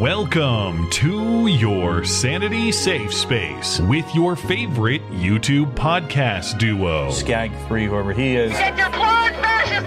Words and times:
Welcome 0.00 0.90
to 0.90 1.46
your 1.46 2.04
Sanity 2.04 2.72
Safe 2.72 3.14
Space 3.14 3.78
with 3.78 4.12
your 4.12 4.34
favorite 4.34 5.08
YouTube 5.12 5.72
podcast 5.76 6.58
duo. 6.58 7.10
Skag3, 7.10 7.86
whoever 7.86 8.12
he 8.12 8.34
is. 8.34 8.50
Get 8.50 8.76
your 8.76 8.90
blind 8.90 9.36
fascist 9.36 9.86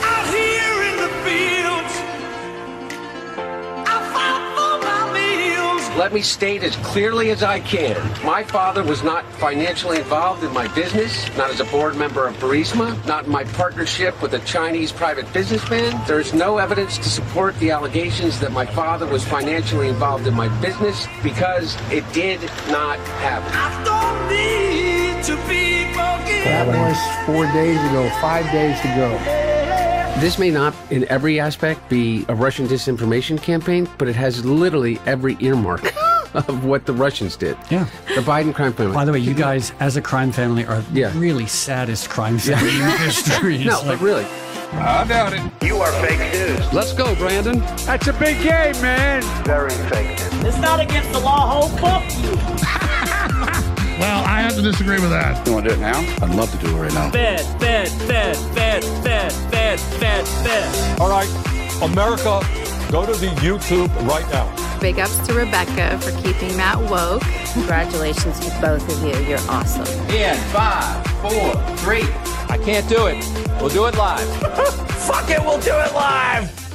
Let 5.97 6.13
me 6.13 6.21
state 6.21 6.63
as 6.63 6.75
clearly 6.77 7.31
as 7.31 7.43
I 7.43 7.59
can. 7.59 7.97
My 8.25 8.43
father 8.43 8.81
was 8.81 9.03
not 9.03 9.25
financially 9.33 9.97
involved 9.97 10.41
in 10.41 10.53
my 10.53 10.73
business, 10.73 11.27
not 11.35 11.49
as 11.49 11.59
a 11.59 11.65
board 11.65 11.97
member 11.97 12.25
of 12.25 12.35
Burisma, 12.37 13.05
not 13.05 13.25
in 13.25 13.31
my 13.31 13.43
partnership 13.43 14.19
with 14.21 14.33
a 14.33 14.39
Chinese 14.39 14.93
private 14.93 15.31
businessman. 15.33 16.01
There's 16.07 16.33
no 16.33 16.59
evidence 16.59 16.97
to 16.97 17.09
support 17.09 17.59
the 17.59 17.71
allegations 17.71 18.39
that 18.39 18.53
my 18.53 18.65
father 18.65 19.05
was 19.05 19.25
financially 19.25 19.89
involved 19.89 20.27
in 20.27 20.33
my 20.33 20.47
business 20.61 21.07
because 21.21 21.75
it 21.91 22.05
did 22.13 22.41
not 22.69 22.97
happen. 23.19 23.51
I 23.53 23.83
don't 23.83 24.29
need 24.29 25.23
to 25.25 25.35
be 25.49 25.71
That 26.45 26.67
was 26.67 27.25
four 27.25 27.45
days 27.51 27.77
ago, 27.91 28.09
five 28.21 28.49
days 28.51 28.79
ago. 28.79 29.50
This 30.19 30.37
may 30.37 30.51
not, 30.51 30.75
in 30.91 31.07
every 31.09 31.39
aspect, 31.39 31.89
be 31.89 32.25
a 32.29 32.35
Russian 32.35 32.67
disinformation 32.67 33.41
campaign, 33.41 33.89
but 33.97 34.07
it 34.07 34.15
has 34.15 34.45
literally 34.45 34.99
every 35.07 35.35
earmark 35.39 35.93
of 36.35 36.63
what 36.63 36.85
the 36.85 36.93
Russians 36.93 37.35
did. 37.35 37.57
Yeah. 37.71 37.85
The 38.13 38.21
Biden 38.21 38.53
crime 38.53 38.73
family. 38.73 38.93
By 38.93 39.05
the 39.05 39.13
way, 39.13 39.19
you 39.19 39.33
guys, 39.33 39.73
as 39.79 39.97
a 39.97 40.01
crime 40.01 40.31
family, 40.31 40.63
are 40.65 40.83
Yeah. 40.93 41.11
really 41.17 41.47
saddest 41.47 42.09
crime 42.09 42.37
family 42.37 42.69
in 42.69 42.97
history. 42.99 43.55
It's 43.55 43.65
no, 43.65 43.77
like- 43.79 43.99
but 43.99 44.01
really. 44.01 44.25
I 44.73 45.05
doubt 45.05 45.33
it. 45.33 45.41
You 45.65 45.77
are 45.77 45.91
fake 46.05 46.19
news. 46.33 46.71
Let's 46.73 46.93
go, 46.93 47.13
Brandon. 47.15 47.59
That's 47.85 48.07
a 48.07 48.13
big 48.13 48.37
game, 48.43 48.79
man. 48.81 49.21
Very 49.43 49.69
fake 49.89 50.07
news. 50.19 50.43
It's 50.45 50.57
not 50.59 50.79
against 50.79 51.11
the 51.11 51.19
law, 51.19 51.61
ho, 51.63 51.67
fuck 51.77 52.03
you! 52.23 52.90
Well, 54.01 54.23
I 54.25 54.41
have 54.41 54.55
to 54.55 54.63
disagree 54.63 54.99
with 54.99 55.11
that. 55.11 55.45
You 55.45 55.53
want 55.53 55.65
to 55.65 55.75
do 55.75 55.75
it 55.75 55.79
now? 55.79 55.99
I'd 55.99 56.33
love 56.33 56.49
to 56.51 56.57
do 56.57 56.75
it 56.75 56.79
right 56.81 56.91
now. 56.91 57.11
Fed, 57.11 57.41
fed, 57.61 57.87
fed, 57.87 58.35
fed, 58.35 58.83
fed, 58.83 59.31
fed, 59.51 59.79
fed, 59.79 60.27
fed. 60.27 60.99
All 60.99 61.07
right, 61.07 61.29
America, 61.83 62.41
go 62.91 63.05
to 63.05 63.11
the 63.11 63.27
YouTube 63.45 63.89
right 64.07 64.27
now. 64.31 64.79
Big 64.79 64.97
ups 64.97 65.19
to 65.27 65.35
Rebecca 65.35 65.99
for 65.99 66.11
keeping 66.23 66.57
Matt 66.57 66.79
woke. 66.89 67.21
Congratulations 67.53 68.39
to 68.39 68.49
both 68.59 68.81
of 68.91 69.03
you. 69.03 69.23
You're 69.27 69.47
awesome. 69.47 69.85
In 70.09 70.35
five, 70.49 71.05
four, 71.21 71.53
three. 71.77 72.09
I 72.49 72.57
can't 72.57 72.89
do 72.89 73.05
it. 73.05 73.23
We'll 73.61 73.69
do 73.69 73.85
it 73.85 73.95
live. 73.95 74.27
Fuck 75.05 75.29
it, 75.29 75.39
we'll 75.41 75.61
do 75.61 75.75
it 75.75 75.93
live! 75.93 76.70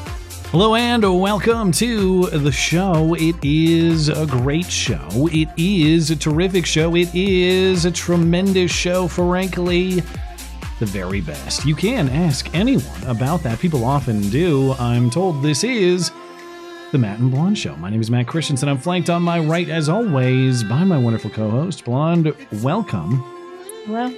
Hello 0.58 0.74
and 0.74 1.20
welcome 1.20 1.70
to 1.72 2.30
the 2.30 2.50
show. 2.50 3.12
It 3.12 3.36
is 3.42 4.08
a 4.08 4.24
great 4.24 4.64
show. 4.64 5.28
It 5.30 5.50
is 5.58 6.10
a 6.10 6.16
terrific 6.16 6.64
show. 6.64 6.96
It 6.96 7.14
is 7.14 7.84
a 7.84 7.90
tremendous 7.90 8.70
show, 8.70 9.06
frankly. 9.06 10.00
The 10.78 10.86
very 10.86 11.20
best. 11.20 11.66
You 11.66 11.74
can 11.74 12.08
ask 12.08 12.48
anyone 12.54 13.04
about 13.04 13.42
that. 13.42 13.58
People 13.58 13.84
often 13.84 14.30
do. 14.30 14.72
I'm 14.78 15.10
told 15.10 15.42
this 15.42 15.62
is 15.62 16.10
the 16.90 16.96
Matt 16.96 17.18
and 17.18 17.30
Blonde 17.30 17.58
Show. 17.58 17.76
My 17.76 17.90
name 17.90 18.00
is 18.00 18.10
Matt 18.10 18.26
Christiansen. 18.26 18.70
I'm 18.70 18.78
flanked 18.78 19.10
on 19.10 19.20
my 19.20 19.38
right, 19.38 19.68
as 19.68 19.90
always, 19.90 20.64
by 20.64 20.84
my 20.84 20.96
wonderful 20.96 21.28
co 21.28 21.50
host, 21.50 21.84
Blonde. 21.84 22.34
Welcome. 22.62 23.22
Hello. 23.84 24.10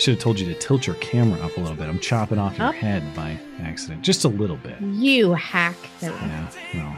Should 0.00 0.14
have 0.14 0.22
told 0.22 0.40
you 0.40 0.46
to 0.46 0.58
tilt 0.58 0.86
your 0.86 0.96
camera 0.96 1.38
up 1.40 1.54
a 1.58 1.60
little 1.60 1.76
bit. 1.76 1.86
I'm 1.86 1.98
chopping 1.98 2.38
off 2.38 2.56
your 2.56 2.68
Up? 2.68 2.74
head 2.74 3.14
by 3.14 3.38
accident. 3.60 4.00
Just 4.00 4.24
a 4.24 4.28
little 4.28 4.56
bit. 4.56 4.80
You 4.80 5.34
hack. 5.34 5.76
Yeah, 6.00 6.48
well, 6.74 6.96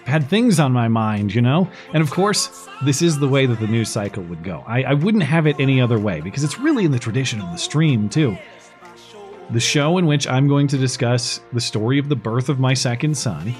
I've 0.00 0.08
had 0.08 0.28
things 0.28 0.58
on 0.58 0.72
my 0.72 0.88
mind, 0.88 1.32
you 1.32 1.40
know? 1.40 1.70
And 1.94 2.02
of 2.02 2.10
course, 2.10 2.68
this 2.84 3.00
is 3.00 3.20
the 3.20 3.28
way 3.28 3.46
that 3.46 3.60
the 3.60 3.68
news 3.68 3.90
cycle 3.90 4.24
would 4.24 4.42
go. 4.42 4.64
I, 4.66 4.82
I 4.82 4.94
wouldn't 4.94 5.22
have 5.22 5.46
it 5.46 5.60
any 5.60 5.80
other 5.80 6.00
way 6.00 6.20
because 6.20 6.42
it's 6.42 6.58
really 6.58 6.84
in 6.84 6.90
the 6.90 6.98
tradition 6.98 7.40
of 7.40 7.52
the 7.52 7.58
stream, 7.58 8.08
too. 8.08 8.36
The 9.50 9.60
show 9.60 9.98
in 9.98 10.06
which 10.06 10.26
I'm 10.26 10.48
going 10.48 10.66
to 10.66 10.76
discuss 10.76 11.40
the 11.52 11.60
story 11.60 12.00
of 12.00 12.08
the 12.08 12.16
birth 12.16 12.48
of 12.48 12.58
my 12.58 12.74
second 12.74 13.16
son 13.16 13.54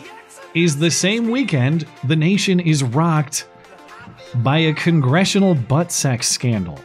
is 0.54 0.76
the 0.76 0.90
same 0.90 1.30
weekend 1.30 1.86
the 2.02 2.16
nation 2.16 2.58
is 2.58 2.82
rocked 2.82 3.46
by 4.36 4.58
a 4.58 4.72
congressional 4.72 5.54
butt 5.54 5.92
sex 5.92 6.26
scandal. 6.26 6.80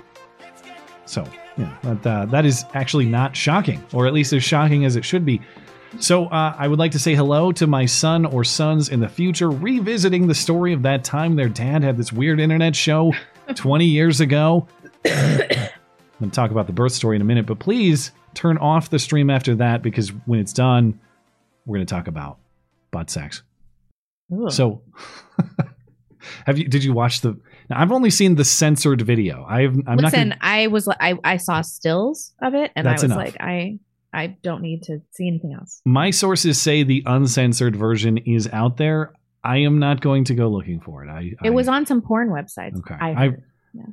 So, 1.05 1.27
yeah, 1.57 1.75
that, 1.83 2.07
uh, 2.07 2.25
that 2.27 2.45
is 2.45 2.65
actually 2.73 3.05
not 3.05 3.35
shocking, 3.35 3.83
or 3.93 4.07
at 4.07 4.13
least 4.13 4.33
as 4.33 4.43
shocking 4.43 4.85
as 4.85 4.95
it 4.95 5.05
should 5.05 5.25
be. 5.25 5.41
So, 5.99 6.27
uh, 6.27 6.55
I 6.57 6.67
would 6.67 6.79
like 6.79 6.93
to 6.93 6.99
say 6.99 7.15
hello 7.15 7.51
to 7.53 7.67
my 7.67 7.85
son 7.85 8.25
or 8.25 8.45
sons 8.45 8.87
in 8.89 9.01
the 9.01 9.09
future, 9.09 9.49
revisiting 9.49 10.27
the 10.27 10.35
story 10.35 10.71
of 10.71 10.83
that 10.83 11.03
time 11.03 11.35
their 11.35 11.49
dad 11.49 11.83
had 11.83 11.97
this 11.97 12.13
weird 12.13 12.39
internet 12.39 12.75
show 12.75 13.13
20 13.55 13.85
years 13.85 14.21
ago. 14.21 14.67
I'm 15.03 15.11
going 16.19 16.29
to 16.29 16.29
talk 16.29 16.51
about 16.51 16.67
the 16.67 16.73
birth 16.73 16.93
story 16.93 17.17
in 17.17 17.21
a 17.21 17.25
minute, 17.25 17.45
but 17.45 17.59
please 17.59 18.11
turn 18.33 18.57
off 18.57 18.89
the 18.89 18.99
stream 18.99 19.29
after 19.29 19.55
that 19.55 19.81
because 19.81 20.09
when 20.25 20.39
it's 20.39 20.53
done, 20.53 20.99
we're 21.65 21.77
going 21.77 21.85
to 21.85 21.93
talk 21.93 22.07
about 22.07 22.37
butt 22.91 23.09
sex. 23.09 23.43
So, 24.49 24.81
have 26.45 26.57
you? 26.57 26.67
Did 26.67 26.83
you 26.83 26.93
watch 26.93 27.19
the? 27.21 27.37
Now, 27.71 27.81
I've 27.81 27.91
only 27.91 28.09
seen 28.09 28.35
the 28.35 28.43
censored 28.45 29.01
video. 29.01 29.45
I've. 29.47 29.75
I'm 29.87 29.95
not. 29.95 30.03
Listen, 30.03 30.29
Gonna, 30.29 30.37
I 30.41 30.67
was 30.67 30.87
I 30.89 31.17
I 31.23 31.37
saw 31.37 31.61
stills 31.61 32.33
of 32.41 32.53
it, 32.53 32.71
and 32.75 32.85
That's 32.85 33.01
I 33.03 33.07
was 33.07 33.11
enough. 33.15 33.17
like, 33.17 33.37
I 33.39 33.79
I 34.13 34.27
don't 34.43 34.61
need 34.61 34.83
to 34.83 35.01
see 35.11 35.27
anything 35.27 35.53
else. 35.53 35.81
my 35.85 36.11
sources 36.11 36.61
say 36.61 36.83
the 36.83 37.01
uncensored 37.05 37.75
version 37.75 38.17
is 38.19 38.47
out 38.51 38.75
there. 38.77 39.13
I 39.43 39.57
am 39.59 39.79
not 39.79 40.01
going 40.01 40.25
to 40.25 40.35
go 40.35 40.49
looking 40.49 40.81
for 40.81 41.03
it. 41.05 41.09
I. 41.09 41.31
It 41.43 41.47
I- 41.47 41.49
was 41.51 41.67
on 41.69 41.85
some 41.85 42.01
porn 42.01 42.29
websites. 42.29 42.77
Okay. 42.77 42.95
I 42.99 43.13
heard. 43.13 43.43
Yeah. 43.73 43.83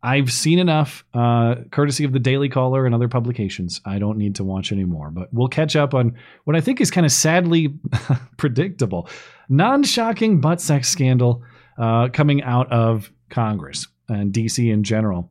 I've 0.00 0.32
seen 0.32 0.60
enough, 0.60 1.04
uh, 1.12 1.56
courtesy 1.72 2.04
of 2.04 2.12
the 2.12 2.20
Daily 2.20 2.48
Caller 2.48 2.86
and 2.86 2.94
other 2.94 3.08
publications. 3.08 3.80
I 3.84 3.98
don't 3.98 4.16
need 4.16 4.36
to 4.36 4.44
watch 4.44 4.70
anymore. 4.70 5.10
But 5.10 5.34
we'll 5.34 5.48
catch 5.48 5.74
up 5.74 5.92
on 5.92 6.14
what 6.44 6.54
I 6.54 6.60
think 6.60 6.80
is 6.80 6.92
kind 6.92 7.04
of 7.04 7.10
sadly 7.10 7.74
predictable, 8.36 9.08
non-shocking 9.48 10.40
butt 10.40 10.60
sex 10.60 10.88
scandal 10.88 11.42
uh, 11.78 12.08
coming 12.12 12.42
out 12.42 12.70
of 12.72 13.10
Congress 13.30 13.86
and 14.08 14.32
DC 14.32 14.70
in 14.70 14.82
general. 14.82 15.30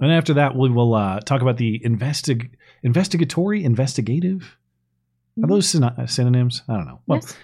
And 0.00 0.12
after 0.12 0.34
that, 0.34 0.56
we 0.56 0.70
will 0.70 0.94
uh, 0.94 1.20
talk 1.20 1.42
about 1.42 1.56
the 1.56 1.80
investig- 1.84 2.50
investigatory, 2.82 3.64
investigative. 3.64 4.56
Are 5.42 5.48
those 5.48 5.68
syn- 5.68 6.06
synonyms? 6.06 6.62
I 6.68 6.74
don't 6.74 6.86
know. 6.86 7.00
Well, 7.06 7.20
yes. 7.22 7.36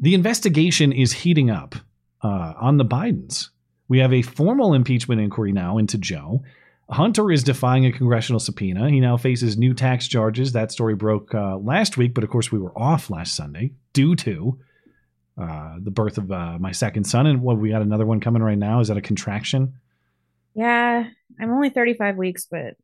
the 0.00 0.14
investigation 0.14 0.92
is 0.92 1.12
heating 1.12 1.50
up 1.50 1.74
uh, 2.22 2.54
on 2.60 2.76
the 2.76 2.84
Bidens. 2.84 3.50
We 3.88 3.98
have 4.00 4.12
a 4.12 4.22
formal 4.22 4.74
impeachment 4.74 5.20
inquiry 5.20 5.52
now 5.52 5.78
into 5.78 5.98
Joe. 5.98 6.42
Hunter 6.88 7.32
is 7.32 7.42
defying 7.42 7.86
a 7.86 7.92
congressional 7.92 8.38
subpoena. 8.38 8.88
He 8.90 9.00
now 9.00 9.16
faces 9.16 9.56
new 9.56 9.74
tax 9.74 10.06
charges. 10.06 10.52
That 10.52 10.70
story 10.70 10.94
broke 10.94 11.34
uh, 11.34 11.56
last 11.56 11.96
week, 11.96 12.14
but 12.14 12.24
of 12.24 12.30
course, 12.30 12.52
we 12.52 12.58
were 12.58 12.76
off 12.78 13.10
last 13.10 13.34
Sunday 13.34 13.72
due 13.92 14.14
to 14.16 14.58
uh, 15.40 15.76
the 15.82 15.90
birth 15.90 16.18
of 16.18 16.30
uh, 16.32 16.58
my 16.58 16.72
second 16.72 17.04
son. 17.04 17.26
And 17.26 17.42
what 17.42 17.58
we 17.58 17.70
got 17.70 17.82
another 17.82 18.06
one 18.06 18.20
coming 18.20 18.42
right 18.42 18.58
now. 18.58 18.80
Is 18.80 18.88
that 18.88 18.96
a 18.96 19.02
contraction? 19.02 19.74
Yeah, 20.54 21.04
I'm 21.40 21.50
only 21.50 21.70
35 21.70 22.16
weeks, 22.16 22.46
but 22.50 22.76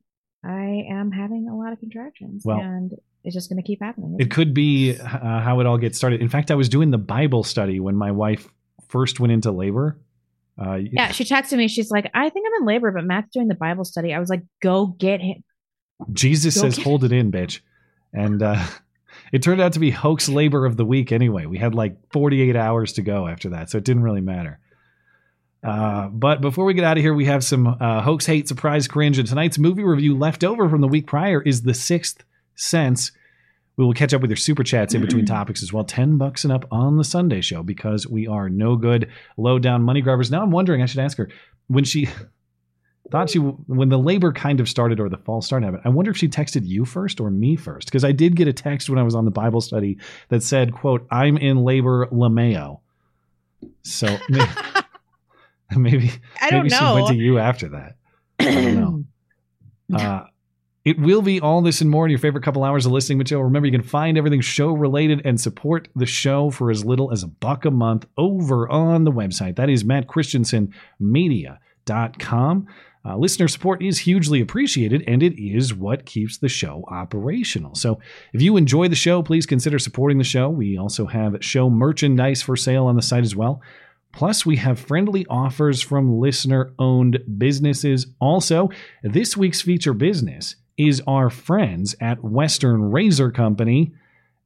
I 0.45 0.85
am 0.91 1.11
having 1.11 1.49
a 1.49 1.57
lot 1.57 1.73
of 1.73 1.81
contractions, 1.81 2.43
Well- 2.45 2.61
and 2.61 2.93
it's 3.25 3.35
just 3.35 3.49
going 3.49 3.63
to 3.63 3.67
keep 3.67 3.81
happening. 3.81 4.17
It 4.19 4.33
could 4.33 4.53
be 4.53 4.97
uh, 4.99 5.07
how 5.41 5.61
it 5.61 5.67
all 5.67 5.79
gets 5.79 5.97
started. 5.97 6.21
In 6.21 6.29
fact, 6.29 6.51
I 6.51 6.57
was 6.57 6.69
doing 6.69 6.91
the 6.91 6.99
Bible 6.99 7.45
study 7.45 7.79
when 7.79 7.95
my 7.95 8.11
wife 8.11 8.49
first 8.89 9.21
went 9.21 9.33
into 9.33 9.53
labor. 9.53 10.01
Uh, 10.61 10.75
yeah, 10.75 11.13
she 11.13 11.25
texted 11.25 11.57
me. 11.57 11.69
She's 11.69 11.91
like, 11.91 12.11
I 12.15 12.29
think 12.29 12.47
I'm 12.49 12.63
in 12.63 12.67
labor, 12.67 12.91
but 12.91 13.05
Matt's 13.05 13.31
doing 13.33 13.47
the 13.49 13.55
Bible 13.55 13.85
study. 13.85 14.13
I 14.13 14.19
was 14.19 14.29
like, 14.29 14.43
go 14.61 14.87
get 14.87 15.21
him. 15.21 15.45
Jesus 16.13 16.57
Go 16.57 16.63
says, 16.63 16.77
get- 16.77 16.85
"Hold 16.85 17.05
it 17.05 17.13
in, 17.13 17.31
bitch," 17.31 17.61
and 18.13 18.43
uh, 18.43 18.63
it 19.33 19.43
turned 19.43 19.61
out 19.61 19.73
to 19.73 19.81
be 19.81 19.91
hoax 19.91 20.29
labor 20.29 20.67
of 20.67 20.77
the 20.77 20.85
week. 20.85 21.11
Anyway, 21.11 21.47
we 21.47 21.59
had 21.59 21.75
like 21.75 21.97
48 22.13 22.55
hours 22.55 22.93
to 22.95 23.03
go 23.03 23.27
after 23.27 23.49
that, 23.51 23.71
so 23.71 23.79
it 23.79 23.85
didn't 23.85 24.03
really 24.03 24.21
matter. 24.21 24.61
Uh, 25.65 26.09
but 26.09 26.41
before 26.41 26.65
we 26.65 26.75
get 26.75 26.85
out 26.85 26.99
of 26.99 27.03
here, 27.03 27.15
we 27.15 27.25
have 27.25 27.43
some 27.43 27.67
uh, 27.67 28.03
hoax, 28.03 28.27
hate, 28.27 28.49
surprise, 28.49 28.87
cringe, 28.87 29.19
and 29.19 29.27
tonight's 29.27 29.59
movie 29.59 29.85
review 29.85 30.17
left 30.17 30.45
over 30.45 30.69
from 30.69 30.81
the 30.81 30.89
week 30.89 31.07
prior 31.07 31.41
is 31.41 31.63
The 31.63 31.73
Sixth 31.73 32.25
Sense. 32.57 33.13
We 33.77 33.85
will 33.85 33.95
catch 33.95 34.13
up 34.13 34.21
with 34.21 34.31
your 34.31 34.37
super 34.37 34.65
chats 34.65 34.93
in 34.93 35.01
between 35.01 35.25
topics 35.27 35.63
as 35.63 35.73
well. 35.73 35.85
10 35.85 36.19
bucks 36.19 36.45
and 36.45 36.53
up 36.53 36.67
on 36.71 36.99
the 36.99 37.05
Sunday 37.05 37.41
show 37.41 37.63
because 37.63 38.07
we 38.07 38.27
are 38.27 38.51
no 38.51 38.77
good 38.77 39.09
low 39.39 39.59
down 39.59 39.83
money 39.83 40.03
grabbers. 40.03 40.31
Now 40.31 40.43
I'm 40.43 40.51
wondering, 40.51 40.83
I 40.83 40.87
should 40.87 41.01
ask 41.01 41.17
her 41.17 41.31
when 41.69 41.85
she 41.85 42.09
thought 43.13 43.29
she 43.29 43.39
when 43.39 43.91
the 43.91 43.99
labor 43.99 44.33
kind 44.33 44.59
of 44.59 44.69
started 44.69 44.99
or 44.99 45.11
the 45.11 45.19
fall 45.19 45.43
started 45.43 45.67
happening. 45.67 45.83
I 45.85 45.91
wonder 45.91 46.11
if 46.11 46.17
she 46.17 46.29
texted 46.29 46.67
you 46.67 46.87
first 46.87 47.21
or 47.21 47.31
me 47.31 47.57
first 47.57 47.87
because 47.87 48.05
I 48.05 48.13
did 48.13 48.35
get 48.35 48.49
a 48.49 48.55
text 48.55 48.89
when 48.89 48.99
I 48.99 49.03
was 49.03 49.15
on 49.15 49.27
the 49.27 49.31
Bible 49.31 49.61
study 49.61 49.99
that 50.31 50.43
said, 50.43 50.73
"quote 50.73 51.07
I'm 51.11 51.37
in 51.37 51.59
labor, 51.59 52.07
Lameo." 52.07 52.81
So 53.83 54.17
maybe 54.31 54.47
maybe, 55.77 56.11
I 56.41 56.51
don't 56.51 56.65
maybe 56.65 56.75
she 56.75 56.85
went 56.85 57.09
to 57.09 57.15
you 57.15 57.39
after 57.39 57.69
that. 57.69 57.97
I 58.41 58.45
don't 58.45 58.75
know. 58.75 59.05
Uh, 59.93 60.25
it 60.87 60.99
will 60.99 61.21
be 61.21 61.39
all 61.39 61.61
this 61.61 61.83
and 61.83 61.91
more 61.91 62.07
in 62.07 62.11
your 62.11 62.19
favorite 62.19 62.43
couple 62.43 62.65
hours 62.65 62.87
of 62.87 62.93
listening 62.93 63.19
material. 63.19 63.45
Remember, 63.45 63.67
you 63.67 63.73
can 63.73 63.83
find 63.83 64.17
everything 64.17 64.41
show 64.41 64.73
related 64.73 65.21
and 65.27 65.39
support 65.39 65.89
the 65.95 66.07
show 66.07 66.51
for 66.51 66.71
as 66.71 66.83
little 66.83 67.13
as 67.13 67.23
a 67.23 67.29
buck 67.29 67.67
a 67.67 67.71
month 67.71 68.07
over 68.17 68.67
on 68.71 69.05
the 69.05 69.13
website. 69.13 69.57
That 69.57 69.69
is 69.69 69.85
mattchristiansenmedia.com. 69.85 72.69
Uh, 73.05 73.17
listener 73.17 73.49
support 73.49 73.83
is 73.83 74.01
hugely 74.01 74.41
appreciated, 74.41 75.03
and 75.09 75.23
it 75.23 75.41
is 75.43 75.75
what 75.75 76.07
keeps 76.07 76.39
the 76.39 76.49
show 76.49 76.85
operational. 76.89 77.75
So, 77.75 77.99
if 78.33 78.41
you 78.41 78.57
enjoy 78.57 78.89
the 78.89 78.95
show, 78.95 79.23
please 79.23 79.45
consider 79.45 79.79
supporting 79.79 80.19
the 80.19 80.25
show. 80.25 80.49
We 80.49 80.79
also 80.79 81.07
have 81.07 81.43
show 81.43 81.69
merchandise 81.69 82.43
for 82.43 82.57
sale 82.57 82.87
on 82.87 82.95
the 82.97 83.03
site 83.03 83.25
as 83.25 83.35
well. 83.35 83.61
Plus, 84.13 84.47
we 84.47 84.57
have 84.57 84.79
friendly 84.79 85.27
offers 85.29 85.81
from 85.81 86.21
listener 86.21 86.73
owned 86.79 87.19
businesses. 87.39 88.07
Also, 88.21 88.71
this 89.03 89.37
week's 89.37 89.63
feature 89.63 89.95
business 89.95 90.57
is 90.77 91.03
our 91.07 91.31
friends 91.31 91.97
at 92.01 92.23
Western 92.23 92.83
Razor 92.91 93.31
Company, 93.31 93.93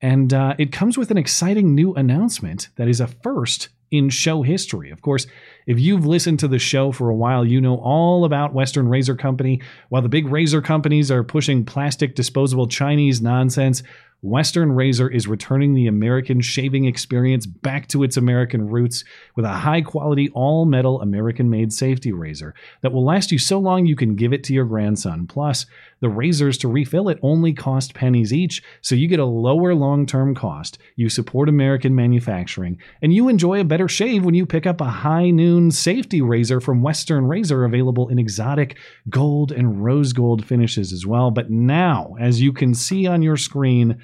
and 0.00 0.32
uh, 0.32 0.54
it 0.58 0.72
comes 0.72 0.96
with 0.96 1.10
an 1.10 1.18
exciting 1.18 1.74
new 1.74 1.94
announcement 1.94 2.68
that 2.76 2.88
is 2.88 3.00
a 3.00 3.06
first 3.06 3.68
in 3.90 4.08
show 4.08 4.42
history. 4.42 4.90
Of 4.90 5.02
course, 5.02 5.26
if 5.66 5.80
you've 5.80 6.06
listened 6.06 6.38
to 6.40 6.48
the 6.48 6.60
show 6.60 6.92
for 6.92 7.08
a 7.08 7.14
while, 7.14 7.44
you 7.44 7.60
know 7.60 7.76
all 7.76 8.24
about 8.24 8.54
Western 8.54 8.88
Razor 8.88 9.16
Company. 9.16 9.60
While 9.88 10.02
the 10.02 10.08
big 10.08 10.28
razor 10.28 10.62
companies 10.62 11.10
are 11.10 11.24
pushing 11.24 11.64
plastic 11.64 12.14
disposable 12.14 12.68
Chinese 12.68 13.20
nonsense, 13.20 13.82
Western 14.22 14.72
Razor 14.72 15.10
is 15.10 15.28
returning 15.28 15.74
the 15.74 15.86
American 15.86 16.40
shaving 16.40 16.86
experience 16.86 17.44
back 17.46 17.86
to 17.88 18.02
its 18.02 18.16
American 18.16 18.66
roots 18.68 19.04
with 19.36 19.44
a 19.44 19.50
high 19.50 19.82
quality, 19.82 20.30
all 20.30 20.64
metal 20.64 21.02
American 21.02 21.50
made 21.50 21.72
safety 21.72 22.12
razor 22.12 22.54
that 22.80 22.92
will 22.92 23.04
last 23.04 23.30
you 23.30 23.38
so 23.38 23.58
long 23.58 23.84
you 23.84 23.94
can 23.94 24.16
give 24.16 24.32
it 24.32 24.42
to 24.44 24.54
your 24.54 24.64
grandson. 24.64 25.26
Plus, 25.26 25.66
the 26.00 26.08
razors 26.08 26.58
to 26.58 26.68
refill 26.68 27.08
it 27.08 27.18
only 27.22 27.52
cost 27.52 27.94
pennies 27.94 28.32
each, 28.32 28.62
so 28.80 28.94
you 28.94 29.06
get 29.06 29.20
a 29.20 29.24
lower 29.24 29.74
long 29.74 30.06
term 30.06 30.34
cost. 30.34 30.78
You 30.96 31.08
support 31.08 31.48
American 31.48 31.94
manufacturing, 31.94 32.78
and 33.02 33.12
you 33.12 33.28
enjoy 33.28 33.60
a 33.60 33.64
better 33.64 33.88
shave 33.88 34.24
when 34.24 34.34
you 34.34 34.46
pick 34.46 34.66
up 34.66 34.80
a 34.80 34.84
high 34.84 35.30
safety 35.70 36.20
razor 36.20 36.60
from 36.60 36.82
Western 36.82 37.26
Razor, 37.26 37.64
available 37.64 38.08
in 38.08 38.18
exotic 38.18 38.78
gold 39.08 39.52
and 39.52 39.82
rose 39.84 40.12
gold 40.12 40.44
finishes 40.44 40.92
as 40.92 41.06
well. 41.06 41.30
But 41.30 41.50
now, 41.50 42.14
as 42.18 42.40
you 42.40 42.52
can 42.52 42.74
see 42.74 43.06
on 43.06 43.22
your 43.22 43.36
screen, 43.36 44.00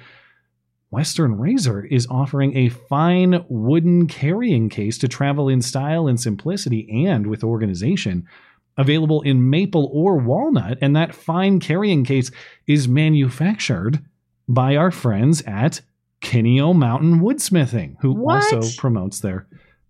Western 0.91 1.37
Razor 1.37 1.85
is 1.85 2.07
offering 2.09 2.55
a 2.55 2.69
fine 2.69 3.43
wooden 3.49 4.07
carrying 4.07 4.69
case 4.69 4.97
to 4.99 5.07
travel 5.07 5.49
in 5.49 5.61
style 5.61 6.07
and 6.07 6.19
simplicity 6.19 7.05
and 7.07 7.27
with 7.27 7.43
organization. 7.43 8.27
Available 8.77 9.21
in 9.21 9.49
maple 9.49 9.89
or 9.93 10.17
walnut, 10.17 10.77
and 10.81 10.95
that 10.95 11.13
fine 11.13 11.59
carrying 11.59 12.03
case 12.03 12.31
is 12.67 12.87
manufactured 12.87 14.03
by 14.47 14.75
our 14.75 14.91
friends 14.91 15.41
at 15.45 15.81
Kineo 16.21 16.75
Mountain 16.75 17.19
Woodsmithing, 17.19 17.97
who 18.01 18.13
What? 18.13 18.53
also 18.53 18.79
promotes 18.79 19.19
their 19.19 19.45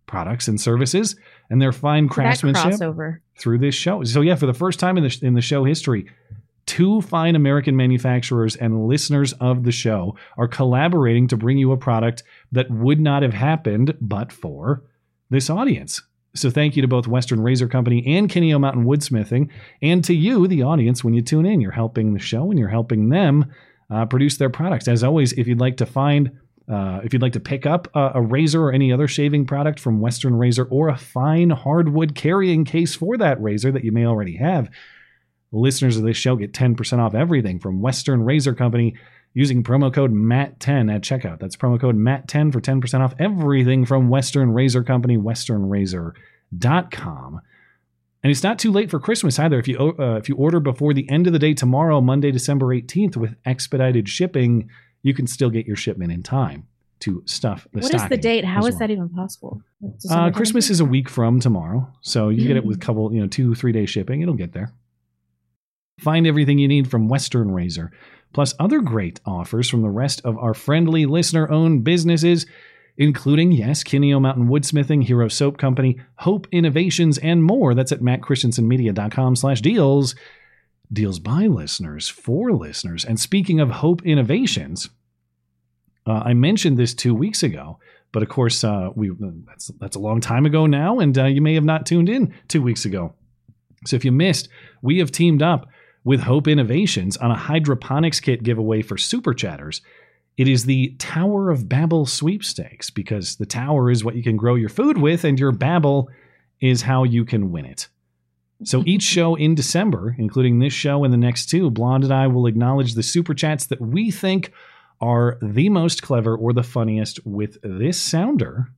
products 0.05 0.47
and 0.47 0.59
services 0.59 1.15
and 1.49 1.61
their 1.61 1.71
fine 1.71 2.07
craftsmanship 2.07 2.79
through 3.37 3.57
this 3.59 3.75
show. 3.75 4.03
So 4.03 4.21
yeah, 4.21 4.35
for 4.35 4.45
the 4.45 4.53
first 4.53 4.79
time 4.79 4.97
in 4.97 5.03
the 5.03 5.19
in 5.21 5.33
the 5.33 5.41
show 5.41 5.63
history, 5.63 6.09
two 6.65 7.01
fine 7.01 7.35
American 7.35 7.75
manufacturers 7.75 8.55
and 8.55 8.87
listeners 8.87 9.33
of 9.33 9.63
the 9.63 9.71
show 9.71 10.15
are 10.37 10.47
collaborating 10.47 11.27
to 11.27 11.37
bring 11.37 11.57
you 11.57 11.71
a 11.71 11.77
product 11.77 12.23
that 12.51 12.69
would 12.69 12.99
not 12.99 13.23
have 13.23 13.33
happened 13.33 13.95
but 14.01 14.31
for 14.31 14.83
this 15.29 15.49
audience. 15.49 16.01
So 16.35 16.49
thank 16.49 16.75
you 16.75 16.81
to 16.81 16.87
both 16.87 17.07
Western 17.07 17.41
Razor 17.41 17.67
Company 17.67 18.03
and 18.17 18.27
Kineo 18.27 18.59
Mountain 18.59 18.85
Woodsmithing, 18.85 19.49
and 19.83 20.03
to 20.03 20.15
you, 20.15 20.47
the 20.47 20.63
audience, 20.63 21.03
when 21.03 21.13
you 21.13 21.21
tune 21.21 21.45
in. 21.45 21.61
You're 21.61 21.71
helping 21.71 22.13
the 22.13 22.19
show 22.19 22.49
and 22.49 22.57
you're 22.57 22.69
helping 22.69 23.09
them 23.09 23.45
uh, 23.91 24.05
produce 24.05 24.37
their 24.37 24.49
products. 24.49 24.87
As 24.87 25.03
always, 25.03 25.33
if 25.33 25.47
you'd 25.47 25.59
like 25.59 25.77
to 25.77 25.85
find 25.85 26.31
uh, 26.69 27.01
if 27.03 27.11
you'd 27.11 27.21
like 27.21 27.33
to 27.33 27.39
pick 27.39 27.65
up 27.65 27.89
a, 27.93 28.11
a 28.15 28.21
razor 28.21 28.63
or 28.63 28.71
any 28.71 28.91
other 28.91 29.07
shaving 29.07 29.45
product 29.45 29.79
from 29.79 29.99
Western 29.99 30.35
Razor 30.35 30.65
or 30.65 30.89
a 30.89 30.97
fine 30.97 31.49
hardwood 31.49 32.15
carrying 32.15 32.63
case 32.63 32.95
for 32.95 33.17
that 33.17 33.41
razor 33.41 33.71
that 33.71 33.83
you 33.83 33.91
may 33.91 34.05
already 34.05 34.37
have, 34.37 34.69
listeners 35.51 35.97
of 35.97 36.03
this 36.03 36.17
show 36.17 36.35
get 36.35 36.53
10% 36.53 36.99
off 36.99 37.13
everything 37.13 37.59
from 37.59 37.81
Western 37.81 38.23
Razor 38.23 38.55
Company 38.55 38.95
using 39.33 39.63
promo 39.63 39.93
code 39.93 40.13
MATT10 40.13 40.93
at 40.93 41.01
checkout. 41.01 41.39
That's 41.39 41.57
promo 41.57 41.79
code 41.79 41.97
MATT10 41.97 42.53
for 42.53 42.61
10% 42.61 43.01
off 43.01 43.15
everything 43.19 43.85
from 43.85 44.09
Western 44.09 44.51
Razor 44.51 44.83
Company, 44.83 45.17
westernrazor.com. 45.17 47.41
And 48.23 48.31
it's 48.31 48.43
not 48.43 48.57
too 48.57 48.71
late 48.71 48.89
for 48.89 49.01
Christmas 49.01 49.37
either. 49.37 49.59
If 49.59 49.67
you 49.67 49.77
uh, 49.77 50.15
if 50.15 50.29
you 50.29 50.35
order 50.35 50.61
before 50.61 50.93
the 50.93 51.09
end 51.09 51.27
of 51.27 51.33
the 51.33 51.39
day 51.39 51.53
tomorrow, 51.53 51.99
Monday, 51.99 52.31
December 52.31 52.67
18th, 52.67 53.17
with 53.17 53.35
expedited 53.43 54.07
shipping, 54.07 54.69
you 55.03 55.13
can 55.13 55.27
still 55.27 55.49
get 55.49 55.67
your 55.67 55.75
shipment 55.75 56.11
in 56.11 56.23
time 56.23 56.67
to 57.03 57.21
stuff 57.25 57.67
the 57.73 57.81
What 57.81 57.93
is 57.93 58.07
the 58.07 58.17
date? 58.17 58.45
How 58.45 58.65
is 58.65 58.75
well. 58.75 58.79
that 58.79 58.91
even 58.91 59.09
possible? 59.09 59.61
Uh, 60.09 60.31
Christmas 60.31 60.69
is 60.69 60.79
a 60.79 60.85
week 60.85 61.09
from 61.09 61.41
tomorrow, 61.41 61.91
so 62.01 62.29
you 62.29 62.47
get 62.47 62.55
it 62.55 62.65
with 62.65 62.79
couple, 62.79 63.13
you 63.13 63.19
know, 63.19 63.27
two, 63.27 63.53
three 63.53 63.73
day 63.73 63.85
shipping. 63.85 64.21
It'll 64.21 64.33
get 64.33 64.53
there. 64.53 64.71
Find 65.99 66.25
everything 66.25 66.57
you 66.57 66.67
need 66.67 66.89
from 66.89 67.09
Western 67.09 67.51
Razor, 67.51 67.91
plus 68.33 68.55
other 68.57 68.79
great 68.79 69.19
offers 69.25 69.69
from 69.69 69.81
the 69.81 69.89
rest 69.89 70.21
of 70.23 70.37
our 70.37 70.53
friendly 70.53 71.05
listener-owned 71.05 71.83
businesses, 71.83 72.45
including 72.97 73.51
yes, 73.51 73.83
Kineo 73.83 74.21
Mountain 74.21 74.47
Woodsmithing, 74.47 75.03
Hero 75.03 75.27
Soap 75.27 75.57
Company, 75.57 75.99
Hope 76.15 76.47
Innovations, 76.51 77.17
and 77.17 77.43
more. 77.43 77.75
That's 77.75 77.91
at 77.91 77.99
mattchristiansenmedia.com/deals. 77.99 79.61
Deals 79.61 80.15
by 81.19 81.47
listeners 81.47 82.09
for 82.09 82.51
listeners. 82.53 83.05
And 83.05 83.19
speaking 83.19 83.59
of 83.59 83.69
Hope 83.69 84.05
Innovations, 84.05 84.89
uh, 86.05 86.21
I 86.25 86.33
mentioned 86.33 86.77
this 86.77 86.93
two 86.93 87.15
weeks 87.15 87.43
ago, 87.43 87.79
but 88.11 88.23
of 88.23 88.29
course, 88.29 88.63
uh, 88.63 88.89
we 88.95 89.11
that's 89.47 89.67
that's 89.79 89.95
a 89.95 89.99
long 89.99 90.21
time 90.21 90.45
ago 90.45 90.65
now, 90.65 90.99
and 90.99 91.17
uh, 91.17 91.25
you 91.25 91.41
may 91.41 91.55
have 91.55 91.63
not 91.63 91.85
tuned 91.85 92.09
in 92.09 92.33
two 92.47 92.61
weeks 92.61 92.85
ago. 92.85 93.13
So 93.85 93.95
if 93.95 94.05
you 94.05 94.11
missed, 94.11 94.49
we 94.81 94.99
have 94.99 95.11
teamed 95.11 95.41
up 95.41 95.67
with 96.03 96.21
Hope 96.21 96.47
Innovations 96.47 97.17
on 97.17 97.31
a 97.31 97.35
hydroponics 97.37 98.19
kit 98.19 98.43
giveaway 98.43 98.81
for 98.81 98.97
super 98.97 99.33
chatters. 99.33 99.81
It 100.37 100.47
is 100.47 100.65
the 100.65 100.95
Tower 100.99 101.51
of 101.51 101.69
Babel 101.69 102.05
sweepstakes 102.05 102.89
because 102.89 103.35
the 103.35 103.45
tower 103.45 103.91
is 103.91 104.03
what 104.03 104.15
you 104.15 104.23
can 104.23 104.35
grow 104.35 104.55
your 104.55 104.69
food 104.69 104.97
with, 104.97 105.23
and 105.23 105.39
your 105.39 105.51
Babel 105.51 106.09
is 106.59 106.81
how 106.81 107.03
you 107.03 107.25
can 107.25 107.51
win 107.51 107.65
it. 107.65 107.87
So 108.65 108.83
each 108.85 109.03
show 109.03 109.35
in 109.35 109.55
December, 109.55 110.15
including 110.17 110.59
this 110.59 110.73
show 110.73 111.03
and 111.03 111.13
the 111.13 111.17
next 111.17 111.47
two, 111.47 111.69
Blonde 111.69 112.03
and 112.03 112.13
I 112.13 112.27
will 112.27 112.47
acknowledge 112.47 112.93
the 112.93 113.03
super 113.03 113.33
chats 113.33 113.65
that 113.67 113.81
we 113.81 114.11
think 114.11 114.51
are 115.01 115.37
the 115.41 115.69
most 115.69 116.01
clever 116.01 116.35
or 116.35 116.53
the 116.53 116.63
funniest 116.63 117.25
with 117.25 117.57
this 117.61 117.99
sounder. 117.99 118.69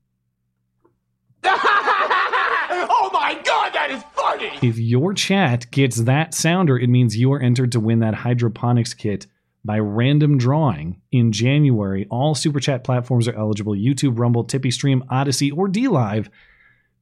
oh 1.44 3.10
my 3.14 3.40
god, 3.46 3.74
that 3.74 3.92
is 3.92 4.04
funny! 4.14 4.58
If 4.68 4.80
your 4.80 5.14
chat 5.14 5.70
gets 5.70 5.98
that 5.98 6.34
sounder, 6.34 6.80
it 6.80 6.90
means 6.90 7.16
you 7.16 7.32
are 7.34 7.40
entered 7.40 7.72
to 7.74 7.80
win 7.80 8.00
that 8.00 8.16
hydroponics 8.16 8.94
kit 8.96 9.28
by 9.64 9.80
random 9.80 10.38
drawing 10.38 11.02
in 11.12 11.32
January. 11.32 12.08
All 12.10 12.36
super 12.36 12.60
chat 12.60 12.84
platforms 12.84 13.28
are 13.28 13.36
eligible 13.36 13.74
YouTube, 13.74 14.18
Rumble, 14.20 14.44
Tippy 14.44 14.72
Stream, 14.72 15.04
Odysee, 15.12 15.52
or 15.52 15.68
DLive. 15.68 16.30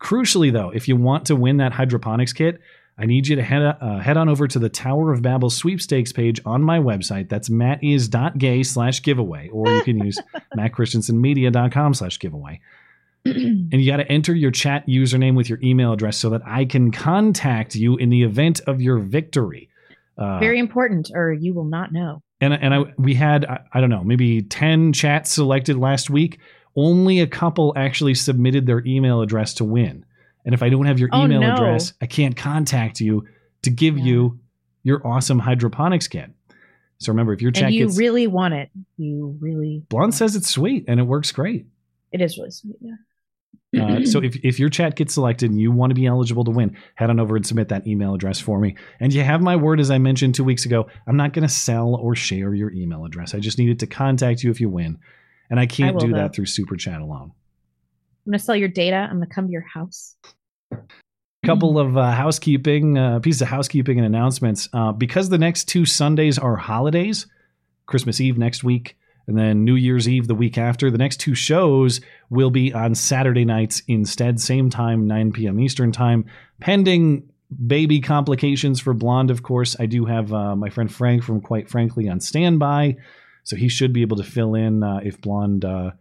Crucially, 0.03 0.51
though, 0.51 0.69
if 0.69 0.87
you 0.89 0.97
want 0.97 1.25
to 1.27 1.35
win 1.35 1.57
that 1.57 1.71
hydroponics 1.71 2.33
kit, 2.33 2.59
I 2.97 3.05
need 3.05 3.25
you 3.25 3.37
to 3.37 3.41
head, 3.41 3.61
uh, 3.63 3.99
head 3.99 4.17
on 4.17 4.27
over 4.27 4.47
to 4.47 4.59
the 4.59 4.69
Tower 4.69 5.13
of 5.13 5.21
Babel 5.21 5.49
sweepstakes 5.49 6.11
page 6.11 6.41
on 6.45 6.61
my 6.61 6.77
website. 6.77 7.29
That's 7.29 7.49
mattis.gay 7.49 8.63
slash 8.63 9.01
giveaway, 9.01 9.47
or 9.49 9.73
you 9.73 9.81
can 9.81 10.03
use 10.03 10.19
mattchristiansenmedia.com 10.57 11.93
slash 11.93 12.19
giveaway. 12.19 12.59
and 13.25 13.71
you 13.71 13.89
got 13.89 13.97
to 13.97 14.11
enter 14.11 14.35
your 14.35 14.51
chat 14.51 14.85
username 14.87 15.35
with 15.35 15.47
your 15.47 15.59
email 15.63 15.93
address 15.93 16.17
so 16.17 16.29
that 16.31 16.41
I 16.45 16.65
can 16.65 16.91
contact 16.91 17.73
you 17.73 17.95
in 17.95 18.09
the 18.09 18.23
event 18.23 18.59
of 18.67 18.81
your 18.81 18.99
victory. 18.99 19.69
Uh, 20.17 20.39
Very 20.39 20.59
important, 20.59 21.09
or 21.15 21.31
you 21.31 21.53
will 21.53 21.63
not 21.63 21.93
know. 21.93 22.21
and 22.41 22.53
and 22.53 22.73
I 22.73 22.83
we 22.97 23.15
had 23.15 23.45
I, 23.45 23.61
I 23.73 23.81
don't 23.81 23.89
know 23.89 24.03
maybe 24.03 24.41
ten 24.43 24.91
chats 24.93 25.31
selected 25.31 25.77
last 25.77 26.09
week. 26.09 26.39
Only 26.75 27.19
a 27.19 27.27
couple 27.27 27.73
actually 27.75 28.15
submitted 28.15 28.65
their 28.65 28.83
email 28.85 29.21
address 29.21 29.53
to 29.55 29.63
win. 29.63 30.05
And 30.45 30.53
if 30.53 30.63
I 30.63 30.69
don't 30.69 30.85
have 30.85 30.99
your 30.99 31.09
Oh, 31.11 31.23
email 31.25 31.41
no. 31.41 31.53
address, 31.53 31.93
I 32.01 32.05
can't 32.05 32.35
contact 32.35 32.99
you 32.99 33.27
to 33.61 33.69
give 33.69 33.97
you 33.97 34.39
your 34.83 35.05
awesome 35.05 35.39
hydroponics 35.39 36.07
kit. 36.07 36.29
So 36.97 37.11
remember, 37.11 37.33
if 37.33 37.41
your 37.41 37.51
chat 37.51 37.65
And 37.65 37.75
you 37.75 37.85
gets 37.85 37.97
really 37.97 38.27
want 38.27 38.53
it. 38.53 38.69
You 38.97 39.37
really. 39.39 39.83
Blonde 39.89 40.13
says 40.13 40.35
it's 40.35 40.49
sweet 40.49 40.85
and 40.87 40.99
it 40.99 41.03
works 41.03 41.31
great. 41.31 41.65
It 42.11 42.21
is 42.21 42.37
really 42.37 42.51
sweet. 42.51 42.75
Yeah. 42.81 43.85
Uh, 43.85 44.05
so 44.05 44.21
if, 44.21 44.35
if 44.43 44.59
your 44.59 44.69
chat 44.69 44.95
gets 44.95 45.13
selected 45.13 45.49
and 45.49 45.59
you 45.59 45.71
want 45.71 45.91
to 45.91 45.95
be 45.95 46.05
eligible 46.05 46.43
to 46.43 46.51
win, 46.51 46.77
head 46.95 47.09
on 47.09 47.19
over 47.19 47.35
and 47.35 47.45
submit 47.45 47.69
that 47.69 47.87
email 47.87 48.13
address 48.13 48.39
for 48.39 48.59
me. 48.59 48.75
And 48.99 49.13
you 49.13 49.21
have 49.23 49.41
my 49.41 49.55
word, 49.55 49.79
as 49.79 49.91
I 49.91 49.97
mentioned 49.97 50.35
two 50.35 50.43
weeks 50.43 50.65
ago, 50.65 50.87
I'm 51.07 51.17
not 51.17 51.33
going 51.33 51.47
to 51.47 51.53
sell 51.53 51.95
or 51.95 52.15
share 52.15 52.53
your 52.53 52.71
email 52.71 53.05
address. 53.05 53.33
I 53.33 53.39
just 53.39 53.57
needed 53.57 53.79
to 53.79 53.87
contact 53.87 54.43
you 54.43 54.51
if 54.51 54.61
you 54.61 54.69
win. 54.69 54.97
And 55.53 55.59
I 55.59 55.67
can't 55.67 55.93
will, 55.93 56.01
do 56.01 56.11
though. 56.13 56.17
that 56.17 56.33
through 56.33 56.47
Super 56.47 56.75
Chat 56.75 56.99
alone. 56.99 57.31
I'm 58.25 58.31
gonna 58.31 58.39
sell 58.39 58.55
your 58.55 58.69
data. 58.69 58.95
I'm 58.95 59.17
gonna 59.17 59.27
come 59.27 59.45
to 59.45 59.51
your 59.51 59.61
house. 59.61 60.15
A 60.71 60.77
couple 61.45 61.77
of 61.77 61.95
uh, 61.95 62.09
housekeeping 62.09 62.97
uh, 62.97 63.19
pieces 63.19 63.43
of 63.43 63.49
housekeeping 63.49 63.99
and 63.99 64.07
announcements 64.07 64.67
uh, 64.73 64.91
because 64.93 65.29
the 65.29 65.37
next 65.37 65.65
two 65.65 65.85
sundays 65.85 66.39
are 66.39 66.55
holidays 66.55 67.27
christmas 67.85 68.19
eve 68.19 68.35
next 68.35 68.63
week 68.63 68.97
and 69.27 69.37
then 69.37 69.63
new 69.63 69.75
year's 69.75 70.09
eve 70.09 70.27
the 70.27 70.33
week 70.33 70.57
after 70.57 70.89
the 70.89 70.97
next 70.97 71.17
two 71.17 71.35
shows 71.35 72.01
will 72.31 72.49
be 72.49 72.73
on 72.73 72.95
saturday 72.95 73.45
nights 73.45 73.83
instead 73.87 74.39
same 74.39 74.71
time 74.71 75.05
9 75.05 75.33
p.m 75.33 75.59
eastern 75.59 75.91
time 75.91 76.25
pending 76.59 77.29
baby 77.67 77.99
complications 77.99 78.79
for 78.79 78.93
blonde 78.93 79.29
of 79.29 79.43
course 79.43 79.75
i 79.79 79.85
do 79.85 80.05
have 80.05 80.33
uh, 80.33 80.55
my 80.55 80.69
friend 80.69 80.91
frank 80.91 81.21
from 81.21 81.41
quite 81.41 81.69
frankly 81.69 82.09
on 82.09 82.19
standby 82.19 82.95
so 83.43 83.55
he 83.55 83.69
should 83.69 83.93
be 83.93 84.01
able 84.01 84.17
to 84.17 84.23
fill 84.23 84.55
in 84.55 84.83
uh, 84.83 84.99
if 85.03 85.19
blonde 85.21 85.63
uh, 85.65 85.91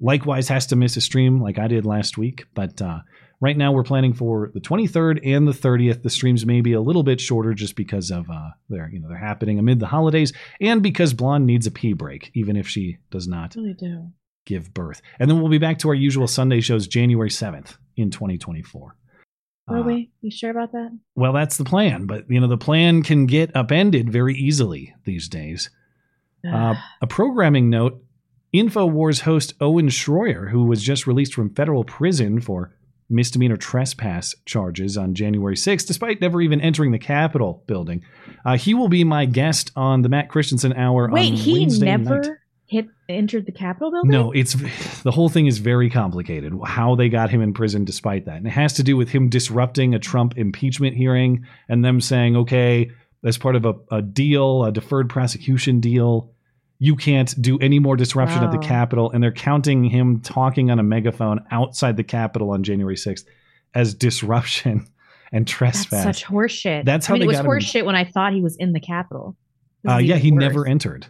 likewise 0.00 0.48
has 0.48 0.66
to 0.66 0.76
miss 0.76 0.96
a 0.96 1.00
stream 1.00 1.40
like 1.40 1.58
i 1.58 1.66
did 1.68 1.84
last 1.86 2.18
week 2.18 2.46
but 2.54 2.80
uh, 2.82 3.00
Right 3.40 3.56
now, 3.56 3.70
we're 3.70 3.84
planning 3.84 4.14
for 4.14 4.50
the 4.52 4.58
23rd 4.60 5.20
and 5.24 5.46
the 5.46 5.52
30th. 5.52 6.02
The 6.02 6.10
streams 6.10 6.44
may 6.44 6.60
be 6.60 6.72
a 6.72 6.80
little 6.80 7.04
bit 7.04 7.20
shorter 7.20 7.54
just 7.54 7.76
because 7.76 8.10
of 8.10 8.28
uh, 8.28 8.48
they're 8.68 8.90
you 8.92 8.98
know 8.98 9.06
they're 9.06 9.16
happening 9.16 9.60
amid 9.60 9.78
the 9.78 9.86
holidays, 9.86 10.32
and 10.60 10.82
because 10.82 11.14
Blonde 11.14 11.46
needs 11.46 11.64
a 11.64 11.70
pee 11.70 11.92
break, 11.92 12.32
even 12.34 12.56
if 12.56 12.66
she 12.68 12.98
does 13.12 13.28
not 13.28 13.54
really 13.54 13.74
do. 13.74 14.08
give 14.44 14.74
birth. 14.74 15.00
And 15.20 15.30
then 15.30 15.38
we'll 15.40 15.52
be 15.52 15.58
back 15.58 15.78
to 15.78 15.88
our 15.88 15.94
usual 15.94 16.26
Sunday 16.26 16.60
shows 16.60 16.88
January 16.88 17.30
7th 17.30 17.76
in 17.96 18.10
2024. 18.10 18.96
Will 19.68 19.76
Uh, 19.76 19.82
we? 19.84 20.10
You 20.20 20.32
sure 20.32 20.50
about 20.50 20.72
that? 20.72 20.98
Well, 21.14 21.32
that's 21.32 21.58
the 21.58 21.64
plan, 21.64 22.06
but 22.06 22.28
you 22.28 22.40
know 22.40 22.48
the 22.48 22.58
plan 22.58 23.04
can 23.04 23.26
get 23.26 23.54
upended 23.54 24.10
very 24.10 24.34
easily 24.34 24.96
these 25.04 25.28
days. 25.28 25.70
Uh, 26.46 26.74
a 27.00 27.06
programming 27.06 27.70
note: 27.70 28.02
Infowars 28.54 29.20
host 29.20 29.54
Owen 29.60 29.88
Schroyer, 29.88 30.50
who 30.50 30.64
was 30.64 30.82
just 30.82 31.06
released 31.06 31.34
from 31.34 31.54
federal 31.54 31.84
prison 31.84 32.40
for 32.40 32.72
misdemeanor 33.10 33.56
trespass 33.56 34.34
charges 34.44 34.96
on 34.96 35.14
January 35.14 35.56
6th, 35.56 35.86
despite 35.86 36.20
never 36.20 36.40
even 36.40 36.60
entering 36.60 36.92
the 36.92 36.98
Capitol 36.98 37.62
building. 37.66 38.04
Uh, 38.44 38.56
he 38.56 38.74
will 38.74 38.88
be 38.88 39.04
my 39.04 39.24
guest 39.24 39.70
on 39.76 40.02
the 40.02 40.08
Matt 40.08 40.28
Christiansen 40.28 40.72
Hour. 40.74 41.08
Wait, 41.10 41.32
on 41.32 41.36
he 41.36 41.60
Wednesday 41.60 41.86
never 41.86 42.20
night. 42.20 42.30
hit 42.66 42.86
entered 43.08 43.46
the 43.46 43.52
Capitol 43.52 43.90
building. 43.90 44.10
No, 44.10 44.32
it's 44.32 44.54
the 45.02 45.10
whole 45.10 45.28
thing 45.28 45.46
is 45.46 45.58
very 45.58 45.88
complicated. 45.88 46.52
How 46.64 46.94
they 46.94 47.08
got 47.08 47.30
him 47.30 47.40
in 47.40 47.54
prison 47.54 47.84
despite 47.84 48.26
that, 48.26 48.36
and 48.36 48.46
it 48.46 48.50
has 48.50 48.74
to 48.74 48.82
do 48.82 48.96
with 48.96 49.08
him 49.08 49.28
disrupting 49.28 49.94
a 49.94 49.98
Trump 49.98 50.36
impeachment 50.36 50.96
hearing 50.96 51.46
and 51.68 51.84
them 51.84 52.00
saying, 52.00 52.36
"Okay, 52.36 52.90
as 53.24 53.38
part 53.38 53.56
of 53.56 53.64
a, 53.64 53.74
a 53.90 54.02
deal, 54.02 54.64
a 54.64 54.72
deferred 54.72 55.08
prosecution 55.08 55.80
deal, 55.80 56.32
you 56.78 56.94
can't 56.96 57.40
do 57.40 57.58
any 57.58 57.78
more 57.78 57.96
disruption 57.96 58.42
at 58.44 58.52
the 58.52 58.58
Capitol." 58.58 59.10
And 59.10 59.22
they're 59.22 59.32
counting 59.32 59.84
him 59.84 60.20
talking 60.20 60.70
on 60.70 60.78
a 60.78 60.82
megaphone 60.82 61.44
outside 61.50 61.96
the 61.96 62.04
Capitol 62.04 62.50
on 62.50 62.62
January 62.62 62.96
sixth 62.96 63.26
as 63.74 63.94
disruption 63.94 64.86
and 65.32 65.46
That's 65.46 65.52
trespass. 65.52 66.04
such 66.04 66.24
horseshit. 66.24 66.84
That's 66.84 67.06
how 67.06 67.14
I 67.14 67.18
mean, 67.18 67.24
it 67.24 67.26
was 67.28 67.38
horseshit 67.38 67.84
when 67.84 67.96
I 67.96 68.04
thought 68.04 68.32
he 68.32 68.40
was 68.40 68.56
in 68.56 68.72
the 68.72 68.80
Capitol. 68.80 69.36
Uh, 69.88 69.98
yeah, 69.98 70.16
he 70.16 70.32
worse. 70.32 70.40
never 70.40 70.66
entered. 70.66 71.06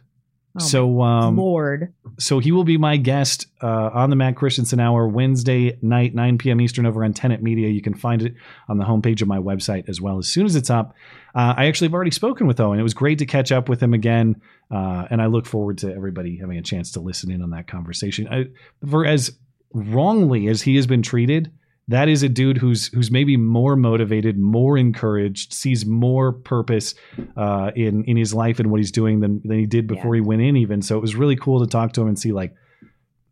Oh 0.57 0.65
so 0.65 1.03
um, 1.03 1.37
Lord, 1.37 1.93
so 2.19 2.39
he 2.39 2.53
will 2.53 2.65
be 2.65 2.79
my 2.79 2.97
guest 2.97 3.47
uh, 3.63 3.91
on 3.93 4.11
the 4.11 4.17
Matt 4.17 4.37
Christiansen 4.37 4.81
Hour 4.81 5.07
Wednesday 5.07 5.79
night, 5.83 6.15
9 6.15 6.39
p.m. 6.39 6.61
Eastern, 6.61 6.87
over 6.87 7.05
on 7.05 7.13
Tenet 7.13 7.43
Media. 7.43 7.69
You 7.69 7.83
can 7.83 7.95
find 7.95 8.23
it 8.23 8.35
on 8.69 8.79
the 8.79 8.85
homepage 8.85 9.21
of 9.21 9.29
my 9.29 9.39
website 9.39 9.89
as 9.89 10.01
well. 10.01 10.19
As 10.19 10.27
soon 10.27 10.47
as 10.47 10.57
it's 10.57 10.71
up, 10.71 10.95
uh, 11.35 11.55
I 11.57 11.67
actually 11.67 11.89
have 11.89 11.95
already 11.95 12.11
spoken 12.11 12.47
with 12.47 12.61
Owen. 12.61 12.81
It 12.81 12.83
was 12.83 12.95
great 12.95 13.19
to 13.19 13.27
catch 13.27 13.53
up 13.53 13.69
with 13.69 13.83
him 13.83 13.93
again, 13.93 14.41
uh, 14.71 15.07
and 15.11 15.21
I 15.21 15.27
look 15.27 15.47
forward 15.47 15.79
to 15.79 15.95
everybody 15.95 16.39
having 16.39 16.59
a 16.59 16.63
chance 16.63 16.93
to 16.93 17.01
listen 17.01 17.31
in 17.31 17.43
on 17.43 17.51
that 17.51 17.69
conversation. 17.69 18.27
I, 18.29 18.47
for 18.89 19.05
as 19.05 19.39
wrongly 19.73 20.49
as 20.49 20.63
he 20.63 20.77
has 20.77 20.87
been 20.87 21.03
treated, 21.03 21.53
that 21.89 22.09
is 22.09 22.23
a 22.23 22.29
dude 22.29 22.59
who's 22.59 22.89
who's 22.89 23.11
maybe 23.11 23.37
more 23.37 23.75
motivated, 23.77 24.39
more 24.39 24.77
encouraged, 24.79 25.53
sees 25.53 25.87
more 25.87 26.33
purpose 26.33 26.95
uh, 27.37 27.71
in 27.75 28.05
in 28.05 28.17
his 28.17 28.33
life 28.35 28.61
and 28.61 28.71
what 28.71 28.79
he's 28.79 28.93
doing 28.93 29.21
than 29.21 29.41
than 29.45 29.59
he 29.59 29.67
did 29.67 29.87
before 29.87 30.15
he 30.15 30.21
went 30.21 30.43
in. 30.43 30.57
Even 30.57 30.83
so, 30.83 30.97
it 30.97 31.01
was 31.01 31.15
really 31.17 31.37
cool 31.37 31.61
to 31.61 31.67
talk 31.67 31.93
to 31.95 32.03
him 32.03 32.09
and 32.09 32.19
see 32.19 32.33
like, 32.33 32.55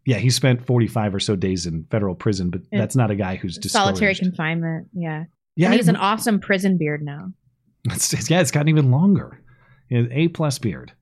yeah, 0.06 0.16
he 0.16 0.30
spent 0.30 0.66
forty 0.66 0.86
five 0.86 1.14
or 1.14 1.20
so 1.20 1.36
days 1.36 1.66
in 1.66 1.84
federal 1.90 2.14
prison, 2.14 2.50
but 2.50 2.62
Yeah. 2.72 2.78
that's 2.78 2.96
not 2.96 3.10
a 3.10 3.14
guy 3.16 3.36
who's 3.36 3.56
just 3.58 3.72
solitary 3.75 4.12
discouraged. 4.12 4.20
confinement. 4.36 4.88
Yeah, 4.94 5.25
Yeah, 5.56 5.66
And 5.66 5.75
he 5.75 5.78
has 5.78 5.88
I- 5.88 5.92
an 5.92 5.96
awesome 5.96 6.40
prison 6.40 6.78
beard 6.78 7.02
now. 7.02 7.32
It's, 7.90 8.12
it's- 8.12 8.28
yeah, 8.30 8.40
it's 8.40 8.50
gotten 8.50 8.68
even 8.68 8.90
longer. 8.90 9.40
A 9.92 10.26
plus 10.28 10.58
beard. 10.58 10.92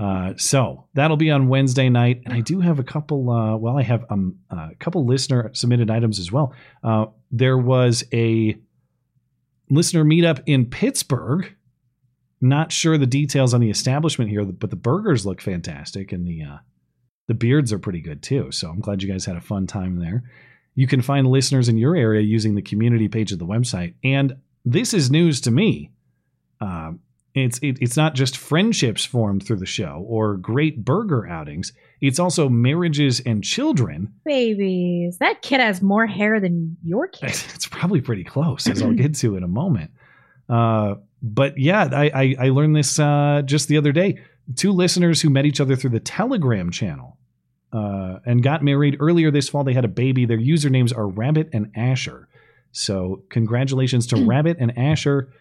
Uh, 0.00 0.34
so 0.36 0.86
that'll 0.94 1.16
be 1.16 1.30
on 1.30 1.48
Wednesday 1.48 1.90
night, 1.90 2.22
and 2.24 2.32
I 2.32 2.40
do 2.40 2.60
have 2.60 2.78
a 2.78 2.84
couple. 2.84 3.30
Uh, 3.30 3.56
well, 3.56 3.76
I 3.76 3.82
have 3.82 4.06
um, 4.08 4.36
a 4.48 4.74
couple 4.78 5.04
listener 5.04 5.50
submitted 5.52 5.90
items 5.90 6.18
as 6.18 6.32
well. 6.32 6.54
Uh, 6.82 7.06
there 7.30 7.58
was 7.58 8.04
a 8.12 8.56
listener 9.68 10.04
meetup 10.04 10.42
in 10.46 10.66
Pittsburgh. 10.66 11.54
Not 12.40 12.72
sure 12.72 12.96
the 12.96 13.06
details 13.06 13.52
on 13.52 13.60
the 13.60 13.68
establishment 13.68 14.30
here, 14.30 14.42
but 14.44 14.70
the 14.70 14.76
burgers 14.76 15.26
look 15.26 15.42
fantastic, 15.42 16.12
and 16.12 16.26
the 16.26 16.44
uh, 16.44 16.58
the 17.28 17.34
beards 17.34 17.70
are 17.72 17.78
pretty 17.78 18.00
good 18.00 18.22
too. 18.22 18.50
So 18.50 18.70
I'm 18.70 18.80
glad 18.80 19.02
you 19.02 19.12
guys 19.12 19.26
had 19.26 19.36
a 19.36 19.42
fun 19.42 19.66
time 19.66 19.98
there. 19.98 20.24
You 20.74 20.86
can 20.86 21.02
find 21.02 21.26
listeners 21.26 21.68
in 21.68 21.76
your 21.76 21.94
area 21.94 22.22
using 22.22 22.54
the 22.54 22.62
community 22.62 23.08
page 23.08 23.32
of 23.32 23.38
the 23.38 23.46
website. 23.46 23.94
And 24.02 24.36
this 24.64 24.94
is 24.94 25.10
news 25.10 25.42
to 25.42 25.50
me. 25.50 25.90
It's 27.34 27.58
it, 27.58 27.78
it's 27.80 27.96
not 27.96 28.14
just 28.14 28.36
friendships 28.36 29.04
formed 29.04 29.46
through 29.46 29.58
the 29.58 29.66
show 29.66 30.04
or 30.08 30.36
great 30.36 30.84
burger 30.84 31.28
outings. 31.28 31.72
It's 32.00 32.18
also 32.18 32.48
marriages 32.48 33.20
and 33.20 33.44
children. 33.44 34.12
Babies, 34.24 35.18
that 35.18 35.42
kid 35.42 35.60
has 35.60 35.80
more 35.80 36.06
hair 36.06 36.40
than 36.40 36.76
your 36.82 37.06
kid. 37.06 37.30
It's 37.54 37.66
probably 37.66 38.00
pretty 38.00 38.24
close, 38.24 38.66
as 38.66 38.82
I'll 38.82 38.94
get 38.94 39.14
to 39.16 39.36
in 39.36 39.42
a 39.42 39.48
moment. 39.48 39.90
Uh, 40.48 40.96
but 41.22 41.58
yeah, 41.58 41.88
I, 41.92 42.10
I, 42.14 42.36
I 42.46 42.48
learned 42.48 42.74
this 42.74 42.98
uh, 42.98 43.42
just 43.44 43.68
the 43.68 43.76
other 43.76 43.92
day. 43.92 44.18
Two 44.56 44.72
listeners 44.72 45.20
who 45.20 45.30
met 45.30 45.44
each 45.44 45.60
other 45.60 45.76
through 45.76 45.90
the 45.90 46.00
Telegram 46.00 46.70
channel 46.70 47.18
uh, 47.72 48.18
and 48.24 48.42
got 48.42 48.64
married 48.64 48.96
earlier 48.98 49.30
this 49.30 49.48
fall. 49.48 49.62
They 49.62 49.74
had 49.74 49.84
a 49.84 49.88
baby. 49.88 50.24
Their 50.24 50.38
usernames 50.38 50.96
are 50.96 51.06
Rabbit 51.06 51.50
and 51.52 51.70
Asher. 51.76 52.28
So 52.72 53.22
congratulations 53.30 54.06
to 54.08 54.16
Rabbit 54.26 54.56
and 54.58 54.76
Asher. 54.76 55.32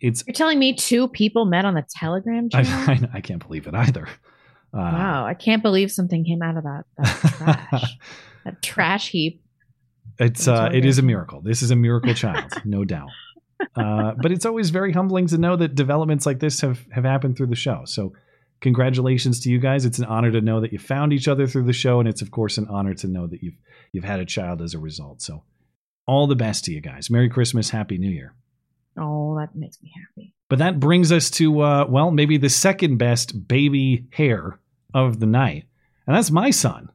It's 0.00 0.24
You're 0.26 0.34
telling 0.34 0.58
me 0.58 0.74
two 0.74 1.08
people 1.08 1.44
met 1.44 1.64
on 1.64 1.74
the 1.74 1.84
Telegram 1.88 2.48
I, 2.54 2.62
channel? 2.62 3.08
I, 3.12 3.18
I 3.18 3.20
can't 3.20 3.44
believe 3.44 3.66
it 3.66 3.74
either. 3.74 4.06
Uh, 4.72 4.78
wow, 4.78 5.24
I 5.26 5.34
can't 5.34 5.62
believe 5.62 5.90
something 5.90 6.24
came 6.24 6.42
out 6.42 6.56
of 6.56 6.64
that, 6.64 6.84
that 6.98 7.36
trash, 7.36 7.96
that 8.44 8.62
trash 8.62 9.08
heap. 9.10 9.42
It's 10.18 10.46
uh, 10.46 10.68
it 10.72 10.78
it 10.78 10.84
is 10.84 10.98
a 10.98 11.02
miracle. 11.02 11.40
This 11.40 11.62
is 11.62 11.70
a 11.70 11.76
miracle 11.76 12.12
child, 12.12 12.52
no 12.64 12.84
doubt. 12.84 13.08
Uh, 13.74 14.12
but 14.20 14.30
it's 14.30 14.44
always 14.44 14.70
very 14.70 14.92
humbling 14.92 15.26
to 15.28 15.38
know 15.38 15.56
that 15.56 15.74
developments 15.74 16.26
like 16.26 16.40
this 16.40 16.60
have 16.60 16.84
have 16.92 17.04
happened 17.04 17.36
through 17.36 17.46
the 17.46 17.56
show. 17.56 17.82
So, 17.86 18.12
congratulations 18.60 19.40
to 19.40 19.50
you 19.50 19.58
guys. 19.58 19.84
It's 19.86 19.98
an 19.98 20.04
honor 20.04 20.30
to 20.32 20.40
know 20.40 20.60
that 20.60 20.72
you 20.72 20.78
found 20.78 21.12
each 21.12 21.28
other 21.28 21.46
through 21.46 21.64
the 21.64 21.72
show, 21.72 21.98
and 21.98 22.08
it's 22.08 22.20
of 22.20 22.30
course 22.30 22.58
an 22.58 22.66
honor 22.68 22.94
to 22.94 23.06
know 23.06 23.26
that 23.26 23.42
you've 23.42 23.58
you've 23.92 24.04
had 24.04 24.20
a 24.20 24.26
child 24.26 24.60
as 24.60 24.74
a 24.74 24.78
result. 24.78 25.22
So, 25.22 25.44
all 26.06 26.26
the 26.26 26.36
best 26.36 26.66
to 26.66 26.72
you 26.72 26.82
guys. 26.82 27.08
Merry 27.10 27.30
Christmas, 27.30 27.70
Happy 27.70 27.96
New 27.96 28.10
Year. 28.10 28.34
Oh, 28.98 29.36
that 29.38 29.54
makes 29.54 29.82
me 29.82 29.92
happy. 29.94 30.34
But 30.48 30.58
that 30.58 30.80
brings 30.80 31.12
us 31.12 31.30
to 31.32 31.60
uh, 31.60 31.86
well, 31.88 32.10
maybe 32.10 32.36
the 32.36 32.48
second 32.48 32.96
best 32.96 33.48
baby 33.48 34.06
hair 34.10 34.58
of 34.94 35.20
the 35.20 35.26
night, 35.26 35.64
and 36.06 36.16
that's 36.16 36.30
my 36.30 36.50
son. 36.50 36.90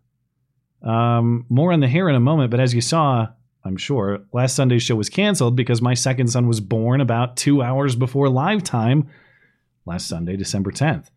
Um, 0.82 1.46
more 1.50 1.72
on 1.72 1.80
the 1.80 1.88
hair 1.88 2.10
in 2.10 2.16
a 2.16 2.20
moment, 2.20 2.52
but 2.52 2.60
as 2.60 2.74
you 2.74 2.82
saw, 2.82 3.28
I'm 3.64 3.78
sure 3.78 4.20
last 4.34 4.56
Sunday's 4.56 4.84
show 4.84 4.96
was 4.96 5.10
canceled 5.10 5.56
because 5.56 5.82
my 5.82 5.94
second 5.94 6.28
son 6.28 6.48
was 6.48 6.60
born 6.60 7.00
about 7.00 7.38
two 7.38 7.62
hours 7.62 7.96
before 7.96 8.28
live 8.28 8.64
time 8.64 9.08
last 9.86 10.08
Sunday, 10.08 10.36
December 10.36 10.72
10th. 10.72 11.08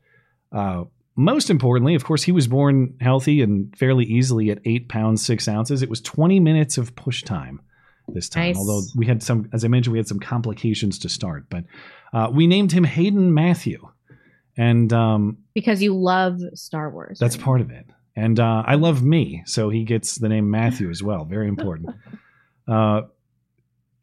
Uh, 0.53 0.85
most 1.17 1.51
importantly, 1.51 1.95
of 1.95 2.05
course, 2.05 2.23
he 2.23 2.33
was 2.33 2.47
born 2.47 2.95
healthy 3.01 3.43
and 3.43 3.77
fairly 3.77 4.05
easily 4.05 4.51
at 4.51 4.61
eight 4.65 4.89
pounds 4.89 5.25
six 5.25 5.49
ounces. 5.49 5.83
It 5.83 5.91
was 5.91 6.01
20 6.01 6.39
minutes 6.41 6.79
of 6.79 6.95
push 6.95 7.23
time 7.23 7.61
this 8.09 8.29
time, 8.29 8.49
Nice. 8.49 8.57
although 8.57 8.83
we 8.97 9.07
had 9.07 9.23
some, 9.23 9.49
as 9.53 9.65
I 9.65 9.69
mentioned, 9.69 9.93
we 9.93 9.99
had 9.99 10.09
some 10.09 10.21
complications 10.21 10.99
to 11.01 11.09
start. 11.09 11.47
But 11.51 11.65
uh, 12.13 12.31
we 12.33 12.47
named 12.47 12.73
him 12.73 12.85
Hayden 12.85 13.35
Matthew, 13.35 13.87
and 14.57 14.93
um, 14.93 15.39
Because 15.55 15.83
you 15.83 15.95
love 15.95 16.39
Star 16.55 16.91
Wars. 16.91 17.19
that's 17.19 17.37
part 17.37 17.61
of 17.61 17.71
it. 17.71 17.87
And 18.15 18.41
uh, 18.41 18.63
I 18.67 18.77
love 18.77 19.03
me, 19.03 19.43
so 19.45 19.69
he 19.69 19.85
gets 19.85 20.17
the 20.17 20.29
name 20.29 20.51
Matthew 20.51 20.89
as 20.91 21.03
well. 21.03 21.25
Very 21.25 21.49
important. 21.49 21.91
Uh, 22.69 23.03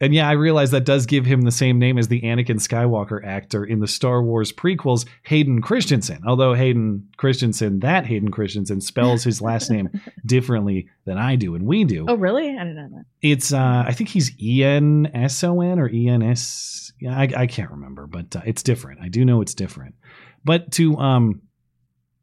And 0.04 0.14
yeah, 0.14 0.28
I 0.28 0.34
realize 0.34 0.72
that 0.72 0.84
does 0.84 1.06
give 1.06 1.26
him 1.26 1.44
the 1.44 1.52
same 1.52 1.80
name 1.80 1.98
as 1.98 2.10
the 2.10 2.20
Anakin 2.24 2.60
Skywalker 2.60 3.26
actor 3.26 3.64
in 3.64 3.80
the 3.80 3.88
Star 3.88 4.22
Wars 4.22 4.52
prequels, 4.52 5.08
Hayden 5.24 5.62
Christensen. 5.62 6.22
Although 6.28 6.54
Hayden 6.54 7.08
Christensen, 7.16 7.80
that 7.80 8.06
Hayden 8.06 8.30
Christensen, 8.30 8.82
spells 8.82 9.24
his 9.24 9.42
last 9.42 9.72
name 9.72 9.90
differently 10.26 10.90
than 11.06 11.18
I 11.18 11.38
do 11.38 11.56
and 11.56 11.66
we 11.66 11.86
do. 11.86 12.06
Oh, 12.10 12.16
really? 12.16 12.50
I 12.50 12.66
didn't 12.66 12.76
know 12.76 12.90
that. 12.98 13.06
It's 13.22 13.54
uh, 13.54 13.86
I 13.88 13.94
think 13.94 14.10
he's 14.10 14.38
E 14.44 14.62
N 14.62 15.10
S 15.14 15.42
O 15.42 15.62
N 15.62 15.80
or 15.80 15.90
E 15.90 16.10
N 16.10 16.22
S. 16.22 16.92
Yeah, 17.00 17.18
I, 17.18 17.30
I 17.38 17.48
can't 17.48 17.72
remember, 17.72 18.06
but 18.06 18.36
uh, 18.36 18.42
it's 18.46 18.62
different. 18.62 19.00
I 19.00 19.08
do 19.08 19.24
know 19.24 19.40
it's 19.40 19.54
different. 19.54 19.96
But 20.44 20.70
to 20.74 20.98
um 20.98 21.44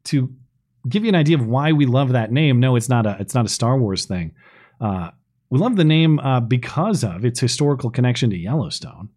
to 0.03 0.31
give 0.87 1.03
you 1.03 1.09
an 1.09 1.15
idea 1.15 1.37
of 1.37 1.47
why 1.47 1.71
we 1.71 1.87
love 1.87 2.11
that 2.11 2.31
name, 2.31 2.59
no, 2.59 2.75
it's 2.75 2.89
not 2.89 3.07
a 3.07 3.17
it's 3.19 3.33
not 3.33 3.47
a 3.47 3.49
Star 3.49 3.75
Wars 3.75 4.05
thing. 4.05 4.33
Uh, 4.79 5.09
we 5.51 5.59
love 5.59 5.75
the 5.75 5.83
name 5.83 6.17
uh, 6.19 6.39
because 6.39 7.03
of 7.03 7.23
its 7.25 7.39
historical 7.39 7.91
connection 7.91 8.29
to 8.31 8.37
Yellowstone. 8.37 9.09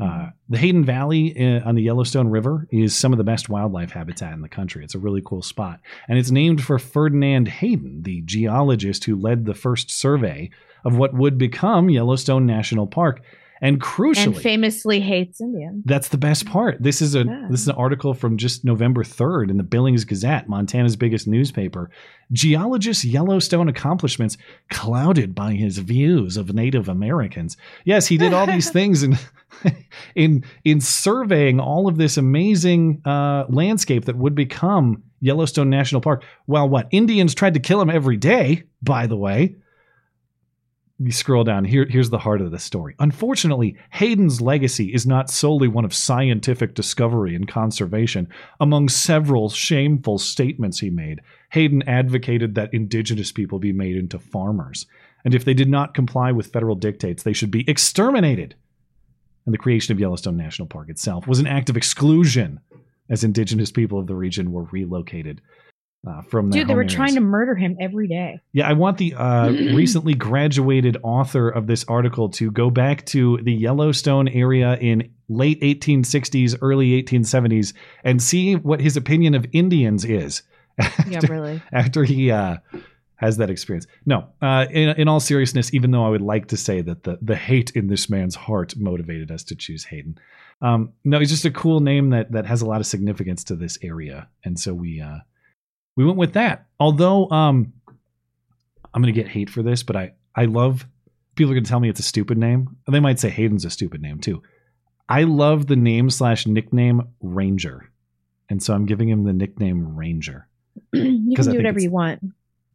Uh, 0.00 0.30
the 0.48 0.56
Hayden 0.56 0.84
Valley 0.84 1.36
uh, 1.38 1.68
on 1.68 1.74
the 1.74 1.82
Yellowstone 1.82 2.28
River 2.28 2.66
is 2.72 2.96
some 2.96 3.12
of 3.12 3.18
the 3.18 3.24
best 3.24 3.50
wildlife 3.50 3.92
habitat 3.92 4.32
in 4.32 4.40
the 4.40 4.48
country. 4.48 4.82
It's 4.82 4.94
a 4.94 4.98
really 4.98 5.22
cool 5.24 5.42
spot. 5.42 5.80
And 6.08 6.18
it's 6.18 6.30
named 6.30 6.64
for 6.64 6.78
Ferdinand 6.78 7.46
Hayden, 7.46 8.02
the 8.02 8.22
geologist 8.22 9.04
who 9.04 9.14
led 9.14 9.44
the 9.44 9.54
first 9.54 9.90
survey 9.90 10.50
of 10.84 10.96
what 10.96 11.14
would 11.14 11.36
become 11.36 11.90
Yellowstone 11.90 12.46
National 12.46 12.86
Park. 12.86 13.20
And 13.64 13.80
crucially, 13.80 14.24
And 14.26 14.36
famously 14.36 14.98
hates 15.00 15.40
Indians. 15.40 15.84
that's 15.86 16.08
the 16.08 16.18
best 16.18 16.46
part. 16.46 16.82
This 16.82 17.00
is 17.00 17.14
a 17.14 17.20
Yeah. 17.24 17.46
this 17.48 17.60
is 17.60 17.68
an 17.68 17.76
article 17.76 18.12
from 18.12 18.36
just 18.36 18.64
November 18.64 19.04
3rd 19.04 19.50
in 19.50 19.56
the 19.56 19.62
Billings 19.62 20.04
Gazette, 20.04 20.48
Montana's 20.48 20.96
biggest 20.96 21.28
newspaper. 21.28 21.88
Geologist 22.32 23.04
Yellowstone 23.04 23.68
accomplishments 23.68 24.36
clouded 24.68 25.34
by 25.34 25.52
his 25.52 25.78
views 25.78 26.36
of 26.36 26.52
Native 26.52 26.88
Americans. 26.88 27.56
Yes, 27.84 28.08
he 28.08 28.18
did 28.18 28.32
all 28.34 28.46
these 28.46 28.68
things 28.78 29.04
in 29.04 29.16
in 30.16 30.42
in 30.64 30.80
surveying 30.80 31.60
all 31.60 31.86
of 31.86 31.96
this 31.98 32.16
amazing 32.16 33.00
uh, 33.04 33.44
landscape 33.48 34.06
that 34.06 34.16
would 34.16 34.34
become 34.34 35.04
Yellowstone 35.20 35.70
National 35.70 36.00
Park. 36.00 36.24
While 36.46 36.68
what 36.68 36.88
Indians 36.90 37.32
tried 37.32 37.54
to 37.54 37.60
kill 37.60 37.80
him 37.80 37.90
every 37.90 38.16
day, 38.16 38.64
by 38.82 39.06
the 39.06 39.16
way 39.16 39.54
you 41.04 41.12
scroll 41.12 41.44
down 41.44 41.64
here 41.64 41.86
here's 41.88 42.10
the 42.10 42.18
heart 42.18 42.40
of 42.40 42.50
the 42.50 42.58
story. 42.58 42.94
Unfortunately 42.98 43.76
hayden's 43.90 44.40
legacy 44.40 44.92
is 44.94 45.06
not 45.06 45.30
solely 45.30 45.68
one 45.68 45.84
of 45.84 45.94
scientific 45.94 46.74
discovery 46.74 47.34
and 47.34 47.48
conservation. 47.48 48.28
Among 48.60 48.88
several 48.88 49.48
shameful 49.48 50.18
statements 50.18 50.80
he 50.80 50.90
made 50.90 51.20
hayden 51.50 51.82
advocated 51.88 52.54
that 52.54 52.72
indigenous 52.72 53.32
people 53.32 53.58
be 53.58 53.72
made 53.72 53.96
into 53.96 54.18
farmers. 54.18 54.86
And 55.24 55.34
if 55.34 55.44
they 55.44 55.54
did 55.54 55.68
not 55.68 55.94
comply 55.94 56.32
with 56.32 56.52
federal 56.52 56.76
dictates 56.76 57.22
they 57.22 57.32
should 57.32 57.50
be 57.50 57.68
exterminated. 57.68 58.54
And 59.44 59.52
the 59.52 59.58
creation 59.58 59.92
of 59.92 60.00
yellowstone 60.00 60.36
national 60.36 60.68
park 60.68 60.88
itself 60.88 61.26
was 61.26 61.40
an 61.40 61.46
act 61.46 61.68
of 61.68 61.76
exclusion 61.76 62.60
as 63.08 63.24
indigenous 63.24 63.72
people 63.72 63.98
of 63.98 64.06
the 64.06 64.14
region 64.14 64.52
were 64.52 64.64
relocated 64.64 65.40
uh, 66.06 66.22
from 66.22 66.50
Dude, 66.50 66.66
they 66.66 66.74
were 66.74 66.82
home 66.82 66.88
trying 66.88 67.14
to 67.14 67.20
murder 67.20 67.54
him 67.54 67.76
every 67.80 68.08
day. 68.08 68.40
Yeah, 68.52 68.68
I 68.68 68.72
want 68.72 68.98
the 68.98 69.14
uh, 69.14 69.50
recently 69.50 70.14
graduated 70.14 70.96
author 71.02 71.48
of 71.48 71.66
this 71.66 71.84
article 71.86 72.28
to 72.30 72.50
go 72.50 72.70
back 72.70 73.06
to 73.06 73.38
the 73.42 73.52
Yellowstone 73.52 74.28
area 74.28 74.76
in 74.80 75.12
late 75.28 75.60
1860s, 75.60 76.58
early 76.60 77.02
1870s, 77.02 77.72
and 78.02 78.22
see 78.22 78.56
what 78.56 78.80
his 78.80 78.96
opinion 78.96 79.34
of 79.34 79.46
Indians 79.52 80.04
is. 80.04 80.42
Yeah, 81.06 81.18
after- 81.18 81.32
really. 81.32 81.62
After 81.70 82.02
he 82.02 82.30
uh, 82.30 82.56
has 83.16 83.36
that 83.36 83.50
experience. 83.50 83.86
No, 84.04 84.26
uh, 84.40 84.66
in, 84.70 84.88
in 84.90 85.06
all 85.06 85.20
seriousness, 85.20 85.72
even 85.72 85.92
though 85.92 86.04
I 86.04 86.08
would 86.08 86.22
like 86.22 86.48
to 86.48 86.56
say 86.56 86.80
that 86.80 87.04
the, 87.04 87.18
the 87.22 87.36
hate 87.36 87.70
in 87.72 87.86
this 87.86 88.10
man's 88.10 88.34
heart 88.34 88.74
motivated 88.76 89.30
us 89.30 89.44
to 89.44 89.54
choose 89.54 89.84
Hayden. 89.84 90.18
Um, 90.60 90.92
no, 91.04 91.20
he's 91.20 91.30
just 91.30 91.44
a 91.44 91.50
cool 91.50 91.80
name 91.80 92.10
that 92.10 92.32
that 92.32 92.46
has 92.46 92.62
a 92.62 92.66
lot 92.66 92.80
of 92.80 92.86
significance 92.86 93.44
to 93.44 93.56
this 93.56 93.78
area, 93.82 94.28
and 94.44 94.58
so 94.58 94.72
we 94.74 95.00
uh, 95.00 95.18
we 95.96 96.04
went 96.04 96.16
with 96.18 96.32
that. 96.34 96.66
Although 96.80 97.30
um, 97.30 97.72
I'm 98.94 99.02
gonna 99.02 99.12
get 99.12 99.28
hate 99.28 99.50
for 99.50 99.62
this, 99.62 99.82
but 99.82 99.96
I 99.96 100.12
I 100.34 100.46
love 100.46 100.86
people 101.34 101.52
are 101.52 101.54
gonna 101.54 101.66
tell 101.66 101.80
me 101.80 101.88
it's 101.88 102.00
a 102.00 102.04
stupid 102.04 102.38
name. 102.38 102.76
They 102.90 103.00
might 103.00 103.18
say 103.20 103.30
Hayden's 103.30 103.64
a 103.64 103.70
stupid 103.70 104.00
name 104.02 104.20
too. 104.20 104.42
I 105.08 105.24
love 105.24 105.66
the 105.66 105.76
name 105.76 106.10
slash 106.10 106.46
nickname 106.46 107.02
Ranger, 107.20 107.90
and 108.48 108.62
so 108.62 108.74
I'm 108.74 108.86
giving 108.86 109.08
him 109.08 109.24
the 109.24 109.32
nickname 109.32 109.96
Ranger. 109.96 110.48
you 110.92 111.36
can 111.36 111.44
do 111.50 111.56
whatever 111.56 111.80
you 111.80 111.90
want. 111.90 112.20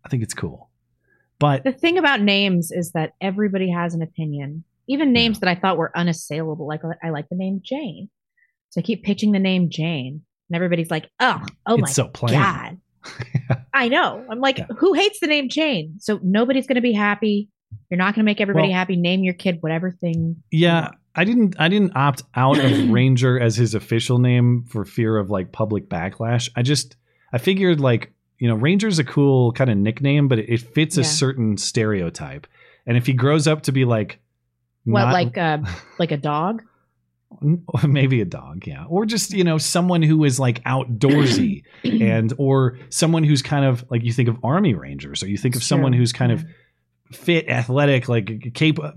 I 0.06 0.10
think 0.10 0.24
it's 0.24 0.34
cool, 0.34 0.70
but 1.40 1.64
The 1.64 1.72
thing 1.74 1.98
about 1.98 2.22
names 2.22 2.72
is 2.72 2.92
that 2.92 3.14
everybody 3.22 3.70
has 3.72 3.94
an 3.94 4.02
opinion. 4.02 4.64
Even 4.88 5.12
names 5.12 5.40
that 5.42 5.50
I 5.50 5.56
thought 5.56 5.78
were 5.78 5.92
unassailable, 5.98 6.66
like 6.68 6.82
I 7.04 7.10
like 7.10 7.28
the 7.30 7.36
name 7.36 7.60
Jane. 7.64 8.10
So 8.70 8.80
I 8.80 8.84
keep 8.84 9.04
pitching 9.04 9.32
the 9.32 9.40
name 9.40 9.70
Jane, 9.70 10.22
and 10.50 10.56
everybody's 10.56 10.92
like, 10.92 11.10
"Oh, 11.20 11.42
oh 11.66 11.74
It's 11.76 11.82
my 11.82 11.90
so 11.90 12.08
plain." 12.08 12.34
god!" 12.40 12.77
I 13.74 13.88
know. 13.88 14.26
I'm 14.30 14.40
like, 14.40 14.60
who 14.78 14.94
hates 14.94 15.20
the 15.20 15.28
name 15.28 15.50
Jane? 15.50 15.96
So 16.00 16.20
nobody's 16.24 16.68
going 16.68 16.76
to 16.76 16.82
be 16.82 16.94
happy. 16.94 17.50
You're 17.90 17.98
not 17.98 18.16
going 18.16 18.24
to 18.26 18.30
make 18.30 18.42
everybody 18.42 18.70
Well- 18.70 18.78
happy. 18.78 18.96
Name 18.96 19.24
your 19.24 19.34
kid 19.34 19.58
whatever 19.62 19.92
thing. 19.92 20.42
Yeah, 20.52 20.92
I 21.16 21.24
didn't 21.24 21.56
I 21.60 21.68
didn't 21.68 21.96
opt 21.96 22.24
out 22.36 22.58
of 22.60 22.90
Ranger 22.90 23.40
as 23.40 23.56
his 23.56 23.74
official 23.76 24.20
name 24.20 24.66
for 24.70 24.86
fear 24.86 25.18
of 25.18 25.30
like 25.30 25.52
public 25.52 25.90
backlash. 25.90 26.50
I 26.56 26.62
just 26.62 26.96
I 27.34 27.38
figured 27.38 27.80
like, 27.82 28.14
you 28.40 28.48
know, 28.48 28.56
Ranger's 28.56 29.00
a 29.00 29.04
cool 29.04 29.52
kind 29.52 29.70
of 29.70 29.78
nickname, 29.78 30.28
but 30.28 30.40
it, 30.40 30.50
it 30.50 30.62
fits 30.62 30.98
a 30.98 31.04
certain 31.04 31.58
stereotype. 31.58 32.48
And 32.86 32.96
if 32.98 33.06
he 33.06 33.14
grows 33.14 33.48
up 33.48 33.64
to 33.64 33.72
be 33.72 33.84
like 33.86 34.20
What, 34.86 35.06
not- 35.06 35.14
like 35.14 35.38
uh, 35.38 35.58
like 36.00 36.12
a 36.12 36.18
dog? 36.18 36.64
maybe 37.88 38.22
a 38.22 38.26
dog, 38.26 38.66
yeah. 38.66 38.86
Or 38.86 39.06
just, 39.06 39.34
you 39.34 39.44
know, 39.44 39.58
someone 39.58 40.02
who 40.02 40.24
is 40.24 40.40
like 40.40 40.64
outdoorsy 40.64 41.64
and 41.84 42.34
or 42.38 42.80
someone 42.90 43.24
who's 43.24 43.42
kind 43.42 43.66
of 43.66 43.86
like 43.90 44.04
you 44.04 44.14
think 44.14 44.30
of 44.30 44.38
army 44.44 44.74
rangers 44.74 45.24
or 45.24 45.28
you 45.28 45.38
think 45.38 45.56
of 45.56 45.64
someone 45.64 45.94
who's 45.94 46.14
kind 46.14 46.32
of 46.32 46.46
fit, 47.12 47.50
athletic, 47.50 48.10
like 48.10 48.54
capable. 48.54 48.94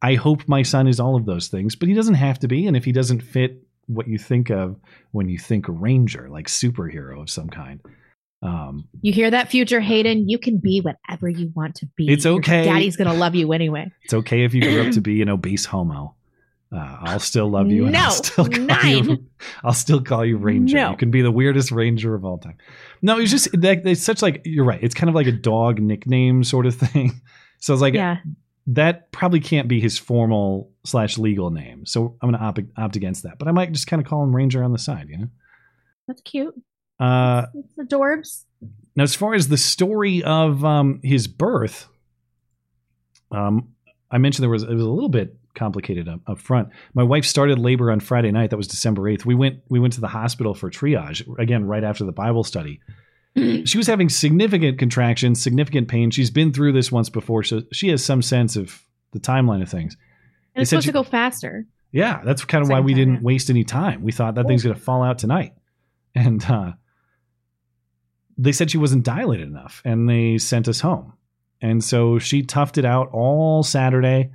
I 0.00 0.14
hope 0.14 0.46
my 0.46 0.62
son 0.62 0.86
is 0.86 1.00
all 1.00 1.16
of 1.16 1.26
those 1.26 1.48
things, 1.48 1.74
but 1.74 1.88
he 1.88 1.94
doesn't 1.94 2.14
have 2.14 2.38
to 2.40 2.48
be. 2.48 2.66
And 2.66 2.76
if 2.76 2.84
he 2.84 2.92
doesn't 2.92 3.20
fit 3.20 3.62
what 3.86 4.06
you 4.06 4.18
think 4.18 4.50
of 4.50 4.76
when 5.10 5.28
you 5.28 5.38
think 5.38 5.66
ranger, 5.68 6.28
like 6.30 6.46
superhero 6.46 7.20
of 7.20 7.30
some 7.30 7.48
kind, 7.48 7.80
um, 8.42 8.88
You 9.00 9.12
hear 9.12 9.30
that, 9.30 9.50
future 9.50 9.80
Hayden? 9.80 10.28
You 10.28 10.38
can 10.38 10.58
be 10.58 10.80
whatever 10.80 11.28
you 11.28 11.50
want 11.54 11.74
to 11.76 11.86
be. 11.96 12.08
It's 12.08 12.24
Your 12.24 12.34
okay. 12.34 12.64
Daddy's 12.64 12.96
going 12.96 13.10
to 13.10 13.16
love 13.16 13.34
you 13.34 13.52
anyway. 13.52 13.90
it's 14.02 14.14
okay 14.14 14.44
if 14.44 14.54
you 14.54 14.62
grew 14.62 14.82
up 14.82 14.92
to 14.92 15.00
be 15.00 15.20
an 15.22 15.28
obese 15.28 15.64
homo. 15.64 16.14
Uh, 16.70 16.96
I'll 17.00 17.18
still 17.20 17.48
love 17.48 17.70
you. 17.70 17.84
and 17.84 17.92
No, 17.94 18.00
I'll 18.00 18.10
still 18.10 18.44
call 18.48 18.64
nine. 18.64 19.04
you. 19.08 19.24
I'll 19.64 19.72
still 19.72 20.02
call 20.02 20.24
you 20.24 20.36
Ranger. 20.36 20.76
No. 20.76 20.90
You 20.90 20.96
can 20.98 21.10
be 21.10 21.22
the 21.22 21.30
weirdest 21.30 21.70
Ranger 21.72 22.14
of 22.14 22.24
all 22.26 22.36
time. 22.38 22.58
No, 23.00 23.18
it's 23.18 23.30
just 23.30 23.48
that 23.60 23.86
it's 23.86 24.02
such 24.02 24.20
like 24.20 24.42
you're 24.44 24.64
right. 24.66 24.82
It's 24.82 24.94
kind 24.94 25.08
of 25.08 25.14
like 25.14 25.26
a 25.26 25.32
dog 25.32 25.80
nickname 25.80 26.44
sort 26.44 26.66
of 26.66 26.74
thing. 26.74 27.20
So 27.60 27.72
it's 27.72 27.82
like 27.82 27.94
Yeah. 27.94 28.18
that 28.68 29.10
probably 29.10 29.40
can't 29.40 29.66
be 29.66 29.80
his 29.80 29.98
formal 29.98 30.70
slash 30.84 31.18
legal 31.18 31.50
name. 31.50 31.84
So 31.86 32.16
I'm 32.22 32.30
gonna 32.30 32.44
opt, 32.44 32.60
opt 32.76 32.94
against 32.94 33.24
that. 33.24 33.36
But 33.36 33.48
I 33.48 33.50
might 33.50 33.72
just 33.72 33.88
kind 33.88 34.00
of 34.00 34.06
call 34.06 34.22
him 34.22 34.36
Ranger 34.36 34.62
on 34.62 34.70
the 34.72 34.78
side. 34.78 35.08
You 35.08 35.18
know. 35.18 35.28
That's 36.06 36.20
cute. 36.22 36.54
Uh, 37.00 37.46
It's 37.54 37.74
adorbs. 37.92 38.44
now, 38.94 39.02
as 39.02 39.16
far 39.16 39.34
as 39.34 39.48
the 39.48 39.56
story 39.56 40.22
of 40.22 40.64
um, 40.64 41.00
his 41.02 41.26
birth, 41.26 41.88
um, 43.30 43.70
I 44.10 44.18
mentioned 44.18 44.44
there 44.44 44.50
was 44.50 44.62
it 44.62 44.72
was 44.72 44.84
a 44.84 44.88
little 44.90 45.08
bit 45.08 45.34
complicated 45.58 46.08
up, 46.08 46.20
up 46.26 46.38
front. 46.38 46.68
My 46.94 47.02
wife 47.02 47.24
started 47.24 47.58
labor 47.58 47.90
on 47.90 48.00
Friday 48.00 48.30
night. 48.30 48.50
That 48.50 48.56
was 48.56 48.68
December 48.68 49.08
eighth. 49.08 49.26
We 49.26 49.34
went 49.34 49.60
we 49.68 49.80
went 49.80 49.94
to 49.94 50.00
the 50.00 50.08
hospital 50.08 50.54
for 50.54 50.70
triage 50.70 51.26
again 51.38 51.64
right 51.66 51.84
after 51.84 52.04
the 52.04 52.12
Bible 52.12 52.44
study. 52.44 52.80
she 53.36 53.76
was 53.76 53.86
having 53.86 54.08
significant 54.08 54.78
contractions, 54.78 55.42
significant 55.42 55.88
pain. 55.88 56.10
She's 56.10 56.30
been 56.30 56.52
through 56.52 56.72
this 56.72 56.90
once 56.90 57.10
before, 57.10 57.42
so 57.42 57.62
she 57.72 57.88
has 57.88 58.04
some 58.04 58.22
sense 58.22 58.56
of 58.56 58.82
the 59.12 59.20
timeline 59.20 59.62
of 59.62 59.68
things. 59.68 59.96
And 60.54 60.62
it's 60.62 60.70
supposed 60.70 60.84
she- 60.84 60.92
to 60.92 60.98
go 60.98 61.02
faster. 61.02 61.66
yeah, 61.92 62.22
that's 62.24 62.44
kind 62.44 62.62
of 62.62 62.70
why 62.70 62.80
we 62.80 62.94
didn't 62.94 63.14
yeah. 63.14 63.20
waste 63.22 63.50
any 63.50 63.64
time. 63.64 64.02
We 64.02 64.12
thought 64.12 64.34
that 64.36 64.46
thing's 64.46 64.62
going 64.62 64.74
to 64.74 64.80
fall 64.80 65.02
out 65.02 65.18
tonight. 65.18 65.52
And 66.14 66.44
uh, 66.46 66.72
they 68.36 68.52
said 68.52 68.70
she 68.70 68.78
wasn't 68.78 69.04
dilated 69.04 69.46
enough 69.46 69.82
and 69.84 70.08
they 70.08 70.38
sent 70.38 70.68
us 70.68 70.80
home. 70.80 71.12
And 71.60 71.82
so 71.82 72.18
she 72.18 72.42
toughed 72.42 72.78
it 72.78 72.84
out 72.84 73.10
all 73.12 73.62
Saturday. 73.62 74.30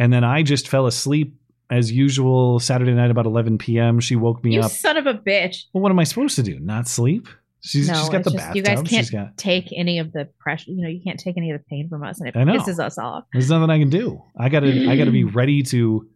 And 0.00 0.10
then 0.10 0.24
I 0.24 0.42
just 0.42 0.66
fell 0.66 0.86
asleep 0.86 1.36
as 1.68 1.92
usual 1.92 2.58
Saturday 2.58 2.92
night 2.92 3.10
about 3.10 3.26
11 3.26 3.58
p.m. 3.58 4.00
She 4.00 4.16
woke 4.16 4.42
me 4.42 4.56
up. 4.56 4.62
You 4.62 4.66
up. 4.66 4.72
son 4.72 4.96
of 4.96 5.06
a 5.06 5.12
bitch. 5.12 5.64
Well, 5.74 5.82
what 5.82 5.92
am 5.92 5.98
I 5.98 6.04
supposed 6.04 6.36
to 6.36 6.42
do? 6.42 6.58
Not 6.58 6.88
sleep? 6.88 7.28
She's, 7.60 7.86
no, 7.86 7.94
she's 7.94 8.08
got 8.08 8.24
the 8.24 8.30
just, 8.30 8.36
bathtub. 8.38 8.56
you 8.56 8.62
guys 8.62 8.82
can't 8.82 9.12
got, 9.12 9.36
take 9.36 9.68
any 9.76 9.98
of 9.98 10.12
the 10.12 10.26
pressure. 10.38 10.70
You 10.70 10.82
know, 10.82 10.88
you 10.88 11.02
can't 11.04 11.20
take 11.20 11.36
any 11.36 11.50
of 11.50 11.60
the 11.60 11.64
pain 11.68 11.90
from 11.90 12.02
us, 12.02 12.18
and 12.18 12.30
it 12.30 12.34
pisses 12.34 12.78
us 12.78 12.96
off. 12.96 13.24
There's 13.34 13.50
nothing 13.50 13.68
I 13.68 13.78
can 13.78 13.90
do. 13.90 14.22
I 14.38 14.48
gotta 14.48 14.90
I 14.90 14.96
gotta 14.96 15.10
be 15.10 15.24
ready 15.34 15.62
to 15.64 16.08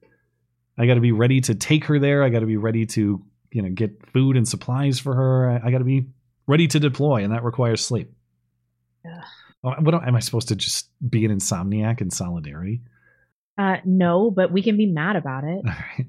I 0.79 0.87
gotta 0.87 1.03
be 1.03 1.13
ready 1.13 1.43
to 1.43 1.55
take 1.55 1.85
her 1.85 1.99
there. 1.99 2.23
I 2.23 2.31
gotta 2.31 2.47
be 2.47 2.57
ready 2.57 2.87
to, 2.87 3.23
you 3.53 3.63
know, 3.63 3.69
get 3.69 4.11
food 4.15 4.39
and 4.39 4.49
supplies 4.49 4.99
for 4.99 5.15
her. 5.15 5.51
I, 5.51 5.69
I 5.69 5.71
gotta 5.71 5.85
be 5.85 6.07
ready 6.47 6.67
to 6.69 6.81
deploy, 6.81 7.23
and 7.23 7.35
that 7.35 7.45
requires 7.45 7.85
sleep. 7.85 8.11
Oh, 9.63 9.75
What 9.81 9.95
am 9.95 10.17
I 10.17 10.21
supposed 10.21 10.49
to 10.49 10.57
just 10.57 10.89
be 11.07 11.27
an 11.27 11.31
insomniac 11.31 12.01
in 12.01 12.11
solidarity? 12.11 12.81
Uh, 13.57 13.77
no, 13.85 14.31
but 14.31 14.51
we 14.51 14.63
can 14.63 14.77
be 14.77 14.87
mad 14.87 15.17
about 15.17 15.45
it. 15.45 15.65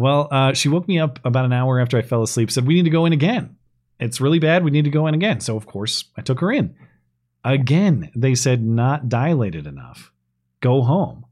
Well, 0.00 0.28
uh, 0.30 0.54
she 0.54 0.70
woke 0.70 0.88
me 0.88 0.98
up 0.98 1.18
about 1.26 1.44
an 1.44 1.52
hour 1.52 1.78
after 1.78 1.98
I 1.98 2.02
fell 2.02 2.22
asleep, 2.22 2.50
said, 2.50 2.66
We 2.66 2.74
need 2.74 2.84
to 2.84 2.90
go 2.90 3.04
in 3.04 3.12
again. 3.12 3.56
It's 3.98 4.20
really 4.20 4.38
bad. 4.38 4.64
We 4.64 4.70
need 4.70 4.84
to 4.84 4.90
go 4.90 5.06
in 5.06 5.14
again. 5.14 5.40
So, 5.40 5.56
of 5.56 5.66
course, 5.66 6.04
I 6.16 6.22
took 6.22 6.40
her 6.40 6.50
in. 6.50 6.74
Again, 7.44 8.10
they 8.16 8.34
said, 8.34 8.64
Not 8.64 9.10
dilated 9.10 9.66
enough. 9.66 10.10
Go 10.60 10.80
home. 10.80 11.26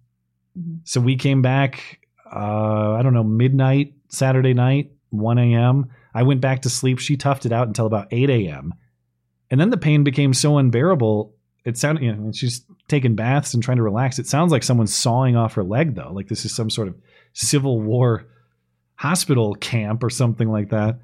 Mm-hmm. 0.59 0.77
So 0.85 1.01
we 1.01 1.17
came 1.17 1.41
back, 1.41 2.01
uh, 2.31 2.93
I 2.93 3.01
don't 3.03 3.15
know, 3.15 3.25
midnight, 3.25 3.95
Saturday 4.11 4.53
night, 4.53 4.93
1 5.11 5.39
a.m. 5.39 5.91
I 6.13 6.25
went 6.25 6.43
back 6.43 6.63
to 6.63 6.71
sleep. 6.71 6.99
She 6.99 7.17
toughed 7.17 7.47
it 7.47 7.53
out 7.53 7.69
until 7.69 7.87
about 7.87 8.09
8 8.11 8.29
a.m. 8.29 8.75
And 9.51 9.59
then 9.59 9.71
the 9.71 9.79
pain 9.79 10.05
became 10.05 10.35
so 10.35 10.59
unbearable. 10.59 11.35
It 11.65 11.79
sounded, 11.79 12.05
you 12.05 12.15
know, 12.15 12.33
she's 12.33 12.67
taking 12.89 13.15
baths 13.15 13.55
and 13.55 13.63
trying 13.63 13.77
to 13.77 13.83
relax. 13.83 14.19
It 14.19 14.27
sounds 14.27 14.51
like 14.51 14.63
someone's 14.63 14.95
sawing 14.95 15.37
off 15.37 15.55
her 15.55 15.65
leg, 15.65 15.95
though. 15.95 16.13
Like 16.13 16.29
this 16.29 16.45
is 16.45 16.55
some 16.55 16.71
sort 16.71 16.89
of 16.89 16.97
Civil 17.35 17.81
War 17.81 18.27
hospital 18.97 19.55
camp 19.55 20.03
or 20.03 20.11
something 20.11 20.51
like 20.51 20.71
that. 20.71 20.99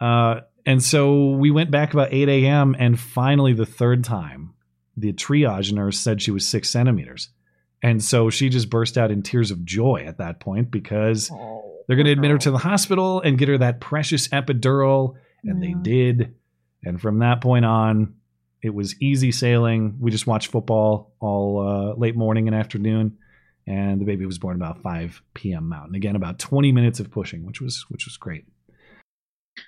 Uh, 0.00 0.40
and 0.64 0.82
so 0.82 1.30
we 1.30 1.50
went 1.50 1.70
back 1.70 1.92
about 1.92 2.12
8 2.12 2.28
a.m. 2.28 2.76
And 2.78 2.98
finally, 2.98 3.52
the 3.52 3.66
third 3.66 4.04
time, 4.04 4.54
the 4.96 5.12
triage 5.12 5.72
nurse 5.72 5.98
said 5.98 6.22
she 6.22 6.30
was 6.30 6.46
six 6.46 6.68
centimeters. 6.68 7.30
And 7.82 8.04
so 8.04 8.28
she 8.28 8.50
just 8.50 8.68
burst 8.68 8.98
out 8.98 9.10
in 9.10 9.22
tears 9.22 9.50
of 9.50 9.64
joy 9.64 10.04
at 10.06 10.18
that 10.18 10.38
point 10.38 10.70
because 10.70 11.30
they're 11.30 11.96
going 11.96 12.06
to 12.06 12.12
admit 12.12 12.30
her 12.30 12.38
to 12.38 12.50
the 12.50 12.58
hospital 12.58 13.20
and 13.22 13.38
get 13.38 13.48
her 13.48 13.58
that 13.58 13.80
precious 13.80 14.28
epidural. 14.28 15.14
And 15.42 15.62
they 15.62 15.74
did. 15.80 16.34
And 16.84 17.00
from 17.00 17.20
that 17.20 17.40
point 17.40 17.64
on, 17.64 18.14
it 18.62 18.74
was 18.74 19.00
easy 19.00 19.32
sailing. 19.32 19.96
We 20.00 20.10
just 20.10 20.26
watched 20.26 20.48
football 20.48 21.12
all 21.20 21.60
uh, 21.66 21.94
late 21.94 22.16
morning 22.16 22.46
and 22.46 22.54
afternoon. 22.54 23.18
And 23.66 24.00
the 24.00 24.04
baby 24.04 24.26
was 24.26 24.38
born 24.38 24.56
about 24.56 24.82
5 24.82 25.22
p.m. 25.34 25.68
Mountain. 25.68 25.94
Again, 25.94 26.16
about 26.16 26.38
20 26.38 26.72
minutes 26.72 26.98
of 26.98 27.10
pushing, 27.10 27.44
which 27.46 27.60
was 27.60 27.84
which 27.88 28.04
was 28.06 28.16
great. 28.16 28.44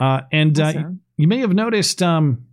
Uh, 0.01 0.23
and 0.33 0.59
uh, 0.59 0.65
Awesome. 0.65 1.01
you 1.17 1.29
may 1.29 1.39
have 1.39 1.53
noticed 1.53 2.03
um, 2.03 2.47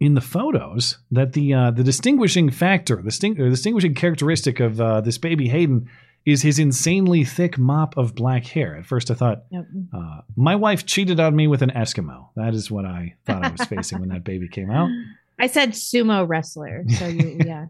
in 0.00 0.14
the 0.14 0.20
photos 0.20 0.98
that 1.10 1.32
the 1.34 1.54
uh, 1.54 1.70
the 1.70 1.84
distinguishing 1.84 2.50
factor, 2.50 3.00
the 3.02 3.10
sting- 3.10 3.40
or 3.40 3.48
distinguishing 3.50 3.94
characteristic 3.94 4.58
of 4.58 4.80
uh, 4.80 5.00
this 5.00 5.18
baby 5.18 5.48
Hayden 5.48 5.88
is 6.26 6.42
his 6.42 6.58
insanely 6.58 7.24
thick 7.24 7.56
mop 7.56 7.96
of 7.96 8.14
black 8.14 8.44
hair. 8.46 8.76
At 8.76 8.84
first, 8.84 9.10
I 9.10 9.14
thought 9.14 9.44
Yep. 9.50 9.66
uh, 9.94 10.20
my 10.36 10.56
wife 10.56 10.84
cheated 10.84 11.20
on 11.20 11.34
me 11.36 11.46
with 11.46 11.62
an 11.62 11.70
Eskimo. 11.70 12.28
That 12.34 12.52
is 12.52 12.70
what 12.70 12.84
I 12.84 13.14
thought 13.24 13.44
I 13.44 13.50
was 13.50 13.64
facing 13.68 14.00
when 14.00 14.08
that 14.10 14.24
baby 14.24 14.48
came 14.48 14.70
out. 14.70 14.90
I 15.38 15.46
said 15.46 15.70
sumo 15.70 16.28
wrestler. 16.28 16.82
So 16.98 17.06
you, 17.06 17.38
yeah. 17.46 17.66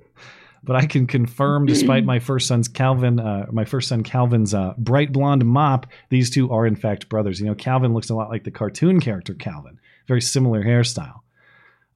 But 0.64 0.76
I 0.76 0.86
can 0.86 1.06
confirm, 1.06 1.66
despite 1.66 2.04
my 2.04 2.18
first 2.30 2.48
son's 2.48 2.66
Calvin, 2.66 3.20
uh, 3.20 3.46
my 3.52 3.64
first 3.66 3.88
son 3.88 4.02
Calvin's 4.02 4.54
uh, 4.54 4.72
bright 4.78 5.12
blonde 5.12 5.44
mop, 5.44 5.86
these 6.08 6.30
two 6.30 6.50
are 6.50 6.66
in 6.66 6.76
fact 6.76 7.08
brothers. 7.10 7.38
You 7.38 7.46
know, 7.46 7.54
Calvin 7.54 7.92
looks 7.92 8.08
a 8.10 8.14
lot 8.14 8.30
like 8.30 8.44
the 8.44 8.50
cartoon 8.50 9.00
character 9.00 9.34
Calvin, 9.34 9.78
very 10.08 10.22
similar 10.22 10.64
hairstyle. 10.64 11.20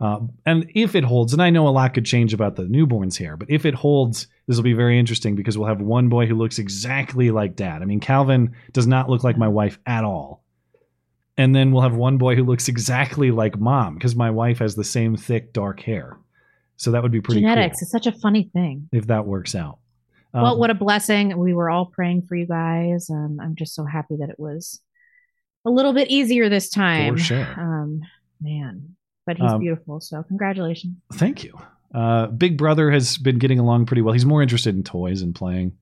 Uh, 0.00 0.20
and 0.46 0.70
if 0.74 0.94
it 0.94 1.04
holds, 1.04 1.32
and 1.34 1.42
I 1.42 1.50
know 1.50 1.68
a 1.68 1.70
lot 1.70 1.92
could 1.92 2.06
change 2.06 2.32
about 2.32 2.56
the 2.56 2.64
newborn's 2.64 3.18
hair, 3.18 3.36
but 3.36 3.50
if 3.50 3.66
it 3.66 3.74
holds, 3.74 4.28
this 4.46 4.56
will 4.56 4.64
be 4.64 4.72
very 4.72 4.98
interesting 4.98 5.34
because 5.34 5.58
we'll 5.58 5.68
have 5.68 5.82
one 5.82 6.08
boy 6.08 6.26
who 6.26 6.34
looks 6.34 6.58
exactly 6.58 7.30
like 7.30 7.54
dad. 7.54 7.82
I 7.82 7.84
mean, 7.84 8.00
Calvin 8.00 8.54
does 8.72 8.86
not 8.86 9.10
look 9.10 9.22
like 9.24 9.36
my 9.36 9.48
wife 9.48 9.78
at 9.84 10.04
all. 10.04 10.42
And 11.36 11.54
then 11.54 11.70
we'll 11.70 11.82
have 11.82 11.94
one 11.94 12.18
boy 12.18 12.34
who 12.34 12.44
looks 12.44 12.68
exactly 12.68 13.30
like 13.30 13.58
mom 13.58 13.94
because 13.94 14.16
my 14.16 14.30
wife 14.30 14.58
has 14.58 14.74
the 14.74 14.84
same 14.84 15.16
thick, 15.16 15.52
dark 15.52 15.80
hair. 15.80 16.16
So 16.76 16.92
that 16.92 17.02
would 17.02 17.12
be 17.12 17.20
pretty 17.20 17.42
Genetics 17.42 17.80
cool 17.80 17.86
is 17.86 17.90
such 17.90 18.06
a 18.06 18.12
funny 18.12 18.50
thing. 18.54 18.88
if 18.92 19.06
that 19.08 19.26
works 19.26 19.54
out. 19.54 19.78
well, 20.32 20.54
Um, 20.54 20.58
what 20.58 20.70
a 20.70 20.74
blessing. 20.74 21.36
We 21.38 21.52
were 21.52 21.68
all 21.68 21.86
praying 21.86 22.22
for 22.22 22.36
you 22.36 22.46
guys. 22.46 23.10
Um, 23.10 23.38
I'm 23.40 23.54
just 23.54 23.74
so 23.74 23.84
happy 23.84 24.16
that 24.16 24.30
it 24.30 24.40
was 24.40 24.80
a 25.66 25.70
little 25.70 25.92
bit 25.92 26.08
easier 26.08 26.48
this 26.48 26.70
time. 26.70 27.16
For 27.18 27.22
sure. 27.22 27.46
Um, 27.56 28.00
man, 28.40 28.96
but 29.26 29.36
he's 29.36 29.50
Um, 29.50 29.60
beautiful. 29.60 30.00
So 30.00 30.22
congratulations. 30.22 30.96
Thank 31.14 31.44
you. 31.44 31.58
Uh, 31.94 32.26
Big 32.28 32.56
Brother 32.56 32.90
has 32.90 33.18
been 33.18 33.38
getting 33.38 33.58
along 33.58 33.86
pretty 33.86 34.02
well. 34.02 34.12
He's 34.12 34.26
more 34.26 34.42
interested 34.42 34.74
in 34.74 34.84
toys 34.84 35.22
and 35.22 35.34
playing. 35.34 35.72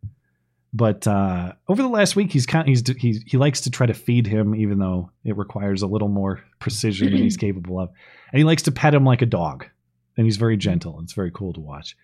But 0.73 1.07
uh, 1.07 1.55
over 1.67 1.81
the 1.83 1.89
last 1.89 2.15
week, 2.15 2.31
he's 2.33 2.45
kind 2.45 2.69
he's 2.69 2.83
he 2.99 3.23
he 3.27 3.37
likes 3.39 3.63
to 3.63 3.71
try 3.71 3.87
to 3.87 3.95
feed 3.95 4.27
him, 4.27 4.55
even 4.55 4.79
though 4.79 5.11
it 5.25 5.37
requires 5.37 5.81
a 5.83 5.87
little 5.87 6.09
more 6.09 6.45
precision 6.59 7.11
than 7.11 7.23
he's 7.23 7.37
capable 7.47 7.81
of. 7.81 7.89
And 8.33 8.39
he 8.39 8.45
likes 8.45 8.63
to 8.65 8.73
pet 8.73 8.95
him 8.95 9.05
like 9.05 9.23
a 9.23 9.27
dog, 9.27 9.67
and 10.17 10.27
he's 10.27 10.37
very 10.37 10.59
gentle. 10.59 11.01
It's 11.03 11.15
very 11.15 11.31
cool 11.31 11.55
to 11.55 11.61
watch. 11.61 11.97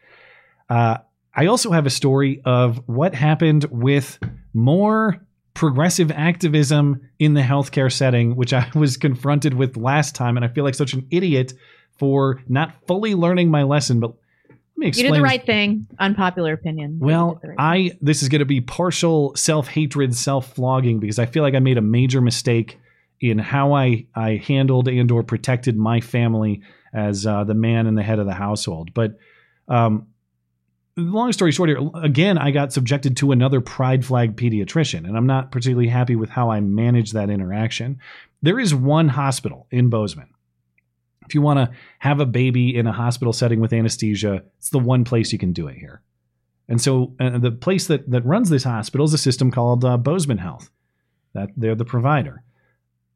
Uh, 0.70 0.98
I 1.34 1.46
also 1.46 1.72
have 1.72 1.84
a 1.84 1.90
story 1.90 2.40
of 2.44 2.80
what 2.86 3.14
happened 3.14 3.66
with 3.70 4.18
more 4.54 5.20
progressive 5.54 6.10
activism 6.10 7.08
in 7.18 7.34
the 7.34 7.40
healthcare 7.40 7.90
setting, 7.90 8.36
which 8.36 8.52
I 8.52 8.68
was 8.74 8.96
confronted 8.96 9.54
with 9.54 9.76
last 9.76 10.14
time, 10.14 10.36
and 10.36 10.44
I 10.44 10.48
feel 10.48 10.64
like 10.64 10.74
such 10.74 10.92
an 10.92 11.06
idiot 11.10 11.54
for 11.98 12.42
not 12.48 12.74
fully 12.86 13.14
learning 13.14 13.50
my 13.50 13.62
lesson. 13.62 14.00
But 14.00 14.14
let 14.48 14.58
me 14.76 14.86
You 14.86 15.04
did 15.04 15.14
the 15.14 15.22
right 15.22 15.44
thing. 15.44 15.86
Unpopular 15.98 16.52
opinion. 16.52 16.98
Well, 17.00 17.40
right 17.42 17.54
I 17.58 17.98
this 18.00 18.22
is 18.22 18.28
going 18.28 18.40
to 18.40 18.44
be 18.44 18.60
partial 18.60 19.34
self 19.36 19.68
hatred, 19.68 20.14
self 20.14 20.52
flogging 20.54 20.98
because 20.98 21.18
I 21.18 21.26
feel 21.26 21.42
like 21.42 21.54
I 21.54 21.60
made 21.60 21.78
a 21.78 21.82
major 21.82 22.20
mistake 22.20 22.78
in 23.20 23.38
how 23.38 23.74
I 23.74 24.06
I 24.14 24.42
handled 24.46 24.88
and 24.88 25.10
or 25.10 25.22
protected 25.22 25.76
my 25.76 26.00
family 26.00 26.62
as 26.92 27.26
uh, 27.26 27.44
the 27.44 27.54
man 27.54 27.86
and 27.86 27.96
the 27.96 28.02
head 28.02 28.18
of 28.18 28.26
the 28.26 28.34
household. 28.34 28.92
But 28.92 29.16
um, 29.68 30.08
long 30.96 31.32
story 31.32 31.52
short, 31.52 31.68
here 31.68 31.90
again, 31.94 32.38
I 32.38 32.50
got 32.50 32.72
subjected 32.72 33.16
to 33.18 33.32
another 33.32 33.60
pride 33.60 34.04
flag 34.04 34.36
pediatrician, 34.36 35.06
and 35.06 35.16
I'm 35.16 35.26
not 35.26 35.50
particularly 35.50 35.88
happy 35.88 36.16
with 36.16 36.30
how 36.30 36.50
I 36.50 36.60
managed 36.60 37.14
that 37.14 37.30
interaction. 37.30 37.98
There 38.42 38.60
is 38.60 38.74
one 38.74 39.08
hospital 39.08 39.66
in 39.70 39.90
Bozeman. 39.90 40.28
If 41.26 41.34
you 41.34 41.40
want 41.40 41.58
to 41.58 41.76
have 42.00 42.20
a 42.20 42.26
baby 42.26 42.76
in 42.76 42.86
a 42.86 42.92
hospital 42.92 43.32
setting 43.32 43.60
with 43.60 43.72
anesthesia, 43.72 44.44
it's 44.58 44.70
the 44.70 44.78
one 44.78 45.04
place 45.04 45.32
you 45.32 45.38
can 45.38 45.52
do 45.52 45.68
it 45.68 45.76
here. 45.76 46.02
And 46.68 46.80
so 46.80 47.14
uh, 47.18 47.38
the 47.38 47.50
place 47.50 47.86
that, 47.86 48.10
that 48.10 48.24
runs 48.24 48.50
this 48.50 48.64
hospital 48.64 49.04
is 49.04 49.14
a 49.14 49.18
system 49.18 49.50
called 49.50 49.84
uh, 49.84 49.96
Bozeman 49.96 50.38
Health. 50.38 50.70
That 51.32 51.50
they're 51.56 51.74
the 51.74 51.84
provider. 51.84 52.42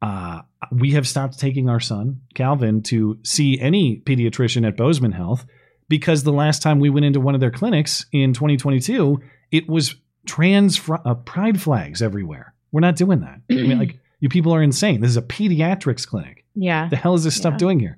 Uh, 0.01 0.41
we 0.71 0.91
have 0.91 1.07
stopped 1.07 1.39
taking 1.39 1.69
our 1.69 1.79
son 1.79 2.21
Calvin 2.33 2.83
to 2.83 3.17
see 3.23 3.59
any 3.59 4.01
pediatrician 4.05 4.67
at 4.67 4.75
Bozeman 4.75 5.13
Health 5.13 5.45
because 5.89 6.23
the 6.23 6.31
last 6.31 6.61
time 6.61 6.79
we 6.79 6.89
went 6.89 7.05
into 7.05 7.19
one 7.19 7.35
of 7.35 7.41
their 7.41 7.51
clinics 7.51 8.05
in 8.11 8.33
2022, 8.33 9.19
it 9.51 9.67
was 9.67 9.95
trans 10.25 10.77
fr- 10.77 10.95
uh, 11.03 11.15
pride 11.15 11.61
flags 11.61 12.01
everywhere. 12.01 12.53
We're 12.71 12.81
not 12.81 12.95
doing 12.95 13.19
that. 13.21 13.41
I 13.49 13.55
mean, 13.55 13.79
like 13.79 13.99
you 14.19 14.29
people 14.29 14.53
are 14.53 14.61
insane. 14.61 15.01
This 15.01 15.09
is 15.09 15.17
a 15.17 15.21
pediatrics 15.21 16.05
clinic. 16.07 16.45
Yeah. 16.55 16.87
The 16.89 16.95
hell 16.95 17.15
is 17.15 17.23
this 17.23 17.35
stuff 17.35 17.53
Yeah. 17.53 17.57
doing 17.57 17.79
here? 17.79 17.97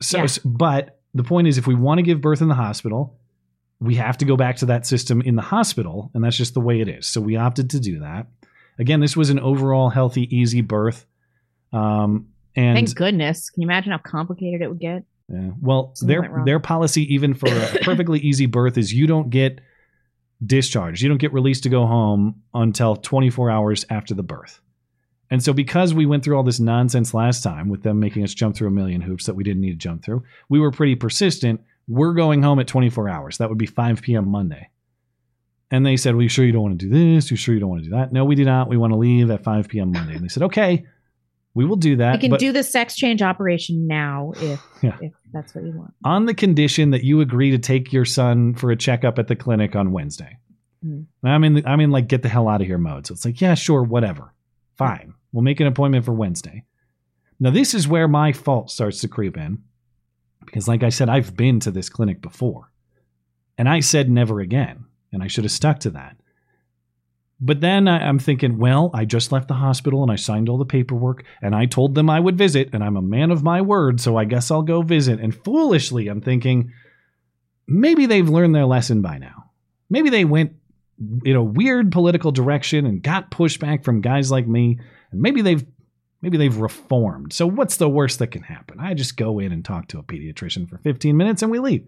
So, 0.00 0.18
Yeah. 0.18 0.24
s- 0.24 0.38
but 0.38 1.00
the 1.14 1.24
point 1.24 1.48
is, 1.48 1.58
if 1.58 1.66
we 1.66 1.74
want 1.74 1.98
to 1.98 2.02
give 2.02 2.20
birth 2.20 2.42
in 2.42 2.48
the 2.48 2.54
hospital, 2.54 3.16
we 3.80 3.94
have 3.94 4.18
to 4.18 4.24
go 4.24 4.36
back 4.36 4.56
to 4.56 4.66
that 4.66 4.86
system 4.86 5.22
in 5.22 5.36
the 5.36 5.42
hospital, 5.42 6.10
and 6.14 6.22
that's 6.22 6.36
just 6.36 6.54
the 6.54 6.60
way 6.60 6.80
it 6.80 6.88
is. 6.88 7.06
So 7.06 7.20
we 7.20 7.36
opted 7.36 7.70
to 7.70 7.80
do 7.80 8.00
that. 8.00 8.26
Again, 8.78 9.00
this 9.00 9.16
was 9.16 9.30
an 9.30 9.38
overall 9.40 9.88
healthy, 9.88 10.28
easy 10.36 10.60
birth. 10.60 11.06
Um, 11.72 12.28
and 12.56 12.76
Thank 12.76 12.94
goodness. 12.94 13.50
Can 13.50 13.62
you 13.62 13.66
imagine 13.66 13.92
how 13.92 13.98
complicated 13.98 14.62
it 14.62 14.68
would 14.68 14.80
get? 14.80 15.04
Yeah. 15.28 15.50
Well, 15.60 15.92
Something 15.94 16.20
their 16.20 16.42
their 16.44 16.60
policy, 16.60 17.12
even 17.14 17.34
for 17.34 17.48
a 17.48 17.78
perfectly 17.82 18.18
easy 18.20 18.46
birth, 18.46 18.78
is 18.78 18.92
you 18.92 19.06
don't 19.06 19.30
get 19.30 19.60
discharged. 20.44 21.02
You 21.02 21.08
don't 21.08 21.18
get 21.18 21.32
released 21.32 21.64
to 21.64 21.68
go 21.68 21.86
home 21.86 22.42
until 22.54 22.96
24 22.96 23.50
hours 23.50 23.84
after 23.90 24.14
the 24.14 24.22
birth. 24.22 24.60
And 25.30 25.42
so, 25.42 25.52
because 25.52 25.92
we 25.92 26.06
went 26.06 26.24
through 26.24 26.36
all 26.36 26.42
this 26.42 26.60
nonsense 26.60 27.12
last 27.12 27.42
time 27.42 27.68
with 27.68 27.82
them 27.82 28.00
making 28.00 28.24
us 28.24 28.32
jump 28.32 28.56
through 28.56 28.68
a 28.68 28.72
million 28.72 29.02
hoops 29.02 29.26
that 29.26 29.34
we 29.34 29.44
didn't 29.44 29.60
need 29.60 29.72
to 29.72 29.76
jump 29.76 30.02
through, 30.02 30.24
we 30.48 30.58
were 30.58 30.70
pretty 30.70 30.94
persistent. 30.94 31.60
We're 31.86 32.14
going 32.14 32.42
home 32.42 32.58
at 32.60 32.66
24 32.66 33.08
hours. 33.08 33.38
That 33.38 33.48
would 33.48 33.58
be 33.58 33.66
5 33.66 34.02
p.m. 34.02 34.28
Monday. 34.28 34.70
And 35.70 35.84
they 35.84 35.98
said, 35.98 36.14
Well, 36.14 36.22
you 36.22 36.28
sure 36.30 36.46
you 36.46 36.52
don't 36.52 36.62
want 36.62 36.78
to 36.80 36.86
do 36.88 37.14
this? 37.14 37.30
You 37.30 37.36
sure 37.36 37.52
you 37.52 37.60
don't 37.60 37.68
want 37.68 37.82
to 37.84 37.90
do 37.90 37.96
that? 37.96 38.12
No, 38.12 38.24
we 38.24 38.34
do 38.34 38.44
not. 38.44 38.68
We 38.68 38.78
want 38.78 38.92
to 38.92 38.98
leave 38.98 39.30
at 39.30 39.44
5 39.44 39.68
p.m. 39.68 39.92
Monday. 39.92 40.14
And 40.14 40.24
they 40.24 40.28
said, 40.28 40.44
Okay, 40.44 40.86
we 41.54 41.64
will 41.64 41.76
do 41.76 41.96
that. 41.96 42.20
We 42.22 42.28
can 42.28 42.38
do 42.38 42.52
the 42.52 42.62
sex 42.62 42.94
change 42.94 43.22
operation 43.22 43.86
now 43.86 44.32
if 44.36 44.60
Yeah. 44.82 44.96
if 45.00 45.12
that's 45.32 45.54
what 45.54 45.64
you 45.64 45.72
want. 45.76 45.92
on 46.04 46.26
the 46.26 46.34
condition 46.34 46.90
that 46.90 47.04
you 47.04 47.20
agree 47.20 47.50
to 47.50 47.58
take 47.58 47.92
your 47.92 48.04
son 48.04 48.54
for 48.54 48.70
a 48.70 48.76
checkup 48.76 49.18
at 49.18 49.26
the 49.28 49.36
clinic 49.36 49.74
on 49.74 49.92
Wednesday. 49.92 50.38
Hmm. 50.82 51.02
I'm 51.24 51.42
in, 51.42 51.66
I'm 51.66 51.80
in 51.80 51.90
like 51.90 52.06
get 52.06 52.22
the 52.22 52.28
hell 52.28 52.48
out 52.48 52.60
of 52.60 52.66
here 52.66 52.78
mode. 52.78 53.06
So 53.06 53.12
it's 53.14 53.24
like, 53.24 53.40
yeah, 53.40 53.54
sure, 53.54 53.82
whatever, 53.82 54.32
fine. 54.76 55.14
We'll 55.32 55.42
make 55.42 55.58
an 55.60 55.66
appointment 55.66 56.04
for 56.04 56.12
Wednesday. 56.12 56.64
Now 57.40 57.50
this 57.50 57.74
is 57.74 57.88
where 57.88 58.06
my 58.08 58.32
fault 58.32 58.70
starts 58.70 59.00
to 59.00 59.08
creep 59.08 59.36
in, 59.36 59.62
because 60.44 60.68
like 60.68 60.82
I 60.84 60.88
said, 60.90 61.08
I've 61.08 61.36
been 61.36 61.58
to 61.60 61.70
this 61.72 61.88
clinic 61.88 62.20
before, 62.22 62.70
and 63.56 63.68
I 63.68 63.80
said 63.80 64.08
never 64.10 64.40
again, 64.40 64.84
and 65.12 65.22
I 65.22 65.26
should 65.26 65.44
have 65.44 65.52
stuck 65.52 65.80
to 65.80 65.90
that. 65.90 66.16
But 67.40 67.60
then 67.60 67.86
I, 67.86 68.08
I'm 68.08 68.18
thinking, 68.18 68.58
well, 68.58 68.90
I 68.92 69.04
just 69.04 69.30
left 69.30 69.48
the 69.48 69.54
hospital 69.54 70.02
and 70.02 70.10
I 70.10 70.16
signed 70.16 70.48
all 70.48 70.58
the 70.58 70.64
paperwork 70.64 71.24
and 71.40 71.54
I 71.54 71.66
told 71.66 71.94
them 71.94 72.10
I 72.10 72.18
would 72.18 72.36
visit, 72.36 72.70
and 72.72 72.82
I'm 72.82 72.96
a 72.96 73.02
man 73.02 73.30
of 73.30 73.42
my 73.42 73.60
word, 73.60 74.00
so 74.00 74.16
I 74.16 74.24
guess 74.24 74.50
I'll 74.50 74.62
go 74.62 74.82
visit. 74.82 75.20
And 75.20 75.34
foolishly, 75.34 76.08
I'm 76.08 76.20
thinking, 76.20 76.72
maybe 77.66 78.06
they've 78.06 78.28
learned 78.28 78.54
their 78.54 78.66
lesson 78.66 79.02
by 79.02 79.18
now. 79.18 79.50
maybe 79.88 80.10
they 80.10 80.24
went 80.24 80.52
in 81.24 81.36
a 81.36 81.42
weird 81.42 81.92
political 81.92 82.32
direction 82.32 82.84
and 82.86 83.02
got 83.02 83.30
pushback 83.30 83.84
from 83.84 84.00
guys 84.00 84.30
like 84.30 84.48
me, 84.48 84.78
and 85.12 85.20
maybe 85.20 85.42
they've 85.42 85.64
maybe 86.20 86.36
they've 86.36 86.56
reformed. 86.56 87.32
So 87.32 87.46
what's 87.46 87.76
the 87.76 87.88
worst 87.88 88.18
that 88.18 88.32
can 88.32 88.42
happen? 88.42 88.80
I 88.80 88.94
just 88.94 89.16
go 89.16 89.38
in 89.38 89.52
and 89.52 89.64
talk 89.64 89.86
to 89.88 89.98
a 89.98 90.02
pediatrician 90.02 90.68
for 90.68 90.78
15 90.78 91.16
minutes 91.16 91.42
and 91.42 91.50
we 91.52 91.60
leave. 91.60 91.86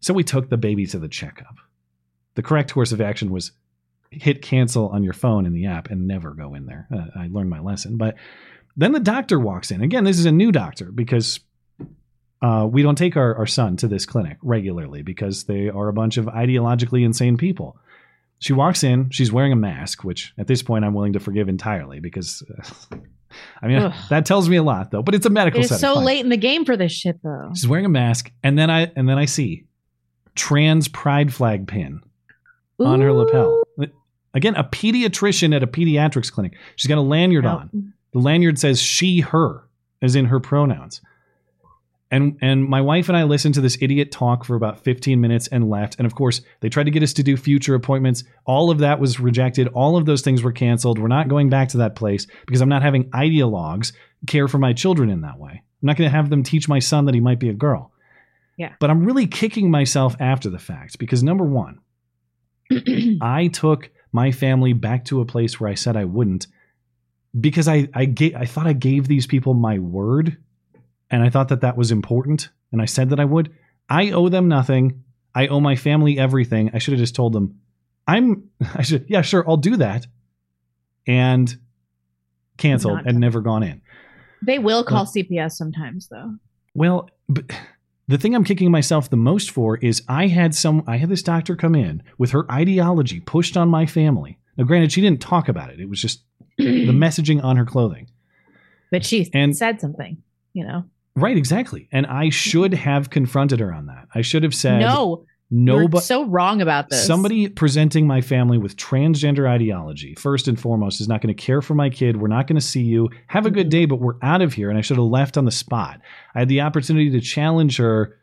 So 0.00 0.12
we 0.12 0.24
took 0.24 0.50
the 0.50 0.56
baby 0.56 0.86
to 0.86 0.98
the 0.98 1.08
checkup. 1.08 1.54
The 2.34 2.42
correct 2.42 2.74
course 2.74 2.90
of 2.90 3.00
action 3.00 3.30
was 3.30 3.52
hit 4.22 4.42
cancel 4.42 4.88
on 4.88 5.02
your 5.02 5.12
phone 5.12 5.46
in 5.46 5.52
the 5.52 5.66
app 5.66 5.90
and 5.90 6.06
never 6.06 6.32
go 6.32 6.54
in 6.54 6.66
there. 6.66 6.88
Uh, 6.94 7.06
I 7.18 7.28
learned 7.30 7.50
my 7.50 7.60
lesson. 7.60 7.96
But 7.96 8.16
then 8.76 8.92
the 8.92 9.00
doctor 9.00 9.38
walks 9.38 9.70
in. 9.70 9.82
Again, 9.82 10.04
this 10.04 10.18
is 10.18 10.26
a 10.26 10.32
new 10.32 10.52
doctor 10.52 10.90
because 10.90 11.40
uh, 12.42 12.66
we 12.70 12.82
don't 12.82 12.98
take 12.98 13.16
our, 13.16 13.36
our 13.36 13.46
son 13.46 13.76
to 13.78 13.88
this 13.88 14.04
clinic 14.04 14.36
regularly 14.42 15.02
because 15.02 15.44
they 15.44 15.68
are 15.68 15.88
a 15.88 15.92
bunch 15.92 16.16
of 16.16 16.26
ideologically 16.26 17.04
insane 17.04 17.36
people. 17.36 17.78
She 18.38 18.52
walks 18.52 18.84
in, 18.84 19.10
she's 19.10 19.32
wearing 19.32 19.52
a 19.52 19.56
mask, 19.56 20.04
which 20.04 20.34
at 20.36 20.46
this 20.46 20.62
point 20.62 20.84
I'm 20.84 20.92
willing 20.92 21.14
to 21.14 21.20
forgive 21.20 21.48
entirely 21.48 22.00
because, 22.00 22.42
uh, 22.92 22.96
I 23.62 23.68
mean, 23.68 23.78
Ugh. 23.78 23.94
that 24.10 24.26
tells 24.26 24.48
me 24.48 24.56
a 24.56 24.62
lot 24.62 24.90
though. 24.90 25.02
But 25.02 25.14
it's 25.14 25.26
a 25.26 25.30
medical 25.30 25.60
It 25.60 25.70
is 25.70 25.80
so 25.80 25.94
late 25.94 26.20
in 26.20 26.28
the 26.28 26.36
game 26.36 26.64
for 26.64 26.76
this 26.76 26.92
shit, 26.92 27.20
though. 27.22 27.50
She's 27.54 27.66
wearing 27.66 27.86
a 27.86 27.88
mask, 27.88 28.30
and 28.42 28.58
then 28.58 28.70
I 28.70 28.92
and 28.94 29.08
then 29.08 29.18
I 29.18 29.24
see 29.24 29.64
trans 30.34 30.88
pride 30.88 31.32
flag 31.32 31.66
pin 31.66 32.00
on 32.78 33.00
her 33.00 33.12
lapel. 33.12 33.63
Again, 34.34 34.56
a 34.56 34.64
pediatrician 34.64 35.54
at 35.54 35.62
a 35.62 35.66
pediatrics 35.66 36.30
clinic. 36.32 36.54
She's 36.76 36.88
got 36.88 36.98
a 36.98 37.02
lanyard 37.02 37.44
Nope. 37.44 37.60
on. 37.60 37.92
The 38.12 38.18
lanyard 38.18 38.58
says 38.58 38.80
she, 38.80 39.20
her, 39.20 39.68
as 40.02 40.14
in 40.16 40.26
her 40.26 40.40
pronouns. 40.40 41.00
And 42.10 42.38
and 42.40 42.64
my 42.64 42.80
wife 42.80 43.08
and 43.08 43.16
I 43.16 43.24
listened 43.24 43.54
to 43.54 43.60
this 43.60 43.78
idiot 43.80 44.12
talk 44.12 44.44
for 44.44 44.54
about 44.54 44.78
15 44.84 45.20
minutes 45.20 45.48
and 45.48 45.68
left. 45.68 45.96
And 45.98 46.06
of 46.06 46.14
course, 46.14 46.42
they 46.60 46.68
tried 46.68 46.84
to 46.84 46.90
get 46.92 47.02
us 47.02 47.12
to 47.14 47.22
do 47.24 47.36
future 47.36 47.74
appointments. 47.74 48.22
All 48.44 48.70
of 48.70 48.78
that 48.78 49.00
was 49.00 49.18
rejected. 49.18 49.66
All 49.68 49.96
of 49.96 50.04
those 50.06 50.22
things 50.22 50.42
were 50.42 50.52
canceled. 50.52 50.98
We're 50.98 51.08
not 51.08 51.28
going 51.28 51.48
back 51.48 51.70
to 51.70 51.78
that 51.78 51.96
place 51.96 52.26
because 52.46 52.60
I'm 52.60 52.68
not 52.68 52.82
having 52.82 53.10
ideologues 53.10 53.92
care 54.28 54.46
for 54.46 54.58
my 54.58 54.72
children 54.72 55.10
in 55.10 55.22
that 55.22 55.38
way. 55.38 55.52
I'm 55.52 55.86
not 55.86 55.96
going 55.96 56.08
to 56.08 56.16
have 56.16 56.30
them 56.30 56.42
teach 56.44 56.68
my 56.68 56.78
son 56.78 57.06
that 57.06 57.14
he 57.14 57.20
might 57.20 57.40
be 57.40 57.48
a 57.48 57.54
girl. 57.54 57.90
Yeah. 58.56 58.74
But 58.78 58.90
I'm 58.90 59.04
really 59.04 59.26
kicking 59.26 59.70
myself 59.70 60.14
after 60.20 60.50
the 60.50 60.58
fact 60.60 60.98
because 60.98 61.22
number 61.24 61.44
one, 61.44 61.80
I 63.20 63.48
took 63.52 63.90
my 64.14 64.30
family 64.30 64.72
back 64.72 65.04
to 65.06 65.20
a 65.20 65.26
place 65.26 65.60
where 65.60 65.68
I 65.68 65.74
said 65.74 65.96
I 65.96 66.04
wouldn't 66.04 66.46
because 67.38 67.66
I 67.68 67.88
I 67.92 68.04
gave, 68.04 68.36
I 68.36 68.46
thought 68.46 68.66
I 68.66 68.72
gave 68.72 69.08
these 69.08 69.26
people 69.26 69.54
my 69.54 69.78
word 69.78 70.38
and 71.10 71.22
I 71.22 71.28
thought 71.28 71.48
that 71.48 71.62
that 71.62 71.76
was 71.76 71.90
important 71.90 72.48
and 72.72 72.80
I 72.80 72.86
said 72.86 73.10
that 73.10 73.20
I 73.20 73.24
would. 73.24 73.52
I 73.88 74.12
owe 74.12 74.28
them 74.28 74.48
nothing. 74.48 75.02
I 75.34 75.48
owe 75.48 75.60
my 75.60 75.76
family 75.76 76.18
everything. 76.18 76.70
I 76.72 76.78
should 76.78 76.92
have 76.92 77.00
just 77.00 77.14
told 77.14 77.32
them 77.32 77.60
I'm 78.06 78.50
I 78.74 78.82
should 78.82 79.06
yeah, 79.08 79.22
sure, 79.22 79.44
I'll 79.46 79.56
do 79.56 79.76
that. 79.76 80.06
And 81.06 81.54
canceled 82.56 83.00
and 83.04 83.18
never 83.18 83.40
gone 83.40 83.62
in. 83.62 83.82
They 84.46 84.58
will 84.58 84.84
call 84.84 85.04
CPS 85.04 85.52
sometimes, 85.52 86.08
though. 86.08 86.36
Well, 86.74 87.10
but 87.28 87.44
the 88.08 88.18
thing 88.18 88.34
I'm 88.34 88.44
kicking 88.44 88.70
myself 88.70 89.08
the 89.10 89.16
most 89.16 89.50
for 89.50 89.76
is 89.78 90.02
I 90.08 90.26
had 90.26 90.54
some 90.54 90.82
I 90.86 90.96
had 90.98 91.08
this 91.08 91.22
doctor 91.22 91.56
come 91.56 91.74
in 91.74 92.02
with 92.18 92.30
her 92.32 92.50
ideology 92.50 93.20
pushed 93.20 93.56
on 93.56 93.68
my 93.68 93.86
family. 93.86 94.38
Now 94.56 94.64
granted 94.64 94.92
she 94.92 95.00
didn't 95.00 95.20
talk 95.20 95.48
about 95.48 95.70
it. 95.70 95.80
It 95.80 95.88
was 95.88 96.00
just 96.00 96.22
the 96.58 96.64
messaging 96.92 97.42
on 97.42 97.56
her 97.56 97.64
clothing. 97.64 98.08
But 98.90 99.04
she 99.04 99.30
And- 99.34 99.56
said 99.56 99.80
something, 99.80 100.22
you 100.52 100.64
know. 100.66 100.84
Right, 101.16 101.36
exactly. 101.36 101.88
And 101.92 102.06
I 102.06 102.28
should 102.30 102.74
have 102.74 103.08
confronted 103.08 103.60
her 103.60 103.72
on 103.72 103.86
that. 103.86 104.08
I 104.16 104.22
should 104.22 104.42
have 104.42 104.54
said 104.54 104.80
no, 104.80 105.24
no 105.50 105.80
you're 105.80 106.00
so 106.00 106.24
wrong 106.24 106.60
about 106.62 106.88
this. 106.88 107.06
Somebody 107.06 107.48
presenting 107.48 108.06
my 108.06 108.20
family 108.20 108.58
with 108.58 108.76
transgender 108.76 109.48
ideology, 109.48 110.14
first 110.16 110.48
and 110.48 110.58
foremost, 110.58 111.00
is 111.00 111.08
not 111.08 111.20
going 111.20 111.34
to 111.34 111.40
care 111.40 111.62
for 111.62 111.74
my 111.74 111.90
kid. 111.90 112.16
We're 112.16 112.28
not 112.28 112.46
going 112.46 112.56
to 112.58 112.66
see 112.66 112.82
you. 112.82 113.10
Have 113.28 113.46
a 113.46 113.50
good 113.50 113.68
day, 113.68 113.84
but 113.84 114.00
we're 114.00 114.16
out 114.22 114.42
of 114.42 114.54
here. 114.54 114.68
And 114.70 114.78
I 114.78 114.80
should 114.80 114.96
have 114.96 115.06
left 115.06 115.36
on 115.36 115.44
the 115.44 115.50
spot. 115.52 116.00
I 116.34 116.40
had 116.40 116.48
the 116.48 116.62
opportunity 116.62 117.10
to 117.10 117.20
challenge 117.20 117.76
her. 117.76 118.16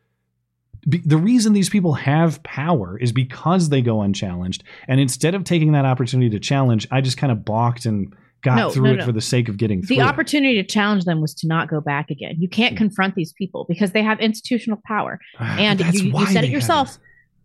The 0.88 1.18
reason 1.18 1.54
these 1.54 1.70
people 1.70 1.94
have 1.94 2.42
power 2.42 2.98
is 2.98 3.12
because 3.12 3.70
they 3.70 3.84
go 3.84 4.02
unchallenged. 4.02 4.64
And 4.88 5.00
instead 5.00 5.36
of 5.36 5.44
taking 5.44 5.74
that 5.74 5.86
opportunity 5.86 6.32
to 6.32 6.40
challenge, 6.40 6.88
I 6.90 7.02
just 7.02 7.18
kind 7.18 7.32
of 7.32 7.46
balked 7.46 7.86
and 7.86 8.12
got 8.42 8.56
No, 8.56 8.70
through 8.72 8.96
no, 8.96 9.04
it 9.04 9.06
for 9.06 9.12
the 9.12 9.22
sake 9.22 9.48
of 9.48 9.58
getting 9.58 9.84
through. 9.84 9.98
the 9.98 10.02
it. 10.02 10.06
opportunity 10.08 10.56
to 10.56 10.64
challenge 10.68 11.06
them 11.06 11.22
was 11.22 11.36
to 11.36 11.48
not 11.48 11.70
go 11.70 11.80
back 11.82 12.10
again. 12.10 12.34
You 12.40 12.50
can't 12.50 12.76
confront 12.76 13.14
these 13.14 13.32
people 13.34 13.68
because 13.70 13.92
they 13.92 14.02
have 14.02 14.20
institutional 14.20 14.82
power. 14.88 15.20
And 15.40 15.80
Hmm. 15.80 15.92
You, 15.92 16.20
you 16.20 16.26
said 16.26 16.44
it 16.46 16.50
yourself. 16.50 16.98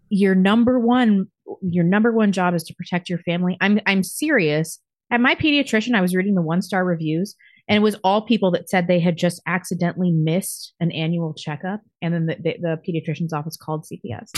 Your 0.09 0.35
number 0.35 0.79
one, 0.79 1.27
your 1.63 1.85
number 1.85 2.13
one 2.13 2.33
job 2.33 2.55
is 2.55 2.65
to 2.65 2.75
protect 2.75 3.09
your 3.09 3.19
family. 3.21 3.57
I'm, 3.61 3.81
I'm 3.87 4.03
serious. 4.03 4.81
At 5.11 5.21
my 5.21 5.35
pediatrician, 5.35 5.95
I 5.95 6.01
was 6.01 6.15
reading 6.15 6.35
the 6.35 6.43
one 6.43 6.63
star 6.63 6.85
reviews, 6.85 7.37
and 7.69 7.77
it 7.77 7.81
was 7.81 7.97
all 8.03 8.23
people 8.23 8.51
that 8.53 8.69
said 8.69 8.87
they 8.87 9.01
had 9.01 9.17
just 9.17 9.41
accidentally 9.47 10.13
missed 10.13 10.75
an 10.81 10.91
annual 10.93 11.35
checkup, 11.35 11.81
and 12.03 12.15
then 12.15 12.27
the, 12.27 12.37
the, 12.37 12.57
the 12.61 12.81
pediatrician's 12.87 13.33
office 13.33 13.57
called 13.57 13.85
CPS. 13.85 14.31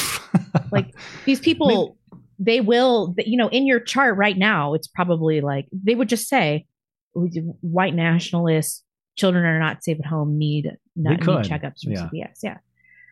like 0.72 0.94
these 1.24 1.40
people, 1.40 1.96
they 2.38 2.60
will, 2.60 3.14
you 3.18 3.36
know, 3.36 3.48
in 3.48 3.66
your 3.66 3.80
chart 3.80 4.16
right 4.16 4.36
now, 4.36 4.74
it's 4.74 4.88
probably 4.88 5.40
like 5.40 5.66
they 5.72 5.94
would 5.94 6.08
just 6.08 6.28
say, 6.28 6.66
white 7.12 7.94
nationalists, 7.94 8.84
children 9.16 9.44
are 9.44 9.58
not 9.58 9.82
safe 9.82 9.98
at 9.98 10.06
home, 10.06 10.38
need 10.38 10.70
not 10.96 11.20
need 11.20 11.20
checkups 11.20 11.82
from 11.82 11.92
yeah. 11.92 12.08
CPS. 12.12 12.38
Yeah. 12.42 12.56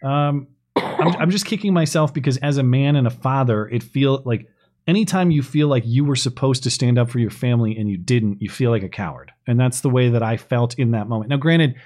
Um, 0.02 0.48
I'm, 0.76 1.16
I'm 1.16 1.30
just 1.30 1.46
kicking 1.46 1.72
myself 1.72 2.12
because 2.12 2.36
as 2.38 2.58
a 2.58 2.62
man 2.62 2.96
and 2.96 3.06
a 3.06 3.10
father, 3.10 3.68
it 3.68 3.82
feel 3.82 4.22
like 4.24 4.48
anytime 4.86 5.30
you 5.30 5.42
feel 5.42 5.68
like 5.68 5.84
you 5.86 6.04
were 6.04 6.16
supposed 6.16 6.62
to 6.64 6.70
stand 6.70 6.98
up 6.98 7.10
for 7.10 7.18
your 7.18 7.30
family 7.30 7.76
and 7.76 7.88
you 7.88 7.96
didn't, 7.96 8.40
you 8.40 8.48
feel 8.48 8.70
like 8.70 8.82
a 8.82 8.88
coward. 8.88 9.32
And 9.46 9.58
that's 9.58 9.80
the 9.80 9.90
way 9.90 10.10
that 10.10 10.22
I 10.22 10.36
felt 10.36 10.78
in 10.78 10.92
that 10.92 11.08
moment. 11.08 11.30
Now, 11.30 11.36
granted, 11.36 11.76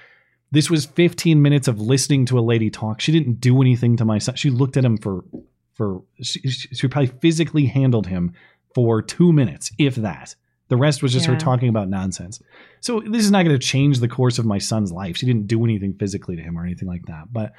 this 0.51 0.69
was 0.69 0.85
15 0.85 1.41
minutes 1.41 1.67
of 1.67 1.79
listening 1.79 2.25
to 2.27 2.39
a 2.39 2.41
lady 2.41 2.69
talk. 2.69 3.01
She 3.01 3.11
didn't 3.11 3.39
do 3.39 3.61
anything 3.61 3.97
to 3.97 4.05
my 4.05 4.17
son. 4.17 4.35
She 4.35 4.49
looked 4.49 4.77
at 4.77 4.85
him 4.85 4.97
for 4.97 5.23
for 5.73 6.03
she, 6.21 6.47
she 6.49 6.87
probably 6.87 7.11
physically 7.21 7.65
handled 7.65 8.05
him 8.07 8.33
for 8.75 9.01
two 9.01 9.33
minutes, 9.33 9.71
if 9.77 9.95
that. 9.95 10.35
The 10.67 10.77
rest 10.77 11.03
was 11.03 11.11
just 11.11 11.25
her 11.25 11.35
talking 11.35 11.67
about 11.67 11.89
nonsense. 11.89 12.41
So 12.79 13.01
this 13.01 13.25
is 13.25 13.31
not 13.31 13.43
going 13.43 13.59
to 13.59 13.67
change 13.67 13.99
the 13.99 14.07
course 14.07 14.39
of 14.39 14.45
my 14.45 14.57
son's 14.57 14.89
life. 14.89 15.17
She 15.17 15.25
didn't 15.25 15.47
do 15.47 15.65
anything 15.65 15.95
physically 15.95 16.37
to 16.37 16.41
him 16.41 16.57
or 16.57 16.63
anything 16.63 16.87
like 16.87 17.07
that. 17.07 17.33
But 17.33 17.51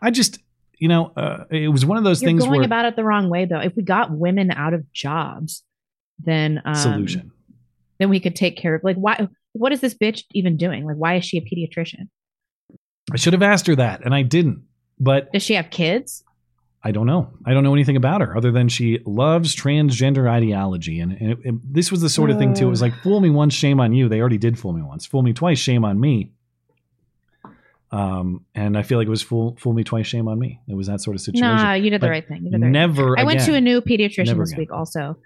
I 0.00 0.10
just, 0.10 0.38
you 0.78 0.88
know, 0.88 1.12
uh, 1.16 1.44
it 1.50 1.68
was 1.68 1.84
one 1.86 1.98
of 1.98 2.04
those 2.04 2.20
You're 2.22 2.28
things 2.30 2.40
going 2.44 2.52
where 2.58 2.64
about 2.64 2.84
it 2.84 2.96
the 2.96 3.04
wrong 3.04 3.28
way, 3.28 3.44
though. 3.44 3.60
If 3.60 3.74
we 3.76 3.82
got 3.82 4.10
women 4.10 4.50
out 4.50 4.74
of 4.74 4.90
jobs, 4.92 5.62
then 6.18 6.60
um, 6.64 6.74
solution. 6.74 7.32
then 7.98 8.08
we 8.10 8.20
could 8.20 8.36
take 8.36 8.56
care 8.56 8.74
of 8.74 8.84
like 8.84 8.96
why. 8.96 9.28
What 9.52 9.72
is 9.72 9.80
this 9.80 9.94
bitch 9.94 10.24
even 10.32 10.56
doing? 10.56 10.84
Like, 10.84 10.96
why 10.96 11.14
is 11.14 11.24
she 11.24 11.38
a 11.38 11.40
pediatrician? 11.40 12.08
I 13.12 13.16
should 13.16 13.32
have 13.34 13.42
asked 13.42 13.66
her 13.68 13.76
that, 13.76 14.04
and 14.04 14.14
I 14.14 14.22
didn't. 14.22 14.64
But 14.98 15.32
Does 15.32 15.42
she 15.42 15.54
have 15.54 15.70
kids? 15.70 16.24
I 16.82 16.90
don't 16.92 17.06
know. 17.06 17.30
I 17.46 17.54
don't 17.54 17.64
know 17.64 17.72
anything 17.72 17.96
about 17.96 18.20
her 18.20 18.36
other 18.36 18.50
than 18.52 18.68
she 18.68 18.98
loves 19.06 19.56
transgender 19.56 20.28
ideology. 20.30 21.00
And, 21.00 21.12
and 21.12 21.30
it- 21.32 21.38
it- 21.44 21.72
this 21.74 21.90
was 21.90 22.00
the 22.02 22.10
sort 22.10 22.30
of 22.30 22.36
thing, 22.38 22.52
too. 22.52 22.66
It 22.66 22.70
was 22.70 22.82
like, 22.82 22.94
fool 23.02 23.20
me 23.20 23.30
once, 23.30 23.54
shame 23.54 23.80
on 23.80 23.94
you. 23.94 24.08
They 24.08 24.20
already 24.20 24.36
did 24.38 24.58
fool 24.58 24.72
me 24.74 24.82
once. 24.82 25.06
Fool 25.06 25.22
me 25.22 25.32
twice, 25.32 25.58
shame 25.58 25.84
on 25.84 25.98
me. 25.98 26.32
Um, 27.94 28.44
and 28.56 28.76
I 28.76 28.82
feel 28.82 28.98
like 28.98 29.06
it 29.06 29.10
was 29.10 29.22
fool, 29.22 29.56
fool 29.60 29.72
me 29.72 29.84
twice, 29.84 30.08
shame 30.08 30.26
on 30.26 30.36
me. 30.36 30.60
It 30.66 30.74
was 30.74 30.88
that 30.88 31.00
sort 31.00 31.14
of 31.14 31.20
situation. 31.20 31.46
Nah, 31.46 31.74
you 31.74 31.90
did 31.90 32.00
the 32.00 32.10
right 32.10 32.26
thing. 32.26 32.42
You 32.44 32.50
did 32.50 32.60
the 32.60 32.64
right 32.64 32.72
Never. 32.72 33.16
I 33.16 33.22
went 33.22 33.40
to 33.42 33.54
a 33.54 33.60
new 33.60 33.80
pediatrician 33.80 34.26
Never 34.26 34.42
this 34.42 34.50
again. 34.50 34.62
week 34.62 34.72
also, 34.72 35.16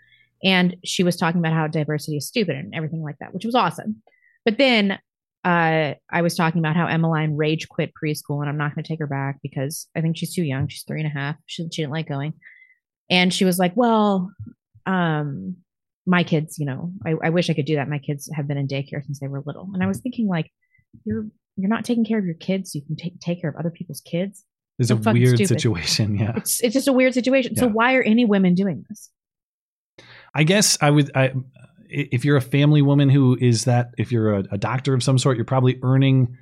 and 0.45 0.77
she 0.85 1.03
was 1.03 1.17
talking 1.17 1.41
about 1.41 1.55
how 1.55 1.67
diversity 1.67 2.19
is 2.19 2.29
stupid 2.29 2.57
and 2.57 2.75
everything 2.75 3.03
like 3.03 3.17
that, 3.21 3.33
which 3.33 3.47
was 3.47 3.55
awesome. 3.55 4.03
But 4.45 4.59
then 4.59 4.99
uh, 5.45 5.95
I 6.11 6.21
was 6.21 6.37
talking 6.37 6.59
about 6.59 6.77
how 6.77 6.87
Emmeline 6.87 7.37
rage 7.37 7.71
quit 7.71 7.93
preschool, 7.95 8.41
and 8.41 8.51
I'm 8.51 8.59
not 8.59 8.75
going 8.75 8.85
to 8.85 8.89
take 8.89 8.99
her 8.99 9.07
back 9.07 9.39
because 9.43 9.87
I 9.97 10.03
think 10.03 10.19
she's 10.19 10.35
too 10.35 10.43
young. 10.45 10.69
She's 10.69 10.83
three 10.83 11.01
and 11.01 11.11
a 11.11 11.19
half. 11.19 11.37
She, 11.47 11.63
she 11.73 11.81
didn't 11.81 11.93
like 11.93 12.07
going, 12.07 12.35
and 13.09 13.33
she 13.33 13.47
was 13.47 13.59
like, 13.59 13.73
"Well, 13.77 14.31
um, 14.85 15.57
my 16.05 16.23
kids, 16.23 16.59
you 16.59 16.67
know, 16.67 16.93
I, 17.07 17.15
I 17.25 17.31
wish 17.31 17.49
I 17.49 17.55
could 17.55 17.65
do 17.65 17.77
that. 17.77 17.89
My 17.89 17.99
kids 17.99 18.29
have 18.35 18.47
been 18.47 18.59
in 18.59 18.69
daycare 18.69 19.03
since 19.03 19.21
they 19.21 19.29
were 19.29 19.43
little." 19.47 19.71
And 19.73 19.83
I 19.83 19.87
was 19.87 20.01
thinking, 20.01 20.29
like, 20.29 20.53
you're 21.07 21.29
you're 21.59 21.69
not 21.69 21.85
taking 21.85 22.05
care 22.05 22.19
of 22.19 22.25
your 22.25 22.35
kids, 22.35 22.73
so 22.73 22.79
you 22.79 22.85
can 22.87 22.97
take 22.97 23.21
take 23.21 23.41
care 23.41 23.51
of 23.51 23.57
other 23.57 23.71
people's 23.71 24.01
kids. 24.01 24.45
It's 24.79 24.91
a 24.91 24.97
weird 24.97 25.37
stupid. 25.37 25.49
situation. 25.49 26.17
Yeah. 26.17 26.35
It's 26.37 26.63
it's 26.63 26.73
just 26.73 26.89
a 26.89 26.93
weird 26.93 27.13
situation. 27.13 27.57
So 27.57 27.69
why 27.69 27.95
are 27.95 28.03
any 28.03 28.25
women 28.25 28.55
doing 28.55 28.85
this? 28.89 29.11
I 30.35 30.45
guess 30.45 30.79
I 30.81 30.91
would. 30.91 31.11
I, 31.17 31.33
if 31.91 32.25
you're 32.25 32.37
a 32.37 32.43
family 32.43 32.83
woman 32.83 33.09
who 33.09 33.37
is 33.41 33.65
that, 33.65 33.91
if 33.99 34.13
you're 34.13 34.35
a, 34.35 34.45
a 34.53 34.59
doctor 34.59 34.95
of 34.95 35.03
some 35.03 35.19
sort, 35.19 35.37
you're 35.37 35.47
probably 35.47 35.81
earning 35.83 36.37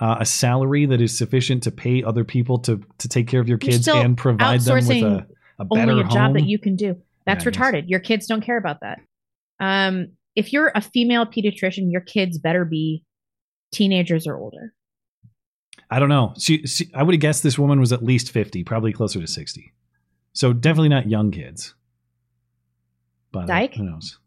uh, 0.00 0.16
a 0.20 0.24
salary 0.26 0.86
that 0.86 1.00
is 1.00 1.16
sufficient 1.16 1.64
to 1.64 1.70
pay 1.70 2.02
other 2.02 2.24
people 2.24 2.58
to 2.60 2.80
to 2.98 3.08
take 3.08 3.28
care 3.28 3.40
of 3.40 3.48
your 3.48 3.58
kids 3.58 3.86
and 3.88 4.16
provide 4.16 4.60
them 4.60 4.74
with 4.74 4.90
a, 4.90 5.26
a 5.58 5.64
better 5.64 5.92
only 5.92 6.04
a 6.04 6.08
job 6.08 6.34
that 6.34 6.44
you 6.44 6.58
can 6.58 6.76
do. 6.76 6.96
That's 7.26 7.44
Yeah, 7.44 7.50
retarded. 7.50 7.84
Your 7.88 8.00
kids 8.00 8.26
don't 8.26 8.40
care 8.40 8.56
about 8.56 8.80
that. 8.80 9.00
Um, 9.60 10.12
if 10.34 10.52
you're 10.52 10.70
a 10.74 10.80
female 10.80 11.26
pediatrician, 11.26 11.90
your 11.90 12.02
kids 12.02 12.38
better 12.38 12.64
be 12.64 13.02
teenagers 13.72 14.26
or 14.26 14.36
older. 14.36 14.72
I 15.90 15.98
don't 15.98 16.08
know. 16.08 16.34
She, 16.38 16.66
she, 16.66 16.90
I 16.94 17.02
would 17.02 17.14
have 17.14 17.20
guessed 17.20 17.42
this 17.42 17.58
woman 17.58 17.78
was 17.80 17.92
at 17.92 18.02
least 18.02 18.32
fifty, 18.32 18.64
probably 18.64 18.92
closer 18.92 19.20
to 19.20 19.26
sixty. 19.26 19.72
So 20.32 20.52
definitely 20.52 20.88
not 20.90 21.08
young 21.08 21.30
kids. 21.30 21.74
but 23.32 23.44
uh, 23.44 23.46
Dyke? 23.46 23.74
who 23.74 23.84
knows? 23.84 24.18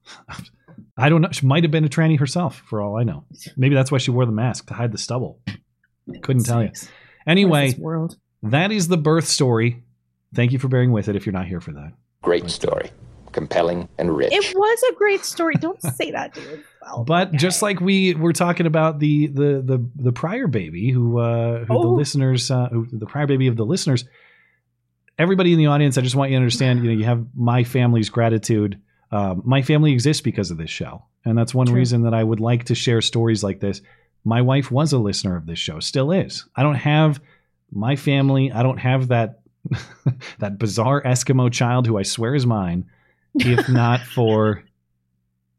I 0.97 1.09
don't 1.09 1.21
know. 1.21 1.29
She 1.31 1.45
might 1.45 1.63
have 1.63 1.71
been 1.71 1.85
a 1.85 1.89
tranny 1.89 2.17
herself, 2.19 2.61
for 2.67 2.81
all 2.81 2.97
I 2.97 3.03
know. 3.03 3.25
Maybe 3.57 3.75
that's 3.75 3.91
why 3.91 3.97
she 3.99 4.11
wore 4.11 4.25
the 4.25 4.31
mask 4.31 4.67
to 4.67 4.73
hide 4.73 4.91
the 4.91 4.97
stubble. 4.97 5.39
Couldn't 6.21 6.43
tell 6.45 6.63
you. 6.63 6.71
Anyway, 7.27 7.75
world. 7.77 8.17
that 8.43 8.71
is 8.71 8.87
the 8.87 8.97
birth 8.97 9.27
story. 9.27 9.83
Thank 10.33 10.51
you 10.51 10.59
for 10.59 10.67
bearing 10.67 10.91
with 10.91 11.07
it. 11.07 11.15
If 11.15 11.25
you're 11.25 11.33
not 11.33 11.47
here 11.47 11.61
for 11.61 11.71
that, 11.73 11.93
Great 12.21 12.49
story. 12.49 12.91
Compelling 13.31 13.87
and 13.97 14.15
rich. 14.15 14.31
It 14.33 14.55
was 14.55 14.83
a 14.91 14.93
great 14.95 15.23
story. 15.23 15.55
Don't 15.55 15.81
say 15.81 16.11
that 16.11 16.33
to 16.35 16.63
yourself. 16.81 17.05
but 17.05 17.31
just 17.33 17.61
like 17.61 17.79
we 17.81 18.13
were 18.15 18.33
talking 18.33 18.65
about 18.65 18.99
the 18.99 19.27
the 19.27 19.61
the 19.63 19.89
the 19.95 20.11
prior 20.11 20.47
baby 20.47 20.91
who 20.91 21.17
uh 21.19 21.59
who 21.59 21.65
the 21.67 21.73
Oh. 21.73 21.93
listeners 21.93 22.49
uh 22.51 22.69
who, 22.69 22.87
the 22.91 23.05
prior 23.05 23.27
baby 23.27 23.47
of 23.47 23.55
the 23.55 23.65
listeners 23.65 24.05
everybody 25.17 25.51
in 25.53 25.57
the 25.59 25.67
audience 25.67 25.97
i 25.97 26.01
just 26.01 26.15
want 26.15 26.31
you 26.31 26.35
to 26.35 26.41
understand 26.41 26.83
you 26.83 26.91
know 26.91 26.97
you 26.97 27.05
have 27.05 27.25
my 27.35 27.63
family's 27.63 28.09
gratitude 28.09 28.79
um, 29.11 29.41
my 29.43 29.61
family 29.63 29.91
exists 29.91 30.21
because 30.21 30.51
of 30.51 30.57
this 30.57 30.69
show 30.69 31.03
and 31.25 31.37
that's 31.37 31.53
one 31.53 31.67
True. 31.67 31.75
reason 31.75 32.03
that 32.03 32.13
i 32.13 32.23
would 32.23 32.39
like 32.39 32.65
to 32.65 32.75
share 32.75 33.01
stories 33.01 33.43
like 33.43 33.59
this 33.59 33.81
my 34.23 34.41
wife 34.41 34.69
was 34.71 34.93
a 34.93 34.97
listener 34.99 35.35
of 35.35 35.45
this 35.45 35.59
show 35.59 35.79
still 35.79 36.11
is 36.11 36.45
i 36.55 36.63
don't 36.63 36.75
have 36.75 37.19
my 37.71 37.95
family 37.95 38.51
i 38.51 38.63
don't 38.63 38.77
have 38.77 39.07
that 39.09 39.39
that 40.39 40.57
bizarre 40.57 41.01
eskimo 41.03 41.51
child 41.51 41.85
who 41.87 41.97
i 41.97 42.03
swear 42.03 42.35
is 42.35 42.45
mine 42.45 42.85
if 43.35 43.67
not 43.83 44.01
for 44.01 44.63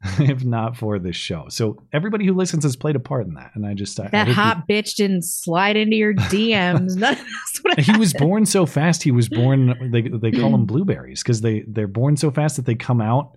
if 0.19 0.45
not 0.45 0.77
for 0.77 0.99
this 0.99 1.17
show. 1.17 1.47
So 1.51 1.83
everybody 1.93 2.25
who 2.25 2.33
listens 2.33 2.65
has 2.65 2.75
played 2.75 2.97
a 2.97 3.01
part 3.01 3.27
in 3.27 3.35
that, 3.35 3.51
and 3.55 3.67
I 3.67 3.75
just 3.75 4.01
I, 4.01 4.07
I 4.07 4.09
that 4.09 4.27
hope 4.29 4.37
hot 4.37 4.69
bitch 4.69 4.97
didn't 4.97 5.23
slide 5.23 5.77
into 5.77 5.97
your 5.97 6.15
DMs. 6.15 6.97
None 6.97 7.13
of 7.13 7.19
that's 7.19 7.59
what 7.63 7.79
you- 7.79 7.93
he 7.93 7.99
was 7.99 8.15
born 8.15 8.47
so 8.47 8.65
fast. 8.65 9.03
He 9.03 9.11
was 9.11 9.29
born. 9.29 9.91
They 9.93 10.03
they 10.03 10.33
call 10.33 10.51
them 10.53 10.65
blueberries 10.67 11.23
because 11.23 11.43
they 11.43 11.65
they're 11.69 11.87
born 11.87 12.17
so 12.17 12.31
fast 12.31 12.57
that 12.57 12.65
they 12.65 12.75
come 12.75 13.01
out 13.01 13.37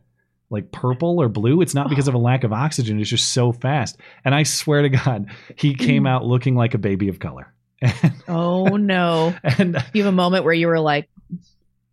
like 0.49 0.71
purple 0.71 1.19
or 1.21 1.27
blue. 1.27 1.61
It's 1.61 1.73
not 1.73 1.89
because 1.89 2.07
of 2.07 2.13
a 2.13 2.17
oh. 2.17 2.21
lack 2.21 2.45
of 2.45 2.53
oxygen. 2.53 2.99
It's 3.01 3.09
just 3.09 3.33
so 3.33 3.51
fast. 3.51 3.97
And 4.23 4.33
I 4.33 4.43
swear 4.43 4.83
to 4.83 4.89
God, 4.89 5.25
he 5.57 5.73
came 5.73 6.03
mm. 6.03 6.09
out 6.09 6.23
looking 6.23 6.55
like 6.55 6.73
a 6.73 6.77
baby 6.77 7.09
of 7.09 7.19
color. 7.19 7.53
Oh 8.29 8.77
no. 8.77 9.35
And 9.43 9.83
You 9.93 10.03
have 10.03 10.13
a 10.13 10.15
moment 10.15 10.45
where 10.45 10.53
you 10.53 10.67
were 10.67 10.79
like, 10.79 11.09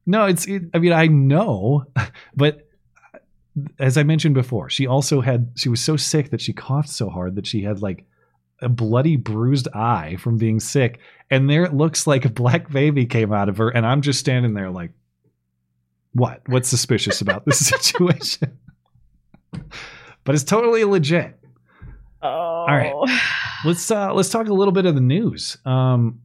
No, 0.07 0.27
it's. 0.27 0.47
It, 0.47 0.63
I 0.73 0.79
mean, 0.79 0.93
I 0.93 1.09
know, 1.09 1.87
but 2.37 2.70
as 3.79 3.97
I 3.97 4.03
mentioned 4.03 4.35
before, 4.35 4.71
she 4.71 4.87
also 4.87 5.21
had. 5.21 5.53
She 5.57 5.69
was 5.69 5.83
so 5.83 5.97
sick 5.97 6.31
that 6.31 6.41
she 6.41 6.53
coughed 6.53 6.89
so 6.89 7.09
hard 7.11 7.35
that 7.37 7.47
she 7.47 7.63
had 7.63 7.83
like 7.83 8.05
a 8.63 8.69
bloody, 8.69 9.17
bruised 9.17 9.69
eye 9.75 10.17
from 10.19 10.37
being 10.37 10.61
sick, 10.61 11.01
and 11.31 11.49
there 11.49 11.65
it 11.65 11.75
looks 11.75 12.07
like 12.07 12.25
a 12.25 12.31
black 12.31 12.71
baby 12.71 13.07
came 13.07 13.33
out 13.33 13.49
of 13.49 13.57
her, 13.59 13.69
and 13.69 13.87
I'm 13.87 14.03
just 14.03 14.21
standing 14.21 14.55
there 14.55 14.71
like, 14.71 14.93
what? 16.13 16.43
What's 16.47 16.69
suspicious 16.69 17.21
about 17.21 17.45
this 17.45 17.59
situation? 17.67 18.59
but 20.25 20.35
it's 20.35 20.45
totally 20.45 20.85
legit. 20.85 21.39
oh. 22.23 22.29
All 22.29 22.67
right. 22.67 22.93
Let's 23.65 23.91
uh 23.91 24.15
let's 24.15 24.31
talk 24.31 24.49
a 24.49 24.55
little 24.55 24.73
bit 24.73 24.87
of 24.87 24.95
the 24.95 25.03
news. 25.03 25.59
Um 25.67 26.21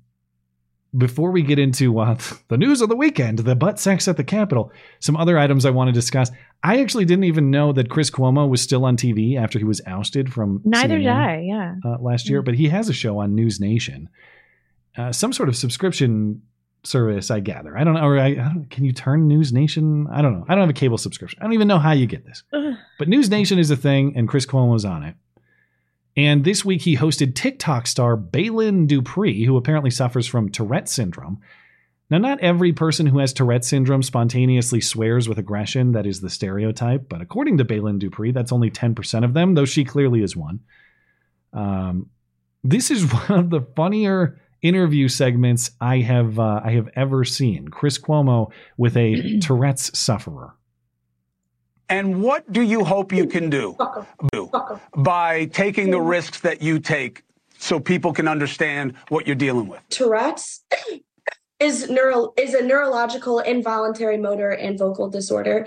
before 0.97 1.31
we 1.31 1.41
get 1.41 1.59
into 1.59 1.99
uh, 1.99 2.17
the 2.47 2.57
news 2.57 2.81
of 2.81 2.89
the 2.89 2.95
weekend, 2.95 3.39
the 3.39 3.55
butt 3.55 3.79
sex 3.79 4.07
at 4.07 4.17
the 4.17 4.23
Capitol, 4.23 4.71
some 4.99 5.17
other 5.17 5.37
items 5.37 5.65
I 5.65 5.71
want 5.71 5.87
to 5.89 5.91
discuss. 5.91 6.31
I 6.63 6.81
actually 6.81 7.05
didn't 7.05 7.25
even 7.25 7.51
know 7.51 7.71
that 7.73 7.89
Chris 7.89 8.09
Cuomo 8.09 8.49
was 8.49 8.61
still 8.61 8.85
on 8.85 8.97
TV 8.97 9.37
after 9.37 9.59
he 9.59 9.65
was 9.65 9.81
ousted 9.85 10.33
from 10.33 10.61
Neither 10.63 10.97
did 10.97 11.07
I. 11.07 11.41
Yeah. 11.47 11.75
uh, 11.85 11.97
last 11.99 12.29
year, 12.29 12.41
but 12.41 12.55
he 12.55 12.69
has 12.69 12.89
a 12.89 12.93
show 12.93 13.19
on 13.19 13.35
News 13.35 13.59
Nation, 13.59 14.09
uh, 14.97 15.11
some 15.11 15.33
sort 15.33 15.49
of 15.49 15.55
subscription 15.55 16.41
service, 16.83 17.31
I 17.31 17.39
gather. 17.39 17.77
I 17.77 17.83
don't 17.83 17.95
know. 17.95 18.01
Or 18.05 18.19
I, 18.19 18.27
I 18.27 18.33
don't, 18.35 18.67
can 18.69 18.85
you 18.85 18.93
turn 18.93 19.27
News 19.27 19.51
Nation? 19.51 20.07
I 20.11 20.21
don't 20.21 20.33
know. 20.39 20.45
I 20.47 20.53
don't 20.53 20.61
have 20.61 20.69
a 20.69 20.73
cable 20.73 20.97
subscription. 20.97 21.39
I 21.41 21.43
don't 21.45 21.53
even 21.53 21.67
know 21.67 21.79
how 21.79 21.91
you 21.91 22.05
get 22.05 22.25
this. 22.25 22.43
But 22.99 23.07
News 23.09 23.29
Nation 23.29 23.59
is 23.59 23.71
a 23.71 23.75
thing, 23.75 24.13
and 24.15 24.27
Chris 24.29 24.45
Cuomo's 24.45 24.85
on 24.85 25.03
it. 25.03 25.15
And 26.17 26.43
this 26.43 26.63
week 26.63 26.81
he 26.81 26.95
hosted 26.95 27.35
TikTok 27.35 27.87
star 27.87 28.21
Evelyn 28.33 28.87
Dupree, 28.87 29.43
who 29.45 29.57
apparently 29.57 29.91
suffers 29.91 30.27
from 30.27 30.49
Tourette 30.49 30.87
syndrome. 30.87 31.41
Now, 32.09 32.19
not 32.19 32.39
every 32.39 32.71
person 32.71 33.07
who 33.07 33.17
has 33.17 33.33
Tourette 33.33 33.65
syndrome 33.65 34.03
spontaneously 34.03 34.79
swears 34.79 35.27
with 35.27 35.39
aggression. 35.39 35.93
That 35.93 36.05
is 36.05 36.21
the 36.21 36.29
stereotype. 36.29 37.09
But 37.09 37.21
according 37.21 37.57
to 37.57 37.63
Evelyn 37.63 37.97
Dupree, 37.97 38.31
that's 38.31 38.51
only 38.51 38.69
10% 38.69 39.25
of 39.25 39.33
them, 39.33 39.55
though 39.55 39.65
she 39.65 39.83
clearly 39.83 40.21
is 40.21 40.35
one. 40.35 40.59
Um, 41.51 42.09
this 42.63 42.91
is 42.91 43.03
one 43.11 43.39
of 43.39 43.49
the 43.49 43.61
funnier 43.75 44.39
interview 44.61 45.07
segments 45.07 45.71
I 45.81 45.99
have 45.99 46.39
uh, 46.39 46.61
I 46.63 46.71
have 46.71 46.89
ever 46.95 47.23
seen. 47.23 47.67
Chris 47.67 47.97
Cuomo 47.97 48.51
with 48.77 48.95
a 48.97 49.39
Tourette's 49.41 49.97
sufferer. 49.97 50.55
And 51.89 52.21
what 52.21 52.51
do 52.51 52.61
you 52.61 52.83
hope 52.83 53.11
you 53.11 53.27
can 53.27 53.49
do 53.49 53.77
by 54.95 55.45
taking 55.45 55.91
the 55.91 55.97
mm-hmm. 55.97 56.07
risks 56.07 56.39
that 56.41 56.61
you 56.61 56.79
take 56.79 57.23
so 57.57 57.79
people 57.79 58.11
can 58.13 58.27
understand 58.27 58.95
what 59.09 59.27
you're 59.27 59.35
dealing 59.35 59.67
with? 59.67 59.81
Tourette's 59.89 60.63
is 61.59 61.89
neural 61.89 62.33
is 62.37 62.53
a 62.53 62.63
neurological 62.63 63.39
involuntary 63.39 64.17
motor 64.17 64.49
and 64.49 64.77
vocal 64.77 65.09
disorder. 65.09 65.65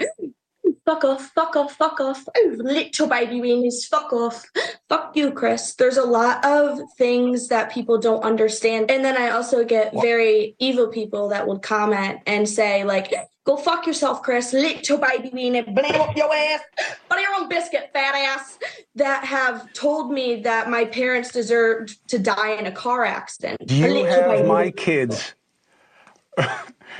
Fuck 0.85 1.05
off, 1.05 1.31
fuck 1.35 1.55
off, 1.55 1.73
fuck 1.73 2.01
off. 2.01 2.27
Little 2.57 3.09
baby 3.09 3.41
weenies, 3.41 3.87
fuck 3.87 4.13
off. 4.13 4.47
Fuck 4.89 5.15
you, 5.17 5.31
Chris. 5.33 5.75
There's 5.75 5.99
a 5.99 6.05
lot 6.05 6.43
of 6.45 6.79
things 6.97 7.49
that 7.49 7.71
people 7.71 7.99
don't 7.99 8.23
understand. 8.23 8.91
And 8.91 9.05
then 9.05 9.17
I 9.17 9.29
also 9.31 9.65
get 9.65 9.93
very 10.01 10.57
evil 10.59 10.89
people 10.89 11.29
that 11.29 11.47
would 11.47 11.61
comment 11.61 12.21
and 12.27 12.49
say, 12.49 12.85
like, 12.85 13.13
go 13.49 13.57
fuck 13.57 13.87
yourself, 13.87 14.23
Chris. 14.23 14.53
Little 14.53 14.99
baby 14.99 15.31
weenie, 15.31 15.75
blame 15.75 16.01
up 16.01 16.15
your 16.15 16.33
ass. 16.33 16.61
Butter 17.09 17.23
your 17.23 17.35
own 17.41 17.49
biscuit, 17.49 17.91
fat 17.95 18.15
ass. 18.15 18.59
That 18.95 19.25
have 19.25 19.73
told 19.73 20.13
me 20.13 20.43
that 20.43 20.69
my 20.69 20.85
parents 20.85 21.33
deserved 21.33 22.07
to 22.09 22.19
die 22.19 22.53
in 22.53 22.67
a 22.67 22.73
car 22.73 23.07
accident. 23.07 23.67
Do 23.67 23.75
you 23.75 24.05
have 24.05 24.29
baby 24.29 24.47
my 24.47 24.71
kids? 24.71 25.35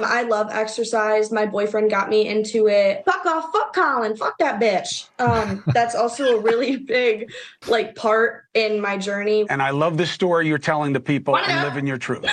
I 0.01 0.23
love 0.23 0.49
exercise. 0.51 1.31
My 1.31 1.45
boyfriend 1.45 1.91
got 1.91 2.09
me 2.09 2.27
into 2.27 2.69
it. 2.69 3.05
Fuck 3.05 3.27
off, 3.27 3.53
fuck 3.53 3.75
Colin, 3.75 4.17
fuck 4.17 4.39
that 4.39 4.61
bitch. 4.61 5.09
Um, 5.19 5.63
that's 5.75 5.95
also 5.95 6.39
a 6.39 6.41
really 6.41 6.77
big 6.77 7.31
like 7.67 7.95
part 7.95 8.45
in 8.55 8.81
my 8.81 8.97
journey. 8.97 9.45
And 9.51 9.61
I 9.61 9.71
love 9.71 9.99
the 9.99 10.07
story 10.07 10.49
you're 10.49 10.57
telling 10.57 10.95
to 10.95 11.01
people 11.01 11.33
Wanna 11.33 11.47
and 11.49 11.57
know? 11.57 11.69
living 11.69 11.87
your 11.87 11.99
truth. 11.99 12.27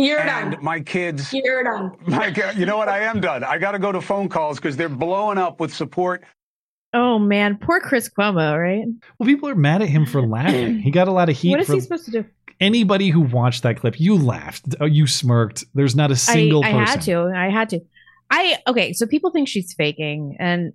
You're 0.00 0.20
and 0.20 0.52
done. 0.52 0.64
my 0.64 0.80
kids, 0.80 1.32
You're 1.32 1.64
done. 1.64 1.92
my, 2.06 2.28
you 2.56 2.66
know 2.66 2.76
what? 2.76 2.88
I 2.88 3.00
am 3.00 3.20
done. 3.20 3.44
I 3.44 3.58
got 3.58 3.72
to 3.72 3.78
go 3.78 3.92
to 3.92 4.00
phone 4.00 4.28
calls 4.28 4.58
because 4.58 4.76
they're 4.76 4.88
blowing 4.88 5.38
up 5.38 5.60
with 5.60 5.74
support. 5.74 6.24
Oh 6.92 7.18
man, 7.18 7.56
poor 7.56 7.80
Chris 7.80 8.08
Cuomo, 8.08 8.60
right? 8.60 8.84
Well, 9.18 9.26
people 9.26 9.48
are 9.48 9.54
mad 9.54 9.82
at 9.82 9.88
him 9.88 10.06
for 10.06 10.26
laughing. 10.26 10.80
He 10.80 10.90
got 10.90 11.06
a 11.06 11.12
lot 11.12 11.28
of 11.28 11.36
heat 11.36 11.50
What 11.50 11.60
is 11.60 11.66
for 11.66 11.74
he 11.74 11.80
supposed 11.80 12.06
to 12.06 12.10
do? 12.10 12.24
anybody 12.60 13.08
who 13.08 13.20
watched 13.20 13.62
that 13.62 13.78
clip. 13.78 13.98
You 13.98 14.16
laughed. 14.16 14.74
Oh, 14.80 14.84
you 14.86 15.06
smirked. 15.06 15.64
There's 15.74 15.96
not 15.96 16.10
a 16.10 16.16
single 16.16 16.64
I, 16.64 16.68
I 16.68 16.72
person. 16.72 16.86
had 16.86 17.02
to. 17.02 17.32
I 17.34 17.50
had 17.50 17.68
to. 17.70 17.80
I 18.30 18.58
okay. 18.66 18.92
So 18.92 19.06
people 19.06 19.30
think 19.30 19.48
she's 19.48 19.72
faking, 19.74 20.36
and 20.38 20.72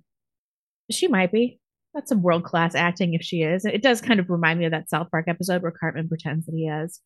she 0.90 1.08
might 1.08 1.32
be. 1.32 1.58
That's 1.94 2.10
some 2.10 2.22
world 2.22 2.44
class 2.44 2.74
acting 2.74 3.14
if 3.14 3.22
she 3.22 3.42
is. 3.42 3.64
It 3.64 3.82
does 3.82 4.02
kind 4.02 4.20
of 4.20 4.28
remind 4.28 4.58
me 4.58 4.66
of 4.66 4.72
that 4.72 4.90
South 4.90 5.10
Park 5.10 5.26
episode 5.28 5.62
where 5.62 5.72
Cartman 5.72 6.08
pretends 6.08 6.44
that 6.44 6.54
he 6.54 6.66
has 6.66 7.00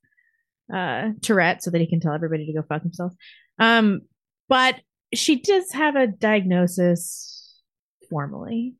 uh, 0.73 1.11
Tourette 1.23 1.63
so 1.63 1.71
that 1.71 1.81
he 1.81 1.87
can 1.87 2.01
tell 2.01 2.15
everybody 2.15 2.47
to 2.47 2.53
go 2.53 2.63
fuck 2.63 2.83
themselves. 2.83 3.15
Um, 3.59 4.03
but 4.49 4.77
she 5.15 5.41
does 5.41 5.73
have 5.73 5.97
a 5.97 6.07
diagnosis 6.07 7.61
formally, 8.09 8.75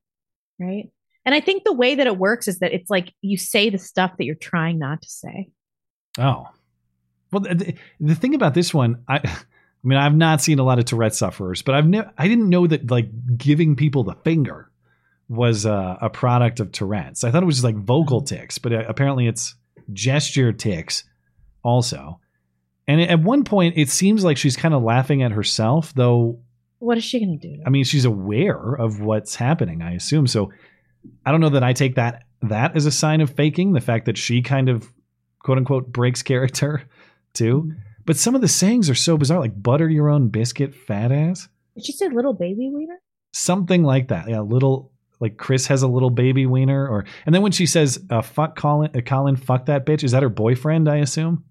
right? 0.59 0.91
And 1.25 1.35
I 1.35 1.41
think 1.41 1.65
the 1.65 1.73
way 1.73 1.95
that 1.95 2.07
it 2.07 2.17
works 2.17 2.49
is 2.49 2.61
that 2.61 2.73
it's 2.73 2.91
like 2.91 3.13
you 3.21 3.37
say 3.37 3.71
the 3.71 3.79
stuff 3.79 4.17
that 4.17 4.25
you're 4.25 4.35
trying 4.35 4.79
not 4.79 5.03
to 5.03 5.09
say. 5.09 5.51
Oh, 6.19 6.47
well, 7.31 7.43
the, 7.43 7.75
the 8.01 8.15
thing 8.15 8.35
about 8.35 8.55
this 8.55 8.75
one, 8.75 9.05
I, 9.09 9.21
I 9.25 9.87
mean, 9.87 9.99
I've 9.99 10.15
not 10.15 10.43
seen 10.43 10.59
a 10.59 10.63
lot 10.63 10.79
of 10.79 10.85
Tourette 10.85 11.15
sufferers, 11.15 11.63
but 11.63 11.75
I've 11.75 11.87
never, 11.87 12.13
I 12.19 12.29
didn't 12.29 12.51
know 12.51 12.67
that 12.67 12.91
like 12.91 13.09
giving 13.37 13.77
people 13.77 14.05
the 14.05 14.15
finger 14.25 14.71
was 15.29 15.65
uh, 15.65 15.97
a 16.01 16.11
product 16.11 16.61
of 16.61 16.73
Tourette's. 16.73 17.25
I 17.25 17.31
thought 17.31 17.43
it 17.43 17.47
was 17.47 17.57
just 17.57 17.65
like 17.65 17.77
vocal 17.77 18.21
tics, 18.23 18.59
but 18.59 18.73
uh, 18.73 18.85
apparently 18.89 19.27
it's 19.27 19.55
gesture 19.93 20.53
tics 20.53 21.05
also. 21.63 22.21
And 22.87 23.01
at 23.01 23.21
one 23.21 23.45
point, 23.45 23.75
it 23.77 23.89
seems 23.89 24.25
like 24.25 24.37
she's 24.37 24.57
kind 24.57 24.75
of 24.75 24.83
laughing 24.83 25.23
at 25.23 25.33
herself, 25.33 25.95
though. 25.95 26.41
What 26.81 26.99
is 26.99 27.05
she 27.05 27.21
going 27.21 27.39
to 27.39 27.49
do? 27.49 27.63
I 27.65 27.71
mean, 27.71 27.85
she's 27.85 28.05
aware 28.05 28.75
of 28.75 29.01
what's 29.01 29.37
happening, 29.37 29.83
I 29.83 29.93
assume. 29.93 30.27
So 30.27 30.51
I 31.25 31.31
don't 31.31 31.41
know 31.41 31.51
that 31.51 31.63
I 31.63 31.73
take 31.73 31.95
that 31.97 32.25
that 32.43 32.75
as 32.75 32.87
a 32.87 32.91
sign 32.91 33.21
of 33.21 33.31
faking. 33.31 33.73
The 33.73 33.81
fact 33.81 34.07
that 34.07 34.19
she 34.19 34.43
kind 34.43 34.69
of 34.69 34.91
quote 35.39 35.59
unquote 35.59 35.93
breaks 35.93 36.23
character 36.23 36.83
too. 37.35 37.73
But 38.07 38.17
some 38.17 38.35
of 38.35 38.41
the 38.41 38.49
sayings 38.49 38.91
are 38.91 38.95
so 38.95 39.17
bizarre, 39.17 39.41
like 39.41 39.63
butter 39.63 39.89
your 39.89 40.09
own 40.09 40.29
biscuit, 40.29 40.75
fat 40.75 41.13
ass. 41.13 41.49
Did 41.77 41.85
she 41.87 41.93
say 41.93 42.09
little 42.09 42.33
baby 42.33 42.71
wiener? 42.73 42.99
Something 43.33 43.85
like 43.85 44.09
that. 44.09 44.29
Yeah, 44.29 44.41
little 44.41 44.91
like 45.21 45.37
Chris 45.37 45.67
has 45.67 45.83
a 45.83 45.89
little 45.89 46.11
baby 46.11 46.47
wiener, 46.47 46.89
or 46.89 47.05
and 47.27 47.35
then 47.35 47.43
when 47.43 47.53
she 47.53 47.67
says 47.67 48.03
uh, 48.11 48.23
"fuck 48.23 48.57
Colin," 48.57 48.91
uh, 48.97 49.01
Colin, 49.03 49.37
fuck 49.37 49.67
that 49.67 49.87
bitch. 49.87 50.03
Is 50.03 50.13
that 50.13 50.23
her 50.23 50.29
boyfriend? 50.29 50.89
I 50.89 50.97
assume. 50.97 51.45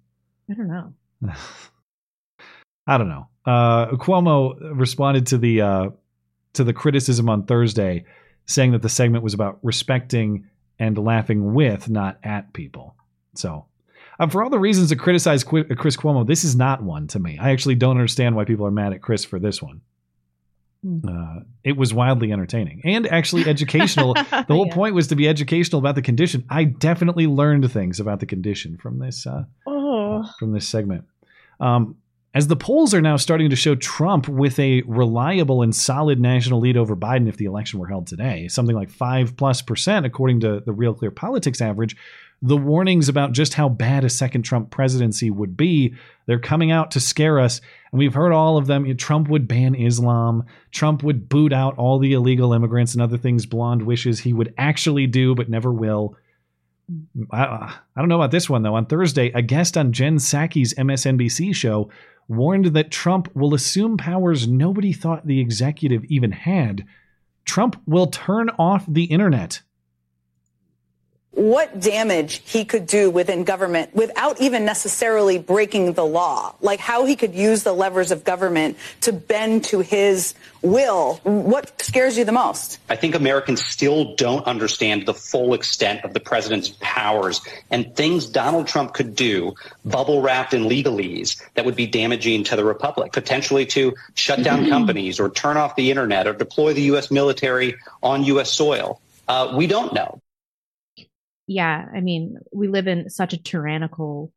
I 0.50 0.54
don't 0.54 0.68
know. 0.68 0.94
I 2.88 2.98
don't 2.98 3.10
know. 3.10 3.28
Uh, 3.46 3.88
Cuomo 3.98 4.58
responded 4.74 5.28
to 5.28 5.38
the 5.38 5.62
uh, 5.62 5.90
to 6.54 6.64
the 6.64 6.74
criticism 6.74 7.30
on 7.30 7.44
Thursday, 7.46 8.06
saying 8.46 8.72
that 8.72 8.82
the 8.82 8.90
segment 8.90 9.24
was 9.24 9.34
about 9.34 9.60
respecting 9.64 10.48
and 10.80 10.98
laughing 10.98 11.54
with, 11.54 11.90
not 11.90 12.18
at 12.24 12.54
people. 12.54 12.96
So, 13.36 13.66
um, 14.20 14.30
for 14.30 14.44
all 14.44 14.50
the 14.50 14.60
reasons 14.60 14.90
to 14.90 14.96
criticize 14.96 15.44
Qu- 15.44 15.66
Chris 15.76 15.98
Cuomo, 15.98 16.26
this 16.26 16.44
is 16.44 16.56
not 16.56 16.82
one 16.82 17.08
to 17.08 17.20
me. 17.20 17.38
I 17.40 17.52
actually 17.52 17.76
don't 17.76 17.92
understand 17.98 18.36
why 18.36 18.46
people 18.46 18.66
are 18.66 18.72
mad 18.72 18.94
at 18.94 19.02
Chris 19.02 19.24
for 19.26 19.40
this 19.40 19.62
one. 19.62 19.82
Uh, 21.06 21.42
it 21.66 21.76
was 21.76 21.94
wildly 21.94 22.32
entertaining 22.32 22.82
and 22.86 23.06
actually 23.06 23.46
educational. 23.46 24.14
the 24.32 24.46
whole 24.48 24.68
Yeah. 24.68 24.74
point 24.74 24.96
was 24.96 25.08
to 25.08 25.16
be 25.18 25.28
educational 25.28 25.80
about 25.80 25.96
the 25.96 26.02
condition. 26.02 26.46
I 26.50 26.64
definitely 26.64 27.28
learned 27.28 27.70
things 27.70 28.00
about 28.00 28.22
the 28.22 28.26
condition 28.26 28.78
from 28.78 28.98
this 28.98 29.28
uh, 29.28 29.44
Oh. 29.68 29.79
From 30.40 30.54
this 30.54 30.68
segment. 30.68 31.06
Um, 31.60 31.96
as 32.34 32.48
the 32.48 32.56
polls 32.56 32.94
are 32.94 33.02
now 33.02 33.18
starting 33.18 33.50
to 33.50 33.56
show 33.56 33.76
Trump 33.76 34.28
with 34.28 34.60
a 34.60 34.84
reliable 34.84 35.64
and 35.64 35.76
solid 35.76 36.20
national 36.20 36.60
lead 36.60 36.78
over 36.78 36.96
Biden 36.96 37.28
if 37.28 37.38
the 37.38 37.46
election 37.46 37.80
were 37.80 37.88
held 37.88 38.06
today, 38.06 38.48
something 38.48 38.76
like 38.76 38.92
five 38.92 39.36
plus 39.36 39.62
percent 39.62 40.06
according 40.06 40.42
to 40.42 40.60
the 40.60 40.72
Real 40.72 40.94
Clear 40.94 41.10
Politics 41.10 41.60
average, 41.60 41.96
the 42.42 42.56
warnings 42.56 43.10
about 43.10 43.34
just 43.34 43.56
how 43.56 43.68
bad 43.68 44.04
a 44.04 44.10
second 44.10 44.44
Trump 44.44 44.70
presidency 44.70 45.30
would 45.30 45.58
be, 45.58 45.96
they're 46.26 46.40
coming 46.40 46.72
out 46.72 46.92
to 46.92 47.00
scare 47.00 47.40
us. 47.40 47.60
And 47.92 48.00
we've 48.00 48.14
heard 48.14 48.32
all 48.32 48.58
of 48.58 48.68
them. 48.68 48.96
Trump 48.96 49.28
would 49.28 49.48
ban 49.48 49.76
Islam. 49.76 50.46
Trump 50.72 51.04
would 51.04 51.28
boot 51.28 51.52
out 51.52 51.78
all 51.78 52.00
the 52.00 52.14
illegal 52.14 52.54
immigrants 52.54 52.94
and 52.94 53.02
other 53.02 53.18
things 53.18 53.46
Blonde 53.46 53.82
wishes 53.82 54.20
he 54.20 54.34
would 54.34 54.54
actually 54.58 55.08
do 55.08 55.36
but 55.36 55.50
never 55.50 55.74
will. 55.74 56.16
I, 57.32 57.44
I 57.96 58.00
don't 58.00 58.10
know 58.10 58.16
about 58.16 58.32
this 58.32 58.50
one 58.50 58.64
though. 58.64 58.76
On 58.76 58.86
Thursday, 58.86 59.32
a 59.32 59.42
guest 59.42 59.78
on 59.78 59.92
Jen 59.92 60.18
Psaki's 60.18 60.74
MSNBC 60.74 61.54
show 61.54 61.90
warned 62.28 62.68
that 62.68 62.92
Trump 62.92 63.34
will 63.36 63.54
assume 63.54 63.98
powers 63.98 64.48
nobody 64.48 64.94
thought 64.94 65.26
the 65.26 65.40
executive 65.40 66.06
even 66.06 66.32
had. 66.32 66.86
Trump 67.46 67.82
will 67.86 68.08
turn 68.08 68.50
off 68.60 68.86
the 68.88 69.06
internet. 69.06 69.62
What 71.32 71.80
damage 71.80 72.42
he 72.46 72.66
could 72.66 72.88
do 72.88 73.10
within 73.10 73.44
government 73.44 73.94
without 73.96 74.42
even 74.42 74.66
necessarily 74.66 75.38
breaking 75.38 75.94
the 75.94 76.06
law, 76.06 76.56
like 76.60 76.80
how 76.80 77.06
he 77.06 77.16
could 77.16 77.36
use 77.36 77.64
the 77.64 77.72
levers 77.72 78.12
of 78.12 78.24
government 78.24 78.76
to 79.02 79.14
bend 79.14 79.64
to 79.64 79.80
his 79.80 80.34
will. 80.62 81.20
What 81.24 81.82
scares 81.82 82.18
you 82.18 82.26
the 82.26 82.32
most? 82.32 82.80
I 82.90 82.96
think 82.96 83.14
Americans 83.14 83.64
still 83.64 84.16
don't 84.16 84.46
understand 84.48 85.06
the 85.06 85.14
full 85.14 85.54
extent 85.54 86.04
of 86.04 86.14
the 86.14 86.20
president's 86.20 86.76
powers 86.82 87.42
and 87.70 87.96
things 87.96 88.26
Donald 88.26 88.68
Trump 88.68 88.94
could 88.94 89.16
do, 89.16 89.54
bubble 89.86 90.22
wrapped 90.22 90.54
in 90.54 90.64
legalese, 90.64 91.42
that 91.54 91.64
would 91.64 91.76
be 91.76 91.86
damaging 91.88 92.44
to 92.46 92.56
the 92.56 92.66
republic, 92.66 93.14
potentially 93.14 93.66
to 93.68 93.94
shut 94.16 94.44
down 94.44 94.68
companies 94.68 95.20
or 95.20 95.30
turn 95.30 95.58
off 95.58 95.76
the 95.76 95.92
internet 95.92 96.26
or 96.26 96.34
deploy 96.34 96.74
the 96.74 96.82
U.S. 96.84 97.12
military 97.12 97.76
on 98.02 98.24
U.S. 98.24 98.52
soil. 98.52 99.00
Uh, 99.28 99.54
we 99.56 99.68
don't 99.68 99.94
know. 99.94 100.20
Yeah, 101.50 101.88
I 101.96 102.00
mean, 102.00 102.38
we 102.54 102.68
live 102.68 102.86
in 102.86 103.10
such 103.10 103.34
a 103.34 103.42
tyrannical 103.42 104.32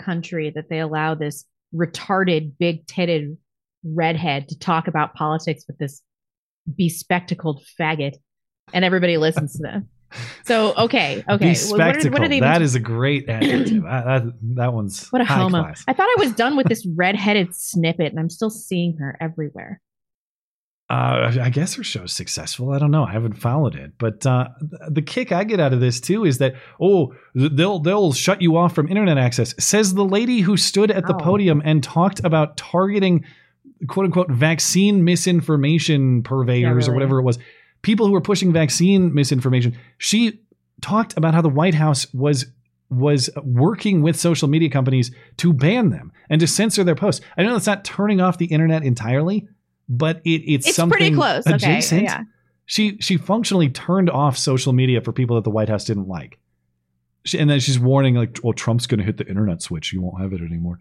country 0.00 0.52
that 0.54 0.68
they 0.70 0.78
allow 0.78 1.16
this 1.16 1.44
retarded, 1.74 2.52
big 2.56 2.86
titted 2.86 3.36
redhead 3.84 4.48
to 4.48 4.58
talk 4.58 4.86
about 4.86 5.14
politics 5.14 5.64
with 5.66 5.76
this 5.78 6.02
bespectacled 6.72 7.64
faggot, 7.78 8.14
and 8.72 8.84
everybody 8.84 9.16
listens 9.16 9.54
to 9.54 9.62
them. 9.62 9.88
So, 10.44 10.74
okay, 10.76 11.24
okay. 11.26 11.54
Well, 11.70 11.78
what 11.78 12.04
are- 12.04 12.10
what 12.10 12.20
are 12.20 12.28
they 12.28 12.40
that 12.40 12.60
is 12.60 12.74
a 12.74 12.80
great 12.80 13.30
adjective. 13.30 13.82
that, 13.84 14.04
that, 14.04 14.32
that 14.56 14.72
one's 14.74 15.08
what 15.08 15.22
a 15.22 15.24
high 15.24 15.36
homo. 15.36 15.62
class. 15.62 15.82
I 15.88 15.94
thought 15.94 16.06
I 16.06 16.16
was 16.18 16.32
done 16.32 16.54
with 16.54 16.66
this 16.68 16.86
redheaded 16.94 17.56
snippet, 17.56 18.10
and 18.10 18.20
I'm 18.20 18.28
still 18.28 18.50
seeing 18.50 18.98
her 18.98 19.16
everywhere. 19.22 19.80
Uh, 20.92 21.32
I 21.40 21.48
guess 21.48 21.72
her 21.76 21.82
show's 21.82 22.12
successful. 22.12 22.70
I 22.70 22.78
don't 22.78 22.90
know. 22.90 23.04
I 23.04 23.12
haven't 23.12 23.38
followed 23.38 23.76
it, 23.76 23.92
but 23.96 24.26
uh, 24.26 24.48
the 24.90 25.00
kick 25.00 25.32
I 25.32 25.42
get 25.42 25.58
out 25.58 25.72
of 25.72 25.80
this 25.80 25.98
too 25.98 26.26
is 26.26 26.36
that 26.36 26.52
oh, 26.78 27.14
they'll 27.34 27.78
they'll 27.78 28.12
shut 28.12 28.42
you 28.42 28.58
off 28.58 28.74
from 28.74 28.88
internet 28.88 29.16
access. 29.16 29.54
Says 29.58 29.94
the 29.94 30.04
lady 30.04 30.40
who 30.40 30.58
stood 30.58 30.90
at 30.90 31.06
the 31.06 31.14
Ow. 31.14 31.18
podium 31.18 31.62
and 31.64 31.82
talked 31.82 32.20
about 32.24 32.58
targeting 32.58 33.24
quote 33.86 34.04
unquote 34.04 34.30
vaccine 34.30 35.02
misinformation 35.02 36.22
purveyors 36.24 36.88
or 36.88 36.90
really. 36.90 36.92
whatever 36.92 37.20
it 37.20 37.22
was, 37.22 37.38
people 37.80 38.04
who 38.04 38.12
were 38.12 38.20
pushing 38.20 38.52
vaccine 38.52 39.14
misinformation. 39.14 39.74
She 39.96 40.42
talked 40.82 41.16
about 41.16 41.32
how 41.32 41.40
the 41.40 41.48
White 41.48 41.74
House 41.74 42.06
was 42.12 42.44
was 42.90 43.30
working 43.42 44.02
with 44.02 44.20
social 44.20 44.46
media 44.46 44.68
companies 44.68 45.10
to 45.38 45.54
ban 45.54 45.88
them 45.88 46.12
and 46.28 46.38
to 46.38 46.46
censor 46.46 46.84
their 46.84 46.94
posts. 46.94 47.24
I 47.38 47.44
know 47.44 47.54
that's 47.54 47.66
not 47.66 47.82
turning 47.82 48.20
off 48.20 48.36
the 48.36 48.44
internet 48.44 48.82
entirely, 48.82 49.48
but 49.92 50.22
it, 50.24 50.42
it's, 50.50 50.66
It's 50.66 50.76
something 50.76 50.98
pretty 50.98 51.14
close. 51.14 51.46
Okay, 51.46 51.54
adjacent. 51.54 52.02
yeah. 52.02 52.22
She 52.64 52.96
she 52.98 53.18
functionally 53.18 53.68
turned 53.68 54.08
off 54.08 54.38
social 54.38 54.72
media 54.72 55.02
for 55.02 55.12
people 55.12 55.36
that 55.36 55.44
the 55.44 55.50
White 55.50 55.68
House 55.68 55.84
didn't 55.84 56.08
like. 56.08 56.38
She, 57.24 57.38
and 57.38 57.50
then 57.50 57.60
she's 57.60 57.78
warning 57.78 58.14
like, 58.14 58.38
"Well, 58.42 58.54
Trump's 58.54 58.86
going 58.86 58.98
to 58.98 59.04
hit 59.04 59.18
the 59.18 59.28
internet 59.28 59.60
switch. 59.60 59.92
You 59.92 60.00
won't 60.00 60.20
have 60.22 60.32
it 60.32 60.40
anymore." 60.40 60.80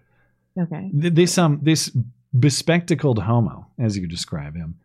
Okay. 0.57 0.89
This 0.93 1.38
um 1.38 1.59
this 1.62 1.91
bespectacled 2.38 3.20
homo, 3.20 3.68
as 3.78 3.97
you 3.97 4.07
describe 4.07 4.55
him, 4.55 4.80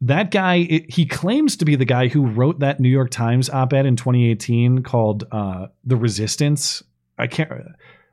that 0.00 0.32
guy 0.32 0.56
it, 0.68 0.92
he 0.92 1.06
claims 1.06 1.56
to 1.56 1.64
be 1.64 1.76
the 1.76 1.84
guy 1.84 2.08
who 2.08 2.26
wrote 2.26 2.58
that 2.58 2.80
New 2.80 2.88
York 2.88 3.10
Times 3.10 3.48
op-ed 3.48 3.86
in 3.86 3.94
2018 3.94 4.82
called 4.82 5.24
uh, 5.30 5.68
"The 5.84 5.96
Resistance." 5.96 6.82
I 7.18 7.28
can't 7.28 7.50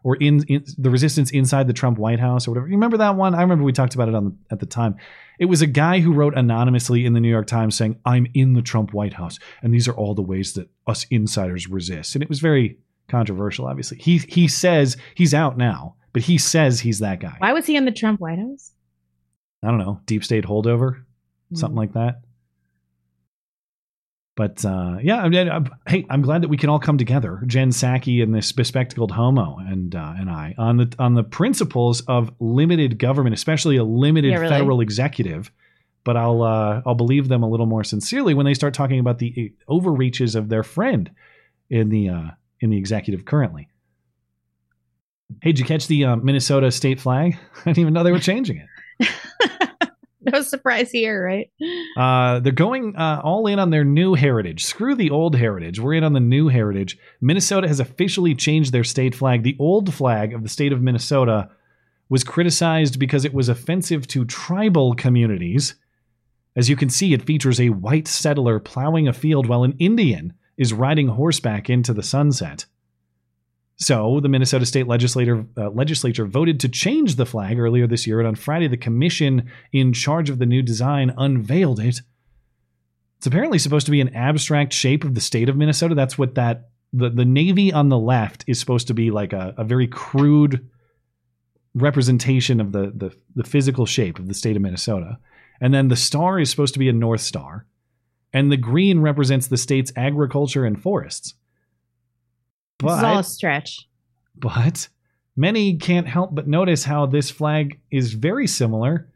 or 0.04 0.16
in, 0.18 0.44
in 0.48 0.64
the 0.78 0.90
resistance 0.90 1.32
inside 1.32 1.68
the 1.68 1.74
Trump 1.74 1.98
White 1.98 2.20
House 2.20 2.48
or 2.48 2.52
whatever. 2.52 2.68
You 2.68 2.74
remember 2.76 2.98
that 2.98 3.16
one? 3.16 3.36
I 3.36 3.42
remember 3.42 3.64
we 3.64 3.74
talked 3.74 3.96
about 3.96 4.08
it 4.10 4.16
on 4.16 4.38
at 4.52 4.60
the 4.60 4.66
time. 4.66 4.96
It 5.40 5.46
was 5.46 5.62
a 5.62 5.68
guy 5.68 6.00
who 6.00 6.14
wrote 6.14 6.38
anonymously 6.38 7.06
in 7.06 7.14
the 7.14 7.20
New 7.20 7.30
York 7.30 7.48
Times 7.48 7.76
saying, 7.76 7.98
"I'm 8.06 8.28
in 8.34 8.54
the 8.54 8.62
Trump 8.62 8.94
White 8.94 9.14
House, 9.14 9.40
and 9.62 9.74
these 9.74 9.88
are 9.88 9.94
all 9.94 10.14
the 10.16 10.22
ways 10.22 10.54
that 10.54 10.70
us 10.88 11.06
insiders 11.10 11.68
resist." 11.68 12.16
And 12.16 12.22
it 12.24 12.30
was 12.30 12.40
very 12.40 12.78
controversial. 13.08 13.66
Obviously, 13.68 13.98
he 14.00 14.18
he 14.20 14.48
says 14.48 14.98
he's 15.16 15.34
out 15.34 15.58
now, 15.58 15.96
but 16.14 16.22
he 16.24 16.38
says 16.38 16.80
he's 16.82 17.00
that 17.00 17.20
guy. 17.20 17.36
Why 17.40 17.54
was 17.54 17.66
he 17.66 17.76
in 17.76 17.86
the 17.86 17.92
Trump 17.92 18.20
White 18.20 18.40
House? 18.40 18.72
I 19.64 19.68
don't 19.68 19.80
know, 19.80 20.00
deep 20.06 20.24
state 20.24 20.46
holdover, 20.46 21.04
something 21.54 21.74
Hmm. 21.74 21.78
like 21.80 21.94
that. 21.94 22.22
But 24.40 24.64
uh, 24.64 25.00
yeah, 25.04 25.18
I 25.18 25.28
mean, 25.28 25.50
uh, 25.50 25.66
hey, 25.86 26.06
I'm 26.10 26.22
glad 26.22 26.44
that 26.44 26.48
we 26.48 26.56
can 26.56 26.70
all 26.70 26.80
come 26.80 26.98
together, 26.98 27.42
Jen 27.46 27.72
Psaki 27.72 28.24
and 28.24 28.34
this 28.34 28.54
bespectacled 28.54 29.12
homo, 29.12 29.58
and 29.60 29.94
uh, 29.94 30.14
and 30.18 30.30
I 30.30 30.56
on 30.58 30.78
the 30.78 30.96
on 30.98 31.16
the 31.16 31.24
principles 31.26 32.00
of 32.08 32.32
limited 32.40 32.98
government, 33.00 33.34
especially 33.34 33.76
a 33.76 33.84
limited 33.84 34.32
Yeah, 34.32 34.38
really. 34.38 34.50
federal 34.56 34.80
executive. 34.80 35.52
But 36.06 36.16
I'll 36.16 36.42
uh, 36.42 36.82
I'll 36.86 36.96
believe 36.96 37.28
them 37.28 37.44
a 37.44 37.50
little 37.50 37.66
more 37.66 37.84
sincerely 37.84 38.34
when 38.34 38.46
they 38.46 38.54
start 38.54 38.74
talking 38.74 39.02
about 39.02 39.20
the 39.20 39.52
overreaches 39.68 40.36
of 40.36 40.48
their 40.48 40.64
friend 40.64 41.12
in 41.70 41.90
the 41.90 42.08
uh, 42.08 42.28
in 42.62 42.70
the 42.70 42.78
executive 42.78 43.26
currently. 43.26 43.68
Hey, 45.44 45.52
did 45.52 45.60
you 45.60 45.66
catch 45.66 45.88
the 45.88 46.06
uh, 46.06 46.16
Minnesota 46.16 46.72
state 46.72 47.02
flag? 47.02 47.38
I 47.58 47.60
didn't 47.66 47.80
even 47.80 47.94
know 47.94 48.06
they 48.06 48.14
were 48.14 48.20
changing 48.20 48.66
it. 49.02 49.10
No 50.34 50.42
surprise 50.42 50.92
here, 50.92 51.24
right? 51.24 51.50
Uh, 51.98 52.40
they're 52.42 52.52
going 52.52 52.96
uh, 52.96 53.22
all 53.24 53.48
in 53.48 53.58
on 53.58 53.70
their 53.70 53.86
new 53.86 54.16
heritage. 54.16 54.66
Screw 54.66 54.96
the 54.96 55.12
old 55.12 55.36
heritage. 55.36 55.80
We're 55.80 55.94
in 55.94 56.04
on 56.04 56.14
the 56.14 56.20
new 56.20 56.50
heritage. 56.50 56.98
Minnesota 57.22 57.68
has 57.68 57.80
officially 57.80 58.36
changed 58.36 58.74
their 58.74 58.84
state 58.84 59.16
flag. 59.16 59.44
The 59.44 59.56
old 59.60 59.94
flag 59.94 60.34
of 60.34 60.44
the 60.44 60.50
state 60.50 60.74
of 60.74 60.82
Minnesota 60.82 61.50
was 62.10 62.24
criticized 62.24 63.00
because 63.00 63.24
it 63.24 63.34
was 63.34 63.50
offensive 63.50 64.08
to 64.08 64.26
tribal 64.26 64.94
communities. 64.94 65.76
As 66.56 66.70
you 66.70 66.76
can 66.76 66.90
see, 66.90 67.14
it 67.14 67.26
features 67.26 67.62
a 67.62 67.70
white 67.70 68.08
settler 68.08 68.60
plowing 68.60 69.08
a 69.08 69.14
field 69.14 69.48
while 69.48 69.64
an 69.64 69.76
Indian 69.80 70.34
is 70.58 70.74
riding 70.74 71.08
horseback 71.08 71.70
into 71.70 71.94
the 71.94 72.04
sunset. 72.04 72.66
So, 73.82 74.20
the 74.20 74.28
Minnesota 74.28 74.66
State 74.66 74.88
Legislature, 74.88 75.46
uh, 75.58 75.70
legislature 75.70 76.26
voted 76.26 76.60
to 76.60 76.70
change 76.70 77.16
the 77.16 77.26
flag 77.26 77.58
earlier 77.58 77.88
this 77.88 78.06
year, 78.06 78.20
and 78.20 78.28
on 78.28 78.36
Friday, 78.36 78.68
the 78.68 78.76
commission 78.76 79.50
in 79.72 79.94
charge 79.94 80.30
of 80.30 80.38
the 80.38 80.46
new 80.46 80.62
design 80.62 81.14
unveiled 81.18 81.80
it. 81.80 82.02
It's 83.18 83.28
apparently 83.28 83.58
supposed 83.58 83.86
to 83.86 83.92
be 83.92 84.02
an 84.02 84.14
abstract 84.14 84.74
shape 84.74 85.06
of 85.06 85.16
the 85.16 85.22
state 85.22 85.48
of 85.48 85.56
Minnesota. 85.56 85.96
That's 85.96 86.18
what 86.18 86.36
that 86.36 86.70
the, 86.92 87.10
the 87.10 87.26
navy 87.26 87.72
on 87.72 87.88
the 87.90 87.98
left 87.98 88.44
is 88.48 88.60
supposed 88.60 88.88
to 88.88 88.94
be 88.94 89.12
like 89.12 89.32
a, 89.32 89.54
a 89.58 89.64
very 89.64 89.88
crude 89.88 90.68
representation 91.74 92.60
of 92.60 92.72
the, 92.72 92.92
the 92.96 93.16
the 93.36 93.44
physical 93.44 93.86
shape 93.86 94.20
of 94.20 94.28
the 94.28 94.34
state 94.34 94.56
of 94.56 94.62
Minnesota. 94.62 95.20
And 95.62 95.74
then 95.74 95.88
the 95.88 95.96
star 95.96 96.40
is 96.40 96.50
supposed 96.50 96.74
to 96.74 96.80
be 96.80 96.90
a 96.90 96.94
north 96.94 97.22
star. 97.22 97.66
And 98.34 98.52
the 98.52 98.58
green 98.58 99.00
represents 99.00 99.48
the 99.48 99.58
state's 99.58 99.92
agriculture 99.96 100.66
and 100.66 100.82
forests. 100.82 101.34
This 102.80 102.92
is 102.98 103.04
all 103.04 103.14
a 103.14 103.16
But 103.18 103.22
stretch. 103.26 103.88
but 104.36 104.88
many 105.36 105.78
can't 105.78 106.08
help 106.08 106.34
but 106.34 106.48
notice 106.48 106.84
how 106.84 107.06
this 107.06 107.30
flag 107.30 107.80
is 107.92 108.14
very 108.14 108.48
similar 108.48 109.10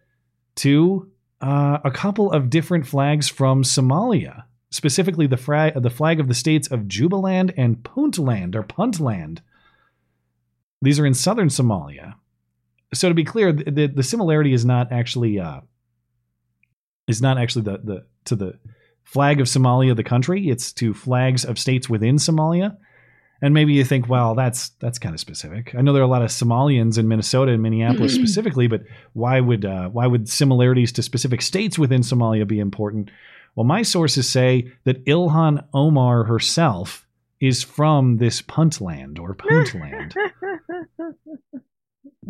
to 0.58 1.10
uh, 1.42 1.80
a 1.84 1.92
couple 1.92 2.32
of 2.32 2.50
different 2.50 2.88
flags 2.88 3.28
from 3.28 3.64
Somalia, 3.64 4.44
specifically 4.70 5.28
the, 5.28 5.38
fra- 5.38 5.74
the 5.76 5.90
flag 5.90 6.20
of 6.20 6.28
the 6.28 6.34
states 6.34 6.68
of 6.70 6.82
Jubaland 6.82 7.54
and 7.58 7.78
Puntland 7.84 8.56
or 8.56 8.64
Puntland. 8.64 9.40
These 10.82 11.00
are 11.00 11.06
in 11.06 11.14
southern 11.14 11.48
Somalia. 11.50 12.16
So 12.94 13.10
to 13.10 13.16
be 13.16 13.24
clear, 13.24 13.52
the, 13.52 13.72
the, 13.72 13.88
the 13.88 14.04
similarity 14.04 14.54
is 14.54 14.64
not 14.66 14.92
actually 14.92 15.40
uh, 15.40 15.62
is 17.08 17.22
not 17.22 17.38
actually 17.38 17.64
the 17.64 17.78
the 17.84 18.06
to 18.26 18.36
the 18.36 18.60
flag 19.04 19.42
of 19.42 19.48
Somalia, 19.48 19.96
the 19.96 20.04
country. 20.04 20.48
It's 20.50 20.72
to 20.74 20.94
flags 20.94 21.44
of 21.44 21.58
states 21.60 21.90
within 21.90 22.16
Somalia. 22.18 22.78
And 23.44 23.54
maybe 23.54 23.74
you 23.74 23.84
think, 23.84 24.08
well, 24.08 24.36
that's 24.36 24.70
that's 24.80 24.98
kind 24.98 25.14
of 25.14 25.20
specific. 25.20 25.76
I 25.78 25.82
know 25.82 25.92
there 25.92 26.02
are 26.02 26.06
a 26.06 26.10
lot 26.10 26.22
of 26.22 26.30
Somalians 26.30 26.98
in 26.98 27.10
Minnesota 27.10 27.52
and 27.52 27.62
Minneapolis 27.62 28.16
specifically, 28.16 28.68
but 28.68 28.84
why 29.12 29.42
would 29.42 29.66
uh, 29.66 29.90
why 29.90 30.08
would 30.08 30.30
similarities 30.30 30.94
to 30.94 31.04
specific 31.04 31.42
states 31.42 31.78
within 31.78 32.02
Somalia 32.04 32.48
be 32.48 32.60
important? 32.60 33.12
Well, 33.54 33.66
my 33.66 33.82
sources 33.82 34.30
say 34.30 34.72
that 34.86 35.04
Ilhan 35.06 35.62
Omar 35.74 36.24
herself 36.24 37.06
is 37.42 37.64
from 37.64 38.16
this 38.16 38.42
Puntland 38.42 39.20
or 39.20 39.36
Puntland. 39.36 40.14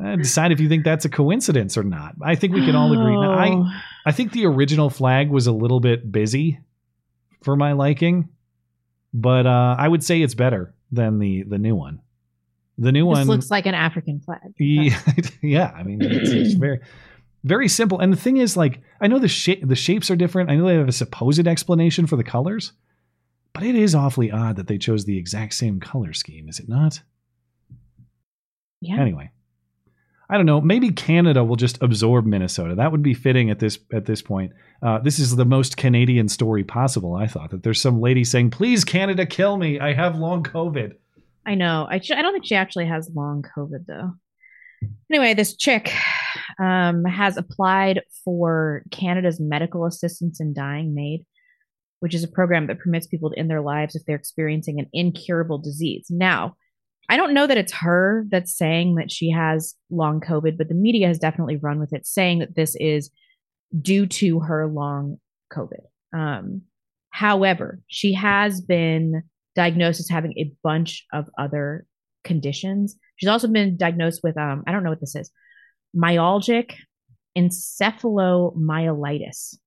Uh, 0.03 0.15
decide 0.15 0.51
if 0.51 0.59
you 0.59 0.67
think 0.67 0.83
that's 0.83 1.05
a 1.05 1.09
coincidence 1.09 1.77
or 1.77 1.83
not. 1.83 2.15
I 2.19 2.33
think 2.33 2.55
we 2.55 2.65
can 2.65 2.75
all 2.75 2.91
agree. 2.91 3.15
Now, 3.15 3.33
Oh. 3.33 3.63
I 3.63 3.81
I 4.07 4.11
think 4.11 4.31
the 4.31 4.47
original 4.47 4.89
flag 4.89 5.29
was 5.29 5.45
a 5.45 5.51
little 5.51 5.79
bit 5.79 6.11
busy 6.11 6.59
for 7.43 7.55
my 7.55 7.73
liking, 7.73 8.29
but 9.13 9.45
uh, 9.45 9.75
I 9.77 9.87
would 9.87 10.03
say 10.03 10.23
it's 10.23 10.33
better 10.33 10.73
than 10.93 11.19
the 11.19 11.43
the 11.43 11.57
new 11.57 11.75
one. 11.75 12.01
The 12.77 12.91
new 12.91 13.07
This 13.07 13.17
one 13.17 13.27
looks 13.27 13.51
like 13.51 13.65
an 13.65 13.75
African 13.75 14.19
flag. 14.19 14.39
yeah, 14.57 14.99
yeah, 15.41 15.71
I 15.75 15.83
mean, 15.83 16.01
it's, 16.01 16.29
it's 16.31 16.53
very, 16.59 16.79
very 17.43 17.67
simple. 17.67 17.99
And 17.99 18.11
the 18.11 18.17
thing 18.17 18.37
is, 18.37 18.57
like, 18.57 18.81
I 18.99 19.07
know 19.07 19.19
the 19.19 19.27
shape, 19.27 19.67
the 19.67 19.75
shapes 19.75 20.09
are 20.09 20.15
different. 20.15 20.49
I 20.49 20.55
know 20.55 20.65
they 20.65 20.75
have 20.75 20.87
a 20.87 20.91
supposed 20.91 21.47
explanation 21.47 22.07
for 22.07 22.15
the 22.15 22.23
colors, 22.23 22.71
but 23.53 23.63
it 23.63 23.75
is 23.75 23.93
awfully 23.93 24.31
odd 24.31 24.55
that 24.55 24.67
they 24.67 24.79
chose 24.79 25.05
the 25.05 25.17
exact 25.17 25.53
same 25.53 25.79
color 25.79 26.13
scheme. 26.13 26.49
Is 26.49 26.59
it 26.59 26.67
not? 26.67 27.01
Yeah. 28.81 28.99
Anyway, 28.99 29.29
I 30.33 30.37
don't 30.37 30.47
know. 30.47 30.61
Maybe 30.61 30.89
Canada 30.89 31.43
will 31.43 31.57
just 31.57 31.77
absorb 31.83 32.25
Minnesota. 32.25 32.73
That 32.73 32.91
would 32.91 33.03
be 33.03 33.13
fitting 33.13 33.51
at 33.51 33.59
this 33.59 33.77
at 33.93 34.05
this 34.05 34.23
point. 34.23 34.51
Uh, 34.81 34.97
this 34.97 35.19
is 35.19 35.35
the 35.35 35.45
most 35.45 35.77
Canadian 35.77 36.27
story 36.27 36.63
possible. 36.63 37.13
I 37.13 37.27
thought 37.27 37.51
that 37.51 37.61
there's 37.61 37.79
some 37.79 38.01
lady 38.01 38.23
saying, 38.23 38.49
"Please, 38.49 38.83
Canada, 38.83 39.27
kill 39.27 39.57
me. 39.57 39.79
I 39.79 39.93
have 39.93 40.17
long 40.17 40.41
COVID." 40.41 40.93
I 41.45 41.53
know. 41.53 41.87
I, 41.87 41.97
I 41.97 42.21
don't 42.23 42.33
think 42.33 42.47
she 42.47 42.55
actually 42.55 42.87
has 42.87 43.11
long 43.13 43.43
COVID 43.55 43.85
though. 43.87 44.13
Anyway, 45.11 45.35
this 45.35 45.55
chick 45.55 45.93
um, 46.59 47.05
has 47.05 47.37
applied 47.37 48.01
for 48.25 48.81
Canada's 48.89 49.39
Medical 49.39 49.85
Assistance 49.85 50.41
in 50.41 50.55
Dying 50.55 50.95
MAID, 50.95 51.27
which 51.99 52.15
is 52.15 52.23
a 52.23 52.27
program 52.27 52.65
that 52.67 52.79
permits 52.79 53.05
people 53.05 53.29
to 53.29 53.37
end 53.37 53.51
their 53.51 53.61
lives 53.61 53.95
if 53.95 54.03
they're 54.07 54.15
experiencing 54.15 54.79
an 54.79 54.89
incurable 54.93 55.59
disease. 55.59 56.07
Now, 56.09 56.55
I 57.09 57.17
don't 57.17 57.33
know 57.33 57.47
that 57.47 57.57
it's 57.57 57.73
her 57.73 58.25
that's 58.29 58.55
saying 58.55 58.95
that 58.95 59.11
she 59.11 59.29
has 59.31 59.75
long 59.89 60.21
COVID, 60.21 60.57
but 60.57 60.69
the 60.69 60.73
media 60.73 61.07
has 61.07 61.19
definitely 61.19 61.57
run 61.57 61.79
with 61.79 61.93
it, 61.93 62.07
saying 62.07 62.39
that 62.39 62.55
this 62.55 62.75
is 62.79 63.11
due 63.79 64.07
to 64.07 64.39
her 64.39 64.67
long 64.67 65.17
COVID. 65.51 65.81
Um, 66.13 66.61
however, 67.09 67.81
she 67.87 68.13
has 68.13 68.61
been 68.61 69.23
diagnosed 69.55 69.99
as 69.99 70.09
having 70.09 70.33
a 70.37 70.51
bunch 70.63 71.05
of 71.11 71.29
other 71.37 71.85
conditions. 72.23 72.95
She's 73.17 73.29
also 73.29 73.47
been 73.47 73.77
diagnosed 73.77 74.21
with 74.23 74.35
um, 74.37 74.63
I 74.65 74.71
don't 74.71 74.83
know 74.83 74.89
what 74.89 75.01
this 75.01 75.15
is, 75.15 75.29
myalgic 75.95 76.73
encephalomyelitis 77.37 79.57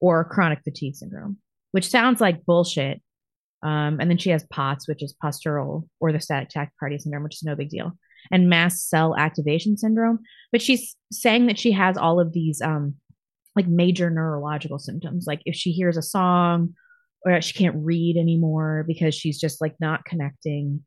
or 0.00 0.24
chronic 0.24 0.60
fatigue 0.64 0.96
syndrome, 0.96 1.38
which 1.72 1.88
sounds 1.88 2.20
like 2.20 2.44
bullshit. 2.44 3.00
Um, 3.62 3.98
and 4.00 4.08
then 4.08 4.18
she 4.18 4.30
has 4.30 4.44
POTS, 4.50 4.86
which 4.86 5.02
is 5.02 5.14
postural 5.22 5.88
orthostatic 6.02 6.50
tachycardia 6.52 7.00
syndrome, 7.00 7.24
which 7.24 7.36
is 7.36 7.42
no 7.42 7.56
big 7.56 7.70
deal, 7.70 7.92
and 8.30 8.48
mast 8.48 8.88
cell 8.88 9.16
activation 9.16 9.76
syndrome. 9.76 10.20
But 10.52 10.62
she's 10.62 10.94
saying 11.10 11.46
that 11.46 11.58
she 11.58 11.72
has 11.72 11.96
all 11.96 12.20
of 12.20 12.32
these 12.32 12.60
um, 12.60 12.94
like 13.56 13.66
major 13.66 14.10
neurological 14.10 14.78
symptoms. 14.78 15.24
Like 15.26 15.42
if 15.44 15.54
she 15.56 15.72
hears 15.72 15.96
a 15.96 16.02
song 16.02 16.74
or 17.24 17.40
she 17.40 17.52
can't 17.52 17.76
read 17.76 18.16
anymore 18.16 18.84
because 18.86 19.14
she's 19.14 19.40
just 19.40 19.60
like 19.60 19.74
not 19.80 20.04
connecting 20.04 20.84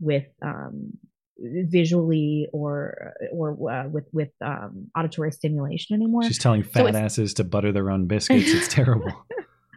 with 0.00 0.24
um, 0.42 0.92
visually 1.38 2.48
or 2.52 3.12
or 3.32 3.70
uh, 3.70 3.88
with 3.88 4.06
with 4.12 4.30
um, 4.42 4.86
auditory 4.96 5.32
stimulation 5.32 5.94
anymore. 5.94 6.22
She's 6.24 6.38
telling 6.38 6.62
fat 6.62 6.86
it's- 6.86 7.04
asses 7.04 7.34
to 7.34 7.44
butter 7.44 7.72
their 7.72 7.90
own 7.90 8.06
biscuits. 8.06 8.50
It's 8.50 8.68
terrible. 8.74 9.12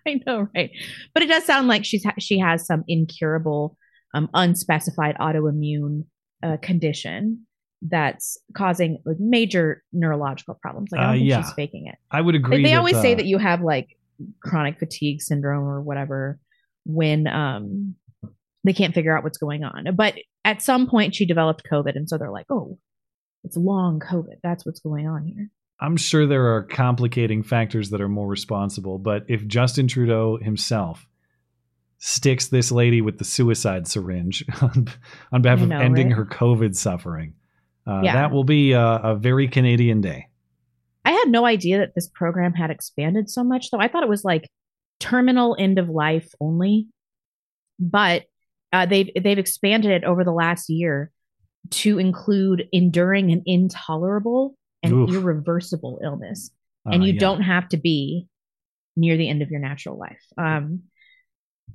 I 0.08 0.20
know, 0.26 0.48
right? 0.56 0.72
But 1.14 1.24
it 1.24 1.28
does 1.28 1.46
sound 1.46 1.68
like 1.68 1.86
she's 1.86 2.04
ha- 2.04 2.14
she 2.20 2.40
has 2.40 2.66
some 2.66 2.84
incurable, 2.88 3.78
um, 4.14 4.30
unspecified 4.34 5.16
autoimmune 5.18 6.06
uh, 6.44 6.58
condition 6.62 7.46
that's 7.82 8.38
causing 8.58 8.98
like 9.06 9.18
major 9.20 9.84
neurological 9.94 10.58
problems. 10.62 10.90
Like 10.92 11.02
I 11.02 11.04
Uh, 11.04 11.08
don't 11.08 11.18
think 11.20 11.30
yeah. 11.30 11.42
she's 11.42 11.54
faking 11.54 11.88
it. 11.88 11.96
I 12.12 12.22
would 12.22 12.36
agree. 12.36 12.62
they 12.64 12.72
that, 12.72 12.78
always 12.78 13.00
say 13.00 13.14
uh, 13.14 13.18
that 13.18 13.26
you 13.26 13.38
have 13.38 13.62
like 13.62 13.88
chronic 14.44 14.80
fatigue 14.80 15.22
syndrome 15.22 15.64
or 15.66 15.82
whatever 15.82 16.40
when 16.86 17.28
um 17.28 17.96
they 18.66 18.74
can't 18.74 18.94
figure 18.94 19.18
out 19.18 19.24
what's 19.24 19.38
going 19.38 19.64
on. 19.64 19.96
But 19.96 20.16
at 20.44 20.62
some 20.62 20.90
point 20.90 21.16
she 21.16 21.26
developed 21.26 21.64
COVID, 21.72 21.96
and 21.96 22.10
so 22.10 22.18
they're 22.18 22.32
like, 22.32 22.48
oh, 22.50 22.78
it's 23.46 23.56
long 23.56 24.00
COVID. 24.02 24.36
That's 24.44 24.66
what's 24.66 24.82
going 24.82 25.08
on 25.08 25.26
here. 25.26 25.50
I'm 25.82 25.96
sure 25.98 26.28
there 26.28 26.56
are 26.56 26.64
complicating 26.64 27.44
factors 27.44 27.90
that 27.92 28.02
are 28.02 28.10
more 28.10 28.28
responsible, 28.28 28.98
but 29.00 29.24
if 29.30 29.48
Justin 29.48 29.88
Trudeau 29.88 30.38
himself 30.38 31.06
sticks 32.00 32.48
this 32.48 32.72
lady 32.72 33.02
with 33.02 33.18
the 33.18 33.24
suicide 33.26 33.88
syringe 33.88 34.46
on, 34.62 34.88
on 35.32 35.42
behalf 35.42 35.60
I 35.60 35.64
of 35.64 35.72
ending 35.72 36.08
right? 36.10 36.18
her 36.18 36.26
COVID 36.26 36.76
suffering, 36.76 37.34
uh, 37.88 38.02
Yeah. 38.04 38.14
that 38.14 38.32
will 38.32 38.44
be 38.44 38.74
a, 38.74 38.82
a 38.82 39.16
very 39.16 39.48
Canadian 39.48 40.02
day. 40.02 40.28
I 41.06 41.12
had 41.12 41.30
no 41.30 41.46
idea 41.46 41.80
that 41.80 41.96
this 41.96 42.08
program 42.08 42.54
had 42.54 42.70
expanded 42.72 43.30
so 43.30 43.44
much, 43.44 43.72
though. 43.72 43.80
I 43.80 43.88
thought 43.88 44.04
it 44.04 44.10
was 44.10 44.24
like 44.24 44.50
terminal 45.00 45.56
end 45.58 45.80
of 45.80 45.90
life 45.90 46.30
only, 46.42 46.88
but 47.80 48.26
uh, 48.74 48.86
they've 48.86 49.10
they've 49.20 49.40
expanded 49.40 49.92
it 49.92 50.04
over 50.04 50.24
the 50.24 50.32
last 50.34 50.70
year 50.70 51.10
to 51.72 51.98
include 52.00 52.66
enduring 52.72 53.32
an 53.32 53.42
intolerable 53.46 54.56
and 54.84 54.94
Oof. 54.94 55.10
irreversible 55.14 56.00
illness, 56.04 56.52
Uh, 56.86 56.92
and 56.92 57.04
you 57.04 57.14
yeah. 57.14 57.20
don't 57.20 57.42
have 57.42 57.68
to 57.70 57.78
be 57.78 58.28
near 58.96 59.18
the 59.18 59.30
end 59.30 59.42
of 59.42 59.50
your 59.52 59.60
natural 59.60 59.98
life. 59.98 60.22
Um, 60.38 60.84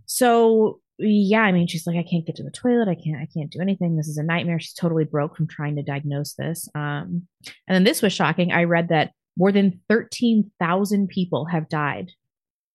so 0.06 0.80
yeah, 0.98 1.40
I 1.40 1.50
mean, 1.52 1.66
she's 1.66 1.86
like, 1.86 1.96
I 1.96 2.04
can't 2.08 2.24
get 2.24 2.36
to 2.36 2.44
the 2.44 2.50
toilet. 2.52 2.88
I 2.88 2.94
can't. 2.94 3.16
I 3.20 3.26
can't 3.26 3.50
do 3.50 3.60
anything. 3.60 3.96
This 3.96 4.06
is 4.08 4.16
a 4.16 4.22
nightmare. 4.22 4.60
She's 4.60 4.74
totally 4.74 5.04
broke 5.04 5.36
from 5.36 5.48
trying 5.48 5.74
to 5.76 5.82
diagnose 5.82 6.34
this. 6.34 6.68
Um, 6.74 7.26
and 7.66 7.74
then 7.74 7.84
this 7.84 8.00
was 8.00 8.12
shocking. 8.12 8.52
I 8.52 8.64
read 8.64 8.88
that 8.90 9.10
more 9.36 9.50
than 9.50 9.80
thirteen 9.88 10.52
thousand 10.60 11.08
people 11.08 11.46
have 11.46 11.68
died 11.68 12.12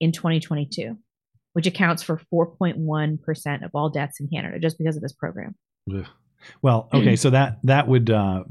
in 0.01 0.11
2022, 0.11 0.97
which 1.53 1.67
accounts 1.67 2.03
for 2.03 2.21
4.1 2.33 3.21
percent 3.21 3.63
of 3.63 3.71
all 3.73 3.89
deaths 3.89 4.19
in 4.19 4.27
Canada 4.27 4.59
just 4.59 4.77
because 4.77 4.97
of 4.97 5.01
this 5.01 5.13
program. 5.13 5.55
Well, 6.61 6.89
okay, 6.93 7.15
so 7.15 7.29
that 7.29 7.59
that 7.63 7.87
would, 7.87 8.09
uh, 8.09 8.43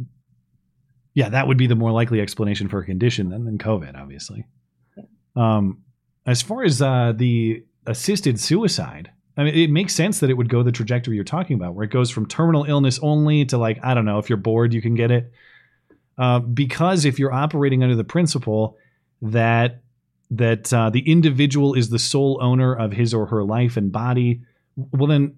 yeah, 1.18 1.30
that 1.30 1.48
would 1.48 1.56
be 1.56 1.66
the 1.66 1.74
more 1.74 1.90
likely 1.90 2.20
explanation 2.20 2.68
for 2.68 2.78
a 2.78 2.84
condition 2.84 3.30
than 3.30 3.44
than 3.44 3.58
COVID, 3.58 4.00
obviously. 4.00 4.44
Um, 5.34 5.82
as 6.24 6.42
far 6.42 6.62
as 6.62 6.80
uh, 6.80 7.12
the 7.12 7.64
assisted 7.88 8.38
suicide, 8.38 9.10
I 9.36 9.42
mean, 9.42 9.54
it 9.56 9.68
makes 9.68 9.96
sense 9.96 10.20
that 10.20 10.30
it 10.30 10.34
would 10.34 10.48
go 10.48 10.62
the 10.62 10.70
trajectory 10.70 11.16
you're 11.16 11.24
talking 11.24 11.56
about, 11.56 11.74
where 11.74 11.84
it 11.84 11.90
goes 11.90 12.08
from 12.08 12.26
terminal 12.26 12.66
illness 12.66 13.00
only 13.02 13.44
to 13.46 13.58
like 13.58 13.80
I 13.82 13.94
don't 13.94 14.04
know 14.04 14.20
if 14.20 14.30
you're 14.30 14.36
bored, 14.36 14.72
you 14.72 14.80
can 14.80 14.94
get 14.94 15.10
it. 15.10 15.32
Uh, 16.16 16.38
because 16.38 17.04
if 17.04 17.18
you're 17.18 17.32
operating 17.32 17.82
under 17.82 17.96
the 17.96 18.04
principle 18.04 18.76
that 19.20 19.82
that 20.30 20.72
uh, 20.72 20.88
the 20.88 21.00
individual 21.00 21.74
is 21.74 21.88
the 21.88 21.98
sole 21.98 22.38
owner 22.40 22.72
of 22.72 22.92
his 22.92 23.12
or 23.12 23.26
her 23.26 23.42
life 23.42 23.76
and 23.76 23.90
body, 23.90 24.42
well 24.76 25.08
then 25.08 25.34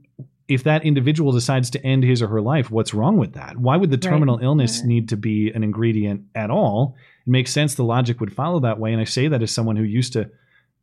if 0.51 0.65
that 0.65 0.85
individual 0.85 1.33
decides 1.33 1.71
to 1.71 1.87
end 1.87 2.03
his 2.03 2.21
or 2.21 2.29
her 2.29 2.41
life, 2.41 2.71
what's 2.71 2.93
wrong 2.93 3.17
with 3.17 3.35
that? 3.35 3.57
Why 3.57 3.77
would 3.77 3.91
the 3.91 3.97
Right. 3.97 4.03
terminal 4.03 4.39
illness 4.43 4.83
need 4.85 5.09
to 5.11 5.17
be 5.17 5.51
an 5.51 5.63
ingredient 5.63 6.23
at 6.35 6.51
all? 6.51 6.97
It 7.27 7.31
makes 7.31 7.53
sense. 7.53 7.75
The 7.75 7.85
logic 7.85 8.21
would 8.21 8.33
follow 8.33 8.61
that 8.61 8.79
way. 8.81 8.93
And 8.93 9.01
I 9.01 9.05
say 9.05 9.29
that 9.29 9.43
as 9.43 9.51
someone 9.53 9.77
who 9.77 9.85
used 9.85 10.13
to 10.15 10.31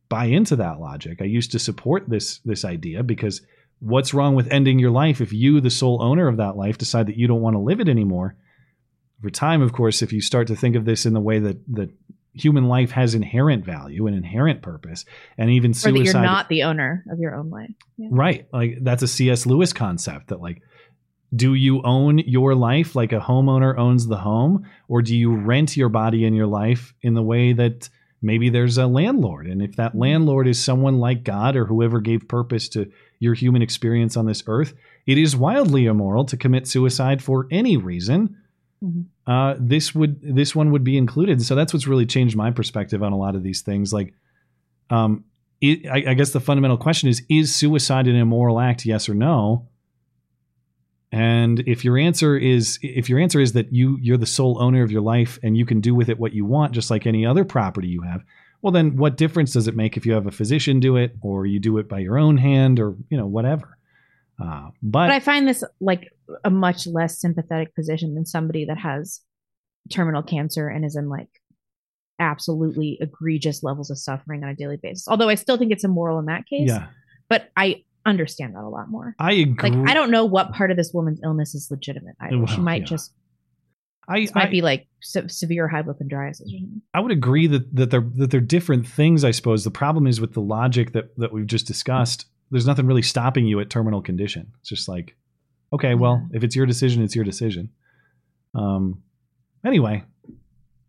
buy 0.08 0.24
into 0.24 0.56
that 0.56 0.80
logic. 0.80 1.20
I 1.20 1.26
used 1.26 1.52
to 1.52 1.58
support 1.58 2.08
this 2.08 2.38
this 2.38 2.64
idea 2.64 3.02
because 3.02 3.42
what's 3.80 4.14
wrong 4.14 4.34
with 4.34 4.50
ending 4.50 4.78
your 4.78 4.90
life 4.90 5.20
if 5.20 5.32
you, 5.32 5.60
the 5.60 5.70
sole 5.70 6.02
owner 6.02 6.28
of 6.28 6.38
that 6.38 6.56
life, 6.56 6.78
decide 6.78 7.06
that 7.06 7.18
you 7.18 7.26
don't 7.28 7.42
want 7.42 7.54
to 7.54 7.60
live 7.60 7.78
it 7.80 7.88
anymore? 7.88 8.34
Over 9.20 9.30
time, 9.30 9.60
of 9.62 9.72
course, 9.72 10.00
if 10.00 10.12
you 10.12 10.20
start 10.20 10.46
to 10.46 10.56
think 10.56 10.76
of 10.76 10.84
this 10.84 11.04
in 11.04 11.12
the 11.12 11.20
way 11.20 11.38
that 11.40 11.58
that 11.74 11.90
human 12.38 12.68
life 12.68 12.90
has 12.92 13.14
inherent 13.14 13.64
value 13.64 14.06
and 14.06 14.16
inherent 14.16 14.62
purpose, 14.62 15.04
and 15.36 15.50
even 15.50 15.74
suicide 15.74 16.04
you're 16.04 16.22
not 16.22 16.48
the 16.48 16.62
owner 16.64 17.04
of 17.10 17.18
your 17.18 17.34
own 17.34 17.50
life. 17.50 17.70
Yeah. 17.96 18.08
Right. 18.10 18.46
Like 18.52 18.78
that's 18.80 19.02
a 19.02 19.08
C.S. 19.08 19.46
Lewis 19.46 19.72
concept 19.72 20.28
that 20.28 20.40
like 20.40 20.62
do 21.34 21.54
you 21.54 21.82
own 21.82 22.18
your 22.18 22.54
life 22.54 22.96
like 22.96 23.12
a 23.12 23.20
homeowner 23.20 23.76
owns 23.78 24.06
the 24.06 24.16
home 24.16 24.66
or 24.88 25.02
do 25.02 25.14
you 25.14 25.36
rent 25.36 25.76
your 25.76 25.90
body 25.90 26.24
and 26.24 26.34
your 26.34 26.46
life 26.46 26.94
in 27.02 27.12
the 27.12 27.22
way 27.22 27.52
that 27.52 27.90
maybe 28.22 28.48
there's 28.48 28.78
a 28.78 28.86
landlord 28.86 29.46
and 29.46 29.60
if 29.60 29.76
that 29.76 29.90
mm-hmm. 29.90 30.00
landlord 30.00 30.48
is 30.48 30.62
someone 30.62 30.98
like 30.98 31.24
God 31.24 31.54
or 31.54 31.66
whoever 31.66 32.00
gave 32.00 32.28
purpose 32.28 32.68
to 32.70 32.90
your 33.20 33.34
human 33.34 33.62
experience 33.62 34.16
on 34.16 34.26
this 34.26 34.42
earth, 34.46 34.74
it 35.06 35.18
is 35.18 35.36
wildly 35.36 35.86
immoral 35.86 36.24
to 36.24 36.36
commit 36.36 36.66
suicide 36.66 37.22
for 37.22 37.46
any 37.50 37.76
reason. 37.76 38.36
Mm-hmm. 38.82 39.02
Uh, 39.28 39.54
this 39.60 39.94
would 39.94 40.20
this 40.22 40.56
one 40.56 40.72
would 40.72 40.82
be 40.82 40.96
included. 40.96 41.42
So 41.42 41.54
that's 41.54 41.74
what's 41.74 41.86
really 41.86 42.06
changed 42.06 42.34
my 42.34 42.50
perspective 42.50 43.02
on 43.02 43.12
a 43.12 43.18
lot 43.18 43.34
of 43.34 43.42
these 43.42 43.60
things. 43.60 43.92
Like, 43.92 44.14
um, 44.88 45.24
it, 45.60 45.86
I, 45.86 46.12
I 46.12 46.14
guess 46.14 46.30
the 46.30 46.40
fundamental 46.40 46.78
question 46.78 47.10
is: 47.10 47.22
Is 47.28 47.54
suicide 47.54 48.08
an 48.08 48.16
immoral 48.16 48.58
act? 48.58 48.86
Yes 48.86 49.06
or 49.06 49.14
no? 49.14 49.68
And 51.12 51.60
if 51.60 51.84
your 51.84 51.98
answer 51.98 52.38
is 52.38 52.78
if 52.82 53.10
your 53.10 53.18
answer 53.18 53.38
is 53.38 53.52
that 53.52 53.70
you 53.70 53.98
you're 54.00 54.16
the 54.16 54.24
sole 54.24 54.62
owner 54.62 54.82
of 54.82 54.90
your 54.90 55.02
life 55.02 55.38
and 55.42 55.58
you 55.58 55.66
can 55.66 55.82
do 55.82 55.94
with 55.94 56.08
it 56.08 56.18
what 56.18 56.32
you 56.32 56.46
want, 56.46 56.72
just 56.72 56.90
like 56.90 57.06
any 57.06 57.26
other 57.26 57.44
property 57.44 57.88
you 57.88 58.00
have, 58.02 58.24
well 58.62 58.72
then 58.72 58.96
what 58.96 59.18
difference 59.18 59.52
does 59.52 59.68
it 59.68 59.76
make 59.76 59.98
if 59.98 60.06
you 60.06 60.12
have 60.14 60.26
a 60.26 60.30
physician 60.30 60.80
do 60.80 60.96
it 60.96 61.14
or 61.20 61.44
you 61.44 61.60
do 61.60 61.76
it 61.76 61.88
by 61.88 61.98
your 61.98 62.18
own 62.18 62.38
hand 62.38 62.80
or 62.80 62.94
you 63.10 63.16
know 63.18 63.26
whatever? 63.26 63.76
Uh, 64.40 64.70
but, 64.82 65.08
But 65.08 65.10
I 65.10 65.20
find 65.20 65.48
this 65.48 65.64
like 65.80 66.08
a 66.44 66.50
much 66.50 66.86
less 66.86 67.20
sympathetic 67.20 67.74
position 67.74 68.14
than 68.14 68.24
somebody 68.26 68.64
that 68.66 68.78
has 68.78 69.20
terminal 69.90 70.22
cancer 70.22 70.68
and 70.68 70.84
is 70.84 70.94
in 70.96 71.08
like 71.08 71.28
absolutely 72.20 72.98
egregious 73.00 73.62
levels 73.62 73.90
of 73.90 73.98
suffering 73.98 74.42
on 74.42 74.50
a 74.50 74.54
daily 74.54 74.76
basis. 74.76 75.06
Although 75.08 75.28
I 75.28 75.34
still 75.36 75.56
think 75.56 75.72
it's 75.72 75.84
immoral 75.84 76.18
in 76.18 76.26
that 76.26 76.46
case. 76.46 76.68
yeah, 76.68 76.88
But 77.28 77.50
I 77.56 77.84
understand 78.06 78.54
that 78.54 78.62
a 78.62 78.68
lot 78.68 78.90
more. 78.90 79.14
I 79.18 79.32
agree. 79.32 79.70
Like 79.70 79.90
I 79.90 79.94
don't 79.94 80.10
know 80.10 80.24
what 80.24 80.52
part 80.52 80.70
of 80.70 80.76
this 80.76 80.92
woman's 80.92 81.20
illness 81.22 81.54
is 81.54 81.68
legitimate. 81.70 82.16
Either. 82.20 82.46
she 82.46 82.56
Well, 82.56 82.58
might 82.60 82.82
yeah. 82.82 82.86
just 82.86 83.12
I, 84.08 84.20
this 84.20 84.34
might 84.34 84.46
I- 84.48 84.50
be 84.50 84.62
like 84.62 84.86
se- 85.02 85.28
severe 85.28 85.68
hypochondriasis. 85.68 86.48
I 86.94 87.00
would 87.00 87.12
agree 87.12 87.46
that 87.48 87.74
that 87.76 87.90
they're 87.90 88.06
that 88.16 88.30
they're 88.30 88.40
different 88.40 88.86
things. 88.86 89.24
I 89.24 89.30
suppose 89.30 89.64
the 89.64 89.70
problem 89.70 90.06
is 90.06 90.20
with 90.20 90.32
the 90.32 90.40
logic 90.40 90.92
that 90.92 91.14
that 91.18 91.32
we've 91.32 91.46
just 91.46 91.66
discussed. 91.66 92.26
There's 92.50 92.66
nothing 92.66 92.86
really 92.86 93.02
stopping 93.02 93.46
you 93.46 93.60
at 93.60 93.70
terminal 93.70 94.02
condition. 94.02 94.52
It's 94.60 94.68
just 94.68 94.88
like, 94.88 95.16
okay, 95.72 95.94
well, 95.94 96.26
if 96.32 96.42
it's 96.42 96.56
your 96.56 96.66
decision, 96.66 97.02
it's 97.02 97.14
your 97.14 97.24
decision. 97.24 97.70
Um. 98.54 99.02
Anyway, 99.64 100.04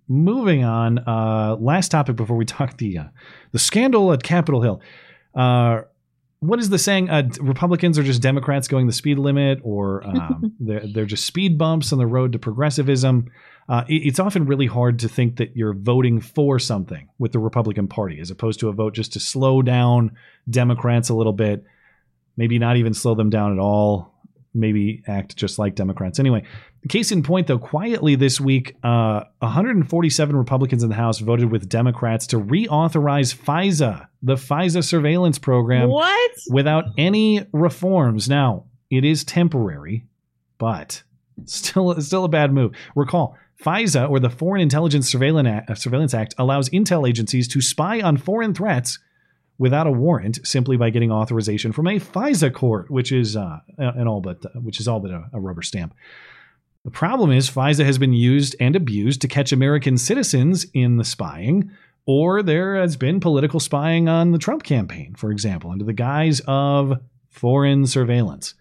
moving 0.08 0.64
on. 0.64 1.00
Uh, 1.00 1.56
last 1.60 1.90
topic 1.90 2.16
before 2.16 2.36
we 2.36 2.46
talk 2.58 2.78
the 2.78 2.98
uh, 2.98 3.04
the 3.52 3.60
scandal 3.60 4.12
at 4.12 4.24
Capitol 4.24 4.62
Hill. 4.62 4.82
Uh, 5.36 5.82
what 6.40 6.60
is 6.60 6.70
the 6.70 6.80
saying? 6.80 7.10
Uh, 7.10 7.28
Republicans 7.42 8.00
are 8.00 8.04
just 8.04 8.22
Democrats 8.22 8.68
going 8.68 8.88
the 8.88 8.94
speed 8.94 9.20
limit, 9.20 9.60
or 9.64 10.06
um, 10.08 10.56
they're 10.60 10.86
they're 10.94 11.06
just 11.06 11.26
speed 11.26 11.58
bumps 11.58 11.94
on 11.94 12.00
the 12.00 12.08
road 12.08 12.34
to 12.34 12.40
progressivism. 12.40 13.30
Uh, 13.70 13.84
it- 13.88 14.02
it's 14.08 14.20
often 14.20 14.46
really 14.46 14.66
hard 14.66 14.98
to 15.00 15.08
think 15.08 15.36
that 15.38 15.56
you're 15.56 15.74
voting 15.74 16.20
for 16.20 16.58
something 16.60 17.08
with 17.20 17.32
the 17.32 17.40
Republican 17.40 17.88
Party, 17.88 18.20
as 18.20 18.32
opposed 18.32 18.60
to 18.60 18.68
a 18.68 18.74
vote 18.74 18.96
just 18.96 19.14
to 19.14 19.20
slow 19.20 19.62
down 19.62 20.12
Democrats 20.50 21.08
a 21.10 21.14
little 21.14 21.34
bit, 21.34 21.64
maybe 22.36 22.58
not 22.60 22.78
even 22.78 22.94
slow 22.96 23.14
them 23.14 23.30
down 23.30 23.54
at 23.54 23.60
all, 23.60 24.14
maybe 24.56 25.04
act 25.08 25.36
just 25.38 25.60
like 25.60 25.76
Democrats. 25.76 26.20
Anyway, 26.20 26.44
case 26.88 27.12
in 27.12 27.22
point, 27.22 27.46
though, 27.46 27.60
quietly 27.60 28.16
this 28.16 28.42
week, 28.42 28.76
uh, 28.84 29.24
147 29.42 30.36
Republicans 30.36 30.82
in 30.82 30.90
the 30.90 30.96
House 30.96 31.20
voted 31.20 31.52
with 31.52 31.70
Democrats 31.70 32.26
to 32.28 32.40
reauthorize 32.40 33.36
FISA, 33.36 34.08
the 34.24 34.34
FISA 34.36 34.84
surveillance 34.84 35.38
program, 35.38 35.90
What? 35.90 36.32
without 36.50 36.86
any 36.98 37.46
reforms. 37.54 38.28
Now, 38.28 38.64
it 38.90 39.06
is 39.06 39.24
temporary, 39.24 40.06
but 40.58 41.04
still, 41.46 42.02
still 42.02 42.24
a 42.24 42.30
bad 42.30 42.52
move. 42.52 42.72
Recall, 42.96 43.38
FISA, 43.64 44.10
or 44.10 44.20
the 44.20 44.30
Foreign 44.30 44.62
Intelligence 44.62 45.10
Surveillance 45.10 45.48
Act, 45.48 45.70
uh, 45.70 45.76
Surveillance 45.76 46.14
Act, 46.14 46.34
allows 46.38 46.70
intel 46.70 47.08
agencies 47.08 47.48
to 47.50 47.62
spy 47.62 48.02
on 48.02 48.16
foreign 48.16 48.54
threats 48.54 49.00
without 49.58 49.86
a 49.86 49.92
warrant, 49.92 50.40
simply 50.48 50.78
by 50.78 50.90
getting 50.90 51.12
authorization 51.12 51.74
from 51.74 51.88
a 51.88 52.00
FISA 52.00 52.54
court, 52.54 52.90
which 52.90 53.12
is 53.12 53.36
uh, 53.36 53.60
an 53.78 54.08
all 54.08 54.22
but 54.22 54.40
which 54.64 54.80
is 54.80 54.88
all 54.88 55.02
but 55.02 55.12
a, 55.12 55.26
a 55.34 55.40
rubber 55.40 55.62
stamp. 55.62 55.94
The 56.86 56.92
problem 56.92 57.32
is 57.32 57.50
FISA 57.50 57.84
has 57.84 57.98
been 57.98 58.14
used 58.14 58.56
and 58.60 58.76
abused 58.76 59.22
to 59.22 59.28
catch 59.28 59.52
American 59.52 59.98
citizens 59.98 60.66
in 60.74 60.96
the 60.96 61.04
spying, 61.04 61.72
or 62.06 62.42
there 62.42 62.78
has 62.78 62.96
been 62.96 63.20
political 63.20 63.60
spying 63.60 64.08
on 64.08 64.32
the 64.32 64.38
Trump 64.38 64.64
campaign, 64.64 65.16
for 65.16 65.32
example, 65.32 65.72
under 65.72 65.84
the 65.84 65.94
guise 65.94 66.42
of 66.48 67.02
foreign 67.30 67.86
surveillance. 67.86 68.54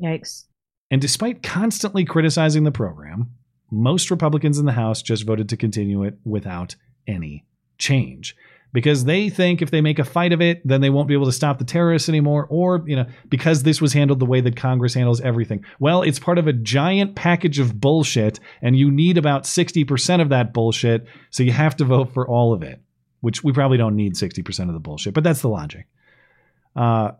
Yikes. 0.00 0.44
And 0.90 1.00
despite 1.00 1.42
constantly 1.42 2.04
criticizing 2.04 2.64
the 2.64 2.70
program, 2.70 3.30
most 3.70 4.10
Republicans 4.10 4.58
in 4.58 4.66
the 4.66 4.72
House 4.72 5.02
just 5.02 5.24
voted 5.24 5.48
to 5.48 5.56
continue 5.56 6.04
it 6.04 6.18
without 6.24 6.76
any 7.06 7.44
change. 7.78 8.36
Because 8.72 9.04
they 9.04 9.30
think 9.30 9.62
if 9.62 9.70
they 9.70 9.80
make 9.80 9.98
a 9.98 10.04
fight 10.04 10.32
of 10.32 10.42
it, 10.42 10.60
then 10.66 10.82
they 10.82 10.90
won't 10.90 11.08
be 11.08 11.14
able 11.14 11.26
to 11.26 11.32
stop 11.32 11.58
the 11.58 11.64
terrorists 11.64 12.08
anymore, 12.08 12.46
or, 12.50 12.84
you 12.86 12.96
know, 12.96 13.06
because 13.28 13.62
this 13.62 13.80
was 13.80 13.94
handled 13.94 14.18
the 14.18 14.26
way 14.26 14.40
that 14.42 14.56
Congress 14.56 14.92
handles 14.92 15.20
everything. 15.20 15.64
Well, 15.78 16.02
it's 16.02 16.18
part 16.18 16.36
of 16.36 16.46
a 16.46 16.52
giant 16.52 17.14
package 17.14 17.58
of 17.58 17.80
bullshit, 17.80 18.38
and 18.60 18.76
you 18.76 18.90
need 18.90 19.16
about 19.16 19.44
60% 19.44 20.20
of 20.20 20.28
that 20.28 20.52
bullshit, 20.52 21.06
so 21.30 21.42
you 21.42 21.52
have 21.52 21.76
to 21.76 21.84
vote 21.84 22.12
for 22.12 22.28
all 22.28 22.52
of 22.52 22.62
it, 22.62 22.80
which 23.20 23.42
we 23.42 23.52
probably 23.52 23.78
don't 23.78 23.96
need 23.96 24.14
60% 24.14 24.68
of 24.68 24.74
the 24.74 24.80
bullshit, 24.80 25.14
but 25.14 25.24
that's 25.24 25.40
the 25.40 25.48
logic. 25.48 25.86
Uh, 26.74 27.12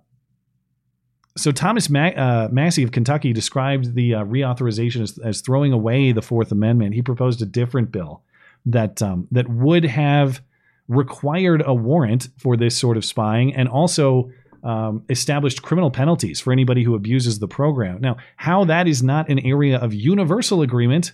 so 1.37 1.53
Thomas 1.53 1.91
Ma- 1.91 2.09
uh, 2.09 2.49
Massey 2.51 2.83
of 2.83 2.93
Kentucky 2.93 3.33
described 3.33 3.95
the 3.95 4.15
uh, 4.15 4.25
reauthorization 4.25 5.03
as, 5.03 5.19
as 5.19 5.41
throwing 5.41 5.73
away 5.73 6.13
the 6.13 6.23
Fourth 6.23 6.51
Amendment. 6.51 6.95
He 6.95 7.03
proposed 7.03 7.43
a 7.43 7.47
different 7.47 7.93
bill 7.93 8.23
that 8.65 9.01
um, 9.03 9.29
that 9.31 9.49
would 9.49 9.85
have 9.85 10.41
required 10.89 11.63
a 11.65 11.75
warrant 11.75 12.29
for 12.39 12.57
this 12.57 12.77
sort 12.77 12.97
of 12.97 13.05
spying 13.05 13.55
and 13.55 13.69
also 13.69 14.31
um, 14.65 15.05
established 15.09 15.63
criminal 15.63 15.91
penalties 15.91 16.41
for 16.41 16.53
anybody 16.53 16.83
who 16.83 16.95
abuses 16.95 17.39
the 17.39 17.49
program. 17.49 18.01
Now, 18.01 18.17
how 18.37 18.65
that 18.65 18.89
is 18.89 19.03
not 19.03 19.29
an 19.29 19.39
area 19.41 19.79
of 19.79 19.93
universal 19.95 20.63
agreement 20.63 21.13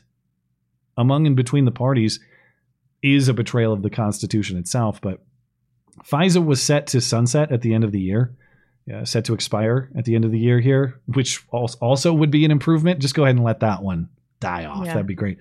among 0.96 1.26
and 1.26 1.36
between 1.36 1.64
the 1.64 1.70
parties 1.70 2.20
is 3.02 3.28
a 3.28 3.34
betrayal 3.34 3.72
of 3.72 3.82
the 3.82 3.90
Constitution 3.90 4.56
itself. 4.56 5.00
But 5.00 5.20
FISA 6.04 6.44
was 6.44 6.62
set 6.62 6.86
to 6.88 7.00
sunset 7.00 7.50
at 7.50 7.62
the 7.62 7.74
end 7.74 7.84
of 7.84 7.92
the 7.92 8.00
year 8.00 8.34
uh, 8.92 9.04
set 9.04 9.24
to 9.26 9.34
expire 9.34 9.90
at 9.96 10.04
the 10.04 10.14
end 10.14 10.24
of 10.24 10.32
the 10.32 10.38
year 10.38 10.60
here, 10.60 11.00
which 11.06 11.44
also 11.50 12.12
would 12.12 12.30
be 12.30 12.44
an 12.44 12.50
improvement. 12.50 13.00
Just 13.00 13.14
go 13.14 13.24
ahead 13.24 13.36
and 13.36 13.44
let 13.44 13.60
that 13.60 13.82
one 13.82 14.08
die 14.40 14.64
off. 14.64 14.86
Yeah. 14.86 14.94
That'd 14.94 15.06
be 15.06 15.14
great. 15.14 15.38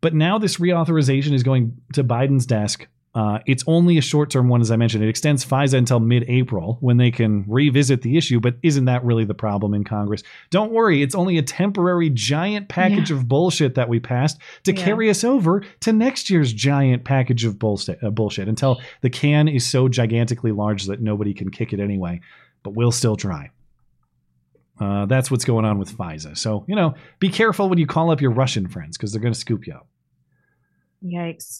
But 0.00 0.14
now 0.14 0.38
this 0.38 0.56
reauthorization 0.56 1.32
is 1.32 1.42
going 1.42 1.80
to 1.94 2.02
Biden's 2.04 2.46
desk. 2.46 2.86
Uh, 3.14 3.40
it's 3.46 3.62
only 3.66 3.98
a 3.98 4.00
short 4.00 4.30
term 4.30 4.48
one, 4.48 4.62
as 4.62 4.70
I 4.70 4.76
mentioned. 4.76 5.04
It 5.04 5.08
extends 5.10 5.44
FISA 5.44 5.74
until 5.74 6.00
mid 6.00 6.24
April 6.28 6.78
when 6.80 6.96
they 6.96 7.10
can 7.10 7.44
revisit 7.46 8.00
the 8.00 8.16
issue. 8.16 8.40
But 8.40 8.56
isn't 8.62 8.86
that 8.86 9.04
really 9.04 9.26
the 9.26 9.34
problem 9.34 9.74
in 9.74 9.84
Congress? 9.84 10.22
Don't 10.48 10.72
worry, 10.72 11.02
it's 11.02 11.14
only 11.14 11.36
a 11.36 11.42
temporary 11.42 12.08
giant 12.08 12.70
package 12.70 13.10
of 13.10 13.28
bullshit 13.28 13.74
that 13.74 13.90
we 13.90 14.00
passed 14.00 14.38
to 14.64 14.72
Yeah. 14.74 14.82
carry 14.82 15.10
us 15.10 15.24
over 15.24 15.62
to 15.80 15.92
next 15.92 16.30
year's 16.30 16.54
giant 16.54 17.04
package 17.04 17.44
of 17.44 17.58
bullshit, 17.58 18.02
uh, 18.02 18.08
bullshit 18.08 18.48
until 18.48 18.80
the 19.02 19.10
can 19.10 19.46
is 19.46 19.66
so 19.66 19.88
gigantically 19.88 20.52
large 20.52 20.84
that 20.84 21.02
nobody 21.02 21.34
can 21.34 21.50
kick 21.50 21.74
it 21.74 21.80
anyway. 21.80 22.18
But 22.62 22.70
we'll 22.70 22.92
still 22.92 23.16
try. 23.16 23.50
Uh, 24.80 25.04
that's 25.04 25.30
what's 25.30 25.44
going 25.44 25.66
on 25.66 25.78
with 25.78 25.94
FISA. 25.96 26.36
So, 26.38 26.64
you 26.66 26.74
know, 26.74 26.94
be 27.18 27.28
careful 27.28 27.68
when 27.68 27.78
you 27.78 27.86
call 27.86 28.10
up 28.10 28.22
your 28.22 28.30
Russian 28.30 28.68
friends 28.68 28.96
because 28.96 29.12
they're 29.12 29.20
going 29.20 29.34
to 29.34 29.38
scoop 29.38 29.66
you 29.66 29.74
up. 29.74 29.86
Yikes. 31.04 31.58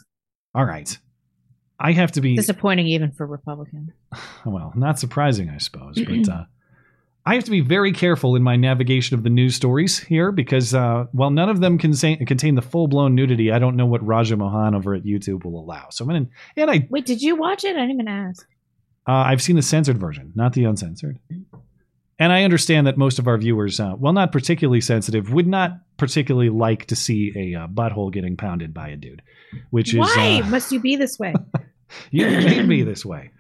All 0.55 0.65
right. 0.65 0.99
I 1.83 1.93
have 1.93 2.13
to 2.13 2.21
be, 2.21 2.37
Disappointing 2.37 2.87
even 2.87 3.11
for 3.11 3.27
Republican. 3.27 3.93
well, 4.47 4.73
not 4.77 5.01
surprising, 5.01 5.51
I 5.51 5.59
suppose, 5.59 6.01
but 6.01 6.29
uh, 6.29 6.45
I 7.27 7.35
have 7.35 7.45
to 7.45 7.51
be 7.51 7.61
very 7.61 7.93
careful 7.93 8.37
in 8.37 8.43
my 8.45 8.55
navigation 8.55 9.17
of 9.17 9.25
the 9.25 9.31
news 9.31 9.57
stories 9.57 9.99
here 9.99 10.31
because 10.31 10.75
uh, 10.75 11.07
while 11.11 11.31
none 11.31 11.49
of 11.49 11.61
them 11.61 11.79
contain, 11.79 12.25
contain 12.25 12.55
the 12.55 12.63
full 12.63 12.87
blown 12.87 13.17
nudity, 13.17 13.51
I 13.51 13.59
don't 13.59 13.75
know 13.75 13.87
what 13.87 14.07
Raja 14.07 14.37
Mohan 14.37 14.77
over 14.77 14.95
at 14.95 15.03
YouTube 15.03 15.45
will 15.45 15.59
allow. 15.59 15.89
So 15.91 16.05
I'm 16.09 16.27
to, 16.27 16.31
and 16.57 16.71
I, 16.71 16.87
Wait, 16.89 17.05
did 17.05 17.21
you 17.21 17.35
watch 17.35 17.65
it? 17.65 17.75
I 17.75 17.81
didn't 17.81 17.91
even 17.91 18.09
ask. 18.09 18.47
Uh, 19.09 19.13
I've 19.13 19.43
seen 19.43 19.57
the 19.57 19.63
censored 19.63 19.99
version, 19.99 20.33
not 20.37 20.53
the 20.53 20.65
uncensored. 20.65 21.19
And 22.21 22.33
I 22.33 22.45
understand 22.45 22.87
that 22.87 22.97
most 22.97 23.19
of 23.19 23.27
our 23.27 23.39
viewers, 23.39 23.81
uh, 23.81 23.95
well, 23.99 24.13
not 24.13 24.31
particularly 24.31 24.81
sensitive, 24.81 25.33
would 25.33 25.49
not 25.49 25.73
particularly 25.97 26.51
like 26.51 26.87
to 26.87 26.95
see 26.95 27.33
a 27.35 27.63
uh, 27.63 27.67
butthole 27.67 28.13
getting 28.13 28.37
pounded 28.37 28.73
by 28.73 28.89
a 28.91 28.97
dude, 28.97 29.23
which 29.71 29.93
is 29.93 29.99
Why 29.99 30.41
uh, 30.45 30.47
must 30.47 30.71
you 30.71 30.79
be 30.79 30.95
this 30.95 31.19
way? 31.19 31.35
you 32.11 32.27
made 32.27 32.67
me 32.67 32.83
this 32.85 33.05
way. 33.05 33.31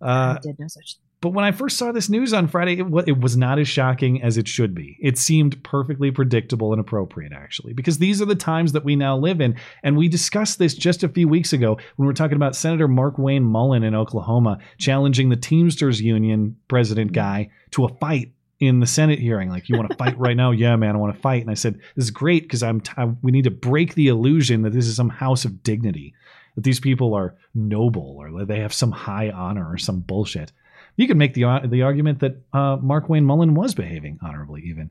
Uh, 0.00 0.36
I 0.36 0.38
did 0.42 0.58
no 0.58 0.66
such. 0.68 0.96
but 1.20 1.30
when 1.30 1.44
I 1.44 1.52
first 1.52 1.78
saw 1.78 1.92
this 1.92 2.10
news 2.10 2.34
on 2.34 2.48
Friday, 2.48 2.80
it, 2.80 2.86
it 3.06 3.20
was 3.20 3.36
not 3.36 3.58
as 3.58 3.68
shocking 3.68 4.22
as 4.22 4.36
it 4.36 4.46
should 4.46 4.74
be. 4.74 4.98
It 5.00 5.16
seemed 5.16 5.62
perfectly 5.64 6.10
predictable 6.10 6.72
and 6.72 6.80
appropriate, 6.80 7.32
actually, 7.32 7.72
because 7.72 7.98
these 7.98 8.20
are 8.20 8.26
the 8.26 8.34
times 8.34 8.72
that 8.72 8.84
we 8.84 8.96
now 8.96 9.16
live 9.16 9.40
in. 9.40 9.56
And 9.82 9.96
we 9.96 10.08
discussed 10.08 10.58
this 10.58 10.74
just 10.74 11.02
a 11.02 11.08
few 11.08 11.26
weeks 11.26 11.52
ago 11.52 11.74
when 11.74 12.06
we 12.06 12.06
were 12.06 12.12
talking 12.12 12.36
about 12.36 12.56
Senator 12.56 12.88
Markwayne 12.88 13.42
Mullin 13.42 13.84
in 13.84 13.94
Oklahoma 13.94 14.58
challenging 14.76 15.30
the 15.30 15.36
Teamsters 15.36 16.00
Union 16.02 16.56
president 16.68 17.12
guy 17.12 17.50
to 17.70 17.84
a 17.84 17.94
fight 17.96 18.32
in 18.60 18.80
the 18.80 18.86
Senate 18.86 19.18
hearing. 19.18 19.48
Like, 19.48 19.68
you 19.68 19.76
want 19.76 19.90
to 19.90 19.96
fight 20.02 20.18
right 20.18 20.36
now? 20.36 20.50
Yeah, 20.50 20.76
man, 20.76 20.94
I 20.94 20.98
want 20.98 21.14
to 21.14 21.20
fight. 21.20 21.42
And 21.42 21.50
I 21.50 21.54
said, 21.54 21.78
this 21.96 22.04
is 22.04 22.10
great 22.10 22.42
because 22.42 22.62
I'm 22.62 22.80
t- 22.80 22.92
I, 22.96 23.06
we 23.22 23.32
need 23.32 23.44
to 23.44 23.50
break 23.50 23.94
the 23.94 24.08
illusion 24.08 24.62
that 24.62 24.72
this 24.72 24.86
is 24.86 24.96
some 24.96 25.08
house 25.08 25.44
of 25.44 25.62
dignity, 25.62 26.14
that 26.54 26.64
these 26.64 26.80
people 26.80 27.14
are 27.14 27.36
noble 27.54 28.16
or 28.18 28.30
that 28.38 28.48
they 28.48 28.60
have 28.60 28.72
some 28.72 28.92
high 28.92 29.30
honor 29.30 29.70
or 29.70 29.78
some 29.78 30.00
bullshit. 30.00 30.52
You 30.96 31.08
could 31.08 31.16
make 31.16 31.34
the 31.34 31.60
the 31.64 31.82
argument 31.82 32.20
that 32.20 32.36
uh, 32.52 32.76
Markwayne 32.76 33.24
Mullin 33.24 33.54
was 33.54 33.74
behaving 33.74 34.18
honorably, 34.22 34.62
even. 34.62 34.90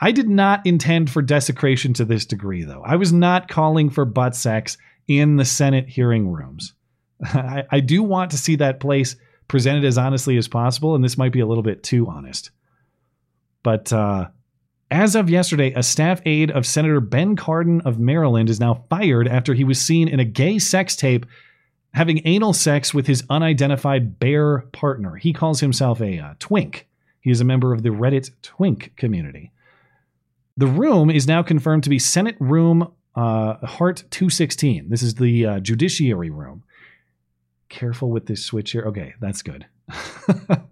I 0.00 0.12
did 0.12 0.28
not 0.28 0.66
intend 0.66 1.08
for 1.08 1.22
desecration 1.22 1.94
to 1.94 2.04
this 2.04 2.26
degree, 2.26 2.64
though. 2.64 2.82
I 2.84 2.96
was 2.96 3.12
not 3.12 3.48
calling 3.48 3.88
for 3.88 4.04
butt 4.04 4.36
sex 4.36 4.76
in 5.08 5.36
the 5.36 5.44
Senate 5.44 5.88
hearing 5.88 6.28
rooms. 6.28 6.74
I, 7.22 7.64
I 7.70 7.80
do 7.80 8.02
want 8.02 8.32
to 8.32 8.38
see 8.38 8.56
that 8.56 8.80
place 8.80 9.16
presented 9.48 9.84
as 9.84 9.96
honestly 9.96 10.36
as 10.36 10.48
possible, 10.48 10.94
and 10.94 11.04
this 11.04 11.16
might 11.16 11.32
be 11.32 11.40
a 11.40 11.46
little 11.46 11.62
bit 11.62 11.82
too 11.82 12.08
honest. 12.08 12.50
But 13.62 13.92
uh, 13.92 14.28
as 14.90 15.16
of 15.16 15.28
yesterday, 15.28 15.72
a 15.74 15.82
staff 15.82 16.20
aide 16.24 16.50
of 16.50 16.66
Senator 16.66 17.00
Ben 17.00 17.36
Cardin 17.36 17.80
of 17.84 17.98
Maryland 17.98 18.48
is 18.48 18.60
now 18.60 18.84
fired 18.88 19.26
after 19.26 19.54
he 19.54 19.64
was 19.64 19.80
seen 19.80 20.08
in 20.08 20.20
a 20.20 20.24
gay 20.24 20.58
sex 20.58 20.94
tape 20.94 21.26
having 21.92 22.20
anal 22.26 22.52
sex 22.52 22.92
with 22.92 23.06
his 23.06 23.24
unidentified 23.30 24.18
bear 24.20 24.60
partner. 24.72 25.16
He 25.16 25.32
calls 25.32 25.60
himself 25.60 26.00
a 26.00 26.18
uh, 26.18 26.34
twink. 26.38 26.86
He 27.20 27.30
is 27.30 27.40
a 27.40 27.44
member 27.44 27.72
of 27.72 27.82
the 27.82 27.88
Reddit 27.88 28.30
twink 28.42 28.92
community. 28.96 29.50
The 30.58 30.66
room 30.66 31.10
is 31.10 31.26
now 31.26 31.42
confirmed 31.42 31.84
to 31.84 31.90
be 31.90 31.98
Senate 31.98 32.36
Room 32.38 32.92
uh, 33.14 33.54
Heart 33.66 34.04
216. 34.10 34.90
This 34.90 35.02
is 35.02 35.14
the 35.14 35.46
uh, 35.46 35.60
Judiciary 35.60 36.30
Room. 36.30 36.62
Careful 37.68 38.10
with 38.10 38.26
this 38.26 38.44
switch 38.44 38.72
here. 38.72 38.82
Okay, 38.82 39.14
that's 39.20 39.42
good. 39.42 39.66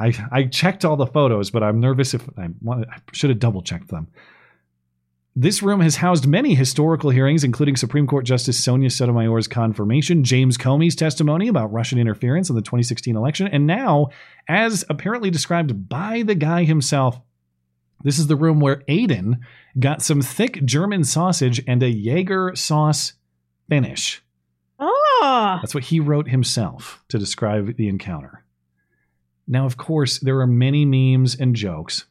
I 0.00 0.12
I 0.32 0.44
checked 0.44 0.84
all 0.84 0.96
the 0.96 1.06
photos, 1.06 1.50
but 1.50 1.62
I'm 1.62 1.80
nervous 1.80 2.14
if 2.14 2.28
I, 2.38 2.48
want, 2.60 2.86
I 2.90 3.00
should 3.12 3.30
have 3.30 3.38
double 3.38 3.62
checked 3.62 3.88
them. 3.88 4.08
This 5.36 5.62
room 5.62 5.80
has 5.80 5.96
housed 5.96 6.26
many 6.26 6.54
historical 6.54 7.10
hearings, 7.10 7.44
including 7.44 7.76
Supreme 7.76 8.06
Court 8.06 8.24
Justice 8.24 8.62
Sonia 8.62 8.90
Sotomayor's 8.90 9.46
confirmation, 9.46 10.24
James 10.24 10.58
Comey's 10.58 10.96
testimony 10.96 11.46
about 11.46 11.72
Russian 11.72 11.98
interference 11.98 12.50
in 12.50 12.56
the 12.56 12.62
2016 12.62 13.16
election, 13.16 13.46
and 13.46 13.66
now, 13.66 14.08
as 14.48 14.84
apparently 14.90 15.30
described 15.30 15.88
by 15.88 16.22
the 16.22 16.34
guy 16.34 16.64
himself, 16.64 17.20
this 18.02 18.18
is 18.18 18.26
the 18.26 18.36
room 18.36 18.60
where 18.60 18.82
Aiden 18.88 19.38
got 19.78 20.02
some 20.02 20.20
thick 20.20 20.64
German 20.64 21.04
sausage 21.04 21.62
and 21.66 21.82
a 21.82 21.90
Jaeger 21.90 22.56
sauce 22.56 23.12
finish. 23.68 24.22
Oh, 24.78 25.58
That's 25.60 25.74
what 25.74 25.84
he 25.84 26.00
wrote 26.00 26.28
himself 26.28 27.04
to 27.08 27.18
describe 27.18 27.76
the 27.76 27.88
encounter. 27.88 28.44
Now, 29.50 29.66
of 29.66 29.76
course, 29.76 30.20
there 30.20 30.38
are 30.40 30.46
many 30.46 30.84
memes 30.86 31.34
and 31.34 31.56
jokes. 31.56 32.06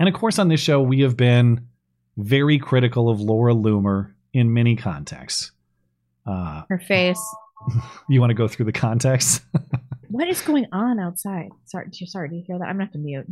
And 0.00 0.08
of 0.08 0.14
course, 0.14 0.40
on 0.40 0.48
this 0.48 0.60
show, 0.60 0.82
we 0.82 1.00
have 1.00 1.16
been 1.16 1.68
very 2.16 2.58
critical 2.58 3.08
of 3.08 3.20
Laura 3.20 3.54
Loomer 3.54 4.12
in 4.32 4.52
many 4.52 4.74
contexts. 4.74 5.52
Uh, 6.26 6.64
her 6.68 6.80
face. 6.80 7.22
you 8.08 8.20
want 8.20 8.30
to 8.30 8.34
go 8.34 8.48
through 8.48 8.66
the 8.66 8.72
context? 8.72 9.42
What 10.10 10.26
is 10.26 10.42
going 10.42 10.66
on 10.72 10.98
outside? 10.98 11.50
Sorry, 11.66 11.86
sorry. 11.92 12.28
Do 12.28 12.34
you 12.34 12.42
hear 12.44 12.58
that? 12.58 12.64
I'm 12.64 12.74
gonna 12.74 12.86
have 12.86 12.92
to 12.94 12.98
mute. 12.98 13.26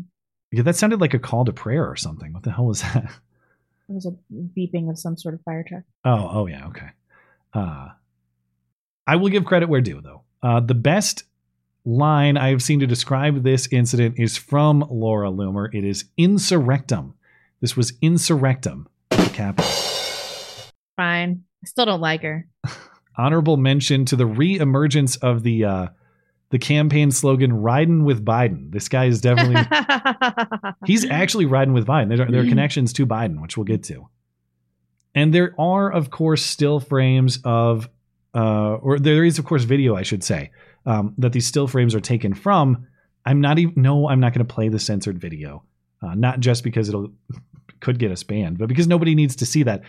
yeah, 0.52 0.62
that 0.62 0.76
sounded 0.76 1.00
like 1.00 1.12
a 1.12 1.18
call 1.18 1.44
to 1.44 1.52
prayer 1.52 1.84
or 1.84 1.96
something. 1.96 2.32
What 2.32 2.44
the 2.44 2.52
hell 2.52 2.66
was 2.66 2.82
that? 2.82 3.10
It 3.88 3.94
was 3.94 4.06
a 4.06 4.14
beeping 4.32 4.90
of 4.90 4.98
some 4.98 5.16
sort 5.16 5.34
of 5.34 5.40
fire 5.42 5.64
truck. 5.66 5.82
Oh, 6.04 6.28
oh 6.30 6.46
yeah, 6.46 6.66
okay. 6.68 6.88
Uh, 7.54 7.88
I 9.06 9.16
will 9.16 9.30
give 9.30 9.46
credit 9.46 9.68
where 9.68 9.80
due, 9.80 10.02
though. 10.02 10.22
Uh, 10.42 10.60
the 10.60 10.74
best 10.74 11.24
line 11.84 12.36
I 12.36 12.50
have 12.50 12.62
seen 12.62 12.80
to 12.80 12.86
describe 12.86 13.42
this 13.42 13.68
incident 13.72 14.18
is 14.18 14.36
from 14.36 14.84
Laura 14.90 15.30
Loomer. 15.30 15.72
It 15.72 15.84
is 15.84 16.04
insurrectum. 16.18 17.14
This 17.60 17.76
was 17.76 17.92
insurrectum 18.02 18.86
Capitol. 19.38 19.70
Fine. 20.96 21.44
I 21.62 21.66
still 21.66 21.86
don't 21.86 22.00
like 22.00 22.22
her. 22.22 22.46
Honorable 23.16 23.56
mention 23.56 24.04
to 24.06 24.16
the 24.16 24.26
re-emergence 24.26 25.16
of 25.16 25.42
the 25.44 25.64
uh, 25.64 25.86
the 26.50 26.58
campaign 26.58 27.10
slogan 27.10 27.52
"Riding 27.52 28.04
with 28.04 28.24
Biden." 28.24 28.72
This 28.72 28.88
guy 28.88 29.04
is 29.04 29.20
definitely 29.20 29.62
he's 30.86 31.04
actually 31.04 31.46
riding 31.46 31.72
with 31.72 31.86
Biden. 31.86 32.08
There 32.08 32.26
are, 32.26 32.30
there 32.30 32.40
are 32.40 32.46
connections 32.46 32.92
to 32.94 33.06
Biden, 33.06 33.40
which 33.40 33.56
we'll 33.56 33.64
get 33.64 33.84
to. 33.84 34.08
And 35.14 35.32
there 35.32 35.54
are, 35.58 35.90
of 35.90 36.10
course, 36.10 36.44
still 36.44 36.80
frames 36.80 37.40
of, 37.44 37.88
uh, 38.34 38.74
or 38.74 38.98
there 38.98 39.24
is, 39.24 39.38
of 39.38 39.44
course, 39.44 39.64
video, 39.64 39.96
I 39.96 40.02
should 40.02 40.22
say, 40.22 40.50
um, 40.88 41.14
that 41.18 41.32
these 41.32 41.46
still 41.46 41.68
frames 41.68 41.94
are 41.94 42.00
taken 42.00 42.34
from. 42.34 42.86
I'm 43.24 43.40
not 43.40 43.58
even, 43.58 43.74
no, 43.76 44.08
I'm 44.08 44.20
not 44.20 44.32
going 44.32 44.46
to 44.46 44.52
play 44.52 44.68
the 44.68 44.78
censored 44.78 45.18
video. 45.20 45.62
Uh, 46.02 46.14
not 46.14 46.40
just 46.40 46.64
because 46.64 46.88
it'll, 46.88 47.10
could 47.80 47.98
get 47.98 48.10
us 48.10 48.22
banned, 48.22 48.58
but 48.58 48.68
because 48.68 48.88
nobody 48.88 49.14
needs 49.14 49.36
to 49.36 49.46
see 49.46 49.62
that. 49.64 49.82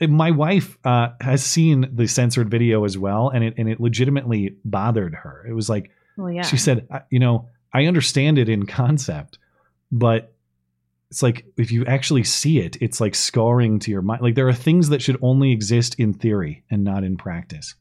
My 0.00 0.30
wife 0.30 0.76
uh, 0.84 1.10
has 1.20 1.44
seen 1.44 1.88
the 1.94 2.08
censored 2.08 2.50
video 2.50 2.84
as 2.84 2.96
well, 2.96 3.28
and 3.28 3.44
it, 3.44 3.54
and 3.58 3.68
it 3.68 3.78
legitimately 3.78 4.56
bothered 4.64 5.14
her. 5.14 5.46
It 5.48 5.52
was 5.52 5.68
like, 5.68 5.90
Well, 6.16 6.32
yeah. 6.32 6.42
she 6.42 6.56
said, 6.56 6.88
you 7.10 7.20
know, 7.20 7.50
I 7.72 7.84
understand 7.86 8.38
it 8.38 8.48
in 8.48 8.66
concept, 8.66 9.38
but 9.92 10.32
it's 11.10 11.22
like 11.22 11.44
if 11.58 11.70
you 11.70 11.84
actually 11.84 12.24
see 12.24 12.58
it, 12.58 12.76
it's 12.80 13.00
like 13.00 13.14
scarring 13.14 13.78
to 13.80 13.90
your 13.90 14.00
mind. 14.02 14.22
Like 14.22 14.34
there 14.34 14.48
are 14.48 14.54
things 14.54 14.88
that 14.88 15.02
should 15.02 15.18
only 15.20 15.52
exist 15.52 15.94
in 15.98 16.14
theory 16.14 16.64
and 16.70 16.82
not 16.84 17.04
in 17.04 17.16
practice. 17.18 17.74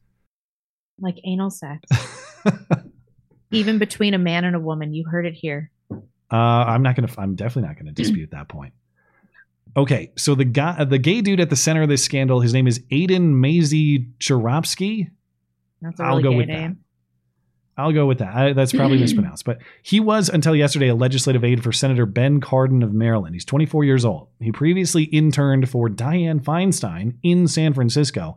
like 1.00 1.16
anal 1.24 1.50
sex. 1.50 1.90
Even 3.52 3.80
between 3.80 4.14
a 4.14 4.18
man 4.18 4.46
and 4.46 4.56
a 4.56 4.60
woman. 4.60 4.94
You 4.94 5.06
heard 5.06 5.26
it 5.26 5.34
here. 5.34 5.72
Uh, 5.92 6.36
I'm 6.36 6.82
not 6.82 6.96
gonna. 6.96 7.10
I'm 7.18 7.36
definitely 7.36 7.68
not 7.68 7.78
gonna 7.78 7.92
dispute 7.92 8.32
that 8.32 8.48
point. 8.48 8.74
Okay, 9.76 10.12
so 10.18 10.36
the 10.36 10.46
guy, 10.46 10.84
the 10.84 10.98
gay 10.98 11.22
dude 11.22 11.40
at 11.40 11.50
the 11.50 11.56
center 11.56 11.82
of 11.82 11.90
this 11.90 12.04
scandal, 12.04 12.42
his 12.42 12.54
name 12.54 12.68
is 12.68 12.80
Aiden 12.92 13.34
Maisie 13.34 14.08
Charovsky. 14.20 15.10
That's 15.82 16.00
a 16.00 16.04
I'll 16.04 16.10
really 16.18 16.24
go 16.24 16.30
gay 16.32 16.38
with 16.38 16.48
name. 16.48 16.80
I'll 17.78 17.94
go 17.94 18.06
with 18.06 18.20
that. 18.20 18.36
I, 18.36 18.54
that's 18.54 18.74
probably 18.74 18.98
mispronounced, 19.00 19.46
but 19.46 19.60
he 19.82 20.00
was 20.00 20.30
until 20.30 20.56
yesterday 20.56 20.90
a 20.90 20.96
legislative 20.96 21.44
aide 21.44 21.64
for 21.64 21.72
Senator 21.72 22.06
Ben 22.06 22.42
Cardin 22.42 22.84
of 22.84 22.94
Maryland. 22.94 23.34
He's 23.34 23.46
24 23.46 23.86
years 23.86 24.06
old. 24.06 24.28
He 24.40 24.52
previously 24.52 25.04
interned 25.04 25.70
for 25.70 25.90
Dianne 25.90 26.44
Feinstein 26.44 27.16
in 27.24 27.48
San 27.48 27.74
Francisco. 27.74 28.36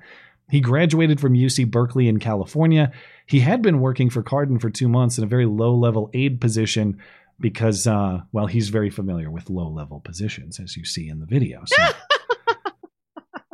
He 0.50 0.60
graduated 0.60 1.20
from 1.20 1.34
UC 1.34 1.70
Berkeley 1.70 2.08
in 2.08 2.18
California. 2.18 2.92
He 3.26 3.40
had 3.40 3.62
been 3.62 3.80
working 3.80 4.10
for 4.10 4.22
Cardin 4.22 4.60
for 4.60 4.70
two 4.70 4.88
months 4.88 5.18
in 5.18 5.24
a 5.24 5.26
very 5.26 5.46
low 5.46 5.74
level 5.74 6.10
aide 6.12 6.40
position 6.40 6.98
because, 7.40 7.86
uh, 7.86 8.20
well, 8.32 8.46
he's 8.46 8.68
very 8.68 8.90
familiar 8.90 9.30
with 9.30 9.50
low 9.50 9.68
level 9.68 10.00
positions, 10.00 10.60
as 10.60 10.76
you 10.76 10.84
see 10.84 11.08
in 11.08 11.20
the 11.20 11.26
video. 11.26 11.62
So, 11.66 11.82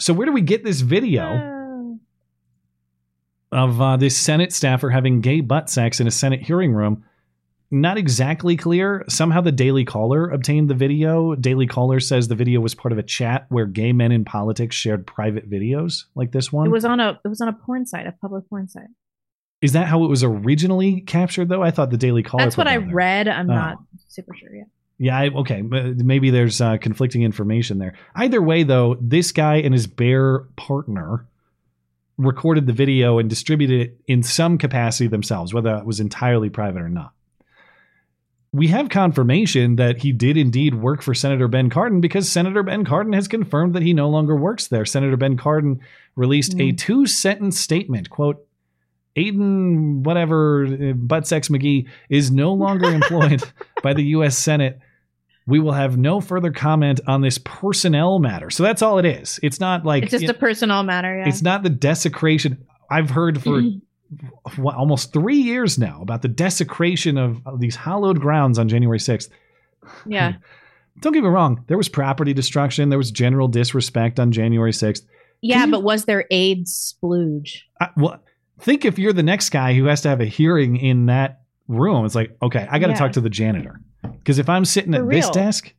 so 0.00 0.12
where 0.14 0.26
do 0.26 0.32
we 0.32 0.42
get 0.42 0.64
this 0.64 0.80
video? 0.80 1.58
of 3.52 3.80
uh, 3.80 3.96
this 3.96 4.16
Senate 4.16 4.52
staffer 4.52 4.90
having 4.90 5.20
gay 5.20 5.40
butt 5.40 5.68
sex 5.68 6.00
in 6.00 6.06
a 6.06 6.10
Senate 6.10 6.42
hearing 6.42 6.72
room. 6.72 7.04
Not 7.72 7.98
exactly 7.98 8.56
clear. 8.56 9.04
Somehow 9.08 9.42
the 9.42 9.52
Daily 9.52 9.84
Caller 9.84 10.28
obtained 10.28 10.68
the 10.68 10.74
video. 10.74 11.36
Daily 11.36 11.68
Caller 11.68 12.00
says 12.00 12.26
the 12.26 12.34
video 12.34 12.60
was 12.60 12.74
part 12.74 12.90
of 12.90 12.98
a 12.98 13.02
chat 13.02 13.46
where 13.48 13.66
gay 13.66 13.92
men 13.92 14.10
in 14.10 14.24
politics 14.24 14.74
shared 14.74 15.06
private 15.06 15.48
videos 15.48 16.04
like 16.16 16.32
this 16.32 16.52
one. 16.52 16.66
It 16.66 16.70
was 16.70 16.84
on 16.84 16.98
a 16.98 17.20
it 17.24 17.28
was 17.28 17.40
on 17.40 17.46
a 17.48 17.52
porn 17.52 17.86
site, 17.86 18.06
a 18.08 18.12
public 18.12 18.48
porn 18.48 18.68
site. 18.68 18.88
Is 19.62 19.72
that 19.74 19.86
how 19.86 20.02
it 20.04 20.08
was 20.08 20.24
originally 20.24 21.02
captured 21.02 21.48
though? 21.48 21.62
I 21.62 21.70
thought 21.70 21.90
the 21.90 21.96
Daily 21.96 22.22
Caller 22.24 22.42
That's 22.44 22.56
what 22.56 22.66
I 22.66 22.78
there. 22.78 22.88
read. 22.92 23.28
I'm 23.28 23.48
Oh. 23.48 23.54
not 23.54 23.78
super 24.08 24.34
sure 24.34 24.52
yet. 24.54 24.66
Yeah, 24.98 25.16
I, 25.18 25.28
okay. 25.28 25.62
Maybe 25.62 26.28
there's 26.30 26.60
uh, 26.60 26.76
conflicting 26.76 27.22
information 27.22 27.78
there. 27.78 27.94
Either 28.14 28.42
way, 28.42 28.64
though, 28.64 28.98
this 29.00 29.32
guy 29.32 29.56
and 29.56 29.72
his 29.72 29.86
bear 29.86 30.40
partner 30.56 31.26
recorded 32.18 32.66
the 32.66 32.74
video 32.74 33.18
and 33.18 33.30
distributed 33.30 33.80
it 33.80 34.00
in 34.06 34.22
some 34.22 34.58
capacity 34.58 35.06
themselves, 35.08 35.54
whether 35.54 35.74
it 35.76 35.86
was 35.86 36.00
entirely 36.00 36.50
private 36.50 36.82
or 36.82 36.90
not. 36.90 37.12
We 38.52 38.66
have 38.68 38.88
confirmation 38.88 39.76
that 39.76 39.98
he 39.98 40.10
did 40.10 40.36
indeed 40.36 40.74
work 40.74 41.02
for 41.02 41.14
Senator 41.14 41.46
Ben 41.46 41.70
Cardin 41.70 42.00
because 42.00 42.30
Senator 42.30 42.64
Ben 42.64 42.84
Cardin 42.84 43.14
has 43.14 43.28
confirmed 43.28 43.74
that 43.74 43.82
he 43.82 43.92
no 43.92 44.08
longer 44.08 44.34
works 44.34 44.66
there. 44.66 44.84
Senator 44.84 45.16
Ben 45.16 45.36
Cardin 45.36 45.78
released 46.16 46.58
a 46.58 46.72
two 46.72 47.06
sentence 47.06 47.60
statement 47.60 48.10
quote, 48.10 48.44
Aiden, 49.16 50.02
whatever, 50.02 50.66
uh, 50.66 50.92
butt 50.94 51.26
sex 51.26 51.48
McGee 51.48 51.88
is 52.08 52.30
no 52.30 52.52
longer 52.52 52.86
employed 52.92 53.42
by 53.82 53.92
the 53.94 54.04
U.S. 54.04 54.36
Senate. 54.36 54.78
We 55.46 55.58
will 55.58 55.72
have 55.72 55.96
no 55.96 56.20
further 56.20 56.52
comment 56.52 57.00
on 57.06 57.20
this 57.20 57.38
personnel 57.38 58.18
matter. 58.18 58.50
So 58.50 58.62
that's 58.62 58.82
all 58.82 58.98
it 58.98 59.04
is. 59.04 59.40
It's 59.42 59.58
not 59.58 59.84
like 59.84 60.04
It's 60.04 60.12
just 60.12 60.28
a 60.28 60.34
personal 60.34 60.82
matter. 60.82 61.18
Yeah. 61.18 61.28
it's 61.28 61.42
not 61.42 61.62
the 61.62 61.70
desecration. 61.70 62.64
I've 62.90 63.10
heard 63.10 63.42
for 63.42 63.62
what, 64.56 64.74
almost 64.74 65.12
three 65.12 65.38
years 65.38 65.78
now 65.78 66.00
about 66.02 66.22
the 66.22 66.28
desecration 66.28 67.16
of, 67.18 67.40
of 67.46 67.60
these 67.60 67.76
hallowed 67.76 68.20
grounds 68.20 68.58
on 68.58 68.68
January 68.68 68.98
6th. 68.98 69.28
yeah. 70.06 70.34
Don't 71.00 71.12
get 71.12 71.22
me 71.22 71.28
wrong. 71.28 71.64
There 71.68 71.78
was 71.78 71.88
property 71.88 72.34
destruction. 72.34 72.88
There 72.90 72.98
was 72.98 73.10
general 73.10 73.48
disrespect 73.48 74.20
on 74.20 74.32
January 74.32 74.72
6th. 74.72 75.02
Yeah, 75.40 75.64
but 75.66 75.82
was 75.82 76.04
there 76.04 76.26
AIDS 76.30 76.94
splooge? 77.02 77.60
I, 77.80 77.88
well, 77.96 78.22
think 78.60 78.84
if 78.84 78.98
you're 78.98 79.14
the 79.14 79.22
next 79.22 79.48
guy 79.50 79.72
who 79.72 79.86
has 79.86 80.02
to 80.02 80.08
have 80.10 80.20
a 80.20 80.26
hearing 80.26 80.76
in 80.76 81.06
that 81.06 81.40
room. 81.70 82.04
It's 82.04 82.14
like, 82.14 82.36
okay, 82.42 82.66
I 82.70 82.78
got 82.78 82.88
to 82.88 82.92
Yeah. 82.92 82.98
talk 82.98 83.12
to 83.12 83.20
the 83.20 83.30
janitor. 83.30 83.80
Because 84.02 84.38
if 84.38 84.48
I'm 84.48 84.64
sitting 84.64 84.92
For 84.92 85.02
at 85.04 85.08
this 85.08 85.30
desk, 85.30 85.72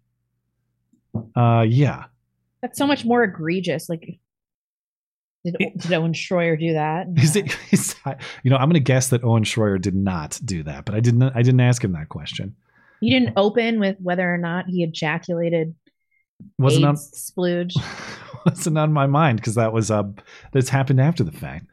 uh, 1.36 1.66
yeah. 1.68 2.06
That's 2.62 2.78
so 2.78 2.88
much 2.88 3.06
more 3.06 3.24
egregious. 3.24 3.90
Like, 3.90 4.20
did, 5.44 5.56
did 5.78 5.94
Owen 5.94 6.14
Schroyer 6.14 6.60
do 6.60 6.74
that? 6.74 7.08
Is 7.18 7.36
it? 7.36 7.58
Is 7.72 7.96
you 8.44 8.52
know, 8.52 8.58
I'm 8.58 8.70
going 8.70 8.74
to 8.74 8.80
guess 8.80 9.10
that 9.10 9.24
Owen 9.24 9.44
Schroyer 9.44 9.82
did 9.82 9.96
not 9.96 10.40
do 10.44 10.64
that, 10.64 10.86
but 10.86 10.96
I 10.96 11.00
didn't. 11.00 11.24
I 11.24 11.42
didn't 11.42 11.62
ask 11.62 11.84
him 11.84 11.94
that 11.94 12.10
question. 12.10 12.56
You 13.02 13.20
didn't 13.20 13.34
open 13.36 13.80
with 13.80 13.98
whether 14.00 14.32
or 14.32 14.38
not 14.38 14.66
he 14.68 14.84
ejaculated 14.84 15.74
Wasn't 16.60 16.86
on, 16.86 16.96
splooge. 16.96 17.74
wasn't 18.46 18.78
on 18.78 18.94
my 18.94 19.08
mind 19.08 19.40
because 19.40 19.56
that 19.56 19.74
was 19.74 19.92
uh 19.92 20.04
this 20.52 20.70
happened 20.70 21.02
after 21.02 21.24
the 21.24 21.32
fact. 21.32 21.66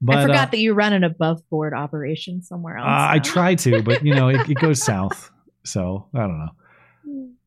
But 0.00 0.18
I 0.18 0.22
forgot 0.22 0.48
uh, 0.48 0.50
that 0.52 0.58
you 0.58 0.74
run 0.74 0.92
an 0.92 1.04
above 1.04 1.48
board 1.48 1.72
operation 1.72 2.42
somewhere 2.42 2.76
else. 2.76 2.86
Uh, 2.86 3.08
I 3.12 3.18
try 3.18 3.54
to, 3.54 3.82
but 3.82 4.04
you 4.04 4.14
know, 4.14 4.28
it, 4.28 4.48
it 4.48 4.58
goes 4.58 4.82
south. 4.82 5.30
So 5.64 6.06
I 6.14 6.18
don't 6.18 6.38
know. 6.38 6.50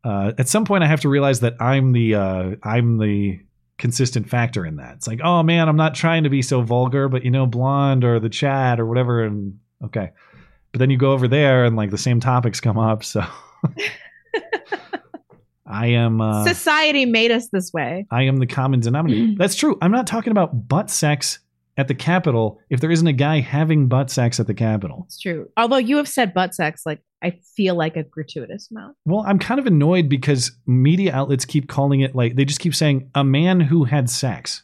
Uh, 0.04 0.32
at 0.38 0.48
some 0.48 0.66
point, 0.66 0.84
I 0.84 0.88
have 0.88 1.02
to 1.02 1.10
realize 1.10 1.42
that 1.42 1.62
I'm 1.62 1.92
the 1.92 2.16
uh, 2.16 2.56
I'm 2.64 2.98
the 2.98 3.40
consistent 3.80 4.30
factor 4.30 4.66
in 4.66 4.76
that. 4.76 4.96
It's 4.96 5.08
like, 5.08 5.22
oh 5.24 5.42
man, 5.42 5.68
I'm 5.68 5.78
not 5.78 5.96
trying 5.96 6.26
to 6.26 6.30
be 6.30 6.44
so 6.44 6.62
vulgar, 6.62 7.10
but 7.10 7.26
you 7.26 7.32
know, 7.32 7.48
blonde 7.48 8.04
or 8.04 8.20
the 8.20 8.30
chat 8.30 8.80
or 8.80 8.86
whatever, 8.86 9.24
and 9.24 9.58
okay. 9.84 10.12
But 10.72 10.80
then 10.80 10.92
you 10.92 10.98
go 10.98 11.14
over 11.14 11.28
there, 11.28 11.66
and 11.66 11.76
like 11.76 11.90
the 11.90 11.98
same 11.98 12.20
topics 12.20 12.60
come 12.60 12.78
up. 12.78 13.04
So 13.04 13.24
I 15.66 15.88
am. 15.88 16.22
Uh, 16.22 16.46
Society 16.46 17.06
made 17.06 17.32
us 17.32 17.48
this 17.48 17.74
way. 17.74 18.06
I 18.12 18.24
am 18.24 18.38
the 18.38 18.48
common 18.48 18.82
denominator. 18.82 19.34
That's 19.38 19.56
true. 19.56 19.78
I'm 19.82 19.92
not 19.92 20.06
talking 20.06 20.32
about 20.32 20.68
butt 20.68 20.92
sex 20.92 21.40
at 21.78 21.88
the 21.88 21.96
Capitol 21.96 22.60
if 22.70 22.82
there 22.82 22.92
isn't 22.92 23.08
a 23.08 23.14
guy 23.14 23.40
having 23.40 23.88
butt 23.88 24.12
sex 24.12 24.40
at 24.40 24.48
the 24.48 24.54
Capitol. 24.54 25.06
It's 25.08 25.20
true. 25.20 25.50
Although 25.58 25.78
you 25.78 25.98
have 25.98 26.08
said 26.08 26.34
butt 26.34 26.54
sex, 26.54 26.84
like 26.86 27.02
I 27.22 27.32
feel 27.56 27.76
like 27.76 27.98
a 27.98 28.04
gratuitous 28.04 28.70
amount. 28.72 28.96
Well, 29.06 29.24
I'm 29.28 29.40
kind 29.40 29.60
of 29.60 29.66
annoyed 29.66 30.08
because 30.08 30.52
media 30.66 31.14
outlets 31.14 31.46
keep 31.46 31.68
calling 31.68 32.00
it 32.02 32.16
like 32.16 32.36
they 32.36 32.46
just 32.46 32.60
keep 32.60 32.74
saying 32.74 33.12
a 33.14 33.24
man 33.24 33.60
who 33.60 33.84
had 33.84 34.10
sex. 34.10 34.64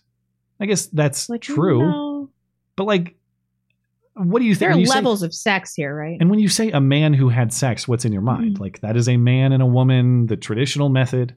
I 0.60 0.66
guess 0.66 0.86
that's 0.88 1.28
Like 1.30 1.42
true. 1.42 2.30
But 2.76 2.86
like 2.86 3.16
what 4.14 4.40
do 4.40 4.46
you 4.46 4.56
think? 4.56 4.70
There 4.70 4.78
are 4.78 4.80
you 4.80 4.86
say- 4.86 4.96
levels 4.96 5.22
of 5.24 5.34
sex 5.34 5.74
here, 5.76 5.94
right? 5.94 6.18
and 6.20 6.30
when 6.30 6.40
you 6.40 6.48
say 6.48 6.72
a 6.72 6.80
man 6.80 7.14
who 7.14 7.28
had 7.28 7.52
sex, 7.52 7.86
what's 7.88 8.06
in 8.06 8.14
your 8.14 8.22
mind? 8.22 8.54
Mm-hmm. 8.54 8.64
Like 8.64 8.80
that 8.80 8.96
is 8.96 9.10
a 9.10 9.18
man 9.18 9.52
and 9.52 9.62
a 9.62 9.66
woman, 9.66 10.28
the 10.28 10.38
traditional 10.38 10.88
method. 10.90 11.36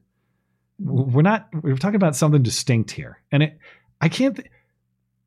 We're 0.79 1.23
not 1.23 1.49
we're 1.63 1.77
talking 1.77 1.97
about 1.97 2.15
something 2.15 2.43
distinct 2.43 2.93
here. 2.93 3.21
And 3.33 3.43
it 3.43 3.59
I 4.01 4.09
can't 4.09 4.37
th- 4.37 4.49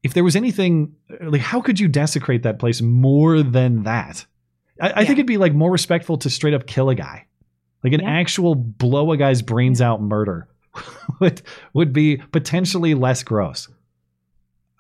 if 0.02 0.14
there 0.14 0.24
was 0.24 0.38
anything 0.38 0.96
like 1.22 1.42
how 1.42 1.60
could 1.60 1.78
you 1.78 1.90
desecrate 1.90 2.44
that 2.44 2.58
place 2.58 2.82
more 2.82 3.44
than 3.44 3.84
that? 3.84 4.26
I, 4.82 4.92
I 5.02 5.06
think 5.06 5.20
it'd 5.20 5.28
be 5.28 5.38
like 5.38 5.54
more 5.54 5.72
respectful 5.72 6.18
to 6.18 6.30
straight 6.30 6.54
up 6.54 6.66
kill 6.66 6.90
a 6.90 6.96
guy. 6.96 7.28
Like 7.84 7.94
an 7.94 8.02
actual 8.02 8.56
blow 8.56 9.12
a 9.12 9.18
guy's 9.18 9.42
brains 9.42 9.82
out 9.82 10.02
murder 10.02 10.48
would 11.20 11.42
would 11.74 11.94
be 11.94 12.18
potentially 12.18 12.94
less 12.94 13.24
gross. 13.24 13.70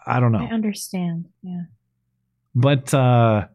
I 0.05 0.19
don't 0.19 0.31
know. 0.31 0.39
I 0.39 0.53
understand. 0.53 1.27
Yeah. 1.43 1.63
But 2.53 2.93
uh, 2.93 3.47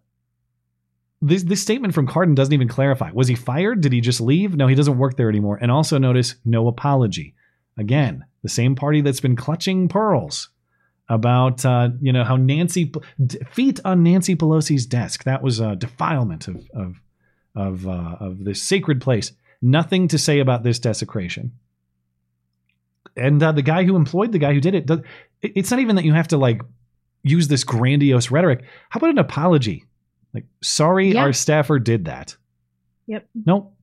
this 1.20 1.42
this 1.42 1.62
statement 1.62 1.94
from 1.94 2.07
Cardin 2.07 2.34
doesn't 2.34 2.55
even 2.55 2.68
clarify. 2.68 3.11
Was 3.12 3.28
he 3.28 3.34
fired? 3.34 3.80
Did 3.80 3.92
he 3.92 4.01
just 4.01 4.20
leave? 4.20 4.55
No, 4.55 4.66
he 4.66 4.74
doesn't 4.74 4.99
work 4.99 5.16
there 5.16 5.28
anymore. 5.28 5.59
And 5.61 5.70
also 5.70 5.99
notice 5.99 6.36
no 6.44 6.68
apology. 6.68 7.34
Again, 7.78 8.24
the 8.42 8.49
same 8.49 8.74
party 8.74 9.01
that's 9.01 9.20
been 9.20 9.36
clutching 9.36 9.88
pearls 9.88 10.49
about 11.09 11.65
uh, 11.65 11.91
you 12.01 12.13
know 12.13 12.25
how 12.25 12.37
Nancy 12.37 12.93
feet 13.51 13.81
on 13.85 14.03
Nancy 14.03 14.35
Pelosi's 14.37 14.87
desk. 14.87 15.25
That 15.25 15.43
was 15.43 15.61
a 15.61 15.77
defilement 15.77 16.49
of 16.49 16.67
of 16.75 17.01
of 17.55 17.87
uh, 17.87 18.17
of 18.21 18.45
this 18.45 18.63
sacred 18.63 19.01
place. 19.01 19.33
Nothing 19.63 20.09
to 20.09 20.19
say 20.19 20.41
about 20.41 20.63
this 20.63 20.79
desecration. 20.79 21.53
And 23.17 23.43
uh, 23.43 23.53
the 23.53 23.63
guy 23.63 23.85
who 23.85 23.97
employed 23.97 24.33
the 24.33 24.39
guy 24.39 24.53
who 24.53 24.61
did 24.61 24.75
it, 24.75 24.91
it's 25.43 25.71
not 25.71 25.81
even 25.81 25.97
that 25.97 26.05
you 26.05 26.13
have 26.13 26.29
to 26.29 26.37
like 26.37 26.61
use 27.23 27.49
this 27.49 27.65
grandiose 27.65 28.31
rhetoric. 28.31 28.63
How 28.91 28.99
about 28.99 29.11
an 29.11 29.19
apology? 29.19 29.85
Like, 30.35 30.45
sorry, 30.63 31.13
Yeah. 31.13 31.23
our 31.23 31.33
staffer 31.33 31.79
did 31.79 32.05
that. 32.07 32.37
Yep. 33.07 33.27
Nope, 33.47 33.75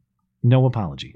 no 0.44 0.66
apology. 0.66 1.16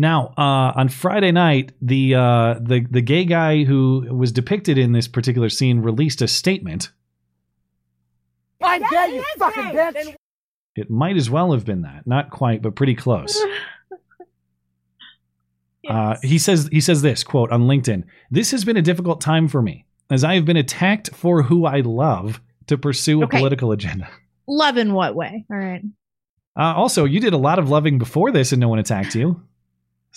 Now, 0.00 0.32
uh, 0.38 0.72
on 0.76 0.88
Friday 0.88 1.32
night, 1.32 1.72
the 1.82 2.14
uh, 2.14 2.54
the 2.60 2.86
the 2.88 3.00
gay 3.02 3.24
guy 3.24 3.64
who 3.64 4.06
was 4.14 4.30
depicted 4.30 4.78
in 4.78 4.92
this 4.92 5.08
particular 5.08 5.48
scene 5.48 5.80
released 5.80 6.22
a 6.22 6.28
statement. 6.28 6.92
I 8.62 8.78
dare 8.78 9.08
you, 9.08 9.24
fucking 9.38 9.62
bitch! 9.64 10.14
It 10.76 10.88
might 10.88 11.16
as 11.16 11.28
well 11.28 11.50
have 11.52 11.64
been 11.64 11.82
that, 11.82 12.06
not 12.06 12.30
quite, 12.30 12.62
but 12.62 12.74
pretty 12.76 12.94
close. 12.94 13.38
Uh, 15.88 16.16
he 16.22 16.36
says 16.38 16.68
he 16.70 16.82
says 16.82 17.00
this 17.00 17.24
quote 17.24 17.50
on 17.50 17.62
LinkedIn. 17.62 18.04
This 18.30 18.50
has 18.50 18.62
been 18.62 18.76
a 18.76 18.82
difficult 18.82 19.22
time 19.22 19.48
for 19.48 19.62
me 19.62 19.86
as 20.10 20.22
I 20.22 20.34
have 20.34 20.44
been 20.44 20.56
attacked 20.58 21.14
for 21.14 21.42
who 21.42 21.64
I 21.64 21.80
love 21.80 22.42
to 22.66 22.76
pursue 22.76 23.22
a 23.22 23.24
Okay. 23.24 23.38
political 23.38 23.72
agenda. 23.72 24.10
Love 24.46 24.76
in 24.76 24.92
what 24.92 25.14
way? 25.14 25.46
All 25.50 25.56
right. 25.56 25.82
Uh, 26.58 26.74
also, 26.74 27.06
you 27.06 27.20
did 27.20 27.32
a 27.32 27.38
lot 27.38 27.58
of 27.58 27.70
loving 27.70 27.96
before 27.96 28.32
this 28.32 28.52
and 28.52 28.60
no 28.60 28.68
one 28.68 28.78
attacked 28.78 29.14
you. 29.14 29.42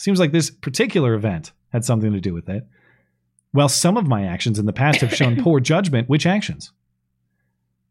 Seems 0.02 0.20
like 0.20 0.32
this 0.32 0.50
particular 0.50 1.14
event 1.14 1.52
had 1.70 1.86
something 1.86 2.12
to 2.12 2.20
do 2.20 2.34
with 2.34 2.50
it. 2.50 2.66
While 3.52 3.70
some 3.70 3.98
of 3.98 4.08
my 4.08 4.26
actions 4.26 4.58
in 4.58 4.66
the 4.66 4.74
past 4.74 5.02
have 5.02 5.14
shown 5.14 5.44
poor 5.44 5.60
judgment. 5.74 6.10
Which 6.10 6.26
actions? 6.26 6.72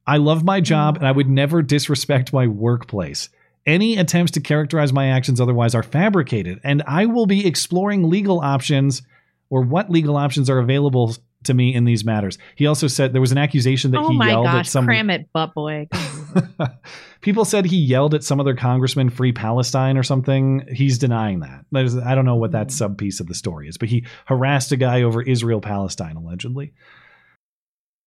I 0.08 0.16
love 0.16 0.42
my 0.42 0.60
job 0.60 0.96
and 0.96 1.06
I 1.06 1.12
would 1.12 1.28
never 1.28 1.62
disrespect 1.62 2.32
my 2.32 2.48
workplace. 2.48 3.28
Any 3.64 3.96
attempts 3.96 4.32
to 4.32 4.40
characterize 4.40 4.92
my 4.92 5.06
actions 5.06 5.40
otherwise 5.40 5.72
are 5.72 5.84
fabricated, 5.84 6.58
and 6.64 6.82
I 6.84 7.06
will 7.06 7.26
be 7.26 7.46
exploring 7.46 8.10
legal 8.10 8.40
options 8.40 9.02
or 9.48 9.62
what 9.62 9.88
legal 9.88 10.16
options 10.16 10.50
are 10.50 10.58
available 10.58 11.14
to 11.44 11.54
me 11.54 11.74
in 11.74 11.84
these 11.84 12.04
matters. 12.04 12.38
He 12.54 12.66
also 12.66 12.86
said 12.86 13.12
there 13.12 13.20
was 13.20 13.32
an 13.32 13.38
accusation 13.38 13.90
that 13.92 14.00
oh 14.00 14.08
he 14.10 14.18
yelled 14.18 14.46
at 14.46 14.52
gosh, 14.52 14.68
some 14.68 14.84
cram 14.84 15.10
it, 15.10 15.28
butt 15.32 15.54
boy. 15.54 15.88
People 17.22 17.44
said 17.44 17.66
he 17.66 17.76
yelled 17.76 18.14
at 18.14 18.24
some 18.24 18.40
other 18.40 18.54
congressman, 18.54 19.10
"Free 19.10 19.32
Palestine" 19.32 19.96
or 19.96 20.02
something. 20.02 20.66
He's 20.72 20.98
denying 20.98 21.40
that. 21.40 21.64
There's, 21.70 21.96
I 21.96 22.14
don't 22.14 22.24
know 22.24 22.36
what 22.36 22.52
that 22.52 22.70
sub 22.70 22.98
piece 22.98 23.20
of 23.20 23.26
the 23.26 23.34
story 23.34 23.68
is, 23.68 23.76
but 23.78 23.88
he 23.88 24.06
harassed 24.26 24.72
a 24.72 24.76
guy 24.76 25.02
over 25.02 25.22
Israel 25.22 25.60
Palestine 25.60 26.16
allegedly. 26.16 26.72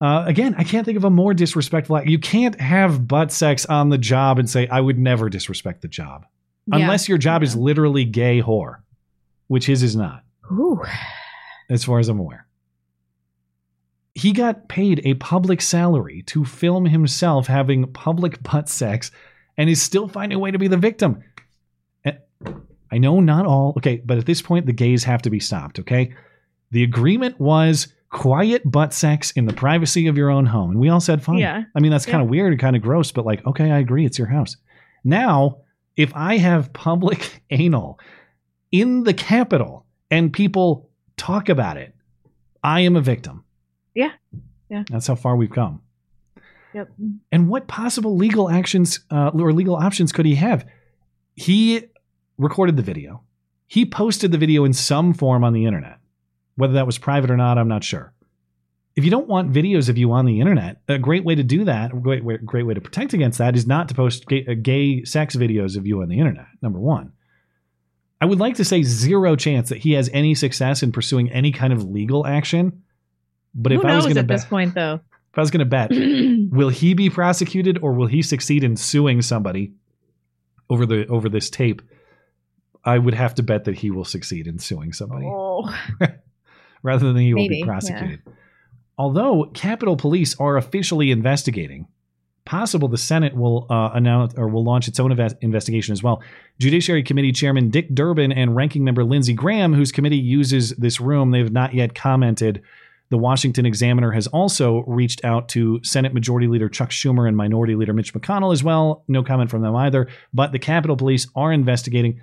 Uh, 0.01 0.25
again, 0.27 0.55
I 0.57 0.63
can't 0.63 0.85
think 0.85 0.97
of 0.97 1.03
a 1.05 1.09
more 1.09 1.33
disrespectful. 1.33 1.97
act. 1.97 2.07
You 2.07 2.19
can't 2.19 2.59
have 2.59 3.07
butt 3.07 3.31
sex 3.31 3.65
on 3.65 3.89
the 3.89 3.97
job 3.97 4.39
and 4.39 4.49
say, 4.49 4.67
"I 4.67 4.79
would 4.81 4.97
never 4.99 5.29
disrespect 5.29 5.81
the 5.81 5.87
job," 5.87 6.25
Yeah. 6.67 6.77
unless 6.77 7.07
your 7.07 7.17
job 7.17 7.41
is 7.43 7.55
literally 7.55 8.05
gay 8.05 8.41
whore, 8.41 8.77
which 9.47 9.65
his 9.65 9.81
is 9.83 9.95
not, 9.95 10.23
Ooh. 10.51 10.81
as 11.69 11.83
far 11.83 11.99
as 11.99 12.09
I'm 12.09 12.19
aware. 12.19 12.47
He 14.15 14.31
got 14.31 14.67
paid 14.67 15.01
a 15.05 15.15
public 15.15 15.61
salary 15.61 16.23
to 16.27 16.45
film 16.45 16.85
himself 16.85 17.47
having 17.47 17.91
public 17.93 18.41
butt 18.43 18.69
sex 18.69 19.11
and 19.57 19.69
is 19.69 19.81
still 19.81 20.07
finding 20.07 20.35
a 20.35 20.39
way 20.39 20.51
to 20.51 20.59
be 20.59 20.67
the 20.67 20.77
victim. 20.77 21.23
I 22.93 22.99
know 22.99 23.19
not 23.19 23.47
all, 23.47 23.73
okay, 23.77 24.03
but 24.05 24.19
at 24.19 24.27
this 24.27 24.43
point, 24.43 24.67
the 24.67 24.71
gays 24.71 25.03
have 25.05 25.23
to 25.23 25.31
be 25.31 25.39
stopped, 25.39 25.79
okay? 25.79 26.13
The 26.69 26.83
agreement 26.83 27.39
was 27.39 27.87
quiet 28.09 28.61
butt 28.69 28.93
sex 28.93 29.31
in 29.31 29.47
the 29.47 29.53
privacy 29.53 30.05
of 30.05 30.15
your 30.15 30.29
own 30.29 30.45
home. 30.45 30.69
And 30.69 30.79
we 30.79 30.89
all 30.89 30.99
said, 30.99 31.23
fine. 31.23 31.39
Yeah. 31.39 31.63
I 31.75 31.79
mean, 31.79 31.91
that's 31.91 32.05
kind 32.05 32.21
of 32.21 32.29
weird 32.29 32.51
and 32.51 32.61
kind 32.61 32.75
of 32.75 32.83
gross, 32.83 33.11
but 33.11 33.25
like, 33.25 33.43
okay, 33.47 33.71
I 33.71 33.79
agree. 33.79 34.05
It's 34.05 34.19
your 34.19 34.27
house. 34.27 34.57
Now, 35.03 35.61
if 35.97 36.11
I 36.15 36.37
have 36.37 36.71
public 36.71 37.43
anal 37.49 37.99
in 38.71 39.03
the 39.03 39.13
Capitol 39.13 39.87
and 40.11 40.31
people 40.31 40.91
talk 41.17 41.49
about 41.49 41.77
it, 41.77 41.95
I 42.63 42.81
am 42.81 42.95
a 42.95 43.01
victim. 43.01 43.43
Yeah. 43.93 44.11
Yeah. 44.69 44.83
That's 44.89 45.07
how 45.07 45.15
far 45.15 45.35
we've 45.35 45.51
come. 45.51 45.81
Yep. 46.73 46.91
And 47.31 47.49
what 47.49 47.67
possible 47.67 48.15
legal 48.15 48.49
actions 48.49 49.01
uh, 49.11 49.31
or 49.33 49.53
legal 49.53 49.75
options 49.75 50.11
could 50.11 50.25
he 50.25 50.35
have? 50.35 50.65
He 51.35 51.83
recorded 52.37 52.77
the 52.77 52.83
video. 52.83 53.23
He 53.67 53.85
posted 53.85 54.31
the 54.31 54.37
video 54.37 54.65
in 54.65 54.73
some 54.73 55.13
form 55.13 55.43
on 55.43 55.53
the 55.53 55.65
internet. 55.65 55.99
Whether 56.55 56.73
that 56.73 56.85
was 56.85 56.97
private 56.97 57.31
or 57.31 57.37
not, 57.37 57.57
I'm 57.57 57.67
not 57.67 57.83
sure. 57.83 58.13
If 58.95 59.03
you 59.03 59.09
don't 59.09 59.27
want 59.27 59.51
videos 59.51 59.89
of 59.89 59.97
you 59.97 60.11
on 60.11 60.25
the 60.25 60.39
internet, 60.39 60.77
a 60.87 60.99
great 60.99 61.25
way 61.25 61.33
to 61.33 61.43
do 61.43 61.63
that, 61.63 61.91
a 61.91 61.95
great 61.95 62.23
way, 62.23 62.37
great 62.37 62.63
way 62.63 62.75
to 62.75 62.81
protect 62.81 63.13
against 63.13 63.39
that, 63.39 63.55
is 63.55 63.65
not 63.65 63.89
to 63.89 63.95
post 63.95 64.27
gay, 64.27 64.45
uh, 64.47 64.53
gay 64.61 65.03
sex 65.03 65.35
videos 65.35 65.75
of 65.77 65.87
you 65.87 66.03
on 66.03 66.09
the 66.09 66.19
internet. 66.19 66.45
Number 66.61 66.79
one. 66.79 67.13
I 68.21 68.25
would 68.25 68.39
like 68.39 68.55
to 68.55 68.65
say 68.65 68.83
zero 68.83 69.35
chance 69.35 69.69
that 69.69 69.79
he 69.79 69.93
has 69.93 70.09
any 70.13 70.35
success 70.35 70.83
in 70.83 70.91
pursuing 70.91 71.31
any 71.31 71.51
kind 71.51 71.73
of 71.73 71.83
legal 71.83 72.25
action. 72.25 72.82
But 73.55 73.71
Who 73.71 73.79
if 73.79 73.85
I 73.85 73.95
was 73.95 74.05
going 74.05 74.15
to 74.15 74.21
at 74.21 74.27
bet, 74.27 74.37
this 74.37 74.45
point, 74.45 74.73
though? 74.75 74.95
if 75.31 75.37
I 75.37 75.41
was 75.41 75.51
going 75.51 75.59
to 75.59 75.65
bet, 75.65 75.89
will 76.51 76.69
he 76.69 76.93
be 76.93 77.09
prosecuted 77.09 77.79
or 77.81 77.93
will 77.93 78.07
he 78.07 78.21
succeed 78.21 78.63
in 78.63 78.75
suing 78.75 79.21
somebody 79.21 79.73
over 80.69 80.85
the 80.85 81.07
over 81.07 81.29
this 81.29 81.49
tape? 81.49 81.81
I 82.85 82.97
would 82.97 83.13
have 83.13 83.35
to 83.35 83.43
bet 83.43 83.63
that 83.65 83.75
he 83.75 83.91
will 83.91 84.03
succeed 84.05 84.45
in 84.47 84.59
suing 84.59 84.91
somebody 84.91 85.25
Oh. 85.25 85.73
rather 86.83 87.07
than 87.13 87.17
he 87.21 87.33
will 87.33 87.43
Maybe, 87.43 87.55
be 87.55 87.59
yeah. 87.59 87.65
prosecuted. 87.65 88.21
Although 88.97 89.45
Capitol 89.53 89.95
Police 89.97 90.35
are 90.39 90.57
officially 90.57 91.09
investigating, 91.11 91.87
possible 92.45 92.87
the 92.89 92.97
Senate 92.97 93.35
will 93.35 93.65
uh, 93.69 93.91
announce 93.93 94.33
or 94.35 94.47
will 94.49 94.63
launch 94.63 94.87
its 94.87 94.99
own 94.99 95.11
invest- 95.11 95.37
investigation 95.41 95.93
as 95.93 96.03
well. 96.03 96.21
Judiciary 96.59 97.01
Committee 97.03 97.31
Chairman 97.31 97.69
Dick 97.69 97.93
Durbin 97.95 98.31
and 98.31 98.55
Ranking 98.55 98.83
Member 98.83 99.03
Lindsey 99.03 99.33
Graham, 99.33 99.73
whose 99.73 99.91
committee 99.91 100.17
uses 100.17 100.71
this 100.71 100.99
room, 100.99 101.31
they 101.31 101.39
have 101.39 101.51
not 101.53 101.73
yet 101.73 101.95
commented. 101.95 102.61
The 103.13 103.19
Washington 103.19 103.67
Examiner 103.67 104.09
has 104.09 104.25
also 104.25 104.79
reached 104.87 105.23
out 105.23 105.47
to 105.49 105.79
Senate 105.83 106.15
Majority 106.15 106.47
Leader 106.47 106.67
Chuck 106.67 106.89
Schumer 106.89 107.27
and 107.27 107.37
Minority 107.37 107.75
Leader 107.75 107.93
Mitch 107.93 108.11
McConnell 108.11 108.51
as 108.51 108.63
well. 108.63 109.03
No 109.07 109.21
comment 109.21 109.51
from 109.51 109.61
them 109.61 109.75
either. 109.75 110.07
But 110.33 110.51
the 110.51 110.57
Capitol 110.57 110.97
Police 110.97 111.27
are 111.35 111.53
investigating, 111.53 112.19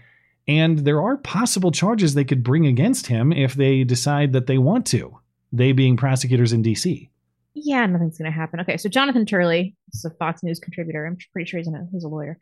and 0.48 0.80
there 0.80 1.00
are 1.00 1.16
possible 1.18 1.70
charges 1.70 2.14
they 2.14 2.24
could 2.24 2.42
bring 2.42 2.66
against 2.66 3.06
him 3.06 3.32
if 3.32 3.54
they 3.54 3.84
decide 3.84 4.32
that 4.32 4.48
they 4.48 4.58
want 4.58 4.84
to. 4.86 5.16
They 5.52 5.70
being 5.70 5.96
prosecutors 5.96 6.52
in 6.52 6.62
D.C. 6.62 7.08
Yeah, 7.54 7.86
nothing's 7.86 8.18
going 8.18 8.28
to 8.28 8.36
happen. 8.36 8.58
Okay, 8.58 8.76
so 8.76 8.88
Jonathan 8.88 9.24
Turley 9.24 9.76
is 9.92 10.04
a 10.04 10.10
Fox 10.10 10.42
News 10.42 10.58
contributor. 10.58 11.06
I'm 11.06 11.16
pretty 11.32 11.48
sure 11.48 11.58
he's 11.58 11.68
a 11.68 11.86
he's 11.92 12.02
a 12.02 12.08
lawyer. 12.08 12.36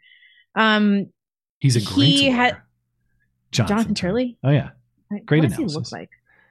Um, 0.55 1.09
He's 1.59 1.77
a 1.77 1.83
great 1.83 2.07
he 2.07 2.23
lawyer. 2.29 2.35
had 2.35 2.57
Jonathan, 3.51 3.77
Jonathan 3.77 3.95
Turley. 3.95 4.39
Oh 4.43 4.51
yeah, 4.51 4.71
great 5.27 5.43
what 5.43 5.51
does 5.51 5.59
analysis. 5.59 5.73
he 5.75 5.79
look 5.79 5.93
like? 5.93 6.09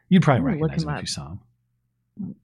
You'd 0.09 0.21
probably 0.21 0.41
I'm 0.41 0.45
gonna 0.45 0.61
look 0.61 0.69
recognize 0.73 0.83
him 0.83 0.89
him 0.89 0.95
if 0.97 1.01
you 1.01 1.07
saw 1.07 1.27
him. 1.31 1.39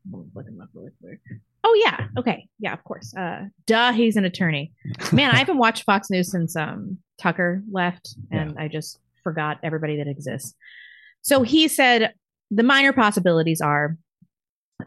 We'll 0.10 0.28
look 0.34 0.48
him 0.48 0.62
up 0.62 0.70
really 0.74 0.92
quick. 1.02 1.20
Oh 1.64 1.82
yeah, 1.84 2.08
okay, 2.18 2.48
yeah, 2.60 2.74
of 2.74 2.84
course. 2.84 3.14
Uh, 3.16 3.46
duh, 3.66 3.94
he's 3.94 4.16
an 4.16 4.26
attorney. 4.26 4.74
Man, 5.12 5.32
I 5.32 5.38
haven't 5.38 5.58
watched 5.58 5.84
Fox 5.84 6.10
News 6.10 6.32
since 6.32 6.56
um 6.56 6.98
Tucker 7.20 7.64
left, 7.72 8.16
and 8.32 8.58
I 8.58 8.68
just 8.68 9.00
forgot 9.24 9.60
everybody 9.64 9.98
that 9.98 10.08
exists. 10.08 10.56
So 11.22 11.44
he 11.44 11.68
said 11.68 12.14
the 12.52 12.64
minor 12.64 12.94
possibilities 12.94 13.62
are 13.62 13.98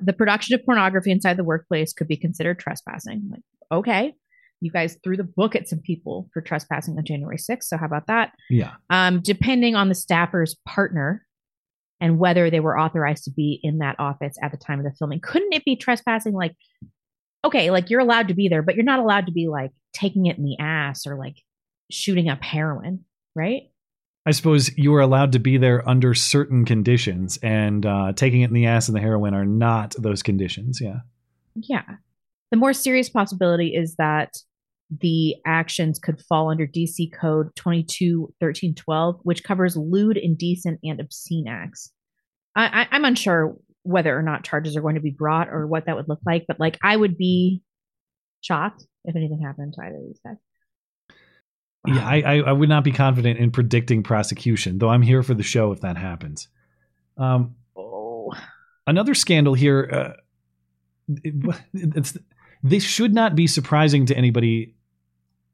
the 0.00 0.12
production 0.12 0.54
of 0.54 0.64
pornography 0.64 1.10
inside 1.10 1.36
the 1.36 1.44
workplace 1.44 1.92
could 1.92 2.08
be 2.08 2.16
considered 2.16 2.58
trespassing. 2.58 3.28
Like, 3.30 3.40
okay, 3.72 4.14
you 4.60 4.70
guys 4.70 4.98
threw 5.02 5.16
the 5.16 5.24
book 5.24 5.54
at 5.54 5.68
some 5.68 5.80
people 5.80 6.28
for 6.32 6.40
trespassing 6.40 6.96
on 6.98 7.04
January 7.04 7.38
6th. 7.38 7.64
So 7.64 7.76
how 7.76 7.86
about 7.86 8.06
that? 8.06 8.32
Yeah. 8.50 8.74
um, 8.90 9.20
depending 9.20 9.74
on 9.74 9.88
the 9.88 9.94
staffer's 9.94 10.56
partner 10.66 11.25
and 12.00 12.18
whether 12.18 12.50
they 12.50 12.60
were 12.60 12.78
authorized 12.78 13.24
to 13.24 13.30
be 13.30 13.60
in 13.62 13.78
that 13.78 13.96
office 13.98 14.36
at 14.42 14.50
the 14.50 14.58
time 14.58 14.78
of 14.78 14.84
the 14.84 14.92
filming. 14.98 15.20
Couldn't 15.20 15.54
it 15.54 15.64
be 15.64 15.76
trespassing? 15.76 16.34
Like, 16.34 16.54
okay, 17.44 17.70
like 17.70 17.90
you're 17.90 18.00
allowed 18.00 18.28
to 18.28 18.34
be 18.34 18.48
there, 18.48 18.62
but 18.62 18.74
you're 18.74 18.84
not 18.84 18.98
allowed 18.98 19.26
to 19.26 19.32
be 19.32 19.48
like 19.48 19.70
taking 19.92 20.26
it 20.26 20.36
in 20.36 20.44
the 20.44 20.58
ass 20.58 21.06
or 21.06 21.16
like 21.16 21.36
shooting 21.90 22.28
up 22.28 22.42
heroin, 22.42 23.04
right? 23.34 23.70
I 24.26 24.32
suppose 24.32 24.76
you 24.76 24.92
are 24.94 25.00
allowed 25.00 25.32
to 25.32 25.38
be 25.38 25.56
there 25.56 25.88
under 25.88 26.12
certain 26.12 26.64
conditions, 26.64 27.38
and 27.44 27.86
uh, 27.86 28.12
taking 28.12 28.40
it 28.40 28.48
in 28.48 28.54
the 28.54 28.66
ass 28.66 28.88
and 28.88 28.96
the 28.96 29.00
heroin 29.00 29.34
are 29.34 29.44
not 29.44 29.94
those 29.96 30.22
conditions. 30.22 30.80
Yeah. 30.80 31.00
Yeah. 31.54 31.84
The 32.50 32.56
more 32.56 32.72
serious 32.72 33.08
possibility 33.08 33.74
is 33.74 33.94
that 33.96 34.36
the 34.90 35.36
actions 35.44 35.98
could 35.98 36.20
fall 36.28 36.50
under 36.50 36.66
DC 36.66 37.12
Code 37.12 37.48
221312, 37.56 39.20
which 39.22 39.42
covers 39.44 39.76
lewd, 39.76 40.16
indecent, 40.16 40.78
and 40.84 41.00
obscene 41.00 41.48
acts. 41.48 41.90
I, 42.54 42.82
I, 42.82 42.88
I'm 42.92 43.04
unsure 43.04 43.56
whether 43.82 44.16
or 44.16 44.22
not 44.22 44.44
charges 44.44 44.76
are 44.76 44.80
going 44.80 44.94
to 44.96 45.00
be 45.00 45.10
brought 45.10 45.48
or 45.48 45.66
what 45.66 45.86
that 45.86 45.96
would 45.96 46.08
look 46.08 46.20
like, 46.26 46.44
but 46.48 46.60
like 46.60 46.78
I 46.82 46.96
would 46.96 47.16
be 47.16 47.62
shocked 48.40 48.84
if 49.04 49.16
anything 49.16 49.40
happened 49.40 49.74
to 49.74 49.82
either 49.82 49.96
of 49.96 50.06
these 50.06 50.20
guys. 50.24 50.36
Yeah, 51.86 52.06
I, 52.06 52.20
I, 52.20 52.34
I 52.38 52.52
would 52.52 52.68
not 52.68 52.82
be 52.82 52.90
confident 52.90 53.38
in 53.38 53.52
predicting 53.52 54.02
prosecution, 54.02 54.78
though 54.78 54.88
I'm 54.88 55.02
here 55.02 55.22
for 55.22 55.34
the 55.34 55.44
show 55.44 55.70
if 55.70 55.82
that 55.82 55.96
happens. 55.96 56.48
Um, 57.16 57.54
oh. 57.76 58.32
Another 58.88 59.14
scandal 59.14 59.54
here. 59.54 59.88
Uh, 59.92 61.14
it- 61.22 61.56
it's, 61.74 62.16
this 62.62 62.82
should 62.82 63.14
not 63.14 63.36
be 63.36 63.46
surprising 63.46 64.06
to 64.06 64.16
anybody 64.16 64.74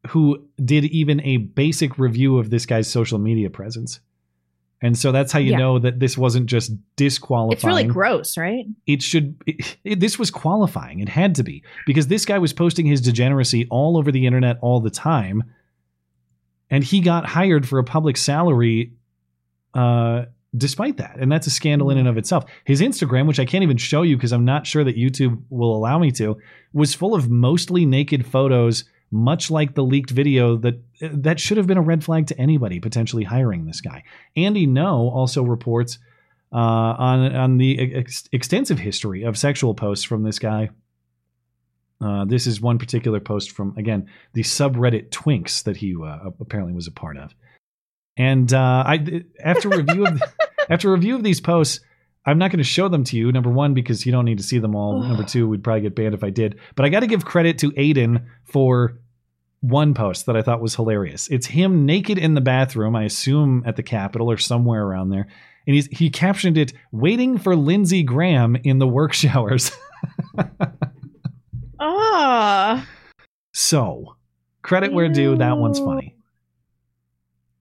who 0.08 0.44
did 0.64 0.84
even 0.86 1.20
a 1.22 1.36
basic 1.36 1.98
review 1.98 2.38
of 2.38 2.50
this 2.50 2.66
guy's 2.66 2.90
social 2.90 3.18
media 3.18 3.48
presence. 3.50 4.00
And 4.84 4.98
so 4.98 5.12
that's 5.12 5.30
how 5.30 5.38
you 5.38 5.52
Yeah. 5.52 5.58
know 5.58 5.78
that 5.78 6.00
this 6.00 6.18
wasn't 6.18 6.46
just 6.46 6.72
disqualifying. 6.96 7.52
It's 7.52 7.64
really 7.64 7.84
gross, 7.84 8.36
right? 8.36 8.64
it 8.86 9.00
should 9.00 9.36
it, 9.46 9.76
it- 9.84 10.00
this 10.00 10.18
was 10.18 10.30
qualifying 10.30 10.98
it 10.98 11.08
had 11.08 11.36
to 11.36 11.44
be 11.44 11.62
because 11.86 12.08
this 12.08 12.24
guy 12.24 12.38
was 12.38 12.52
posting 12.52 12.84
his 12.86 13.00
degeneracy 13.00 13.66
all 13.70 13.96
over 13.96 14.10
the 14.10 14.26
internet 14.26 14.58
all 14.60 14.80
the 14.80 14.90
time 14.90 15.44
and 16.68 16.82
he 16.82 17.00
got 17.00 17.24
hired 17.26 17.68
for 17.68 17.78
a 17.78 17.84
public 17.84 18.16
salary 18.16 18.92
uh 19.74 20.24
despite 20.56 20.96
that 20.98 21.16
and 21.18 21.30
that's 21.30 21.46
a 21.46 21.50
scandal 21.50 21.90
in 21.90 21.96
and 21.98 22.08
of 22.08 22.18
itself 22.18 22.44
his 22.64 22.80
instagram 22.80 23.26
which 23.26 23.38
i 23.38 23.44
can't 23.44 23.62
even 23.62 23.76
show 23.76 24.02
you 24.02 24.16
because 24.16 24.32
i'm 24.32 24.44
not 24.44 24.66
sure 24.66 24.84
that 24.84 24.96
youtube 24.96 25.40
will 25.48 25.74
allow 25.76 25.98
me 25.98 26.10
to 26.10 26.36
was 26.72 26.92
full 26.94 27.14
of 27.14 27.30
mostly 27.30 27.86
naked 27.86 28.26
photos 28.26 28.84
much 29.12 29.50
like 29.50 29.74
the 29.74 29.84
leaked 29.84 30.10
video 30.10 30.56
that 30.56 30.82
that 31.00 31.38
should 31.38 31.58
have 31.58 31.66
been 31.66 31.76
a 31.76 31.82
red 31.82 32.02
flag 32.02 32.26
to 32.26 32.38
anybody 32.38 32.80
potentially 32.80 33.24
hiring 33.24 33.66
this 33.66 33.80
guy 33.80 34.02
Andy 34.34 34.66
Ngo 34.66 35.12
also 35.12 35.42
reports 35.42 35.98
uh, 36.52 36.56
on 36.56 37.34
on 37.34 37.56
the 37.56 37.96
ex- 37.96 38.28
extensive 38.32 38.78
history 38.78 39.22
of 39.22 39.38
sexual 39.38 39.74
posts 39.74 40.04
from 40.04 40.22
this 40.22 40.38
guy. 40.38 40.70
Uh, 42.00 42.24
this 42.24 42.46
is 42.46 42.60
one 42.60 42.78
particular 42.78 43.20
post 43.20 43.52
from 43.52 43.74
again 43.78 44.08
the 44.34 44.42
subreddit 44.42 45.10
Twinks 45.10 45.62
that 45.64 45.76
he 45.76 45.96
uh, 45.96 46.30
apparently 46.40 46.74
was 46.74 46.86
a 46.86 46.92
part 46.92 47.16
of. 47.16 47.34
And 48.16 48.52
uh, 48.52 48.84
I 48.86 49.24
after 49.42 49.70
review 49.70 50.06
of 50.06 50.20
after 50.68 50.92
review 50.92 51.14
of 51.14 51.22
these 51.22 51.40
posts, 51.40 51.80
I'm 52.26 52.38
not 52.38 52.50
going 52.50 52.58
to 52.58 52.64
show 52.64 52.88
them 52.88 53.04
to 53.04 53.16
you. 53.16 53.32
Number 53.32 53.50
one, 53.50 53.72
because 53.72 54.04
you 54.04 54.12
don't 54.12 54.26
need 54.26 54.38
to 54.38 54.44
see 54.44 54.58
them 54.58 54.76
all. 54.76 55.00
Number 55.02 55.24
two, 55.24 55.48
we'd 55.48 55.64
probably 55.64 55.82
get 55.82 55.94
banned 55.94 56.14
if 56.14 56.22
I 56.22 56.30
did. 56.30 56.58
But 56.74 56.84
I 56.84 56.90
got 56.90 57.00
to 57.00 57.06
give 57.06 57.24
credit 57.24 57.58
to 57.58 57.70
Aiden 57.72 58.26
for 58.44 58.98
one 59.62 59.94
post 59.94 60.26
that 60.26 60.36
I 60.36 60.42
thought 60.42 60.60
was 60.60 60.74
hilarious. 60.74 61.28
It's 61.28 61.46
him 61.46 61.86
naked 61.86 62.18
in 62.18 62.34
the 62.34 62.40
bathroom, 62.40 62.94
I 62.94 63.04
assume 63.04 63.62
at 63.64 63.76
the 63.76 63.82
Capitol 63.82 64.30
or 64.30 64.36
somewhere 64.36 64.84
around 64.84 65.08
there. 65.08 65.26
And 65.66 65.74
he's, 65.74 65.86
he 65.86 66.10
captioned 66.10 66.58
it, 66.58 66.72
waiting 66.90 67.38
for 67.38 67.54
Lindsey 67.56 68.02
Graham 68.02 68.56
in 68.56 68.78
the 68.78 68.86
work 68.86 69.12
showers. 69.14 69.70
Ah. 71.78 72.86
so, 73.52 74.16
credit 74.62 74.92
where 74.92 75.08
due, 75.08 75.36
that 75.36 75.58
one's 75.58 75.78
funny. 75.78 76.16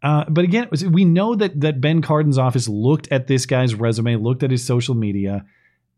Uh, 0.03 0.25
but 0.29 0.43
again, 0.43 0.67
was- 0.71 0.85
we 0.85 1.05
know 1.05 1.35
that 1.35 1.61
that 1.61 1.79
Ben 1.81 2.01
Cardin's 2.01 2.37
office 2.37 2.67
looked 2.67 3.11
at 3.11 3.27
this 3.27 3.45
guy's 3.45 3.75
resume, 3.75 4.15
looked 4.15 4.43
at 4.43 4.51
his 4.51 4.65
social 4.65 4.95
media, 4.95 5.45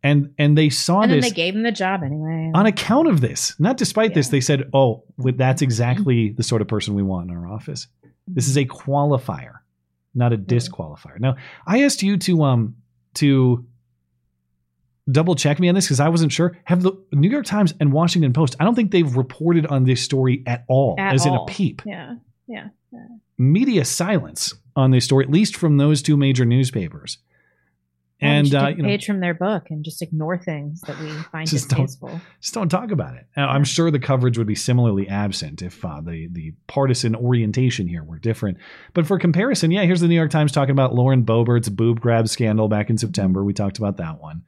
and 0.03 0.33
and 0.37 0.57
they 0.57 0.69
saw 0.69 0.99
this 0.99 1.03
and 1.03 1.11
then 1.11 1.21
this 1.21 1.29
they 1.29 1.35
gave 1.35 1.55
him 1.55 1.63
the 1.63 1.71
job 1.71 2.03
anyway. 2.03 2.51
on 2.53 2.65
account 2.65 3.07
of 3.07 3.21
this. 3.21 3.55
Not 3.59 3.77
despite 3.77 4.13
this, 4.13 4.27
they 4.27 4.41
said, 4.41 4.69
"Oh, 4.73 5.03
that's 5.17 5.61
exactly 5.61 6.31
the 6.31 6.43
sort 6.43 6.61
of 6.61 6.67
person 6.67 6.93
we 6.93 7.03
want 7.03 7.29
in 7.29 7.35
our 7.35 7.47
office." 7.47 7.87
This 8.27 8.47
is 8.47 8.57
a 8.57 8.65
qualifier, 8.65 9.59
not 10.13 10.33
a 10.33 10.37
disqualifier. 10.37 11.19
Now, 11.19 11.35
I 11.65 11.83
asked 11.83 12.03
you 12.03 12.17
to 12.17 12.43
um 12.43 12.75
to 13.15 13.65
double 15.09 15.35
check 15.35 15.59
me 15.59 15.69
on 15.69 15.75
this 15.75 15.85
because 15.85 15.99
I 15.99 16.09
wasn't 16.09 16.31
sure. 16.31 16.57
Have 16.65 16.81
the 16.81 16.93
New 17.11 17.29
York 17.29 17.45
Times 17.45 17.73
and 17.79 17.91
Washington 17.91 18.33
Post? 18.33 18.55
I 18.59 18.63
don't 18.63 18.75
think 18.75 18.91
they've 18.91 19.15
reported 19.15 19.65
on 19.67 19.85
this 19.85 20.01
story 20.01 20.43
at 20.45 20.65
all, 20.67 20.95
At 20.97 21.13
as 21.13 21.25
in 21.25 21.33
a 21.33 21.45
peep. 21.45 21.81
Yeah. 21.85 22.15
Yeah. 22.47 22.69
yeah. 22.91 23.07
Media 23.37 23.85
silence 23.85 24.53
on 24.75 24.91
this 24.91 25.05
story, 25.05 25.25
at 25.25 25.31
least 25.31 25.55
from 25.55 25.77
those 25.77 26.01
two 26.01 26.17
major 26.17 26.45
newspapers. 26.45 27.17
Well, 28.21 28.31
we 28.31 28.37
and 28.37 28.55
uh, 28.55 28.67
you 28.69 28.83
know, 28.83 28.87
page 28.87 29.05
from 29.05 29.19
their 29.19 29.33
book 29.33 29.63
and 29.69 29.83
just 29.83 30.01
ignore 30.01 30.37
things 30.37 30.79
that 30.81 30.97
we 30.99 31.09
find 31.31 31.47
Just 31.47 31.69
don't- 31.69 31.89
just 32.39 32.53
don't 32.53 32.69
talk 32.69 32.91
about 32.91 33.15
it. 33.15 33.25
Now, 33.35 33.49
I'm 33.49 33.63
sure 33.65 33.91
the 33.91 33.99
coverage 33.99 34.37
would 34.37 34.47
be 34.47 34.55
similarly 34.55 35.09
absent 35.09 35.61
if 35.61 35.83
uh, 35.83 35.99
the 36.01 36.27
the 36.31 36.53
partisan 36.67 37.15
orientation 37.15 37.87
here 37.87 38.03
were 38.03 38.19
different. 38.19 38.57
But 38.93 39.05
for 39.07 39.17
comparison, 39.19 39.71
yeah, 39.71 39.83
here's 39.83 39.99
the 40.01 40.07
New 40.07 40.15
York 40.15 40.31
Times 40.31 40.51
talking 40.51 40.71
about 40.71 40.95
Lauren 40.95 41.25
Boebert's 41.25 41.69
boob 41.69 41.99
grab 41.99 42.29
scandal 42.29 42.67
back 42.69 42.89
in 42.89 42.97
September. 42.97 43.43
We 43.43 43.53
talked 43.53 43.77
about 43.77 43.97
that 43.97 44.21
one. 44.21 44.43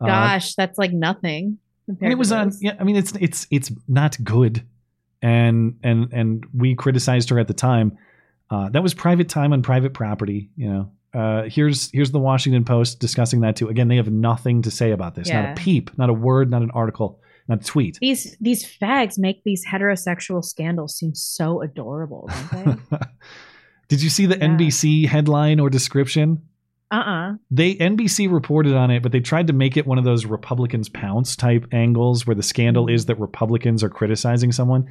Uh, 0.00 0.06
Gosh, 0.06 0.54
that's 0.56 0.78
like 0.78 0.92
nothing. 0.92 1.58
and 1.86 2.10
it 2.12 2.16
was 2.18 2.32
on. 2.32 2.50
Yeah, 2.60 2.74
I 2.80 2.84
mean, 2.84 2.96
it's 2.96 3.12
it's 3.20 3.46
it's 3.52 3.70
not 3.86 4.16
good, 4.24 4.64
and 5.20 5.78
and 5.84 6.12
and 6.12 6.44
we 6.52 6.74
criticized 6.74 7.28
her 7.30 7.38
at 7.38 7.46
the 7.46 7.54
time. 7.54 7.98
Uh, 8.50 8.68
that 8.70 8.82
was 8.82 8.94
private 8.94 9.28
time 9.28 9.52
on 9.52 9.62
private 9.62 9.94
property. 9.94 10.50
You 10.56 10.68
know, 10.70 10.92
uh, 11.14 11.42
here's 11.44 11.90
here's 11.92 12.10
the 12.10 12.18
Washington 12.18 12.64
Post 12.64 12.98
discussing 12.98 13.40
that 13.40 13.56
too. 13.56 13.68
Again, 13.68 13.88
they 13.88 13.96
have 13.96 14.10
nothing 14.10 14.62
to 14.62 14.70
say 14.70 14.92
about 14.92 15.14
this. 15.14 15.28
Not 15.28 15.50
a 15.50 15.54
peep, 15.54 15.96
not 15.98 16.08
a 16.08 16.14
word, 16.14 16.50
not 16.50 16.62
an 16.62 16.70
article, 16.70 17.20
not 17.48 17.62
a 17.62 17.64
tweet. 17.64 17.98
These 18.00 18.36
these 18.40 18.64
fags 18.64 19.18
make 19.18 19.44
these 19.44 19.64
heterosexual 19.66 20.44
scandals 20.44 20.96
seem 20.96 21.14
so 21.14 21.60
adorable, 21.62 22.30
don't 22.52 22.90
they? 22.90 22.98
Did 23.88 24.02
you 24.02 24.08
see 24.08 24.24
the 24.24 24.36
NBC 24.36 25.06
headline 25.06 25.60
or 25.60 25.68
description? 25.68 26.42
uh-uh. 26.92 27.34
They 27.50 27.74
NBC 27.74 28.30
reported 28.30 28.74
on 28.74 28.90
it, 28.90 29.02
but 29.02 29.12
they 29.12 29.20
tried 29.20 29.46
to 29.46 29.52
make 29.54 29.76
it 29.78 29.86
one 29.86 29.98
of 29.98 30.04
those 30.04 30.26
Republicans 30.26 30.90
pounce 30.90 31.34
type 31.36 31.66
angles 31.72 32.26
where 32.26 32.36
the 32.36 32.42
scandal 32.42 32.88
is 32.88 33.06
that 33.06 33.18
Republicans 33.18 33.82
are 33.82 33.88
criticizing 33.88 34.52
someone. 34.52 34.88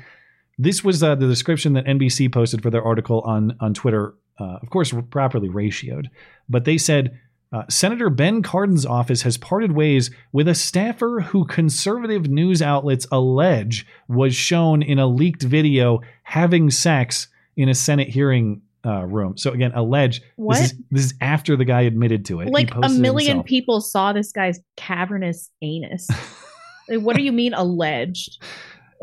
This 0.61 0.83
was 0.83 1.01
uh, 1.01 1.15
the 1.15 1.27
description 1.27 1.73
that 1.73 1.85
NBC 1.85 2.31
posted 2.31 2.61
for 2.61 2.69
their 2.69 2.83
article 2.83 3.21
on 3.21 3.57
on 3.59 3.73
Twitter. 3.73 4.13
Uh, 4.39 4.57
of 4.61 4.69
course, 4.69 4.93
properly 5.09 5.49
ratioed, 5.49 6.07
but 6.49 6.65
they 6.65 6.77
said 6.77 7.19
uh, 7.51 7.63
Senator 7.69 8.09
Ben 8.09 8.41
Cardin's 8.41 8.85
office 8.85 9.23
has 9.23 9.37
parted 9.37 9.71
ways 9.71 10.11
with 10.31 10.47
a 10.47 10.55
staffer 10.55 11.21
who 11.21 11.45
conservative 11.45 12.29
news 12.29 12.61
outlets 12.61 13.07
allege 13.11 13.85
was 14.07 14.35
shown 14.35 14.81
in 14.81 14.99
a 14.99 15.07
leaked 15.07 15.43
video 15.43 15.99
having 16.23 16.69
sex 16.69 17.27
in 17.57 17.67
a 17.67 17.75
Senate 17.75 18.07
hearing 18.07 18.61
uh, 18.85 19.03
room. 19.05 19.37
So 19.37 19.51
again, 19.51 19.71
allege. 19.73 20.21
What? 20.35 20.59
This 20.59 20.71
is, 20.71 20.77
this 20.91 21.05
is 21.05 21.13
after 21.21 21.55
the 21.55 21.65
guy 21.65 21.81
admitted 21.81 22.25
to 22.25 22.39
it. 22.41 22.49
Like 22.49 22.71
a 22.73 22.89
million 22.89 23.37
himself. 23.37 23.45
people 23.47 23.81
saw 23.81 24.13
this 24.13 24.31
guy's 24.31 24.59
cavernous 24.77 25.49
anus. 25.61 26.07
like, 26.89 26.99
what 26.99 27.15
do 27.15 27.23
you 27.23 27.31
mean 27.31 27.53
alleged? 27.53 28.41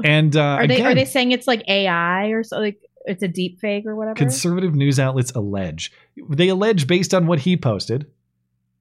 And 0.05 0.37
uh, 0.37 0.41
Are 0.41 0.67
they 0.67 0.77
again, 0.77 0.87
are 0.87 0.95
they 0.95 1.05
saying 1.05 1.33
it's 1.33 1.47
like 1.47 1.63
AI 1.69 2.27
or 2.29 2.43
so 2.43 2.59
like 2.59 2.81
it's 3.05 3.23
a 3.23 3.29
deep 3.29 3.61
fake 3.61 3.87
or 3.87 3.97
whatever? 3.97 4.15
conservative 4.15 4.75
news 4.75 5.01
outlets 5.01 5.33
allege. 5.33 5.93
They 6.29 6.49
allege 6.49 6.87
based 6.87 7.15
on 7.15 7.27
what 7.27 7.41
he 7.41 7.57
posted, 7.57 8.07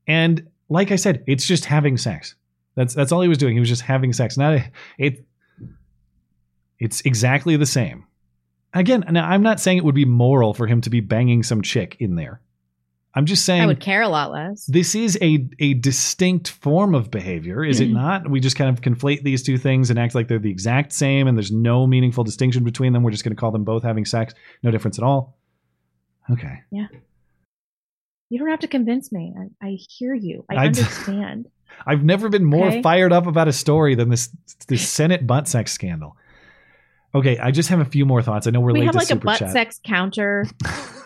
and 0.07 0.47
like 0.69 0.91
I 0.91 0.95
said, 0.95 1.23
it's 1.27 1.45
just 1.45 1.65
having 1.65 1.97
sex. 1.97 2.35
That's 2.75 2.93
that's 2.93 3.11
all 3.11 3.21
he 3.21 3.27
was 3.27 3.37
doing. 3.37 3.53
He 3.53 3.59
was 3.59 3.69
just 3.69 3.81
having 3.81 4.13
sex. 4.13 4.37
Not 4.37 4.53
a, 4.53 4.71
it. 4.97 5.25
It's 6.79 7.01
exactly 7.01 7.57
the 7.57 7.65
same. 7.65 8.05
Again, 8.73 9.03
now 9.09 9.27
I'm 9.27 9.41
not 9.41 9.59
saying 9.59 9.79
it 9.79 9.83
would 9.83 9.95
be 9.95 10.05
moral 10.05 10.53
for 10.53 10.67
him 10.67 10.81
to 10.81 10.89
be 10.89 10.99
banging 10.99 11.41
some 11.41 11.63
chick 11.63 11.97
in 11.99 12.15
there. 12.15 12.41
I'm 13.17 13.25
just 13.25 13.45
saying 13.45 13.63
I 13.63 13.65
would 13.65 13.79
care 13.79 14.03
a 14.03 14.09
lot 14.09 14.31
less. 14.31 14.67
this 14.67 14.93
is 14.93 15.17
a 15.23 15.49
a 15.57 15.73
distinct 15.73 16.51
form 16.51 16.93
of 16.93 17.09
behavior, 17.09 17.65
is 17.65 17.79
it 17.79 17.85
mm-hmm. 17.85 17.95
not? 17.95 18.29
We 18.29 18.39
just 18.39 18.55
kind 18.55 18.69
of 18.69 18.83
conflate 18.83 19.23
these 19.23 19.41
two 19.41 19.57
things 19.57 19.89
and 19.89 19.97
act 19.97 20.13
like 20.13 20.27
they're 20.27 20.37
the 20.37 20.51
exact 20.51 20.93
same, 20.93 21.27
and 21.27 21.35
there's 21.35 21.51
no 21.51 21.87
meaningful 21.87 22.23
distinction 22.23 22.63
between 22.63 22.93
them. 22.93 23.01
We're 23.01 23.09
just 23.09 23.23
going 23.23 23.35
to 23.35 23.39
call 23.39 23.49
them 23.49 23.63
both 23.63 23.81
having 23.81 24.05
sex, 24.05 24.35
no 24.61 24.69
difference 24.69 24.99
at 24.99 25.03
all. 25.03 25.35
Okay, 26.29 26.59
Yeah. 26.71 26.85
You 28.29 28.37
don't 28.37 28.49
have 28.49 28.59
to 28.59 28.67
convince 28.67 29.11
me. 29.11 29.33
I, 29.35 29.67
I 29.67 29.77
hear 29.89 30.13
you. 30.13 30.45
I, 30.51 30.55
I 30.55 30.65
understand. 30.67 31.47
I've 31.87 32.03
never 32.03 32.29
been 32.29 32.45
more 32.45 32.67
Okay. 32.67 32.81
fired 32.83 33.11
up 33.13 33.25
about 33.25 33.47
a 33.47 33.53
story 33.53 33.95
than 33.95 34.09
this 34.09 34.29
this 34.67 34.87
Senate 34.87 35.25
butt 35.25 35.47
sex 35.47 35.71
scandal. 35.71 36.15
Okay, 37.15 37.39
I 37.39 37.49
just 37.49 37.69
have 37.69 37.79
a 37.79 37.85
few 37.85 38.05
more 38.05 38.21
thoughts. 38.21 38.45
I 38.45 38.51
know 38.51 38.59
we're 38.59 38.73
we 38.73 38.81
late 38.81 38.85
have 38.85 38.91
to 38.93 38.99
like 38.99 39.09
a 39.09 39.15
butt 39.15 39.39
chat. 39.39 39.51
sex 39.51 39.79
counter 39.83 40.45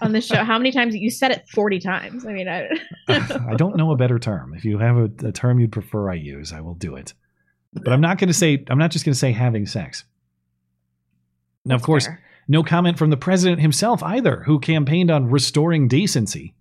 on 0.00 0.12
the 0.12 0.20
show. 0.20 0.44
How 0.44 0.58
many 0.58 0.72
times 0.72 0.94
you 0.94 1.10
said 1.10 1.30
it 1.30 1.48
40 1.48 1.78
times? 1.80 2.26
I 2.26 2.32
mean, 2.32 2.48
I, 2.48 2.68
I 3.08 3.54
don't 3.56 3.76
know 3.76 3.92
a 3.92 3.96
better 3.96 4.18
term. 4.18 4.54
If 4.54 4.64
you 4.64 4.78
have 4.78 4.96
a, 4.96 5.10
a 5.26 5.32
term 5.32 5.60
you'd 5.60 5.72
prefer 5.72 6.10
I 6.10 6.14
use, 6.14 6.52
I 6.52 6.60
will 6.60 6.74
do 6.74 6.96
it. 6.96 7.14
But 7.72 7.92
I'm 7.92 8.00
not 8.00 8.18
going 8.18 8.28
to 8.28 8.34
say, 8.34 8.64
I'm 8.68 8.78
not 8.78 8.90
just 8.90 9.04
going 9.04 9.12
to 9.12 9.18
say 9.18 9.32
having 9.32 9.66
sex. 9.66 10.04
Now, 11.64 11.74
of 11.74 11.82
course, 11.82 12.06
fair. 12.06 12.20
no 12.48 12.62
comment 12.62 12.98
from 12.98 13.10
the 13.10 13.16
president 13.16 13.60
himself 13.60 14.02
either, 14.02 14.42
who 14.44 14.58
campaigned 14.58 15.10
on 15.10 15.30
restoring 15.30 15.88
decency. 15.88 16.54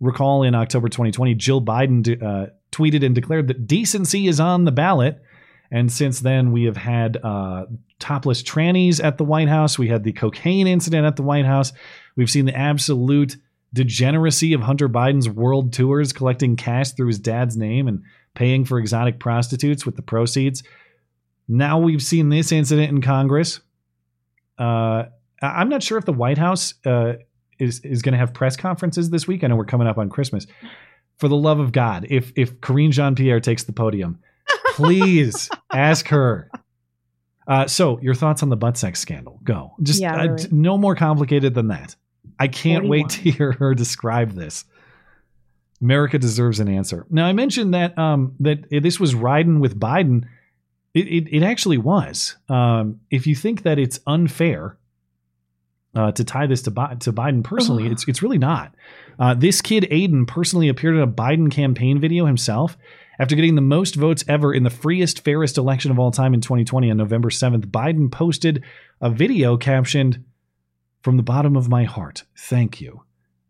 Recall 0.00 0.44
in 0.44 0.54
October 0.54 0.88
2020, 0.88 1.34
Jill 1.34 1.60
Biden 1.60 2.02
de- 2.02 2.24
uh, 2.24 2.46
tweeted 2.70 3.04
and 3.04 3.14
declared 3.14 3.48
that 3.48 3.66
decency 3.66 4.28
is 4.28 4.38
on 4.38 4.64
the 4.64 4.72
ballot. 4.72 5.20
And 5.70 5.92
since 5.92 6.20
then, 6.20 6.52
we 6.52 6.64
have 6.64 6.76
had 6.76 7.18
uh, 7.22 7.66
topless 7.98 8.42
trannies 8.42 9.02
at 9.02 9.18
the 9.18 9.24
White 9.24 9.48
House. 9.48 9.78
We 9.78 9.88
had 9.88 10.04
the 10.04 10.12
cocaine 10.12 10.66
incident 10.66 11.06
at 11.06 11.16
the 11.16 11.22
White 11.22 11.44
House. 11.44 11.72
We've 12.16 12.30
seen 12.30 12.46
the 12.46 12.56
absolute 12.56 13.36
degeneracy 13.74 14.54
of 14.54 14.62
Hunter 14.62 14.88
Biden's 14.88 15.28
world 15.28 15.72
tours, 15.72 16.12
collecting 16.12 16.56
cash 16.56 16.92
through 16.92 17.08
his 17.08 17.18
dad's 17.18 17.56
name 17.56 17.86
and 17.86 18.02
paying 18.34 18.64
for 18.64 18.78
exotic 18.78 19.18
prostitutes 19.18 19.84
with 19.84 19.96
the 19.96 20.02
proceeds. 20.02 20.62
Now 21.48 21.78
we've 21.78 22.02
seen 22.02 22.28
this 22.28 22.52
incident 22.52 22.90
in 22.90 23.02
Congress. 23.02 23.60
Uh, 24.58 25.04
I'm 25.42 25.68
not 25.68 25.82
sure 25.82 25.98
if 25.98 26.04
the 26.04 26.12
White 26.12 26.38
House 26.38 26.74
uh, 26.84 27.14
is 27.58 27.80
is 27.80 28.02
going 28.02 28.12
to 28.12 28.18
have 28.18 28.34
press 28.34 28.56
conferences 28.56 29.10
this 29.10 29.26
week. 29.26 29.44
I 29.44 29.48
know 29.48 29.56
we're 29.56 29.64
coming 29.64 29.86
up 29.86 29.98
on 29.98 30.08
Christmas. 30.08 30.46
For 31.18 31.28
the 31.28 31.36
love 31.36 31.58
of 31.58 31.72
God, 31.72 32.06
if 32.10 32.32
if 32.36 32.60
Karine 32.60 32.92
Jean 32.92 33.14
Pierre 33.14 33.40
takes 33.40 33.64
the 33.64 33.72
podium, 33.72 34.20
please 34.74 35.50
ask 35.72 36.08
her. 36.08 36.50
Uh, 37.46 37.66
so, 37.66 37.98
your 38.00 38.14
thoughts 38.14 38.42
on 38.42 38.48
the 38.50 38.56
butt 38.56 38.76
sex 38.76 39.00
scandal? 39.00 39.40
Go. 39.42 39.72
Just 39.82 40.00
Yeah, 40.00 40.14
uh, 40.14 40.24
really. 40.24 40.42
d- 40.44 40.48
no 40.52 40.76
more 40.76 40.94
complicated 40.94 41.54
than 41.54 41.68
that. 41.68 41.96
I 42.38 42.48
can't 42.48 42.88
wait 42.88 43.08
to 43.10 43.30
hear 43.30 43.52
her 43.52 43.74
describe 43.74 44.32
this. 44.32 44.64
America 45.80 46.18
deserves 46.18 46.60
an 46.60 46.68
answer. 46.68 47.06
Now, 47.10 47.26
I 47.26 47.32
mentioned 47.32 47.74
that 47.74 47.96
um, 47.98 48.34
that 48.40 48.68
this 48.70 48.98
was 48.98 49.14
riding 49.14 49.60
with 49.60 49.78
Biden. 49.78 50.24
It, 50.94 51.06
it, 51.06 51.36
it 51.36 51.42
actually 51.42 51.78
was. 51.78 52.36
Um, 52.48 53.00
if 53.10 53.26
you 53.26 53.34
think 53.34 53.62
that 53.62 53.78
it's 53.78 54.00
unfair 54.06 54.77
uh, 55.94 56.12
to 56.12 56.24
tie 56.24 56.46
this 56.46 56.62
to, 56.62 56.70
Bi- 56.70 56.94
to 57.00 57.12
Biden 57.12 57.42
personally, 57.42 57.86
it's 57.86 58.06
it's 58.06 58.22
really 58.22 58.38
not. 58.38 58.74
Uh, 59.18 59.34
this 59.34 59.60
kid 59.60 59.84
Aiden 59.90 60.26
personally 60.26 60.68
appeared 60.68 60.96
in 60.96 61.02
a 61.02 61.08
Biden 61.08 61.50
campaign 61.50 62.00
video 62.00 62.26
himself 62.26 62.76
after 63.18 63.34
getting 63.34 63.56
the 63.56 63.60
most 63.60 63.96
votes 63.96 64.24
ever 64.28 64.54
in 64.54 64.62
the 64.62 64.70
freest, 64.70 65.24
fairest 65.24 65.58
election 65.58 65.90
of 65.90 65.98
all 65.98 66.10
time 66.10 66.34
in 66.34 66.40
2020 66.40 66.90
on 66.90 66.96
November 66.96 67.30
7th. 67.30 67.66
Biden 67.66 68.12
posted 68.12 68.62
a 69.00 69.10
video 69.10 69.56
captioned, 69.56 70.22
"From 71.02 71.16
the 71.16 71.22
bottom 71.22 71.56
of 71.56 71.68
my 71.68 71.84
heart, 71.84 72.24
thank 72.36 72.80
you." 72.80 73.02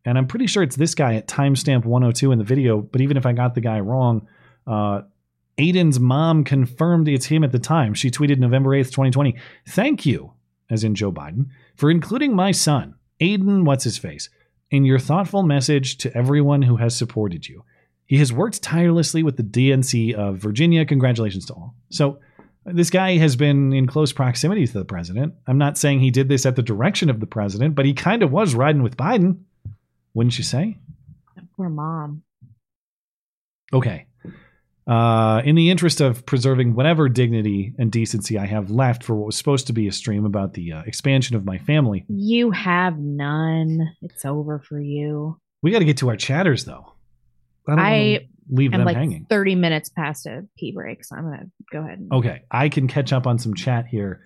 And 0.04 0.16
I'm 0.16 0.26
pretty 0.26 0.46
sure 0.46 0.62
it's 0.62 0.76
this 0.76 0.94
guy 0.94 1.16
at 1.16 1.28
timestamp 1.28 1.84
102 1.84 2.32
in 2.32 2.38
the 2.38 2.44
video. 2.44 2.80
But 2.80 3.02
even 3.02 3.16
if 3.16 3.26
I 3.26 3.32
got 3.32 3.54
the 3.54 3.60
guy 3.60 3.80
wrong, 3.80 4.26
uh, 4.66 5.02
Aiden's 5.58 5.98
mom 5.98 6.44
confirmed 6.44 7.08
it's 7.08 7.26
him 7.26 7.44
at 7.44 7.52
the 7.52 7.58
time. 7.58 7.92
She 7.92 8.10
tweeted 8.10 8.38
November 8.38 8.70
8th, 8.70 8.86
2020, 8.86 9.36
Thank 9.66 10.06
you, 10.06 10.32
as 10.70 10.84
in 10.84 10.94
Joe 10.94 11.12
Biden, 11.12 11.46
for 11.78 11.92
including 11.92 12.34
my 12.34 12.50
son, 12.50 12.96
Aiden, 13.20 13.64
what's 13.64 13.84
his 13.84 13.96
face, 13.96 14.28
in 14.70 14.84
your 14.84 14.98
thoughtful 14.98 15.44
message 15.44 15.96
to 15.98 16.14
everyone 16.14 16.60
who 16.60 16.76
has 16.76 16.94
supported 16.94 17.48
you. 17.48 17.64
He 18.04 18.18
has 18.18 18.32
worked 18.32 18.62
tirelessly 18.62 19.22
with 19.22 19.36
the 19.36 19.44
DNC 19.44 20.12
of 20.12 20.38
Virginia. 20.38 20.84
Congratulations 20.84 21.46
to 21.46 21.54
all. 21.54 21.74
So, 21.90 22.18
this 22.66 22.90
guy 22.90 23.16
has 23.16 23.36
been 23.36 23.72
in 23.72 23.86
close 23.86 24.12
proximity 24.12 24.66
to 24.66 24.72
the 24.72 24.84
president. 24.84 25.34
I'm 25.46 25.56
not 25.56 25.78
saying 25.78 26.00
he 26.00 26.10
did 26.10 26.28
this 26.28 26.44
at 26.44 26.56
the 26.56 26.62
direction 26.62 27.08
of 27.08 27.20
the 27.20 27.26
president, 27.26 27.74
but 27.76 27.86
he 27.86 27.94
kind 27.94 28.22
of 28.22 28.32
was 28.32 28.54
riding 28.54 28.82
with 28.82 28.96
Biden, 28.96 29.38
wouldn't 30.12 30.36
you 30.36 30.44
say? 30.44 30.76
poor 31.56 31.68
mom. 31.68 32.22
Okay. 33.72 34.07
Uh, 34.88 35.42
in 35.44 35.54
the 35.54 35.70
interest 35.70 36.00
of 36.00 36.24
preserving 36.24 36.74
whatever 36.74 37.10
dignity 37.10 37.74
and 37.78 37.92
decency 37.92 38.38
I 38.38 38.46
have 38.46 38.70
left 38.70 39.04
for 39.04 39.14
what 39.14 39.26
was 39.26 39.36
supposed 39.36 39.66
to 39.66 39.74
be 39.74 39.86
a 39.86 39.92
stream 39.92 40.24
about 40.24 40.54
the 40.54 40.72
uh, 40.72 40.82
expansion 40.86 41.36
of 41.36 41.44
my 41.44 41.58
family, 41.58 42.06
You 42.08 42.50
have 42.52 42.98
none. 42.98 43.90
It's 44.00 44.24
over 44.24 44.60
for 44.60 44.80
you. 44.80 45.38
we 45.62 45.72
got 45.72 45.80
to 45.80 45.84
get 45.84 45.98
to 45.98 46.08
our 46.08 46.16
chatters, 46.16 46.64
though. 46.64 46.94
I 47.68 47.70
don't 47.72 47.78
I 47.78 48.28
leave 48.50 48.72
am 48.72 48.80
them 48.80 48.86
like 48.86 48.96
hanging. 48.96 49.26
30 49.28 49.56
minutes 49.56 49.90
past 49.90 50.24
a 50.24 50.46
pee 50.56 50.72
break, 50.72 51.04
so 51.04 51.16
I'm 51.16 51.24
going 51.24 51.38
to 51.38 51.46
go 51.70 51.80
ahead 51.80 51.98
and 51.98 52.10
Okay, 52.10 52.42
I 52.50 52.70
can 52.70 52.88
catch 52.88 53.12
up 53.12 53.26
on 53.26 53.38
some 53.38 53.52
chat 53.52 53.86
here, 53.88 54.22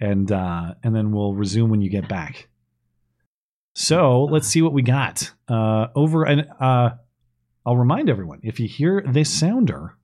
and 0.00 0.32
uh, 0.32 0.74
and 0.82 0.96
then 0.96 1.12
we'll 1.12 1.34
resume 1.34 1.68
when 1.68 1.82
you 1.82 1.90
get 1.90 2.08
back. 2.08 2.48
So 3.74 4.24
let's 4.24 4.46
see 4.48 4.62
what 4.62 4.72
we 4.72 4.80
got 4.80 5.30
uh, 5.48 5.88
over. 5.94 6.24
And 6.24 6.46
uh, 6.58 6.90
I'll 7.66 7.76
remind 7.76 8.08
everyone 8.08 8.40
if 8.42 8.58
you 8.60 8.66
hear 8.66 9.04
this 9.06 9.28
sounder, 9.28 9.98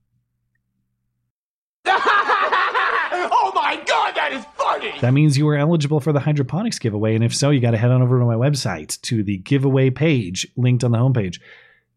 funny! 4.83 5.01
That 5.01 5.13
means 5.13 5.37
you 5.37 5.47
are 5.49 5.57
eligible 5.57 5.99
for 5.99 6.13
the 6.13 6.19
hydroponics 6.19 6.79
giveaway. 6.79 7.15
And 7.15 7.23
if 7.23 7.35
so, 7.35 7.49
you 7.49 7.59
got 7.59 7.71
to 7.71 7.77
head 7.77 7.91
on 7.91 8.01
over 8.01 8.19
to 8.19 8.25
my 8.25 8.35
website 8.35 8.99
to 9.01 9.23
the 9.23 9.37
giveaway 9.37 9.89
page 9.89 10.47
linked 10.55 10.83
on 10.83 10.91
the 10.91 10.97
homepage 10.97 11.39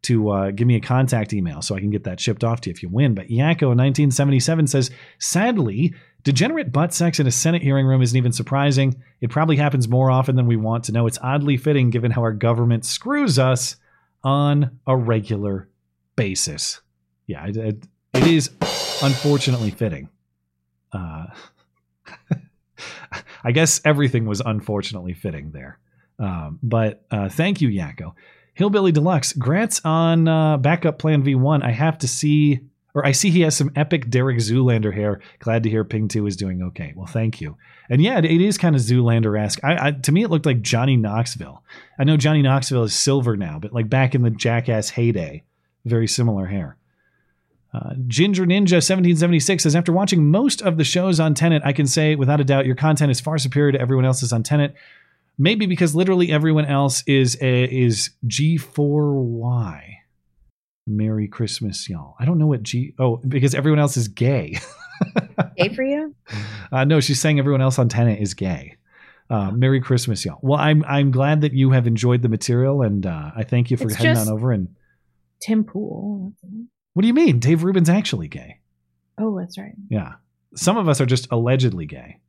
to 0.02 0.30
uh, 0.30 0.50
give 0.52 0.66
me 0.68 0.76
a 0.76 0.80
contact 0.80 1.32
email 1.32 1.62
so 1.62 1.74
I 1.74 1.80
can 1.80 1.90
get 1.90 2.04
that 2.04 2.20
shipped 2.20 2.44
off 2.44 2.60
to 2.62 2.70
you 2.70 2.74
if 2.74 2.82
you 2.82 2.88
win. 2.88 3.14
But 3.14 3.28
Yakko1977 3.28 4.68
says, 4.68 4.90
sadly, 5.18 5.94
degenerate 6.22 6.72
butt 6.72 6.94
sex 6.94 7.18
in 7.18 7.26
a 7.26 7.32
Senate 7.32 7.62
hearing 7.62 7.86
room 7.86 8.02
isn't 8.02 8.16
even 8.16 8.32
surprising. 8.32 9.02
It 9.20 9.30
probably 9.30 9.56
happens 9.56 9.88
more 9.88 10.10
often 10.10 10.36
than 10.36 10.46
we 10.46 10.56
want 10.56 10.84
to 10.84 10.92
know. 10.92 11.06
It's 11.06 11.18
oddly 11.22 11.56
fitting 11.56 11.90
given 11.90 12.12
how 12.12 12.22
our 12.22 12.32
government 12.32 12.84
screws 12.84 13.38
us 13.38 13.76
on 14.22 14.78
a 14.86 14.96
regular 14.96 15.68
basis. 16.14 16.80
Yeah, 17.26 17.46
it, 17.46 17.86
it 18.14 18.26
is 18.26 18.50
unfortunately 19.02 19.72
fitting. 19.72 20.08
Uh, 20.92 21.26
I 23.44 23.52
guess 23.52 23.80
everything 23.84 24.26
was 24.26 24.42
unfortunately 24.44 25.14
fitting 25.14 25.52
there. 25.52 25.78
Um, 26.18 26.58
but 26.62 27.04
uh, 27.10 27.28
thank 27.28 27.60
you, 27.60 27.68
Yakko. 27.68 28.12
Hillbilly 28.54 28.92
Deluxe, 28.92 29.34
grants 29.34 29.82
on 29.84 30.28
uh, 30.28 30.56
backup 30.56 30.98
plan 30.98 31.22
V1. 31.22 31.62
I 31.62 31.72
have 31.72 31.98
to 31.98 32.08
see, 32.08 32.60
or 32.94 33.04
I 33.04 33.12
see 33.12 33.28
he 33.28 33.42
has 33.42 33.54
some 33.54 33.70
epic 33.76 34.08
Derek 34.08 34.38
Zoolander 34.38 34.94
hair. 34.94 35.20
Glad 35.40 35.62
to 35.64 35.70
hear 35.70 35.84
Ping 35.84 36.08
2 36.08 36.26
is 36.26 36.36
doing 36.36 36.62
okay. 36.62 36.94
Well, 36.96 37.06
thank 37.06 37.40
you. 37.42 37.58
And 37.90 38.02
yeah, 38.02 38.18
it, 38.18 38.24
is 38.24 38.56
kind 38.56 38.74
of 38.74 38.80
Zoolander 38.80 39.38
esque. 39.38 39.60
To 40.02 40.12
me, 40.12 40.22
it 40.22 40.30
looked 40.30 40.46
like 40.46 40.62
Johnny 40.62 40.96
Knoxville. 40.96 41.62
I 41.98 42.04
know 42.04 42.16
Johnny 42.16 42.40
Knoxville 42.40 42.84
is 42.84 42.94
silver 42.94 43.36
now, 43.36 43.58
but 43.58 43.74
like 43.74 43.90
back 43.90 44.14
in 44.14 44.22
the 44.22 44.30
Jackass 44.30 44.88
heyday, 44.88 45.44
very 45.84 46.08
similar 46.08 46.46
hair. 46.46 46.78
Uh, 47.76 47.94
Ginger 48.06 48.44
Ninja 48.44 48.76
1776 48.76 49.62
says 49.62 49.76
After 49.76 49.92
watching 49.92 50.30
most 50.30 50.62
of 50.62 50.78
the 50.78 50.84
shows 50.84 51.20
on 51.20 51.34
Tenet, 51.34 51.62
I 51.64 51.72
can 51.72 51.86
say 51.86 52.14
without 52.14 52.40
a 52.40 52.44
doubt 52.44 52.64
your 52.64 52.76
content 52.76 53.10
is 53.10 53.20
far 53.20 53.36
superior 53.38 53.72
to 53.72 53.80
everyone 53.80 54.04
else's 54.06 54.32
on 54.32 54.42
Tenet. 54.42 54.74
Maybe 55.38 55.66
because 55.66 55.94
literally 55.94 56.32
everyone 56.32 56.64
else 56.64 57.02
is 57.06 57.36
a, 57.42 57.64
is 57.64 58.10
G4Y. 58.26 59.82
Merry 60.86 61.28
Christmas, 61.28 61.88
y'all. 61.88 62.14
I 62.18 62.24
don't 62.24 62.38
know 62.38 62.46
what 62.46 62.62
G. 62.62 62.94
Oh, 62.98 63.16
because 63.16 63.54
everyone 63.54 63.80
else 63.80 63.96
is 63.96 64.08
gay. 64.08 64.58
Gay 65.58 65.68
for 65.74 65.82
you? 65.82 66.14
Uh, 66.72 66.84
no, 66.84 67.00
she's 67.00 67.20
saying 67.20 67.38
everyone 67.38 67.60
else 67.60 67.78
on 67.78 67.88
Tenet 67.88 68.20
is 68.20 68.32
gay. 68.32 68.76
Uh, 69.28 69.50
Merry 69.50 69.80
Christmas, 69.80 70.24
y'all. 70.24 70.38
Well, 70.40 70.58
I'm 70.58 70.84
I'm 70.86 71.10
glad 71.10 71.42
that 71.42 71.52
you 71.52 71.72
have 71.72 71.86
enjoyed 71.86 72.22
the 72.22 72.28
material, 72.28 72.80
and 72.80 73.04
uh, 73.04 73.32
I 73.36 73.42
thank 73.42 73.70
you 73.70 73.76
for 73.76 73.84
It's 73.84 73.96
heading 73.96 74.16
on 74.16 74.28
over. 74.28 74.52
And 74.52 74.74
Tim 75.40 75.64
Pool. 75.64 76.32
What 76.96 77.02
do 77.02 77.08
you 77.08 77.14
mean? 77.14 77.40
Dave 77.40 77.62
Rubin's 77.62 77.90
actually 77.90 78.26
gay? 78.26 78.60
Oh, 79.18 79.38
that's 79.38 79.58
right. 79.58 79.74
Yeah. 79.90 80.14
Some 80.54 80.78
of 80.78 80.88
us 80.88 80.98
are 80.98 81.04
just 81.04 81.30
allegedly 81.30 81.84
gay. 81.84 82.20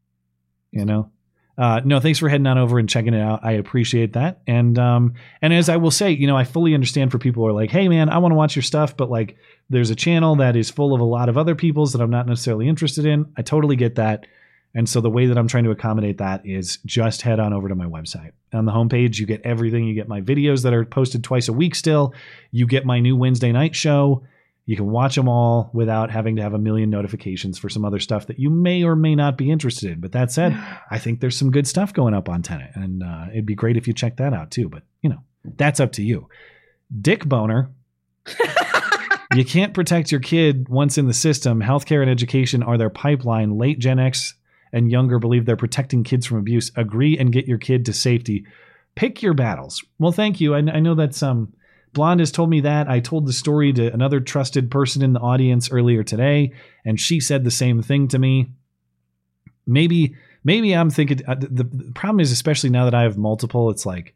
You 0.71 0.83
know? 0.83 1.09
Uh, 1.57 1.79
no, 1.85 2.01
thanks 2.01 2.19
for 2.19 2.27
heading 2.27 2.47
on 2.47 2.57
over 2.57 2.77
and 2.77 2.89
checking 2.89 3.13
it 3.13 3.21
out. 3.21 3.45
I 3.45 3.53
appreciate 3.53 4.11
that. 4.11 4.41
And 4.45 4.77
um, 4.77 5.13
and 5.41 5.53
as 5.53 5.69
I 5.69 5.77
will 5.77 5.89
say, 5.89 6.11
you 6.11 6.27
know, 6.27 6.35
I 6.35 6.43
fully 6.43 6.73
understand 6.73 7.13
for 7.13 7.17
people 7.17 7.43
who 7.43 7.47
are 7.47 7.53
like, 7.53 7.71
hey 7.71 7.87
man, 7.87 8.09
I 8.09 8.17
want 8.17 8.33
to 8.33 8.35
watch 8.35 8.57
your 8.57 8.63
stuff, 8.63 8.97
but 8.97 9.09
like 9.09 9.37
there's 9.69 9.89
a 9.89 9.95
channel 9.95 10.35
that 10.35 10.57
is 10.57 10.69
full 10.69 10.93
of 10.93 10.99
a 10.99 11.05
lot 11.05 11.29
of 11.29 11.37
other 11.37 11.55
people's 11.55 11.93
that 11.93 12.01
I'm 12.01 12.09
not 12.09 12.27
necessarily 12.27 12.67
interested 12.67 13.05
in. 13.05 13.31
I 13.37 13.43
totally 13.43 13.77
get 13.77 13.95
that. 13.95 14.27
And 14.75 14.89
so 14.89 14.99
the 14.99 15.09
way 15.09 15.27
that 15.27 15.37
I'm 15.37 15.47
trying 15.47 15.63
to 15.63 15.71
accommodate 15.71 16.17
that 16.17 16.45
is 16.45 16.79
just 16.85 17.21
head 17.21 17.39
on 17.39 17.53
over 17.53 17.69
to 17.69 17.75
my 17.75 17.85
website. 17.85 18.31
On 18.51 18.65
the 18.65 18.73
homepage, 18.73 19.17
you 19.17 19.25
get 19.25 19.43
everything. 19.45 19.85
You 19.85 19.93
get 19.93 20.09
my 20.09 20.19
videos 20.19 20.63
that 20.63 20.73
are 20.73 20.83
posted 20.83 21.23
twice 21.23 21.47
a 21.47 21.53
week 21.53 21.73
still. 21.73 22.13
You 22.51 22.67
get 22.67 22.85
my 22.85 22.99
new 22.99 23.15
Wednesday 23.15 23.53
night 23.53 23.73
show. 23.73 24.23
You 24.67 24.75
can 24.75 24.91
watch 24.91 25.15
them 25.15 25.29
all 25.29 25.71
without 25.73 26.11
having 26.11 26.35
to 26.35 26.41
have 26.41 26.53
a 26.53 26.59
million 26.59 26.89
notifications 26.89 27.57
for 27.57 27.69
some 27.69 27.85
other 27.85 27.99
stuff 27.99 28.27
that 28.27 28.37
you 28.37 28.49
may 28.49 28.83
or 28.83 28.97
may 28.97 29.15
not 29.15 29.37
be 29.37 29.49
interested 29.49 29.89
in. 29.89 30.01
But 30.01 30.11
that 30.11 30.29
said, 30.29 30.53
I 30.91 30.99
think 30.99 31.21
there's 31.21 31.37
some 31.37 31.51
good 31.51 31.65
stuff 31.65 31.93
going 31.93 32.13
up 32.13 32.27
on 32.27 32.43
Tenet, 32.43 32.71
and 32.75 33.01
uh, 33.01 33.27
it'd 33.31 33.45
be 33.45 33.55
great 33.55 33.77
if 33.77 33.87
you 33.87 33.93
check 33.93 34.17
that 34.17 34.33
out 34.33 34.51
too. 34.51 34.67
But 34.67 34.83
you 35.01 35.09
know, 35.09 35.23
that's 35.43 35.79
up 35.79 35.93
to 35.93 36.03
you. 36.03 36.27
Dick 37.01 37.25
Boner. 37.25 37.71
you 39.35 39.45
can't 39.45 39.73
protect 39.73 40.11
your 40.11 40.19
kid 40.19 40.67
once 40.67 40.97
in 40.97 41.07
the 41.07 41.13
system. 41.13 41.61
Healthcare 41.61 42.01
and 42.01 42.11
education 42.11 42.61
are 42.61 42.77
their 42.77 42.89
pipeline. 42.89 43.57
Late 43.57 43.79
Gen 43.79 43.99
X 43.99 44.33
and 44.73 44.91
younger 44.91 45.17
believe 45.17 45.45
they're 45.45 45.55
protecting 45.55 46.03
kids 46.03 46.25
from 46.25 46.39
abuse. 46.39 46.71
Agree 46.75 47.17
and 47.17 47.31
get 47.31 47.47
your 47.47 47.57
kid 47.57 47.85
to 47.85 47.93
safety. 47.93 48.45
Pick 48.95 49.21
your 49.21 49.33
battles. 49.33 49.81
Well, 49.97 50.11
thank 50.11 50.41
you. 50.41 50.55
I, 50.55 50.57
I 50.57 50.81
know 50.81 50.93
that's 50.93 51.23
um 51.23 51.53
Blonde 51.93 52.19
has 52.19 52.31
told 52.31 52.49
me 52.49 52.61
that. 52.61 52.89
I 52.89 52.99
told 52.99 53.25
the 53.25 53.33
story 53.33 53.73
to 53.73 53.91
another 53.93 54.19
trusted 54.19 54.69
person 54.69 55.01
in 55.01 55.13
the 55.13 55.19
audience 55.19 55.71
earlier 55.71 56.03
today, 56.03 56.53
and 56.85 56.99
she 56.99 57.19
said 57.19 57.43
the 57.43 57.51
same 57.51 57.81
thing 57.81 58.07
to 58.09 58.19
me. 58.19 58.51
Maybe, 59.65 60.15
maybe 60.43 60.73
I'm 60.73 60.89
thinking 60.89 61.21
uh, 61.27 61.35
the, 61.35 61.63
the 61.63 61.91
problem 61.93 62.19
is, 62.19 62.31
especially 62.31 62.69
now 62.69 62.85
that 62.85 62.93
I 62.93 63.03
have 63.03 63.17
multiple, 63.17 63.69
it's 63.69 63.85
like 63.85 64.13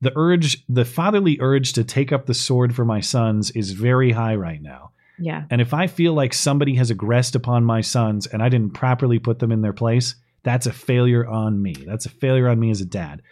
the 0.00 0.12
urge, 0.16 0.64
the 0.68 0.84
fatherly 0.84 1.38
urge 1.40 1.72
to 1.74 1.84
take 1.84 2.12
up 2.12 2.26
the 2.26 2.34
sword 2.34 2.74
for 2.74 2.84
my 2.84 3.00
sons 3.00 3.50
is 3.52 3.72
very 3.72 4.12
high 4.12 4.34
right 4.34 4.60
now. 4.60 4.90
Yeah. 5.18 5.44
And 5.50 5.60
if 5.60 5.72
I 5.72 5.86
feel 5.86 6.12
like 6.12 6.34
somebody 6.34 6.74
has 6.74 6.90
aggressed 6.90 7.34
upon 7.34 7.64
my 7.64 7.80
sons 7.80 8.26
and 8.26 8.42
I 8.42 8.48
didn't 8.48 8.74
properly 8.74 9.18
put 9.18 9.38
them 9.38 9.52
in 9.52 9.62
their 9.62 9.72
place, 9.72 10.16
that's 10.42 10.66
a 10.66 10.72
failure 10.72 11.26
on 11.26 11.62
me. 11.62 11.74
That's 11.86 12.06
a 12.06 12.10
failure 12.10 12.48
on 12.48 12.60
me 12.60 12.70
as 12.70 12.80
a 12.80 12.84
dad. 12.84 13.22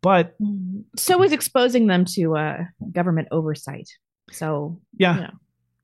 But 0.00 0.36
So 0.96 1.22
is 1.22 1.32
exposing 1.32 1.86
them 1.86 2.04
to 2.14 2.36
uh, 2.36 2.64
government 2.92 3.28
oversight. 3.32 3.88
So 4.30 4.80
Yeah. 4.96 5.14
you 5.14 5.20
know. 5.22 5.30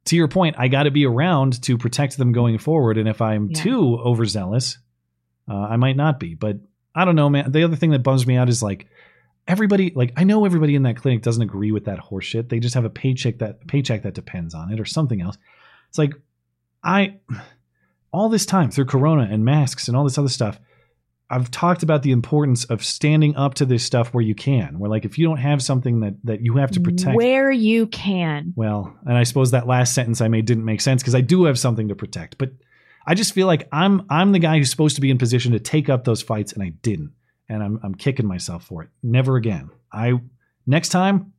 to 0.06 0.16
your 0.16 0.28
point, 0.28 0.56
I 0.58 0.68
got 0.68 0.84
to 0.84 0.90
be 0.90 1.06
around 1.06 1.62
to 1.62 1.78
protect 1.78 2.16
them 2.18 2.32
going 2.32 2.58
forward. 2.58 2.98
And 2.98 3.08
if 3.08 3.20
I'm 3.22 3.48
Yeah. 3.50 3.62
too 3.62 3.96
overzealous, 3.98 4.78
uh, 5.48 5.54
I 5.54 5.76
might 5.76 5.96
not 5.96 6.20
be. 6.20 6.34
But 6.34 6.58
I 6.94 7.04
don't 7.04 7.16
know, 7.16 7.28
man. 7.28 7.50
The 7.50 7.64
other 7.64 7.76
thing 7.76 7.90
that 7.90 8.02
bums 8.04 8.26
me 8.26 8.36
out 8.36 8.48
is 8.48 8.62
like 8.62 8.86
everybody, 9.48 9.92
like 9.94 10.12
I 10.16 10.24
know 10.24 10.44
everybody 10.44 10.74
in 10.76 10.84
that 10.84 10.96
clinic 10.96 11.22
doesn't 11.22 11.42
agree 11.42 11.72
with 11.72 11.86
that 11.86 11.98
horseshit. 11.98 12.48
They 12.50 12.60
just 12.60 12.74
have 12.76 12.84
a 12.84 12.90
paycheck 12.90 13.38
that 13.38 13.66
paycheck 13.66 14.02
that 14.02 14.14
depends 14.14 14.54
on 14.54 14.70
it 14.72 14.78
or 14.78 14.84
something 14.84 15.20
else. 15.20 15.36
It's 15.88 15.98
like 15.98 16.12
I 16.84 17.16
all 18.12 18.28
this 18.28 18.46
time 18.46 18.70
through 18.70 18.84
Corona 18.84 19.26
and 19.30 19.44
masks 19.44 19.88
and 19.88 19.96
all 19.96 20.04
this 20.04 20.18
other 20.18 20.28
stuff. 20.28 20.60
I've 21.30 21.50
talked 21.50 21.82
about 21.82 22.02
the 22.02 22.12
importance 22.12 22.64
of 22.66 22.84
standing 22.84 23.34
up 23.34 23.54
to 23.54 23.64
this 23.64 23.82
stuff 23.82 24.12
where 24.12 24.22
you 24.22 24.34
can. 24.34 24.78
Where 24.78 24.90
like 24.90 25.04
if 25.04 25.18
you 25.18 25.26
don't 25.26 25.38
have 25.38 25.62
something 25.62 26.00
that 26.00 26.14
that 26.24 26.40
you 26.42 26.56
have 26.56 26.70
to 26.72 26.80
protect, 26.80 27.16
where 27.16 27.50
you 27.50 27.86
can. 27.86 28.52
well, 28.56 28.94
and 29.06 29.16
I 29.16 29.22
suppose 29.22 29.52
that 29.52 29.66
last 29.66 29.94
sentence 29.94 30.20
I 30.20 30.28
made 30.28 30.44
didn't 30.44 30.64
make 30.64 30.80
sense 30.80 31.02
because 31.02 31.14
I 31.14 31.22
do 31.22 31.44
have 31.44 31.58
something 31.58 31.88
to 31.88 31.94
protect. 31.94 32.36
But 32.36 32.50
I 33.06 33.14
just 33.14 33.32
feel 33.32 33.46
like 33.46 33.68
I'm 33.72 34.06
I'm 34.10 34.32
the 34.32 34.38
guy 34.38 34.58
who's 34.58 34.70
supposed 34.70 34.96
to 34.96 35.00
be 35.00 35.10
in 35.10 35.18
position 35.18 35.52
to 35.52 35.60
take 35.60 35.88
up 35.88 36.04
those 36.04 36.22
fights, 36.22 36.52
and 36.52 36.62
I 36.62 36.70
didn't, 36.70 37.12
and 37.48 37.62
I'm 37.62 37.80
I'm 37.82 37.94
kicking 37.94 38.26
myself 38.26 38.64
for 38.64 38.82
it. 38.82 38.90
Never 39.02 39.36
again. 39.36 39.70
I 39.92 40.20
next 40.66 40.90
time 40.90 41.32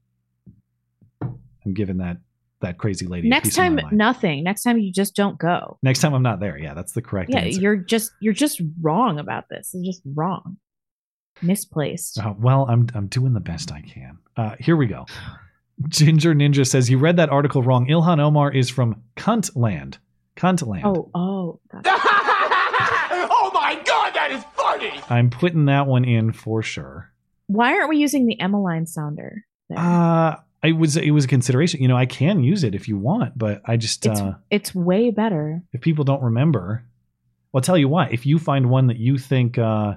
I'm 1.22 1.74
giving 1.74 1.98
that 1.98 2.18
that 2.66 2.78
crazy 2.78 3.08
lady 3.08 3.30
Next 3.30 3.50
piece 3.50 3.58
of 3.58 3.72
my 3.74 3.82
time, 3.84 3.98
nothing. 3.98 4.44
Next 4.44 4.64
time, 4.64 4.78
you 4.80 4.92
just 4.92 5.16
don't 5.16 5.38
go. 5.40 5.78
Next 5.84 6.00
time 6.00 6.14
I'm 6.14 6.22
not 6.24 6.40
there. 6.40 6.58
Yeah, 6.58 6.74
that's 6.74 6.92
the 6.92 7.02
correct 7.02 7.30
Yeah, 7.32 7.40
answer. 7.40 7.62
you're 7.62 7.76
just 7.78 8.12
you're 8.20 8.34
just 8.34 8.62
wrong 8.82 9.20
about 9.20 9.50
this. 9.50 9.72
It's 9.74 9.86
just 9.86 10.02
wrong, 10.14 10.58
misplaced. 11.42 12.20
Uh, 12.20 12.34
well, 12.38 12.66
I'm 12.70 12.88
I'm 12.94 13.08
doing 13.08 13.34
the 13.34 13.40
best 13.40 13.72
I 13.72 13.82
can. 13.82 14.18
Uh, 14.36 14.56
here 14.60 14.76
we 14.76 14.88
go. 14.88 15.06
Ginger 15.90 16.34
Ninja 16.34 16.66
says 16.68 16.90
you 16.90 16.98
read 16.98 17.18
that 17.18 17.30
article 17.30 17.62
wrong. 17.62 17.88
Ilhan 17.88 18.20
Omar 18.20 18.52
is 18.52 18.70
from 18.70 19.02
Cuntland. 19.18 19.98
Cuntland. 20.38 20.84
Oh, 20.86 21.10
oh, 21.14 21.60
oh 21.74 23.52
my 23.54 23.82
god, 23.86 24.14
that 24.14 24.30
is 24.32 24.44
funny! 24.56 24.92
I'm 25.10 25.30
putting 25.30 25.66
that 25.66 25.88
one 25.88 26.06
in 26.06 26.32
for 26.34 26.62
sure. 26.62 27.12
Why 27.48 27.74
aren't 27.76 27.90
we 27.90 27.98
using 27.98 28.26
the 28.26 28.40
Emmeline 28.40 28.86
sounder? 28.88 29.46
there? 29.70 29.80
Uh 29.80 30.36
it 30.68 30.74
was 30.74 30.98
it 30.98 31.12
was 31.12 31.26
a 31.26 31.28
consideration. 31.28 31.82
You 31.82 31.88
know, 31.88 31.98
I 31.98 32.06
can 32.06 32.44
use 32.44 32.64
it 32.64 32.76
if 32.76 32.88
you 32.88 32.98
want, 32.98 33.38
but 33.38 33.62
I 33.66 33.78
just 33.78 34.06
it's 34.06 34.20
uh 34.20 34.36
it's 34.50 34.74
way 34.74 35.12
better. 35.12 35.62
if 35.74 35.82
people 35.82 36.04
don't 36.04 36.22
remember, 36.22 36.84
well, 37.52 37.60
I'll 37.60 37.64
tell 37.64 37.78
you 37.78 37.90
what. 37.90 38.14
If 38.14 38.26
you 38.26 38.40
find 38.40 38.70
one 38.70 38.88
that 38.88 38.98
you 38.98 39.18
think 39.18 39.58
uh 39.58 39.96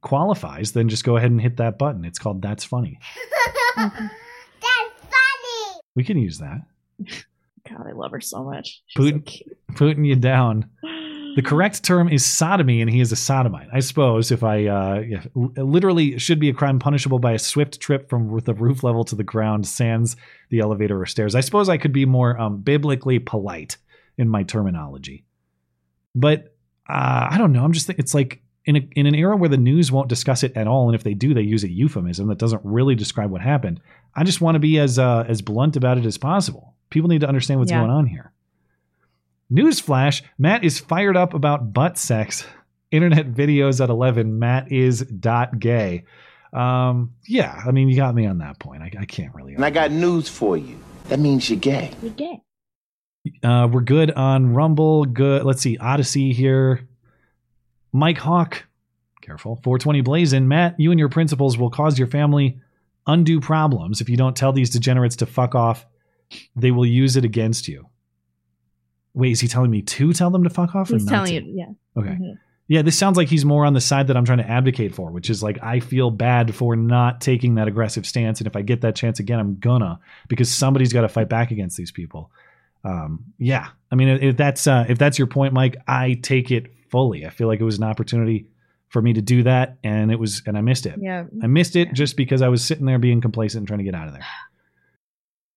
qualifies, 0.00 0.72
then 0.72 0.88
just 0.88 1.04
go 1.04 1.16
ahead 1.16 1.30
and 1.30 1.40
hit 1.40 1.56
that 1.56 1.78
button. 1.78 2.04
It's 2.04 2.18
called 2.18 2.42
That's 2.42 2.62
Funny. 2.62 2.98
That's 3.76 3.96
funny. 3.96 5.80
We 5.96 6.04
can 6.04 6.18
use 6.18 6.38
that. 6.38 6.62
God, 7.68 7.86
I 7.88 7.92
love 7.92 8.12
her 8.12 8.20
so 8.20 8.44
much. 8.44 8.82
Putting, 8.94 9.24
putting 9.74 10.04
you 10.04 10.16
down. 10.16 10.70
The 11.36 11.42
correct 11.42 11.82
term 11.82 12.08
is 12.08 12.24
sodomy, 12.24 12.80
and 12.80 12.90
he 12.90 13.00
is 13.00 13.10
a 13.12 13.16
sodomite. 13.16 13.68
I 13.72 13.80
suppose 13.80 14.30
if 14.30 14.42
I 14.44 14.66
uh, 14.66 15.02
l- 15.36 15.52
literally 15.56 16.18
should 16.18 16.38
be 16.38 16.48
a 16.48 16.54
crime 16.54 16.78
punishable 16.78 17.18
by 17.18 17.32
a 17.32 17.38
swift 17.38 17.80
trip 17.80 18.08
from 18.08 18.38
the 18.40 18.54
roof 18.54 18.82
level 18.84 19.04
to 19.04 19.16
the 19.16 19.24
ground, 19.24 19.66
sans 19.66 20.16
the 20.50 20.60
elevator 20.60 21.00
or 21.00 21.06
stairs. 21.06 21.34
I 21.34 21.40
suppose 21.40 21.68
I 21.68 21.76
could 21.78 21.92
be 21.92 22.04
more 22.06 22.38
um, 22.38 22.58
biblically 22.58 23.18
polite 23.18 23.76
in 24.16 24.28
my 24.28 24.42
terminology, 24.44 25.24
but 26.14 26.54
uh, 26.88 27.28
I 27.30 27.36
don't 27.38 27.52
know. 27.52 27.64
I'm 27.64 27.72
just 27.72 27.86
think 27.86 27.98
it's 27.98 28.14
like 28.14 28.42
in 28.66 28.76
a, 28.76 28.88
in 28.94 29.06
an 29.06 29.14
era 29.14 29.36
where 29.36 29.48
the 29.48 29.56
news 29.56 29.90
won't 29.90 30.08
discuss 30.08 30.42
it 30.42 30.56
at 30.56 30.66
all, 30.66 30.88
and 30.88 30.94
if 30.94 31.02
they 31.02 31.14
do, 31.14 31.34
they 31.34 31.42
use 31.42 31.64
a 31.64 31.70
euphemism 31.70 32.28
that 32.28 32.38
doesn't 32.38 32.62
really 32.64 32.94
describe 32.94 33.30
what 33.30 33.40
happened. 33.40 33.80
I 34.14 34.22
just 34.24 34.40
want 34.40 34.54
to 34.54 34.58
be 34.60 34.78
as 34.78 34.98
uh, 34.98 35.24
as 35.26 35.42
blunt 35.42 35.76
about 35.76 35.98
it 35.98 36.04
as 36.06 36.18
possible. 36.18 36.74
People 36.90 37.08
need 37.08 37.22
to 37.22 37.26
understand 37.28 37.58
what's 37.60 37.72
Yeah. 37.72 37.80
going 37.80 37.90
on 37.90 38.06
here. 38.06 38.30
Newsflash: 39.52 40.22
Matt 40.38 40.64
is 40.64 40.78
fired 40.78 41.16
up 41.16 41.34
about 41.34 41.72
butt 41.72 41.98
sex. 41.98 42.46
Internet 42.90 43.32
videos 43.32 43.82
at 43.82 43.90
eleven. 43.90 44.38
Matt 44.38 44.70
is 44.70 45.00
dot 45.00 45.58
gay. 45.58 46.04
Um, 46.52 47.14
yeah, 47.26 47.60
I 47.66 47.72
mean, 47.72 47.88
you 47.88 47.96
got 47.96 48.14
me 48.14 48.26
on 48.26 48.38
that 48.38 48.58
point. 48.60 48.82
I, 48.82 48.92
I 49.00 49.04
can't 49.04 49.34
really. 49.34 49.54
And 49.54 49.64
I 49.64 49.70
got 49.70 49.90
news 49.90 50.28
for 50.28 50.56
you. 50.56 50.78
That 51.08 51.18
means 51.18 51.50
you're 51.50 51.58
gay. 51.58 51.90
You're 52.00 52.12
gay. 52.12 52.40
Uh, 53.42 53.68
we're 53.70 53.80
good 53.80 54.10
on 54.12 54.54
Rumble. 54.54 55.04
Good. 55.04 55.44
Let's 55.44 55.62
see. 55.62 55.76
Odysee 55.78 56.32
here. 56.32 56.86
Mike 57.92 58.18
Hawk. 58.18 58.64
Careful. 59.20 59.56
420 59.62 60.02
Blazing. 60.02 60.48
Matt, 60.48 60.78
you 60.78 60.90
and 60.90 61.00
your 61.00 61.08
principals 61.08 61.56
will 61.58 61.70
cause 61.70 61.98
your 61.98 62.08
family 62.08 62.60
undue 63.06 63.40
problems 63.40 64.00
if 64.00 64.08
you 64.08 64.16
don't 64.16 64.36
tell 64.36 64.52
these 64.52 64.70
degenerates 64.70 65.16
to 65.16 65.26
fuck 65.26 65.54
off. 65.54 65.86
They 66.56 66.70
will 66.70 66.86
use 66.86 67.16
it 67.16 67.24
against 67.24 67.68
you. 67.68 67.88
Wait, 69.14 69.32
is 69.32 69.40
he 69.40 69.48
telling 69.48 69.70
me 69.70 69.80
to 69.82 70.12
tell 70.12 70.30
them 70.30 70.44
to 70.44 70.50
fuck 70.50 70.74
off? 70.74 70.90
or 70.90 70.94
He's 70.94 71.06
not 71.06 71.26
telling 71.26 71.42
to? 71.44 71.48
you, 71.50 71.56
yeah. 71.56 72.00
Okay. 72.00 72.10
Mhm. 72.20 72.38
Yeah, 72.66 72.80
this 72.82 72.96
sounds 72.98 73.16
like 73.18 73.28
he's 73.28 73.44
more 73.44 73.66
on 73.66 73.74
the 73.74 73.80
side 73.80 74.06
that 74.06 74.16
I'm 74.16 74.24
trying 74.24 74.38
to 74.38 74.48
advocate 74.50 74.94
for, 74.94 75.10
which 75.10 75.28
is 75.28 75.42
like 75.42 75.62
I 75.62 75.80
feel 75.80 76.10
bad 76.10 76.54
for 76.54 76.74
not 76.76 77.20
taking 77.20 77.56
that 77.56 77.68
aggressive 77.68 78.06
stance, 78.06 78.40
and 78.40 78.46
if 78.46 78.56
I 78.56 78.62
get 78.62 78.80
that 78.80 78.96
chance 78.96 79.18
again, 79.20 79.38
I'm 79.38 79.58
gonna 79.58 80.00
because 80.28 80.50
somebody's 80.50 80.92
got 80.92 81.02
to 81.02 81.08
fight 81.08 81.28
back 81.28 81.50
against 81.50 81.76
these 81.76 81.92
people. 81.92 82.30
Um, 82.82 83.24
yeah, 83.38 83.68
I 83.90 83.94
mean, 83.96 84.08
if 84.08 84.36
that's 84.36 84.66
uh, 84.66 84.86
if 84.88 84.98
that's 84.98 85.18
your 85.18 85.26
point, 85.26 85.52
Mike, 85.52 85.76
I 85.86 86.14
take 86.22 86.50
it 86.50 86.72
fully. 86.90 87.26
I 87.26 87.30
feel 87.30 87.48
like 87.48 87.60
it 87.60 87.64
was 87.64 87.76
an 87.78 87.84
opportunity 87.84 88.46
for 88.88 89.02
me 89.02 89.12
to 89.12 89.20
do 89.22 89.42
that, 89.42 89.76
and 89.84 90.10
it 90.10 90.18
was, 90.18 90.42
and 90.46 90.56
I 90.56 90.60
missed 90.60 90.86
it. 90.86 90.94
Yeah. 91.00 91.24
I 91.42 91.46
missed 91.48 91.76
it 91.76 91.92
just 91.92 92.16
because 92.16 92.42
I 92.42 92.48
was 92.48 92.64
sitting 92.64 92.86
there 92.86 92.98
being 92.98 93.20
complacent 93.20 93.60
and 93.60 93.68
trying 93.68 93.78
to 93.78 93.84
get 93.84 93.94
out 93.94 94.06
of 94.06 94.14
there. 94.14 94.24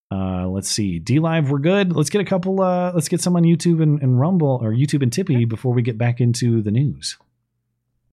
Uh, 0.09 0.47
let's 0.47 0.69
see. 0.69 0.99
DLive, 0.99 1.49
we're 1.49 1.59
good. 1.59 1.93
Let's 1.95 2.09
get 2.09 2.21
a 2.21 2.25
couple. 2.25 2.61
Uh, 2.61 2.91
let's 2.93 3.09
get 3.09 3.21
some 3.21 3.35
on 3.35 3.43
YouTube 3.43 3.81
and, 3.83 4.01
and 4.01 4.19
Rumble 4.19 4.59
or 4.61 4.71
YouTube 4.71 5.03
and 5.03 5.11
Tippy 5.11 5.45
before 5.45 5.73
we 5.73 5.81
get 5.81 5.97
back 5.97 6.21
into 6.21 6.61
the 6.61 6.71
news. 6.71 7.17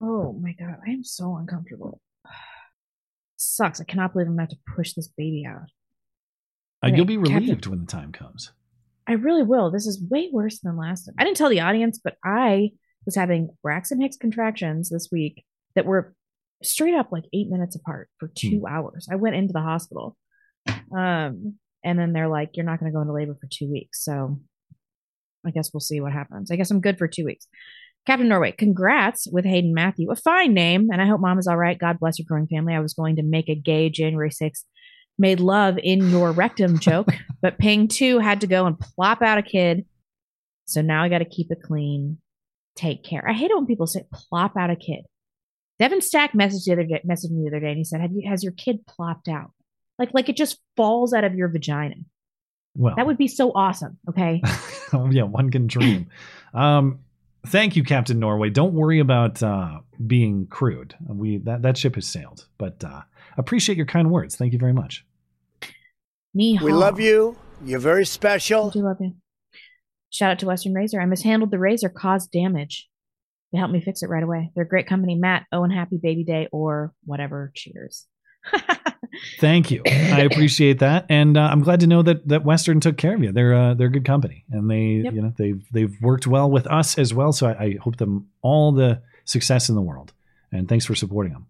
Oh 0.00 0.32
my 0.32 0.52
god, 0.52 0.76
I 0.86 0.90
am 0.90 1.04
so 1.04 1.36
uncomfortable. 1.36 2.00
Sucks. 3.36 3.80
I 3.80 3.84
cannot 3.84 4.12
believe 4.12 4.26
I'm 4.28 4.34
about 4.34 4.50
to 4.50 4.56
push 4.76 4.92
this 4.94 5.08
baby 5.16 5.44
out. 5.48 5.62
Uh, 6.82 6.88
Okay, 6.88 6.96
you'll 6.96 7.06
be 7.06 7.16
Captain- 7.16 7.34
relieved 7.36 7.66
when 7.66 7.80
the 7.80 7.86
time 7.86 8.12
comes. 8.12 8.50
I 9.06 9.12
really 9.12 9.42
will. 9.42 9.70
This 9.70 9.86
is 9.86 10.02
way 10.10 10.30
worse 10.32 10.60
than 10.60 10.76
last 10.78 11.04
time. 11.04 11.14
I 11.18 11.24
didn't 11.24 11.36
tell 11.36 11.50
the 11.50 11.60
audience, 11.60 12.00
but 12.02 12.16
I 12.24 12.70
was 13.04 13.14
having 13.14 13.50
Braxton 13.62 14.00
Hicks 14.00 14.16
contractions 14.16 14.88
this 14.88 15.08
week 15.12 15.44
that 15.74 15.84
were 15.84 16.14
straight 16.62 16.94
up 16.94 17.12
like 17.12 17.24
eight 17.34 17.48
minutes 17.50 17.76
apart 17.76 18.08
for 18.18 18.30
two 18.34 18.64
hours. 18.66 19.06
I 19.12 19.16
went 19.16 19.36
into 19.36 19.52
the 19.52 19.60
hospital. 19.60 20.16
Um, 20.96 21.58
and 21.84 21.98
then 21.98 22.12
they're 22.12 22.28
like, 22.28 22.50
you're 22.54 22.66
not 22.66 22.80
going 22.80 22.90
to 22.90 22.96
go 22.96 23.02
into 23.02 23.12
labor 23.12 23.36
for 23.40 23.48
two 23.50 23.70
weeks. 23.70 24.04
So 24.04 24.40
I 25.46 25.50
guess 25.50 25.70
we'll 25.72 25.80
see 25.80 26.00
what 26.00 26.12
happens. 26.12 26.50
I 26.50 26.56
guess 26.56 26.70
I'm 26.70 26.80
good 26.80 26.98
for 26.98 27.06
two 27.06 27.26
weeks. 27.26 27.46
Captain 28.06 28.28
Norway, 28.28 28.52
congrats 28.52 29.26
with 29.30 29.44
Hayden 29.44 29.72
Matthew. 29.72 30.10
A 30.10 30.16
fine 30.16 30.52
name, 30.52 30.88
and 30.92 31.00
I 31.00 31.06
hope 31.06 31.20
mom 31.20 31.38
is 31.38 31.46
all 31.46 31.56
right. 31.56 31.78
God 31.78 31.98
bless 31.98 32.18
your 32.18 32.26
growing 32.28 32.46
family. 32.46 32.74
I 32.74 32.80
was 32.80 32.92
going 32.92 33.16
to 33.16 33.22
make 33.22 33.48
a 33.48 33.54
gay 33.54 33.88
January 33.88 34.30
6th 34.30 34.64
made 35.18 35.40
love 35.40 35.78
in 35.82 36.10
your 36.10 36.32
rectum 36.32 36.78
joke, 36.80 37.08
but 37.40 37.58
Ping 37.58 37.88
2 37.88 38.18
had 38.18 38.40
to 38.40 38.46
go 38.46 38.66
and 38.66 38.78
plop 38.78 39.22
out 39.22 39.38
a 39.38 39.42
kid. 39.42 39.86
So 40.66 40.82
now 40.82 41.02
I 41.02 41.08
got 41.08 41.18
to 41.18 41.24
keep 41.24 41.50
it 41.50 41.62
clean. 41.62 42.18
Take 42.76 43.04
care. 43.04 43.26
I 43.28 43.32
hate 43.32 43.50
it 43.50 43.56
when 43.56 43.66
people 43.66 43.86
say 43.86 44.02
plop 44.12 44.56
out 44.56 44.70
a 44.70 44.76
kid. 44.76 45.04
Devin 45.78 46.00
Stack 46.00 46.32
messaged 46.32 46.64
the 46.64 46.72
other 46.72 46.84
day, 46.84 47.00
messaged 47.08 47.30
me 47.30 47.42
the 47.42 47.56
other 47.56 47.60
day, 47.60 47.68
and 47.68 47.78
he 47.78 47.84
said, 47.84 48.00
"Have 48.00 48.12
you 48.12 48.28
has 48.28 48.42
your 48.42 48.52
kid 48.52 48.86
plopped 48.86 49.28
out? 49.28 49.50
Like 49.98 50.10
like 50.12 50.28
it 50.28 50.36
just 50.36 50.58
falls 50.76 51.12
out 51.12 51.24
of 51.24 51.34
your 51.34 51.48
vagina? 51.48 51.96
Well, 52.76 52.94
That 52.96 53.06
would 53.06 53.18
be 53.18 53.28
so 53.28 53.52
awesome. 53.54 53.98
Okay, 54.08 54.42
yeah, 55.10 55.22
one 55.22 55.50
can 55.50 55.66
dream. 55.68 56.08
um, 56.52 56.98
thank 57.46 57.76
you, 57.76 57.84
Captain 57.84 58.18
Norway. 58.18 58.50
Don't 58.50 58.74
worry 58.74 58.98
about 58.98 59.42
uh, 59.42 59.80
being 60.04 60.46
crude. 60.48 60.94
We 61.06 61.38
that 61.38 61.62
that 61.62 61.78
ship 61.78 61.94
has 61.94 62.06
sailed. 62.06 62.46
But 62.58 62.82
uh, 62.82 63.02
appreciate 63.36 63.76
your 63.76 63.86
kind 63.86 64.10
words. 64.10 64.36
Thank 64.36 64.52
you 64.52 64.58
very 64.58 64.72
much. 64.72 65.04
Ni 66.34 66.58
We 66.60 66.72
love 66.72 66.98
you. 66.98 67.36
You're 67.64 67.78
very 67.78 68.04
special. 68.04 68.68
I 68.68 68.72
do 68.72 68.80
love 68.80 68.96
you. 69.00 69.14
Shout 70.10 70.32
out 70.32 70.38
to 70.40 70.46
Western 70.46 70.74
Razor. 70.74 71.00
I 71.00 71.06
mishandled 71.06 71.50
the 71.50 71.58
razor, 71.58 71.88
caused 71.88 72.30
damage. 72.30 72.88
They 73.52 73.58
helped 73.58 73.72
me 73.72 73.80
fix 73.80 74.02
it 74.02 74.08
right 74.08 74.22
away. 74.22 74.50
They're 74.54 74.64
a 74.64 74.68
great 74.68 74.86
company. 74.88 75.14
Matt, 75.14 75.46
Owen, 75.52 75.70
happy 75.70 75.96
baby 75.96 76.24
day, 76.24 76.48
or 76.50 76.92
whatever. 77.04 77.52
Cheers. 77.54 78.06
Thank 79.38 79.70
you. 79.70 79.82
I 79.86 80.20
appreciate 80.22 80.80
that, 80.80 81.06
and 81.08 81.36
uh, 81.36 81.48
I'm 81.50 81.62
glad 81.62 81.80
to 81.80 81.86
know 81.86 82.02
that 82.02 82.26
that 82.28 82.44
Western 82.44 82.80
took 82.80 82.96
care 82.96 83.14
of 83.14 83.22
you. 83.22 83.32
They're 83.32 83.54
uh, 83.54 83.74
they're 83.74 83.86
a 83.86 83.92
good 83.92 84.04
company, 84.04 84.44
and 84.50 84.70
they 84.70 85.02
Yep. 85.04 85.12
you 85.14 85.22
know 85.22 85.32
they've 85.36 85.64
they've 85.72 85.96
worked 86.00 86.26
well 86.26 86.50
with 86.50 86.66
us 86.66 86.98
as 86.98 87.14
well. 87.14 87.32
So 87.32 87.48
I, 87.48 87.62
I 87.62 87.76
hope 87.80 87.96
them 87.96 88.28
all 88.42 88.72
the 88.72 89.02
success 89.24 89.68
in 89.68 89.74
the 89.74 89.82
world. 89.82 90.12
And 90.52 90.68
thanks 90.68 90.84
for 90.84 90.94
supporting 90.94 91.32
them. 91.32 91.46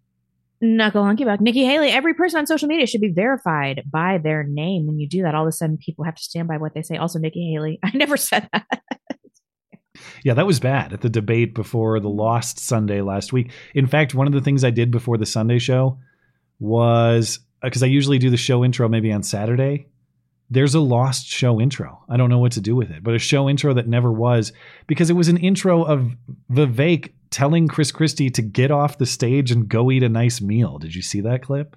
Knuckle 0.61 1.05
Hunky 1.05 1.25
Buck. 1.25 1.41
Nikki 1.41 1.65
Haley, 1.65 1.91
every 1.91 2.15
person 2.15 2.39
on 2.39 2.47
social 2.47 2.69
media 2.69 2.87
should 2.87 3.03
be 3.03 3.13
verified 3.13 3.83
by 3.91 4.19
their 4.19 4.45
name. 4.45 4.87
When 4.87 4.99
you 4.99 5.07
do 5.09 5.23
that, 5.23 5.35
all 5.35 5.43
of 5.43 5.49
a 5.49 5.53
sudden 5.53 5.77
people 5.77 6.05
have 6.05 6.15
to 6.15 6.23
stand 6.23 6.49
by 6.49 6.57
what 6.57 6.73
they 6.75 6.83
say. 6.83 6.97
Also, 6.97 7.19
Nikki 7.19 7.53
Haley. 7.53 7.79
I 7.85 7.91
never 7.95 8.17
said 8.17 8.49
that. 8.53 8.67
Yeah, 10.25 10.35
that 10.35 10.47
was 10.47 10.59
bad 10.59 10.93
at 10.93 11.03
the 11.03 11.11
debate 11.11 11.55
before 11.55 12.01
the 12.01 12.09
Lost 12.09 12.59
Sunday 12.59 13.01
last 13.03 13.33
week. 13.33 13.51
In 13.75 13.87
fact, 13.87 14.15
one 14.15 14.27
of 14.27 14.33
the 14.33 14.41
things 14.41 14.65
I 14.65 14.71
did 14.71 14.91
before 14.91 15.19
the 15.19 15.27
Sunday 15.27 15.59
show 15.59 15.99
was 16.61 17.41
uh, 17.63 17.67
because 17.67 17.83
I 17.83 17.87
usually 17.87 18.19
do 18.19 18.31
the 18.31 18.37
show 18.37 18.65
intro 18.65 18.89
maybe 18.89 19.13
on 19.13 19.23
Saturday. 19.23 19.87
There's 20.51 20.75
a 20.75 20.81
Lost 20.81 21.27
show 21.27 21.61
intro. 21.61 22.05
I 22.09 22.17
don't 22.17 22.31
know 22.31 22.39
what 22.39 22.53
to 22.53 22.61
do 22.61 22.77
with 22.77 22.91
it, 22.91 23.03
but 23.03 23.15
a 23.15 23.19
show 23.19 23.49
intro 23.49 23.75
that 23.75 23.89
never 23.89 24.13
was 24.13 24.53
because 24.87 25.11
it 25.11 25.15
was 25.15 25.29
an 25.29 25.39
intro 25.39 25.83
of 25.83 26.13
Vivek 26.53 27.13
telling 27.31 27.67
Chris 27.67 27.91
Christie 27.91 28.31
to 28.31 28.43
get 28.43 28.71
off 28.71 28.99
the 28.99 29.07
stage 29.07 29.51
and 29.51 29.69
go 29.69 29.91
eat 29.91 30.03
a 30.03 30.09
nice 30.09 30.41
meal. 30.41 30.79
Did 30.79 30.95
you 30.95 31.03
see 31.03 31.21
that 31.23 31.43
clip? 31.43 31.77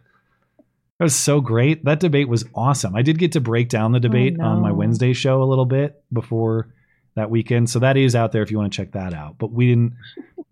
That 1.00 1.06
was 1.06 1.16
so 1.16 1.42
great. 1.42 1.86
That 1.86 2.00
debate 2.00 2.28
was 2.28 2.46
awesome. 2.56 2.96
I 2.96 3.04
did 3.04 3.20
get 3.20 3.32
to 3.34 3.42
break 3.42 3.70
down 3.70 3.92
the 3.92 4.00
oh, 4.00 4.02
debate 4.02 4.40
on 4.40 4.62
my. 4.62 4.72
Wednesday 4.72 5.14
show 5.14 5.42
a 5.44 5.46
little 5.46 5.66
bit 5.66 6.04
before 6.12 6.70
that 7.16 7.30
weekend. 7.30 7.70
So 7.70 7.80
that 7.80 7.98
is 7.98 8.16
out 8.16 8.32
there 8.32 8.42
if 8.42 8.52
you 8.52 8.58
want 8.58 8.72
to 8.72 8.78
check 8.78 8.92
that 8.94 9.14
out. 9.14 9.38
But 9.38 9.52
we 9.52 9.68
didn't 9.68 9.94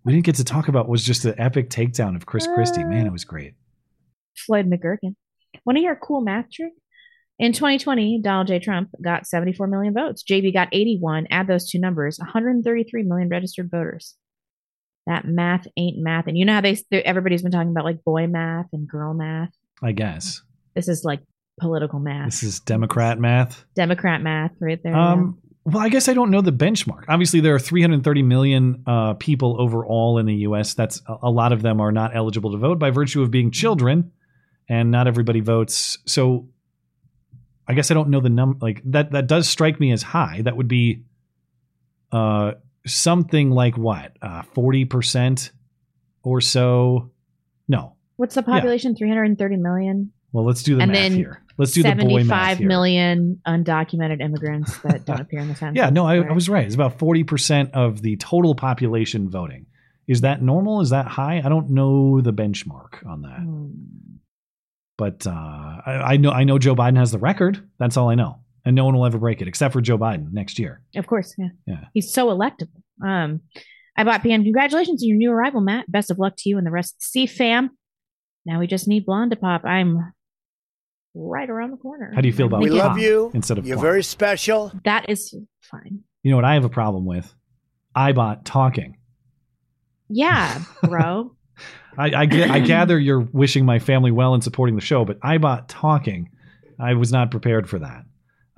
we 0.04 0.12
didn't 0.12 0.24
get 0.24 0.36
to 0.36 0.44
talk 0.44 0.68
about 0.68 0.88
was 0.88 1.04
just 1.04 1.24
the 1.24 1.40
epic 1.40 1.68
takedown 1.68 2.14
of 2.14 2.26
Chris 2.26 2.46
Christie. 2.46 2.84
Man, 2.84 3.06
it 3.06 3.12
was 3.12 3.24
great. 3.24 3.54
Floyd 4.38 4.68
McGurkin. 4.70 5.14
Want 5.64 5.76
to 5.76 5.80
hear 5.80 5.92
a 5.92 5.96
cool 5.96 6.20
math 6.20 6.50
trick? 6.50 6.72
In 7.38 7.52
2020, 7.52 8.20
Donald 8.22 8.46
J. 8.46 8.58
Trump 8.58 8.90
got 9.02 9.26
74 9.26 9.66
million 9.66 9.92
votes. 9.92 10.22
JB 10.22 10.54
got 10.54 10.68
81. 10.72 11.26
Add 11.30 11.46
those 11.46 11.68
two 11.68 11.78
numbers 11.78 12.18
133 12.18 13.02
million 13.02 13.28
registered 13.28 13.70
voters. 13.70 14.14
That 15.06 15.26
math 15.26 15.66
ain't 15.76 15.98
math. 15.98 16.26
And 16.26 16.36
you 16.36 16.44
know 16.44 16.54
how 16.54 16.62
they 16.62 16.78
everybody's 16.92 17.42
been 17.42 17.52
talking 17.52 17.70
about 17.70 17.84
like 17.84 18.02
boy 18.04 18.26
math 18.26 18.66
and 18.72 18.88
girl 18.88 19.14
math. 19.14 19.50
I 19.82 19.92
guess. 19.92 20.42
This 20.74 20.88
is 20.88 21.04
like 21.04 21.20
political 21.60 21.98
math, 21.98 22.26
This 22.26 22.42
is 22.42 22.60
Democrat 22.60 23.18
math. 23.18 23.64
Democrat 23.74 24.22
math 24.22 24.52
right 24.60 24.82
there. 24.82 24.94
Um, 24.94 25.38
well, 25.64 25.82
I 25.82 25.88
guess 25.88 26.08
I 26.08 26.14
don't 26.14 26.30
know 26.30 26.42
the 26.42 26.52
benchmark. 26.52 27.04
Obviously, 27.08 27.40
there 27.40 27.54
are 27.54 27.58
330 27.58 28.22
million 28.22 28.84
uh, 28.86 29.14
people 29.14 29.60
overall 29.60 30.18
in 30.18 30.26
the 30.26 30.34
U.S. 30.34 30.74
That's 30.74 31.02
a 31.08 31.30
lot 31.30 31.52
of 31.52 31.62
them 31.62 31.80
are 31.80 31.90
not 31.90 32.14
eligible 32.14 32.52
to 32.52 32.58
vote 32.58 32.78
by 32.78 32.90
virtue 32.90 33.22
of 33.22 33.30
being 33.30 33.50
children, 33.50 34.12
and 34.68 34.90
not 34.90 35.06
everybody 35.06 35.40
votes. 35.40 35.98
So, 36.06 36.48
I 37.68 37.74
guess 37.74 37.90
I 37.90 37.94
don't 37.94 38.10
know 38.10 38.20
the 38.20 38.28
number. 38.30 38.58
Like 38.60 38.82
that, 38.86 39.12
that 39.12 39.26
does 39.26 39.48
strike 39.48 39.80
me 39.80 39.92
as 39.92 40.02
high. 40.02 40.42
That 40.42 40.56
would 40.56 40.68
be, 40.68 41.02
uh, 42.12 42.52
something 42.86 43.50
like 43.50 43.76
what, 43.76 44.16
uh, 44.22 44.42
40 44.54 44.84
percent 44.84 45.50
or 46.22 46.40
so. 46.40 47.10
No, 47.68 47.96
What's 48.16 48.34
the 48.36 48.42
population? 48.42 48.94
330 48.96 49.56
million. 49.56 50.12
well, 50.32 50.44
let's 50.44 50.62
do 50.62 50.76
the 50.76 50.82
and 50.82 50.92
math 50.92 51.00
then 51.00 51.12
here. 51.14 51.42
Let's 51.58 51.72
do 51.72 51.82
the 51.82 51.94
boy 51.94 52.22
math 52.24 52.58
75 52.58 52.58
here. 52.58 52.68
million 52.68 53.40
undocumented 53.46 54.20
immigrants 54.20 54.76
that 54.78 55.04
don't 55.04 55.20
appear 55.20 55.40
in 55.40 55.48
the 55.48 55.54
census. 55.56 55.76
Yeah, 55.82 55.90
no, 55.90 56.06
I, 56.06 56.16
I 56.16 56.32
was 56.32 56.48
right. 56.48 56.64
It's 56.66 56.74
about 56.74 56.98
40% 56.98 57.70
of 57.72 58.02
the 58.02 58.16
total 58.16 58.54
population 58.54 59.28
voting. 59.30 59.66
Is 60.06 60.20
that 60.20 60.42
normal? 60.42 60.80
Is 60.82 60.90
that 60.90 61.06
high? 61.06 61.42
I 61.44 61.48
don't 61.48 61.70
know 61.70 62.20
the 62.20 62.32
benchmark 62.32 63.04
on 63.06 63.22
that. 63.22 63.40
Hmm. 63.40 63.70
But 64.98 65.26
uh, 65.26 65.30
I, 65.30 66.00
I 66.12 66.16
know 66.16 66.30
I 66.30 66.44
know 66.44 66.58
Joe 66.58 66.74
Biden 66.74 66.96
has 66.96 67.12
the 67.12 67.18
record. 67.18 67.66
That's 67.78 67.96
all 67.96 68.08
I 68.08 68.14
know. 68.14 68.40
And 68.64 68.74
no 68.74 68.84
one 68.84 68.94
will 68.96 69.06
ever 69.06 69.18
break 69.18 69.40
it 69.42 69.48
except 69.48 69.72
for 69.72 69.80
Joe 69.80 69.96
Biden 69.98 70.32
next 70.32 70.58
year. 70.58 70.82
Of 70.96 71.06
course, 71.06 71.34
yeah. 71.38 71.48
Yeah. 71.66 71.84
He's 71.94 72.12
so 72.12 72.26
electable. 72.28 72.82
Um, 73.04 73.42
I 73.96 74.04
bought 74.04 74.22
PM. 74.22 74.42
Congratulations 74.42 75.02
on 75.02 75.08
your 75.08 75.16
new 75.18 75.30
arrival, 75.30 75.60
Matt. 75.60 75.90
Best 75.90 76.10
of 76.10 76.18
luck 76.18 76.34
to 76.38 76.48
you 76.48 76.58
and 76.58 76.66
the 76.66 76.70
rest 76.70 76.94
of 76.94 76.98
the 77.00 77.04
C 77.04 77.26
fam. 77.26 77.70
Now 78.44 78.58
we 78.58 78.66
just 78.66 78.88
need 78.88 79.06
blonde 79.06 79.30
to 79.32 79.36
pop. 79.36 79.64
I'm 79.64 80.12
right 81.14 81.48
around 81.48 81.70
the 81.70 81.76
corner. 81.76 82.10
How 82.14 82.20
do 82.20 82.28
you 82.28 82.34
feel 82.34 82.46
about 82.46 82.60
We 82.62 82.70
plop 82.70 82.90
love 82.90 82.98
you. 82.98 83.30
instead 83.34 83.58
of 83.58 83.66
You're 83.66 83.76
plop? 83.76 83.84
very 83.84 84.02
special. 84.02 84.72
That 84.84 85.08
is 85.08 85.34
fine. 85.62 86.00
You 86.22 86.30
know 86.30 86.36
what 86.36 86.44
I 86.44 86.54
have 86.54 86.64
a 86.64 86.68
problem 86.68 87.04
with? 87.06 87.32
I 87.94 88.12
bought 88.12 88.44
talking. 88.44 88.96
Yeah, 90.08 90.62
bro. 90.82 91.32
I, 91.98 92.22
I, 92.22 92.26
get- 92.26 92.50
I 92.50 92.60
gather 92.60 92.98
you're 92.98 93.20
wishing 93.20 93.64
my 93.64 93.78
family 93.78 94.10
well 94.10 94.34
and 94.34 94.42
supporting 94.44 94.74
the 94.74 94.80
show, 94.80 95.04
but 95.04 95.18
iBot 95.20 95.64
talking, 95.68 96.30
I 96.78 96.94
was 96.94 97.10
not 97.12 97.30
prepared 97.30 97.68
for 97.68 97.78
that. 97.78 98.04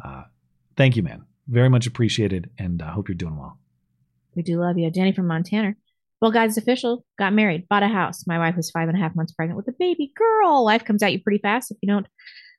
Uh, 0.05 0.25
thank 0.77 0.97
you, 0.97 1.03
man. 1.03 1.25
Very 1.47 1.69
much 1.69 1.87
appreciated, 1.87 2.51
and 2.59 2.83
I 2.83 2.91
hope 2.91 3.09
you're 3.09 3.15
doing 3.17 3.37
well. 3.39 3.59
we 4.35 4.43
do 4.43 4.61
love 4.61 4.77
you. 4.79 4.91
Danny 4.91 5.13
from 5.13 5.27
Montana. 5.27 5.75
Well, 6.21 6.31
guys, 6.33 6.57
official. 6.59 7.05
Got 7.19 7.33
married, 7.33 7.69
bought 7.69 7.83
a 7.85 7.89
house. 7.89 8.27
My 8.27 8.39
wife 8.39 8.57
was 8.57 8.71
five 8.71 8.89
and 8.89 8.99
a 8.99 9.01
half 9.01 9.15
months 9.15 9.33
pregnant 9.33 9.57
with 9.57 9.69
a 9.69 9.77
baby 9.79 10.13
girl. 10.17 10.65
Life 10.65 10.85
comes 10.85 11.03
at 11.03 11.13
you 11.13 11.23
pretty 11.23 11.39
fast 11.39 11.71
if 11.71 11.79
you 11.81 11.89
don't 11.89 12.07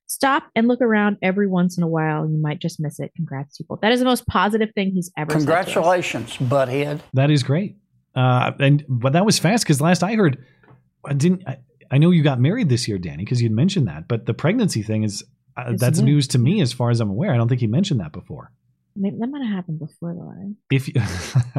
stop 0.07 0.43
and 0.55 0.67
look 0.67 0.81
around 0.81 1.17
every 1.21 1.47
once 1.47 1.77
in 1.77 1.83
a 1.83 1.87
while. 1.87 2.25
You 2.27 2.37
might 2.41 2.59
just 2.59 2.79
miss 2.79 2.99
it. 2.99 3.11
Congrats, 3.15 3.57
people. 3.57 3.77
That 3.81 3.91
is 3.91 3.99
the 3.99 4.05
most 4.05 4.25
positive 4.27 4.69
thing 4.73 4.91
he's 4.91 5.11
ever 5.17 5.31
said. 5.31 5.37
Congratulations, 5.39 6.37
butthead. 6.37 7.01
That 7.13 7.29
is 7.31 7.43
great. 7.43 7.75
Uh, 8.15 8.51
and 8.59 8.83
but 8.87 9.13
that 9.13 9.25
was 9.25 9.37
fast 9.37 9.65
because 9.65 9.79
last 9.81 10.01
I 10.03 10.13
heard, 10.15 10.43
I 11.05 11.13
didn't. 11.13 11.47
I, 11.47 11.57
I 11.91 11.97
know 11.97 12.11
you 12.11 12.23
got 12.23 12.39
married 12.39 12.69
this 12.69 12.87
year, 12.87 12.97
Danny, 12.97 13.23
because 13.23 13.41
you'd 13.41 13.51
mentioned 13.51 13.87
that. 13.87 14.07
But 14.07 14.25
the 14.25 14.33
pregnancy 14.33 14.83
thing 14.83 15.03
is 15.03 15.23
uh, 15.57 15.65
It's 15.69 15.81
that's 15.81 15.99
new. 15.99 16.13
news 16.13 16.27
to 16.29 16.39
me 16.39 16.61
as 16.61 16.71
far 16.73 16.89
as 16.91 16.99
I'm 16.99 17.09
aware. 17.09 17.33
I 17.33 17.37
don't 17.37 17.47
think 17.47 17.61
he 17.61 17.67
mentioned 17.67 17.99
that 17.99 18.11
before. 18.11 18.51
Maybe 18.95 19.17
that 19.19 19.27
might 19.27 19.41
have 19.45 19.55
happened 19.55 19.79
before 19.79 20.13
the 20.13 20.23
wedding. 20.25 20.57
If 20.71 20.87
you, 20.87 20.93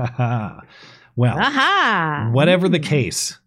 well, 1.17 1.39
Aha! 1.39 2.31
whatever 2.33 2.69
the 2.69 2.79
case, 2.79 3.39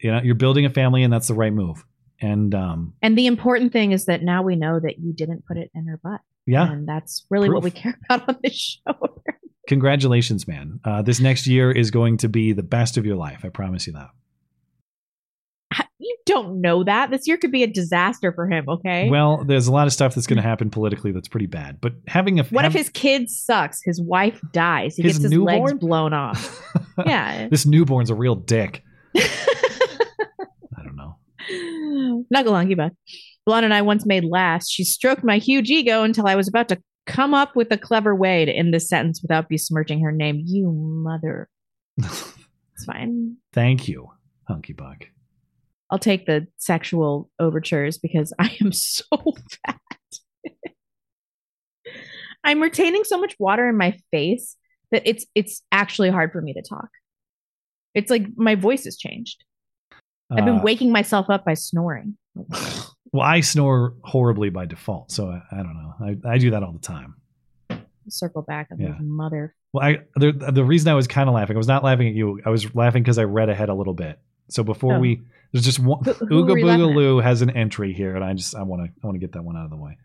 you 0.00 0.10
know, 0.10 0.20
you're 0.22 0.34
building 0.34 0.64
a 0.64 0.70
family, 0.70 1.02
and 1.02 1.12
that's 1.12 1.28
the 1.28 1.34
right 1.34 1.52
move. 1.52 1.84
And 2.20 2.54
um, 2.54 2.94
And 3.02 3.16
the 3.16 3.26
important 3.26 3.72
thing 3.72 3.92
is 3.92 4.06
that 4.06 4.22
now 4.22 4.42
we 4.42 4.56
know 4.56 4.80
that 4.80 4.98
you 4.98 5.12
didn't 5.12 5.44
put 5.46 5.56
it 5.56 5.70
in 5.74 5.86
her 5.86 6.00
butt. 6.02 6.20
yeah, 6.46 6.70
And 6.70 6.88
that's 6.88 7.24
really 7.30 7.48
what 7.50 7.62
we 7.62 7.70
care 7.70 7.96
about 8.10 8.28
on 8.28 8.38
this 8.42 8.80
show. 8.86 9.20
congratulations, 9.68 10.48
man. 10.48 10.80
Uh, 10.84 11.02
this 11.02 11.20
next 11.20 11.46
year 11.46 11.70
is 11.70 11.90
going 11.90 12.16
to 12.18 12.28
be 12.28 12.52
the 12.52 12.62
best 12.62 12.96
of 12.96 13.06
your 13.06 13.16
life. 13.16 13.44
I 13.44 13.50
promise 13.50 13.86
you 13.86 13.92
that. 13.92 14.08
You 16.00 16.16
don't 16.26 16.60
know 16.60 16.84
that. 16.84 17.10
This 17.10 17.26
year 17.26 17.36
could 17.36 17.50
be 17.50 17.64
a 17.64 17.66
disaster 17.66 18.32
for 18.32 18.48
him, 18.48 18.68
okay? 18.68 19.10
Well, 19.10 19.42
there's 19.44 19.66
a 19.66 19.72
lot 19.72 19.88
of 19.88 19.92
stuff 19.92 20.14
that's 20.14 20.28
going 20.28 20.36
to 20.36 20.42
happen 20.42 20.70
politically 20.70 21.10
that's 21.10 21.26
pretty 21.26 21.46
bad. 21.46 21.80
But 21.80 21.94
having 22.06 22.38
a 22.38 22.44
what 22.44 22.64
if 22.64 22.72
his 22.72 22.88
kid 22.88 23.28
sucks? 23.28 23.82
His 23.82 24.00
wife 24.00 24.40
dies. 24.52 24.94
He 24.94 25.02
His 25.02 25.18
gets 25.18 25.32
his 25.32 25.40
legs 25.40 25.74
blown 25.74 26.12
off. 26.12 26.62
yeah. 27.06 27.48
this 27.48 27.66
newborn's 27.66 28.10
a 28.10 28.14
real 28.14 28.36
dick. 28.36 28.84
I 29.16 30.82
don't 30.84 30.96
know. 30.96 31.16
Buck. 32.76 32.92
Blonde 33.44 33.64
and 33.64 33.74
I 33.74 33.82
once 33.82 34.06
made 34.06 34.24
laughs. 34.24 34.70
She 34.70 34.84
stroked 34.84 35.24
my 35.24 35.38
huge 35.38 35.68
ego 35.70 36.04
until 36.04 36.28
I 36.28 36.36
was 36.36 36.46
about 36.46 36.68
to 36.68 36.78
come 37.06 37.34
up 37.34 37.56
with 37.56 37.72
a 37.72 37.78
clever 37.78 38.14
way 38.14 38.44
to 38.44 38.52
end 38.52 38.72
this 38.72 38.88
sentence 38.88 39.20
without 39.20 39.48
besmirching 39.48 40.00
her 40.00 40.12
name. 40.12 40.42
You 40.44 40.70
mother. 40.70 41.48
it's 41.98 42.84
fine. 42.86 43.38
Thank 43.52 43.88
you, 43.88 44.10
Hunky 44.46 44.74
Buck. 44.74 45.06
I'll 45.90 45.98
take 45.98 46.26
the 46.26 46.46
sexual 46.58 47.30
overtures 47.38 47.98
because 47.98 48.32
I 48.38 48.56
am 48.60 48.72
so 48.72 49.04
fat. 49.64 49.80
I'm 52.44 52.60
retaining 52.62 53.04
so 53.04 53.18
much 53.18 53.34
water 53.38 53.68
in 53.68 53.76
my 53.76 53.96
face 54.10 54.56
that 54.90 55.02
it's 55.04 55.26
it's 55.34 55.62
actually 55.72 56.10
hard 56.10 56.32
for 56.32 56.40
me 56.40 56.52
to 56.54 56.62
talk. 56.62 56.88
It's 57.94 58.10
like 58.10 58.26
my 58.36 58.54
voice 58.54 58.84
has 58.84 58.96
changed. 58.96 59.44
I've 60.30 60.44
been 60.44 60.58
Uh, 60.58 60.62
waking 60.62 60.92
myself 60.92 61.30
up 61.30 61.44
by 61.44 61.54
snoring. 61.54 62.16
Well, 63.10 63.26
I 63.26 63.40
snore 63.40 63.94
horribly 64.04 64.50
by 64.50 64.66
default, 64.66 65.10
so 65.10 65.30
I, 65.30 65.40
I 65.50 65.56
don't 65.62 65.72
know. 65.82 65.94
I, 66.26 66.34
I 66.34 66.36
do 66.36 66.50
that 66.50 66.62
all 66.62 66.72
the 66.72 66.78
time. 66.78 67.14
Circle 68.10 68.42
back 68.42 68.68
on 68.70 68.78
Yeah. 68.78 68.96
mother. 69.00 69.54
Well, 69.72 69.82
I 69.82 70.00
the, 70.16 70.32
the 70.32 70.62
reason 70.62 70.90
I 70.90 70.94
was 70.94 71.08
kind 71.08 71.26
of 71.26 71.34
laughing, 71.34 71.56
I 71.56 71.58
was 71.58 71.66
not 71.66 71.82
laughing 71.82 72.08
at 72.08 72.14
you. 72.14 72.42
I 72.44 72.50
was 72.50 72.74
laughing 72.74 73.02
because 73.02 73.16
I 73.16 73.24
read 73.24 73.48
ahead 73.48 73.70
a 73.70 73.74
little 73.74 73.94
bit. 73.94 74.18
So 74.50 74.62
before 74.62 74.96
Oh. 74.96 75.00
we, 75.00 75.22
there's 75.52 75.64
just 75.64 75.78
one. 75.78 76.04
Who- 76.04 76.12
who 76.12 76.44
Ooga 76.44 76.50
were 76.50 76.58
you? 76.58 76.64
Boogaloo 76.66 77.22
has 77.22 77.42
an 77.42 77.50
entry 77.50 77.92
here, 77.92 78.14
and 78.14 78.24
I 78.24 78.34
just 78.34 78.54
I 78.54 78.62
want 78.62 78.84
to 78.84 78.92
I 79.02 79.06
want 79.06 79.16
to 79.16 79.20
get 79.20 79.32
that 79.32 79.44
one 79.44 79.56
out 79.56 79.64
of 79.64 79.70
the 79.70 79.76
way. 79.76 79.96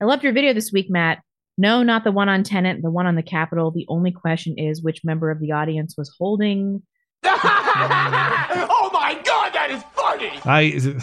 I 0.00 0.04
loved 0.04 0.24
your 0.24 0.32
video 0.32 0.52
this 0.52 0.72
week, 0.72 0.86
Matt. 0.90 1.22
No, 1.58 1.82
not 1.82 2.02
the 2.04 2.12
one 2.12 2.28
on 2.28 2.42
Tenet, 2.42 2.82
the 2.82 2.90
one 2.90 3.06
on 3.06 3.14
the 3.14 3.22
Capitol. 3.22 3.70
The 3.70 3.86
only 3.88 4.10
question 4.10 4.58
is 4.58 4.82
which 4.82 5.04
member 5.04 5.30
of 5.30 5.38
the 5.38 5.52
audience 5.52 5.96
was 5.96 6.12
holding. 6.18 6.82
oh 7.24 8.90
my 8.92 9.20
god, 9.24 9.52
that 9.52 9.70
is 9.70 9.82
funny! 9.94 10.32
I 10.44 10.98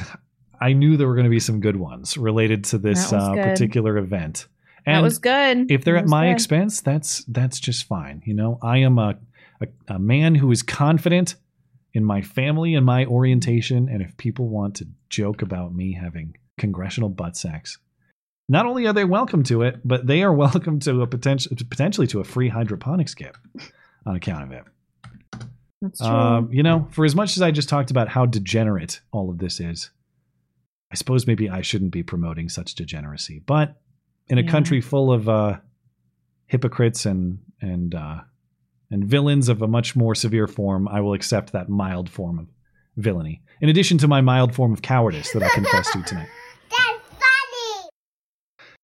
I 0.59 0.73
knew 0.73 0.97
there 0.97 1.07
were 1.07 1.15
going 1.15 1.25
to 1.25 1.29
be 1.29 1.39
some 1.39 1.61
good 1.61 1.77
ones 1.77 2.17
related 2.17 2.65
to 2.65 2.77
this 2.77 3.13
uh, 3.13 3.33
particular 3.35 3.97
event. 3.97 4.47
And 4.85 4.97
that 4.97 5.03
was 5.03 5.19
good. 5.19 5.71
If 5.71 5.83
they're 5.83 5.97
at 5.97 6.07
my 6.07 6.27
good. 6.27 6.33
expense, 6.33 6.81
that's 6.81 7.23
that's 7.25 7.59
just 7.59 7.85
fine. 7.85 8.21
You 8.25 8.33
know, 8.33 8.59
I 8.61 8.79
am 8.79 8.97
a, 8.97 9.17
a 9.61 9.67
a 9.87 9.99
man 9.99 10.35
who 10.35 10.51
is 10.51 10.63
confident 10.63 11.35
in 11.93 12.03
my 12.03 12.21
family 12.21 12.75
and 12.75 12.85
my 12.85 13.05
orientation, 13.05 13.89
and 13.89 14.01
if 14.01 14.15
people 14.17 14.47
want 14.47 14.75
to 14.75 14.87
joke 15.09 15.41
about 15.41 15.73
me 15.73 15.93
having 15.93 16.35
congressional 16.57 17.09
butt 17.09 17.35
sex, 17.35 17.77
not 18.47 18.65
only 18.65 18.85
are 18.87 18.93
they 18.93 19.05
welcome 19.05 19.43
to 19.43 19.61
it, 19.63 19.79
but 19.85 20.05
they 20.07 20.21
are 20.23 20.33
welcome 20.45 20.79
to 20.81 21.01
a 21.01 21.07
potential 21.07 21.55
potentially 21.69 22.07
to 22.07 22.19
a 22.19 22.23
free 22.23 22.49
hydroponics 22.49 23.13
kit 23.15 23.35
on 24.05 24.15
account 24.15 24.43
of 24.43 24.51
it. 24.51 24.63
That's 25.81 25.99
true. 25.99 26.07
Um, 26.07 26.49
you 26.51 26.61
know, 26.63 26.87
for 26.91 27.05
as 27.05 27.15
much 27.15 27.37
as 27.37 27.41
I 27.41 27.51
just 27.51 27.69
talked 27.69 27.89
about 27.91 28.09
how 28.09 28.25
degenerate 28.25 28.99
all 29.11 29.29
of 29.29 29.37
this 29.37 29.59
is, 29.59 29.89
I 30.91 30.95
suppose 30.95 31.25
maybe 31.25 31.49
I 31.49 31.61
shouldn't 31.61 31.91
be 31.91 32.03
promoting 32.03 32.49
such 32.49 32.75
degeneracy. 32.75 33.39
But 33.45 33.79
in 34.27 34.37
a 34.37 34.41
Yeah. 34.41 34.51
country 34.51 34.81
full 34.81 35.11
of 35.11 35.29
uh, 35.29 35.59
hypocrites 36.47 37.05
and 37.05 37.39
and 37.61 37.93
uh, 37.95 38.21
and 38.91 39.03
villains 39.05 39.49
of 39.49 39.61
a 39.61 39.67
much 39.67 39.95
more 39.95 40.15
severe 40.15 40.47
form, 40.47 40.87
I 40.87 41.01
will 41.01 41.13
accept 41.13 41.51
that 41.53 41.69
mild 41.69 42.09
form 42.09 42.39
of 42.39 42.47
villainy, 42.97 43.41
in 43.61 43.69
addition 43.69 43.97
to 43.99 44.07
my 44.07 44.21
mild 44.21 44.53
form 44.55 44.73
of 44.73 44.81
cowardice 44.81 45.31
that 45.31 45.43
I 45.43 45.49
confess 45.49 45.91
to 45.93 46.01
tonight. 46.03 46.27
That's 46.69 47.07
funny. 47.09 47.89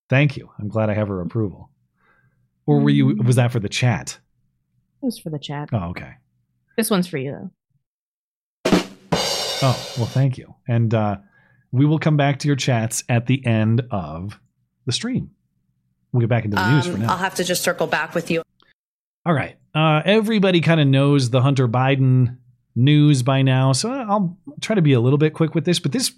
Thank 0.10 0.38
you. 0.38 0.50
I'm 0.60 0.68
glad 0.70 0.90
I 0.90 0.94
have 0.94 1.08
her 1.08 1.22
approval. 1.22 1.70
Or 2.68 2.80
were 2.80 2.90
you? 2.90 3.16
Was 3.24 3.36
that 3.36 3.52
for 3.52 3.60
the 3.60 3.70
chat? 3.70 4.20
It 5.02 5.06
was 5.06 5.20
for 5.20 5.30
the 5.30 5.38
chat. 5.40 5.70
Oh, 5.72 5.90
okay. 5.90 6.14
This 6.78 6.90
one's 6.90 7.08
for 7.08 7.18
you, 7.18 7.32
though. 7.32 7.52
Oh, 9.62 9.94
well, 9.98 10.06
thank 10.08 10.38
you. 10.38 10.54
And 10.68 10.94
uh, 10.94 11.18
we 11.72 11.86
will 11.86 12.00
come 12.00 12.18
back 12.18 12.40
to 12.40 12.48
your 12.48 12.56
chats 12.56 13.04
at 13.08 13.28
the 13.28 13.46
end 13.46 13.84
of 13.92 14.40
the 14.86 14.92
stream. 14.92 15.32
We'll 16.12 16.22
get 16.22 16.30
back 16.30 16.46
into 16.46 16.56
the 16.56 16.72
news 16.76 16.88
for 16.88 16.94
Um, 16.94 17.02
now. 17.02 17.12
I'll 17.12 17.18
have 17.18 17.36
to 17.36 17.44
just 17.44 17.64
circle 17.64 17.88
back 17.88 18.16
with 18.16 18.32
you. 18.32 18.42
All 19.26 19.34
right. 19.34 19.58
Uh, 19.74 20.02
everybody 20.06 20.62
kind 20.62 20.80
of 20.80 20.88
knows 20.88 21.30
the 21.30 21.42
Hunter 21.42 21.68
Biden 21.68 22.38
news 22.76 23.24
by 23.24 23.42
now, 23.42 23.72
so 23.72 23.92
I'll 23.92 24.38
try 24.62 24.76
to 24.76 24.82
be 24.82 24.94
a 24.94 25.00
little 25.00 25.18
bit 25.18 25.34
quick 25.34 25.56
with 25.56 25.66
this. 25.66 25.80
But 25.80 25.92
this, 25.92 26.14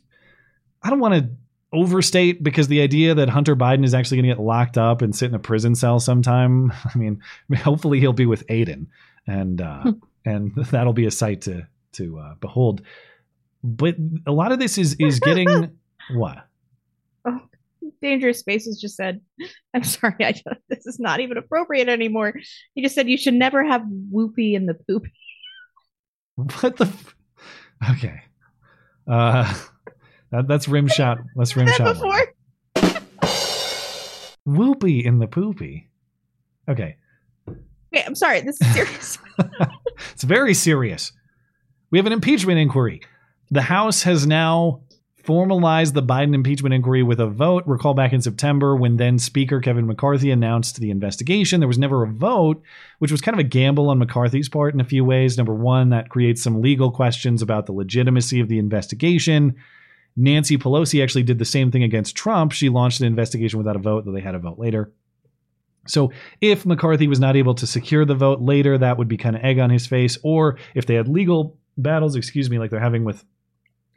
I 0.83 0.89
don't 0.89 0.99
want 0.99 1.13
to 1.13 1.29
overstate 1.73 2.43
because 2.43 2.67
the 2.67 2.81
idea 2.81 3.15
that 3.15 3.29
Hunter 3.29 3.55
Biden 3.55 3.83
is 3.83 3.93
actually 3.93 4.17
going 4.17 4.29
to 4.29 4.35
get 4.35 4.43
locked 4.43 4.77
up 4.77 5.01
and 5.01 5.15
sit 5.15 5.29
in 5.29 5.35
a 5.35 5.39
prison 5.39 5.75
cell 5.75 5.99
sometime. 5.99 6.71
I 6.93 6.97
mean, 6.97 7.21
hopefully 7.55 7.99
he'll 7.99 8.13
be 8.13 8.25
with 8.25 8.45
Aiden, 8.47 8.87
and 9.25 9.61
uh, 9.61 9.93
and 10.25 10.53
that'll 10.71 10.93
be 10.93 11.05
a 11.05 11.11
sight 11.11 11.41
to 11.41 11.67
to 11.93 12.19
uh, 12.19 12.35
behold. 12.35 12.81
But 13.63 13.95
a 14.25 14.31
lot 14.31 14.51
of 14.51 14.59
this 14.59 14.77
is 14.77 14.95
is 14.99 15.19
getting 15.19 15.77
what? 16.11 16.46
Dangerous 18.01 18.39
Spaces 18.39 18.79
just 18.79 18.95
said, 18.95 19.21
I'm 19.73 19.83
sorry, 19.83 20.15
I 20.21 20.33
this 20.69 20.85
is 20.85 20.99
not 20.99 21.19
even 21.19 21.37
appropriate 21.37 21.89
anymore. 21.89 22.33
He 22.73 22.81
just 22.81 22.95
said 22.95 23.09
you 23.09 23.17
should 23.17 23.33
never 23.33 23.63
have 23.63 23.83
whoopee 24.11 24.55
in 24.55 24.65
the 24.65 24.73
poop. 24.73 25.03
What 26.35 26.77
the? 26.77 26.85
F- 26.85 27.15
okay. 27.93 28.21
Uh, 29.07 29.51
that, 30.31 30.47
that's 30.47 30.67
rim 30.67 30.87
shot. 30.87 31.17
That's 31.35 31.55
rim 31.55 31.67
Said 31.75 31.77
shot. 31.77 31.93
before. 31.95 32.33
Whoopee 34.45 35.03
in 35.03 35.17
the 35.17 35.25
poopy. 35.27 35.89
Okay. 36.69 36.97
Okay, 37.49 38.03
I'm 38.05 38.13
sorry, 38.15 38.41
this 38.41 38.61
is 38.61 38.73
serious. 38.73 39.17
It's 40.13 40.23
very 40.23 40.53
serious. 40.53 41.11
We 41.89 41.97
have 41.97 42.05
an 42.05 42.13
impeachment 42.13 42.59
inquiry. 42.59 43.01
The 43.49 43.61
House 43.63 44.03
has 44.03 44.27
now 44.27 44.81
formalized 45.27 45.93
the 45.93 46.01
Biden 46.01 46.33
impeachment 46.33 46.73
inquiry 46.73 47.03
with 47.03 47.19
a 47.19 47.27
vote. 47.27 47.65
Recall 47.67 47.93
back 47.93 48.13
in 48.13 48.21
September 48.21 48.77
when 48.77 48.95
then 48.95 49.19
Speaker 49.19 49.59
Kevin 49.59 49.85
McCarthy 49.85 50.31
announced 50.31 50.79
the 50.79 50.89
investigation. 50.89 51.59
There 51.59 51.67
was 51.67 51.77
never 51.77 52.01
a 52.03 52.07
vote, 52.07 52.63
which 52.99 53.11
was 53.11 53.19
kind 53.19 53.35
of 53.35 53.39
a 53.39 53.47
gamble 53.47 53.89
on 53.89 53.99
McCarthy's 53.99 54.47
part 54.47 54.73
in 54.73 54.79
a 54.79 54.85
few 54.85 55.03
ways. 55.03 55.35
Number 55.35 55.53
one, 55.53 55.89
that 55.89 56.07
creates 56.07 56.41
some 56.41 56.61
legal 56.61 56.91
questions 56.91 57.41
about 57.41 57.65
the 57.65 57.73
legitimacy 57.73 58.39
of 58.39 58.47
the 58.47 58.57
investigation. 58.57 59.57
Nancy 60.15 60.57
Pelosi 60.57 61.03
actually 61.03 61.23
did 61.23 61.39
the 61.39 61.45
same 61.45 61.71
thing 61.71 61.83
against 61.83 62.15
Trump. 62.15 62.53
She 62.53 62.69
launched 62.69 63.01
an 63.01 63.07
investigation 63.07 63.57
without 63.57 63.75
a 63.75 63.79
vote, 63.79 64.05
though 64.05 64.13
they 64.13 64.21
had 64.21 64.33
a 64.33 64.39
vote 64.39 64.57
later. 64.57 64.93
So 65.87 66.13
if 66.39 66.65
McCarthy 66.65 67.07
was 67.07 67.19
not 67.19 67.35
able 67.35 67.55
to 67.55 67.67
secure 67.67 68.05
the 68.05 68.15
vote 68.15 68.39
later, 68.39 68.77
that 68.77 68.97
would 68.97 69.09
be 69.09 69.17
kind 69.17 69.35
of 69.35 69.43
egg 69.43 69.59
on 69.59 69.71
his 69.71 69.87
face. 69.87 70.17
Or 70.23 70.57
if 70.73 70.85
they 70.85 70.95
had 70.95 71.09
legal 71.09 71.57
battles, 71.77 72.15
excuse 72.15 72.49
me, 72.49 72.59
like 72.59 72.71
they're 72.71 72.79
having 72.79 73.03
with 73.03 73.25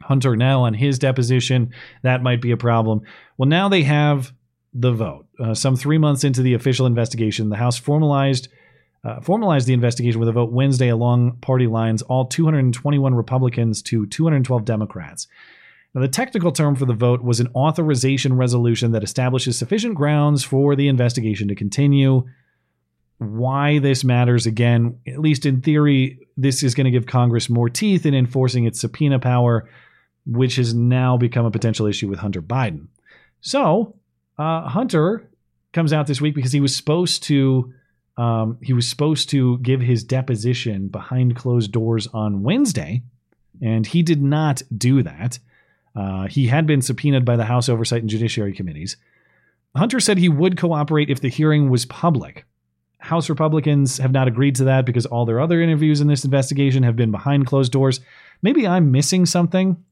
Hunter 0.01 0.35
now 0.35 0.63
on 0.63 0.73
his 0.73 0.99
deposition, 0.99 1.73
that 2.03 2.23
might 2.23 2.41
be 2.41 2.51
a 2.51 2.57
problem. 2.57 3.01
Well, 3.37 3.49
now 3.49 3.69
they 3.69 3.83
have 3.83 4.33
the 4.73 4.91
vote. 4.91 5.27
Uh, 5.39 5.53
some 5.53 5.75
three 5.75 5.97
months 5.97 6.23
into 6.23 6.41
the 6.41 6.53
official 6.53 6.85
investigation, 6.85 7.49
the 7.49 7.57
House 7.57 7.77
formalized 7.77 8.47
uh, 9.03 9.19
formalized 9.19 9.67
the 9.67 9.73
investigation 9.73 10.19
with 10.19 10.29
a 10.29 10.31
vote 10.31 10.51
Wednesday 10.51 10.89
along 10.89 11.37
party 11.37 11.65
lines, 11.65 12.03
all 12.03 12.25
221 12.25 13.15
Republicans 13.15 13.81
to 13.81 14.05
212 14.05 14.63
Democrats. 14.63 15.27
Now, 15.93 16.01
the 16.01 16.07
technical 16.07 16.51
term 16.51 16.75
for 16.75 16.85
the 16.85 16.93
vote 16.93 17.21
was 17.23 17.39
an 17.39 17.49
authorization 17.55 18.37
resolution 18.37 18.91
that 18.91 19.03
establishes 19.03 19.57
sufficient 19.57 19.95
grounds 19.95 20.43
for 20.43 20.75
the 20.75 20.87
investigation 20.87 21.47
to 21.47 21.55
continue. 21.55 22.27
Why 23.17 23.79
this 23.79 24.03
matters, 24.03 24.45
again, 24.45 24.99
at 25.07 25.19
least 25.19 25.45
in 25.45 25.61
theory, 25.61 26.19
this 26.37 26.63
is 26.63 26.75
going 26.75 26.85
to 26.85 26.91
give 26.91 27.05
Congress 27.05 27.49
more 27.49 27.69
teeth 27.69 28.05
in 28.05 28.13
enforcing 28.13 28.65
its 28.65 28.79
subpoena 28.79 29.19
power, 29.19 29.67
which 30.25 30.55
has 30.55 30.73
now 30.73 31.17
become 31.17 31.45
a 31.45 31.51
potential 31.51 31.85
issue 31.85 32.07
with 32.07 32.19
Hunter 32.19 32.41
Biden. 32.41 32.87
So, 33.41 33.95
uh, 34.37 34.67
Hunter 34.67 35.27
comes 35.73 35.93
out 35.93 36.07
this 36.07 36.21
week 36.21 36.35
because 36.35 36.51
he 36.51 36.61
was 36.61 36.75
supposed 36.75 37.23
to. 37.23 37.73
Um, 38.17 38.57
he 38.61 38.73
was 38.73 38.87
supposed 38.87 39.29
to 39.29 39.57
give 39.59 39.79
his 39.81 40.03
deposition 40.03 40.89
behind 40.89 41.35
closed 41.35 41.71
doors 41.71 42.07
on 42.13 42.43
Wednesday, 42.43 43.03
and 43.61 43.87
he 43.87 44.03
did 44.03 44.21
not 44.21 44.61
do 44.77 45.01
that. 45.01 45.39
Uh, 45.95 46.27
he 46.27 46.47
had 46.47 46.67
been 46.67 46.81
subpoenaed 46.81 47.25
by 47.25 47.35
the 47.35 47.45
House 47.45 47.69
Oversight 47.69 48.01
and 48.01 48.09
Judiciary 48.09 48.53
Committees. 48.53 48.97
Hunter 49.75 49.99
said 49.99 50.17
he 50.17 50.29
would 50.29 50.57
cooperate 50.57 51.09
if 51.09 51.21
the 51.21 51.29
hearing 51.29 51.69
was 51.69 51.85
public. 51.85 52.45
House 52.99 53.29
Republicans 53.29 53.97
have 53.97 54.11
not 54.11 54.27
agreed 54.27 54.55
to 54.55 54.65
that 54.65 54.85
because 54.85 55.05
all 55.05 55.25
their 55.25 55.39
other 55.39 55.61
interviews 55.61 56.01
in 56.01 56.07
this 56.07 56.25
investigation 56.25 56.83
have 56.83 56.95
been 56.95 57.11
behind 57.11 57.47
closed 57.47 57.71
doors. 57.71 57.99
Maybe 58.41 58.67
I'm 58.67 58.91
missing 58.91 59.25
something. 59.25 59.83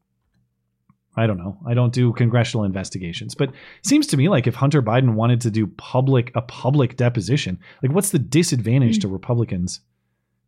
I 1.15 1.27
don't 1.27 1.37
know. 1.37 1.57
I 1.67 1.73
don't 1.73 1.91
do 1.91 2.13
congressional 2.13 2.63
investigations, 2.63 3.35
but 3.35 3.49
it 3.49 3.55
seems 3.83 4.07
to 4.07 4.17
me 4.17 4.29
like 4.29 4.47
if 4.47 4.55
Hunter 4.55 4.81
Biden 4.81 5.15
wanted 5.15 5.41
to 5.41 5.51
do 5.51 5.67
public 5.67 6.31
a 6.35 6.41
public 6.41 6.97
deposition, 6.97 7.59
like 7.83 7.91
what's 7.91 8.11
the 8.11 8.19
disadvantage 8.19 8.99
to 8.99 9.07
Republicans 9.07 9.81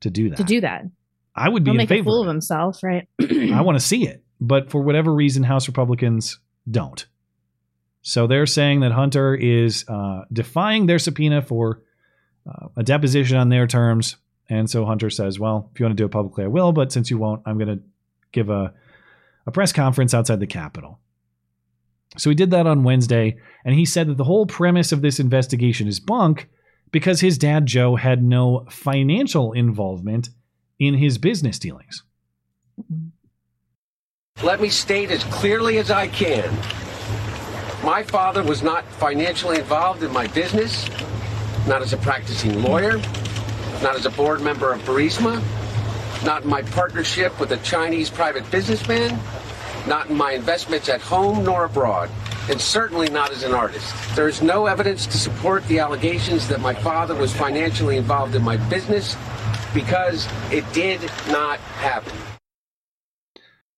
to 0.01 0.09
do 0.09 0.29
that? 0.29 0.37
to 0.37 0.43
do 0.43 0.61
that. 0.61 0.85
I 1.35 1.49
would 1.49 1.63
be 1.63 1.71
He'll 1.71 1.79
in 1.79 1.89
make 1.89 1.99
a 1.99 2.03
fool 2.03 2.21
of 2.21 2.27
of 2.27 2.33
himself, 2.33 2.83
right? 2.83 3.07
I 3.21 3.61
want 3.61 3.77
to 3.77 3.85
see 3.85 4.07
it, 4.07 4.23
but 4.39 4.69
for 4.69 4.81
whatever 4.81 5.13
reason, 5.13 5.43
House 5.43 5.67
Republicans 5.67 6.39
don't. 6.69 7.05
So 8.01 8.27
they're 8.27 8.45
saying 8.47 8.79
that 8.81 8.91
Hunter 8.91 9.35
is 9.35 9.85
uh, 9.87 10.21
defying 10.33 10.87
their 10.87 10.99
subpoena 10.99 11.41
for 11.41 11.81
uh, 12.47 12.67
a 12.75 12.83
deposition 12.83 13.37
on 13.37 13.49
their 13.49 13.67
terms. 13.67 14.17
And 14.49 14.69
so 14.69 14.85
Hunter 14.85 15.09
says, 15.09 15.39
well, 15.39 15.69
if 15.73 15.79
you 15.79 15.85
want 15.85 15.95
to 15.95 16.01
do 16.01 16.05
it 16.05 16.11
publicly, 16.11 16.43
I 16.43 16.47
will. 16.47 16.71
But 16.71 16.91
since 16.91 17.09
you 17.11 17.17
won't, 17.17 17.43
I'm 17.45 17.57
going 17.57 17.77
to 17.77 17.83
give 18.31 18.49
a, 18.49 18.73
a 19.45 19.51
press 19.51 19.73
conference 19.73 20.13
outside 20.13 20.39
the 20.39 20.47
Capitol. 20.47 20.99
So 22.17 22.29
he 22.29 22.35
did 22.35 22.51
that 22.51 22.67
on 22.67 22.83
Wednesday. 22.83 23.37
And 23.63 23.75
he 23.75 23.85
said 23.85 24.07
that 24.07 24.17
the 24.17 24.25
whole 24.25 24.45
premise 24.45 24.91
of 24.91 25.01
this 25.01 25.19
investigation 25.19 25.87
is 25.87 25.99
bunk 25.99 26.49
because 26.91 27.21
his 27.21 27.37
dad, 27.37 27.65
Joe, 27.65 27.95
had 27.95 28.23
no 28.23 28.65
financial 28.69 29.53
involvement 29.53 30.29
in 30.79 30.95
his 30.95 31.17
business 31.17 31.57
dealings. 31.57 32.03
Let 34.43 34.59
me 34.59 34.69
state 34.69 35.11
as 35.11 35.23
clearly 35.25 35.77
as 35.77 35.91
I 35.91 36.07
can. 36.07 36.49
My 37.83 38.03
father 38.03 38.43
was 38.43 38.61
not 38.61 38.85
financially 38.93 39.57
involved 39.57 40.03
in 40.03 40.11
my 40.11 40.27
business, 40.27 40.87
not 41.67 41.81
as 41.81 41.93
a 41.93 41.97
practicing 41.97 42.61
lawyer, 42.61 42.97
not 43.81 43.95
as 43.95 44.05
a 44.05 44.09
board 44.11 44.41
member 44.41 44.73
of 44.73 44.81
Burisma, 44.81 45.41
not 46.23 46.43
in 46.43 46.49
my 46.49 46.61
partnership 46.61 47.39
with 47.39 47.51
a 47.51 47.57
Chinese 47.57 48.09
private 48.09 48.49
businessman, 48.51 49.19
not 49.87 50.09
in 50.09 50.17
my 50.17 50.33
investments 50.33 50.89
at 50.89 51.01
home 51.01 51.43
nor 51.43 51.65
abroad, 51.65 52.09
and 52.49 52.59
certainly 52.59 53.09
not 53.09 53.31
as 53.31 53.43
an 53.43 53.53
artist. 53.53 53.93
There 54.15 54.27
is 54.27 54.41
no 54.41 54.65
evidence 54.67 55.05
to 55.07 55.17
support 55.17 55.65
the 55.67 55.79
allegations 55.79 56.47
that 56.47 56.59
my 56.61 56.73
father 56.73 57.15
was 57.15 57.33
financially 57.33 57.97
involved 57.97 58.35
in 58.35 58.41
my 58.43 58.57
business 58.69 59.15
because 59.73 60.27
it 60.51 60.65
did 60.73 61.01
not 61.29 61.59
happen. 61.59 62.13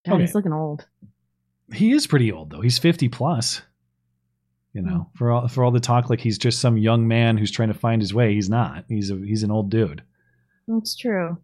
God, 0.05 0.15
Okay. 0.15 0.21
he's 0.23 0.35
looking 0.35 0.53
old. 0.53 0.85
He 1.73 1.91
is 1.91 2.07
pretty 2.07 2.31
old 2.31 2.49
though. 2.49 2.61
He's 2.61 2.77
50 2.79 3.09
plus. 3.09 3.61
You 4.73 4.81
know, 4.81 5.07
hmm. 5.11 5.17
for 5.17 5.31
all 5.31 5.47
for 5.47 5.63
all 5.63 5.69
the 5.71 5.79
talk 5.79 6.09
like 6.09 6.19
he's 6.19 6.39
just 6.39 6.59
some 6.59 6.77
young 6.77 7.07
man 7.07 7.37
who's 7.37 7.51
trying 7.51 7.67
to 7.67 7.75
find 7.75 8.01
his 8.01 8.11
way, 8.13 8.33
he's 8.33 8.49
not. 8.49 8.85
He's 8.89 9.11
a, 9.11 9.15
he's 9.15 9.43
an 9.43 9.51
old 9.51 9.69
dude. 9.69 10.01
That's 10.67 10.95
true. 10.95 11.37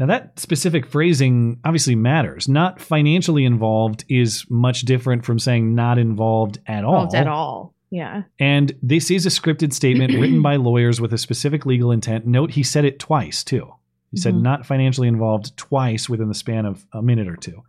Now 0.00 0.06
that 0.06 0.40
specific 0.40 0.86
phrasing 0.86 1.60
obviously 1.62 1.94
matters. 1.94 2.48
Not 2.48 2.80
financially 2.80 3.44
involved 3.44 4.06
is 4.08 4.46
much 4.48 4.80
different 4.80 5.26
from 5.26 5.38
saying 5.38 5.74
not 5.74 5.98
involved 5.98 6.58
at 6.66 6.84
all. 6.84 6.94
Involved 7.02 7.14
at 7.14 7.28
all. 7.28 7.74
Yeah. 7.90 8.22
And 8.38 8.72
this 8.82 9.10
is 9.10 9.26
a 9.26 9.28
scripted 9.28 9.74
statement 9.74 10.14
written 10.14 10.40
by 10.40 10.56
lawyers 10.56 11.02
with 11.02 11.12
a 11.12 11.18
specific 11.18 11.66
legal 11.66 11.92
intent. 11.92 12.26
Note 12.26 12.52
he 12.52 12.62
said 12.62 12.86
it 12.86 12.98
twice 12.98 13.44
too. 13.44 13.74
He 14.10 14.16
said 14.16 14.34
Mhm. 14.34 14.42
not 14.42 14.64
financially 14.64 15.06
involved 15.06 15.54
twice 15.58 16.08
within 16.08 16.28
the 16.28 16.34
span 16.34 16.64
of 16.64 16.86
a 16.94 17.02
minute 17.02 17.28
or 17.28 17.36
two. 17.36 17.62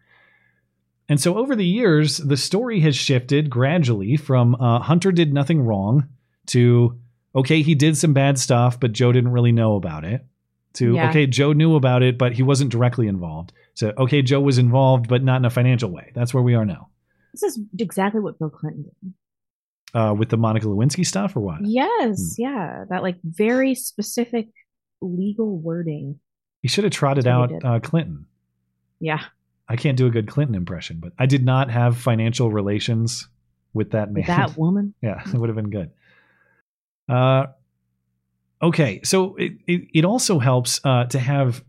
And 1.10 1.20
so 1.20 1.38
over 1.38 1.54
the 1.54 1.66
years, 1.66 2.18
the 2.18 2.38
story 2.38 2.80
has 2.80 2.96
shifted 2.96 3.50
gradually 3.50 4.16
from 4.16 4.56
uh, 4.56 4.80
Hunter 4.80 5.12
did 5.12 5.34
nothing 5.34 5.62
wrong 5.62 6.08
to 6.48 6.98
okay, 7.36 7.62
he 7.62 7.76
did 7.76 7.98
some 7.98 8.14
bad 8.14 8.40
stuff, 8.40 8.80
but 8.80 8.94
Joe 8.94 9.12
didn't 9.12 9.32
really 9.32 9.52
know 9.52 9.76
about 9.76 10.06
it. 10.06 10.26
To 10.76 10.96
Yeah. 10.96 11.10
okay, 11.10 11.28
Joe 11.28 11.54
knew 11.54 11.76
about 11.76 12.02
it, 12.02 12.18
but 12.18 12.34
he 12.34 12.44
wasn't 12.44 12.72
directly 12.72 13.08
involved. 13.08 13.52
So 13.74 13.94
okay, 13.98 14.22
Joe 14.22 14.40
was 14.42 14.58
involved, 14.58 15.08
but 15.08 15.24
not 15.24 15.38
in 15.38 15.46
a 15.46 15.50
financial 15.50 15.92
way. 15.92 16.12
That's 16.16 16.34
where 16.34 16.44
we 16.44 16.56
are 16.56 16.66
now. 16.66 16.90
This 17.34 17.44
is 17.44 17.60
exactly 17.78 18.22
what 18.22 18.40
Bill 18.40 18.50
Clinton 18.50 18.84
did. 18.84 19.14
Uh, 19.94 20.14
with 20.18 20.30
the 20.30 20.38
Monica 20.38 20.68
Lewinsky 20.68 21.06
stuff, 21.06 21.36
or 21.36 21.42
what? 21.42 21.60
Yes. 21.66 22.36
Yeah. 22.38 22.86
That 22.90 23.04
like 23.04 23.18
very 23.24 23.76
specific 23.76 24.48
legal 25.02 25.58
wording. 25.58 26.20
He 26.62 26.70
should 26.70 26.86
have 26.86 26.94
trotted 26.94 27.28
out 27.28 27.52
uh, 27.66 27.80
Clinton. 27.80 28.26
Yeah. 29.00 29.20
I 29.68 29.76
can't 29.76 29.98
do 29.98 30.08
a 30.08 30.10
good 30.10 30.28
Clinton 30.28 30.56
impression, 30.56 31.00
but 31.02 31.12
I 31.18 31.26
did 31.26 31.44
not 31.44 31.70
have 31.72 31.98
financial 31.98 32.52
relations 32.52 33.28
with 33.74 33.92
that 33.92 34.12
man. 34.12 34.26
That 34.28 34.58
woman. 34.58 34.94
yeah, 35.02 35.22
it 35.26 35.34
would 35.34 35.50
have 35.50 35.56
been 35.56 35.70
good. 35.70 35.92
Uh, 37.10 37.48
okay, 38.62 39.02
so 39.04 39.36
it, 39.36 39.54
it, 39.68 39.82
it 39.94 40.06
also 40.06 40.40
helps 40.40 40.80
uh, 40.84 41.06
to 41.06 41.20
have 41.20 41.64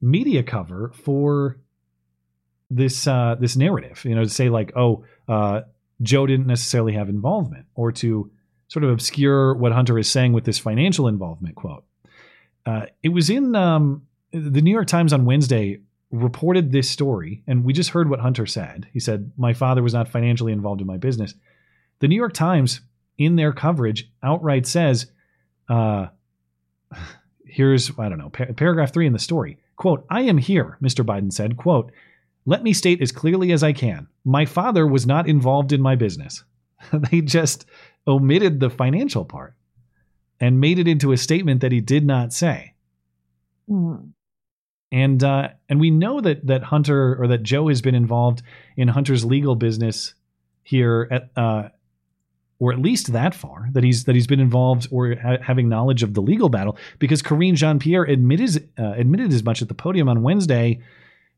media 0.00 0.42
cover 0.42 0.92
for 0.94 1.58
this 2.70 3.06
uh, 3.06 3.36
this 3.38 3.56
narrative. 3.56 4.04
You 4.04 4.14
know, 4.14 4.24
to 4.24 4.30
say 4.30 4.48
like, 4.48 4.72
oh, 4.76 5.04
uh, 5.28 5.62
Joe 6.02 6.26
didn't 6.26 6.46
necessarily 6.46 6.94
have 6.94 7.08
involvement, 7.08 7.66
or 7.74 7.92
to 7.92 8.30
sort 8.68 8.84
of 8.84 8.90
obscure 8.90 9.54
what 9.54 9.72
Hunter 9.72 9.98
is 9.98 10.08
saying 10.10 10.32
with 10.32 10.44
this 10.44 10.58
financial 10.58 11.08
involvement 11.08 11.56
quote. 11.56 11.84
Uh, 12.64 12.86
it 13.02 13.08
was 13.08 13.30
in 13.30 13.56
um, 13.56 14.02
the 14.32 14.62
New 14.62 14.70
York 14.70 14.86
Times 14.86 15.12
on 15.12 15.24
Wednesday 15.24 15.80
reported 16.10 16.72
this 16.72 16.88
story, 16.88 17.42
and 17.46 17.64
we 17.64 17.72
just 17.72 17.90
heard 17.90 18.10
what 18.10 18.20
Hunter 18.20 18.46
said. 18.46 18.88
He 18.92 19.00
said, 19.00 19.32
My 19.36 19.52
father 19.52 19.82
was 19.82 19.94
not 19.94 20.08
financially 20.08 20.52
involved 20.52 20.80
in 20.80 20.86
my 20.86 20.96
business. 20.96 21.34
The 22.00 22.08
New 22.08 22.16
York 22.16 22.32
Times, 22.32 22.80
in 23.18 23.36
their 23.36 23.52
coverage, 23.52 24.10
outright 24.22 24.66
says, 24.66 25.10
uh, 25.70 26.08
here's, 27.44 27.90
I 27.98 28.08
don't 28.08 28.18
know, 28.18 28.30
par- 28.30 28.52
paragraph 28.54 28.92
three 28.92 29.06
in 29.06 29.12
the 29.12 29.18
story. 29.18 29.58
Quote, 29.76 30.04
I 30.10 30.22
am 30.22 30.36
here, 30.38 30.76
Mr. 30.82 31.04
Biden 31.04 31.32
said. 31.32 31.56
Quote, 31.56 31.90
let 32.46 32.62
me 32.62 32.72
state 32.72 33.00
as 33.00 33.12
clearly 33.12 33.52
as 33.52 33.62
I 33.62 33.72
can. 33.72 34.08
My 34.24 34.44
father 34.44 34.86
was 34.86 35.06
not 35.06 35.28
involved 35.28 35.72
in 35.72 35.80
my 35.80 35.94
business. 35.94 36.44
they 36.92 37.20
just 37.20 37.66
omitted 38.06 38.60
the 38.60 38.70
financial 38.70 39.24
part 39.24 39.54
and 40.40 40.60
made 40.60 40.78
it 40.78 40.88
into 40.88 41.12
a 41.12 41.16
statement 41.16 41.60
that 41.60 41.72
he 41.72 41.80
did 41.80 42.06
not 42.06 42.32
say 42.32 42.74
Mm. 43.70 44.10
and 44.90 45.22
uh, 45.22 45.50
and 45.68 45.78
we 45.78 45.90
know 45.90 46.20
that 46.20 46.44
that 46.48 46.64
Hunter 46.64 47.14
or 47.22 47.28
that 47.28 47.44
Joe 47.44 47.68
has 47.68 47.80
been 47.80 47.94
involved 47.94 48.42
in 48.76 48.88
Hunter's 48.88 49.24
legal 49.24 49.54
business 49.54 50.14
here 50.64 51.06
at 51.08 51.30
uh, 51.36 51.68
or 52.60 52.72
at 52.72 52.78
least 52.78 53.12
that 53.12 53.34
far 53.34 53.68
that 53.72 53.82
he's 53.82 54.04
that 54.04 54.14
he's 54.14 54.28
been 54.28 54.38
involved 54.38 54.86
or 54.92 55.16
ha- 55.16 55.38
having 55.42 55.68
knowledge 55.68 56.04
of 56.04 56.14
the 56.14 56.20
legal 56.22 56.48
battle 56.48 56.76
because 57.00 57.22
Karine 57.22 57.56
Jean 57.56 57.78
Pierre 57.80 58.04
admitted 58.04 58.68
uh, 58.78 58.92
admitted 58.92 59.32
as 59.32 59.42
much 59.42 59.60
at 59.62 59.68
the 59.68 59.74
podium 59.74 60.08
on 60.08 60.22
Wednesday, 60.22 60.78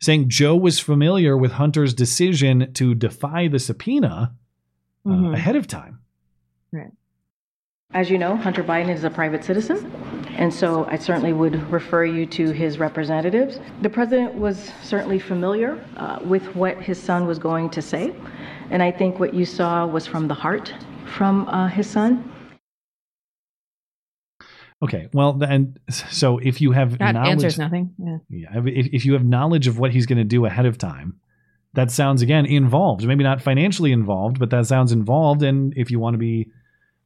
saying 0.01 0.29
Joe 0.29 0.57
was 0.57 0.79
familiar 0.79 1.37
with 1.37 1.53
Hunter's 1.53 1.95
decision 1.95 2.73
to 2.75 2.95
defy 2.95 3.49
the 3.49 3.59
subpoena 3.59 4.35
uh, 5.07 5.09
Mhm. 5.09 5.35
ahead 5.35 5.57
of 5.57 5.67
time. 5.67 6.01
Right. 6.73 6.91
As 7.95 8.09
you 8.09 8.17
know, 8.19 8.37
Hunter 8.37 8.65
Biden 8.65 8.89
is 8.89 9.05
a 9.05 9.11
private 9.11 9.45
citizen, 9.45 9.91
and 10.39 10.53
so 10.53 10.87
I 10.87 10.97
certainly 10.97 11.33
would 11.35 11.71
refer 11.71 12.05
you 12.05 12.25
to 12.27 12.51
his 12.53 12.79
representatives. 12.79 13.61
The 13.83 13.91
president 13.91 14.35
was 14.35 14.73
certainly 14.83 15.19
familiar 15.19 15.79
uh, 15.99 16.19
with 16.25 16.57
what 16.57 16.79
his 16.81 16.99
son 17.01 17.27
was 17.27 17.39
going 17.39 17.69
to 17.71 17.83
say, 17.83 18.15
and 18.71 18.83
I 18.83 18.91
think 18.93 19.21
what 19.21 19.35
you 19.35 19.45
saw 19.45 19.87
was 19.87 20.07
from 20.07 20.27
the 20.29 20.35
heart 20.35 20.73
from 21.07 21.49
uh, 21.49 21.69
his 21.69 21.89
son. 21.89 22.31
Okay, 24.83 25.09
well, 25.13 25.41
and 25.43 25.79
so 25.89 26.39
if 26.39 26.61
you 26.61 26.73
have 26.73 26.99
That 26.99 27.13
knowledge, 27.13 27.31
answers 27.31 27.59
nothing. 27.59 27.95
Yeah. 27.99 28.19
Yeah, 28.29 28.63
if, 28.67 28.87
if 28.93 29.05
you 29.05 29.13
have 29.13 29.25
knowledge 29.25 29.69
of 29.69 29.79
what 29.79 29.93
he's 29.93 30.07
going 30.07 30.19
to 30.19 30.25
do 30.25 30.45
ahead 30.45 30.67
of 30.67 30.77
time, 30.77 31.21
that 31.75 31.91
sounds 31.91 32.21
again 32.21 32.47
involved. 32.47 33.07
Maybe 33.07 33.23
not 33.23 33.41
financially 33.41 33.93
involved, 33.93 34.41
but 34.41 34.51
that 34.51 34.67
sounds 34.67 34.91
involved. 34.91 35.43
And 35.45 35.73
if 35.77 35.91
you 35.91 36.01
want 36.01 36.15
to 36.15 36.19
be 36.19 36.51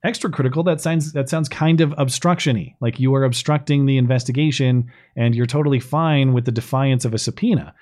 extra 0.02 0.30
critical, 0.30 0.62
that 0.64 0.80
sounds 0.80 1.12
that 1.12 1.28
sounds 1.28 1.50
kind 1.50 1.82
of 1.82 1.90
obstructiony. 1.90 2.76
Like 2.80 2.98
you 2.98 3.14
are 3.14 3.24
obstructing 3.24 3.84
the 3.84 3.98
investigation, 3.98 4.90
and 5.14 5.34
you're 5.34 5.46
totally 5.46 5.80
fine 5.80 6.32
with 6.32 6.46
the 6.46 6.52
defiance 6.52 7.04
of 7.04 7.12
a 7.12 7.18
subpoena. 7.18 7.74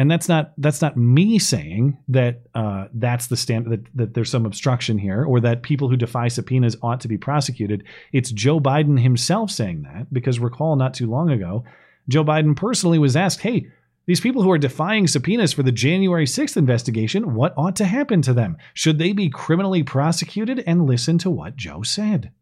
And 0.00 0.10
that's 0.10 0.30
not 0.30 0.54
that's 0.56 0.80
not 0.80 0.96
me 0.96 1.38
saying 1.38 1.98
that 2.08 2.40
uh, 2.54 2.86
that's 2.94 3.26
the 3.26 3.36
stand 3.36 3.70
that, 3.70 3.84
that 3.94 4.14
there's 4.14 4.30
some 4.30 4.46
obstruction 4.46 4.96
here 4.96 5.22
or 5.22 5.40
that 5.40 5.62
people 5.62 5.90
who 5.90 5.96
defy 5.96 6.28
subpoenas 6.28 6.74
ought 6.80 7.02
to 7.02 7.08
be 7.08 7.18
prosecuted. 7.18 7.84
It's 8.10 8.30
Joe 8.30 8.60
Biden 8.60 8.98
himself 8.98 9.50
saying 9.50 9.82
that 9.82 10.10
because 10.10 10.40
recall 10.40 10.76
not 10.76 10.94
too 10.94 11.06
long 11.06 11.28
ago, 11.28 11.64
Joe 12.08 12.24
Biden 12.24 12.56
personally 12.56 12.98
was 12.98 13.14
asked, 13.14 13.42
"Hey, 13.42 13.66
these 14.06 14.22
people 14.22 14.42
who 14.42 14.50
are 14.50 14.56
defying 14.56 15.06
subpoenas 15.06 15.52
for 15.52 15.62
the 15.62 15.70
January 15.70 16.24
6th 16.24 16.56
investigation, 16.56 17.34
what 17.34 17.52
ought 17.58 17.76
to 17.76 17.84
happen 17.84 18.22
to 18.22 18.32
them? 18.32 18.56
Should 18.72 18.98
they 18.98 19.12
be 19.12 19.28
criminally 19.28 19.82
prosecuted?" 19.82 20.64
And 20.66 20.86
listen 20.86 21.18
to 21.18 21.30
what 21.30 21.56
Joe 21.56 21.82
said. 21.82 22.32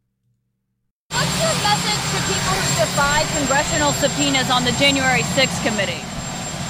What's 1.11 1.43
your 1.43 1.55
message 1.65 2.05
to 2.13 2.21
people 2.33 2.55
who 2.55 2.87
defy 2.87 3.25
congressional 3.37 3.91
subpoenas 3.95 4.49
on 4.49 4.63
the 4.63 4.73
January 4.79 5.23
6th 5.23 5.61
committee? 5.67 6.08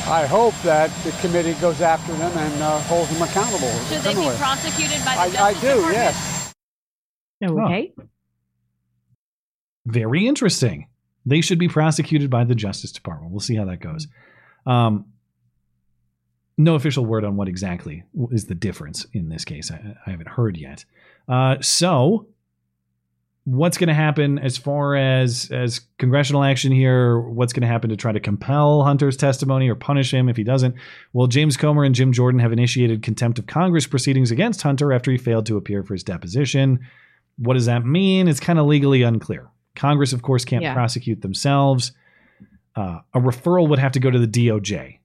I 0.09 0.25
hope 0.27 0.55
that 0.63 0.91
the 1.05 1.11
committee 1.21 1.53
goes 1.61 1.83
after 1.83 2.13
them 2.15 2.33
and 2.37 2.63
uh, 2.63 2.81
holds 2.81 3.13
them 3.13 3.23
accountable. 3.23 3.71
Should 3.89 4.03
they 4.03 4.15
be 4.15 4.37
prosecuted 4.39 5.05
by 5.05 5.29
the 5.29 5.37
Justice 5.37 5.37
Department? 5.37 5.39
I, 5.39 5.49
I 5.49 5.53
do, 5.53 5.61
Department? 5.61 5.95
yes. 5.95 6.55
Okay. 7.45 7.93
Very 9.87 10.27
interesting. 10.27 10.89
They 11.27 11.43
should 11.43 11.59
be 11.59 11.69
prosecuted 11.69 12.31
by 12.31 12.45
the 12.45 12.55
Justice 12.55 12.91
Department. 12.91 13.33
We'll 13.33 13.41
see 13.41 13.57
how 13.57 13.67
that 13.67 13.81
goes. 13.81 14.09
Um, 14.65 15.07
no 16.57 16.75
official 16.75 17.05
word 17.05 17.25
on 17.25 17.37
what 17.37 17.47
exactly 17.47 18.03
is 18.33 18.47
the 18.47 18.55
difference 18.55 19.07
in 19.13 19.29
this 19.29 19.45
case. 19.45 19.71
I, 19.71 19.95
I 20.07 20.11
haven't 20.11 20.29
heard 20.29 20.57
yet. 20.57 20.85
Uh, 21.29 21.57
so, 21.61 22.29
what's 23.51 23.79
going 23.79 23.89
to 23.89 23.95
happen 23.95 24.39
as 24.39 24.59
far 24.59 24.95
as 24.95 25.51
as 25.51 25.81
congressional 25.99 26.45
action 26.45 26.71
here? 26.73 27.19
What's 27.21 27.53
going 27.53 27.63
to 27.63 27.67
happen 27.67 27.89
to 27.91 27.97
try 27.97 28.13
to 28.13 28.21
compel 28.21 28.83
Hunter's 28.83 29.17
testimony 29.17 29.69
or 29.69 29.75
punish 29.75 30.13
him 30.13 30.29
if 30.29 30.37
he 30.37 30.45
doesn't? 30.45 30.75
Well, 31.13 31.27
James 31.27 31.57
Comer 31.57 31.85
and 31.85 31.95
Jim 31.95 32.13
Jordan 32.13 32.41
have 32.41 32.53
initiated 32.53 33.03
contempt 33.03 33.39
of 33.39 33.47
Congress 33.47 33.87
proceedings 33.87 34.31
against 34.31 34.63
Hunter 34.63 34.93
after 34.93 35.11
he 35.11 35.17
failed 35.19 35.47
to 35.47 35.57
appear 35.57 35.83
for 35.83 35.95
his 35.95 36.05
deposition. 36.05 36.81
What 37.39 37.55
does 37.55 37.67
that 37.67 37.87
mean? 37.87 38.29
It's 38.29 38.41
kind 38.41 38.59
of 38.59 38.67
legally 38.67 39.03
unclear. 39.03 39.49
Congress, 39.75 40.13
of 40.13 40.23
course, 40.23 40.45
can't 40.45 40.63
Yeah. 40.63 40.75
prosecute 40.75 41.23
themselves. 41.23 41.93
Uh, 42.77 42.99
a 43.15 43.21
referral 43.21 43.69
would 43.69 43.79
have 43.79 43.93
to 43.93 44.01
go 44.01 44.11
to 44.11 44.19
the 44.19 44.27
DOJ 44.27 44.99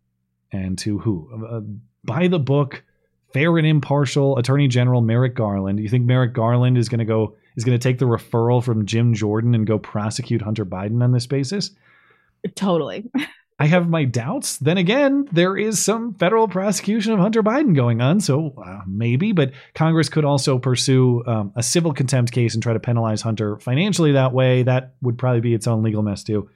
and 0.51 0.77
to 0.79 0.99
who? 0.99 1.29
Uh, 1.47 1.61
by 2.03 2.27
the 2.27 2.39
book, 2.39 2.83
fair 3.33 3.57
and 3.57 3.65
impartial 3.65 4.37
Attorney 4.37 4.67
General 4.67 5.01
Merrick 5.01 5.33
Garland. 5.35 5.77
Do 5.77 5.83
You 5.83 5.89
think 5.89 6.05
Merrick 6.05 6.33
Garland 6.33 6.77
is 6.77 6.89
going 6.89 6.99
to 6.99 7.05
go 7.05 7.35
is 7.55 7.63
going 7.63 7.77
to 7.77 7.83
take 7.83 7.99
the 7.99 8.05
referral 8.05 8.63
from 8.63 8.85
Jim 8.85 9.13
Jordan 9.13 9.55
and 9.55 9.67
go 9.67 9.79
prosecute 9.79 10.41
Hunter 10.41 10.65
Biden 10.65 11.03
on 11.03 11.11
this 11.11 11.27
basis? 11.27 11.71
Totally. 12.55 13.09
I 13.59 13.67
have 13.67 13.87
my 13.87 14.03
doubts. 14.03 14.57
Then 14.57 14.77
again, 14.77 15.27
there 15.31 15.55
is 15.55 15.81
some 15.81 16.15
federal 16.15 16.47
prosecution 16.47 17.13
of 17.13 17.19
Hunter 17.19 17.43
Biden 17.43 17.75
going 17.75 18.01
on, 18.01 18.19
so 18.19 18.53
uh, 18.57 18.81
maybe. 18.87 19.31
But 19.31 19.51
Congress 19.75 20.09
could 20.09 20.25
also 20.25 20.57
pursue 20.57 21.23
um, 21.25 21.53
a 21.55 21.63
civil 21.63 21.93
contempt 21.93 22.31
case 22.31 22.55
and 22.55 22.63
try 22.63 22.73
to 22.73 22.79
penalize 22.79 23.21
Hunter 23.21 23.57
financially 23.59 24.13
that 24.13 24.33
way. 24.33 24.63
That 24.63 24.95
would 25.01 25.17
probably 25.17 25.41
be 25.41 25.53
its 25.53 25.67
own 25.67 25.83
legal 25.83 26.01
mess 26.01 26.23
too. 26.23 26.49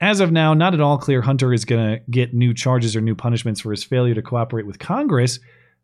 As 0.00 0.20
of 0.20 0.32
now, 0.32 0.54
not 0.54 0.74
at 0.74 0.80
all 0.80 0.98
clear 0.98 1.20
Hunter 1.20 1.52
is 1.52 1.64
going 1.64 1.96
to 1.96 2.02
get 2.10 2.34
new 2.34 2.54
charges 2.54 2.94
or 2.94 3.00
new 3.00 3.14
punishments 3.14 3.60
for 3.60 3.70
his 3.70 3.84
failure 3.84 4.14
to 4.14 4.22
cooperate 4.22 4.66
with 4.66 4.78
Congress, 4.78 5.40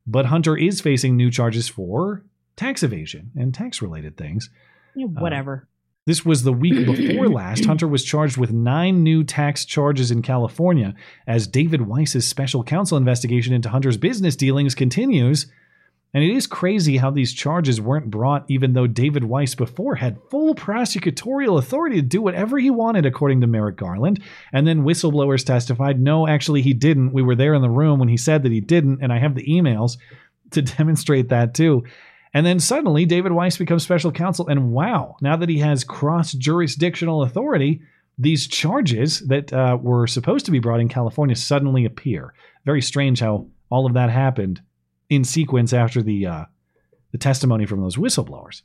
but 0.07 0.27
Hunter 0.27 0.57
is 0.57 0.81
facing 0.81 1.16
new 1.16 1.31
charges 1.31 1.69
for 1.69 2.24
tax 2.60 2.82
evasion 2.82 3.30
and 3.36 3.54
tax 3.54 3.80
related 3.80 4.18
things. 4.18 4.50
Yeah, 4.94 5.06
uh, 5.06 5.20
whatever. 5.20 5.66
This 6.06 6.26
was 6.26 6.42
the 6.42 6.52
week 6.52 6.84
before 6.84 7.28
last. 7.32 7.64
Hunter 7.64 7.88
was 7.88 8.04
charged 8.04 8.36
with 8.36 8.52
nine 8.52 9.02
new 9.02 9.24
tax 9.24 9.64
charges 9.64 10.10
in 10.10 10.20
California 10.20 10.94
as 11.26 11.46
David 11.46 11.82
Weiss's 11.82 12.28
special 12.28 12.62
counsel 12.62 12.98
investigation 12.98 13.54
into 13.54 13.70
Hunter's 13.70 13.96
business 13.96 14.36
dealings 14.36 14.74
continues. 14.74 15.46
And 16.12 16.22
it 16.22 16.34
is 16.34 16.46
crazy 16.46 16.98
how 16.98 17.10
these 17.10 17.32
charges 17.32 17.80
weren't 17.80 18.10
brought, 18.10 18.44
even 18.48 18.74
though 18.74 18.88
David 18.88 19.24
Weiss 19.24 19.54
before 19.54 19.94
had 19.94 20.18
full 20.28 20.54
prosecutorial 20.54 21.58
authority 21.58 21.96
to 21.96 22.02
do 22.02 22.20
whatever 22.20 22.58
he 22.58 22.68
wanted, 22.68 23.06
according 23.06 23.40
to 23.40 23.46
Merrick 23.46 23.76
Garland. 23.76 24.20
And 24.52 24.66
then 24.66 24.82
whistleblowers 24.82 25.46
testified, 25.46 26.00
no, 26.00 26.26
actually, 26.26 26.62
he 26.62 26.74
didn't. 26.74 27.12
We 27.12 27.22
were 27.22 27.36
there 27.36 27.54
in 27.54 27.62
the 27.62 27.70
room 27.70 28.00
when 28.00 28.08
he 28.08 28.16
said 28.16 28.42
that 28.42 28.52
he 28.52 28.60
didn't. 28.60 28.98
And 29.02 29.12
I 29.12 29.18
have 29.18 29.36
the 29.36 29.46
emails 29.46 29.96
to 30.50 30.62
demonstrate 30.76 31.28
that 31.28 31.54
too. 31.54 31.84
And 32.32 32.47
then 32.47 32.61
suddenly 32.61 33.07
David 33.07 33.32
Weiss 33.32 33.57
becomes 33.57 33.82
special 33.82 34.12
counsel. 34.12 34.47
And 34.47 34.70
wow, 34.70 35.16
now 35.20 35.36
that 35.36 35.48
he 35.48 35.59
has 35.59 35.82
cross 35.82 36.32
jurisdictional 36.32 37.23
authority, 37.23 37.82
these 38.19 38.47
charges 38.47 39.20
that 39.28 39.52
uh, 39.52 39.78
were 39.81 40.07
supposed 40.07 40.47
to 40.47 40.52
be 40.52 40.59
brought 40.59 40.81
in 40.81 40.89
California 40.89 41.35
suddenly 41.35 41.85
appear. 41.85 42.35
Very 42.65 42.82
strange 42.82 43.20
how 43.20 43.48
all 43.70 43.86
of 43.86 43.94
that 43.94 44.11
happened 44.11 44.61
in 45.09 45.24
sequence 45.24 45.73
after 45.73 46.02
the 46.02 46.27
uh, 46.27 46.44
the 47.12 47.19
testimony 47.19 47.66
from 47.66 47.81
those 47.81 47.97
whistleblowers. 47.97 48.62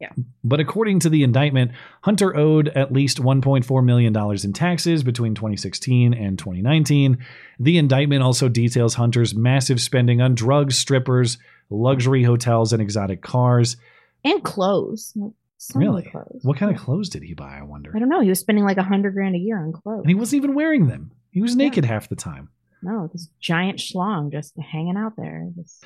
Yeah. 0.00 0.12
But 0.42 0.60
according 0.60 1.00
to 1.00 1.10
the 1.10 1.22
indictment, 1.22 1.72
Hunter 2.02 2.34
owed 2.34 2.68
at 2.68 2.90
least 2.90 3.18
$1.4 3.18 3.84
million 3.84 4.16
in 4.16 4.52
taxes 4.54 5.02
between 5.02 5.34
2016 5.34 6.14
and 6.14 6.38
2019. 6.38 7.18
The 7.58 7.76
indictment 7.76 8.22
also 8.22 8.48
details 8.48 8.94
Hunter's 8.94 9.34
massive 9.34 9.78
spending 9.78 10.22
on 10.22 10.34
drugs, 10.34 10.78
strippers, 10.78 11.36
luxury 11.70 12.22
hotels, 12.22 12.72
and 12.72 12.82
exotic 12.82 13.22
cars. 13.22 13.76
And 14.24 14.42
clothes. 14.44 15.12
Like, 15.16 15.32
so 15.58 15.78
many 15.78 15.90
Really? 15.90 16.02
Clothes. 16.04 16.40
What 16.42 16.56
kind 16.56 16.74
of 16.74 16.80
clothes 16.82 17.08
did 17.08 17.22
he 17.22 17.34
buy, 17.34 17.58
I 17.58 17.62
wonder? 17.62 17.92
I 17.94 17.98
don't 17.98 18.08
know. 18.08 18.20
He 18.20 18.28
was 18.28 18.38
spending 18.40 18.64
like 18.64 18.76
a 18.78 18.82
hundred 18.82 19.12
grand 19.14 19.34
a 19.34 19.38
year 19.38 19.58
on 19.62 19.72
clothes. 19.72 20.00
And 20.00 20.08
he 20.08 20.14
wasn't 20.14 20.42
even 20.42 20.54
wearing 20.54 20.86
them. 20.88 21.12
He 21.30 21.42
was 21.42 21.54
naked 21.56 21.84
half 21.84 22.08
the 22.08 22.16
time. 22.16 22.48
No, 22.82 23.08
this 23.12 23.28
giant 23.40 23.78
schlong 23.78 24.32
just 24.32 24.54
hanging 24.58 24.96
out 24.96 25.16
there. 25.16 25.48
Just- 25.56 25.84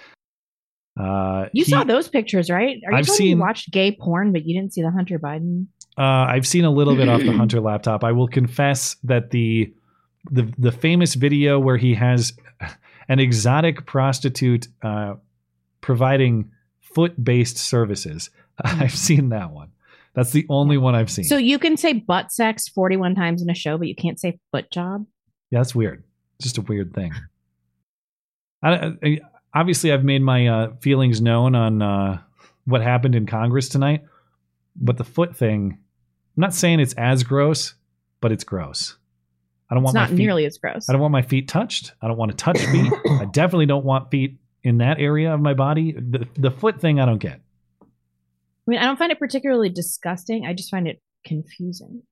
Uh, 0.96 1.46
You 1.52 1.64
he- 1.64 1.70
saw 1.70 1.82
those 1.82 2.08
pictures, 2.08 2.48
right? 2.50 2.80
Are 2.86 2.92
you 2.92 2.98
I've 2.98 3.06
telling 3.06 3.18
me 3.20 3.24
you 3.26 3.30
seen- 3.32 3.38
watched 3.40 3.70
gay 3.72 3.90
porn, 3.92 4.32
but 4.32 4.44
you 4.46 4.54
didn't 4.58 4.72
see 4.72 4.82
the 4.82 4.92
Hunter 4.92 5.18
Biden? 5.18 5.66
Uh, 5.98 6.02
I've 6.02 6.46
seen 6.46 6.64
a 6.64 6.70
little 6.70 6.94
bit 6.94 7.08
off 7.08 7.20
the 7.20 7.32
Hunter 7.36 7.60
laptop. 7.60 8.04
I 8.04 8.12
will 8.12 8.28
confess 8.28 8.94
that 9.04 9.30
the 9.30 9.72
the 10.30 10.50
the 10.56 10.72
famous 10.72 11.14
video 11.14 11.58
where 11.58 11.76
he 11.76 11.94
has 11.94 12.32
an 13.08 13.18
exotic 13.18 13.86
prostitute 13.86 14.68
uh, 14.82 15.14
providing 15.84 16.50
foot 16.80 17.22
based 17.22 17.58
services. 17.58 18.30
I've 18.64 18.94
seen 18.96 19.28
that 19.28 19.50
one. 19.50 19.70
That's 20.14 20.30
the 20.30 20.46
only 20.48 20.78
one 20.78 20.94
I've 20.94 21.10
seen. 21.10 21.24
So 21.26 21.36
you 21.36 21.58
can 21.58 21.76
say 21.76 21.92
butt 21.92 22.32
sex 22.32 22.68
41 22.68 23.14
times 23.14 23.42
in 23.42 23.50
a 23.50 23.54
show, 23.54 23.76
but 23.76 23.86
you 23.88 23.94
can't 23.94 24.18
say 24.18 24.38
foot 24.50 24.70
job? 24.70 25.06
yeah, 25.50 25.58
that's 25.58 25.74
weird. 25.74 26.02
Just 26.40 26.56
a 26.58 26.62
weird 26.62 26.94
thing. 26.94 27.12
I, 28.62 28.92
I- 29.02 29.20
obviously, 29.52 29.92
I've 29.92 30.04
made 30.04 30.22
my 30.22 30.46
uh, 30.48 30.72
feelings 30.80 31.20
known 31.20 31.54
on 31.54 31.82
uh, 31.82 32.20
what 32.64 32.80
happened 32.80 33.14
in 33.14 33.26
Congress 33.26 33.68
tonight, 33.68 34.02
but 34.76 34.96
the 34.96 35.04
foot 35.04 35.36
thing. 35.36 35.78
I'm 36.36 36.40
not 36.40 36.54
saying 36.54 36.80
it's 36.80 36.94
as 36.94 37.22
gross, 37.22 37.74
but 38.20 38.32
it's 38.32 38.42
gross. 38.44 38.96
I 39.70 39.74
don't 39.74 39.82
It's 39.84 39.86
want 39.86 39.94
not 39.94 40.10
my 40.10 40.16
feet, 40.16 40.22
nearly 40.22 40.46
as 40.46 40.58
gross. 40.58 40.88
I 40.88 40.92
don't 40.92 41.00
want 41.02 41.12
my 41.12 41.22
feet 41.22 41.46
touched. 41.48 41.92
I 42.02 42.08
don't 42.08 42.16
want 42.16 42.30
to 42.32 42.36
touch 42.36 42.58
feet. 42.58 42.92
I 43.10 43.26
definitely 43.32 43.66
don't 43.66 43.84
want 43.84 44.10
feet 44.10 44.38
in 44.64 44.78
that 44.78 44.98
area 44.98 45.32
of 45.32 45.40
my 45.40 45.54
body. 45.54 45.92
The, 45.92 46.26
the 46.36 46.50
foot 46.50 46.80
thing, 46.80 46.98
I 46.98 47.06
don't 47.06 47.18
get. 47.18 47.40
I 47.82 47.86
mean, 48.66 48.80
I 48.80 48.84
don't 48.84 48.98
find 48.98 49.12
it 49.12 49.18
particularly 49.18 49.68
disgusting. 49.68 50.46
I 50.46 50.54
just 50.54 50.70
find 50.70 50.88
it 50.88 51.00
confusing. 51.24 52.02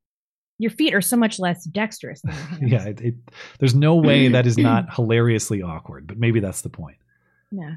Your 0.58 0.70
feet 0.70 0.94
are 0.94 1.00
so 1.00 1.16
much 1.16 1.38
less 1.40 1.64
dexterous 1.64 2.20
than. 2.22 2.34
Yeah, 2.68 2.84
it, 2.84 3.00
it, 3.00 3.14
there's 3.58 3.74
no 3.74 3.96
way 3.96 4.28
that 4.28 4.46
is 4.46 4.58
not 4.58 4.94
hilariously 4.94 5.62
awkward, 5.62 6.06
but 6.06 6.18
maybe 6.18 6.40
that's 6.40 6.60
the 6.60 6.68
point. 6.68 6.98
Yeah. 7.50 7.76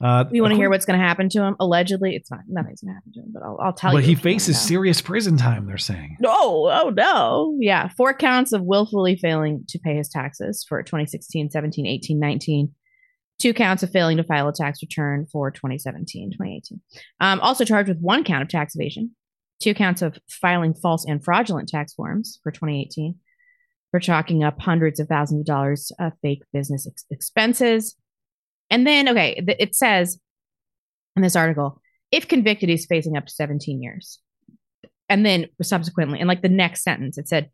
Uh, 0.00 0.24
You 0.30 0.40
want 0.40 0.52
to 0.52 0.56
hear 0.56 0.70
what's 0.70 0.86
going 0.86 0.98
to 0.98 1.04
happen 1.04 1.28
to 1.28 1.42
him? 1.42 1.56
Allegedly, 1.60 2.14
it's 2.14 2.30
not. 2.30 2.40
Nothing's 2.48 2.80
going 2.80 2.92
to 2.92 2.94
happen 2.94 3.12
to 3.12 3.20
him, 3.20 3.26
but 3.32 3.42
I'll, 3.42 3.58
I'll 3.60 3.72
tell 3.74 3.92
But 3.92 3.98
you. 3.98 4.02
But 4.02 4.06
he 4.06 4.12
if 4.12 4.24
you 4.24 4.28
wanna 4.30 4.38
faces 4.38 4.60
serious 4.60 5.00
prison 5.02 5.36
time. 5.36 5.66
They're 5.66 5.76
saying. 5.76 6.16
No, 6.20 6.70
oh 6.70 6.90
no. 6.96 7.58
Yeah, 7.60 7.88
four 7.88 8.14
counts 8.14 8.52
of 8.52 8.62
willfully 8.62 9.16
failing 9.16 9.64
to 9.68 9.78
pay 9.78 9.96
his 9.96 10.08
taxes 10.08 10.64
for 10.66 10.82
2016, 10.82 11.50
17, 11.50 11.86
18, 11.86 12.18
19. 12.18 12.72
Two 13.40 13.54
counts 13.54 13.82
of 13.82 13.90
failing 13.90 14.18
to 14.18 14.24
file 14.24 14.48
a 14.48 14.52
tax 14.52 14.82
return 14.82 15.26
for 15.32 15.50
2017, 15.50 16.30
2018. 16.32 16.80
Um, 17.20 17.40
also 17.40 17.64
charged 17.64 17.88
with 17.88 17.98
one 17.98 18.22
count 18.22 18.42
of 18.42 18.48
tax 18.48 18.74
evasion, 18.76 19.16
two 19.60 19.74
counts 19.74 20.02
of 20.02 20.18
filing 20.28 20.74
false 20.74 21.04
and 21.06 21.24
fraudulent 21.24 21.68
tax 21.68 21.94
forms 21.94 22.38
for 22.42 22.52
2018, 22.52 23.16
for 23.90 23.98
chalking 23.98 24.44
up 24.44 24.60
hundreds 24.60 25.00
of 25.00 25.08
thousands 25.08 25.40
of 25.40 25.46
dollars 25.46 25.90
of 25.98 26.12
fake 26.22 26.42
business 26.52 26.86
ex- 26.86 27.06
expenses. 27.10 27.96
And 28.68 28.86
then, 28.86 29.08
okay, 29.08 29.34
th- 29.34 29.58
it 29.58 29.74
says 29.74 30.20
in 31.16 31.22
this 31.22 31.34
article, 31.34 31.80
if 32.12 32.28
convicted, 32.28 32.68
he's 32.68 32.86
facing 32.86 33.16
up 33.16 33.26
to 33.26 33.32
17 33.32 33.82
years 33.82 34.20
and 35.10 35.26
then 35.26 35.48
subsequently, 35.60 36.20
in 36.20 36.28
like 36.28 36.40
the 36.40 36.48
next 36.48 36.84
sentence, 36.84 37.18
it 37.18 37.28
said, 37.28 37.50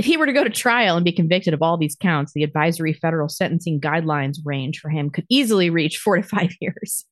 if 0.00 0.06
he 0.06 0.16
were 0.16 0.24
to 0.24 0.32
go 0.32 0.42
to 0.42 0.48
trial 0.48 0.96
and 0.96 1.04
be 1.04 1.12
convicted 1.12 1.52
of 1.52 1.60
all 1.60 1.76
these 1.76 1.94
counts, 1.94 2.32
the 2.32 2.42
advisory 2.42 2.94
federal 2.94 3.28
sentencing 3.28 3.78
guidelines 3.78 4.38
range 4.46 4.80
for 4.80 4.88
him 4.88 5.10
could 5.10 5.26
easily 5.28 5.68
reach 5.68 5.98
four 5.98 6.16
to 6.16 6.22
five 6.22 6.52
years, 6.62 7.04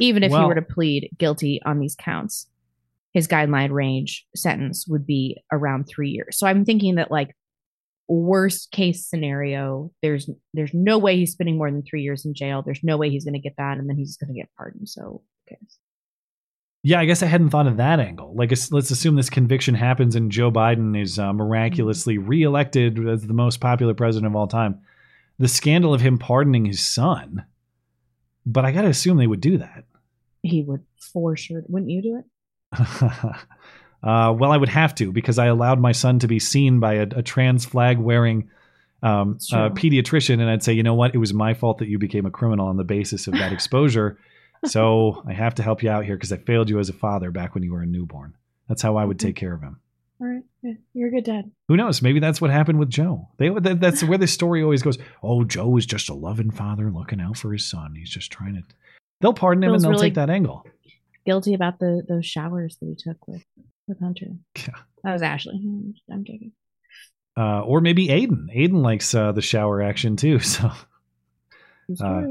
even 0.00 0.22
if 0.22 0.32
he 0.32 0.38
were 0.38 0.54
to 0.54 0.62
plead 0.62 1.10
guilty 1.18 1.60
on 1.66 1.80
these 1.80 1.94
counts. 1.94 2.46
His 3.12 3.28
guideline 3.28 3.72
range 3.72 4.24
sentence 4.34 4.86
would 4.88 5.06
be 5.06 5.36
around 5.52 5.84
three 5.84 6.08
years. 6.08 6.38
So 6.38 6.46
I'm 6.46 6.64
thinking 6.64 6.94
that 6.94 7.10
like 7.10 7.36
worst 8.08 8.70
case 8.70 9.06
scenario, 9.06 9.92
there's 10.00 10.30
there's 10.54 10.72
no 10.72 10.96
way 10.96 11.18
he's 11.18 11.32
spending 11.32 11.58
more 11.58 11.70
than 11.70 11.82
three 11.82 12.00
years 12.00 12.24
in 12.24 12.32
jail. 12.32 12.62
There's 12.62 12.82
no 12.82 12.96
way 12.96 13.10
he's 13.10 13.24
going 13.24 13.34
to 13.34 13.38
get 13.38 13.56
that, 13.58 13.76
and 13.76 13.86
then 13.86 13.98
he's 13.98 14.16
going 14.16 14.32
to 14.32 14.40
get 14.40 14.48
pardoned. 14.56 14.88
So 14.88 15.20
cares? 15.46 15.78
Yeah, 16.82 17.00
I 17.00 17.06
guess 17.06 17.22
I 17.22 17.26
hadn't 17.26 17.50
thought 17.50 17.66
of 17.66 17.78
that 17.78 17.98
angle. 17.98 18.34
Like, 18.34 18.50
let's 18.70 18.90
assume 18.90 19.16
this 19.16 19.30
conviction 19.30 19.74
happens 19.74 20.14
and 20.14 20.30
Joe 20.30 20.50
Biden 20.50 21.00
is 21.00 21.18
uh, 21.18 21.32
miraculously 21.32 22.18
reelected 22.18 23.06
as 23.08 23.26
the 23.26 23.34
most 23.34 23.60
popular 23.60 23.94
president 23.94 24.30
of 24.30 24.36
all 24.36 24.46
time. 24.46 24.80
The 25.38 25.48
scandal 25.48 25.92
of 25.92 26.00
him 26.00 26.18
pardoning 26.18 26.64
his 26.64 26.84
son, 26.84 27.44
but 28.46 28.64
I 28.64 28.72
got 28.72 28.82
to 28.82 28.88
assume 28.88 29.16
they 29.16 29.26
would 29.26 29.40
do 29.40 29.58
that. 29.58 29.84
He 30.42 30.62
would 30.62 30.84
for 31.12 31.36
sure. 31.36 31.62
Wouldn't 31.68 31.90
you 31.90 32.02
do 32.02 32.18
it? 32.18 32.24
uh, 34.02 34.32
well, 34.38 34.52
I 34.52 34.56
would 34.56 34.68
have 34.68 34.94
to 34.96 35.12
because 35.12 35.38
I 35.38 35.46
allowed 35.46 35.80
my 35.80 35.92
son 35.92 36.18
to 36.20 36.28
be 36.28 36.38
seen 36.38 36.80
by 36.80 36.94
a, 36.94 37.06
a 37.16 37.22
trans 37.22 37.64
flag 37.64 37.98
wearing 37.98 38.50
um, 39.02 39.38
uh, 39.52 39.70
pediatrician, 39.70 40.40
and 40.40 40.50
I'd 40.50 40.62
say, 40.62 40.72
you 40.72 40.82
know 40.82 40.94
what, 40.94 41.14
it 41.14 41.18
was 41.18 41.32
my 41.32 41.54
fault 41.54 41.78
that 41.78 41.88
you 41.88 41.98
became 41.98 42.26
a 42.26 42.30
criminal 42.30 42.66
on 42.66 42.76
the 42.76 42.84
basis 42.84 43.26
of 43.26 43.34
that 43.34 43.52
exposure. 43.58 44.18
So 44.66 45.22
I 45.26 45.32
have 45.32 45.54
to 45.56 45.62
help 45.62 45.82
you 45.82 45.90
out 45.90 46.04
here 46.04 46.16
because 46.16 46.32
I 46.32 46.36
failed 46.36 46.68
you 46.70 46.78
as 46.78 46.88
a 46.88 46.94
father 46.94 47.30
back 47.30 47.54
when 47.54 47.62
you 47.62 47.72
were 47.72 47.82
a 47.82 47.86
newborn. 47.86 48.34
That's 48.68 48.82
how 48.82 48.96
I 48.96 49.04
would 49.04 49.18
take 49.18 49.36
care 49.36 49.54
of 49.54 49.62
him. 49.62 49.80
All 50.20 50.26
right, 50.26 50.42
yeah, 50.62 50.72
you're 50.94 51.08
a 51.08 51.12
good 51.12 51.24
dad. 51.24 51.50
Who 51.68 51.76
knows? 51.76 52.02
Maybe 52.02 52.18
that's 52.18 52.40
what 52.40 52.50
happened 52.50 52.80
with 52.80 52.90
Joe. 52.90 53.28
They 53.36 53.50
that, 53.50 53.80
that's 53.80 54.02
where 54.02 54.18
the 54.18 54.26
story 54.26 54.62
always 54.62 54.82
goes. 54.82 54.98
Oh, 55.22 55.44
Joe 55.44 55.76
is 55.76 55.86
just 55.86 56.08
a 56.08 56.14
loving 56.14 56.50
father 56.50 56.90
looking 56.90 57.20
out 57.20 57.36
for 57.36 57.52
his 57.52 57.64
son. 57.64 57.94
He's 57.94 58.10
just 58.10 58.32
trying 58.32 58.54
to. 58.54 58.62
They'll 59.20 59.32
pardon 59.32 59.62
him 59.62 59.74
and 59.74 59.82
they'll 59.82 59.92
really- 59.92 60.08
take 60.08 60.14
that 60.14 60.30
angle. 60.30 60.66
Guilty 61.24 61.54
about 61.54 61.78
the 61.78 62.02
those 62.08 62.26
showers 62.26 62.78
that 62.80 62.86
he 62.86 62.94
took 62.96 63.28
with 63.28 63.44
with 63.86 64.00
Hunter. 64.00 64.26
Yeah. 64.56 64.74
That 65.04 65.12
was 65.12 65.22
Ashley. 65.22 65.60
I'm 66.10 66.24
joking. 66.24 66.52
Uh, 67.36 67.60
or 67.60 67.80
maybe 67.80 68.08
Aiden. 68.08 68.46
Aiden 68.56 68.82
likes 68.82 69.14
uh, 69.14 69.30
the 69.30 69.42
shower 69.42 69.80
action 69.82 70.16
too. 70.16 70.40
So 71.94 72.04
uh, 72.04 72.22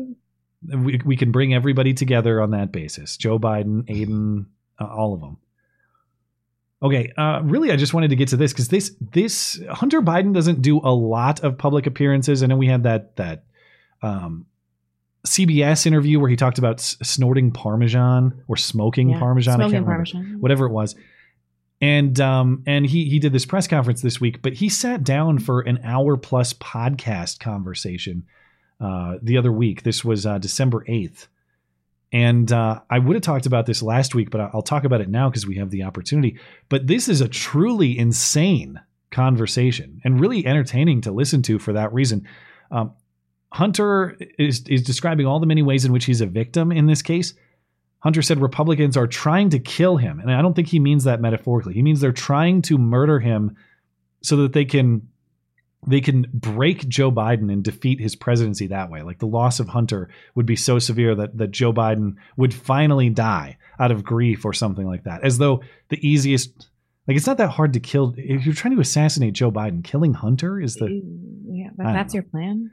we 0.66 1.00
we 1.06 1.16
can 1.18 1.32
bring 1.32 1.54
everybody 1.54 1.94
together 1.94 2.42
on 2.42 2.52
that 2.52 2.72
basis. 2.72 3.18
Joe 3.18 3.38
Biden, 3.40 3.84
Aiden, 3.86 4.46
uh, 4.80 4.86
all 4.86 5.14
of 5.14 5.22
them. 5.22 5.38
Okay, 6.82 7.12
uh, 7.18 7.42
really, 7.44 7.72
I 7.72 7.76
just 7.76 7.94
wanted 7.94 8.10
to 8.10 8.16
get 8.16 8.28
to 8.30 8.38
this 8.38 8.54
because 8.54 8.68
this 8.68 8.96
this 9.00 9.60
Hunter 9.70 10.02
Biden 10.02 10.34
doesn't 10.34 10.62
do 10.62 10.80
a 10.84 10.94
lot 10.94 11.44
of 11.44 11.58
public 11.58 11.88
appearances. 11.88 12.44
I 12.44 12.48
know 12.48 12.56
we 12.58 12.68
had 12.68 12.84
that 12.84 13.16
that 13.16 13.44
um, 14.04 14.46
CBS 15.26 15.86
interview 15.88 16.20
where 16.20 16.30
he 16.30 16.36
talked 16.36 16.60
about 16.60 16.80
s- 16.80 16.98
snorting 17.02 17.52
Parmesan 17.52 18.44
or 18.48 18.58
smoking 18.58 19.10
Yeah, 19.10 19.20
Parmesan. 19.20 19.54
I 19.56 19.58
smoking 19.58 19.72
can't 19.74 19.86
remember. 19.88 20.12
Parmesan. 20.12 20.40
Whatever 20.40 20.66
it 20.68 20.72
was. 20.72 20.96
and 21.82 22.20
um, 22.20 22.64
and 22.68 22.86
he 22.86 23.06
he 23.10 23.18
did 23.20 23.34
this 23.34 23.46
press 23.46 23.68
conference 23.68 24.02
this 24.02 24.22
week, 24.22 24.42
but 24.44 24.54
he 24.54 24.70
sat 24.70 25.04
down 25.04 25.40
for 25.40 25.62
an 25.62 25.80
hour 25.84 26.16
plus 26.16 26.54
podcast 26.54 27.40
conversation 27.40 28.24
uh, 28.80 29.16
the 29.22 29.38
other 29.38 29.52
week. 29.52 29.84
This 29.84 30.04
was 30.04 30.26
uh, 30.26 30.38
December 30.38 30.84
eighth, 30.88 31.28
and 32.12 32.52
uh, 32.52 32.82
I 32.90 33.00
would 33.00 33.16
have 33.16 33.24
talked 33.24 33.46
about 33.46 33.66
this 33.66 33.82
last 33.82 34.16
week, 34.16 34.30
but 34.30 34.42
I'll 34.42 34.62
talk 34.62 34.84
about 34.84 35.02
it 35.02 35.10
now 35.10 35.30
because 35.30 35.48
we 35.48 35.58
have 35.58 35.70
the 35.70 35.84
opportunity. 35.84 36.40
But 36.70 36.88
this 36.88 37.08
is 37.08 37.22
a 37.22 37.28
truly 37.28 37.98
insane 37.98 38.80
conversation 39.12 40.02
and 40.04 40.20
really 40.20 40.46
entertaining 40.46 41.02
to 41.02 41.12
listen 41.12 41.42
to 41.44 41.60
for 41.60 41.74
that 41.74 41.94
reason. 41.94 42.28
Um, 42.72 42.94
Hunter 43.54 44.18
is 44.38 44.64
is 44.68 44.84
describing 44.84 45.26
all 45.26 45.40
the 45.40 45.46
many 45.46 45.64
ways 45.64 45.86
in 45.86 45.92
which 45.92 46.06
he's 46.06 46.22
a 46.22 46.26
victim 46.26 46.72
in 46.72 46.88
this 46.88 47.02
case 47.02 47.34
Hunter 48.00 48.22
said 48.22 48.40
Republicans 48.40 48.96
are 48.96 49.08
trying 49.08 49.50
to 49.50 49.60
kill 49.60 49.98
him. 49.98 50.20
And 50.20 50.32
I 50.32 50.42
don't 50.42 50.54
think 50.54 50.68
he 50.68 50.80
means 50.80 51.04
that 51.06 51.20
metaphorically. 51.20 51.74
He 51.74 51.82
means 51.82 52.00
they're 52.00 52.12
trying 52.12 52.62
to 52.64 52.78
murder 52.78 53.20
him 53.20 53.56
so 54.22 54.38
that 54.38 54.54
they 54.54 54.66
can 54.66 55.10
they 55.86 56.02
can 56.02 56.26
break 56.34 56.88
Joe 56.88 57.12
Biden 57.12 57.52
and 57.52 57.64
defeat 57.64 58.00
his 58.00 58.16
presidency 58.16 58.68
that 58.68 58.90
way. 58.90 59.04
Like 59.04 59.20
the 59.20 59.28
loss 59.28 59.60
of 59.60 59.68
Hunter 59.68 60.10
would 60.36 60.46
be 60.46 60.56
so 60.56 60.80
severe 60.80 61.14
that 61.16 61.38
that 61.38 61.52
Joe 61.52 61.72
Biden 61.72 62.16
would 62.36 62.54
finally 62.54 63.10
die 63.10 63.58
out 63.80 63.92
of 63.92 64.04
grief 64.04 64.44
or 64.44 64.54
something 64.54 64.88
like 64.88 65.04
that. 65.04 65.24
As 65.24 65.38
though 65.38 65.62
the 65.90 66.06
easiest 66.08 66.70
like 67.08 67.16
it's 67.16 67.28
not 67.28 67.38
that 67.38 67.50
hard 67.52 67.74
to 67.74 67.80
kill 67.80 68.14
if 68.18 68.46
you're 68.46 68.56
trying 68.56 68.76
to 68.76 68.82
assassinate 68.82 69.34
Joe 69.34 69.52
Biden, 69.52 69.84
killing 69.84 70.14
Hunter 70.14 70.60
is 70.60 70.76
the 70.76 71.02
Yeah, 71.46 71.70
but 71.78 71.94
that's 71.94 72.14
your 72.14 72.24
plan. 72.24 72.72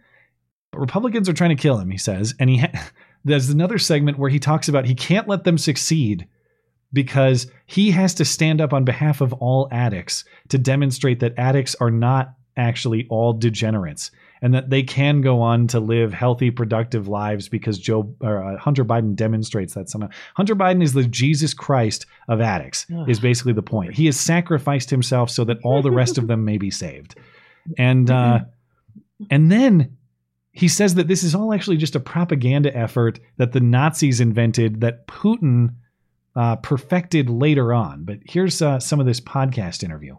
but 0.72 0.80
Republicans 0.80 1.28
are 1.28 1.34
trying 1.34 1.54
to 1.54 1.62
kill 1.62 1.78
him, 1.78 1.90
he 1.90 1.98
says. 1.98 2.34
And 2.40 2.48
he 2.48 2.58
ha- 2.58 2.90
there's 3.24 3.50
another 3.50 3.78
segment 3.78 4.18
where 4.18 4.30
he 4.30 4.38
talks 4.38 4.68
about 4.68 4.86
he 4.86 4.94
can't 4.94 5.28
let 5.28 5.44
them 5.44 5.58
succeed 5.58 6.26
because 6.92 7.50
he 7.66 7.90
has 7.90 8.14
to 8.14 8.24
stand 8.24 8.60
up 8.60 8.72
on 8.72 8.84
behalf 8.84 9.20
of 9.20 9.32
all 9.34 9.68
addicts 9.70 10.24
to 10.48 10.58
demonstrate 10.58 11.20
that 11.20 11.34
addicts 11.36 11.74
are 11.76 11.90
not 11.90 12.34
actually 12.56 13.06
all 13.10 13.32
degenerates 13.32 14.10
and 14.42 14.52
that 14.54 14.68
they 14.68 14.82
can 14.82 15.20
go 15.22 15.40
on 15.40 15.66
to 15.68 15.80
live 15.80 16.12
healthy 16.12 16.50
productive 16.50 17.08
lives 17.08 17.48
because 17.48 17.78
Joe 17.78 18.14
or 18.20 18.42
uh, 18.42 18.58
Hunter 18.58 18.84
Biden 18.84 19.14
demonstrates 19.14 19.74
that 19.74 19.88
somehow. 19.88 20.10
Hunter 20.34 20.54
Biden 20.54 20.82
is 20.82 20.92
the 20.92 21.04
Jesus 21.04 21.54
Christ 21.54 22.06
of 22.28 22.40
addicts 22.40 22.86
Ugh. 22.94 23.08
is 23.08 23.20
basically 23.20 23.54
the 23.54 23.62
point. 23.62 23.94
He 23.94 24.06
has 24.06 24.20
sacrificed 24.20 24.90
himself 24.90 25.30
so 25.30 25.44
that 25.44 25.58
all 25.64 25.82
the 25.82 25.90
rest 25.90 26.18
of 26.18 26.26
them 26.26 26.44
may 26.44 26.58
be 26.58 26.70
saved. 26.70 27.14
And 27.78 28.10
uh 28.10 28.40
and 29.30 29.50
then 29.50 29.96
he 30.52 30.68
says 30.68 30.94
that 30.94 31.08
this 31.08 31.22
is 31.22 31.34
all 31.34 31.52
actually 31.52 31.76
just 31.76 31.96
a 31.96 32.00
propaganda 32.00 32.74
effort 32.76 33.18
that 33.38 33.52
the 33.52 33.60
Nazis 33.60 34.20
invented 34.20 34.80
that 34.82 35.06
Putin 35.06 35.74
uh, 36.36 36.56
perfected 36.56 37.28
later 37.30 37.72
on. 37.72 38.04
But 38.04 38.18
here's 38.24 38.60
uh, 38.62 38.78
some 38.78 39.00
of 39.00 39.06
this 39.06 39.20
podcast 39.20 39.82
interview. 39.82 40.16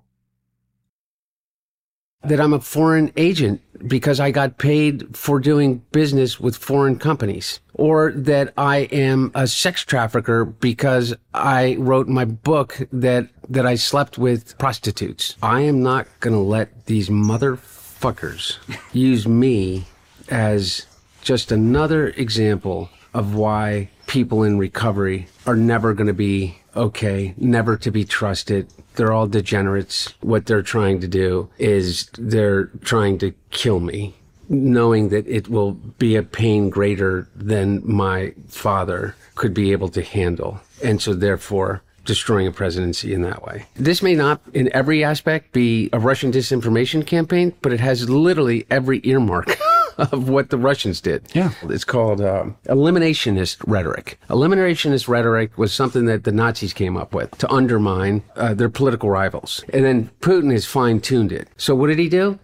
That 2.30 2.39
I'm 2.39 2.53
a 2.53 2.60
foreign 2.60 3.11
agent 3.18 3.61
because 3.88 4.19
I 4.19 4.31
got 4.31 4.57
paid 4.57 5.15
for 5.15 5.39
doing 5.39 5.84
business 5.91 6.39
with 6.39 6.56
foreign 6.56 6.97
companies, 6.97 7.60
or 7.73 8.11
that 8.14 8.53
I 8.57 8.77
am 8.91 9.31
a 9.35 9.47
sex 9.47 9.84
trafficker 9.84 10.45
because 10.45 11.14
I 11.34 11.76
wrote 11.76 12.07
my 12.07 12.26
book 12.26 12.80
that 12.91 13.27
that 13.49 13.65
I 13.65 13.76
slept 13.76 14.18
with 14.18 14.57
prostitutes. 14.57 15.35
I 15.43 15.61
am 15.61 15.84
not 15.84 16.07
going 16.19 16.34
to 16.34 16.39
let 16.39 16.85
these 16.85 17.10
motherfuckers 17.10 18.57
use 18.93 19.27
me 19.27 19.85
as 20.30 20.85
just 21.22 21.52
another 21.52 22.10
example 22.10 22.89
of 23.14 23.35
why 23.35 23.89
people 24.07 24.44
in 24.44 24.57
recovery 24.57 25.27
are 25.45 25.56
never 25.56 25.94
going 25.94 26.07
to 26.07 26.14
be 26.14 26.57
okay, 26.76 27.34
never 27.38 27.77
to 27.77 27.91
be 27.91 28.06
trusted. 28.06 28.68
They're 28.95 29.11
all 29.11 29.27
degenerates. 29.27 30.14
What 30.22 30.45
they're 30.45 30.61
trying 30.61 31.02
to 31.02 31.07
do 31.07 31.49
is 31.57 32.10
they're 32.18 32.65
trying 32.84 33.18
to 33.19 33.34
kill 33.52 33.80
me, 33.80 34.15
knowing 34.49 35.10
that 35.10 35.27
it 35.27 35.49
will 35.49 35.73
be 35.73 36.15
a 36.15 36.23
pain 36.23 36.69
greater 36.69 37.27
than 37.36 37.82
my 37.84 38.34
father 38.48 39.15
could 39.36 39.53
be 39.53 39.72
able 39.72 39.90
to 39.90 40.02
handle. 40.02 40.60
And 40.84 41.02
so 41.02 41.14
therefore, 41.14 41.82
destroying 42.06 42.48
a 42.48 42.52
presidency 42.52 43.14
in 43.14 43.22
that 43.23 43.44
way. 43.44 43.65
This 43.76 44.02
may 44.02 44.15
not 44.15 44.40
in 44.53 44.73
every 44.73 45.03
aspect 45.03 45.52
be 45.52 45.90
a 45.91 45.99
Russian 45.99 46.32
disinformation 46.32 47.06
campaign, 47.06 47.53
but 47.61 47.73
it 47.73 47.80
has 47.80 48.10
literally 48.10 48.65
every 48.69 49.02
earmark. 49.03 49.57
of 50.11 50.30
what 50.30 50.49
the 50.49 50.57
Russians 50.57 51.01
did. 51.01 51.27
Yeah. 51.34 51.51
It's 51.63 51.84
called 51.84 52.22
um, 52.22 52.57
eliminationist 52.67 53.57
rhetoric. 53.65 54.19
Eliminationist 54.30 55.07
rhetoric 55.07 55.57
was 55.57 55.73
something 55.73 56.05
that 56.05 56.23
the 56.23 56.31
Nazis 56.31 56.73
came 56.73 56.97
up 56.97 57.13
with 57.13 57.31
to 57.38 57.51
undermine 57.51 58.23
uh, 58.35 58.53
their 58.53 58.69
political 58.69 59.09
rivals. 59.09 59.63
And 59.73 59.85
then 59.85 60.09
Putin 60.22 60.51
has 60.51 60.65
fine 60.65 60.99
tuned 60.99 61.31
it. 61.31 61.47
So 61.57 61.76
what 61.76 61.88
did 61.88 61.99
he 61.99 62.09
do? 62.09 62.39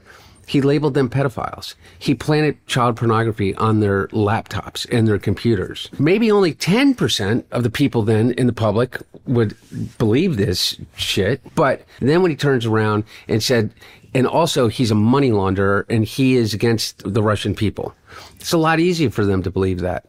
He 0.47 0.61
labeled 0.61 0.95
them 0.95 1.09
pedophiles. 1.09 1.75
He 1.97 2.13
planted 2.13 2.65
child 2.67 2.97
pornography 2.97 3.55
on 3.55 3.79
their 3.79 4.07
laptops 4.07 4.85
and 4.91 5.07
their 5.07 5.19
computers. 5.19 5.89
Maybe 5.97 6.29
only 6.29 6.53
10% 6.53 7.45
of 7.51 7.63
the 7.63 7.69
people 7.69 8.01
then 8.01 8.31
in 8.31 8.47
the 8.47 8.53
public 8.53 8.97
would 9.25 9.55
believe 9.97 10.35
this 10.35 10.77
shit. 10.97 11.41
But 11.55 11.85
then 12.01 12.21
when 12.21 12.31
he 12.31 12.37
turns 12.37 12.65
around 12.65 13.05
and 13.29 13.41
said, 13.41 13.71
and 14.13 14.27
also 14.27 14.67
he's 14.67 14.91
a 14.91 14.95
money 14.95 15.31
launderer 15.31 15.85
and 15.89 16.05
he 16.05 16.35
is 16.35 16.53
against 16.53 17.13
the 17.13 17.23
Russian 17.23 17.55
people. 17.55 17.95
It's 18.35 18.53
a 18.53 18.57
lot 18.57 18.79
easier 18.79 19.09
for 19.09 19.25
them 19.25 19.43
to 19.43 19.51
believe 19.51 19.79
that. 19.79 20.05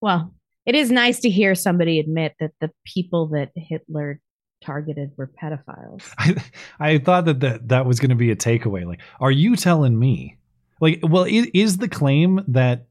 Well, 0.00 0.34
it 0.66 0.74
is 0.74 0.90
nice 0.90 1.20
to 1.20 1.30
hear 1.30 1.54
somebody 1.54 1.98
admit 1.98 2.34
that 2.40 2.52
the 2.60 2.70
people 2.84 3.28
that 3.28 3.50
Hitler 3.54 4.20
targeted 4.62 5.12
were 5.16 5.30
pedophiles. 5.40 6.12
I, 6.18 6.36
I 6.78 6.98
thought 6.98 7.24
that 7.26 7.40
that, 7.40 7.68
that 7.68 7.86
was 7.86 8.00
going 8.00 8.10
to 8.10 8.16
be 8.16 8.30
a 8.30 8.36
takeaway. 8.36 8.86
Like, 8.86 9.00
are 9.20 9.30
you 9.30 9.56
telling 9.56 9.98
me? 9.98 10.38
Like, 10.80 11.00
well, 11.02 11.24
is, 11.24 11.48
is 11.54 11.76
the 11.78 11.88
claim 11.88 12.40
that. 12.48 12.86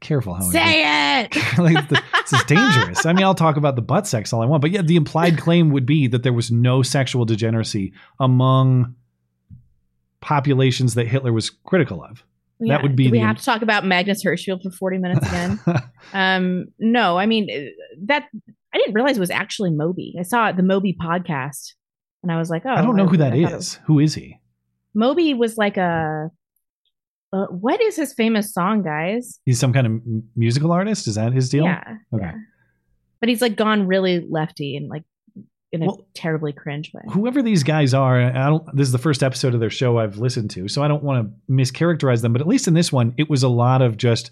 Careful 0.00 0.34
how 0.34 0.48
I 0.48 0.50
Say 0.50 1.22
it. 1.22 1.36
like, 1.58 1.88
this 1.88 2.32
is 2.32 2.44
dangerous. 2.46 3.06
I 3.06 3.12
mean, 3.12 3.24
I'll 3.24 3.34
talk 3.34 3.56
about 3.56 3.76
the 3.76 3.82
butt 3.82 4.06
sex 4.06 4.32
all 4.32 4.42
I 4.42 4.46
want, 4.46 4.62
but 4.62 4.70
yeah, 4.70 4.82
the 4.82 4.96
implied 4.96 5.38
claim 5.38 5.70
would 5.70 5.86
be 5.86 6.06
that 6.08 6.22
there 6.22 6.32
was 6.32 6.50
no 6.50 6.82
sexual 6.82 7.24
degeneracy 7.24 7.92
among 8.18 8.94
populations 10.20 10.94
that 10.94 11.06
Hitler 11.06 11.32
was 11.32 11.50
critical 11.50 12.02
of. 12.02 12.24
Yeah, 12.60 12.74
that 12.74 12.82
would 12.82 12.94
be 12.94 13.04
do 13.04 13.10
we 13.10 13.18
the 13.18 13.24
have 13.24 13.38
to 13.38 13.44
talk 13.44 13.62
about 13.62 13.86
Magnus 13.86 14.22
Hirschfeld 14.22 14.62
for 14.62 14.70
40 14.70 14.98
minutes 14.98 15.26
again. 15.26 15.60
um, 16.12 16.66
no, 16.78 17.18
I 17.18 17.24
mean 17.24 17.48
uh, 17.50 17.70
that 18.02 18.28
I 18.74 18.78
didn't 18.78 18.92
realize 18.92 19.16
it 19.16 19.20
was 19.20 19.30
actually 19.30 19.70
Moby. 19.70 20.14
I 20.18 20.22
saw 20.22 20.52
the 20.52 20.62
Moby 20.62 20.94
podcast 21.00 21.72
and 22.22 22.30
I 22.30 22.36
was 22.36 22.50
like, 22.50 22.66
oh, 22.66 22.70
I 22.70 22.82
don't 22.82 22.96
know 22.96 23.06
who 23.06 23.16
that 23.16 23.32
I 23.32 23.42
thought 23.42 23.52
it 23.52 23.56
is. 23.56 23.78
Who 23.86 23.98
is 23.98 24.14
he? 24.14 24.38
Moby 24.92 25.32
was 25.32 25.56
like 25.56 25.78
a 25.78 26.30
uh, 27.32 27.46
what 27.46 27.80
is 27.80 27.96
his 27.96 28.12
famous 28.12 28.52
song, 28.52 28.82
guys? 28.82 29.40
He's 29.46 29.58
some 29.60 29.72
kind 29.72 29.86
of 29.86 29.92
m- 29.92 30.22
musical 30.36 30.72
artist. 30.72 31.06
Is 31.06 31.14
that 31.14 31.32
his 31.32 31.48
deal? 31.48 31.64
Yeah, 31.64 31.96
Okay. 32.12 32.32
But 33.20 33.28
he's 33.28 33.42
like 33.42 33.54
gone 33.56 33.86
really 33.86 34.26
lefty 34.30 34.76
and 34.76 34.88
like 34.88 35.04
in 35.72 35.82
a 35.84 35.88
terribly 36.14 36.52
cringe 36.52 36.90
way. 36.92 37.02
whoever 37.10 37.42
these 37.42 37.62
guys 37.62 37.94
are, 37.94 38.20
I 38.20 38.48
don't. 38.48 38.64
This 38.74 38.88
is 38.88 38.92
the 38.92 38.98
first 38.98 39.22
episode 39.22 39.54
of 39.54 39.60
their 39.60 39.70
show 39.70 39.98
I've 39.98 40.16
listened 40.18 40.50
to, 40.52 40.66
so 40.68 40.82
I 40.82 40.88
don't 40.88 41.02
want 41.04 41.28
to 41.28 41.52
mischaracterize 41.52 42.22
them. 42.22 42.32
But 42.32 42.40
at 42.40 42.48
least 42.48 42.66
in 42.66 42.74
this 42.74 42.90
one, 42.92 43.14
it 43.18 43.28
was 43.30 43.42
a 43.44 43.48
lot 43.48 43.80
of 43.82 43.96
just 43.96 44.30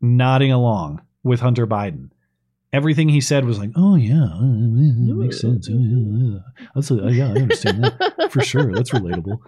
nodding 0.00 0.52
along 0.52 1.00
with 1.22 1.40
Hunter 1.40 1.66
Biden. 1.66 2.10
Everything 2.72 3.08
he 3.08 3.20
said 3.20 3.44
was 3.44 3.58
like, 3.58 3.70
"Oh 3.76 3.94
yeah, 3.94 4.24
uh, 4.24 4.40
that 4.40 5.14
makes 5.16 5.40
sense. 5.40 5.68
Oh, 5.70 5.78
yeah, 5.78 6.38
yeah. 6.58 6.66
That's 6.74 6.90
a, 6.90 6.94
yeah, 7.12 7.28
I 7.28 7.40
understand 7.42 7.84
that 7.84 8.28
for 8.30 8.42
sure. 8.42 8.74
That's 8.74 8.90
relatable." 8.90 9.38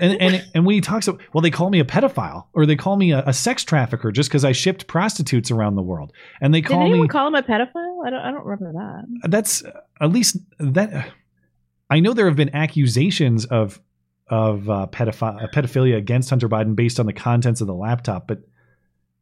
And 0.00 0.20
and 0.20 0.44
and 0.54 0.66
when 0.66 0.74
he 0.74 0.80
talks, 0.80 1.06
about, 1.06 1.20
well, 1.32 1.42
they 1.42 1.50
call 1.50 1.70
me 1.70 1.80
a 1.80 1.84
pedophile 1.84 2.46
or 2.52 2.66
they 2.66 2.76
call 2.76 2.96
me 2.96 3.12
a, 3.12 3.22
a 3.26 3.32
sex 3.32 3.64
trafficker 3.64 4.10
just 4.10 4.28
because 4.28 4.44
I 4.44 4.52
shipped 4.52 4.86
prostitutes 4.86 5.50
around 5.50 5.76
the 5.76 5.82
world, 5.82 6.12
and 6.40 6.52
they 6.52 6.60
Did 6.60 6.70
call 6.70 6.80
anyone 6.82 7.02
me 7.02 7.08
call 7.08 7.28
him 7.28 7.34
a 7.34 7.42
pedophile? 7.42 8.06
I 8.06 8.10
don't. 8.10 8.20
I 8.20 8.30
don't 8.30 8.44
remember 8.44 8.72
that. 8.72 9.30
that's 9.30 9.62
at 10.00 10.10
least 10.10 10.36
that 10.58 11.12
I 11.90 12.00
know 12.00 12.12
there 12.12 12.26
have 12.26 12.36
been 12.36 12.54
accusations 12.54 13.44
of 13.44 13.80
of 14.28 14.68
uh, 14.68 14.86
pedophi- 14.90 15.42
uh, 15.42 15.46
pedophilia 15.48 15.96
against 15.96 16.30
Hunter 16.30 16.48
Biden 16.48 16.74
based 16.74 16.98
on 16.98 17.06
the 17.06 17.12
contents 17.12 17.60
of 17.60 17.66
the 17.66 17.74
laptop, 17.74 18.26
but 18.26 18.40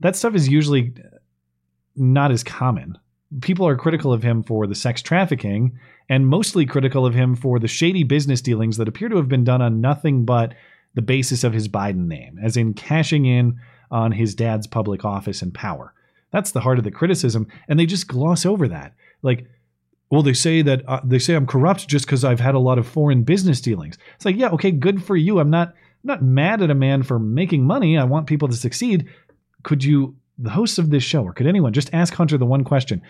that 0.00 0.16
stuff 0.16 0.34
is 0.34 0.48
usually 0.48 0.94
not 1.96 2.30
as 2.30 2.42
common. 2.44 2.98
People 3.40 3.66
are 3.66 3.76
critical 3.76 4.12
of 4.12 4.22
him 4.22 4.42
for 4.42 4.66
the 4.66 4.74
sex 4.74 5.02
trafficking 5.02 5.78
and 6.12 6.28
mostly 6.28 6.66
critical 6.66 7.06
of 7.06 7.14
him 7.14 7.34
for 7.34 7.58
the 7.58 7.66
shady 7.66 8.04
business 8.04 8.42
dealings 8.42 8.76
that 8.76 8.86
appear 8.86 9.08
to 9.08 9.16
have 9.16 9.30
been 9.30 9.44
done 9.44 9.62
on 9.62 9.80
nothing 9.80 10.26
but 10.26 10.52
the 10.92 11.00
basis 11.00 11.42
of 11.42 11.54
his 11.54 11.68
Biden 11.68 12.06
name, 12.06 12.38
as 12.42 12.54
in 12.54 12.74
cashing 12.74 13.24
in 13.24 13.58
on 13.90 14.12
his 14.12 14.34
dad's 14.34 14.66
public 14.66 15.06
office 15.06 15.40
and 15.40 15.54
power. 15.54 15.94
That's 16.30 16.50
the 16.50 16.60
heart 16.60 16.76
of 16.76 16.84
the 16.84 16.90
criticism, 16.90 17.46
and 17.66 17.80
they 17.80 17.86
just 17.86 18.08
gloss 18.08 18.44
over 18.44 18.68
that. 18.68 18.92
Like, 19.22 19.46
well, 20.10 20.22
they 20.22 20.34
say 20.34 20.60
that 20.60 20.86
uh, 20.86 21.00
they 21.02 21.18
say 21.18 21.32
I'm 21.32 21.46
corrupt 21.46 21.88
just 21.88 22.04
because 22.04 22.26
I've 22.26 22.40
had 22.40 22.54
a 22.54 22.58
lot 22.58 22.78
of 22.78 22.86
foreign 22.86 23.22
business 23.22 23.62
dealings. 23.62 23.96
It's 24.16 24.26
like, 24.26 24.36
yeah, 24.36 24.50
okay, 24.50 24.70
good 24.70 25.02
for 25.02 25.16
you. 25.16 25.38
I'm 25.38 25.48
not 25.48 25.68
I'm 25.68 26.08
not 26.08 26.22
mad 26.22 26.60
at 26.60 26.70
a 26.70 26.74
man 26.74 27.04
for 27.04 27.18
making 27.18 27.64
money. 27.64 27.96
I 27.96 28.04
want 28.04 28.26
people 28.26 28.48
to 28.48 28.54
succeed. 28.54 29.08
Could 29.62 29.82
you, 29.82 30.16
the 30.36 30.50
hosts 30.50 30.76
of 30.76 30.90
this 30.90 31.04
show, 31.04 31.22
or 31.24 31.32
could 31.32 31.46
anyone 31.46 31.72
just 31.72 31.94
ask 31.94 32.12
Hunter 32.12 32.36
the 32.36 32.44
one 32.44 32.64
question? 32.64 33.00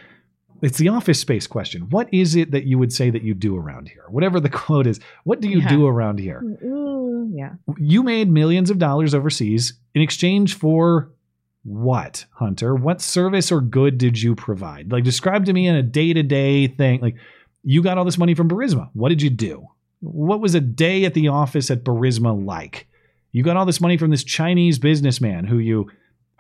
It's 0.63 0.79
the 0.79 0.89
office 0.89 1.19
space 1.19 1.47
question. 1.47 1.83
What 1.91 2.09
is 2.15 2.37
it 2.37 2.53
that 2.53 2.65
you 2.65 2.79
would 2.79 2.93
say 2.93 3.11
that 3.11 3.23
you 3.23 3.35
do 3.35 3.57
around 3.57 3.89
here? 3.89 4.05
Whatever 4.09 4.39
the 4.41 4.49
quote 4.63 4.87
is, 4.87 5.01
what 5.25 5.41
do 5.41 5.49
you 5.49 5.61
Yeah. 5.61 5.69
do 5.69 5.87
around 5.87 6.19
here? 6.21 6.41
Ooh, 6.65 7.31
yeah. 7.35 7.55
You 7.79 8.03
made 8.03 8.31
millions 8.31 8.71
of 8.71 8.79
dollars 8.79 9.15
overseas 9.15 9.75
in 9.95 10.03
exchange 10.03 10.55
for 10.57 11.11
what, 11.65 12.25
Hunter? 12.33 12.75
What 12.75 13.01
service 13.01 13.53
or 13.53 13.61
good 13.61 13.99
did 13.99 14.21
you 14.21 14.35
provide? 14.35 14.91
Like, 14.91 15.05
describe 15.05 15.45
to 15.47 15.53
me 15.53 15.67
in 15.67 15.77
a 15.77 15.83
day 15.83 16.13
to 16.13 16.23
day 16.23 16.67
thing. 16.69 17.01
Like, 17.01 17.17
you 17.65 17.83
got 17.83 17.99
all 17.99 18.05
this 18.05 18.19
money 18.19 18.35
from 18.35 18.49
Burisma. 18.49 18.91
What 18.95 19.11
did 19.11 19.23
you 19.23 19.31
do? 19.31 19.67
What 20.01 20.41
was 20.41 20.55
a 20.57 20.61
day 20.61 21.05
at 21.05 21.15
the 21.15 21.29
office 21.29 21.71
at 21.71 21.85
Burisma 21.85 22.45
like? 22.45 22.89
You 23.31 23.43
got 23.45 23.57
all 23.57 23.65
this 23.67 23.81
money 23.81 23.97
from 23.97 24.11
this 24.11 24.25
Chinese 24.25 24.79
businessman 24.79 25.45
who 25.45 25.59
you 25.59 25.89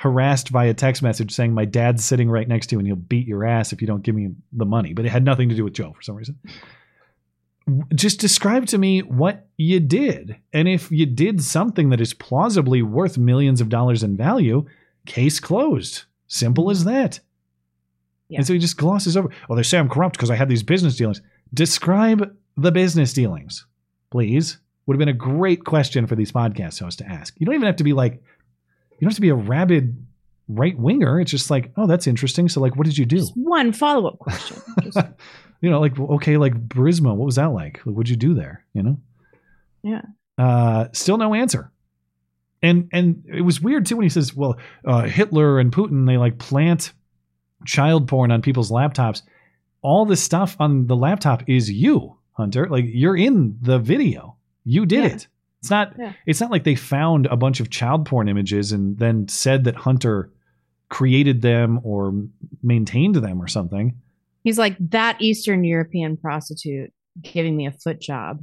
harassed 0.02 0.48
via 0.48 0.74
text 0.74 1.02
message 1.02 1.32
saying, 1.32 1.54
My 1.54 1.64
dad's 1.64 2.04
sitting 2.04 2.28
right 2.28 2.48
next 2.48 2.66
to 2.68 2.74
you 2.74 2.78
and 2.80 2.86
he'll 2.86 2.96
beat 2.96 3.26
your 3.26 3.44
ass 3.44 3.72
if 3.72 3.80
you 3.80 3.86
don't 3.86 4.02
give 4.02 4.14
me 4.14 4.30
the 4.52 4.64
money. 4.64 4.92
But 4.92 5.06
it 5.06 5.10
had 5.10 5.24
nothing 5.24 5.48
to 5.48 5.54
do 5.54 5.64
with 5.64 5.74
Joe 5.74 5.92
for 5.92 6.02
some 6.02 6.16
reason 6.16 6.38
just 7.94 8.20
describe 8.20 8.66
to 8.66 8.78
me 8.78 9.00
what 9.00 9.46
you 9.56 9.80
did. 9.80 10.36
And 10.52 10.68
if 10.68 10.90
you 10.90 11.06
did 11.06 11.42
something 11.42 11.90
that 11.90 12.00
is 12.00 12.14
plausibly 12.14 12.82
worth 12.82 13.18
millions 13.18 13.60
of 13.60 13.68
dollars 13.68 14.02
in 14.02 14.16
value, 14.16 14.66
case 15.06 15.40
closed. 15.40 16.04
Simple 16.26 16.70
as 16.70 16.84
that. 16.84 17.20
And 18.34 18.46
so 18.46 18.54
he 18.54 18.58
just 18.58 18.78
glosses 18.78 19.16
over. 19.16 19.28
Oh, 19.50 19.56
they 19.56 19.62
say 19.62 19.78
I'm 19.78 19.90
corrupt 19.90 20.16
because 20.16 20.30
I 20.30 20.36
had 20.36 20.48
these 20.48 20.62
business 20.62 20.96
dealings. 20.96 21.20
Describe 21.52 22.34
the 22.56 22.72
business 22.72 23.12
dealings, 23.12 23.66
please. 24.10 24.58
Would 24.86 24.94
have 24.94 24.98
been 24.98 25.08
a 25.08 25.12
great 25.12 25.64
question 25.64 26.06
for 26.06 26.16
these 26.16 26.32
podcast 26.32 26.80
hosts 26.80 26.96
to 26.96 27.06
ask. 27.06 27.34
You 27.38 27.46
don't 27.46 27.54
even 27.54 27.66
have 27.66 27.76
to 27.76 27.84
be 27.84 27.92
like, 27.92 28.22
you 29.02 29.06
don't 29.06 29.10
have 29.10 29.16
to 29.16 29.20
be 29.20 29.30
a 29.30 29.34
rabid 29.34 30.06
right 30.46 30.78
winger. 30.78 31.20
It's 31.20 31.32
just 31.32 31.50
like, 31.50 31.72
oh, 31.76 31.88
that's 31.88 32.06
interesting. 32.06 32.48
So, 32.48 32.60
like, 32.60 32.76
what 32.76 32.86
did 32.86 32.96
you 32.96 33.04
do? 33.04 33.26
One 33.34 33.72
follow 33.72 34.06
up 34.10 34.20
question. 34.20 34.58
you 35.60 35.68
know, 35.68 35.80
like 35.80 35.98
okay, 35.98 36.36
like 36.36 36.54
Burisma, 36.68 37.12
what 37.16 37.26
was 37.26 37.34
that 37.34 37.46
like? 37.50 37.84
Like, 37.84 37.96
what'd 37.96 38.08
you 38.08 38.14
do 38.16 38.32
there? 38.34 38.64
You 38.74 38.84
know, 38.84 39.00
Yeah. 39.82 40.02
uh, 40.38 40.86
still 40.92 41.16
no 41.16 41.34
answer. 41.34 41.72
And 42.62 42.88
and 42.92 43.24
it 43.26 43.40
was 43.40 43.60
weird 43.60 43.86
too 43.86 43.96
when 43.96 44.04
he 44.04 44.08
says, 44.08 44.36
well, 44.36 44.56
uh, 44.84 45.02
Hitler 45.02 45.58
and 45.58 45.72
Putin 45.72 46.06
they 46.06 46.16
like 46.16 46.38
plant 46.38 46.92
child 47.66 48.06
porn 48.06 48.30
on 48.30 48.40
people's 48.40 48.70
laptops. 48.70 49.22
All 49.82 50.06
the 50.06 50.14
stuff 50.16 50.54
on 50.60 50.86
the 50.86 50.94
laptop 50.94 51.48
is 51.48 51.68
you, 51.68 52.16
Hunter. 52.34 52.68
Like 52.68 52.84
you're 52.86 53.16
in 53.16 53.58
the 53.62 53.80
video. 53.80 54.36
You 54.64 54.86
did 54.86 55.04
it. 55.06 55.26
It's 55.62 55.70
not. 55.70 55.94
Yeah. 55.98 56.12
It's 56.26 56.40
not 56.40 56.50
like 56.50 56.64
they 56.64 56.74
found 56.74 57.26
a 57.26 57.36
bunch 57.36 57.60
of 57.60 57.70
child 57.70 58.04
porn 58.04 58.28
images 58.28 58.72
and 58.72 58.98
then 58.98 59.28
said 59.28 59.64
that 59.64 59.76
Hunter 59.76 60.30
created 60.88 61.40
them 61.40 61.80
or 61.84 62.12
maintained 62.62 63.14
them 63.14 63.40
or 63.40 63.46
something. 63.46 63.94
He's 64.42 64.58
like 64.58 64.76
that 64.90 65.22
Eastern 65.22 65.62
European 65.62 66.16
prostitute 66.16 66.92
giving 67.22 67.56
me 67.56 67.66
a 67.66 67.72
foot 67.72 68.00
job. 68.00 68.42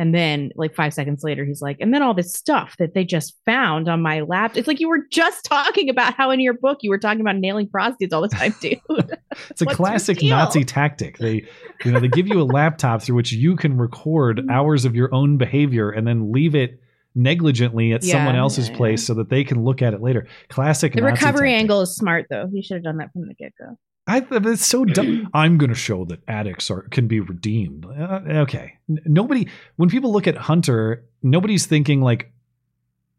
And 0.00 0.14
then, 0.14 0.50
like 0.56 0.74
five 0.74 0.94
seconds 0.94 1.22
later, 1.22 1.44
he's 1.44 1.60
like, 1.60 1.76
and 1.78 1.92
then 1.92 2.00
all 2.00 2.14
this 2.14 2.32
stuff 2.32 2.74
that 2.78 2.94
they 2.94 3.04
just 3.04 3.36
found 3.44 3.86
on 3.86 4.00
my 4.00 4.20
lap. 4.22 4.56
It's 4.56 4.66
like 4.66 4.80
you 4.80 4.88
were 4.88 5.04
just 5.12 5.44
talking 5.44 5.90
about 5.90 6.14
how 6.14 6.30
in 6.30 6.40
your 6.40 6.54
book 6.54 6.78
you 6.80 6.88
were 6.88 6.98
talking 6.98 7.20
about 7.20 7.36
nailing 7.36 7.68
prostitutes 7.68 8.14
all 8.14 8.22
the 8.22 8.28
time, 8.28 8.54
dude. 8.62 8.78
It's 9.50 9.60
a 9.60 9.66
What's 9.66 9.76
classic? 9.76 10.22
Nazi 10.22 10.64
tactic. 10.64 11.18
They, 11.18 11.46
you 11.84 11.92
know, 11.92 12.00
they 12.00 12.08
give 12.08 12.26
you 12.26 12.40
a 12.40 12.44
laptop 12.44 13.02
through 13.02 13.16
which 13.16 13.30
you 13.32 13.56
can 13.56 13.76
record 13.76 14.38
Mm-hmm. 14.38 14.50
hours 14.50 14.86
of 14.86 14.94
your 14.96 15.14
own 15.14 15.36
behavior 15.36 15.90
and 15.90 16.06
then 16.06 16.32
leave 16.32 16.54
it 16.54 16.80
negligently 17.14 17.92
at 17.92 18.02
Yeah, 18.02 18.12
someone 18.14 18.36
else's 18.36 18.70
yeah, 18.70 18.76
place 18.76 19.04
so 19.06 19.12
that 19.14 19.28
they 19.28 19.44
can 19.44 19.62
look 19.64 19.82
at 19.82 19.92
it 19.92 20.00
later. 20.00 20.26
Classic 20.48 20.92
the 20.94 21.00
Nazi 21.02 21.12
recovery 21.12 21.50
tactic. 21.50 21.60
angle 21.60 21.80
is 21.82 21.94
smart, 21.94 22.26
though. 22.30 22.48
He 22.50 22.62
should 22.62 22.76
have 22.76 22.84
done 22.84 22.96
that 22.98 23.12
from 23.12 23.28
the 23.28 23.34
get 23.34 23.52
go. 23.58 23.76
I 24.10 24.26
it's 24.30 24.66
so 24.66 24.84
dumb. 24.84 25.30
I'm 25.34 25.56
going 25.56 25.70
to 25.70 25.76
show 25.76 26.04
that 26.06 26.20
addicts 26.26 26.70
are 26.70 26.82
can 26.90 27.06
be 27.06 27.20
redeemed. 27.20 27.86
Uh, 27.86 28.20
okay, 28.42 28.74
nobody. 28.88 29.48
When 29.76 29.88
people 29.88 30.12
look 30.12 30.26
at 30.26 30.36
Hunter, 30.36 31.04
nobody's 31.22 31.66
thinking 31.66 32.00
like 32.00 32.32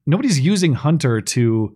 nobody's 0.06 0.40
using 0.40 0.74
Hunter 0.74 1.22
to 1.22 1.76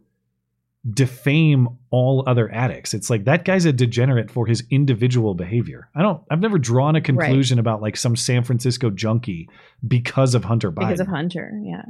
defame 0.90 1.70
all 1.90 2.24
other 2.28 2.52
addicts. 2.52 2.94
It's 2.94 3.10
like 3.10 3.24
that 3.26 3.46
guy's 3.46 3.66
a 3.66 3.72
degenerate 3.72 4.30
for 4.30 4.46
his 4.46 4.64
individual 4.70 5.34
behavior. 5.34 5.90
I 5.96 6.02
don't. 6.02 6.22
I've 6.30 6.42
never 6.42 6.58
drawn 6.58 6.98
a 6.98 7.02
conclusion 7.02 7.58
about 7.58 7.82
like 7.82 7.96
some 7.96 8.16
San 8.16 8.44
Francisco 8.44 8.90
junkie 8.90 9.50
because 9.88 10.36
of 10.36 10.44
Hunter 10.44 10.72
Biden. 10.72 10.88
because 10.88 11.00
of 11.00 11.08
Hunter. 11.08 11.60
Yeah. 11.64 11.84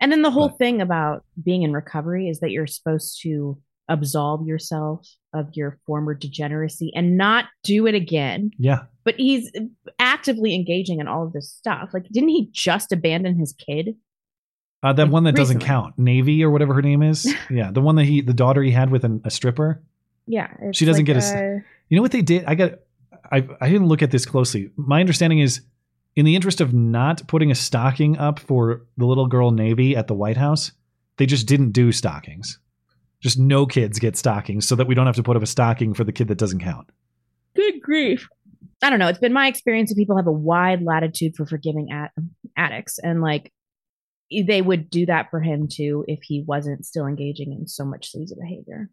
And 0.00 0.12
then 0.12 0.22
the 0.22 0.30
whole 0.30 0.50
thing 0.50 0.82
about 0.82 1.24
being 1.42 1.62
in 1.62 1.72
recovery 1.72 2.28
is 2.28 2.40
that 2.40 2.50
you're 2.50 2.66
supposed 2.66 3.22
to 3.22 3.56
absolve 3.88 4.46
yourself 4.46 5.08
of 5.32 5.48
your 5.52 5.78
former 5.86 6.14
degeneracy 6.14 6.92
and 6.94 7.16
not 7.16 7.46
do 7.62 7.86
it 7.86 7.94
again. 7.94 8.50
yeah. 8.58 8.84
But 9.04 9.14
he's 9.16 9.52
actively 10.00 10.52
engaging 10.54 10.98
in 10.98 11.06
all 11.06 11.24
of 11.24 11.32
this 11.32 11.48
stuff. 11.48 11.90
Like, 11.94 12.08
didn't 12.08 12.30
he 12.30 12.48
just 12.52 12.90
abandon 12.90 13.38
his 13.38 13.52
kid? 13.52 13.94
Uh, 14.82 14.92
that 14.92 15.08
one 15.08 15.24
that 15.24 15.36
doesn't 15.36 15.60
count, 15.60 15.96
Navy 15.96 16.42
or 16.42 16.50
whatever 16.50 16.74
her 16.74 16.82
name 16.82 17.02
is. 17.02 17.32
Yeah, 17.50 17.70
the 17.70 17.80
one 17.80 17.94
that 17.96 18.04
he, 18.04 18.20
the 18.20 18.34
daughter 18.34 18.62
he 18.62 18.72
had 18.72 18.90
with 18.90 19.04
an, 19.04 19.20
a 19.24 19.30
stripper. 19.30 19.80
Yeah. 20.26 20.48
she 20.72 20.84
doesn't 20.84 21.06
like, 21.06 21.22
get 21.22 21.22
a, 21.22 21.56
uh, 21.56 21.60
You 21.88 21.96
know 21.96 22.02
what 22.02 22.12
they 22.12 22.22
did? 22.22 22.44
I 22.46 22.54
got. 22.56 22.72
I 23.30 23.46
I 23.60 23.68
didn't 23.68 23.88
look 23.88 24.02
at 24.02 24.10
this 24.10 24.26
closely. 24.26 24.70
My 24.76 25.00
understanding 25.00 25.38
is, 25.38 25.60
in 26.14 26.24
the 26.24 26.34
interest 26.34 26.60
of 26.60 26.74
not 26.74 27.26
putting 27.26 27.50
a 27.50 27.54
stocking 27.54 28.18
up 28.18 28.38
for 28.38 28.86
the 28.96 29.06
little 29.06 29.26
girl 29.26 29.50
Navy 29.50 29.96
at 29.96 30.06
the 30.08 30.14
White 30.14 30.36
House, 30.36 30.72
they 31.16 31.26
just 31.26 31.46
didn't 31.46 31.70
do 31.70 31.92
stockings. 31.92 32.58
Just 33.26 33.40
no 33.40 33.66
kids 33.66 33.98
get 33.98 34.16
stockings, 34.16 34.68
so 34.68 34.76
that 34.76 34.86
we 34.86 34.94
don't 34.94 35.06
have 35.06 35.16
to 35.16 35.22
put 35.24 35.36
up 35.36 35.42
a 35.42 35.46
stocking 35.46 35.94
for 35.94 36.04
the 36.04 36.12
kid 36.12 36.28
that 36.28 36.38
doesn't 36.38 36.60
count. 36.60 36.88
Good 37.56 37.80
grief. 37.82 38.28
I 38.82 38.88
don't 38.88 39.00
know. 39.00 39.08
It's 39.08 39.18
been 39.18 39.32
my 39.32 39.48
experience 39.48 39.90
that 39.90 39.96
people 39.96 40.16
have 40.16 40.28
a 40.28 40.32
wide 40.32 40.80
latitude 40.82 41.34
for 41.34 41.44
forgiving 41.44 41.90
ad- 41.90 42.10
addicts, 42.56 43.00
and 43.00 43.20
like 43.20 43.52
they 44.30 44.62
would 44.62 44.90
do 44.90 45.06
that 45.06 45.28
for 45.30 45.40
him 45.40 45.66
too 45.68 46.04
if 46.06 46.20
he 46.22 46.44
wasn't 46.46 46.86
still 46.86 47.06
engaging 47.06 47.52
in 47.52 47.66
so 47.66 47.84
much 47.84 48.12
sleazy 48.12 48.36
behavior. 48.40 48.90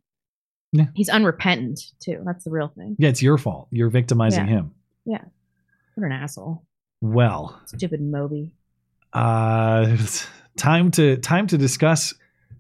Yeah. 0.72 0.86
He's 0.96 1.10
unrepentant 1.10 1.80
too. 2.04 2.24
That's 2.26 2.44
the 2.44 2.50
real 2.50 2.70
thing. 2.76 2.96
Yeah, 2.98 3.10
it's 3.10 3.22
your 3.22 3.38
fault. 3.38 3.68
You're 3.70 3.90
victimizing 3.92 4.48
Yeah. 4.48 4.54
him. 4.54 4.72
Yeah. 5.06 5.24
What 5.94 6.06
an 6.08 6.12
asshole. 6.12 6.64
Well, 7.02 7.62
Stupid 7.68 8.02
Moby. 8.02 8.52
uh, 9.14 9.96
time 10.58 10.90
to 10.92 11.18
time 11.18 11.46
to 11.48 11.58
discuss 11.60 12.14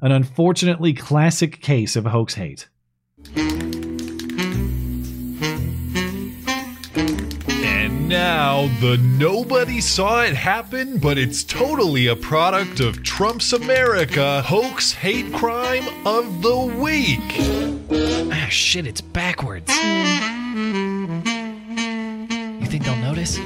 an 0.03 0.11
unfortunately 0.11 0.93
classic 0.93 1.61
case 1.61 1.95
of 1.95 2.05
hoax 2.05 2.34
hate. 2.34 2.67
And 7.63 8.09
now 8.09 8.67
the 8.81 8.97
nobody 9.17 9.80
saw 9.80 10.23
it 10.23 10.35
happen, 10.35 10.97
but 10.97 11.17
it's 11.17 11.45
totally 11.45 12.07
a 12.07 12.17
product 12.17 12.81
of 12.81 13.01
Trump's 13.01 13.53
America 13.53 14.41
hoax 14.41 14.91
hate 14.91 15.31
crime 15.34 15.88
of 16.05 16.41
the 16.41 16.57
week. 16.57 17.21
Ah, 18.30 18.47
shit, 18.49 18.85
it's 18.85 18.99
backwards. 18.99 19.73
You 19.73 19.84
think 22.65 22.84
they'll 22.84 22.97
notice? 22.97 23.39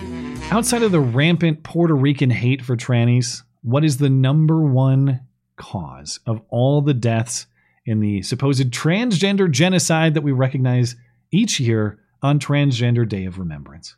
Outside 0.50 0.82
of 0.82 0.92
the 0.92 1.02
rampant 1.02 1.62
Puerto 1.62 1.94
Rican 1.94 2.32
hate 2.32 2.64
for 2.64 2.76
trannies, 2.76 3.44
what 3.62 3.86
is 3.86 3.98
the 3.98 4.10
number 4.10 4.64
one 4.64 5.20
cause 5.58 6.20
of 6.26 6.42
all 6.50 6.82
the 6.82 6.94
deaths 6.94 7.48
in 7.86 8.00
the 8.00 8.22
supposed 8.22 8.72
transgender 8.72 9.50
genocide 9.50 10.14
that 10.14 10.22
we 10.22 10.32
recognize 10.32 10.96
each 11.32 11.60
year 11.60 12.00
on 12.22 12.40
Transgender 12.40 13.08
Day 13.08 13.26
of 13.26 13.40
Remembrance? 13.40 13.96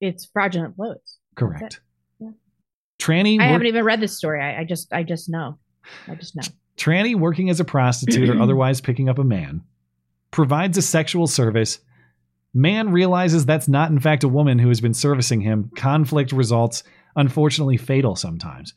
It's 0.00 0.26
fraudulent 0.26 0.76
blows. 0.76 1.18
Correct. 1.34 1.80
Yeah. 2.18 2.30
Tranny, 2.98 3.38
I 3.40 3.44
work- 3.44 3.52
haven't 3.52 3.66
even 3.68 3.84
read 3.84 4.00
this 4.00 4.16
story. 4.16 4.42
I, 4.42 4.60
I 4.60 4.64
just 4.64 4.92
I 4.92 5.02
just 5.02 5.28
know. 5.28 5.58
I 6.08 6.14
just 6.16 6.34
know. 6.34 6.42
tranny 6.76 7.14
working 7.14 7.48
as 7.50 7.60
a 7.60 7.64
prostitute 7.64 8.28
or 8.28 8.40
otherwise 8.42 8.80
picking 8.80 9.08
up 9.08 9.18
a 9.18 9.24
man 9.24 9.62
provides 10.30 10.76
a 10.76 10.82
sexual 10.82 11.26
service. 11.26 11.78
Man 12.52 12.90
realizes 12.90 13.44
that's 13.44 13.68
not, 13.68 13.90
in 13.90 14.00
fact, 14.00 14.24
a 14.24 14.28
woman 14.28 14.58
who 14.58 14.68
has 14.68 14.80
been 14.80 14.94
servicing 14.94 15.40
him. 15.40 15.70
Conflict 15.76 16.32
results, 16.32 16.82
unfortunately, 17.14 17.76
fatal 17.76 18.16
sometimes. 18.16 18.72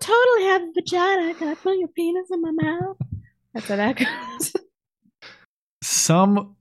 I 0.00 0.04
totally 0.04 0.44
have 0.48 0.62
a 0.62 0.72
vagina. 0.74 1.34
Can 1.34 1.48
I 1.48 1.54
put 1.54 1.76
your 1.78 1.88
penis 1.88 2.28
in 2.30 2.40
my 2.42 2.50
mouth? 2.52 2.96
That's 3.54 3.68
how 3.68 3.76
that 3.76 3.96
goes. 3.96 4.52
Some, 5.82 6.56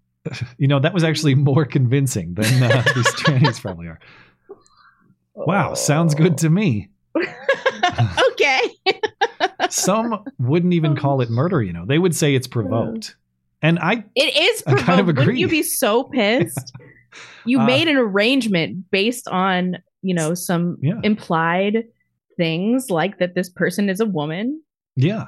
you 0.57 0.67
know, 0.67 0.79
that 0.79 0.93
was 0.93 1.03
actually 1.03 1.35
more 1.35 1.65
convincing 1.65 2.33
than 2.33 2.63
uh, 2.63 2.83
these 2.95 3.07
trannies 3.15 3.61
probably 3.61 3.87
are. 3.87 3.99
Wow, 5.35 5.73
sounds 5.75 6.15
good 6.15 6.37
to 6.39 6.49
me. 6.49 6.89
okay. 8.31 8.61
Some 9.69 10.23
wouldn't 10.39 10.73
even 10.73 10.95
call 10.95 11.21
it 11.21 11.29
murder, 11.29 11.61
you 11.61 11.73
know. 11.73 11.85
They 11.85 11.99
would 11.99 12.15
say 12.15 12.33
it's 12.35 12.47
provoked. 12.47 13.15
And 13.61 13.79
I 13.79 14.03
It 14.15 14.35
is 14.35 14.61
provoked. 14.63 14.85
kind 14.85 14.99
of 14.99 15.07
Wouldn't 15.07 15.37
you 15.37 15.47
be 15.47 15.63
so 15.63 16.03
pissed? 16.05 16.73
You 17.45 17.59
Uh, 17.61 17.65
made 17.65 17.87
an 17.87 17.95
arrangement 17.95 18.91
based 18.91 19.27
on, 19.29 19.77
you 20.01 20.13
know, 20.13 20.33
some 20.33 20.77
Yeah. 20.81 20.99
implied 21.01 21.85
things 22.37 22.89
like 22.89 23.19
that 23.19 23.35
this 23.35 23.49
person 23.49 23.89
is 23.89 23.99
a 23.99 24.05
woman. 24.05 24.61
Yeah. 24.95 25.27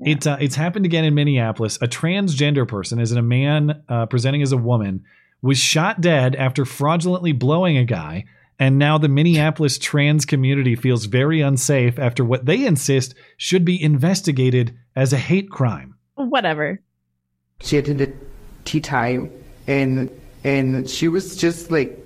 It 0.00 0.26
uh, 0.26 0.36
it's 0.40 0.56
happened 0.56 0.84
again 0.84 1.04
in 1.04 1.14
Minneapolis. 1.14 1.76
A 1.76 1.86
transgender 1.86 2.66
person, 2.66 2.98
as 2.98 3.12
in 3.12 3.18
a 3.18 3.22
man 3.22 3.82
uh, 3.88 4.06
presenting 4.06 4.42
as 4.42 4.52
a 4.52 4.56
woman, 4.56 5.04
was 5.42 5.58
shot 5.58 6.00
dead 6.00 6.34
after 6.36 6.64
fraudulently 6.64 7.32
blowing 7.32 7.76
a 7.76 7.84
guy. 7.84 8.24
And 8.58 8.78
now 8.78 8.98
the 8.98 9.08
Minneapolis 9.08 9.78
trans 9.78 10.24
community 10.24 10.76
feels 10.76 11.06
very 11.06 11.40
unsafe 11.40 11.98
after 11.98 12.24
what 12.24 12.46
they 12.46 12.64
insist 12.64 13.14
should 13.36 13.64
be 13.64 13.82
investigated 13.82 14.76
as 14.94 15.12
a 15.12 15.18
hate 15.18 15.50
crime. 15.50 15.96
Whatever. 16.14 16.80
She 17.60 17.76
attended 17.76 18.18
tea 18.64 18.80
time 18.80 19.30
and 19.66 20.10
and 20.44 20.88
she 20.88 21.08
was 21.08 21.36
just 21.36 21.70
like 21.70 21.98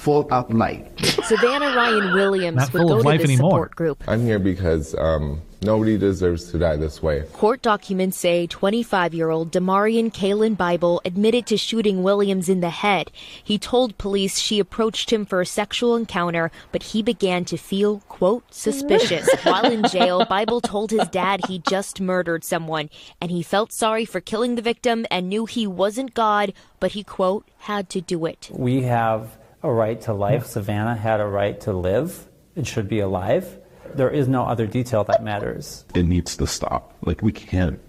full 0.00 0.26
of 0.32 0.52
life. 0.52 0.86
Savannah 1.24 1.76
Ryan 1.76 2.14
Williams 2.14 2.56
Not 2.56 2.72
would 2.72 2.88
go 2.88 3.02
to 3.02 3.18
this 3.18 3.24
anymore. 3.24 3.50
support 3.50 3.76
group. 3.76 4.02
I'm 4.08 4.22
here 4.22 4.38
because 4.38 4.94
um, 4.94 5.42
nobody 5.60 5.98
deserves 5.98 6.50
to 6.52 6.58
die 6.58 6.76
this 6.76 7.02
way. 7.02 7.24
Court 7.34 7.60
documents 7.60 8.16
say 8.16 8.46
25 8.46 9.12
year 9.12 9.28
old 9.28 9.52
Damarian 9.52 10.10
Kalen 10.10 10.56
Bible 10.56 11.02
admitted 11.04 11.46
to 11.46 11.58
shooting 11.58 12.02
Williams 12.02 12.48
in 12.48 12.60
the 12.60 12.70
head. 12.70 13.12
He 13.44 13.58
told 13.58 13.98
police 13.98 14.38
she 14.38 14.58
approached 14.58 15.12
him 15.12 15.26
for 15.26 15.42
a 15.42 15.46
sexual 15.46 15.96
encounter, 15.96 16.50
but 16.72 16.82
he 16.82 17.02
began 17.02 17.44
to 17.44 17.58
feel, 17.58 18.00
quote, 18.08 18.54
suspicious. 18.54 19.28
While 19.42 19.70
in 19.70 19.86
jail, 19.88 20.24
Bible 20.24 20.62
told 20.62 20.90
his 20.90 21.06
dad 21.08 21.42
he 21.46 21.58
just 21.58 22.00
murdered 22.00 22.42
someone, 22.42 22.88
and 23.20 23.30
he 23.30 23.42
felt 23.42 23.70
sorry 23.70 24.06
for 24.06 24.20
killing 24.20 24.54
the 24.54 24.62
victim 24.62 25.04
and 25.10 25.28
knew 25.28 25.44
he 25.44 25.66
wasn't 25.66 26.14
God, 26.14 26.54
but 26.80 26.92
he, 26.92 27.04
quote, 27.04 27.46
had 27.58 27.90
to 27.90 28.00
do 28.00 28.24
it. 28.24 28.48
We 28.50 28.82
have 28.82 29.36
a 29.62 29.70
right 29.70 30.00
to 30.02 30.12
life. 30.12 30.46
Savannah 30.46 30.96
had 30.96 31.20
a 31.20 31.26
right 31.26 31.60
to 31.62 31.72
live. 31.72 32.28
It 32.56 32.66
should 32.66 32.88
be 32.88 33.00
alive. 33.00 33.58
There 33.94 34.10
is 34.10 34.28
no 34.28 34.44
other 34.44 34.66
detail 34.66 35.04
that 35.04 35.22
matters. 35.24 35.84
It 35.94 36.04
needs 36.04 36.36
to 36.36 36.46
stop. 36.46 36.94
Like, 37.02 37.22
we 37.22 37.32
can't 37.32 37.80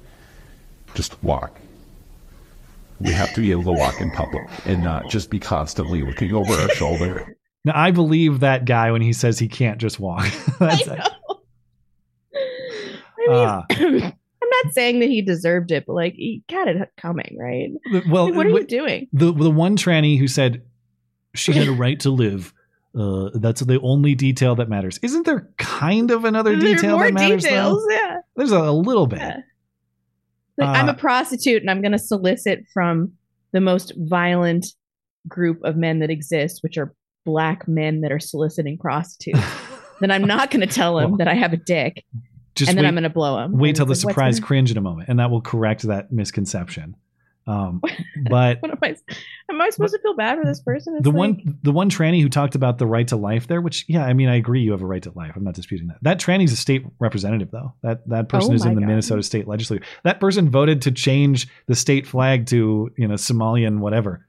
just 0.95 1.21
walk. 1.23 1.59
We 2.99 3.11
have 3.11 3.33
to 3.33 3.41
be 3.41 3.51
able 3.51 3.63
to 3.63 3.71
walk 3.71 3.99
in 4.01 4.11
public 4.11 4.47
and 4.65 4.83
not 4.83 5.09
just 5.09 5.29
be 5.29 5.39
constantly 5.39 6.03
looking 6.03 6.33
over 6.33 6.53
our 6.53 6.69
shoulder. 6.69 7.35
Now, 7.63 7.73
I 7.75 7.91
believe 7.91 8.39
that 8.39 8.65
guy 8.65 8.91
when 8.91 9.03
he 9.03 9.13
says 9.13 9.37
he 9.37 9.47
can't 9.47 9.77
just 9.77 9.99
walk. 9.99 10.25
That's, 10.59 10.87
I 10.87 10.95
mean, 13.19 13.29
uh, 13.29 13.61
I'm 13.69 14.49
not 14.49 14.73
saying 14.73 14.99
that 14.99 15.09
he 15.09 15.21
deserved 15.21 15.71
it, 15.71 15.85
but 15.85 15.93
like 15.93 16.15
he 16.15 16.43
got 16.49 16.67
it 16.67 16.89
coming, 16.97 17.37
right? 17.39 17.69
well, 18.09 18.25
Like, 18.25 18.35
what 18.35 18.45
are 18.47 18.49
you 18.49 18.65
doing? 18.65 19.07
The 19.13 19.31
the 19.31 19.51
one 19.51 19.77
tranny 19.77 20.17
who 20.17 20.27
said 20.27 20.63
she 21.35 21.53
had 21.53 21.67
a 21.67 21.71
right 21.73 21.99
to 22.01 22.09
live. 22.09 22.53
Uh, 22.97 23.29
that's 23.35 23.61
the 23.61 23.79
only 23.81 24.15
detail 24.15 24.55
that 24.55 24.67
matters. 24.67 24.99
Isn't 25.01 25.25
there 25.25 25.49
kind 25.57 26.11
of 26.11 26.25
another 26.25 26.55
There 26.57 26.75
detail 26.75 26.97
that 26.99 27.13
matters? 27.13 27.43
though? 27.43 27.49
details, 27.49 27.85
yeah. 27.89 28.17
There's 28.35 28.51
a, 28.51 28.59
a 28.59 28.71
little 28.73 29.07
bit. 29.07 29.21
Like, 30.57 30.69
I'm 30.77 30.89
Uh, 30.89 30.91
a 30.91 30.95
prostitute 30.95 31.61
and 31.61 31.71
I'm 31.71 31.81
going 31.81 31.93
to 31.93 31.99
solicit 31.99 32.65
from 32.73 33.13
the 33.53 33.61
most 33.61 33.93
violent 33.97 34.65
group 35.27 35.63
of 35.63 35.77
men 35.77 35.99
that 35.99 36.09
exist, 36.09 36.59
which 36.63 36.77
are 36.77 36.93
black 37.25 37.67
men 37.67 38.01
that 38.01 38.11
are 38.11 38.19
soliciting 38.19 38.77
prostitutes. 38.77 39.39
then 40.01 40.11
I'm 40.11 40.25
not 40.25 40.51
going 40.51 40.67
to 40.67 40.73
tell 40.73 40.99
him 40.99 41.17
that 41.17 41.27
I 41.29 41.33
have 41.33 41.53
a 41.53 41.57
dick, 41.57 42.03
and 42.59 42.67
then 42.67 42.77
wait- 42.77 42.85
I'm 42.87 42.93
going 42.93 43.03
to 43.03 43.09
blow 43.09 43.39
him. 43.39 43.57
Wait 43.57 43.77
till 43.77 43.85
the 43.85 43.91
like, 43.91 43.99
surprise 43.99 44.39
cringe 44.41 44.69
in 44.71 44.77
a 44.77 44.81
moment, 44.81 45.07
and 45.07 45.19
that 45.19 45.31
will 45.31 45.41
correct 45.41 45.83
that 45.83 46.11
misconception. 46.11 46.95
Um, 47.51 47.81
but 48.29 48.61
What 48.61 48.71
am 48.71 48.77
I? 48.81 48.95
Am 49.49 49.59
I 49.61 49.69
supposed 49.69 49.93
to 49.93 49.99
feel 49.99 50.15
bad 50.15 50.37
for 50.39 50.45
this 50.45 50.61
person? 50.61 50.95
It's 50.95 51.03
the 51.03 51.09
like- 51.09 51.17
one 51.17 51.59
the 51.63 51.71
one 51.71 51.89
tranny 51.89 52.21
who 52.21 52.29
talked 52.29 52.55
about 52.55 52.77
the 52.77 52.87
right 52.87 53.07
to 53.09 53.15
life 53.17 53.47
there, 53.47 53.61
which 53.61 53.85
yeah, 53.87 54.05
I 54.05 54.13
mean 54.13 54.29
I 54.29 54.35
agree 54.35 54.61
you 54.61 54.71
have 54.71 54.81
a 54.81 54.85
right 54.85 55.03
to 55.03 55.11
life. 55.15 55.33
I'm 55.35 55.43
not 55.43 55.53
disputing 55.55 55.87
that. 55.87 55.97
That 56.01 56.19
tranny's 56.19 56.51
a 56.51 56.55
state 56.57 56.85
representative 56.99 57.51
though. 57.51 57.73
That 57.83 58.07
that 58.09 58.29
person 58.29 58.51
Oh 58.51 58.55
is 58.55 58.65
in 58.65 58.75
the 58.75 58.81
God. 58.81 58.87
Minnesota 58.87 59.23
state 59.23 59.47
legislature. 59.47 59.83
That 60.03 60.19
person 60.19 60.49
voted 60.49 60.81
to 60.83 60.91
change 60.91 61.47
the 61.67 61.75
state 61.75 62.07
flag 62.07 62.45
to 62.47 62.91
you 62.97 63.07
know 63.07 63.15
Somalian 63.15 63.79
whatever. 63.79 64.25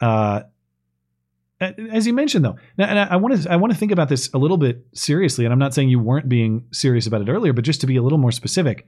Uh, 0.00 0.42
as 1.60 2.08
you 2.08 2.12
mentioned 2.12 2.44
though, 2.44 2.56
now, 2.76 2.86
and 2.86 2.98
I 2.98 3.16
want 3.16 3.40
to 3.40 3.52
I 3.52 3.54
want 3.56 3.72
to 3.72 3.78
think 3.78 3.92
about 3.92 4.08
this 4.08 4.28
a 4.34 4.38
little 4.38 4.56
bit 4.56 4.84
seriously, 4.94 5.44
and 5.44 5.52
I'm 5.52 5.60
not 5.60 5.74
saying 5.74 5.90
you 5.90 6.00
weren't 6.00 6.28
being 6.28 6.64
serious 6.72 7.06
about 7.06 7.22
it 7.22 7.28
earlier, 7.28 7.52
but 7.52 7.62
just 7.64 7.80
to 7.82 7.86
be 7.86 7.96
a 7.96 8.02
little 8.02 8.18
more 8.18 8.32
specific. 8.32 8.86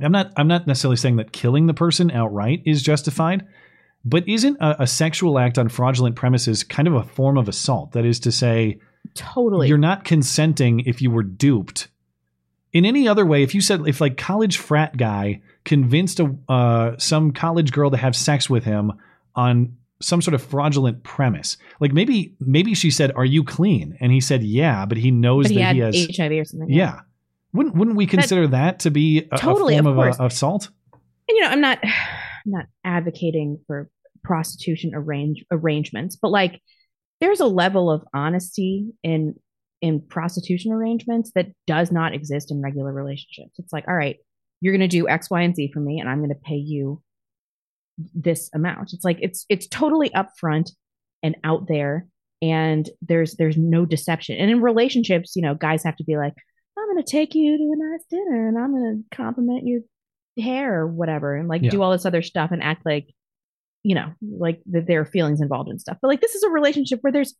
I'm 0.00 0.12
not 0.12 0.32
I'm 0.36 0.48
not 0.48 0.66
necessarily 0.66 0.96
saying 0.96 1.16
that 1.16 1.32
killing 1.32 1.66
the 1.66 1.74
person 1.74 2.10
outright 2.10 2.62
is 2.64 2.82
justified, 2.82 3.46
but 4.04 4.28
isn't 4.28 4.56
a, 4.60 4.82
a 4.82 4.86
sexual 4.86 5.38
act 5.38 5.58
on 5.58 5.68
fraudulent 5.68 6.16
premises 6.16 6.62
kind 6.62 6.88
of 6.88 6.94
a 6.94 7.02
form 7.02 7.36
of 7.36 7.48
assault? 7.48 7.92
That 7.92 8.04
is 8.04 8.20
to 8.20 8.32
say, 8.32 8.78
totally, 9.14 9.68
you're 9.68 9.78
not 9.78 10.04
consenting 10.04 10.80
if 10.80 11.02
you 11.02 11.10
were 11.10 11.22
duped. 11.22 11.88
In 12.72 12.84
any 12.84 13.08
other 13.08 13.24
way, 13.24 13.42
if 13.42 13.54
you 13.54 13.60
said 13.60 13.86
if 13.86 14.00
like 14.00 14.16
college 14.16 14.58
frat 14.58 14.96
guy 14.96 15.40
convinced 15.64 16.20
a 16.20 16.34
uh, 16.48 16.96
some 16.98 17.32
college 17.32 17.72
girl 17.72 17.90
to 17.90 17.96
have 17.96 18.14
sex 18.14 18.50
with 18.50 18.64
him 18.64 18.92
on 19.34 19.76
some 20.02 20.20
sort 20.20 20.34
of 20.34 20.42
fraudulent 20.42 21.02
premise, 21.02 21.56
like 21.80 21.92
maybe 21.92 22.34
maybe 22.38 22.74
she 22.74 22.90
said, 22.90 23.12
"Are 23.16 23.24
you 23.24 23.44
clean?" 23.44 23.96
and 24.00 24.12
he 24.12 24.20
said, 24.20 24.42
"Yeah," 24.42 24.84
but 24.84 24.98
he 24.98 25.10
knows 25.10 25.46
but 25.46 25.52
he 25.52 25.58
that 25.58 25.74
he 25.74 25.80
has 25.80 26.08
HIV 26.16 26.32
or 26.32 26.44
something. 26.44 26.70
yeah. 26.70 27.00
Wouldn't 27.56 27.74
wouldn't 27.74 27.96
we 27.96 28.06
consider 28.06 28.46
that, 28.48 28.80
to 28.80 28.90
be 28.90 29.28
a, 29.30 29.34
a 29.34 29.38
Totally, 29.38 29.74
form 29.74 29.86
of 29.86 29.98
of, 29.98 30.20
a, 30.20 30.24
assault? 30.26 30.70
And, 30.92 31.36
you 31.36 31.40
know, 31.40 31.48
I'm 31.48 31.60
not 31.60 31.78
I'm 31.84 32.52
not 32.52 32.66
advocating 32.84 33.58
for 33.66 33.90
prostitution 34.22 34.92
arrange 34.94 35.44
arrangements, 35.50 36.16
but 36.16 36.30
like 36.30 36.60
there's 37.20 37.40
a 37.40 37.46
level 37.46 37.90
of 37.90 38.04
honesty 38.14 38.92
in 39.02 39.34
in 39.82 40.00
prostitution 40.00 40.72
arrangements 40.72 41.32
that 41.34 41.48
does 41.66 41.92
not 41.92 42.14
exist 42.14 42.50
in 42.50 42.62
regular 42.62 42.92
relationships. 42.92 43.58
It's 43.58 43.72
like, 43.72 43.86
all 43.86 43.94
right, 43.94 44.16
you're 44.60 44.72
going 44.72 44.88
to 44.88 44.88
do 44.88 45.08
X, 45.08 45.30
Y, 45.30 45.42
and 45.42 45.54
Z 45.54 45.70
for 45.72 45.80
me, 45.80 46.00
and 46.00 46.08
I'm 46.08 46.18
going 46.18 46.30
to 46.30 46.34
pay 46.34 46.56
you 46.56 47.02
this 48.14 48.50
amount. 48.54 48.92
It's 48.92 49.04
like 49.04 49.18
it's 49.20 49.44
it's 49.48 49.66
totally 49.66 50.10
upfront 50.10 50.70
and 51.22 51.36
out 51.44 51.68
there, 51.68 52.06
and 52.42 52.88
there's 53.02 53.34
there's 53.36 53.56
no 53.56 53.84
deception. 53.84 54.36
And 54.36 54.50
in 54.50 54.60
relationships, 54.60 55.36
you 55.36 55.42
know, 55.42 55.54
guys 55.54 55.84
have 55.84 55.96
to 55.96 56.04
be 56.04 56.16
like, 56.16 56.34
I'm 56.78 56.86
going 56.92 57.02
to 57.02 57.10
take 57.10 57.34
you 57.34 57.56
to 57.56 57.72
a 57.72 57.90
nice 57.90 58.04
dinner, 58.10 58.48
and 58.48 58.58
I'm 58.58 58.72
going 58.72 59.04
to 59.10 59.16
compliment 59.16 59.66
your 59.66 59.80
hair 60.38 60.80
or 60.80 60.86
whatever, 60.86 61.34
and 61.34 61.48
like 61.48 61.62
Yeah. 61.62 61.70
do 61.70 61.82
all 61.82 61.92
this 61.92 62.04
other 62.06 62.22
stuff 62.22 62.50
and 62.52 62.62
act 62.62 62.84
like, 62.84 63.08
you 63.82 63.94
know, 63.94 64.12
like 64.20 64.60
that 64.66 64.86
there 64.86 65.00
are 65.00 65.06
feelings 65.06 65.40
involved 65.40 65.70
and 65.70 65.80
stuff. 65.80 65.96
But 66.02 66.08
like 66.08 66.20
this 66.20 66.34
is 66.34 66.42
a 66.42 66.50
relationship 66.50 66.98
where 67.02 67.12
there's 67.12 67.34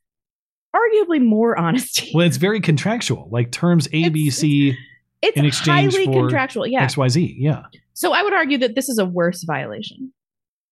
arguably 0.75 1.23
more 1.23 1.59
honesty. 1.59 2.13
Well, 2.15 2.27
it's 2.27 2.37
very 2.37 2.61
contractual, 2.61 3.29
like 3.31 3.51
terms 3.53 3.89
A, 3.93 4.09
B, 4.09 4.31
C 4.31 4.77
It's 5.23 5.37
in 5.37 5.45
exchange 5.45 5.95
highly 5.95 6.07
for 6.07 6.13
contractual, 6.13 6.67
yeah. 6.67 6.83
X, 6.85 6.97
Y, 6.97 7.09
Z. 7.09 7.37
Yeah. 7.39 7.65
So 7.95 8.13
I 8.13 8.23
would 8.23 8.33
argue 8.35 8.59
that 8.59 8.75
this 8.75 8.89
is 8.89 8.99
a 8.99 9.05
worse 9.05 9.43
violation. 9.45 10.13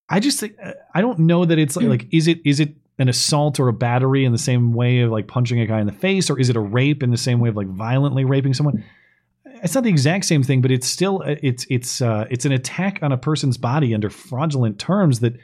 I 0.09 0.21
just 0.21 0.39
think 0.39 0.55
uh, 0.63 0.73
I 0.95 1.01
don't 1.01 1.21
know 1.21 1.45
that 1.45 1.59
it's 1.59 1.77
like, 1.77 1.87
like 1.87 2.07
is 2.13 2.29
it 2.29 2.41
is 2.45 2.61
it 2.61 2.75
an 2.99 3.09
assault 3.09 3.59
or 3.59 3.69
a 3.69 3.73
battery 3.73 4.25
in 4.25 4.33
the 4.33 4.39
same 4.39 4.73
way 4.73 5.01
of 5.01 5.11
like 5.11 5.27
punching 5.27 5.61
a 5.61 5.67
guy 5.67 5.81
in 5.81 5.87
the 5.87 5.93
face, 5.93 6.31
or 6.31 6.39
is 6.39 6.49
it 6.49 6.57
a 6.57 6.61
rape 6.61 7.03
in 7.03 7.11
the 7.11 7.17
same 7.17 7.41
way 7.41 7.49
of 7.49 7.57
like 7.57 7.69
violently 7.69 8.25
raping 8.25 8.55
someone? 8.55 8.85
It's 9.63 9.75
not 9.75 9.85
the 9.85 9.91
exact 9.91 10.27
same 10.27 10.43
thing, 10.43 10.61
but 10.61 10.71
it's 10.71 10.87
still 10.87 11.23
uh, 11.25 11.37
it's 11.43 11.67
it's 11.71 12.01
uh, 12.01 12.27
it's 12.31 12.45
an 12.45 12.53
attack 12.53 13.01
on 13.03 13.13
a 13.13 13.17
person's 13.17 13.57
body 13.57 13.95
under 13.95 14.11
fraudulent 14.11 14.79
terms 14.79 15.21
that 15.21 15.35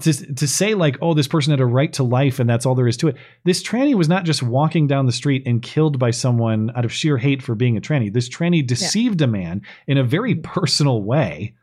to, 0.00 0.34
to 0.34 0.48
say 0.48 0.74
like 0.74 0.96
oh 1.02 1.12
this 1.12 1.28
person 1.28 1.50
had 1.50 1.60
a 1.60 1.66
right 1.66 1.92
to 1.92 2.02
life 2.02 2.38
and 2.38 2.48
that's 2.48 2.64
all 2.64 2.74
there 2.74 2.88
is 2.88 2.96
to 2.98 3.08
it. 3.08 3.16
This 3.44 3.62
tranny 3.62 3.94
was 3.94 4.08
not 4.08 4.24
just 4.24 4.42
walking 4.42 4.86
down 4.86 5.06
the 5.06 5.12
street 5.12 5.42
and 5.46 5.62
killed 5.62 5.98
by 5.98 6.12
someone 6.12 6.70
out 6.76 6.84
of 6.84 6.92
sheer 6.92 7.18
hate 7.18 7.42
for 7.42 7.54
being 7.54 7.76
a 7.76 7.80
tranny. 7.80 8.12
This 8.12 8.28
tranny 8.28 8.66
deceived 8.66 9.20
a 9.20 9.26
man 9.26 9.62
in 9.86 9.98
a 9.98 10.04
very 10.04 10.34
personal 10.36 11.02
way 11.02 11.54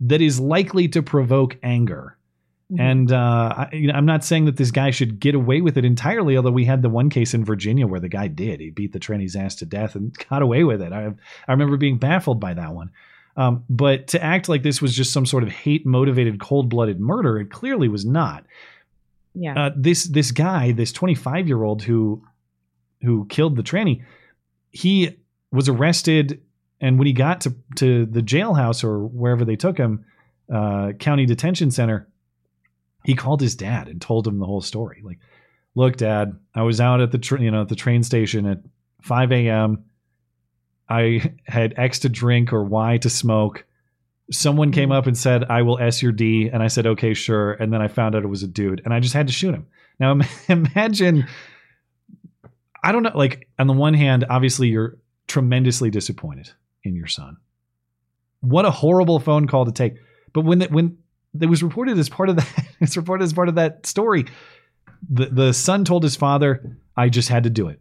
that 0.00 0.20
is 0.20 0.38
likely 0.38 0.88
to 0.88 1.02
provoke 1.02 1.56
anger 1.62 2.15
and 2.76 3.12
uh, 3.12 3.54
I, 3.56 3.68
you 3.72 3.86
know, 3.86 3.94
I'm 3.94 4.06
not 4.06 4.24
saying 4.24 4.46
that 4.46 4.56
this 4.56 4.72
guy 4.72 4.90
should 4.90 5.20
get 5.20 5.36
away 5.36 5.60
with 5.60 5.76
it 5.78 5.84
entirely. 5.84 6.36
Although 6.36 6.50
we 6.50 6.64
had 6.64 6.82
the 6.82 6.88
one 6.88 7.10
case 7.10 7.32
in 7.32 7.44
Virginia 7.44 7.86
where 7.86 8.00
the 8.00 8.08
guy 8.08 8.26
did, 8.26 8.60
he 8.60 8.70
beat 8.70 8.92
the 8.92 8.98
tranny's 8.98 9.36
ass 9.36 9.54
to 9.56 9.66
death 9.66 9.94
and 9.94 10.16
got 10.30 10.42
away 10.42 10.64
with 10.64 10.82
it. 10.82 10.92
I, 10.92 11.06
I 11.46 11.52
remember 11.52 11.76
being 11.76 11.98
baffled 11.98 12.40
by 12.40 12.54
that 12.54 12.74
one. 12.74 12.90
Um, 13.36 13.64
but 13.68 14.08
to 14.08 14.22
act 14.22 14.48
like 14.48 14.62
this 14.62 14.80
was 14.80 14.96
just 14.96 15.12
some 15.12 15.26
sort 15.26 15.42
of 15.42 15.50
hate 15.50 15.86
motivated, 15.86 16.40
cold 16.40 16.68
blooded 16.68 16.98
murder, 16.98 17.38
it 17.38 17.50
clearly 17.50 17.88
was 17.88 18.04
not. 18.04 18.44
Yeah. 19.34 19.66
Uh, 19.66 19.70
this 19.76 20.04
this 20.04 20.32
guy, 20.32 20.72
this 20.72 20.90
25 20.92 21.46
year 21.46 21.62
old 21.62 21.82
who 21.82 22.24
who 23.02 23.26
killed 23.26 23.56
the 23.56 23.62
tranny, 23.62 24.02
he 24.70 25.18
was 25.52 25.68
arrested, 25.68 26.40
and 26.80 26.98
when 26.98 27.06
he 27.06 27.12
got 27.12 27.42
to 27.42 27.54
to 27.76 28.06
the 28.06 28.22
jailhouse 28.22 28.82
or 28.82 29.06
wherever 29.06 29.44
they 29.44 29.56
took 29.56 29.76
him, 29.76 30.06
uh, 30.52 30.92
county 30.92 31.26
detention 31.26 31.70
center, 31.70 32.08
he 33.06 33.14
called 33.14 33.40
his 33.40 33.54
dad 33.54 33.86
and 33.86 34.02
told 34.02 34.26
him 34.26 34.40
the 34.40 34.46
whole 34.46 34.60
story. 34.60 35.00
Like, 35.04 35.20
look, 35.76 35.96
dad, 35.96 36.36
I 36.56 36.62
was 36.62 36.80
out 36.80 37.00
at 37.00 37.12
the 37.12 37.18
tr- 37.18 37.38
you 37.38 37.52
know 37.52 37.62
at 37.62 37.68
the 37.68 37.76
train 37.76 38.02
station 38.02 38.46
at 38.46 38.58
5 39.02 39.30
a.m. 39.30 39.84
I 40.88 41.32
had 41.46 41.74
X 41.76 42.00
to 42.00 42.08
drink 42.08 42.52
or 42.52 42.64
Y 42.64 42.98
to 42.98 43.08
smoke. 43.08 43.64
Someone 44.32 44.72
came 44.72 44.88
mm-hmm. 44.88 44.98
up 44.98 45.06
and 45.06 45.16
said, 45.16 45.44
"I 45.44 45.62
will 45.62 45.78
S 45.78 46.02
your 46.02 46.10
D," 46.10 46.50
and 46.52 46.64
I 46.64 46.66
said, 46.66 46.84
"Okay, 46.84 47.14
sure." 47.14 47.52
And 47.52 47.72
then 47.72 47.80
I 47.80 47.86
found 47.86 48.16
out 48.16 48.24
it 48.24 48.28
was 48.28 48.42
a 48.42 48.48
dude, 48.48 48.82
and 48.84 48.92
I 48.92 48.98
just 48.98 49.14
had 49.14 49.28
to 49.28 49.32
shoot 49.32 49.54
him. 49.54 49.68
Now 50.00 50.18
imagine, 50.48 51.28
I 52.82 52.90
don't 52.90 53.04
know. 53.04 53.12
Like 53.14 53.48
on 53.56 53.68
the 53.68 53.72
one 53.72 53.94
hand, 53.94 54.24
obviously 54.28 54.66
you're 54.66 54.98
tremendously 55.28 55.90
disappointed 55.90 56.50
in 56.82 56.96
your 56.96 57.06
son. 57.06 57.36
What 58.40 58.64
a 58.64 58.70
horrible 58.72 59.20
phone 59.20 59.46
call 59.46 59.64
to 59.64 59.72
take. 59.72 59.94
But 60.32 60.40
when 60.40 60.60
it, 60.60 60.72
when 60.72 60.98
it 61.40 61.46
was 61.46 61.62
reported 61.62 61.98
as 61.98 62.08
part 62.08 62.28
of 62.28 62.36
that, 62.36 62.66
it's 62.80 62.96
reported 62.96 63.24
as 63.24 63.32
part 63.32 63.48
of 63.48 63.56
that 63.56 63.86
story. 63.86 64.26
The 65.10 65.26
the 65.26 65.52
son 65.52 65.84
told 65.84 66.02
his 66.02 66.16
father, 66.16 66.78
"I 66.96 67.08
just 67.08 67.28
had 67.28 67.44
to 67.44 67.50
do 67.50 67.68
it. 67.68 67.80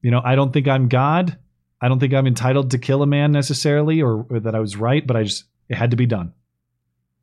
You 0.00 0.10
know, 0.10 0.20
I 0.24 0.34
don't 0.34 0.52
think 0.52 0.68
I'm 0.68 0.88
God. 0.88 1.38
I 1.80 1.88
don't 1.88 1.98
think 1.98 2.14
I'm 2.14 2.26
entitled 2.26 2.70
to 2.72 2.78
kill 2.78 3.02
a 3.02 3.06
man 3.06 3.32
necessarily, 3.32 4.00
or, 4.02 4.26
or 4.30 4.40
that 4.40 4.54
I 4.54 4.60
was 4.60 4.76
right, 4.76 5.04
but 5.06 5.16
I 5.16 5.24
just 5.24 5.44
it 5.68 5.76
had 5.76 5.90
to 5.90 5.96
be 5.96 6.06
done." 6.06 6.32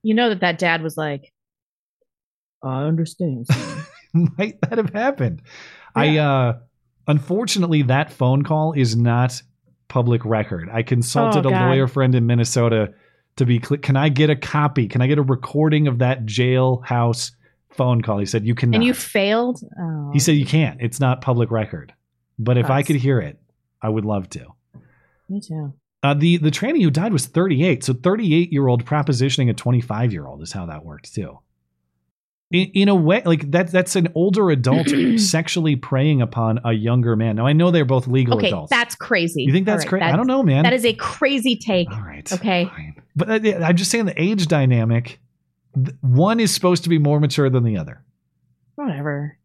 You 0.04 0.14
know 0.14 0.30
that 0.30 0.42
that 0.42 0.60
dad 0.60 0.82
was 0.82 0.96
like, 0.98 1.34
I 2.64 2.84
understand. 2.84 3.48
Might 4.14 4.60
that 4.62 4.78
have 4.78 4.92
happened? 4.92 5.42
I 5.96 6.18
uh 6.18 6.60
unfortunately 7.08 7.84
that 7.84 8.12
phone 8.12 8.44
call 8.44 8.74
is 8.74 8.96
not 8.96 9.42
public 9.88 10.24
record. 10.26 10.70
I 10.72 10.84
consulted 10.84 11.46
Oh, 11.46 11.50
a 11.50 11.52
lawyer 11.52 11.88
friend 11.88 12.16
in 12.16 12.26
Minnesota 12.26 12.94
to 13.40 13.46
be 13.46 13.60
cl- 13.60 13.80
can 13.82 13.98
I 13.98 14.10
get 14.10 14.30
a 14.30 14.36
copy? 14.36 14.88
Can 14.88 15.02
I 15.02 15.08
get 15.08 15.18
a 15.18 15.24
recording 15.24 15.88
of 15.88 16.00
that 16.00 16.26
jailhouse 16.26 17.32
phone 17.72 18.02
call? 18.02 18.20
He 18.20 18.26
said 18.26 18.46
you 18.46 18.56
cannot. 18.56 18.76
and 18.76 18.84
you 18.84 18.94
failed. 18.94 19.62
Oh, 19.80 20.12
he 20.14 20.20
said 20.20 20.34
you 20.36 20.46
can't. 20.46 20.80
It's 20.82 21.00
not 21.00 21.22
public 21.22 21.52
record. 21.52 21.94
But 22.38 22.58
if 22.58 22.70
I 22.70 22.84
could 22.84 22.96
hear 22.96 23.20
it, 23.20 23.38
I 23.82 23.90
would 23.90 24.06
love 24.06 24.30
to. 24.30 24.46
me 25.28 25.42
too. 25.42 25.74
Uh, 26.02 26.14
the 26.14 26.38
the 26.38 26.52
tranny 26.52 26.82
who 26.82 26.90
died 26.90 27.12
was 27.12 27.26
38. 27.26 27.84
So 27.84 27.94
38 27.94 28.54
year 28.54 28.68
old 28.68 28.86
propositioning 28.86 29.50
a 29.50 29.54
25 29.54 30.14
year 30.14 30.26
old 30.26 30.42
is 30.42 30.54
how 30.54 30.66
that 30.68 30.86
worked 30.86 31.14
too. 31.14 31.40
In, 32.52 32.72
in 32.74 32.90
a 32.90 32.96
way, 32.96 33.22
like 33.26 33.52
that 33.52 33.72
that's 33.72 33.96
an 33.96 34.08
older 34.16 34.50
adult 34.50 34.88
sexually 35.20 35.76
preying 35.76 36.22
upon 36.22 36.60
a 36.66 36.74
younger 36.74 37.16
man. 37.16 37.36
Now 37.36 37.46
I 37.46 37.54
know 37.54 37.70
they're 37.70 37.86
both 37.86 38.08
legal 38.08 38.38
Okay, 38.38 38.48
adults, 38.48 38.72
that's 38.72 38.96
crazy. 38.96 39.44
You 39.44 39.54
think 39.54 39.68
that's 39.68 39.84
All 39.84 39.90
cra- 39.90 40.04
I 40.12 40.16
don't 40.16 40.26
know, 40.26 40.42
man. 40.42 40.64
That 40.64 40.74
is 40.74 40.84
a 40.84 40.94
crazy 40.94 41.56
take. 41.56 41.92
All 41.92 42.02
right. 42.02 42.32
Okay. 42.34 42.68
but 43.16 43.30
uh, 43.46 43.60
I'm 43.64 43.76
just 43.76 43.92
saying 43.92 44.06
the 44.06 44.20
age 44.20 44.48
dynamic. 44.48 45.20
th- 45.76 45.96
One 46.02 46.40
is 46.40 46.52
supposed 46.52 46.84
to 46.84 46.90
be 46.90 46.98
more 46.98 47.20
mature 47.20 47.52
than 47.52 47.64
the 47.64 47.78
other. 47.78 48.04
Whatever. 48.76 49.38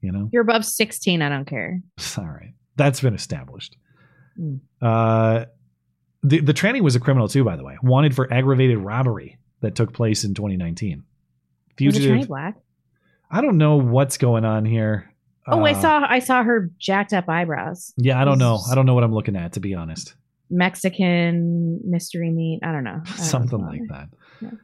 You 0.00 0.10
know, 0.12 0.28
You're 0.32 0.42
above 0.42 0.64
16. 0.64 1.22
I 1.22 1.28
don't 1.28 1.46
care. 1.46 1.80
all 2.18 2.24
right, 2.24 2.52
that's 2.76 3.00
been 3.00 3.14
established. 3.14 3.76
Mm. 4.38 4.58
Uh, 4.82 5.44
the 6.24 6.40
the 6.40 6.52
tranny 6.52 6.80
was 6.80 6.96
a 6.96 7.00
criminal 7.00 7.28
too, 7.28 7.44
by 7.44 7.54
the 7.56 7.62
way, 7.62 7.76
wanted 7.80 8.16
for 8.16 8.30
aggravated 8.32 8.78
robbery 8.78 9.38
that 9.60 9.76
took 9.76 9.92
place 9.92 10.24
in 10.24 10.34
2019. 10.34 11.04
Tranny 11.78 12.26
black? 12.26 12.56
I 13.30 13.40
don't 13.40 13.58
know 13.58 13.76
what's 13.76 14.16
going 14.18 14.44
on 14.44 14.64
here. 14.64 15.10
Oh, 15.46 15.62
I 15.64 15.72
Uh, 15.72 15.80
saw 15.80 16.06
I 16.08 16.18
saw 16.20 16.42
her 16.42 16.70
jacked 16.78 17.12
up 17.12 17.28
eyebrows. 17.28 17.92
Yeah, 17.96 18.20
I 18.20 18.24
don't 18.24 18.38
know. 18.38 18.60
I 18.70 18.74
don't 18.74 18.86
know 18.86 18.94
what 18.94 19.04
I'm 19.04 19.12
looking 19.12 19.36
at 19.36 19.52
to 19.54 19.60
be 19.60 19.74
honest. 19.74 20.14
Mexican 20.50 21.80
mystery 21.84 22.30
meat. 22.30 22.60
I 22.62 22.72
don't 22.72 22.84
know. 22.84 23.00
I 23.02 23.08
don't 23.08 23.16
Something 23.18 23.60
like 23.60 23.80
that. 23.88 24.08
on. 24.42 24.58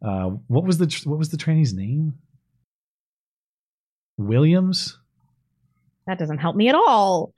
Uh, 0.00 0.36
what 0.48 0.64
was 0.64 0.78
the 0.78 0.86
what 1.04 1.18
was 1.18 1.28
the 1.30 1.36
tranny's 1.36 1.72
name? 1.74 2.14
Williams. 4.16 4.98
That 6.06 6.18
doesn't 6.18 6.38
help 6.38 6.56
me 6.56 6.68
at 6.68 6.74
all. 6.74 7.32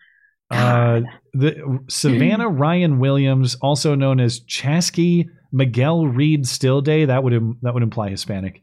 Uh, 0.50 1.02
the 1.32 1.78
Savannah 1.88 2.48
Ryan 2.48 2.98
Williams, 2.98 3.54
also 3.56 3.94
known 3.94 4.20
as 4.20 4.40
Chasky 4.40 5.28
Miguel 5.52 6.06
Reed 6.06 6.44
Stillday. 6.44 7.06
That 7.06 7.22
would 7.22 7.32
im- 7.32 7.58
that 7.62 7.74
would 7.74 7.82
imply 7.82 8.10
Hispanic. 8.10 8.62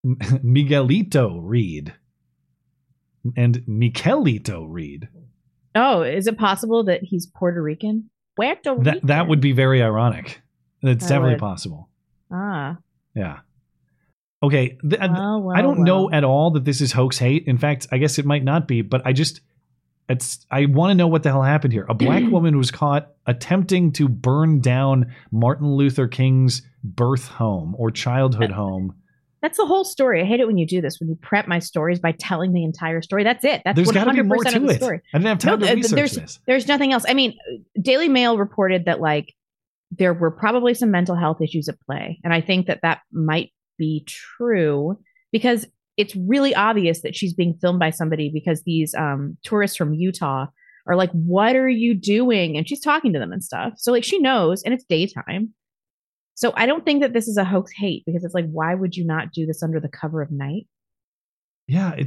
Miguelito 0.06 1.38
Reed 1.42 1.94
and 3.36 3.56
Michelito 3.68 4.64
Reed. 4.68 5.08
Oh, 5.74 6.02
is 6.02 6.26
it 6.26 6.38
possible 6.38 6.84
that 6.84 7.02
he's 7.02 7.26
Puerto 7.26 7.62
Rican? 7.62 8.10
Puerto 8.36 8.70
Rican. 8.74 8.84
That 8.84 9.06
that 9.06 9.28
would 9.28 9.40
be 9.40 9.52
very 9.52 9.82
ironic. 9.82 10.40
It's 10.82 11.04
That 11.04 11.08
definitely 11.08 11.32
would. 11.34 11.40
possible. 11.40 11.88
Ah. 12.30 12.78
Yeah. 13.14 13.40
Okay. 14.42 14.78
th- 14.88 15.00
uh, 15.02 15.08
Well, 15.12 15.42
well, 15.42 15.56
I 15.56 15.62
don't 15.62 15.80
know 15.82 16.10
at 16.10 16.24
all 16.24 16.52
that 16.52 16.64
this 16.64 16.80
is 16.80 16.92
hoax 16.92 17.18
hate. 17.18 17.44
In 17.46 17.58
fact, 17.58 17.88
I 17.90 17.98
guess 17.98 18.18
it 18.18 18.24
might 18.24 18.44
not 18.44 18.68
be, 18.68 18.82
but 18.82 19.02
I 19.04 19.12
just 19.12 19.40
it's 20.08 20.46
I 20.50 20.66
want 20.66 20.90
to 20.90 20.94
know 20.94 21.08
what 21.08 21.22
the 21.22 21.30
hell 21.30 21.42
happened 21.42 21.72
here. 21.72 21.86
A 21.88 21.94
black 21.94 22.22
woman 22.30 22.56
was 22.56 22.70
caught 22.70 23.10
attempting 23.26 23.92
to 23.92 24.08
burn 24.08 24.60
down 24.60 25.12
Martin 25.32 25.74
Luther 25.74 26.06
King's 26.08 26.62
birth 26.82 27.26
home 27.28 27.74
or 27.76 27.90
childhood 27.90 28.52
home. 28.52 28.94
That's 29.40 29.56
the 29.56 29.66
whole 29.66 29.84
story. 29.84 30.20
I 30.20 30.24
hate 30.24 30.40
it 30.40 30.46
when 30.46 30.58
you 30.58 30.66
do 30.66 30.80
this, 30.80 30.98
when 30.98 31.08
you 31.08 31.16
prep 31.20 31.46
my 31.46 31.60
stories 31.60 32.00
by 32.00 32.12
telling 32.12 32.52
the 32.52 32.64
entire 32.64 33.02
story. 33.02 33.22
That's 33.22 33.44
it. 33.44 33.62
That's 33.64 33.76
There's 33.76 33.88
100% 33.88 33.94
gotta 33.94 34.12
be 34.14 34.22
more 34.22 34.36
of 34.36 34.52
to 34.52 34.58
the 34.58 34.66
it. 34.68 34.76
story. 34.76 35.00
I 35.14 35.18
didn't 35.18 35.28
have 35.28 35.38
time 35.38 35.60
to 35.60 35.66
th- 35.66 35.76
research 35.76 35.96
there's, 35.96 36.12
this. 36.12 36.40
There's 36.46 36.68
nothing 36.68 36.92
else. 36.92 37.04
I 37.08 37.14
mean, 37.14 37.36
Daily 37.80 38.08
Mail 38.08 38.36
reported 38.36 38.86
that 38.86 39.00
like 39.00 39.34
there 39.90 40.12
were 40.12 40.30
probably 40.30 40.74
some 40.74 40.90
mental 40.90 41.14
health 41.14 41.40
issues 41.40 41.68
at 41.68 41.80
play, 41.80 42.18
and 42.24 42.32
I 42.32 42.40
think 42.40 42.66
that 42.66 42.80
that 42.82 43.00
might 43.12 43.52
be 43.78 44.04
true 44.06 44.98
because 45.30 45.66
it's 45.96 46.14
really 46.16 46.54
obvious 46.54 47.02
that 47.02 47.14
she's 47.14 47.32
being 47.32 47.56
filmed 47.60 47.78
by 47.78 47.90
somebody 47.90 48.30
because 48.32 48.62
these 48.64 48.94
um, 48.94 49.36
tourists 49.44 49.76
from 49.76 49.94
Utah 49.94 50.46
are 50.86 50.96
like, 50.96 51.10
"What 51.12 51.54
are 51.56 51.68
you 51.68 51.94
doing?" 51.94 52.56
and 52.56 52.68
she's 52.68 52.80
talking 52.80 53.12
to 53.12 53.18
them 53.18 53.32
and 53.32 53.42
stuff. 53.42 53.74
So 53.76 53.92
like 53.92 54.04
she 54.04 54.18
knows, 54.18 54.62
and 54.62 54.74
it's 54.74 54.84
daytime. 54.84 55.54
So 56.38 56.52
I 56.54 56.66
don't 56.66 56.84
think 56.84 57.02
that 57.02 57.12
this 57.12 57.26
is 57.26 57.36
a 57.36 57.44
hoax 57.44 57.72
hate 57.76 58.04
because 58.06 58.22
it's 58.22 58.32
like, 58.32 58.48
why 58.48 58.72
would 58.72 58.96
you 58.96 59.04
not 59.04 59.32
do 59.32 59.44
this 59.44 59.60
under 59.60 59.80
the 59.80 59.88
cover 59.88 60.22
of 60.22 60.30
night? 60.30 60.68
Yeah, 61.66 61.94
it, 61.94 62.06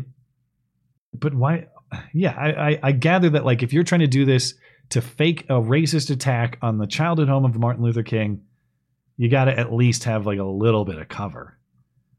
but 1.14 1.34
why? 1.34 1.68
Yeah, 2.14 2.34
I, 2.38 2.70
I, 2.70 2.80
I 2.82 2.92
gather 2.94 3.30
that 3.32 3.44
like 3.44 3.62
if 3.62 3.74
you're 3.74 3.84
trying 3.84 4.00
to 4.00 4.08
do 4.08 4.24
this 4.24 4.54
to 4.92 5.02
fake 5.02 5.44
a 5.50 5.56
racist 5.56 6.12
attack 6.12 6.58
on 6.62 6.78
the 6.78 6.88
childhood 6.88 7.28
home 7.28 7.44
of 7.44 7.60
Martin 7.60 7.84
Luther 7.84 8.04
King, 8.04 8.44
you 9.18 9.28
got 9.28 9.46
to 9.46 9.60
at 9.60 9.74
least 9.74 10.06
have 10.06 10.26
like 10.26 10.40
a 10.40 10.46
little 10.46 10.86
bit 10.86 10.98
of 10.98 11.10
cover. 11.10 11.58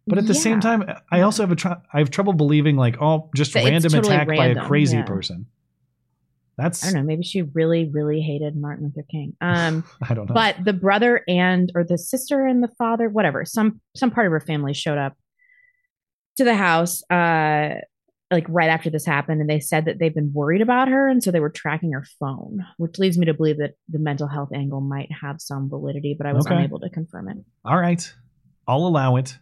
But 0.06 0.18
at 0.18 0.26
the 0.26 0.34
same 0.34 0.60
time, 0.60 0.84
I 1.10 1.22
also 1.22 1.44
have 1.44 1.52
a 1.52 1.56
tr- 1.56 1.80
I 1.94 1.98
have 1.98 2.10
trouble 2.10 2.34
believing 2.34 2.76
like 2.76 3.00
oh, 3.00 3.30
just 3.34 3.54
random 3.54 3.90
totally 3.90 4.14
attack 4.14 4.28
by 4.28 4.48
a 4.48 4.66
crazy 4.66 4.98
yeah. 4.98 5.04
person. 5.04 5.46
That's 6.58 6.82
I 6.82 6.86
don't 6.88 6.94
know. 6.96 7.02
Maybe 7.02 7.22
she 7.22 7.42
really, 7.42 7.88
really 7.92 8.20
hated 8.20 8.56
Martin 8.56 8.86
Luther 8.94 9.06
King. 9.10 9.34
Um, 9.40 9.84
I 10.08 10.14
don't 10.14 10.28
know. 10.28 10.34
but 10.34 10.56
the 10.64 10.72
brother 10.72 11.22
and 11.26 11.72
or 11.74 11.84
the 11.84 11.98
sister 11.98 12.46
and 12.46 12.62
the 12.62 12.70
father, 12.78 13.08
whatever, 13.08 13.44
some 13.44 13.80
some 13.96 14.10
part 14.10 14.26
of 14.26 14.32
her 14.32 14.40
family 14.40 14.74
showed 14.74 14.98
up 14.98 15.14
to 16.36 16.44
the 16.44 16.54
house, 16.54 17.02
uh, 17.10 17.74
like 18.30 18.46
right 18.48 18.70
after 18.70 18.88
this 18.90 19.04
happened, 19.04 19.40
and 19.40 19.50
they 19.50 19.60
said 19.60 19.84
that 19.84 19.98
they've 19.98 20.14
been 20.14 20.32
worried 20.32 20.62
about 20.62 20.88
her, 20.88 21.08
and 21.08 21.22
so 21.22 21.30
they 21.30 21.40
were 21.40 21.50
tracking 21.50 21.92
her 21.92 22.04
phone, 22.18 22.64
which 22.78 22.98
leads 22.98 23.18
me 23.18 23.26
to 23.26 23.34
believe 23.34 23.58
that 23.58 23.72
the 23.88 23.98
mental 23.98 24.26
health 24.28 24.48
angle 24.54 24.80
might 24.80 25.10
have 25.22 25.36
some 25.40 25.68
validity, 25.68 26.14
but 26.16 26.26
I 26.26 26.32
was 26.32 26.46
Okay. 26.46 26.54
unable 26.56 26.80
to 26.80 26.88
confirm 26.90 27.28
it. 27.28 27.36
All 27.64 27.78
right, 27.78 28.10
I'll 28.66 28.86
allow 28.86 29.16
it. 29.16 29.36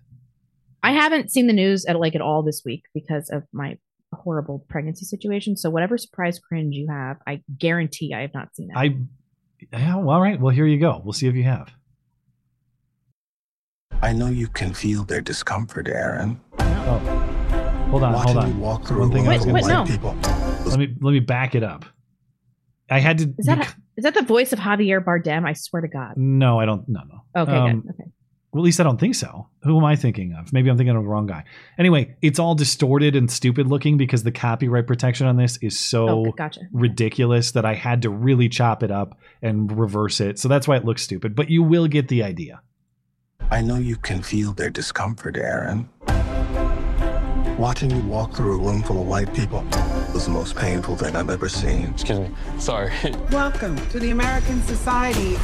I 0.83 0.93
haven't 0.93 1.31
seen 1.31 1.47
the 1.47 1.53
news 1.53 1.85
at 1.85 2.01
like 2.01 2.15
at 2.15 2.21
all 2.23 2.43
this 2.43 2.63
week 2.65 2.85
because 2.95 3.29
of 3.31 3.45
my 3.53 3.79
horrible 4.17 4.65
pregnancy 4.69 5.05
situation. 5.05 5.57
So 5.57 5.71
whatever 5.71 5.97
surprise 5.99 6.39
cringe 6.39 6.75
you 6.75 6.89
have, 6.89 7.19
I 7.27 7.43
guarantee 7.59 8.13
I 8.15 8.23
have 8.23 8.35
not 8.35 8.55
seen 8.55 8.71
it. 8.71 8.77
I 8.77 8.97
yeah, 9.73 9.97
well, 9.97 10.11
all 10.11 10.21
right. 10.21 10.41
Well, 10.41 10.55
here 10.55 10.67
you 10.67 10.79
go. 10.79 11.01
We'll 11.05 11.13
see 11.13 11.27
if 11.29 11.35
you 11.35 11.45
have. 11.45 11.71
I 14.03 14.13
know 14.13 14.29
you 14.29 14.49
can 14.49 14.73
feel 14.73 15.05
their 15.05 15.21
discomfort, 15.21 15.87
Aaron. 15.89 16.41
Oh, 16.59 16.99
hold 17.91 18.03
on, 18.03 18.13
Watching 18.15 18.33
hold 18.35 18.45
on. 18.45 18.61
walk 18.61 18.87
through 18.87 19.01
One 19.01 19.11
thing 19.13 19.23
room 19.25 19.31
I 19.31 19.35
was 19.37 19.45
full 19.45 19.53
gonna 19.53 19.83
of 19.83 19.89
say. 19.89 19.97
white 19.99 20.15
people. 20.23 20.71
Let 20.71 20.79
me 20.79 20.97
let 21.01 21.13
me 21.13 21.21
back 21.21 21.55
it 21.55 21.63
up. 21.63 21.85
I 22.91 22.99
had 22.99 23.19
to. 23.19 23.35
Is 23.39 23.47
that 23.47 23.59
bec- 23.59 23.77
is 23.99 24.05
that 24.05 24.15
the 24.15 24.23
voice 24.23 24.53
of 24.55 24.59
Javier 24.59 25.05
Bardem? 25.05 25.47
I 25.47 25.53
swear 25.53 25.83
to 25.83 25.89
God. 25.89 26.15
no, 26.17 26.59
I 26.59 26.65
don't. 26.65 26.89
No, 26.89 27.01
no. 27.03 27.43
Okay, 27.43 27.53
Um, 27.53 27.81
good. 27.83 27.91
Okay. 27.91 28.11
Well, 28.53 28.63
at 28.63 28.65
least 28.65 28.81
I 28.81 28.83
don't 28.83 28.99
think 28.99 29.15
so. 29.15 29.47
Who 29.63 29.79
am 29.79 29.85
I 29.85 29.95
thinking 29.95 30.33
of? 30.33 30.53
Maybe 30.53 30.71
I'm 30.71 30.77
thinking 30.77 30.97
of 30.97 31.03
the 31.05 31.09
wrong 31.09 31.27
guy. 31.27 31.45
Anyway, 31.79 32.17
it's 32.21 32.41
all 32.41 32.57
distorted 32.57 33.15
and 33.15 33.31
stupid 33.31 33.69
looking 33.69 33.97
because 33.97 34.25
the 34.25 34.33
copyright 34.33 34.89
protection 34.89 35.29
on 35.29 35.37
this 35.37 35.57
is 35.59 35.79
so 35.79 36.09
Oh, 36.09 36.33
gotcha. 36.33 36.63
ridiculous 36.73 37.53
that 37.53 37.65
I 37.65 37.75
had 37.75 38.03
to 38.03 38.11
really 38.11 38.49
chop 38.49 38.83
it 38.83 38.91
up 38.91 39.17
and 39.41 39.71
reverse 39.79 40.21
it. 40.21 40.41
So 40.41 40.49
that's 40.49 40.67
why 40.67 40.77
it 40.77 40.85
looks 40.85 41.03
stupid. 41.03 41.37
But 41.37 41.49
you 41.49 41.63
will 41.63 41.87
get 41.87 42.09
the 42.09 42.25
idea. 42.25 42.61
I 43.53 43.63
know 43.63 43.77
you 43.77 43.95
can 43.97 44.21
feel 44.21 44.53
their 44.53 44.71
discomfort, 44.71 45.37
Aaron. 45.37 45.89
Watching 47.57 47.91
you 47.93 48.01
walk 48.09 48.35
through 48.35 48.55
a 48.61 48.65
room 48.65 48.83
full 48.83 49.01
of 49.03 49.07
white 49.07 49.33
people 49.33 49.63
was 50.13 50.25
the 50.25 50.33
most 50.33 50.57
painful 50.57 50.97
thing 50.97 51.15
I've 51.15 51.31
ever 51.31 51.49
seen. 51.49 51.91
Excuse 51.91 52.19
me. 52.19 52.31
Sorry. 52.59 52.91
Welcome 53.31 53.77
to 53.91 54.01
the 54.01 54.11
American 54.11 54.61
Society 54.63 55.37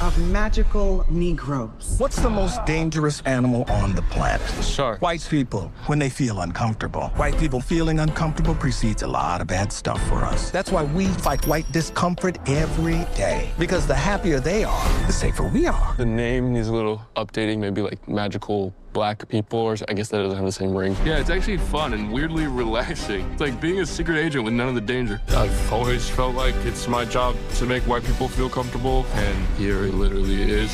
of 0.00 0.16
Magical 0.30 1.04
Negroes. 1.10 1.96
What's 1.98 2.20
the 2.20 2.30
most 2.30 2.64
dangerous 2.64 3.20
animal 3.22 3.64
on 3.68 3.94
the 3.94 4.02
planet? 4.02 4.46
The 4.56 4.62
Shark. 4.62 5.02
White 5.02 5.26
people, 5.28 5.72
when 5.86 5.98
they 5.98 6.08
feel 6.08 6.40
uncomfortable. 6.40 7.08
White 7.16 7.36
people 7.38 7.60
feeling 7.60 7.98
uncomfortable 7.98 8.54
precedes 8.54 9.02
a 9.02 9.08
lot 9.08 9.40
of 9.40 9.46
bad 9.48 9.72
stuff 9.72 10.00
for 10.08 10.24
us. 10.24 10.50
That's 10.50 10.70
why 10.70 10.84
we 10.84 11.06
fight 11.06 11.46
white 11.46 11.70
discomfort 11.72 12.38
every 12.48 13.04
day. 13.16 13.50
Because 13.58 13.86
the 13.86 13.94
happier 13.94 14.38
they 14.38 14.64
are, 14.64 15.06
the 15.06 15.12
safer 15.12 15.48
we 15.48 15.66
are. 15.66 15.94
The 15.96 16.06
name 16.06 16.52
needs 16.52 16.68
a 16.68 16.72
little 16.72 17.02
updating, 17.16 17.58
maybe 17.58 17.82
like 17.82 18.06
magical 18.08 18.72
black 18.98 19.28
people, 19.28 19.60
or 19.60 19.76
I 19.88 19.92
guess 19.92 20.08
that 20.08 20.18
doesn't 20.18 20.34
have 20.34 20.44
the 20.44 20.50
same 20.50 20.76
ring. 20.76 20.96
Yeah, 21.04 21.20
it's 21.20 21.30
actually 21.30 21.58
fun 21.58 21.94
and 21.94 22.12
weirdly 22.12 22.46
relaxing. 22.64 23.30
It's 23.30 23.40
like 23.40 23.60
being 23.60 23.78
a 23.78 23.86
secret 23.86 24.18
agent 24.18 24.44
with 24.44 24.54
none 24.54 24.68
of 24.68 24.74
the 24.74 24.80
danger. 24.80 25.20
I've 25.28 25.72
always 25.72 26.10
felt 26.10 26.34
like 26.34 26.56
it's 26.64 26.88
my 26.88 27.04
job 27.04 27.36
to 27.58 27.64
make 27.64 27.84
white 27.84 28.02
people 28.02 28.26
feel 28.26 28.50
comfortable, 28.50 29.06
and 29.12 29.46
here 29.56 29.84
it 29.84 29.94
literally 29.94 30.42
is. 30.42 30.72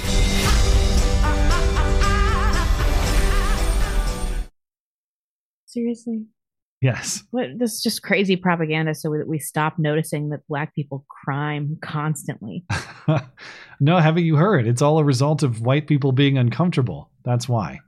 Seriously. 5.66 6.24
Yes. 6.80 7.24
What 7.30 7.58
this 7.58 7.74
is 7.74 7.82
just 7.82 8.02
crazy 8.02 8.36
propaganda 8.36 8.94
so 8.94 9.10
that 9.18 9.28
we 9.28 9.38
stop 9.38 9.78
noticing 9.78 10.30
that 10.30 10.40
black 10.48 10.74
people 10.74 11.04
crime 11.10 11.76
constantly. 11.82 12.64
no, 13.80 13.98
haven't 13.98 14.24
you 14.24 14.36
heard? 14.36 14.66
It's 14.66 14.80
all 14.80 14.98
a 14.98 15.04
result 15.04 15.42
of 15.42 15.60
white 15.60 15.86
people 15.86 16.12
being 16.12 16.38
uncomfortable. 16.38 17.10
That's 17.22 17.50
why. 17.50 17.80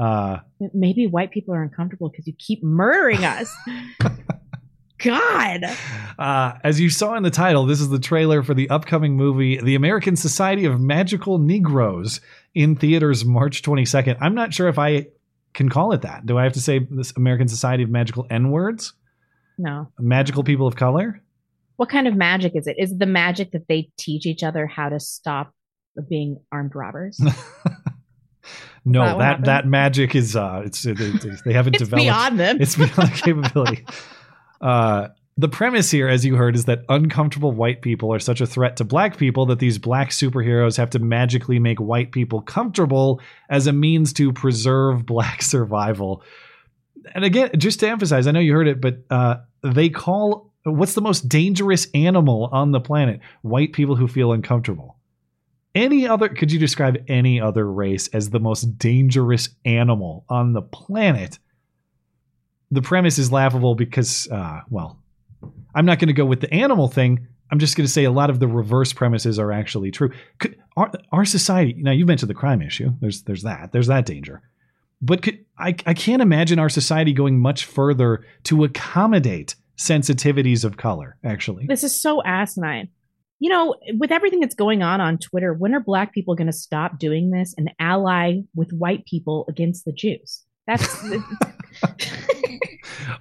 Uh, 0.00 0.40
Maybe 0.72 1.06
white 1.06 1.30
people 1.30 1.54
are 1.54 1.62
uncomfortable 1.62 2.08
because 2.08 2.26
you 2.26 2.32
keep 2.38 2.62
murdering 2.62 3.24
us. 3.24 3.54
God. 4.98 5.64
Uh, 6.18 6.52
as 6.64 6.80
you 6.80 6.90
saw 6.90 7.14
in 7.14 7.22
the 7.22 7.30
title, 7.30 7.66
this 7.66 7.80
is 7.80 7.88
the 7.88 7.98
trailer 7.98 8.42
for 8.42 8.54
the 8.54 8.68
upcoming 8.70 9.16
movie, 9.16 9.58
The 9.60 9.74
American 9.74 10.16
Society 10.16 10.64
of 10.64 10.80
Magical 10.80 11.38
Negroes, 11.38 12.20
in 12.54 12.76
theaters 12.76 13.24
March 13.24 13.62
22nd. 13.62 14.16
I'm 14.20 14.34
not 14.34 14.52
sure 14.54 14.68
if 14.68 14.78
I 14.78 15.08
can 15.52 15.68
call 15.68 15.92
it 15.92 16.02
that. 16.02 16.26
Do 16.26 16.38
I 16.38 16.44
have 16.44 16.52
to 16.54 16.60
say 16.60 16.78
this 16.90 17.12
American 17.16 17.48
Society 17.48 17.82
of 17.82 17.90
Magical 17.90 18.26
N 18.30 18.50
words? 18.50 18.92
No. 19.58 19.88
Magical 19.98 20.44
people 20.44 20.66
of 20.66 20.76
color? 20.76 21.22
What 21.76 21.88
kind 21.88 22.06
of 22.06 22.14
magic 22.14 22.52
is 22.54 22.66
it? 22.66 22.76
Is 22.78 22.92
it 22.92 22.98
the 22.98 23.06
magic 23.06 23.52
that 23.52 23.68
they 23.68 23.90
teach 23.96 24.26
each 24.26 24.42
other 24.42 24.66
how 24.66 24.88
to 24.90 25.00
stop 25.00 25.54
being 26.08 26.38
armed 26.52 26.74
robbers? 26.74 27.20
No, 28.84 29.18
That 29.18 29.44
that 29.44 29.66
magic 29.66 30.14
is 30.14 30.34
uh, 30.36 30.62
it's 30.64 30.86
it, 30.86 30.98
it- 31.00 31.44
they 31.44 31.52
haven't 31.52 31.74
It's 31.76 31.84
developed. 31.84 32.04
beyond 32.06 32.40
them. 32.40 32.56
It's 32.60 32.76
beyond 32.76 33.12
capability. 33.14 33.84
Uh, 34.60 35.08
the 35.38 35.48
premise 35.48 35.90
here, 35.90 36.06
as 36.06 36.22
you 36.26 36.36
heard, 36.36 36.54
is 36.54 36.66
that 36.66 36.84
uncomfortable 36.90 37.50
white 37.50 37.80
people 37.80 38.12
are 38.12 38.18
such 38.18 38.42
a 38.42 38.46
threat 38.46 38.76
to 38.76 38.84
black 38.84 39.16
people 39.16 39.46
that 39.46 39.58
these 39.58 39.78
black 39.78 40.10
superheroes 40.10 40.76
have 40.76 40.90
to 40.90 40.98
magically 40.98 41.58
make 41.58 41.80
white 41.80 42.12
people 42.12 42.42
comfortable 42.42 43.22
as 43.48 43.66
a 43.66 43.72
means 43.72 44.12
to 44.12 44.34
preserve 44.34 45.06
black 45.06 45.40
survival. 45.40 46.22
And 47.14 47.24
again, 47.24 47.52
just 47.56 47.80
to 47.80 47.88
emphasize, 47.88 48.26
I 48.26 48.32
know 48.32 48.40
you 48.40 48.52
heard 48.52 48.68
it, 48.68 48.82
but 48.82 48.98
uh, 49.08 49.36
they 49.62 49.88
call 49.88 50.52
what's 50.64 50.92
the 50.92 51.00
most 51.00 51.26
dangerous 51.26 51.86
animal 51.94 52.50
on 52.52 52.72
the 52.72 52.80
planet? 52.80 53.20
White 53.40 53.72
people 53.72 53.96
who 53.96 54.08
feel 54.08 54.32
uncomfortable. 54.32 54.98
Any 55.74 56.06
other, 56.06 56.28
could 56.28 56.50
you 56.50 56.58
describe 56.58 56.98
any 57.08 57.40
other 57.40 57.70
race 57.70 58.08
as 58.08 58.30
the 58.30 58.40
most 58.40 58.78
dangerous 58.78 59.50
animal 59.64 60.24
on 60.28 60.52
the 60.52 60.62
planet? 60.62 61.38
The 62.70 62.82
premise 62.82 63.18
is 63.18 63.30
laughable 63.30 63.74
because, 63.74 64.28
uh, 64.30 64.60
well, 64.68 64.98
I'm 65.74 65.86
not 65.86 65.98
going 65.98 66.08
to 66.08 66.12
go 66.12 66.24
with 66.24 66.40
the 66.40 66.52
animal 66.52 66.88
thing. 66.88 67.28
I'm 67.52 67.58
just 67.58 67.76
going 67.76 67.86
to 67.86 67.92
say 67.92 68.04
a 68.04 68.10
lot 68.10 68.30
of 68.30 68.40
the 68.40 68.48
reverse 68.48 68.92
premises 68.92 69.38
are 69.38 69.52
actually 69.52 69.90
true. 69.90 70.12
Could, 70.38 70.56
our, 70.76 70.90
our 71.12 71.24
society, 71.24 71.74
now 71.78 71.92
you 71.92 72.06
mentioned 72.06 72.30
the 72.30 72.34
crime 72.34 72.62
issue. 72.62 72.92
There's 73.00 73.22
there's 73.22 73.42
that. 73.42 73.72
There's 73.72 73.88
that 73.88 74.06
danger. 74.06 74.42
But 75.02 75.22
could, 75.22 75.44
I, 75.58 75.74
I 75.86 75.94
can't 75.94 76.22
imagine 76.22 76.58
our 76.58 76.68
society 76.68 77.12
going 77.12 77.40
much 77.40 77.64
further 77.64 78.24
to 78.44 78.64
accommodate 78.64 79.54
sensitivities 79.76 80.64
of 80.64 80.76
color, 80.76 81.16
actually. 81.24 81.66
This 81.66 81.84
is 81.84 81.98
so 81.98 82.22
asinine. 82.22 82.88
You 83.40 83.48
know, 83.48 83.74
with 83.98 84.12
everything 84.12 84.40
that's 84.40 84.54
going 84.54 84.82
on 84.82 85.00
on 85.00 85.16
Twitter, 85.18 85.54
when 85.54 85.74
are 85.74 85.80
black 85.80 86.12
people 86.12 86.34
going 86.34 86.46
to 86.46 86.52
stop 86.52 86.98
doing 86.98 87.30
this 87.30 87.54
and 87.56 87.70
ally 87.80 88.40
with 88.54 88.70
white 88.72 89.04
people 89.06 89.46
against 89.48 89.84
the 89.86 89.92
Jews? 89.92 90.44
That's 90.66 90.86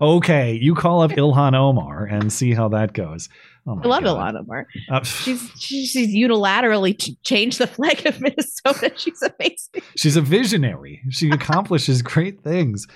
Okay, 0.01 0.53
you 0.53 0.75
call 0.75 1.01
up 1.01 1.11
Ilhan 1.11 1.55
Omar 1.55 2.05
and 2.05 2.31
see 2.31 2.53
how 2.53 2.69
that 2.69 2.93
goes. 2.93 3.27
Oh 3.67 3.79
I 3.83 3.87
love 3.87 4.03
God. 4.03 4.33
Ilhan 4.35 4.39
Omar. 4.39 4.67
Uh, 4.89 5.03
She's 5.03 5.51
she- 5.57 5.85
she's 5.85 6.15
unilaterally 6.15 6.97
ch- 6.99 7.21
changed 7.23 7.59
the 7.59 7.67
flag 7.67 8.05
of 8.05 8.19
Minnesota. 8.21 8.91
She's 8.97 9.21
amazing. 9.21 9.81
She's 9.95 10.15
a 10.15 10.21
visionary. 10.21 11.01
She 11.09 11.29
accomplishes 11.29 12.01
great 12.01 12.41
things. 12.41 12.87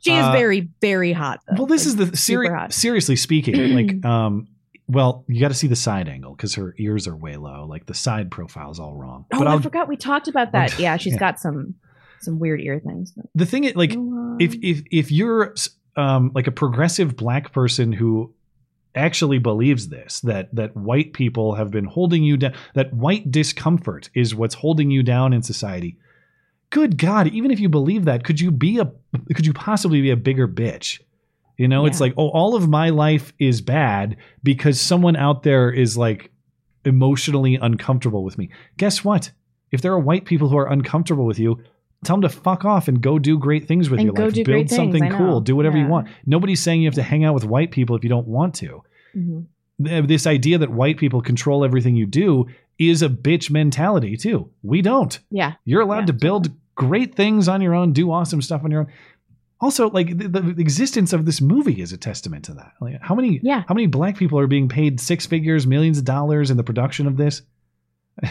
She 0.00 0.12
is 0.12 0.24
Uh, 0.24 0.32
very 0.32 0.68
very 0.80 1.12
hot. 1.12 1.40
Though. 1.48 1.54
Well, 1.58 1.66
this 1.66 1.86
is 1.86 1.96
the 1.96 2.16
seri- 2.16 2.50
seriously 2.70 3.16
speaking, 3.16 3.74
like 3.74 4.04
um 4.10 4.48
well, 4.86 5.24
you 5.28 5.40
got 5.40 5.48
to 5.48 5.54
see 5.54 5.66
the 5.66 5.76
side 5.76 6.08
angle 6.08 6.32
because 6.34 6.54
her 6.56 6.74
ears 6.78 7.06
are 7.08 7.16
way 7.16 7.36
low. 7.36 7.66
Like 7.66 7.86
the 7.86 7.94
side 7.94 8.30
profile 8.30 8.70
is 8.70 8.78
all 8.78 8.94
wrong. 8.94 9.24
Oh, 9.32 9.38
but 9.38 9.48
I 9.48 9.52
I'll, 9.52 9.60
forgot 9.60 9.88
we 9.88 9.96
talked 9.96 10.28
about 10.28 10.52
that. 10.52 10.78
Yeah, 10.78 10.96
she's 10.96 11.14
Yeah. 11.14 11.18
got 11.20 11.40
some 11.40 11.74
some 12.20 12.38
weird 12.38 12.60
ear 12.60 12.80
things. 12.80 13.12
but- 13.12 13.26
the 13.34 13.46
thing 13.46 13.64
is, 13.64 13.74
like, 13.76 13.92
if 14.40 14.54
if 14.62 14.82
if 14.90 15.10
you're 15.12 15.54
um 15.96 16.32
like 16.34 16.46
a 16.46 16.52
progressive 16.52 17.16
black 17.16 17.52
person 17.52 17.92
who 17.92 18.32
actually 18.96 19.38
believes 19.38 19.88
this 19.88 20.20
that 20.20 20.54
that 20.54 20.76
white 20.76 21.12
people 21.12 21.54
have 21.54 21.70
been 21.70 21.84
holding 21.84 22.22
you 22.22 22.36
down 22.36 22.52
that 22.74 22.92
white 22.94 23.28
discomfort 23.30 24.08
is 24.14 24.34
what's 24.36 24.54
holding 24.54 24.88
you 24.90 25.02
down 25.02 25.32
in 25.32 25.42
society 25.42 25.96
good 26.70 26.96
god 26.96 27.26
even 27.28 27.50
if 27.50 27.58
you 27.58 27.68
believe 27.68 28.04
that 28.04 28.22
could 28.22 28.40
you 28.40 28.52
be 28.52 28.78
a 28.78 28.88
could 29.34 29.46
you 29.46 29.52
possibly 29.52 30.00
be 30.00 30.10
a 30.10 30.16
bigger 30.16 30.46
bitch 30.46 31.00
you 31.56 31.68
know 31.68 31.86
it's 31.86 32.00
like 32.00 32.14
oh 32.16 32.28
all 32.28 32.54
of 32.54 32.68
my 32.68 32.90
life 32.90 33.32
is 33.38 33.60
bad 33.60 34.16
because 34.42 34.80
someone 34.80 35.16
out 35.16 35.42
there 35.42 35.70
is 35.70 35.96
like 35.96 36.30
emotionally 36.84 37.54
uncomfortable 37.56 38.24
with 38.24 38.36
me 38.38 38.50
guess 38.76 39.04
what 39.04 39.30
if 39.70 39.80
there 39.80 39.92
are 39.92 39.98
white 39.98 40.24
people 40.24 40.48
who 40.48 40.58
are 40.58 40.70
uncomfortable 40.70 41.24
with 41.24 41.38
you 41.38 41.62
tell 42.04 42.16
them 42.16 42.22
to 42.22 42.28
fuck 42.28 42.64
off 42.64 42.88
and 42.88 43.00
go 43.00 43.18
do 43.18 43.38
great 43.38 43.66
things 43.66 43.88
with 43.88 43.98
And 44.00 44.06
your 44.06 44.14
go 44.14 44.24
life 44.24 44.34
do 44.34 44.44
build 44.44 44.68
something 44.68 45.10
cool 45.10 45.40
do 45.40 45.56
whatever 45.56 45.78
you 45.78 45.86
want 45.86 46.08
nobody's 46.26 46.62
saying 46.62 46.82
you 46.82 46.88
have 46.88 46.94
to 46.94 47.02
hang 47.02 47.24
out 47.24 47.34
with 47.34 47.44
white 47.44 47.70
people 47.70 47.96
if 47.96 48.02
you 48.04 48.10
don't 48.10 48.26
want 48.26 48.54
to 48.56 48.82
Mhm. 49.16 49.46
This 49.78 50.26
idea 50.26 50.58
that 50.58 50.70
white 50.70 50.98
people 50.98 51.20
control 51.20 51.64
everything 51.64 51.96
you 51.96 52.06
do 52.06 52.46
is 52.78 53.02
a 53.02 53.08
bitch 53.08 53.50
mentality 53.50 54.16
too. 54.16 54.50
We 54.62 54.82
don't. 54.82 55.18
Yeah. 55.30 55.54
You're 55.64 55.80
allowed 55.82 56.06
to 56.08 56.12
build 56.12 56.50
great 56.76 57.14
things 57.14 57.48
on 57.48 57.60
your 57.60 57.74
own, 57.74 57.92
do 57.92 58.10
awesome 58.12 58.42
stuff 58.42 58.62
on 58.64 58.70
your 58.70 58.80
own. 58.82 58.86
Also, 59.64 59.88
like 59.90 60.18
the, 60.18 60.28
the 60.28 60.54
existence 60.60 61.12
of 61.14 61.24
this 61.24 61.40
movie 61.40 61.80
is 61.80 61.90
a 61.92 61.96
testament 61.96 62.44
to 62.44 62.54
that. 62.54 62.72
Like, 62.82 63.00
how 63.00 63.14
many 63.14 63.40
Yeah. 63.42 63.62
how 63.66 63.74
many 63.74 63.86
black 63.86 64.16
people 64.18 64.38
are 64.38 64.46
being 64.46 64.68
paid 64.68 65.00
six 65.00 65.24
figures, 65.26 65.66
millions 65.66 65.96
of 65.98 66.04
dollars 66.04 66.50
in 66.50 66.56
the 66.58 66.62
production 66.64 67.06
of 67.06 67.16
this? 67.16 67.42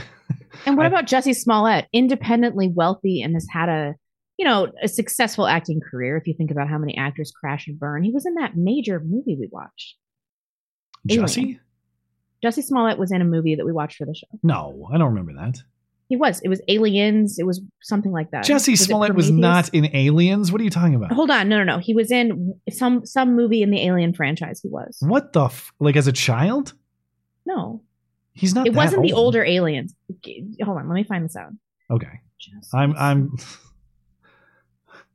And 0.67 0.77
what 0.77 0.85
I- 0.85 0.89
about 0.89 1.07
Jussie 1.07 1.35
Smollett, 1.35 1.87
independently 1.91 2.67
wealthy 2.67 3.21
and 3.23 3.33
has 3.33 3.47
had 3.51 3.67
a, 3.69 3.95
you 4.37 4.45
know, 4.45 4.71
a 4.83 4.87
successful 4.87 5.47
acting 5.47 5.81
career? 5.81 6.15
If 6.17 6.27
you 6.27 6.35
think 6.37 6.51
about 6.51 6.69
how 6.69 6.77
many 6.77 6.95
actors 6.95 7.31
crash 7.31 7.67
and 7.67 7.79
burn, 7.79 8.03
he 8.03 8.11
was 8.11 8.25
in 8.27 8.35
that 8.35 8.55
major 8.55 8.99
movie 8.99 9.35
we 9.39 9.49
watched. 9.51 9.95
Alien. 11.09 11.25
Jussie? 11.25 11.59
Jussie 12.45 12.63
Smollett 12.63 12.99
was 12.99 13.11
in 13.11 13.21
a 13.21 13.25
movie 13.25 13.55
that 13.55 13.65
we 13.65 13.71
watched 13.71 13.97
for 13.97 14.05
the 14.05 14.13
show. 14.13 14.27
No, 14.43 14.87
I 14.93 14.97
don't 14.99 15.09
remember 15.15 15.33
that. 15.33 15.57
He 16.13 16.17
was. 16.17 16.39
It 16.41 16.47
was 16.49 16.61
Aliens. 16.67 17.39
It 17.39 17.47
was 17.47 17.59
something 17.81 18.11
like 18.11 18.29
that. 18.29 18.45
Jussie 18.45 18.73
Was 18.73 18.81
Smollett 18.81 19.15
was 19.15 19.31
not 19.31 19.69
in 19.73 19.89
Aliens. 19.95 20.51
What 20.51 20.61
are 20.61 20.63
you 20.63 20.69
talking 20.69 20.93
about? 20.93 21.11
Hold 21.11 21.31
on, 21.31 21.49
no, 21.49 21.57
no, 21.57 21.63
no. 21.63 21.79
He 21.79 21.95
was 21.95 22.11
in 22.11 22.53
some 22.69 23.03
some 23.03 23.35
movie 23.35 23.63
in 23.63 23.71
the 23.71 23.83
Alien 23.83 24.13
franchise. 24.13 24.59
He 24.61 24.69
was. 24.69 24.95
What 24.99 25.33
the 25.33 25.45
f- 25.45 25.73
like 25.79 25.95
as 25.95 26.05
a 26.05 26.11
child? 26.11 26.73
No, 27.47 27.81
He's 28.35 28.53
not. 28.53 28.67
it 28.67 28.75
wasn't 28.75 29.01
the 29.01 29.13
older 29.13 29.43
aliens. 29.43 29.95
Hold 30.63 30.77
on, 30.77 30.87
let 30.87 30.93
me 30.93 31.03
find 31.03 31.25
this 31.25 31.35
out. 31.35 31.51
Okay. 31.89 32.21
I'm 32.75 32.93
I'm 32.95 33.31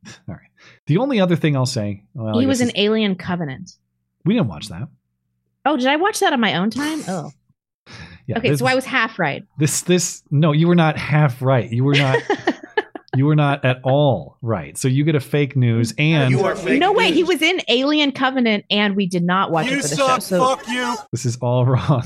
all 0.07 0.35
right. 0.35 0.51
The 0.87 0.97
only 0.99 1.21
other 1.21 1.37
thing 1.37 1.55
I'll 1.57 1.65
say, 1.65 2.03
well, 2.15 2.41
he 2.41 2.47
was 2.47 2.61
in 2.61 2.73
Alien 2.77 3.15
Covenant. 3.15 3.71
we 4.25 4.35
didn't 4.35 4.49
watch 4.49 4.67
that. 4.69 4.89
Oh, 5.65 5.77
did 5.77 5.87
I 5.87 5.95
watch 5.95 6.19
that 6.19 6.33
on 6.33 6.41
my 6.41 6.57
own 6.57 6.71
time? 6.71 7.03
Oh, 7.09 7.31
Yeah, 8.29 8.39
okay. 8.39 8.51
this, 8.51 8.59
So 8.59 8.67
I 8.67 8.75
was 8.75 8.85
half 8.85 9.19
right. 9.19 9.45
this 9.59 9.81
this 9.83 10.23
no, 10.31 10.53
you 10.53 10.69
were 10.69 10.75
not 10.75 10.99
half 10.99 11.41
right. 11.41 11.71
You 11.71 11.83
were 11.83 11.95
not 11.95 12.23
you 13.17 13.25
were 13.25 13.35
not 13.35 13.65
at 13.65 13.81
all 13.85 14.37
right. 14.43 14.77
So 14.77 14.87
you 14.87 15.03
get 15.03 15.15
a 15.15 15.21
fake 15.21 15.57
news 15.57 15.95
and 15.97 16.31
you 16.31 16.45
are 16.45 16.55
fake 16.55 16.79
no 16.79 16.93
way. 16.93 17.11
He 17.11 17.25
was 17.25 17.41
in 17.41 17.63
Alien 17.69 18.13
Covenant, 18.13 18.67
and 18.71 18.95
we 18.95 19.07
did 19.07 19.25
not 19.25 19.51
watch 19.51 19.67
it 19.69 19.81
for 19.83 19.89
the 19.89 19.97
show. 19.97 20.19
So, 20.19 20.45
fuck 20.45 20.69
you. 20.69 20.95
This 21.11 21.25
is 21.25 21.39
all 21.39 21.65
wrong. 21.65 22.05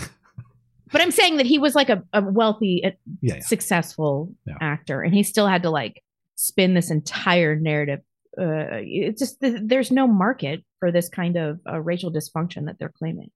but 0.92 1.00
I'm 1.00 1.10
saying 1.10 1.38
that 1.38 1.46
he 1.46 1.58
was 1.58 1.74
like 1.74 1.90
a, 1.90 2.04
a 2.12 2.22
wealthy, 2.22 2.84
uh, 2.84 2.90
Yeah, 3.20 3.34
yeah. 3.34 3.40
successful 3.40 4.32
actor, 4.60 5.02
and 5.02 5.12
he 5.12 5.24
still 5.24 5.48
had 5.48 5.64
to 5.64 5.70
like 5.70 6.02
spin 6.36 6.74
this 6.74 6.90
entire 6.90 7.56
narrative. 7.56 7.98
Uh, 8.40 8.78
it's 8.80 9.18
just 9.20 9.36
there's 9.40 9.90
no 9.90 10.06
market 10.06 10.64
for 10.78 10.92
this 10.92 11.08
kind 11.08 11.36
of 11.36 11.60
uh, 11.68 11.80
racial 11.80 12.12
dysfunction 12.12 12.66
that 12.66 12.78
they're 12.78 12.94
claiming. 12.96 13.30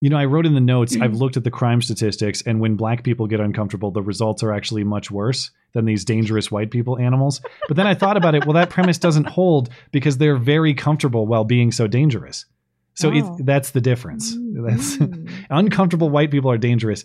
You 0.00 0.08
know, 0.08 0.16
I 0.16 0.24
wrote 0.24 0.46
in 0.46 0.54
the 0.54 0.60
notes, 0.60 0.94
I've 0.94 1.10
mm-hmm. 1.10 1.16
looked 1.16 1.36
at 1.36 1.44
the 1.44 1.50
crime 1.50 1.82
statistics, 1.82 2.42
and 2.42 2.58
when 2.58 2.76
black 2.76 3.04
people 3.04 3.26
get 3.26 3.38
uncomfortable, 3.40 3.90
the 3.90 4.02
results 4.02 4.42
are 4.42 4.52
actually 4.52 4.82
much 4.82 5.10
worse 5.10 5.50
than 5.74 5.84
these 5.84 6.06
dangerous 6.06 6.50
white 6.50 6.70
people 6.70 6.98
animals. 6.98 7.42
But 7.68 7.76
then 7.76 7.86
I 7.86 7.94
thought 7.94 8.16
about 8.16 8.34
it, 8.34 8.46
well, 8.46 8.54
that 8.54 8.70
premise 8.70 8.96
doesn't 8.96 9.26
hold 9.26 9.68
because 9.92 10.16
they're 10.16 10.38
very 10.38 10.72
comfortable 10.72 11.26
while 11.26 11.44
being 11.44 11.70
so 11.70 11.86
dangerous. 11.86 12.46
So 12.94 13.10
Oh. 13.10 13.36
it, 13.38 13.46
that's 13.46 13.70
the 13.70 13.80
difference. 13.80 14.34
That's 14.34 14.96
mm. 14.96 15.30
uncomfortable 15.50 16.10
white 16.10 16.30
people 16.30 16.50
are 16.50 16.58
dangerous. 16.58 17.04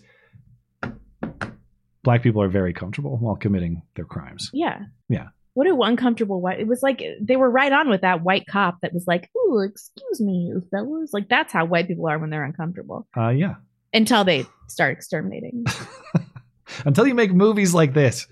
Black 2.03 2.23
people 2.23 2.41
are 2.41 2.49
very 2.49 2.73
comfortable 2.73 3.17
while 3.17 3.35
committing 3.35 3.81
their 3.95 4.05
crimes. 4.05 4.51
Yeah. 4.53 4.83
Yeah. 5.09 5.27
What 5.55 5.67
a 5.67 5.75
uncomfortable 5.81 6.41
white. 6.41 6.59
It 6.59 6.67
was 6.67 6.83
like 6.83 7.01
they 7.19 7.35
were 7.37 7.49
right 7.49 7.71
on 7.71 7.89
with 7.89 8.01
that 8.01 8.21
white 8.23 8.45
cop 8.45 8.81
that 8.81 8.93
was 8.93 9.07
like, 9.07 9.29
"Ooh, 9.35 9.59
excuse 9.61 10.21
me, 10.21 10.49
you 10.49 10.61
fellas." 10.69 11.13
Like 11.13 11.27
that's 11.29 11.51
how 11.51 11.65
white 11.65 11.87
people 11.87 12.07
are 12.07 12.19
when 12.19 12.29
they're 12.29 12.43
uncomfortable. 12.43 13.07
Uh, 13.17 13.29
yeah. 13.29 13.55
Until 13.93 14.23
they 14.25 14.45
start 14.67 14.91
exterminating. 14.91 15.65
Until 16.85 17.07
you 17.07 17.13
make 17.15 17.33
movies 17.33 17.73
like 17.73 17.93
this. 17.93 18.27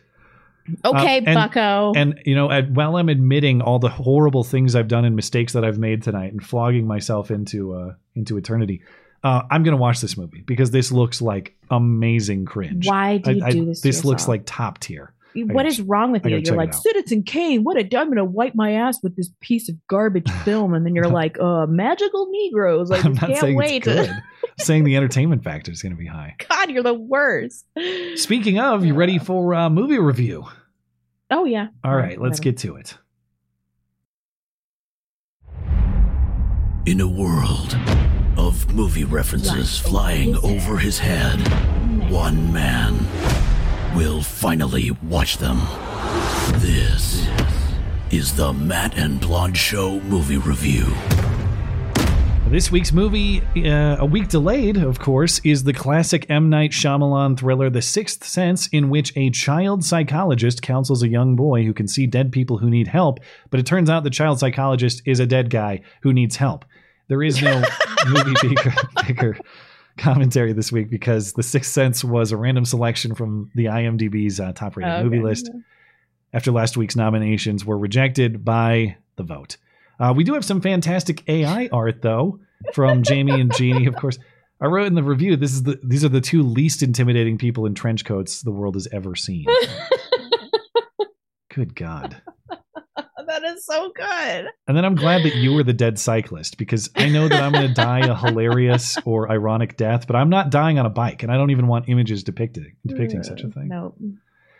Okay, 0.85 1.17
Uh, 1.19 1.23
and- 1.25 1.35
Bucko. 1.35 1.93
And 1.95 2.19
you 2.25 2.35
know, 2.35 2.49
at, 2.51 2.69
while 2.71 2.95
I'm 2.97 3.09
admitting 3.09 3.61
all 3.61 3.79
the 3.79 3.89
horrible 3.89 4.43
things 4.43 4.75
I've 4.75 4.87
done 4.87 5.05
and 5.05 5.15
mistakes 5.15 5.53
that 5.53 5.63
I've 5.65 5.77
made 5.77 6.03
tonight, 6.03 6.31
and 6.31 6.43
flogging 6.43 6.87
myself 6.87 7.31
into 7.31 7.73
uh, 7.73 7.93
into 8.15 8.37
eternity, 8.37 8.81
uh, 9.23 9.43
I'm 9.49 9.63
gonna 9.63 9.77
watch 9.77 10.01
this 10.01 10.17
movie 10.17 10.41
because 10.41 10.71
this 10.71 10.91
looks 10.91 11.21
like 11.21 11.55
amazing 11.69 12.45
cringe. 12.45 12.87
Why 12.87 13.17
do 13.17 13.33
you 13.33 13.43
I- 13.43 13.47
I- 13.47 13.51
do 13.51 13.65
this 13.65 13.81
to 13.81 13.87
This 13.87 14.03
looks 14.05 14.27
like 14.27 14.43
top 14.45 14.79
tier. 14.79 15.13
I 15.35 15.41
what 15.45 15.63
gotta 15.63 15.67
is 15.69 15.77
ch- 15.77 15.81
wrong 15.81 16.11
with 16.11 16.25
you? 16.25 16.37
You're 16.37 16.55
like. 16.55 16.73
Citizen 16.73 17.23
Kane. 17.23 17.63
What 17.63 17.77
a 17.77 17.97
I'm 17.97 18.09
gonna 18.09 18.25
wipe 18.25 18.55
my 18.55 18.73
ass 18.73 19.01
with 19.01 19.15
this 19.15 19.29
piece 19.41 19.69
of 19.69 19.75
garbage 19.87 20.29
film, 20.43 20.73
and 20.73 20.85
then 20.85 20.95
you're 20.95 21.07
like, 21.07 21.39
uh, 21.39 21.65
magical 21.67 22.27
Negroes. 22.31 22.89
Like, 22.89 23.05
I'm 23.05 23.13
not 23.13 23.27
can't 23.27 23.39
saying 23.39 23.55
wait. 23.55 23.87
it's 23.87 24.07
good. 24.07 24.11
Saying 24.59 24.83
the 24.83 24.95
entertainment 24.95 25.43
factor 25.43 25.71
is 25.71 25.81
gonna 25.81 25.95
be 25.95 26.05
high. 26.05 26.35
God, 26.47 26.69
you're 26.69 26.83
the 26.83 26.93
worst. 26.93 27.65
Speaking 28.15 28.59
of, 28.59 28.85
you 28.85 28.93
ready 28.93 29.17
for 29.17 29.55
uh, 29.55 29.67
movie 29.67 29.97
review? 29.97 30.45
Oh 31.31 31.45
yeah. 31.45 31.69
All 31.83 31.95
right, 31.95 32.21
let's 32.21 32.39
get 32.39 32.57
to 32.59 32.75
it. 32.75 32.95
In 36.85 37.01
a 37.01 37.07
world 37.07 37.75
of 38.37 38.71
movie 38.73 39.05
references 39.05 39.79
flying 39.79 40.35
over 40.37 40.77
his 40.77 40.99
head, 40.99 41.39
one 42.11 42.53
man 42.53 43.07
will 43.95 44.21
finally 44.21 44.89
watch 45.03 45.37
them. 45.37 45.59
This 46.59 47.27
is 48.11 48.35
the 48.35 48.51
Matt 48.51 48.97
and 48.97 49.19
Blonde 49.19 49.57
Show 49.57 49.99
movie 50.01 50.37
review. 50.37 50.85
This 52.47 52.71
week's 52.71 52.91
movie, 52.91 53.41
uh, 53.67 53.97
a 53.99 54.05
week 54.05 54.29
delayed, 54.29 54.77
of 54.77 54.99
course, 54.99 55.39
is 55.43 55.63
the 55.63 55.73
classic 55.73 56.25
M. 56.29 56.49
Night 56.49 56.71
Shyamalan 56.71 57.37
thriller 57.37 57.69
The 57.69 57.81
Sixth 57.81 58.23
Sense, 58.25 58.67
in 58.67 58.89
which 58.89 59.15
a 59.15 59.29
child 59.29 59.83
psychologist 59.83 60.61
counsels 60.61 61.03
a 61.03 61.07
young 61.07 61.35
boy 61.35 61.63
who 61.63 61.73
can 61.73 61.87
see 61.87 62.05
dead 62.07 62.31
people 62.31 62.57
who 62.57 62.69
need 62.69 62.87
help, 62.87 63.19
but 63.49 63.59
it 63.59 63.65
turns 63.65 63.89
out 63.89 64.03
the 64.03 64.09
child 64.09 64.39
psychologist 64.39 65.01
is 65.05 65.19
a 65.19 65.25
dead 65.25 65.49
guy 65.49 65.81
who 66.01 66.13
needs 66.13 66.35
help. 66.35 66.65
There 67.07 67.23
is 67.23 67.41
no 67.41 67.63
movie 68.07 68.55
picker 69.03 69.37
commentary 69.97 70.53
this 70.53 70.71
week 70.71 70.89
because 70.89 71.33
The 71.33 71.43
Sixth 71.43 71.71
Sense 71.71 72.03
was 72.03 72.31
a 72.31 72.37
random 72.37 72.65
selection 72.65 73.15
from 73.15 73.51
the 73.55 73.65
IMDb's 73.65 74.39
uh, 74.39 74.53
top 74.53 74.75
rated 74.77 74.93
Okay. 74.93 75.03
movie 75.03 75.19
list 75.21 75.49
after 76.33 76.51
last 76.51 76.77
week's 76.77 76.95
nominations 76.95 77.63
were 77.65 77.77
rejected 77.77 78.43
by 78.43 78.97
the 79.17 79.23
vote. 79.23 79.57
Uh, 79.99 80.13
we 80.15 80.23
do 80.23 80.33
have 80.33 80.43
some 80.43 80.59
fantastic 80.61 81.27
AI 81.29 81.69
art 81.71 82.01
though 82.01 82.39
from 82.73 83.03
Jamie 83.03 83.39
and 83.39 83.53
Jeannie, 83.55 83.85
of 83.85 83.95
course. 83.95 84.17
I 84.59 84.65
wrote 84.67 84.87
in 84.87 84.95
the 84.95 85.03
review 85.03 85.35
this 85.35 85.53
is 85.53 85.63
the 85.63 85.79
these 85.83 86.03
are 86.05 86.09
the 86.09 86.21
two 86.21 86.41
least 86.41 86.81
intimidating 86.81 87.37
people 87.37 87.65
in 87.65 87.75
trench 87.75 88.05
coats 88.05 88.41
the 88.41 88.51
world 88.51 88.75
has 88.75 88.87
ever 88.91 89.15
seen. 89.15 89.45
Good 91.53 91.75
God. 91.75 92.21
That 93.43 93.57
is 93.57 93.65
so 93.65 93.91
good. 93.95 94.47
And 94.67 94.75
then 94.75 94.85
I'm 94.85 94.95
glad 94.95 95.23
that 95.23 95.35
you 95.35 95.53
were 95.53 95.63
the 95.63 95.73
dead 95.73 95.99
cyclist 95.99 96.57
because 96.57 96.89
I 96.95 97.09
know 97.09 97.27
that 97.27 97.41
I'm 97.41 97.51
going 97.51 97.67
to 97.67 97.73
die 97.73 97.99
a 97.99 98.15
hilarious 98.15 98.97
or 99.05 99.29
ironic 99.29 99.77
death, 99.77 100.07
but 100.07 100.15
I'm 100.15 100.29
not 100.29 100.49
dying 100.49 100.79
on 100.79 100.85
a 100.85 100.89
bike, 100.89 101.23
and 101.23 101.31
I 101.31 101.35
don't 101.35 101.51
even 101.51 101.67
want 101.67 101.89
images 101.89 102.23
depicting 102.23 102.75
depicting 102.85 103.23
such 103.23 103.41
a 103.41 103.47
mm, 103.47 103.53
thing. 103.53 103.67
Nope. 103.67 103.97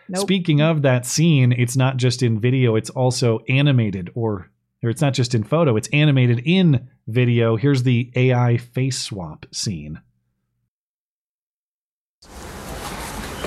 Nope. 0.10 0.22
Speaking 0.22 0.62
of 0.62 0.82
that 0.82 1.06
scene, 1.06 1.54
it's 1.54 1.78
not 1.78 1.98
just 1.98 2.22
in 2.22 2.40
video, 2.40 2.76
it's 2.76 2.90
also 2.90 3.40
animated 3.48 4.12
or 4.16 4.50
or 4.84 4.90
it's 4.90 5.02
not 5.02 5.14
just 5.14 5.34
in 5.34 5.44
photo, 5.44 5.78
it's 5.78 5.88
animated 5.94 6.42
in 6.46 6.90
video. 7.08 7.56
Here's 7.56 7.84
the 7.84 8.12
AI 8.16 8.58
face 8.58 9.00
swap 9.00 9.46
scene. 9.52 10.02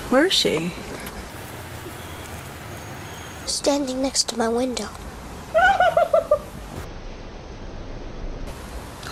Where 0.09 0.27
is 0.27 0.33
she? 0.33 0.73
Standing 3.45 4.01
next 4.01 4.29
to 4.31 4.39
my 4.39 4.49
window. 4.49 4.89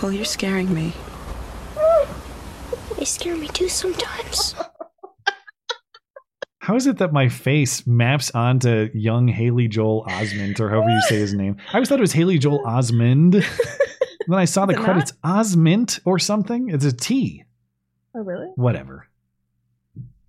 Oh, 0.05 0.09
you're 0.09 0.23
scaring 0.23 0.71
me. 0.71 0.93
They 2.95 3.05
scare 3.05 3.35
me 3.35 3.47
too 3.47 3.67
sometimes. 3.67 4.53
How 6.59 6.75
is 6.75 6.85
it 6.85 6.99
that 6.99 7.11
my 7.11 7.27
face 7.27 7.87
maps 7.87 8.29
onto 8.35 8.91
young 8.93 9.27
Haley 9.27 9.67
Joel 9.67 10.05
Osment 10.07 10.59
or 10.59 10.69
however 10.69 10.91
you 10.91 11.01
say 11.09 11.15
his 11.15 11.33
name? 11.33 11.57
I 11.71 11.77
always 11.77 11.89
thought 11.89 11.97
it 11.97 12.01
was 12.01 12.13
Haley 12.13 12.37
Joel 12.37 12.61
Osmond. 12.67 13.33
then 14.27 14.37
I 14.37 14.45
saw 14.45 14.67
the 14.67 14.73
Is 14.73 14.77
it 14.77 14.81
not? 14.81 14.85
credits 14.85 15.13
Osment 15.23 15.99
or 16.05 16.19
something. 16.19 16.69
It's 16.69 16.85
a 16.85 16.93
T. 16.93 17.43
Oh 18.13 18.19
really? 18.19 18.49
Whatever. 18.53 19.07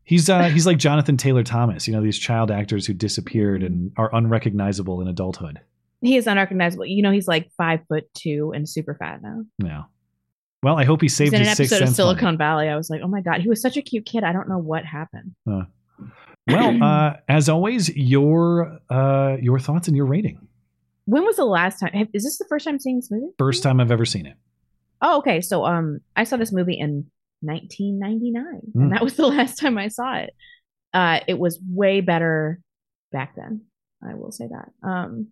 He's 0.05 0.31
uh 0.31 0.45
he's 0.45 0.65
like 0.65 0.79
Jonathan 0.79 1.19
Taylor 1.19 1.43
Thomas, 1.43 1.87
you 1.87 1.93
know, 1.93 2.01
these 2.01 2.19
child 2.19 2.51
actors 2.51 2.87
who 2.87 2.95
disappeared 2.95 3.63
and 3.63 3.93
are 3.99 4.09
unrecognizable 4.15 5.03
in 5.03 5.09
adulthood. 5.09 5.61
He 6.03 6.17
is 6.17 6.27
unrecognizable. 6.27 6.87
You 6.87 7.03
know, 7.03 7.11
he's 7.13 7.27
like 7.29 7.51
five 7.57 7.81
foot 7.89 8.05
two 8.15 8.53
and 8.55 8.69
super 8.69 8.95
fat 8.95 9.23
now. 9.23 9.43
Yeah. 9.63 9.83
Well, 10.63 10.79
I 10.79 10.85
hope 10.85 11.01
he 11.01 11.09
saved 11.09 11.33
in 11.35 11.43
an 11.43 11.47
his 11.49 11.57
sixth 11.57 11.73
episode 11.73 11.85
of 11.85 11.89
sense. 11.89 11.99
money. 11.99 12.15
Silicon 12.19 12.39
Valley. 12.39 12.69
I 12.69 12.77
was 12.77 12.91
like, 12.91 13.01
oh 13.05 13.09
my 13.09 13.21
god, 13.21 13.41
he 13.41 13.49
was 13.49 13.61
such 13.63 13.77
a 13.77 13.83
cute 13.83 14.05
kid. 14.07 14.25
I 14.25 14.33
don't 14.33 14.49
know 14.49 14.59
what 14.59 14.85
happened. 14.85 15.35
Uh, 15.51 15.63
well, 16.49 16.83
uh, 16.83 17.15
as 17.29 17.49
always, 17.49 17.89
your 17.97 18.79
uh, 18.91 19.37
your 19.41 19.59
thoughts 19.59 19.89
and 19.89 19.97
your 19.97 20.07
rating. 20.07 20.47
When 21.05 21.25
was 21.25 21.37
the 21.37 21.45
last 21.45 21.79
time? 21.79 22.09
Is 22.13 22.25
this 22.25 22.39
the 22.39 22.47
first 22.49 22.65
time 22.65 22.79
seeing 22.81 22.97
this 22.97 23.11
movie? 23.11 23.29
First 23.39 23.63
time 23.63 23.81
I've 23.81 23.93
ever 23.93 24.05
seen 24.05 24.27
it. 24.27 24.35
Oh, 25.03 25.19
okay. 25.19 25.41
So, 25.41 25.65
um, 25.65 26.01
I 26.17 26.25
saw 26.25 26.37
this 26.37 26.53
movie 26.53 26.75
in 26.79 27.05
1999, 27.43 28.73
Mm. 28.75 28.83
and 28.83 28.93
that 28.93 29.03
was 29.05 29.15
the 29.17 29.27
last 29.27 29.59
time 29.59 29.79
I 29.79 29.89
saw 29.89 30.17
it. 30.17 30.35
Uh, 30.93 31.21
it 31.29 31.39
was 31.39 31.61
way 31.71 32.01
better 32.01 32.61
back 33.13 33.37
then. 33.37 33.63
I 34.03 34.15
will 34.15 34.33
say 34.33 34.47
that. 34.49 34.89
Um, 34.89 35.29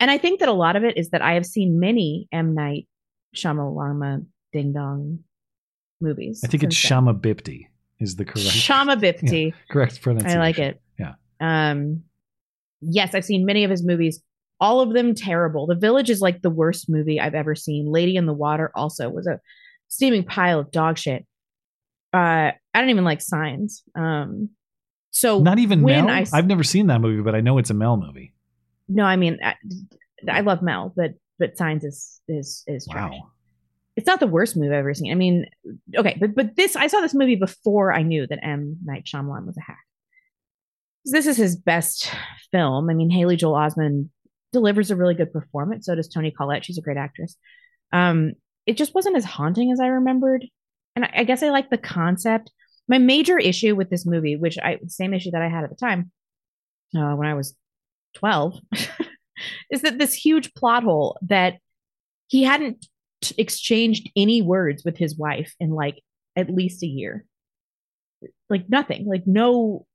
and 0.00 0.10
I 0.10 0.18
think 0.18 0.40
that 0.40 0.48
a 0.48 0.52
lot 0.52 0.74
of 0.76 0.82
it 0.84 0.96
is 0.96 1.10
that 1.10 1.22
I 1.22 1.34
have 1.34 1.46
seen 1.46 1.78
many 1.78 2.26
M 2.32 2.54
Night 2.54 2.88
Shyamalama 3.36 4.26
Ding 4.52 4.72
Dong 4.72 5.20
movies. 6.00 6.40
I 6.44 6.48
think 6.48 6.62
it's 6.64 6.74
then. 6.74 6.88
Shama 6.88 7.14
Bipti 7.14 7.66
is 8.00 8.16
the 8.16 8.24
correct 8.24 8.48
Shama 8.48 8.96
Bipti. 8.96 9.46
Yeah, 9.54 9.56
correct 9.70 10.00
pronunciation. 10.02 10.38
I 10.40 10.42
like 10.42 10.58
it. 10.58 10.80
Yeah. 10.98 11.12
Um, 11.40 12.02
yes, 12.80 13.14
I've 13.14 13.24
seen 13.24 13.44
many 13.46 13.64
of 13.64 13.70
his 13.70 13.84
movies. 13.84 14.20
All 14.58 14.80
of 14.80 14.92
them 14.92 15.14
terrible. 15.14 15.66
The 15.66 15.74
Village 15.74 16.10
is 16.10 16.20
like 16.20 16.42
the 16.42 16.50
worst 16.50 16.90
movie 16.90 17.18
I've 17.20 17.34
ever 17.34 17.54
seen. 17.54 17.90
Lady 17.90 18.16
in 18.16 18.26
the 18.26 18.32
Water 18.34 18.70
also 18.74 19.08
was 19.08 19.26
a 19.26 19.40
steaming 19.88 20.24
pile 20.24 20.58
of 20.60 20.70
dog 20.70 20.98
shit. 20.98 21.24
Uh, 22.12 22.50
I 22.74 22.80
don't 22.80 22.90
even 22.90 23.04
like 23.04 23.20
Signs. 23.22 23.82
Um, 23.94 24.50
so 25.12 25.40
Not 25.40 25.58
even 25.58 25.82
when 25.82 26.04
Mel. 26.06 26.14
I 26.14 26.18
I, 26.18 26.20
s- 26.22 26.32
have 26.32 26.46
never 26.46 26.62
seen 26.64 26.88
that 26.88 27.00
movie, 27.00 27.22
but 27.22 27.34
I 27.34 27.40
know 27.40 27.58
it's 27.58 27.70
a 27.70 27.74
Mel 27.74 27.96
movie. 27.96 28.32
No, 28.90 29.04
I 29.04 29.16
mean 29.16 29.38
I, 29.42 29.54
I 30.28 30.40
love 30.40 30.62
Mel, 30.62 30.92
but 30.96 31.12
but 31.38 31.56
Signs 31.56 31.84
is 31.84 32.20
is 32.28 32.64
is 32.66 32.86
trash. 32.90 33.12
Wow. 33.12 33.30
It's 33.96 34.06
not 34.06 34.20
the 34.20 34.26
worst 34.26 34.56
movie 34.56 34.68
I've 34.68 34.80
ever 34.80 34.94
seen. 34.94 35.12
I 35.12 35.14
mean, 35.14 35.46
okay, 35.96 36.16
but 36.18 36.34
but 36.34 36.56
this 36.56 36.76
I 36.76 36.86
saw 36.86 37.00
this 37.00 37.14
movie 37.14 37.36
before 37.36 37.92
I 37.92 38.02
knew 38.02 38.26
that 38.26 38.38
M 38.42 38.78
Night 38.84 39.04
Shyamalan 39.04 39.46
was 39.46 39.56
a 39.56 39.62
hack. 39.62 39.84
This 41.04 41.26
is 41.26 41.36
his 41.36 41.56
best 41.56 42.10
film. 42.50 42.90
I 42.90 42.94
mean, 42.94 43.10
Haley 43.10 43.36
Joel 43.36 43.54
Osment 43.54 44.08
delivers 44.52 44.90
a 44.90 44.96
really 44.96 45.14
good 45.14 45.32
performance. 45.32 45.86
So 45.86 45.94
does 45.94 46.08
Toni 46.08 46.30
Collette. 46.30 46.64
She's 46.64 46.78
a 46.78 46.82
great 46.82 46.96
actress. 46.96 47.36
Um, 47.92 48.32
it 48.66 48.76
just 48.76 48.94
wasn't 48.94 49.16
as 49.16 49.24
haunting 49.24 49.72
as 49.72 49.80
I 49.80 49.86
remembered, 49.86 50.44
and 50.96 51.04
I, 51.04 51.10
I 51.18 51.24
guess 51.24 51.42
I 51.42 51.50
like 51.50 51.70
the 51.70 51.78
concept. 51.78 52.50
My 52.88 52.98
major 52.98 53.38
issue 53.38 53.76
with 53.76 53.88
this 53.88 54.04
movie, 54.04 54.36
which 54.36 54.58
I 54.58 54.78
same 54.88 55.14
issue 55.14 55.30
that 55.30 55.42
I 55.42 55.48
had 55.48 55.64
at 55.64 55.70
the 55.70 55.76
time 55.76 56.10
uh, 56.96 57.14
when 57.14 57.28
I 57.28 57.34
was 57.34 57.54
twelve, 58.14 58.58
is 59.70 59.82
that 59.82 59.98
this 59.98 60.14
huge 60.14 60.52
plot 60.54 60.82
hole 60.82 61.18
that 61.22 61.54
he 62.28 62.42
hadn't 62.44 62.86
t- 63.20 63.34
exchanged 63.38 64.08
any 64.16 64.42
words 64.42 64.84
with 64.84 64.96
his 64.96 65.16
wife 65.16 65.54
in 65.60 65.70
like 65.70 66.00
at 66.36 66.50
least 66.50 66.82
a 66.82 66.86
year. 66.86 67.24
Like 68.48 68.68
nothing. 68.68 69.06
Like 69.06 69.26
no 69.26 69.86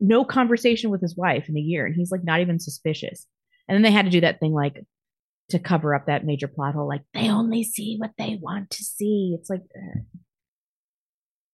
no 0.00 0.24
conversation 0.24 0.90
with 0.90 1.00
his 1.00 1.16
wife 1.16 1.48
in 1.48 1.56
a 1.56 1.60
year 1.60 1.86
and 1.86 1.94
he's 1.94 2.10
like 2.10 2.24
not 2.24 2.40
even 2.40 2.58
suspicious. 2.58 3.26
And 3.68 3.76
then 3.76 3.82
they 3.82 3.92
had 3.92 4.04
to 4.06 4.10
do 4.10 4.22
that 4.22 4.40
thing 4.40 4.52
like 4.52 4.84
to 5.50 5.58
cover 5.58 5.94
up 5.94 6.06
that 6.06 6.24
major 6.24 6.48
plot 6.48 6.74
hole 6.74 6.88
like 6.88 7.02
they 7.14 7.28
only 7.28 7.62
see 7.62 7.96
what 7.98 8.10
they 8.18 8.38
want 8.40 8.70
to 8.70 8.82
see. 8.82 9.36
It's 9.38 9.50
like 9.50 9.62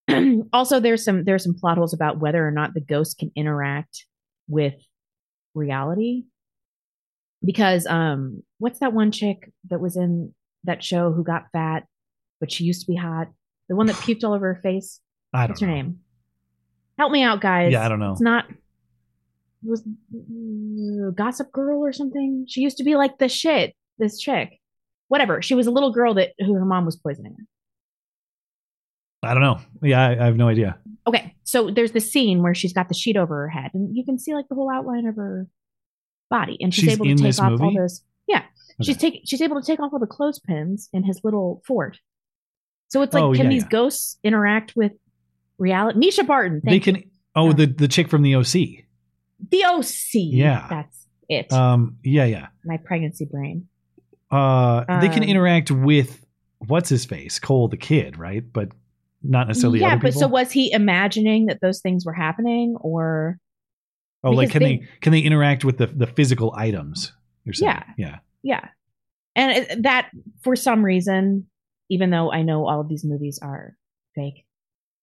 also 0.52 0.80
there's 0.80 1.04
some 1.04 1.24
there's 1.24 1.44
some 1.44 1.54
plot 1.54 1.76
holes 1.76 1.92
about 1.92 2.20
whether 2.20 2.46
or 2.46 2.50
not 2.50 2.74
the 2.74 2.80
ghost 2.80 3.18
can 3.18 3.30
interact 3.36 4.06
with 4.48 4.74
reality 5.58 6.24
because 7.44 7.86
um 7.86 8.42
what's 8.58 8.78
that 8.80 8.92
one 8.92 9.12
chick 9.12 9.50
that 9.68 9.80
was 9.80 9.96
in 9.96 10.34
that 10.64 10.82
show 10.82 11.12
who 11.12 11.22
got 11.22 11.46
fat 11.52 11.84
but 12.40 12.50
she 12.50 12.64
used 12.64 12.80
to 12.80 12.86
be 12.86 12.96
hot 12.96 13.28
the 13.68 13.76
one 13.76 13.86
that 13.86 13.96
puked 14.04 14.24
all 14.24 14.32
over 14.32 14.54
her 14.54 14.60
face 14.62 15.00
I 15.34 15.40
don't 15.42 15.50
what's 15.50 15.60
her 15.60 15.66
name 15.66 16.00
help 16.98 17.12
me 17.12 17.22
out 17.22 17.40
guys 17.40 17.72
Yeah, 17.72 17.84
I 17.84 17.88
don't 17.88 18.00
know. 18.00 18.12
it's 18.12 18.20
not 18.20 18.46
was 19.62 19.82
uh, 19.82 21.10
Gossip 21.10 21.50
Girl 21.52 21.80
or 21.84 21.92
something. 21.92 22.46
She 22.48 22.60
used 22.60 22.76
to 22.78 22.84
be 22.84 22.94
like 22.94 23.18
the 23.18 23.28
shit. 23.28 23.74
This 23.98 24.18
chick, 24.20 24.60
whatever. 25.08 25.42
She 25.42 25.56
was 25.56 25.66
a 25.66 25.72
little 25.72 25.90
girl 25.92 26.14
that 26.14 26.30
who 26.38 26.54
her 26.54 26.64
mom 26.64 26.84
was 26.84 26.94
poisoning 26.96 27.34
her. 27.36 27.44
I 29.28 29.34
don't 29.34 29.42
know. 29.42 29.60
Yeah, 29.82 30.00
I, 30.00 30.12
I 30.12 30.24
have 30.26 30.36
no 30.36 30.46
idea. 30.48 30.78
Okay, 31.08 31.34
so 31.48 31.70
there's 31.70 31.92
the 31.92 32.00
scene 32.00 32.42
where 32.42 32.54
she's 32.54 32.74
got 32.74 32.88
the 32.88 32.94
sheet 32.94 33.16
over 33.16 33.34
her 33.36 33.48
head, 33.48 33.70
and 33.72 33.96
you 33.96 34.04
can 34.04 34.18
see 34.18 34.34
like 34.34 34.46
the 34.48 34.54
whole 34.54 34.70
outline 34.70 35.06
of 35.06 35.16
her 35.16 35.46
body, 36.30 36.58
and 36.60 36.74
she's, 36.74 36.84
She's 36.84 36.92
able 36.94 37.06
to 37.06 37.14
take 37.16 37.38
off 37.40 37.60
all 37.60 37.74
those. 37.74 38.02
Yeah, 38.26 38.42
she's 38.82 38.98
taking. 38.98 39.22
She's 39.24 39.40
able 39.40 39.58
to 39.60 39.66
take 39.66 39.80
off 39.80 39.90
all 39.94 39.98
the 39.98 40.06
clothespins 40.06 40.90
in 40.92 41.04
his 41.04 41.20
little 41.24 41.62
fort. 41.66 41.98
So 42.88 43.00
it's 43.02 43.14
like, 43.14 43.22
Oh, 43.22 43.32
can 43.32 43.44
yeah, 43.44 43.50
these 43.50 43.62
yeah. 43.62 43.68
ghosts 43.70 44.18
interact 44.22 44.74
with 44.76 44.92
reality? 45.58 45.98
Mischa 45.98 46.26
Barton, 46.26 46.60
they 46.64 46.80
can. 46.80 46.96
you. 46.96 47.02
Oh, 47.34 47.52
the 47.52 47.66
the 47.66 47.88
chick 47.88 48.08
from 48.10 48.20
the 48.22 48.34
OC. 48.34 48.52
the 49.50 49.64
OC. 49.64 49.94
Yeah. 50.14 50.66
that's 50.68 51.06
it. 51.30 51.50
Um. 51.52 51.96
Yeah. 52.04 52.24
Yeah. 52.26 52.48
My 52.64 52.76
pregnancy 52.76 53.24
brain. 53.24 53.68
Uh. 54.30 55.00
they 55.00 55.08
can 55.08 55.22
Um, 55.22 55.28
interact 55.30 55.70
with 55.70 56.22
what's 56.58 56.88
his 56.90 57.06
face, 57.06 57.38
Cole 57.38 57.68
the 57.68 57.76
kid, 57.78 58.18
right? 58.18 58.44
But 58.52 58.72
not 59.22 59.48
necessarily 59.48 59.80
yeah, 59.80 59.96
but 59.96 60.14
so 60.14 60.28
was 60.28 60.52
he 60.52 60.72
imagining 60.72 61.46
that 61.46 61.60
those 61.60 61.80
things 61.80 62.04
were 62.04 62.12
happening, 62.12 62.76
or 62.80 63.38
oh, 64.22 64.30
like 64.30 64.50
can 64.50 64.62
they, 64.62 64.76
they- 64.78 64.88
can 65.00 65.12
they 65.12 65.20
interact 65.20 65.64
with 65.64 65.78
the 65.78 65.86
the 65.86 66.06
physical 66.06 66.54
items? 66.56 67.12
You're 67.44 67.54
saying. 67.54 67.72
Yeah. 67.72 67.84
Yeah. 67.96 68.18
yeah? 68.42 68.68
And 69.34 69.84
that, 69.84 70.10
for 70.42 70.54
some 70.54 70.84
reason, 70.84 71.46
even 71.88 72.10
though 72.10 72.30
I 72.30 72.42
know 72.42 72.66
all 72.66 72.80
of 72.80 72.88
these 72.88 73.04
movies 73.04 73.38
are 73.40 73.74
fake 74.14 74.44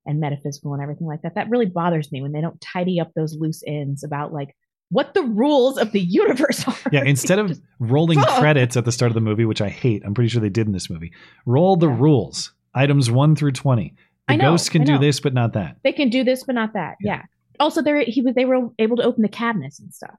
and 0.06 0.20
metaphysical 0.20 0.74
and 0.74 0.84
everything 0.84 1.08
like 1.08 1.24
that, 1.24 1.36
that 1.36 1.50
really 1.50 1.66
bothers 1.66 2.12
me 2.12 2.22
when 2.22 2.34
they 2.34 2.42
don't 2.42 2.60
tidy 2.62 3.00
up 3.00 3.12
those 3.16 3.36
loose 3.36 3.64
ends 3.66 4.04
about 4.04 4.32
like 4.32 4.56
what 4.90 5.14
the 5.16 5.24
rules 5.24 5.78
of 5.80 5.92
the 5.92 6.00
universe 6.02 6.68
are. 6.68 6.76
Yeah, 6.92 7.04
instead 7.04 7.40
of 7.40 7.60
rolling 7.80 8.22
credits 8.22 8.78
at 8.78 8.86
the 8.86 8.92
start 8.92 9.10
of 9.10 9.16
the 9.16 9.22
movie, 9.22 9.46
which 9.46 9.62
I 9.62 9.70
hate, 9.70 10.04
I'm 10.06 10.14
pretty 10.14 10.30
sure 10.30 10.42
they 10.42 10.50
did 10.50 10.68
in 10.68 10.74
this 10.74 10.90
movie. 10.90 11.12
Roll 11.46 11.76
the 11.78 11.90
rules, 11.90 12.54
items 12.76 13.10
one 13.10 13.36
through 13.36 13.54
twenty. 13.54 13.96
The 14.28 14.34
I 14.34 14.38
know, 14.38 14.52
ghosts 14.52 14.70
can 14.70 14.84
do 14.84 14.98
this, 14.98 15.20
but 15.20 15.34
not 15.34 15.54
that. 15.54 15.78
They 15.84 15.92
can 15.94 16.10
do 16.10 16.24
this, 16.24 16.44
but 16.44 16.56
not 16.56 16.74
that. 16.74 16.96
Yeah. 17.02 17.24
Also, 17.60 17.82
they 17.82 18.04
he 18.06 18.22
was 18.22 18.36
they 18.36 18.46
were 18.46 18.70
able 18.80 18.98
to 18.98 19.04
open 19.04 19.22
the 19.22 19.30
cabinets 19.30 19.80
and 19.80 19.94
stuff. 19.94 20.16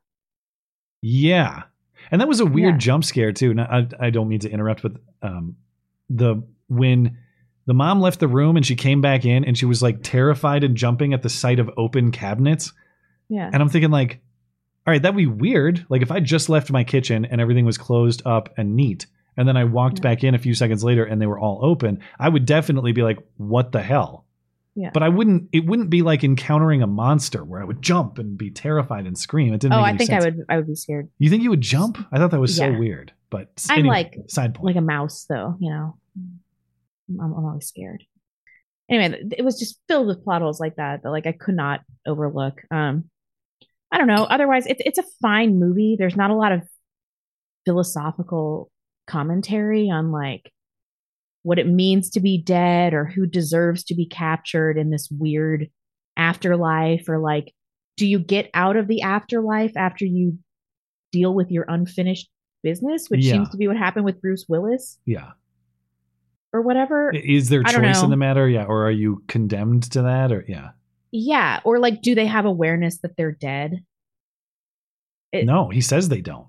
Yeah, 1.02 1.64
and 2.10 2.20
that 2.20 2.28
was 2.28 2.40
a 2.40 2.46
weird 2.46 2.78
jump 2.78 3.04
scare 3.04 3.32
too. 3.32 3.54
Now, 3.54 3.64
I, 3.70 4.06
I 4.06 4.10
don't 4.10 4.28
mean 4.28 4.40
to 4.40 4.50
interrupt, 4.50 4.82
but 4.82 4.92
um, 5.22 5.56
the 6.08 6.42
when 6.68 7.18
the 7.66 7.74
mom 7.74 8.00
left 8.00 8.20
the 8.20 8.28
room 8.28 8.56
and 8.56 8.64
she 8.64 8.76
came 8.76 9.00
back 9.00 9.24
in 9.24 9.44
and 9.44 9.56
she 9.58 9.66
was 9.66 9.82
like 9.82 10.02
terrified 10.02 10.64
and 10.64 10.76
jumping 10.76 11.12
at 11.12 11.22
the 11.22 11.28
sight 11.28 11.58
of 11.58 11.70
open 11.76 12.12
cabinets, 12.12 12.72
Yeah. 13.28 13.50
and 13.52 13.60
I'm 13.62 13.68
thinking 13.68 13.90
like, 13.90 14.20
all 14.86 14.92
right, 14.92 15.02
that'd 15.02 15.16
be 15.16 15.26
weird. 15.26 15.84
Like 15.88 16.02
if 16.02 16.10
I 16.12 16.20
just 16.20 16.48
left 16.48 16.70
my 16.70 16.84
kitchen 16.84 17.24
and 17.24 17.40
everything 17.40 17.64
was 17.66 17.76
closed 17.76 18.22
up 18.24 18.54
and 18.56 18.74
neat, 18.76 19.06
and 19.36 19.46
then 19.46 19.56
I 19.56 19.64
walked 19.64 20.00
back 20.00 20.24
in 20.24 20.34
a 20.34 20.38
few 20.38 20.54
seconds 20.54 20.82
later 20.82 21.04
and 21.04 21.20
they 21.20 21.26
were 21.26 21.38
all 21.38 21.60
open, 21.62 22.00
I 22.18 22.28
would 22.28 22.46
definitely 22.46 22.92
be 22.92 23.02
like, 23.02 23.18
what 23.36 23.72
the 23.72 23.82
hell? 23.82 24.26
Yeah. 24.76 24.90
But 24.92 25.02
I 25.02 25.08
wouldn't. 25.08 25.48
It 25.52 25.64
wouldn't 25.64 25.88
be 25.88 26.02
like 26.02 26.22
encountering 26.22 26.82
a 26.82 26.86
monster 26.86 27.42
where 27.42 27.62
I 27.62 27.64
would 27.64 27.80
jump 27.80 28.18
and 28.18 28.36
be 28.36 28.50
terrified 28.50 29.06
and 29.06 29.16
scream. 29.16 29.54
It 29.54 29.60
didn't. 29.62 29.72
oh, 29.72 29.80
make 29.80 29.94
I 29.94 29.96
think 29.96 30.10
sense. 30.10 30.24
I 30.24 30.28
would 30.28 30.44
I 30.50 30.56
would 30.56 30.66
be 30.66 30.74
scared. 30.74 31.08
You 31.18 31.30
think 31.30 31.42
you 31.42 31.48
would 31.48 31.62
jump? 31.62 31.96
I 32.12 32.18
thought 32.18 32.30
that 32.30 32.40
was 32.40 32.54
so 32.54 32.70
weird. 32.72 33.12
But 33.30 33.48
I'm 33.70 33.78
anyway, 33.78 33.94
like 33.94 34.16
side 34.28 34.54
point. 34.54 34.66
like 34.66 34.76
a 34.76 34.84
mouse, 34.84 35.24
though. 35.30 35.56
You 35.58 35.70
know, 35.70 35.96
I'm, 37.08 37.32
I'm 37.32 37.44
always 37.46 37.66
scared. 37.66 38.04
Anyway, 38.90 39.22
it 39.36 39.44
was 39.44 39.58
just 39.58 39.80
filled 39.88 40.08
with 40.08 40.22
plot 40.22 40.42
holes 40.42 40.60
like 40.60 40.76
that 40.76 41.02
that 41.02 41.10
like 41.10 41.26
I 41.26 41.32
could 41.32 41.56
not 41.56 41.80
overlook. 42.06 42.60
Um, 42.70 43.04
I 43.90 43.96
don't 43.96 44.08
know. 44.08 44.24
Otherwise, 44.24 44.66
it's 44.66 44.82
it's 44.84 44.98
a 44.98 45.04
fine 45.22 45.58
movie. 45.58 45.96
There's 45.98 46.16
not 46.16 46.30
a 46.30 46.36
lot 46.36 46.52
of 46.52 46.62
philosophical 47.64 48.70
commentary 49.06 49.88
on 49.90 50.10
like 50.12 50.50
what 51.42 51.58
it 51.58 51.68
means 51.68 52.10
to 52.10 52.20
be 52.20 52.36
dead 52.42 52.92
or 52.92 53.04
who 53.04 53.26
deserves 53.26 53.84
to 53.84 53.94
be 53.94 54.06
captured 54.06 54.76
in 54.76 54.90
this 54.90 55.08
weird 55.10 55.68
afterlife 56.16 57.08
or 57.08 57.18
like 57.18 57.52
do 57.96 58.06
you 58.06 58.18
get 58.18 58.50
out 58.52 58.76
of 58.76 58.88
the 58.88 59.02
afterlife 59.02 59.76
after 59.76 60.04
you 60.04 60.38
deal 61.12 61.32
with 61.34 61.50
your 61.50 61.64
unfinished 61.68 62.28
business 62.62 63.08
which 63.08 63.24
Yeah. 63.24 63.34
seems 63.34 63.50
to 63.50 63.56
be 63.56 63.68
what 63.68 63.76
happened 63.76 64.04
with 64.04 64.20
Bruce 64.20 64.44
Willis 64.48 64.98
yeah. 65.06 65.32
or 66.52 66.62
whatever 66.62 67.12
Is 67.14 67.48
there 67.48 67.62
choice 67.62 68.02
in 68.02 68.10
the 68.10 68.16
matter? 68.16 68.48
Yeah. 68.48 68.64
Or 68.64 68.86
are 68.86 68.90
you 68.90 69.22
condemned 69.28 69.84
to 69.92 70.02
that? 70.02 70.32
Or 70.32 70.44
yeah. 70.48 70.70
yeah 71.12 71.60
or 71.64 71.78
like 71.78 72.02
do 72.02 72.14
they 72.16 72.26
have 72.26 72.44
awareness 72.44 72.98
that 73.02 73.16
they're 73.16 73.30
dead 73.32 73.84
It- 75.32 75.44
no, 75.44 75.68
he 75.68 75.80
says 75.80 76.08
they 76.08 76.22
don't. 76.22 76.46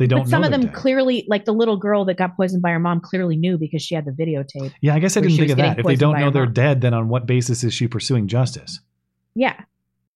They 0.00 0.06
don't. 0.06 0.20
but 0.22 0.28
some 0.30 0.42
of 0.44 0.50
them 0.50 0.62
dead. 0.62 0.72
clearly 0.72 1.26
like 1.28 1.44
the 1.44 1.52
little 1.52 1.76
girl 1.76 2.06
that 2.06 2.16
got 2.16 2.34
poisoned 2.34 2.62
by 2.62 2.70
her 2.70 2.78
mom 2.78 3.00
clearly 3.02 3.36
knew 3.36 3.58
because 3.58 3.82
she 3.82 3.94
had 3.94 4.06
the 4.06 4.12
videotape 4.12 4.72
Yeah, 4.80 4.94
I 4.94 4.98
guess 4.98 5.14
I 5.14 5.20
didn't 5.20 5.36
think 5.36 5.50
of 5.50 5.58
that. 5.58 5.78
If 5.78 5.84
they 5.84 5.94
don't 5.94 6.18
know 6.18 6.30
they're 6.30 6.46
mom. 6.46 6.54
dead, 6.54 6.80
then 6.80 6.94
on 6.94 7.08
what 7.10 7.26
basis 7.26 7.62
is 7.64 7.74
she 7.74 7.86
pursuing 7.86 8.26
justice? 8.26 8.80
Yeah. 9.34 9.60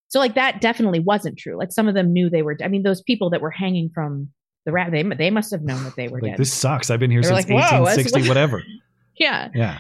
So 0.09 0.21
like 0.21 0.37
that 0.37 0.63
definitely 0.63 1.01
wasn't 1.01 1.39
true. 1.39 1.59
Like 1.59 1.71
some 1.71 1.87
of 1.87 1.95
them 1.95 2.15
knew 2.15 2.31
they 2.31 2.41
were. 2.41 2.57
I 2.65 2.69
mean, 2.69 2.83
those 2.83 3.03
people 3.03 3.29
that 3.31 3.43
were 3.43 3.51
hanging 3.51 3.91
from 3.95 4.31
the 4.65 4.73
rat, 4.73 4.91
they 4.91 5.03
they 5.03 5.29
must 5.31 5.51
have 5.51 5.61
known 5.63 5.85
that 5.85 5.97
they 5.97 6.09
were 6.09 6.19
Like 6.23 6.33
dead. 6.33 6.39
this 6.39 6.53
sucks. 6.53 6.91
I've 6.91 6.99
been 7.01 7.11
here 7.11 7.21
They 7.21 7.31
were 7.31 7.37
since 7.43 7.51
like, 7.51 7.71
1860, 7.71 8.21
what-" 8.21 8.29
whatever. 8.29 8.63
yeah. 9.19 9.51
Yeah. 9.55 9.79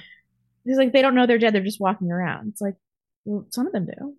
It's 0.66 0.78
like 0.78 0.92
they 0.92 1.02
don't 1.02 1.14
know 1.14 1.26
they're 1.26 1.38
dead. 1.38 1.54
They're 1.54 1.62
just 1.64 1.80
walking 1.80 2.10
around. 2.12 2.48
It's 2.48 2.60
like, 2.60 2.74
well, 3.24 3.46
some 3.50 3.66
of 3.66 3.72
them 3.72 3.86
do. 3.86 4.14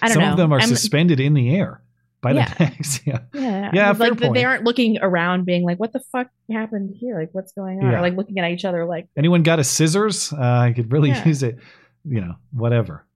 I 0.00 0.06
don't 0.08 0.14
Some 0.14 0.22
know. 0.22 0.26
Some 0.26 0.32
of 0.32 0.36
them 0.38 0.52
are 0.52 0.60
I'm- 0.60 0.68
suspended 0.68 1.20
in 1.20 1.34
the 1.34 1.54
air 1.54 1.82
by 2.24 2.32
Yeah. 2.32 2.52
the 2.54 2.64
necks. 2.64 3.00
Yeah. 3.06 3.20
Yeah, 3.32 3.70
Yeah, 3.72 3.88
like 3.90 3.98
fair 3.98 4.14
point. 4.16 4.34
they 4.34 4.44
aren't 4.44 4.64
looking 4.64 4.98
around, 5.00 5.44
being 5.44 5.62
like, 5.62 5.78
"What 5.78 5.92
the 5.92 6.00
fuck 6.10 6.28
happened 6.50 6.96
here? 6.98 7.16
Like, 7.20 7.28
what's 7.32 7.52
going 7.52 7.78
on?" 7.84 7.92
Yeah. 7.92 7.98
Or 7.98 8.00
like 8.00 8.16
looking 8.16 8.38
at 8.40 8.50
each 8.50 8.64
other, 8.64 8.84
like, 8.84 9.06
Anyone 9.16 9.42
got 9.44 9.60
a 9.60 9.64
scissors? 9.64 10.32
Uh, 10.32 10.38
I 10.40 10.72
could 10.74 10.90
really 10.90 11.10
Yeah. 11.10 11.24
use 11.28 11.42
it. 11.44 11.58
You 12.04 12.20
know, 12.22 12.34
whatever. 12.52 13.06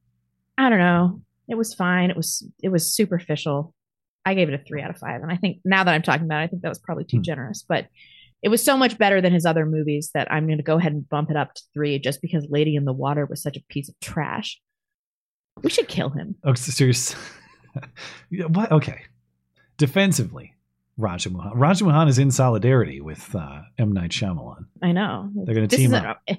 I 0.56 0.68
don't 0.70 0.78
know. 0.78 1.20
It 1.48 1.56
was 1.56 1.74
fine. 1.74 2.10
It 2.10 2.16
was 2.16 2.46
it 2.62 2.68
was 2.68 2.94
superficial. 2.94 3.74
I 4.24 4.34
gave 4.34 4.48
it 4.48 4.54
a 4.54 4.62
three 4.62 4.82
out 4.82 4.90
of 4.90 4.98
five, 4.98 5.22
and 5.22 5.32
I 5.32 5.36
think 5.36 5.58
now 5.64 5.82
that 5.84 5.92
I'm 5.94 6.02
talking 6.02 6.26
about, 6.26 6.42
it, 6.42 6.44
I 6.44 6.46
think 6.48 6.62
that 6.62 6.68
was 6.68 6.78
probably 6.78 7.04
Hmm. 7.04 7.16
too 7.16 7.22
generous. 7.22 7.64
But 7.66 7.88
it 8.42 8.50
was 8.50 8.62
so 8.64 8.76
much 8.76 8.98
better 8.98 9.20
than 9.20 9.32
his 9.32 9.44
other 9.46 9.66
movies 9.66 10.10
that 10.14 10.30
I'm 10.30 10.46
going 10.46 10.58
to 10.58 10.62
go 10.64 10.76
ahead 10.78 10.92
and 10.92 11.08
bump 11.08 11.30
it 11.30 11.36
up 11.36 11.54
to 11.54 11.62
three, 11.74 11.98
just 11.98 12.22
because 12.22 12.46
Lady 12.48 12.76
in 12.76 12.84
the 12.84 12.92
Water 12.92 13.26
was 13.26 13.42
such 13.42 13.56
a 13.56 13.62
piece 13.68 13.88
of 13.88 13.98
trash. 14.00 14.60
We 15.62 15.70
should 15.70 15.88
kill 15.88 16.10
him. 16.10 16.36
Oh, 16.44 16.54
so 16.54 16.84
you're 16.84 16.90
s- 16.90 17.14
Yeah, 17.14 17.18
what? 18.48 18.72
Okay. 18.72 19.02
Defensively, 19.76 20.54
Raja 20.96 21.30
Mohan. 21.30 21.52
Raja 21.56 21.84
Mohan 21.84 22.08
is 22.08 22.18
in 22.18 22.30
solidarity 22.30 23.00
with 23.00 23.34
uh, 23.34 23.60
M 23.78 23.92
Night 23.92 24.10
Shyamalan. 24.10 24.66
I 24.82 24.92
know 24.92 25.30
They're 25.34 25.54
gonna 25.54 25.68
team 25.68 25.94
is 25.94 26.02
an- 26.02 26.38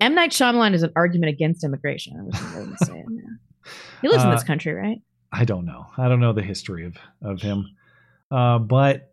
M 0.00 0.14
Night 0.14 0.30
Shyamalan 0.30 0.74
is 0.74 0.82
an 0.84 0.92
argument 0.94 1.30
against 1.30 1.64
immigration. 1.64 2.16
I 2.18 2.22
was 2.22 2.40
going 2.54 2.76
to 2.76 2.84
say 2.84 2.98
it. 3.00 3.06
Yeah. 3.10 3.70
He 4.00 4.08
lives 4.08 4.22
in 4.22 4.28
Uh, 4.30 4.34
this 4.34 4.44
country, 4.44 4.72
right? 4.72 5.02
I 5.32 5.44
don't 5.44 5.64
know. 5.64 5.86
I 5.98 6.08
don't 6.08 6.20
know 6.20 6.32
the 6.32 6.42
history 6.42 6.86
of 6.86 6.96
of 7.20 7.40
him. 7.42 7.66
Uh, 8.30 8.58
but 8.60 9.12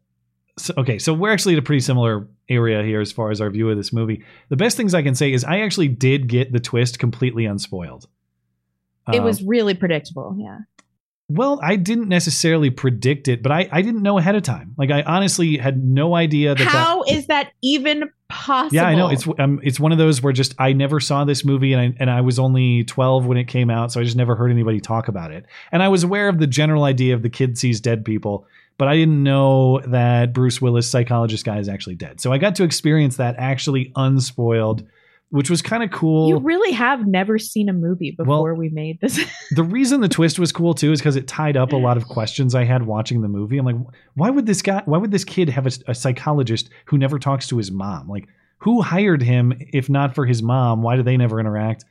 so, 0.59 0.73
okay, 0.77 0.99
so 0.99 1.13
we're 1.13 1.31
actually 1.31 1.53
at 1.53 1.59
a 1.59 1.63
pretty 1.63 1.79
similar 1.79 2.27
area 2.49 2.83
here 2.83 3.01
as 3.01 3.11
far 3.11 3.31
as 3.31 3.41
our 3.41 3.49
view 3.49 3.69
of 3.69 3.77
this 3.77 3.91
movie. 3.91 4.23
The 4.49 4.57
best 4.57 4.77
things 4.77 4.93
I 4.93 5.01
can 5.01 5.15
say 5.15 5.33
is 5.33 5.43
I 5.43 5.61
actually 5.61 5.87
did 5.87 6.27
get 6.27 6.51
the 6.51 6.59
twist 6.59 6.99
completely 6.99 7.45
unspoiled. 7.45 8.07
it 9.11 9.19
Uh, 9.19 9.23
was 9.23 9.41
really 9.41 9.73
predictable. 9.73 10.35
Yeah. 10.37 10.59
Well, 11.31 11.59
I 11.61 11.75
didn't 11.75 12.09
necessarily 12.09 12.71
predict 12.71 13.27
it, 13.27 13.43
but 13.43 13.51
I, 13.51 13.69
I 13.71 13.83
didn't 13.83 14.01
know 14.01 14.17
ahead 14.17 14.33
of 14.33 14.41
time. 14.41 14.73
Like 14.77 14.89
I 14.89 15.03
honestly 15.03 15.57
had 15.57 15.83
no 15.83 16.15
idea 16.15 16.55
that. 16.55 16.57
that 16.57 16.67
How 16.67 17.03
is 17.03 17.27
that 17.27 17.51
even 17.61 18.09
possible? 18.29 18.75
yeah, 18.75 18.87
I 18.87 18.95
know 18.95 19.09
it's 19.09 19.27
um, 19.37 19.59
it's 19.61 19.79
one 19.79 19.91
of 19.91 19.99
those 19.99 20.23
where 20.23 20.33
just 20.33 20.55
I 20.57 20.73
never 20.73 20.99
saw 20.99 21.25
this 21.25 21.45
movie 21.45 21.73
and 21.73 21.81
I 21.81 21.95
and 21.99 22.09
I 22.09 22.21
was 22.21 22.39
only 22.39 22.83
12 22.83 23.27
when 23.27 23.37
it 23.37 23.45
came 23.45 23.69
out, 23.69 23.91
so 23.91 24.01
I 24.01 24.03
just 24.03 24.17
never 24.17 24.35
heard 24.35 24.49
anybody 24.49 24.79
talk 24.79 25.07
about 25.07 25.31
it. 25.31 25.45
And 25.71 25.83
I 25.83 25.87
was 25.89 26.03
aware 26.03 26.29
of 26.29 26.39
the 26.39 26.47
general 26.47 26.83
idea 26.83 27.13
of 27.13 27.21
the 27.21 27.29
kid 27.29 27.59
sees 27.59 27.79
dead 27.79 28.03
people, 28.03 28.47
but 28.79 28.87
I 28.87 28.95
didn't 28.95 29.21
know 29.21 29.81
that 29.81 30.33
Bruce 30.33 30.59
Willis 30.59 30.89
psychologist 30.89 31.45
guy 31.45 31.59
is 31.59 31.69
actually 31.69 31.95
dead. 31.95 32.19
So 32.21 32.33
I 32.33 32.39
got 32.39 32.55
to 32.55 32.63
experience 32.63 33.17
that 33.17 33.35
actually 33.37 33.91
unspoiled, 33.95 34.87
which 35.31 35.49
was 35.49 35.61
kind 35.61 35.83
of 35.83 35.91
cool. 35.91 36.27
You 36.27 36.37
really 36.39 36.71
have 36.71 37.05
never 37.05 37.37
seen 37.37 37.69
a 37.69 37.73
movie 37.73 38.11
before 38.11 38.55
we 38.55 38.69
made 38.69 38.99
this. 38.99 39.19
the 39.51 39.63
reason 39.63 40.01
the 40.01 40.07
twist 40.07 40.39
was 40.39 40.51
cool 40.51 40.73
too 40.73 40.91
is 40.91 40.99
because 40.99 41.15
it 41.15 41.27
tied 41.27 41.55
up 41.55 41.71
a 41.71 41.77
lot 41.77 41.97
of 41.97 42.07
questions 42.07 42.55
I 42.55 42.63
had 42.63 42.85
watching 42.85 43.21
the 43.21 43.27
movie. 43.27 43.57
I'm 43.57 43.65
like, 43.65 43.75
why 44.15 44.31
would 44.31 44.47
this 44.47 44.61
guy, 44.61 44.81
why 44.85 44.97
would 44.97 45.11
this 45.11 45.23
kid 45.23 45.49
have 45.49 45.67
a, 45.67 45.71
a 45.87 45.95
psychologist 45.95 46.69
who 46.85 46.97
never 46.97 47.19
talks 47.19 47.47
to 47.49 47.57
his 47.57 47.71
mom? 47.71 48.09
Like, 48.09 48.27
who 48.59 48.81
hired 48.81 49.21
him 49.21 49.53
if 49.71 49.87
not 49.87 50.15
for 50.15 50.25
his 50.25 50.41
mom? 50.41 50.81
Why 50.81 50.95
do 50.95 51.03
they 51.03 51.15
never 51.15 51.39
interact? 51.39 51.85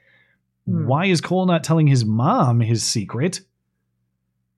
Hmm. 0.66 0.86
Why 0.86 1.06
is 1.06 1.20
Cole 1.20 1.46
not 1.46 1.62
telling 1.62 1.86
his 1.86 2.04
mom 2.04 2.60
his 2.60 2.82
secret? 2.82 3.40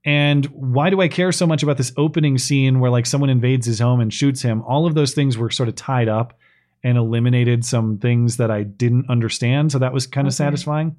And 0.06 0.46
why 0.46 0.88
do 0.88 1.02
I 1.02 1.08
care 1.08 1.32
so 1.32 1.46
much 1.46 1.62
about 1.62 1.76
this 1.76 1.92
opening 1.98 2.38
scene 2.38 2.80
where 2.80 2.90
like 2.90 3.04
someone 3.04 3.28
invades 3.28 3.66
his 3.66 3.80
home 3.80 4.00
and 4.00 4.12
shoots 4.12 4.40
him? 4.40 4.62
All 4.62 4.86
of 4.86 4.94
those 4.94 5.12
things 5.12 5.36
were 5.36 5.50
sort 5.50 5.68
of 5.68 5.74
tied 5.74 6.08
up 6.08 6.38
and 6.82 6.96
eliminated 6.96 7.64
some 7.64 7.98
things 7.98 8.38
that 8.38 8.50
I 8.50 8.62
didn't 8.62 9.10
understand. 9.10 9.72
So 9.72 9.78
that 9.80 9.92
was 9.92 10.06
kind 10.06 10.26
of 10.26 10.30
Okay. 10.32 10.36
satisfying. 10.36 10.96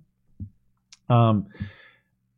Um, 1.10 1.48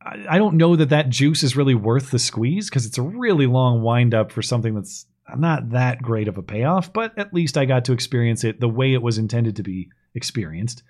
I, 0.01 0.25
I 0.29 0.37
don't 0.37 0.55
know 0.55 0.75
that 0.75 0.89
that 0.89 1.09
juice 1.09 1.43
is 1.43 1.55
really 1.55 1.75
worth 1.75 2.11
the 2.11 2.19
squeeze 2.19 2.69
because 2.69 2.85
it's 2.85 2.97
a 2.97 3.01
really 3.01 3.45
long 3.47 3.81
wind 3.81 4.13
up 4.13 4.31
for 4.31 4.41
something 4.41 4.73
that's 4.73 5.05
not 5.37 5.69
that 5.71 6.01
great 6.01 6.27
of 6.27 6.37
a 6.37 6.43
payoff, 6.43 6.91
but 6.91 7.17
at 7.17 7.33
least 7.33 7.57
I 7.57 7.65
got 7.65 7.85
to 7.85 7.93
experience 7.93 8.43
it 8.43 8.59
the 8.59 8.67
way 8.69 8.93
it 8.93 9.01
was 9.01 9.17
intended 9.17 9.55
to 9.57 9.63
be 9.63 9.89
experienced. 10.15 10.83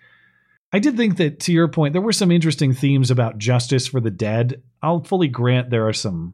I 0.71 0.79
did 0.79 0.97
think 0.97 1.17
that, 1.17 1.39
to 1.41 1.53
your 1.53 1.67
point, 1.67 1.93
there 1.93 2.01
were 2.01 2.11
some 2.11 2.31
interesting 2.31 2.73
themes 2.73 3.11
about 3.11 3.37
justice 3.37 3.85
for 3.85 3.99
the 3.99 4.09
dead. 4.09 4.63
I'll 4.81 5.03
fully 5.03 5.27
grant 5.27 5.69
there 5.69 5.87
are 5.87 5.93
some 5.93 6.33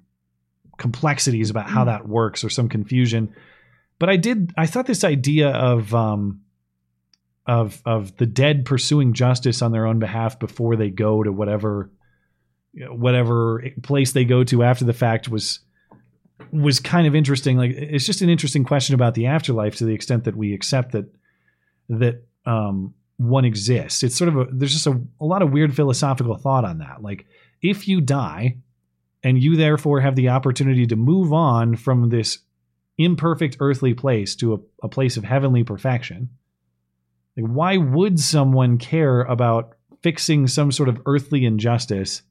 complexities 0.78 1.50
about 1.50 1.70
how 1.70 1.84
that 1.86 2.08
works 2.08 2.44
or 2.46 2.50
some 2.50 2.70
confusion. 2.70 3.36
But 4.00 4.10
I 4.10 4.18
did, 4.18 4.54
I 4.58 4.66
thought 4.66 4.88
this 4.88 5.04
idea 5.04 5.50
of, 5.50 5.94
um, 5.94 6.42
of, 7.46 7.82
of 7.86 8.16
the 8.18 8.26
dead 8.26 8.66
pursuing 8.66 9.14
justice 9.14 9.62
on 9.62 9.72
their 9.72 9.86
own 9.86 10.00
behalf 10.00 10.40
before 10.40 10.76
they 10.76 10.90
go 10.90 11.22
to 11.22 11.32
whatever, 11.32 11.92
whatever 12.74 13.64
place 13.84 14.14
they 14.14 14.26
go 14.26 14.44
to 14.46 14.64
after 14.64 14.86
the 14.86 14.94
fact 14.94 15.30
was, 15.30 15.60
was 16.52 16.80
kind 16.80 17.06
of 17.06 17.16
interesting. 17.16 17.58
Like 17.58 17.72
it's 17.72 18.06
just 18.06 18.22
an 18.22 18.30
interesting 18.30 18.64
question 18.64 18.96
about 18.96 19.14
the 19.14 19.28
afterlife 19.28 19.76
to 19.76 19.86
the 19.86 19.94
extent 19.94 20.24
that 20.24 20.36
we 20.36 20.54
accept 20.54 20.94
that, 20.94 21.14
that, 21.90 22.24
um, 22.46 22.94
one 23.20 23.44
exists. 23.44 24.02
It's 24.02 24.16
sort 24.16 24.30
of 24.30 24.38
a 24.38 24.48
there's 24.50 24.72
just 24.72 24.88
a, 24.88 25.00
a 25.20 25.26
lot 25.26 25.42
of 25.42 25.52
weird 25.52 25.76
philosophical 25.76 26.38
thought 26.38 26.64
on 26.64 26.78
that. 26.78 27.04
Like 27.04 27.26
if 27.62 27.88
you 27.88 28.00
die 28.00 28.58
and 29.24 29.42
you 29.42 29.58
therefore 29.58 30.00
have 30.00 30.16
the 30.16 30.30
opportunity 30.30 30.88
to 30.88 30.96
move 30.96 31.34
on 31.34 31.76
from 31.76 32.10
this 32.10 32.40
imperfect 33.00 33.58
earthly 33.60 33.96
place 33.96 34.36
to 34.36 34.54
a, 34.54 34.58
a 34.84 34.90
place 34.90 35.18
of 35.18 35.24
heavenly 35.24 35.64
perfection, 35.64 36.30
like 37.36 37.48
why 37.50 37.78
would 37.78 38.20
someone 38.20 38.78
care 38.78 39.22
about 39.22 39.76
fixing 40.04 40.46
some 40.48 40.72
sort 40.72 40.90
of 40.90 41.02
earthly 41.06 41.46
injustice 41.46 42.22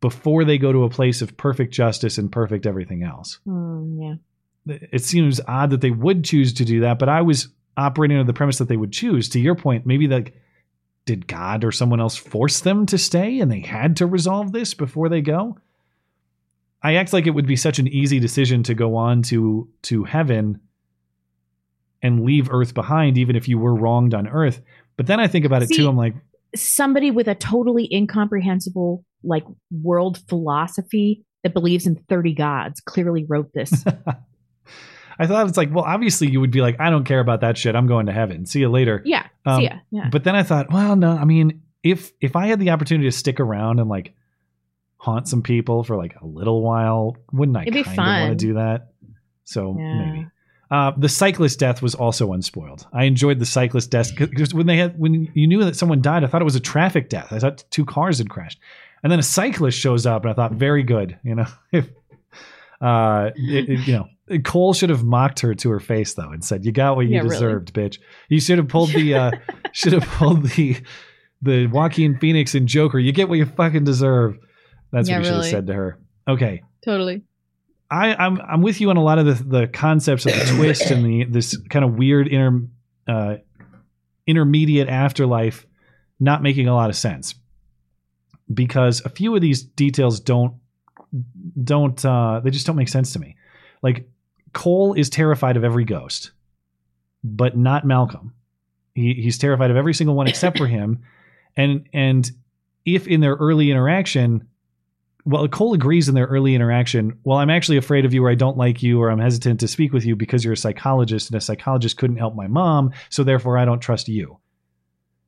before 0.00 0.44
they 0.44 0.58
go 0.58 0.72
to 0.72 0.84
a 0.84 0.90
place 0.90 1.22
of 1.22 1.36
perfect 1.36 1.72
justice 1.72 2.18
and 2.18 2.32
perfect 2.32 2.66
everything 2.66 3.02
else? 3.02 3.38
Mm, 3.46 4.18
yeah. 4.66 4.76
It 4.92 5.04
seems 5.04 5.40
odd 5.46 5.70
that 5.70 5.80
they 5.80 5.90
would 5.90 6.24
choose 6.24 6.52
to 6.54 6.64
do 6.64 6.80
that, 6.80 6.98
but 6.98 7.08
I 7.08 7.22
was 7.22 7.48
operating 7.76 8.16
under 8.16 8.26
the 8.26 8.36
premise 8.36 8.58
that 8.58 8.68
they 8.68 8.76
would 8.76 8.92
choose. 8.92 9.28
To 9.30 9.40
your 9.40 9.54
point, 9.54 9.86
maybe 9.86 10.08
like 10.08 10.34
did 11.04 11.26
God 11.26 11.64
or 11.64 11.72
someone 11.72 12.00
else 12.00 12.16
force 12.16 12.60
them 12.60 12.84
to 12.86 12.98
stay 12.98 13.40
and 13.40 13.50
they 13.50 13.60
had 13.60 13.96
to 13.96 14.06
resolve 14.06 14.52
this 14.52 14.74
before 14.74 15.08
they 15.08 15.22
go? 15.22 15.56
I 16.82 16.94
act 16.94 17.12
like 17.12 17.26
it 17.26 17.30
would 17.30 17.46
be 17.46 17.56
such 17.56 17.78
an 17.78 17.88
easy 17.88 18.20
decision 18.20 18.62
to 18.64 18.74
go 18.74 18.96
on 18.96 19.22
to 19.22 19.68
to 19.82 20.04
heaven 20.04 20.60
and 22.02 22.24
leave 22.24 22.48
earth 22.52 22.74
behind 22.74 23.18
even 23.18 23.34
if 23.34 23.48
you 23.48 23.58
were 23.58 23.74
wronged 23.74 24.14
on 24.14 24.28
earth. 24.28 24.60
But 24.96 25.06
then 25.06 25.20
I 25.20 25.26
think 25.26 25.44
about 25.44 25.62
it 25.62 25.68
See, 25.68 25.76
too 25.76 25.88
I'm 25.88 25.96
like 25.96 26.14
Somebody 26.54 27.10
with 27.10 27.28
a 27.28 27.34
totally 27.34 27.92
incomprehensible 27.92 29.04
like 29.22 29.44
world 29.70 30.18
philosophy 30.28 31.24
that 31.42 31.52
believes 31.52 31.86
in 31.86 31.96
30 32.08 32.34
gods 32.34 32.80
clearly 32.80 33.24
wrote 33.28 33.52
this. 33.52 33.84
I 35.18 35.26
thought 35.26 35.48
it's 35.48 35.56
like, 35.56 35.74
well, 35.74 35.84
obviously 35.84 36.30
you 36.30 36.40
would 36.40 36.52
be 36.52 36.60
like, 36.60 36.78
I 36.80 36.90
don't 36.90 37.04
care 37.04 37.18
about 37.20 37.40
that 37.40 37.58
shit. 37.58 37.74
I'm 37.74 37.88
going 37.88 38.06
to 38.06 38.12
heaven. 38.12 38.46
See 38.46 38.60
you 38.60 38.68
later. 38.68 39.02
yeah. 39.04 39.26
Um, 39.44 39.60
see 39.60 39.64
ya. 39.64 39.76
Yeah. 39.90 40.08
But 40.10 40.24
then 40.24 40.36
I 40.36 40.44
thought, 40.44 40.72
well, 40.72 40.94
no, 40.94 41.10
I 41.10 41.24
mean, 41.24 41.62
if 41.82 42.12
if 42.20 42.36
I 42.36 42.46
had 42.46 42.60
the 42.60 42.70
opportunity 42.70 43.08
to 43.08 43.16
stick 43.16 43.40
around 43.40 43.80
and 43.80 43.88
like 43.88 44.14
haunt 44.98 45.26
some 45.28 45.42
people 45.42 45.82
for 45.84 45.96
like 45.96 46.14
a 46.20 46.26
little 46.26 46.62
while, 46.62 47.16
wouldn't 47.32 47.56
I 47.56 47.64
kind 47.64 47.76
of 47.78 47.96
want 47.96 48.38
to 48.38 48.46
do 48.46 48.54
that? 48.54 48.88
So 49.44 49.76
Yeah. 49.78 50.04
maybe. 50.04 50.26
Uh, 50.70 50.92
the 50.98 51.08
cyclist 51.08 51.58
death 51.58 51.80
was 51.80 51.94
also 51.94 52.34
unspoiled. 52.34 52.86
I 52.92 53.04
enjoyed 53.04 53.38
the 53.38 53.46
cyclist 53.46 53.90
death 53.90 54.10
because 54.14 54.52
when 54.52 54.66
they 54.66 54.76
had 54.76 54.98
when 54.98 55.28
you 55.34 55.46
knew 55.46 55.64
that 55.64 55.76
someone 55.76 56.02
died, 56.02 56.24
I 56.24 56.26
thought 56.26 56.42
it 56.42 56.44
was 56.44 56.56
a 56.56 56.60
traffic 56.60 57.08
death. 57.08 57.32
I 57.32 57.38
thought 57.38 57.64
two 57.70 57.86
cars 57.86 58.18
had 58.18 58.28
crashed, 58.28 58.58
and 59.02 59.10
then 59.10 59.18
a 59.18 59.22
cyclist 59.22 59.78
shows 59.78 60.04
up, 60.04 60.24
and 60.24 60.30
I 60.30 60.34
thought, 60.34 60.52
very 60.52 60.82
good. 60.82 61.18
You 61.24 61.36
know, 61.36 61.46
if 61.72 61.88
uh, 62.82 63.30
it- 63.34 63.68
it- 63.70 63.86
you 63.88 63.94
know, 63.94 64.08
Cole 64.44 64.74
should 64.74 64.90
have 64.90 65.02
mocked 65.04 65.40
her 65.40 65.54
to 65.54 65.70
her 65.70 65.80
face 65.80 66.12
though 66.12 66.30
and 66.32 66.44
said, 66.44 66.66
"You 66.66 66.72
got 66.72 66.96
what 66.96 67.06
you 67.06 67.12
Yeah, 67.14 67.20
really. 67.20 67.30
deserved, 67.30 67.72
bitch. 67.72 67.98
You 68.28 68.38
should 68.40 68.58
have 68.58 68.68
pulled 68.68 68.90
the 68.90 69.14
uh, 69.14 69.30
should 69.72 69.94
have 69.94 70.04
pulled 70.04 70.42
the 70.50 70.76
the 71.40 71.66
Joaquin 71.68 72.18
Phoenix 72.18 72.54
and 72.54 72.68
Joker. 72.68 72.98
You 72.98 73.12
get 73.12 73.30
what 73.30 73.38
you 73.38 73.46
fucking 73.46 73.84
deserve." 73.84 74.36
That's 74.90 75.08
Yeah, 75.08 75.16
what 75.16 75.20
you 75.20 75.24
should 75.26 75.34
have 75.36 75.44
said 75.46 75.66
to 75.68 75.74
her. 75.74 75.98
Okay, 76.26 76.62
Totally. 76.84 77.22
I, 77.90 78.14
I'm 78.14 78.38
I'm 78.40 78.62
with 78.62 78.80
you 78.80 78.90
on 78.90 78.96
a 78.98 79.02
lot 79.02 79.18
of 79.18 79.26
the 79.26 79.60
the 79.60 79.66
concepts 79.66 80.26
of 80.26 80.32
the 80.32 80.44
twist 80.56 80.90
and 80.90 81.04
the 81.04 81.24
this 81.24 81.56
kind 81.70 81.84
of 81.84 81.94
weird 81.94 82.28
inter, 82.28 82.66
uh, 83.06 83.36
intermediate 84.26 84.88
afterlife 84.88 85.66
not 86.20 86.42
making 86.42 86.68
a 86.68 86.74
lot 86.74 86.90
of 86.90 86.96
sense 86.96 87.34
because 88.52 89.00
a 89.04 89.08
few 89.08 89.34
of 89.34 89.40
these 89.40 89.62
details 89.62 90.20
don't 90.20 90.54
don't 91.64 92.04
uh, 92.04 92.40
they 92.44 92.50
just 92.50 92.66
don't 92.66 92.76
make 92.76 92.88
sense 92.88 93.12
to 93.14 93.18
me. 93.18 93.36
Like 93.82 94.08
Cole 94.52 94.94
is 94.94 95.08
terrified 95.08 95.56
of 95.56 95.64
every 95.64 95.84
ghost, 95.84 96.32
but 97.24 97.56
not 97.56 97.86
Malcolm. 97.86 98.34
He, 98.94 99.14
he's 99.14 99.38
terrified 99.38 99.70
of 99.70 99.76
every 99.76 99.94
single 99.94 100.14
one 100.16 100.26
except 100.26 100.58
for 100.58 100.66
him. 100.78 101.02
And 101.56 101.88
and 101.92 102.30
if 102.84 103.06
in 103.06 103.20
their 103.20 103.34
early 103.34 103.70
interaction, 103.70 104.48
well, 105.24 105.46
Cole 105.48 105.74
agrees 105.74 106.08
in 106.08 106.14
their 106.14 106.26
early 106.26 106.54
interaction. 106.54 107.18
Well, 107.24 107.38
I'm 107.38 107.50
actually 107.50 107.76
afraid 107.76 108.04
of 108.04 108.14
you, 108.14 108.24
or 108.24 108.30
I 108.30 108.34
don't 108.34 108.56
like 108.56 108.82
you, 108.82 109.00
or 109.00 109.10
I'm 109.10 109.18
hesitant 109.18 109.60
to 109.60 109.68
speak 109.68 109.92
with 109.92 110.04
you 110.04 110.16
because 110.16 110.44
you're 110.44 110.54
a 110.54 110.56
psychologist, 110.56 111.28
and 111.28 111.36
a 111.36 111.40
psychologist 111.40 111.96
couldn't 111.98 112.16
help 112.16 112.34
my 112.34 112.46
mom, 112.46 112.92
so 113.10 113.24
therefore 113.24 113.58
I 113.58 113.64
don't 113.64 113.80
trust 113.80 114.08
you. 114.08 114.38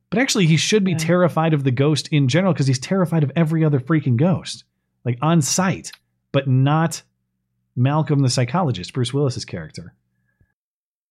But 0.09 0.19
actually, 0.19 0.47
he 0.47 0.57
should 0.57 0.83
be 0.83 0.95
terrified 0.95 1.53
of 1.53 1.63
the 1.63 1.71
ghost 1.71 2.09
in 2.09 2.27
general 2.27 2.51
because 2.53 2.67
he's 2.67 2.79
terrified 2.79 3.23
of 3.23 3.31
every 3.35 3.63
other 3.63 3.79
freaking 3.79 4.17
ghost, 4.17 4.65
like 5.05 5.17
on 5.21 5.41
sight, 5.41 5.91
but 6.31 6.47
not 6.49 7.01
Malcolm 7.75 8.19
the 8.19 8.29
psychologist, 8.29 8.93
Bruce 8.93 9.13
Willis's 9.13 9.45
character. 9.45 9.93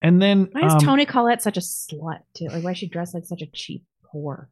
And 0.03 0.21
then, 0.21 0.49
Why 0.53 0.67
is 0.67 0.73
um, 0.75 0.81
Toni 0.81 1.07
Collette 1.07 1.43
such 1.43 1.57
a 1.57 1.61
slut 1.61 2.21
too? 2.35 2.49
Like 2.49 2.65
why 2.65 2.73
is 2.73 2.79
she 2.79 2.89
dressed 2.89 3.15
like 3.15 3.25
such 3.25 3.43
a 3.43 3.47
cheap 3.47 3.85
whore? 4.15 4.47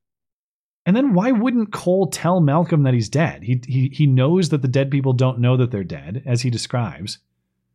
And 0.88 0.96
then 0.96 1.12
why 1.12 1.32
wouldn't 1.32 1.70
Cole 1.70 2.06
tell 2.06 2.40
Malcolm 2.40 2.82
that 2.84 2.94
he's 2.94 3.10
dead? 3.10 3.42
He 3.42 3.60
he 3.66 3.90
he 3.92 4.06
knows 4.06 4.48
that 4.48 4.62
the 4.62 4.68
dead 4.68 4.90
people 4.90 5.12
don't 5.12 5.38
know 5.38 5.54
that 5.58 5.70
they're 5.70 5.84
dead, 5.84 6.22
as 6.24 6.40
he 6.40 6.48
describes. 6.48 7.18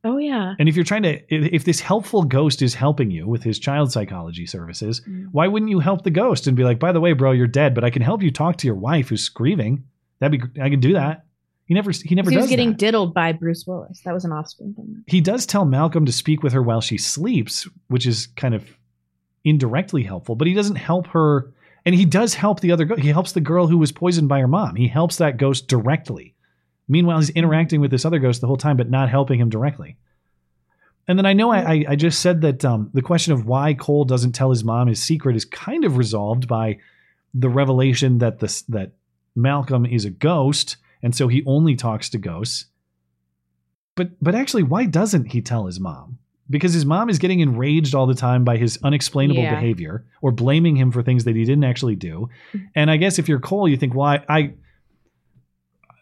Oh 0.03 0.17
yeah. 0.17 0.55
And 0.57 0.67
if 0.67 0.75
you're 0.75 0.83
trying 0.83 1.03
to, 1.03 1.21
if, 1.29 1.63
this 1.63 1.79
helpful 1.79 2.23
ghost 2.23 2.61
is 2.61 2.73
helping 2.73 3.09
you 3.11 3.25
with 3.27 3.43
his 3.43 3.57
child 3.59 3.91
psychology 3.91 4.45
services, 4.45 4.99
Mm. 5.07 5.27
why 5.31 5.47
wouldn't 5.47 5.69
you 5.71 5.79
help 5.79 6.03
the 6.03 6.09
ghost 6.09 6.47
and 6.47 6.57
be 6.57 6.63
like, 6.65 6.77
by 6.79 6.91
the 6.91 6.99
way, 6.99 7.13
bro, 7.13 7.31
you're 7.31 7.47
dead, 7.47 7.73
but 7.73 7.85
I 7.85 7.89
can 7.89 8.01
help 8.01 8.21
you 8.21 8.31
talk 8.31 8.57
to 8.57 8.67
your 8.67 8.75
wife 8.75 9.07
who's 9.09 9.29
grieving. 9.29 9.85
That'd 10.19 10.41
be, 10.53 10.61
I 10.61 10.69
can 10.69 10.81
do 10.81 10.93
that. 10.93 11.23
He 11.67 11.73
never, 11.73 11.91
he 11.91 12.15
never 12.15 12.31
he 12.31 12.35
does 12.35 12.43
was 12.43 12.49
getting 12.49 12.71
that. 12.71 12.79
diddled 12.79 13.13
by 13.13 13.31
Bruce 13.31 13.65
Willis. 13.65 14.01
That 14.01 14.13
was 14.13 14.25
an 14.25 14.33
offspring 14.33 14.73
thing. 14.73 15.05
He 15.07 15.21
does 15.21 15.45
tell 15.45 15.63
Malcolm 15.63 16.05
to 16.05 16.11
speak 16.11 16.43
with 16.43 16.51
her 16.51 16.61
while 16.61 16.81
she 16.81 16.97
sleeps, 16.97 17.65
which 17.87 18.05
is 18.05 18.27
kind 18.35 18.53
of 18.55 18.65
indirectly 19.45 20.03
helpful, 20.03 20.35
but 20.35 20.47
he 20.47 20.53
doesn't 20.53 20.75
help 20.75 21.07
her. 21.07 21.53
And 21.85 21.93
he 21.93 22.05
does 22.05 22.33
help 22.33 22.59
the 22.59 22.71
other. 22.71 22.85
Go- 22.85 22.95
he 22.95 23.09
helps 23.09 23.33
the 23.33 23.41
girl 23.41 23.67
who 23.67 23.77
was 23.77 23.91
poisoned 23.91 24.29
by 24.29 24.39
her 24.39 24.47
mom. 24.47 24.75
He 24.75 24.87
helps 24.87 25.17
that 25.17 25.37
ghost 25.37 25.67
directly. 25.67 26.33
Meanwhile, 26.87 27.19
he's 27.19 27.29
interacting 27.31 27.81
with 27.81 27.91
this 27.91 28.05
other 28.05 28.19
ghost 28.19 28.41
the 28.41 28.47
whole 28.47 28.57
time, 28.57 28.77
but 28.77 28.89
not 28.89 29.09
helping 29.09 29.39
him 29.39 29.49
directly. 29.49 29.97
And 31.07 31.17
then 31.17 31.25
I 31.25 31.33
know 31.33 31.51
I, 31.51 31.59
I, 31.59 31.85
I 31.89 31.95
just 31.95 32.21
said 32.21 32.41
that 32.41 32.63
um, 32.63 32.89
the 32.93 33.01
question 33.01 33.33
of 33.33 33.45
why 33.45 33.73
Cole 33.73 34.05
doesn't 34.05 34.31
tell 34.31 34.49
his 34.49 34.63
mom 34.63 34.87
his 34.87 35.03
secret 35.03 35.35
is 35.35 35.45
kind 35.45 35.83
of 35.83 35.97
resolved 35.97 36.47
by 36.47 36.79
the 37.33 37.49
revelation 37.49 38.19
that 38.19 38.39
this 38.39 38.61
that 38.63 38.91
Malcolm 39.35 39.85
is 39.85 40.05
a 40.05 40.09
ghost, 40.09 40.77
and 41.01 41.15
so 41.15 41.27
he 41.27 41.43
only 41.45 41.75
talks 41.75 42.09
to 42.09 42.17
ghosts. 42.17 42.67
But 43.95 44.11
but 44.21 44.35
actually, 44.35 44.63
why 44.63 44.85
doesn't 44.85 45.31
he 45.31 45.41
tell 45.41 45.65
his 45.65 45.79
mom? 45.79 46.19
Because 46.49 46.73
his 46.73 46.85
mom 46.85 47.09
is 47.09 47.19
getting 47.19 47.39
enraged 47.39 47.95
all 47.95 48.05
the 48.05 48.13
time 48.13 48.43
by 48.43 48.57
his 48.57 48.77
unexplainable 48.83 49.41
Yeah. 49.41 49.55
behavior 49.55 50.05
or 50.21 50.31
blaming 50.31 50.75
him 50.75 50.91
for 50.91 51.01
things 51.01 51.23
that 51.23 51.35
he 51.35 51.45
didn't 51.45 51.63
actually 51.63 51.95
do. 51.95 52.29
Mm-hmm. 52.53 52.65
And 52.75 52.91
I 52.91 52.97
guess 52.97 53.17
if 53.17 53.29
you're 53.29 53.39
Cole, 53.39 53.67
you 53.67 53.77
think, 53.77 53.95
well, 53.95 54.07
I, 54.07 54.23
I 54.27 54.53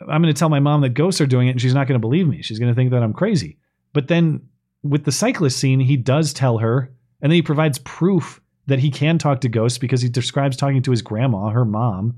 I'm 0.09 0.21
going 0.21 0.33
to 0.33 0.39
tell 0.39 0.49
my 0.49 0.59
mom 0.59 0.81
that 0.81 0.89
ghosts 0.89 1.21
are 1.21 1.27
doing 1.27 1.47
it, 1.47 1.51
and 1.51 1.61
she's 1.61 1.75
not 1.75 1.87
going 1.87 1.95
to 1.95 1.99
believe 1.99 2.27
me. 2.27 2.41
She's 2.41 2.59
going 2.59 2.71
to 2.71 2.75
think 2.75 2.91
that 2.91 3.03
I'm 3.03 3.13
crazy. 3.13 3.57
But 3.93 4.07
then 4.07 4.41
with 4.83 5.05
the 5.05 5.11
cyclist 5.11 5.59
scene, 5.59 5.79
he 5.79 5.97
does 5.97 6.33
tell 6.33 6.57
her, 6.57 6.91
and 7.21 7.31
then 7.31 7.35
he 7.35 7.41
provides 7.43 7.77
proof 7.79 8.41
that 8.67 8.79
he 8.79 8.89
can 8.89 9.17
talk 9.17 9.41
to 9.41 9.49
ghosts 9.49 9.77
because 9.77 10.01
he 10.01 10.09
describes 10.09 10.57
talking 10.57 10.81
to 10.81 10.91
his 10.91 11.01
grandma, 11.01 11.49
her 11.49 11.65
mom. 11.65 12.15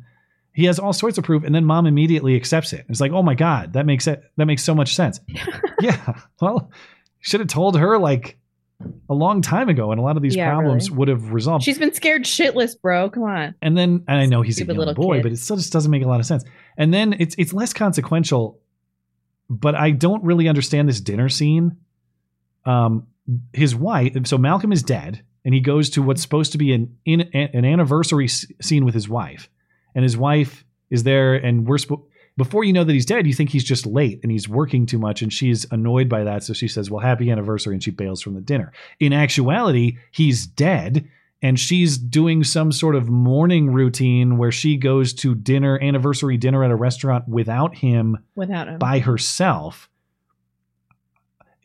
He 0.54 0.66
has 0.66 0.78
all 0.80 0.94
sorts 0.94 1.18
of 1.18 1.24
proof, 1.24 1.44
and 1.44 1.54
then 1.54 1.66
mom 1.66 1.88
immediately 1.88 2.36
accepts 2.36 2.74
it. 2.74 2.86
It's 2.88 3.02
like, 3.02 3.12
oh 3.12 3.24
my 3.24 3.34
god, 3.34 3.74
that 3.74 3.86
makes 3.86 4.08
it 4.08 4.24
that 4.38 4.46
makes 4.46 4.64
so 4.64 4.76
much 4.76 4.96
sense. 4.96 5.20
yeah, 5.82 6.20
well, 6.42 6.70
should 7.24 7.40
have 7.40 7.50
told 7.50 7.78
her 7.80 7.98
like 7.98 8.38
a 9.10 9.14
long 9.14 9.42
time 9.42 9.70
ago, 9.70 9.92
and 9.92 10.00
a 10.00 10.04
lot 10.04 10.18
of 10.18 10.24
these 10.24 10.36
Yeah, 10.36 10.52
problems 10.52 10.90
really. 10.90 10.98
would 11.00 11.08
have 11.08 11.32
resolved. 11.32 11.64
She's 11.64 11.80
been 11.80 11.94
scared 11.94 12.24
shitless, 12.26 12.80
bro. 12.80 13.10
Come 13.10 13.24
on. 13.24 13.56
And 13.62 13.78
then, 13.78 14.04
and 14.10 14.20
I 14.20 14.26
know 14.26 14.42
he's 14.42 14.58
Stupid 14.58 14.72
a 14.72 14.74
young 14.74 14.80
little 14.88 14.94
boy, 14.94 15.16
kid. 15.18 15.24
but 15.24 15.32
it 15.32 15.38
still 15.38 15.56
just 15.56 15.72
doesn't 15.72 15.90
make 15.90 16.04
a 16.04 16.08
lot 16.08 16.20
of 16.20 16.26
sense. 16.26 16.44
And 16.78 16.94
then 16.94 17.16
it's 17.18 17.34
it's 17.38 17.54
less 17.54 17.72
consequential, 17.74 18.60
but 19.50 19.74
I 19.74 19.92
don't 19.92 20.24
really 20.24 20.48
understand 20.50 20.90
this 20.90 21.00
dinner 21.00 21.30
scene. 21.30 21.78
Um, 22.66 23.08
his 23.54 23.74
wife. 23.76 24.16
So 24.26 24.38
Malcolm 24.38 24.74
is 24.74 24.84
dead, 24.84 25.24
and 25.46 25.54
he 25.54 25.62
goes 25.62 25.90
to 25.92 26.02
what's 26.02 26.22
supposed 26.22 26.52
to 26.52 26.58
be 26.58 26.74
an 26.74 26.98
in, 27.06 27.22
an 27.34 27.64
anniversary 27.66 28.26
s- 28.26 28.46
scene 28.62 28.84
with 28.86 28.94
his 28.94 29.08
wife, 29.08 29.50
and 29.96 30.04
his 30.04 30.18
wife 30.18 30.66
is 30.90 31.04
there, 31.04 31.36
and 31.36 31.66
we're 31.66 31.78
supposed. 31.78 32.02
Before 32.38 32.64
you 32.64 32.74
know 32.74 32.84
that 32.84 32.94
he's 32.94 33.06
dead, 33.06 33.28
you 33.28 33.34
think 33.34 33.50
he's 33.52 33.64
just 33.64 33.86
late 33.86 34.20
and 34.24 34.32
he's 34.32 34.50
working 34.50 34.86
too 34.86 34.98
much, 35.00 35.22
and 35.22 35.32
she's 35.32 35.66
annoyed 35.72 36.10
by 36.10 36.24
that. 36.24 36.44
So 36.44 36.54
she 36.54 36.68
says, 36.68 36.90
"Well, 36.90 37.00
happy 37.02 37.30
anniversary," 37.30 37.76
and 37.76 37.84
she 37.84 37.92
bails 37.92 38.22
from 38.22 38.34
the 38.34 38.42
dinner. 38.42 38.72
In 39.00 39.14
actuality, 39.14 39.98
he's 40.12 40.48
dead, 40.48 41.08
and 41.42 41.60
she's 41.60 41.98
doing 41.98 42.44
some 42.44 42.72
sort 42.72 42.96
of 42.96 43.10
morning 43.10 43.72
routine 43.72 44.38
where 44.38 44.52
she 44.52 44.78
goes 44.78 45.14
to 45.16 45.36
dinner, 45.36 45.78
anniversary 45.82 46.38
dinner 46.38 46.64
at 46.64 46.72
a 46.72 46.76
restaurant 46.76 47.28
without 47.28 47.76
him, 47.76 48.18
Without 48.36 48.68
him. 48.68 48.80
by 48.80 49.00
herself. 49.00 49.90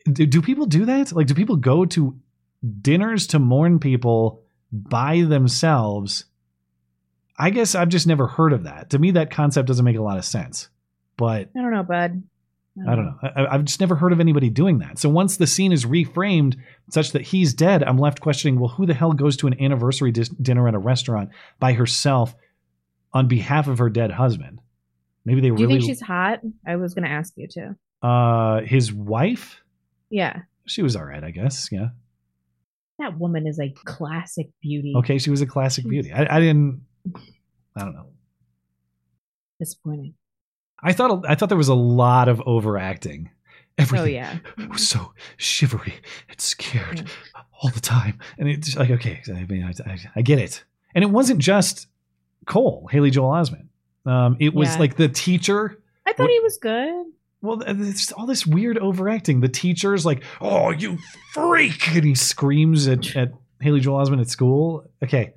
Do, 0.05 0.25
do 0.25 0.41
people 0.41 0.65
do 0.65 0.85
that? 0.85 1.11
Like, 1.13 1.27
do 1.27 1.33
people 1.33 1.55
go 1.55 1.85
to 1.85 2.17
dinners 2.81 3.27
to 3.27 3.39
mourn 3.39 3.79
people 3.79 4.41
by 4.71 5.21
themselves? 5.21 6.25
I 7.39 7.49
guess 7.51 7.73
I've 7.73 7.89
just 7.89 8.05
never 8.05 8.27
heard 8.27 8.53
of 8.53 8.63
that. 8.63 8.89
To 8.89 8.99
me, 8.99 9.11
that 9.11 9.31
concept 9.31 9.67
doesn't 9.67 9.85
make 9.85 9.95
a 9.95 10.01
lot 10.01 10.17
of 10.17 10.25
sense. 10.25 10.69
But 11.17 11.49
I 11.55 11.61
don't 11.61 11.71
know, 11.71 11.83
bud. 11.83 12.23
I 12.87 12.95
don't 12.95 13.05
know. 13.05 13.15
I, 13.21 13.55
I've 13.55 13.65
just 13.65 13.79
never 13.81 13.95
heard 13.95 14.13
of 14.13 14.19
anybody 14.21 14.49
doing 14.49 14.79
that. 14.79 14.99
So 14.99 15.09
once 15.09 15.35
the 15.37 15.47
scene 15.47 15.71
is 15.73 15.85
reframed 15.85 16.55
such 16.89 17.11
that 17.11 17.23
he's 17.23 17.53
dead, 17.53 17.83
I'm 17.83 17.97
left 17.97 18.21
questioning, 18.21 18.59
well, 18.59 18.69
who 18.69 18.85
the 18.85 18.93
hell 18.93 19.11
goes 19.11 19.35
to 19.37 19.47
an 19.47 19.61
anniversary 19.61 20.11
dis- 20.11 20.29
dinner 20.29 20.67
at 20.67 20.75
a 20.75 20.79
restaurant 20.79 21.29
by 21.59 21.73
herself 21.73 22.35
on 23.13 23.27
behalf 23.27 23.67
of 23.67 23.79
her 23.79 23.89
dead 23.89 24.11
husband? 24.11 24.61
Maybe 25.25 25.41
they 25.41 25.51
were 25.51 25.57
Do 25.57 25.63
you 25.63 25.69
think 25.69 25.83
she's 25.83 25.99
hot? 26.01 26.39
I 26.65 26.77
was 26.77 26.93
going 26.93 27.03
to 27.03 27.11
ask 27.11 27.33
you 27.35 27.47
too. 27.47 27.75
uh 28.01 28.61
his 28.61 28.93
wife? 28.93 29.61
Yeah. 30.09 30.41
She 30.65 30.81
was 30.81 30.95
all 30.95 31.03
right, 31.05 31.23
I 31.23 31.31
guess. 31.31 31.69
Yeah. 31.71 31.89
That 32.99 33.17
woman 33.17 33.45
is 33.45 33.59
a 33.59 33.73
classic 33.85 34.47
beauty. 34.61 34.93
Okay, 34.97 35.17
she 35.17 35.29
was 35.31 35.41
a 35.41 35.45
classic 35.45 35.87
beauty. 35.87 36.13
I, 36.13 36.37
I 36.37 36.39
didn't 36.39 36.81
I 37.75 37.81
don't 37.81 37.93
know. 37.93 38.07
Disappointing. 39.59 40.13
I 40.81 40.93
thought 40.93 41.25
I 41.27 41.35
thought 41.35 41.49
there 41.49 41.57
was 41.57 41.67
a 41.67 41.73
lot 41.75 42.27
of 42.29 42.41
overacting. 42.45 43.29
Everything 43.77 44.05
Oh, 44.05 44.09
yeah. 44.09 44.37
was 44.69 44.87
so 44.87 45.13
shivery 45.37 45.93
and 46.29 46.39
scared 46.39 47.09
all 47.61 47.69
the 47.69 47.79
time, 47.79 48.19
and 48.37 48.47
it's 48.49 48.75
like 48.75 48.89
okay, 48.91 49.21
I 49.27 49.45
mean, 49.45 49.63
I, 49.63 49.89
I, 49.91 49.97
I 50.17 50.21
get 50.21 50.39
it. 50.39 50.63
And 50.95 51.03
it 51.03 51.07
wasn't 51.09 51.39
just 51.39 51.87
Cole, 52.45 52.87
Haley 52.91 53.09
Joel 53.11 53.31
Osment. 53.31 53.67
Um, 54.05 54.37
it 54.39 54.53
was 54.53 54.73
Yeah. 54.73 54.79
like 54.79 54.95
the 54.95 55.07
teacher. 55.09 55.81
I 56.05 56.13
thought 56.13 56.29
he 56.29 56.39
was 56.39 56.57
good. 56.57 57.05
Well, 57.41 57.61
it's 57.65 58.11
all 58.13 58.25
this 58.25 58.45
weird 58.45 58.77
overacting. 58.79 59.39
The 59.41 59.47
teacher's 59.49 60.05
like, 60.05 60.23
"Oh, 60.41 60.71
you 60.71 60.97
freak!" 61.33 61.87
and 61.95 62.03
he 62.03 62.15
screams 62.15 62.87
at, 62.87 63.15
at 63.15 63.31
Haley 63.61 63.79
Joel 63.81 64.05
Osment 64.05 64.19
at 64.21 64.29
school. 64.29 64.89
Okay, 65.03 65.33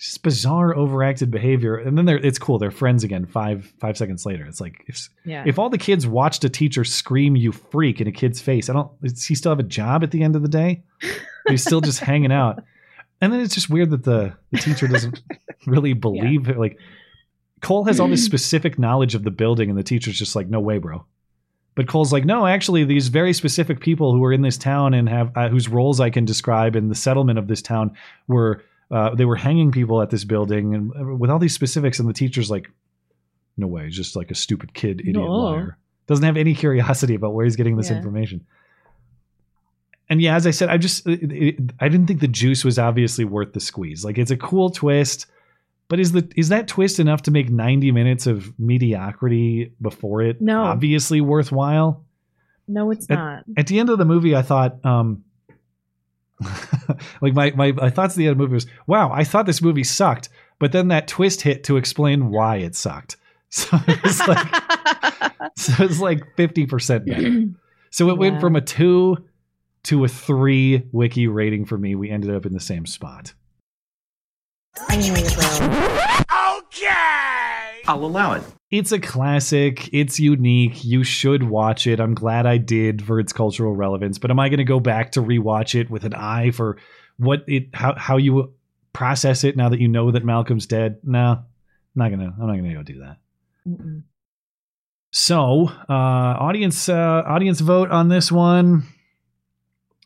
just 0.00 0.22
bizarre 0.22 0.74
overacted 0.74 1.30
behavior. 1.30 1.76
And 1.76 1.96
then 1.96 2.06
they're 2.06 2.16
it's 2.18 2.38
cool. 2.38 2.58
They're 2.58 2.70
friends 2.70 3.04
again. 3.04 3.26
Five 3.26 3.72
five 3.78 3.96
seconds 3.98 4.24
later, 4.24 4.46
it's 4.46 4.60
like 4.60 4.82
if 4.88 5.08
Yeah. 5.24 5.44
if 5.46 5.58
all 5.58 5.68
the 5.68 5.78
kids 5.78 6.06
watched 6.06 6.42
a 6.44 6.48
teacher 6.48 6.84
scream 6.84 7.36
"you 7.36 7.52
freak" 7.52 8.00
in 8.00 8.06
a 8.08 8.12
kid's 8.12 8.40
face, 8.40 8.70
I 8.70 8.72
don't. 8.72 8.90
Does 9.02 9.24
he 9.26 9.34
still 9.34 9.52
have 9.52 9.58
a 9.60 9.62
job 9.64 10.02
at 10.02 10.10
the 10.10 10.22
end 10.22 10.36
of 10.36 10.42
the 10.42 10.48
day? 10.48 10.82
He's 11.48 11.62
still 11.62 11.80
just 11.82 12.00
hanging 12.00 12.32
out. 12.32 12.62
And 13.20 13.30
then 13.32 13.40
it's 13.40 13.54
just 13.54 13.68
weird 13.68 13.90
that 13.90 14.04
the 14.04 14.34
the 14.50 14.58
teacher 14.58 14.88
doesn't 14.88 15.20
really 15.66 15.92
believe 15.92 16.48
it. 16.48 16.58
Like 16.58 16.78
Cole 17.60 17.84
has 17.84 18.00
all 18.00 18.08
this 18.08 18.24
specific 18.24 18.78
knowledge 18.78 19.14
of 19.14 19.22
the 19.22 19.30
building, 19.30 19.68
and 19.68 19.78
the 19.78 19.82
teacher's 19.82 20.18
just 20.18 20.34
like, 20.34 20.48
"No 20.48 20.60
way, 20.60 20.78
bro." 20.78 21.04
But 21.76 21.86
Cole's 21.88 22.12
like, 22.12 22.24
no, 22.24 22.46
actually, 22.46 22.82
these 22.84 23.08
very 23.08 23.32
specific 23.32 23.80
people 23.80 24.12
who 24.12 24.24
are 24.24 24.32
in 24.32 24.42
this 24.42 24.58
town 24.58 24.92
and 24.92 25.08
have 25.08 25.30
uh, 25.36 25.48
whose 25.48 25.68
roles 25.68 26.00
I 26.00 26.10
can 26.10 26.24
describe 26.24 26.74
in 26.74 26.88
the 26.88 26.94
settlement 26.96 27.38
of 27.38 27.46
this 27.46 27.62
town 27.62 27.92
were 28.26 28.64
uh, 28.90 29.14
they 29.14 29.24
were 29.24 29.36
hanging 29.36 29.70
people 29.72 30.02
at 30.02 30.10
this 30.10 30.24
building 30.24 30.74
and 30.74 30.92
uh, 30.98 31.14
with 31.16 31.30
all 31.30 31.38
these 31.38 31.54
specifics. 31.54 31.98
And 32.00 32.08
the 32.08 32.12
teacher's 32.12 32.50
like, 32.50 32.70
no 33.56 33.66
way, 33.66 33.84
he's 33.84 33.96
just 33.96 34.16
like 34.16 34.30
a 34.30 34.34
stupid 34.34 34.74
kid, 34.74 35.00
idiot 35.00 35.16
No. 35.16 35.26
liar. 35.30 35.76
Doesn't 36.06 36.24
have 36.24 36.36
any 36.36 36.54
curiosity 36.54 37.14
about 37.14 37.34
where 37.34 37.44
he's 37.44 37.56
getting 37.56 37.76
this 37.76 37.90
Yeah. 37.90 37.96
information. 37.98 38.44
And 40.08 40.20
yeah, 40.20 40.34
as 40.34 40.46
I 40.46 40.50
said, 40.50 40.70
I 40.70 40.76
just 40.76 41.06
it, 41.06 41.30
it, 41.30 41.56
I 41.78 41.88
didn't 41.88 42.08
think 42.08 42.20
the 42.20 42.26
juice 42.28 42.64
was 42.64 42.78
obviously 42.78 43.24
worth 43.24 43.52
the 43.52 43.60
squeeze. 43.60 44.04
Like 44.04 44.18
it's 44.18 44.32
a 44.32 44.36
cool 44.36 44.70
twist, 44.70 45.26
but 45.88 46.00
is 46.00 46.10
the 46.12 46.28
is 46.36 46.48
that 46.48 46.66
twist 46.66 46.98
enough 46.98 47.22
to 47.22 47.30
make 47.30 47.48
90 47.48 47.92
minutes 47.92 48.26
of 48.26 48.52
mediocrity 48.58 49.72
before 49.80 50.22
it 50.22 50.40
No. 50.40 50.62
obviously 50.64 51.20
worthwhile? 51.20 52.04
No, 52.66 52.90
it's 52.90 53.08
At- 53.08 53.14
not. 53.14 53.44
At 53.56 53.66
the 53.68 53.78
end 53.78 53.88
of 53.88 53.98
the 53.98 54.04
movie, 54.04 54.34
I 54.34 54.42
thought, 54.42 54.84
um, 54.84 55.22
like 57.20 57.34
my, 57.34 57.50
my 57.52 57.72
my 57.72 57.90
thoughts 57.90 58.14
at 58.14 58.18
the 58.18 58.26
end 58.26 58.32
of 58.32 58.38
the 58.38 58.42
movie 58.42 58.54
was, 58.54 58.66
wow, 58.86 59.10
I 59.12 59.24
thought 59.24 59.46
this 59.46 59.62
movie 59.62 59.84
sucked, 59.84 60.28
but 60.58 60.72
then 60.72 60.88
that 60.88 61.08
twist 61.08 61.42
hit 61.42 61.64
to 61.64 61.76
explain 61.76 62.30
why 62.30 62.56
it 62.56 62.74
sucked. 62.74 63.16
So 63.52 63.76
it 63.88 64.00
was 64.04 64.20
like, 64.28 64.46
so 65.56 65.82
it's 65.82 65.98
like 65.98 66.36
fifty 66.36 66.66
percent 66.66 67.06
better. 67.06 67.46
So 67.92 68.08
it 68.08 68.18
went 68.18 68.40
from 68.40 68.54
a 68.54 68.60
two 68.60 69.16
to 69.82 70.04
a 70.04 70.08
three 70.08 70.84
wiki 70.92 71.26
rating 71.26 71.64
for 71.64 71.76
me. 71.76 71.96
We 71.96 72.08
ended 72.08 72.32
up 72.32 72.46
in 72.46 72.52
the 72.52 72.60
same 72.60 72.86
spot. 72.86 73.34
Okay. 76.58 77.82
I'll 77.88 78.04
allow 78.04 78.34
it. 78.34 78.44
It's 78.70 78.92
a 78.92 79.00
classic. 79.00 79.90
It's 79.92 80.20
unique. 80.20 80.84
You 80.84 81.02
should 81.02 81.42
watch 81.42 81.86
it. 81.88 81.98
I'm 81.98 82.14
glad 82.14 82.46
I 82.46 82.58
did 82.58 83.02
for 83.04 83.18
its 83.18 83.32
cultural 83.32 83.74
relevance. 83.74 84.18
But 84.18 84.30
am 84.30 84.38
I 84.38 84.48
going 84.48 84.58
to 84.58 84.64
go 84.64 84.78
back 84.78 85.12
to 85.12 85.20
rewatch 85.20 85.78
it 85.78 85.90
with 85.90 86.04
an 86.04 86.14
eye 86.14 86.52
for 86.52 86.76
what 87.18 87.44
it 87.48 87.74
how 87.74 87.94
how 87.96 88.16
you 88.16 88.54
process 88.92 89.42
it 89.42 89.56
now 89.56 89.68
that 89.68 89.80
you 89.80 89.88
know 89.88 90.12
that 90.12 90.24
Malcolm's 90.24 90.66
dead? 90.66 90.98
No, 91.02 91.32
I'm 91.32 91.44
not 91.96 92.10
gonna. 92.10 92.32
I'm 92.40 92.46
not 92.46 92.56
gonna 92.56 92.74
go 92.74 92.82
do 92.82 93.00
that. 93.00 93.16
Mm-mm. 93.66 94.02
So, 95.10 95.72
uh, 95.88 95.92
audience 95.92 96.88
uh, 96.88 97.22
audience 97.26 97.60
vote 97.60 97.90
on 97.90 98.08
this 98.08 98.30
one. 98.30 98.86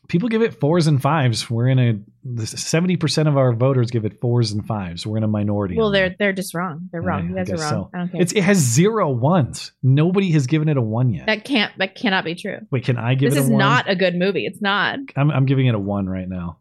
People 0.07 0.29
give 0.29 0.41
it 0.41 0.59
fours 0.59 0.87
and 0.87 1.01
fives. 1.01 1.49
We're 1.49 1.67
in 1.67 2.05
a 2.37 2.45
seventy 2.45 2.95
percent 2.95 3.27
of 3.27 3.37
our 3.37 3.53
voters 3.53 3.89
give 3.91 4.05
it 4.05 4.19
fours 4.21 4.51
and 4.51 4.65
fives. 4.65 5.05
We're 5.05 5.17
in 5.17 5.23
a 5.23 5.27
minority. 5.27 5.75
Well, 5.77 5.89
they're 5.91 6.15
they're 6.17 6.33
just 6.33 6.53
wrong. 6.53 6.89
They're 6.91 7.01
wrong. 7.01 7.25
I- 7.25 7.29
you 7.29 7.35
guys 7.35 7.49
are 7.49 7.55
wrong. 7.57 7.69
so. 7.69 7.89
I 7.93 7.97
don't 7.99 8.11
care. 8.11 8.21
It's, 8.21 8.33
it 8.33 8.43
has 8.43 8.57
zero 8.57 9.09
ones. 9.09 9.71
Nobody 9.81 10.31
has 10.31 10.47
given 10.47 10.69
it 10.69 10.77
a 10.77 10.81
one 10.81 11.11
yet. 11.11 11.25
that 11.27 11.43
can't 11.45 11.71
that 11.79 11.95
cannot 11.95 12.23
be 12.25 12.35
true. 12.35 12.59
Wait, 12.71 12.83
can 12.85 12.97
I 12.97 13.15
give 13.15 13.31
This 13.31 13.37
it 13.37 13.41
a 13.41 13.43
is 13.45 13.49
one? 13.49 13.59
not 13.59 13.89
a 13.89 13.95
good 13.95 14.15
movie. 14.15 14.45
It's 14.45 14.61
not. 14.61 14.99
I'm, 15.15 15.31
I'm 15.31 15.45
giving 15.45 15.65
it 15.67 15.75
a 15.75 15.79
one 15.79 16.07
right 16.07 16.27
now. 16.29 16.57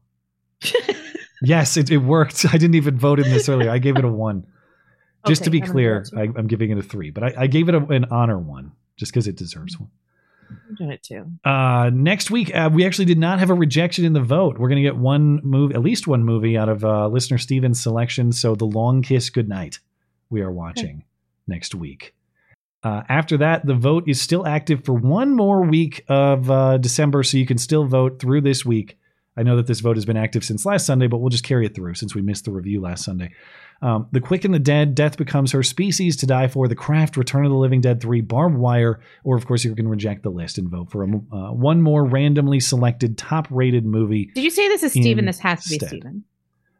yes, 1.42 1.76
it, 1.76 1.90
it 1.90 1.98
worked. 1.98 2.44
I 2.52 2.52
didn't 2.56 2.74
even 2.76 2.98
vote 2.98 3.18
in 3.20 3.30
this 3.30 3.48
earlier. 3.48 3.70
I 3.70 3.78
gave 3.78 3.96
it 3.96 4.04
a 4.04 4.08
one. 4.08 4.46
Just 5.26 5.44
to 5.44 5.50
be 5.50 5.60
clear. 5.62 6.04
I, 6.16 6.22
I'm 6.22 6.46
giving 6.48 6.70
it 6.70 6.76
a 6.78 6.82
three, 6.82 7.10
but 7.10 7.24
I, 7.24 7.34
I 7.44 7.46
gave 7.46 7.70
it 7.70 7.74
a, 7.74 7.78
an 7.86 8.04
honor 8.10 8.38
one 8.38 8.72
just 8.96 9.10
because 9.12 9.26
it 9.26 9.36
deserves 9.36 9.78
one. 9.80 9.90
I'm 10.50 10.74
doing 10.76 10.90
it 10.90 11.02
too. 11.02 11.26
Uh, 11.44 11.90
next 11.92 12.30
week, 12.30 12.54
uh, 12.54 12.70
we 12.72 12.86
actually 12.86 13.04
did 13.04 13.18
not 13.18 13.38
have 13.38 13.50
a 13.50 13.54
rejection 13.54 14.04
in 14.04 14.12
the 14.12 14.20
vote. 14.22 14.58
We're 14.58 14.68
going 14.68 14.82
to 14.82 14.88
get 14.88 14.96
one 14.96 15.40
movie, 15.44 15.74
at 15.74 15.82
least 15.82 16.06
one 16.06 16.24
movie 16.24 16.56
out 16.56 16.68
of 16.68 16.84
uh, 16.84 17.08
listener 17.08 17.38
Steven's 17.38 17.82
selection. 17.82 18.32
So, 18.32 18.54
The 18.54 18.66
Long 18.66 19.02
Kiss 19.02 19.30
Goodnight, 19.30 19.78
we 20.30 20.40
are 20.40 20.50
watching 20.50 21.04
next 21.46 21.74
week. 21.74 22.14
Uh, 22.82 23.02
after 23.08 23.38
that, 23.38 23.64
the 23.64 23.74
vote 23.74 24.04
is 24.06 24.20
still 24.20 24.46
active 24.46 24.84
for 24.84 24.92
one 24.92 25.34
more 25.34 25.62
week 25.62 26.04
of 26.08 26.50
uh, 26.50 26.76
December, 26.76 27.22
so 27.22 27.38
you 27.38 27.46
can 27.46 27.56
still 27.56 27.84
vote 27.84 28.18
through 28.18 28.42
this 28.42 28.64
week. 28.64 28.98
I 29.36 29.42
know 29.42 29.56
that 29.56 29.66
this 29.66 29.80
vote 29.80 29.96
has 29.96 30.04
been 30.04 30.16
active 30.16 30.44
since 30.44 30.64
last 30.64 30.86
Sunday, 30.86 31.08
but 31.08 31.18
we'll 31.18 31.30
just 31.30 31.44
carry 31.44 31.66
it 31.66 31.74
through 31.74 31.94
since 31.94 32.14
we 32.14 32.22
missed 32.22 32.44
the 32.44 32.52
review 32.52 32.80
last 32.80 33.04
Sunday. 33.04 33.32
Um, 33.82 34.06
the 34.12 34.20
Quick 34.20 34.44
and 34.44 34.54
the 34.54 34.60
Dead, 34.60 34.94
Death 34.94 35.16
Becomes 35.16 35.52
Her 35.52 35.62
Species 35.62 36.16
to 36.18 36.26
Die 36.26 36.48
For, 36.48 36.68
The 36.68 36.76
Craft, 36.76 37.16
Return 37.16 37.44
of 37.44 37.50
the 37.50 37.58
Living 37.58 37.80
Dead 37.80 38.00
3, 38.00 38.20
Barbed 38.20 38.56
Wire, 38.56 39.00
or 39.24 39.36
of 39.36 39.46
course 39.46 39.64
you 39.64 39.74
can 39.74 39.88
reject 39.88 40.22
the 40.22 40.30
list 40.30 40.56
and 40.56 40.68
vote 40.68 40.90
for 40.90 41.02
a, 41.02 41.08
uh, 41.08 41.52
one 41.52 41.82
more 41.82 42.04
randomly 42.04 42.60
selected 42.60 43.18
top 43.18 43.48
rated 43.50 43.84
movie. 43.84 44.30
Did 44.34 44.44
you 44.44 44.50
say 44.50 44.68
this 44.68 44.84
is 44.84 44.92
Steven? 44.92 45.26
This 45.26 45.40
has 45.40 45.64
to 45.64 45.78
be. 45.78 45.86
Steven. 45.86 46.24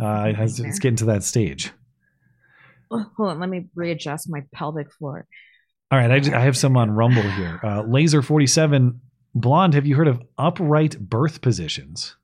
Uh, 0.00 0.28
it 0.28 0.36
has, 0.36 0.60
it's 0.60 0.78
getting 0.78 0.96
to 0.96 1.04
that 1.06 1.22
stage. 1.22 1.72
Hold 2.90 3.06
on, 3.18 3.38
let 3.38 3.48
me 3.48 3.68
readjust 3.74 4.28
my 4.28 4.42
pelvic 4.52 4.92
floor. 4.92 5.26
All 5.92 5.98
right, 5.98 6.10
I, 6.10 6.38
I 6.38 6.40
have 6.40 6.56
some 6.56 6.76
on 6.76 6.90
Rumble 6.90 7.22
here. 7.22 7.60
Uh, 7.62 7.82
Laser 7.82 8.22
forty 8.22 8.46
seven 8.46 9.00
blonde. 9.34 9.74
Have 9.74 9.86
you 9.86 9.96
heard 9.96 10.08
of 10.08 10.22
upright 10.38 10.98
birth 10.98 11.40
positions? 11.40 12.16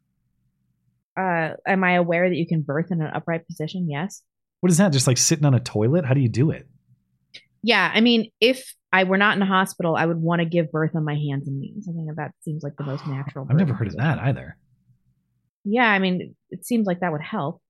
Uh, 1.19 1.53
am 1.67 1.83
I 1.83 1.95
aware 1.95 2.29
that 2.29 2.37
you 2.37 2.47
can 2.47 2.63
birth 2.63 2.91
in 2.91 3.01
an 3.01 3.11
upright 3.15 3.47
position? 3.47 3.89
Yes. 3.89 4.23
What 4.61 4.71
is 4.71 4.79
that? 4.79 4.93
Just 4.93 5.07
like 5.07 5.19
sitting 5.19 5.45
on 5.45 5.55
a 5.55 5.61
toilet? 5.61 6.05
How 6.05 6.15
do 6.15 6.21
you 6.21 6.29
do 6.29 6.51
it? 6.51 6.69
Yeah, 7.63 7.91
I 7.93 8.01
mean, 8.01 8.31
if 8.41 8.75
I 8.93 9.05
were 9.05 9.17
not 9.17 9.37
in 9.37 9.43
a 9.43 9.47
hospital, 9.47 9.97
I 9.97 10.07
would 10.07 10.19
want 10.19 10.41
to 10.41 10.45
give 10.45 10.71
birth 10.71 10.95
on 10.95 11.05
my 11.05 11.15
hands 11.15 11.49
and 11.49 11.61
knees. 11.61 11.89
I 11.89 11.93
think 11.93 12.15
that 12.17 12.33
seems 12.43 12.63
like 12.63 12.77
the 12.77 12.85
most 12.85 13.07
natural. 13.07 13.47
I've 13.51 13.57
never 13.57 13.75
heard 13.75 13.89
of 13.89 13.97
that 13.97 14.19
either. 14.21 14.57
Yeah, 15.65 15.91
I 15.91 15.99
mean, 15.99 16.37
it 16.51 16.65
seems 16.65 16.87
like 16.87 17.01
that 17.01 17.11
would 17.11 17.23
help. 17.23 17.61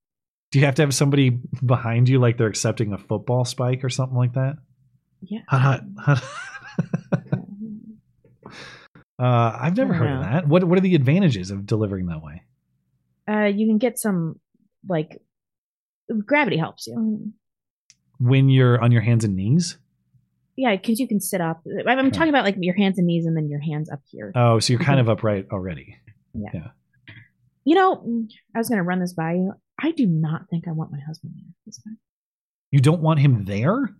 Do 0.51 0.59
you 0.59 0.65
have 0.65 0.75
to 0.75 0.83
have 0.83 0.93
somebody 0.93 1.31
behind 1.65 2.07
you, 2.07 2.19
like 2.19 2.37
they're 2.37 2.47
accepting 2.47 2.93
a 2.93 2.97
football 2.97 3.43
spike 3.43 3.83
or 3.83 3.89
something 3.89 4.17
like 4.17 4.33
that? 4.33 4.57
Yeah. 5.21 5.39
Hot, 5.47 5.81
hot, 5.97 6.19
hot. 6.19 6.23
Uh, 9.19 9.57
I've 9.59 9.75
never 9.77 9.93
heard 9.93 10.07
don't 10.07 10.17
of 10.17 10.23
that. 10.23 10.47
What 10.47 10.63
What 10.63 10.77
are 10.77 10.81
the 10.81 10.95
advantages 10.95 11.51
of 11.51 11.65
delivering 11.65 12.07
that 12.07 12.21
way? 12.21 12.43
Uh, 13.29 13.45
you 13.45 13.67
can 13.67 13.77
get 13.77 13.99
some 13.99 14.39
like 14.87 15.21
gravity 16.25 16.57
helps 16.57 16.87
you. 16.87 17.31
When 18.19 18.49
you're 18.49 18.81
on 18.81 18.91
your 18.91 19.01
hands 19.01 19.23
and 19.23 19.35
knees? 19.35 19.77
Yeah, 20.55 20.75
because 20.75 20.99
you 20.99 21.07
can 21.07 21.19
sit 21.19 21.41
up. 21.41 21.61
I'm 21.87 21.99
I'm 21.99 22.11
talking 22.11 22.29
about 22.29 22.45
like 22.45 22.55
your 22.59 22.75
hands 22.75 22.97
and 22.97 23.05
knees, 23.07 23.25
and 23.25 23.35
then 23.35 23.49
your 23.49 23.59
hands 23.59 23.89
up 23.89 24.01
here. 24.09 24.31
Oh, 24.35 24.59
so 24.59 24.73
you're 24.73 24.81
kind 24.81 24.99
of 25.01 25.09
upright 25.09 25.47
already. 25.51 25.97
Yeah. 26.33 26.49
Yeah. 26.53 26.67
You 27.63 27.75
know, 27.75 28.25
I 28.55 28.57
was 28.57 28.69
going 28.69 28.77
to 28.77 28.83
run 28.83 28.99
this 28.99 29.13
by 29.13 29.33
you. 29.33 29.53
I 29.79 29.91
do 29.91 30.05
not 30.05 30.49
think 30.49 30.67
I 30.67 30.71
want 30.71 30.91
my 30.91 30.99
husband 31.05 31.33
there 31.35 31.53
this 31.65 31.77
time. 31.83 31.97
You 32.71 32.79
don't 32.79 33.01
want 33.01 33.19
him 33.19 33.45
there 33.45 33.93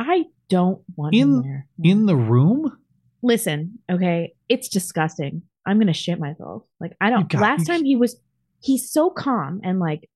I 0.00 0.24
don't 0.48 0.82
want 0.96 1.14
him 1.14 1.34
in 1.34 1.42
there. 1.42 1.66
in 1.82 2.06
the 2.06 2.16
room. 2.16 2.76
Listen, 3.22 3.78
okay, 3.90 4.32
it's 4.48 4.68
disgusting. 4.68 5.42
I'm 5.66 5.78
gonna 5.78 5.92
shit 5.92 6.18
myself. 6.18 6.62
Like 6.80 6.96
I 7.00 7.10
don't. 7.10 7.32
last 7.34 7.66
time 7.66 7.84
he 7.84 7.96
was, 7.96 8.18
he's 8.62 8.90
so 8.90 9.10
calm 9.10 9.60
and 9.62 9.78
like 9.78 10.08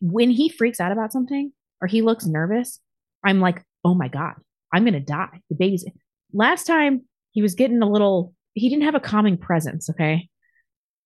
when 0.00 0.30
he 0.30 0.48
freaks 0.48 0.80
out 0.80 0.92
about 0.92 1.12
something 1.12 1.52
or 1.80 1.88
he 1.88 2.02
looks 2.02 2.26
nervous, 2.26 2.80
I'm 3.24 3.40
like, 3.40 3.62
oh 3.84 3.94
my 3.94 4.08
god, 4.08 4.34
I'm 4.72 4.84
gonna 4.84 5.00
die. 5.00 5.40
The 5.50 5.56
baby's. 5.56 5.84
Last 6.32 6.66
time 6.66 7.02
he 7.30 7.42
was 7.42 7.54
getting 7.54 7.80
a 7.82 7.88
little. 7.90 8.34
He 8.54 8.68
didn't 8.68 8.84
have 8.84 8.94
a 8.94 9.00
calming 9.00 9.36
presence. 9.38 9.88
Okay. 9.90 10.28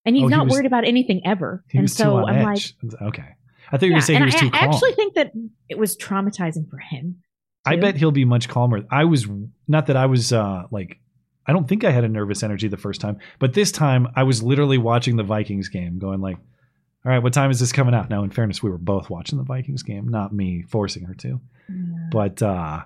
And 0.05 0.17
he's 0.17 0.25
Oh, 0.25 0.29
he 0.29 0.35
not 0.37 0.47
was- 0.47 0.53
worried 0.55 0.67
about 0.67 0.87
anything 0.87 1.21
ever. 1.27 1.63
He 1.69 1.79
and 1.79 1.91
so 1.91 2.27
I'm 2.27 2.43
like, 2.43 2.63
okay. 3.03 3.25
I 3.71 3.77
thought 3.77 3.87
you 3.87 3.95
were 3.95 4.01
saying 4.01 4.21
he 4.21 4.25
was 4.25 4.35
I, 4.37 4.39
too 4.39 4.47
I 4.47 4.51
calm. 4.51 4.61
I 4.71 4.73
actually 4.73 4.93
think 4.93 5.15
that 5.15 5.33
it 5.69 5.79
was 5.79 5.97
traumatizing 5.99 6.69
for 6.71 6.79
him. 6.79 7.17
I 7.65 7.77
bet 7.77 7.97
he'll 7.97 8.13
be 8.13 8.25
much 8.25 8.49
calmer. 8.49 8.85
I 8.91 9.05
was 9.05 9.27
not 9.67 9.87
that 9.87 9.97
I 9.97 10.07
was 10.07 10.33
uh 10.33 10.65
like 10.71 10.99
I 11.47 11.53
don't 11.53 11.69
think 11.69 11.85
I 11.85 11.91
had 11.91 12.05
a 12.05 12.09
nervous 12.09 12.43
energy 12.43 12.69
the 12.69 12.77
first 12.77 13.01
time, 13.01 13.19
but 13.39 13.55
this 13.55 13.73
time 13.73 14.09
I 14.15 14.23
was 14.23 14.43
literally 14.43 14.79
watching 14.79 15.17
the 15.17 15.23
Vikings 15.23 15.69
game 15.69 15.99
going 15.99 16.21
like, 16.21 16.37
"All 17.05 17.13
right, 17.13 17.23
what 17.23 17.33
time 17.33 17.51
is 17.51 17.61
this 17.61 17.73
coming 17.73 17.95
out?" 17.95 18.11
Now 18.11 18.23
in 18.23 18.31
fairness, 18.31 18.63
we 18.63 18.71
were 18.71 18.79
both 18.79 19.11
watching 19.11 19.39
the 19.39 19.45
Vikings 19.45 19.83
game, 19.83 20.09
not 20.09 20.33
me 20.33 20.63
forcing 20.69 21.05
her 21.05 21.15
to. 21.15 21.41
But 22.11 22.43
uh 22.43 22.83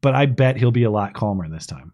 but 0.00 0.14
I 0.14 0.26
bet 0.26 0.56
he'll 0.56 0.70
be 0.70 0.84
a 0.84 0.90
lot 0.90 1.14
calmer 1.14 1.48
this 1.48 1.66
time. 1.66 1.92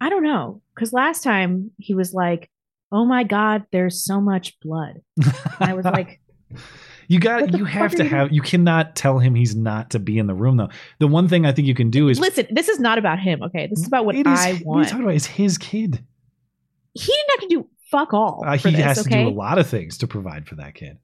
I 0.00 0.08
don't 0.08 0.22
know. 0.22 0.62
Because 0.74 0.92
last 0.92 1.22
time 1.22 1.70
he 1.78 1.94
was 1.94 2.12
like, 2.12 2.50
oh 2.92 3.04
my 3.04 3.24
God, 3.24 3.64
there's 3.72 4.04
so 4.04 4.20
much 4.20 4.58
blood. 4.60 5.00
And 5.58 5.70
I 5.70 5.74
was 5.74 5.84
like, 5.86 6.20
You 7.08 7.20
got 7.20 7.52
you 7.56 7.64
have 7.64 7.92
to 7.96 8.04
you 8.04 8.08
have 8.10 8.32
you 8.32 8.42
cannot 8.42 8.96
tell 8.96 9.18
him 9.18 9.34
he's 9.34 9.54
not 9.54 9.90
to 9.90 9.98
be 9.98 10.18
in 10.18 10.26
the 10.26 10.34
room 10.34 10.56
though. 10.56 10.68
The 10.98 11.06
one 11.06 11.28
thing 11.28 11.46
I 11.46 11.52
think 11.52 11.68
you 11.68 11.74
can 11.74 11.90
do 11.90 12.08
is 12.08 12.18
listen, 12.18 12.46
this 12.50 12.68
is 12.68 12.80
not 12.80 12.98
about 12.98 13.18
him. 13.18 13.42
Okay. 13.42 13.66
This 13.66 13.80
is 13.80 13.86
about 13.86 14.04
what 14.06 14.16
is 14.16 14.26
I 14.26 14.54
what 14.54 14.60
are 14.60 14.64
want. 14.78 14.88
talking 14.88 15.04
about? 15.04 15.14
It's 15.14 15.26
his 15.26 15.58
kid. 15.58 16.04
He 16.94 17.06
didn't 17.12 17.30
have 17.30 17.40
to 17.40 17.46
do 17.48 17.68
fuck 17.90 18.12
all. 18.14 18.42
Uh, 18.46 18.56
he 18.56 18.70
this, 18.70 18.80
has 18.80 18.98
okay? 19.06 19.24
to 19.24 19.24
do 19.24 19.28
a 19.28 19.30
lot 19.36 19.58
of 19.58 19.66
things 19.68 19.98
to 19.98 20.06
provide 20.06 20.46
for 20.48 20.56
that 20.56 20.74
kid. 20.74 20.98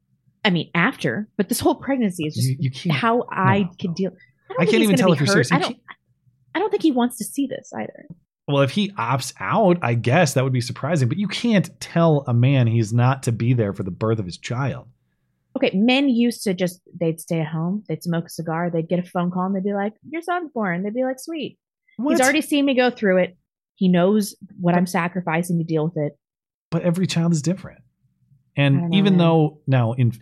I 0.44 0.50
mean, 0.50 0.70
after, 0.74 1.28
but 1.36 1.48
this 1.48 1.60
whole 1.60 1.76
pregnancy 1.76 2.26
is 2.26 2.34
just 2.34 2.48
You- 2.48 2.70
you 2.72 2.92
how 2.92 3.24
I 3.30 3.68
can 3.78 3.92
deal. 3.92 4.10
I, 4.58 4.62
I 4.62 4.66
can't 4.66 4.82
even 4.82 4.96
tell 4.96 5.12
if 5.12 5.20
you're 5.20 5.26
hurt. 5.26 5.46
serious. 5.46 5.52
I 5.52 5.58
don't. 5.58 5.76
I 6.54 6.58
don't 6.58 6.70
think 6.70 6.82
he 6.82 6.90
wants 6.92 7.16
to 7.18 7.24
see 7.24 7.46
this 7.46 7.72
either. 7.74 8.06
Well, 8.48 8.62
if 8.62 8.72
he 8.72 8.90
opts 8.92 9.32
out, 9.40 9.78
I 9.82 9.94
guess 9.94 10.34
that 10.34 10.44
would 10.44 10.52
be 10.52 10.60
surprising. 10.60 11.08
But 11.08 11.16
you 11.16 11.28
can't 11.28 11.70
tell 11.80 12.24
a 12.26 12.34
man 12.34 12.66
he's 12.66 12.92
not 12.92 13.22
to 13.22 13.32
be 13.32 13.54
there 13.54 13.72
for 13.72 13.84
the 13.84 13.90
birth 13.92 14.18
of 14.18 14.26
his 14.26 14.36
child. 14.36 14.88
Okay, 15.56 15.70
men 15.74 16.08
used 16.08 16.42
to 16.44 16.54
just 16.54 16.80
they'd 16.98 17.20
stay 17.20 17.40
at 17.40 17.46
home, 17.48 17.84
they'd 17.88 18.02
smoke 18.02 18.26
a 18.26 18.30
cigar, 18.30 18.70
they'd 18.70 18.88
get 18.88 18.98
a 18.98 19.02
phone 19.02 19.30
call, 19.30 19.44
and 19.46 19.54
they'd 19.54 19.64
be 19.64 19.74
like, 19.74 19.92
"Your 20.08 20.22
son's 20.22 20.50
born." 20.52 20.82
They'd 20.82 20.94
be 20.94 21.04
like, 21.04 21.20
"Sweet." 21.20 21.58
What? 21.96 22.12
He's 22.12 22.20
already 22.20 22.40
seen 22.40 22.64
me 22.64 22.74
go 22.74 22.90
through 22.90 23.18
it. 23.18 23.36
He 23.74 23.88
knows 23.88 24.34
what 24.58 24.74
I'm 24.74 24.86
sacrificing 24.86 25.58
to 25.58 25.64
deal 25.64 25.84
with 25.84 25.96
it. 25.96 26.18
But 26.70 26.82
every 26.82 27.06
child 27.06 27.32
is 27.32 27.42
different. 27.42 27.80
And 28.56 28.90
know, 28.90 28.96
even 28.96 29.18
though 29.18 29.60
now 29.66 29.92
in 29.92 30.12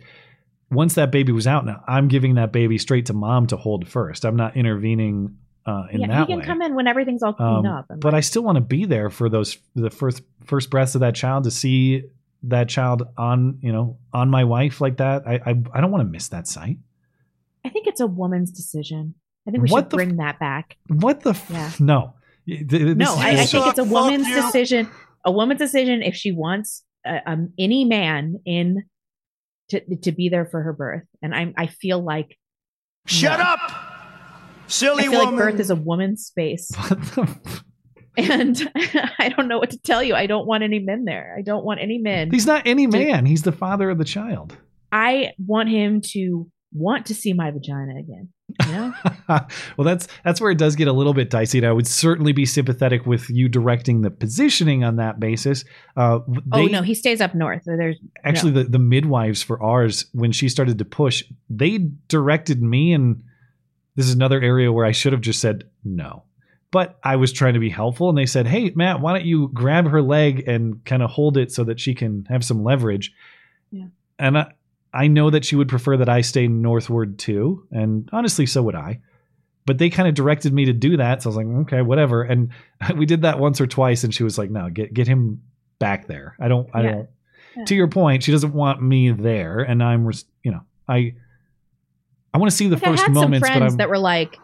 once 0.69 0.95
that 0.95 1.11
baby 1.11 1.31
was 1.31 1.47
out, 1.47 1.65
now 1.65 1.83
I'm 1.87 2.07
giving 2.07 2.35
that 2.35 2.51
baby 2.51 2.77
straight 2.77 3.05
to 3.07 3.13
mom 3.13 3.47
to 3.47 3.57
hold 3.57 3.87
first. 3.87 4.25
I'm 4.25 4.35
not 4.35 4.55
intervening 4.55 5.37
uh, 5.65 5.85
in 5.91 6.01
yeah, 6.01 6.07
that 6.07 6.19
he 6.21 6.25
can 6.27 6.39
way. 6.39 6.45
come 6.45 6.61
in 6.61 6.75
when 6.75 6.87
everything's 6.87 7.23
all 7.23 7.33
cleaned 7.33 7.67
Um, 7.67 7.73
up. 7.73 7.85
And 7.89 8.01
but 8.01 8.13
I 8.13 8.21
still 8.21 8.41
want 8.43 8.55
to 8.55 8.61
be 8.61 8.85
there 8.85 9.09
for 9.09 9.29
those 9.29 9.57
the 9.75 9.89
first 9.89 10.23
first 10.45 10.69
breaths 10.69 10.95
of 10.95 11.01
that 11.01 11.15
child 11.15 11.43
to 11.43 11.51
see 11.51 12.03
that 12.43 12.69
child 12.69 13.03
on 13.17 13.59
you 13.61 13.71
know 13.71 13.97
on 14.13 14.29
my 14.29 14.43
wife 14.43 14.81
like 14.81 14.97
that. 14.97 15.27
I 15.27 15.35
I, 15.45 15.49
I 15.73 15.81
don't 15.81 15.91
want 15.91 16.01
to 16.05 16.09
miss 16.09 16.29
that 16.29 16.47
sight. 16.47 16.77
I 17.65 17.69
think 17.69 17.87
it's 17.87 18.01
a 18.01 18.07
woman's 18.07 18.51
decision. 18.51 19.13
I 19.47 19.51
think 19.51 19.63
we 19.63 19.69
What 19.69 19.83
should 19.85 19.89
the 19.91 19.97
bring 19.97 20.17
that 20.17 20.39
back. 20.39 20.77
What 20.87 21.21
the 21.21 21.31
f- 21.31 21.49
Yeah. 21.49 21.71
no. 21.79 22.13
Th- 22.47 22.67
th- 22.67 22.69
this 22.69 22.95
No, 22.97 23.15
I, 23.15 23.29
I 23.41 23.45
think 23.45 23.67
it's 23.67 23.79
a 23.79 23.83
woman's 23.83 24.27
decision. 24.27 24.89
A 25.25 25.31
woman's 25.31 25.59
decision 25.59 26.01
if 26.01 26.15
she 26.15 26.31
wants 26.31 26.83
uh, 27.07 27.19
um, 27.27 27.53
any 27.59 27.85
man 27.85 28.39
in 28.45 28.83
to 29.69 29.79
to 29.97 30.11
be 30.11 30.29
there 30.29 30.45
for 30.45 30.61
her 30.63 30.73
birth, 30.73 31.03
and 31.21 31.33
I'm 31.35 31.53
I 31.57 31.67
feel 31.67 32.01
like 32.03 32.37
Shut 33.05 33.39
no. 33.39 33.45
up, 33.45 33.59
silly 34.67 35.03
I 35.05 35.07
feel 35.07 35.19
woman. 35.25 35.35
like 35.35 35.51
birth 35.53 35.59
is 35.59 35.69
a 35.69 35.75
woman's 35.75 36.25
space. 36.25 36.71
and 38.17 38.71
I 39.19 39.33
don't 39.35 39.47
know 39.47 39.59
what 39.59 39.71
to 39.71 39.77
tell 39.79 40.03
you. 40.03 40.15
I 40.15 40.25
don't 40.25 40.45
want 40.45 40.63
any 40.63 40.79
men 40.79 41.05
there. 41.05 41.35
I 41.37 41.41
don't 41.41 41.63
want 41.63 41.79
any 41.81 41.97
men. 41.97 42.31
He's 42.31 42.45
not 42.45 42.65
any 42.65 42.87
man. 42.87 43.25
He's 43.25 43.43
the 43.43 43.51
father 43.51 43.89
of 43.89 43.97
the 43.97 44.05
child. 44.05 44.57
I 44.91 45.31
want 45.45 45.69
him 45.69 46.01
to 46.11 46.49
want 46.73 47.05
to 47.07 47.15
see 47.15 47.33
my 47.33 47.51
vagina 47.51 47.97
again. 47.97 48.29
You 48.65 48.71
know? 48.73 48.93
well, 49.77 49.85
that's 49.85 50.09
that's 50.25 50.41
where 50.41 50.51
it 50.51 50.57
does 50.57 50.75
get 50.75 50.89
a 50.89 50.93
little 50.93 51.13
bit 51.13 51.29
dicey. 51.29 51.59
And 51.59 51.67
I 51.67 51.71
would 51.71 51.87
certainly 51.87 52.33
be 52.33 52.45
sympathetic 52.45 53.05
with 53.05 53.29
you 53.29 53.47
directing 53.47 54.01
the 54.01 54.11
positioning 54.11 54.83
on 54.83 54.97
that 54.97 55.19
basis. 55.19 55.63
Uh, 55.95 56.19
oh 56.51 56.65
no, 56.65 56.81
he 56.81 56.93
stays 56.93 57.21
up 57.21 57.33
north. 57.33 57.61
There's 57.65 57.97
actually 58.25 58.51
no. 58.51 58.63
the, 58.63 58.69
the 58.71 58.79
midwives 58.79 59.41
for 59.41 59.61
ours 59.63 60.05
when 60.11 60.33
she 60.33 60.49
started 60.49 60.77
to 60.79 60.85
push 60.85 61.23
they 61.49 61.77
directed 62.07 62.61
me 62.61 62.93
and 62.93 63.23
this 63.95 64.07
is 64.07 64.13
another 64.13 64.41
area 64.41 64.71
where 64.71 64.85
i 64.85 64.91
should 64.91 65.13
have 65.13 65.21
just 65.21 65.39
said 65.39 65.63
no 65.83 66.23
but 66.71 66.97
i 67.03 67.15
was 67.15 67.31
trying 67.31 67.53
to 67.53 67.59
be 67.59 67.69
helpful 67.69 68.09
and 68.09 68.17
they 68.17 68.25
said 68.25 68.47
hey 68.47 68.71
matt 68.75 68.99
why 69.01 69.13
don't 69.13 69.25
you 69.25 69.49
grab 69.53 69.87
her 69.87 70.01
leg 70.01 70.47
and 70.47 70.83
kind 70.85 71.03
of 71.03 71.09
hold 71.09 71.37
it 71.37 71.51
so 71.51 71.63
that 71.63 71.79
she 71.79 71.93
can 71.93 72.25
have 72.29 72.43
some 72.43 72.63
leverage? 72.63 73.13
Yeah. 73.71 73.85
and 74.19 74.37
I, 74.37 74.53
I 74.93 75.07
know 75.07 75.29
that 75.29 75.45
she 75.45 75.55
would 75.55 75.69
prefer 75.69 75.97
that 75.97 76.09
i 76.09 76.21
stay 76.21 76.47
northward 76.47 77.19
too 77.19 77.65
and 77.71 78.09
honestly 78.11 78.45
so 78.45 78.61
would 78.63 78.75
i. 78.75 78.99
But 79.63 79.77
they 79.77 79.91
kind 79.91 80.09
of 80.09 80.15
directed 80.15 80.53
me 80.53 80.65
to 80.65 80.73
do 80.73 80.97
that 80.97 81.21
so 81.21 81.29
i 81.29 81.29
was 81.29 81.37
like 81.37 81.47
okay 81.67 81.81
whatever. 81.81 82.23
And 82.23 82.49
we 82.97 83.05
did 83.05 83.21
that 83.21 83.37
once 83.39 83.61
or 83.61 83.67
twice 83.67 84.03
and 84.03 84.13
she 84.13 84.23
was 84.23 84.37
like 84.37 84.49
no 84.49 84.69
get 84.69 84.93
get 84.93 85.07
him 85.07 85.43
back 85.79 86.07
there. 86.07 86.35
I 86.39 86.47
don't 86.47 86.67
i 86.73 86.81
Yeah. 86.81 86.91
don't 86.91 87.09
to 87.65 87.75
your 87.75 87.87
point, 87.87 88.23
she 88.23 88.31
doesn't 88.31 88.53
want 88.53 88.81
me 88.81 89.11
there, 89.11 89.59
and 89.59 89.83
I'm, 89.83 90.09
you 90.41 90.51
know, 90.51 90.61
I, 90.87 91.15
I 92.33 92.37
want 92.37 92.49
to 92.49 92.55
see 92.55 92.67
the 92.69 92.75
Like, 92.77 92.83
first 92.85 93.03
had 93.03 93.11
moments, 93.13 93.45
some 93.45 93.53
but 93.53 93.57
friends 93.59 93.73
I'm 93.73 93.77
that 93.77 93.89
were 93.89 93.97
like 93.97 94.37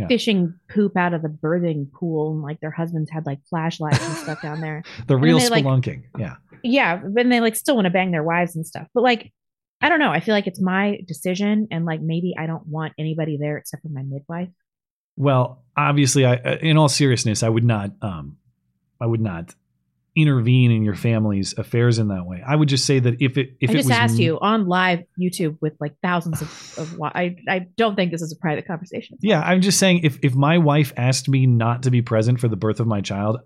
Yeah. 0.00 0.06
fishing 0.08 0.54
poop 0.68 0.96
out 0.96 1.14
of 1.14 1.22
the 1.22 1.28
birthing 1.28 1.92
pool, 1.92 2.32
and 2.32 2.42
like 2.42 2.58
their 2.60 2.70
husbands 2.70 3.10
had 3.10 3.26
like 3.26 3.38
flashlights 3.48 4.04
and 4.04 4.16
stuff 4.16 4.42
down 4.42 4.60
there. 4.60 4.82
the 5.06 5.14
And 5.14 5.22
real 5.22 5.38
they, 5.38 5.48
like, 5.48 5.64
spelunking. 5.64 6.04
yeah, 6.18 6.36
yeah, 6.62 6.96
but 6.96 7.28
they 7.28 7.40
like 7.40 7.56
still 7.56 7.74
want 7.76 7.84
to 7.86 7.90
bang 7.90 8.10
their 8.10 8.22
wives 8.24 8.56
and 8.56 8.66
stuff. 8.66 8.86
But 8.94 9.02
like, 9.02 9.32
I 9.80 9.88
don't 9.88 9.98
know. 10.00 10.10
I 10.10 10.20
feel 10.20 10.34
like 10.34 10.46
it's 10.46 10.60
my 10.60 10.98
decision, 11.06 11.68
and 11.70 11.84
like 11.84 12.00
maybe 12.00 12.34
I 12.38 12.46
don't 12.46 12.66
want 12.66 12.92
anybody 12.98 13.36
there 13.40 13.56
except 13.58 13.82
for 13.82 13.88
my 13.90 14.02
midwife. 14.02 14.48
Well, 15.16 15.62
obviously, 15.76 16.24
I, 16.24 16.34
uh, 16.36 16.56
in 16.62 16.76
all 16.78 16.88
seriousness, 16.88 17.42
I 17.42 17.48
would 17.48 17.64
not, 17.64 17.90
um, 18.00 18.38
I 19.00 19.06
would 19.06 19.20
not 19.20 19.54
intervene 20.20 20.70
in 20.70 20.82
your 20.82 20.94
family's 20.94 21.56
affairs 21.56 21.98
in 21.98 22.08
that 22.08 22.26
way. 22.26 22.42
I 22.46 22.54
would 22.54 22.68
just 22.68 22.86
say 22.86 22.98
that 22.98 23.20
if 23.20 23.36
it 23.38 23.56
if 23.60 23.70
I 23.70 23.72
it 23.72 23.76
just 23.76 23.88
was 23.88 23.96
asked 23.96 24.18
you 24.18 24.38
on 24.40 24.66
live 24.66 25.04
YouTube 25.20 25.58
with 25.60 25.74
like 25.80 25.96
thousands 26.02 26.40
of, 26.42 26.74
of 26.78 27.02
I 27.02 27.36
I 27.48 27.66
don't 27.76 27.96
think 27.96 28.10
this 28.12 28.22
is 28.22 28.32
a 28.32 28.36
private 28.36 28.66
conversation. 28.66 29.18
Yeah, 29.20 29.40
I'm 29.40 29.60
just 29.60 29.78
saying 29.78 30.00
if 30.04 30.18
if 30.22 30.34
my 30.34 30.58
wife 30.58 30.92
asked 30.96 31.28
me 31.28 31.46
not 31.46 31.84
to 31.84 31.90
be 31.90 32.02
present 32.02 32.40
for 32.40 32.48
the 32.48 32.56
birth 32.56 32.80
of 32.80 32.86
my 32.86 33.00
child, 33.00 33.38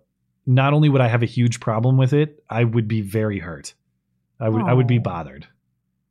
not 0.46 0.72
only 0.72 0.88
would 0.88 1.00
I 1.00 1.08
have 1.08 1.22
a 1.22 1.26
huge 1.26 1.60
problem 1.60 1.96
with 1.96 2.12
it, 2.12 2.42
I 2.48 2.64
would 2.64 2.88
be 2.88 3.00
very 3.00 3.38
hurt. 3.38 3.74
I 4.40 4.48
would 4.48 4.62
I 4.62 4.72
would 4.72 4.86
be 4.86 4.98
bothered. 4.98 5.46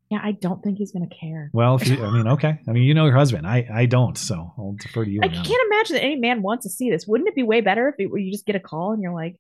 Yeah, 0.10 0.20
I 0.22 0.34
don't 0.34 0.64
think 0.64 0.78
he's 0.78 0.92
gonna 0.92 1.08
care. 1.08 1.50
Well, 1.54 1.76
if 1.76 1.88
you, 1.88 2.04
I 2.04 2.12
mean, 2.14 2.28
okay. 2.28 2.60
I 2.68 2.72
mean, 2.72 2.84
you 2.84 2.94
know 2.94 3.06
your 3.06 3.16
husband. 3.16 3.48
I 3.48 3.68
I 3.74 3.86
don't, 3.88 4.16
so 4.16 4.54
I'll 4.58 4.76
defer 4.80 5.04
to 5.06 5.10
you. 5.10 5.22
I 5.24 5.28
can't 5.28 5.48
imagine 5.48 5.96
that 5.96 6.04
any 6.04 6.18
man 6.18 6.44
wants 6.44 6.66
to 6.66 6.70
see 6.70 6.92
this. 6.92 7.08
Wouldn't 7.08 7.28
it 7.28 7.36
be 7.36 7.42
way 7.42 7.62
better 7.62 7.90
if 7.90 7.96
it, 7.98 8.12
were 8.12 8.20
you 8.20 8.32
just 8.32 8.46
get 8.46 8.56
a 8.56 8.60
call 8.60 8.92
and 8.92 9.02
you're 9.02 9.14
like, 9.14 9.38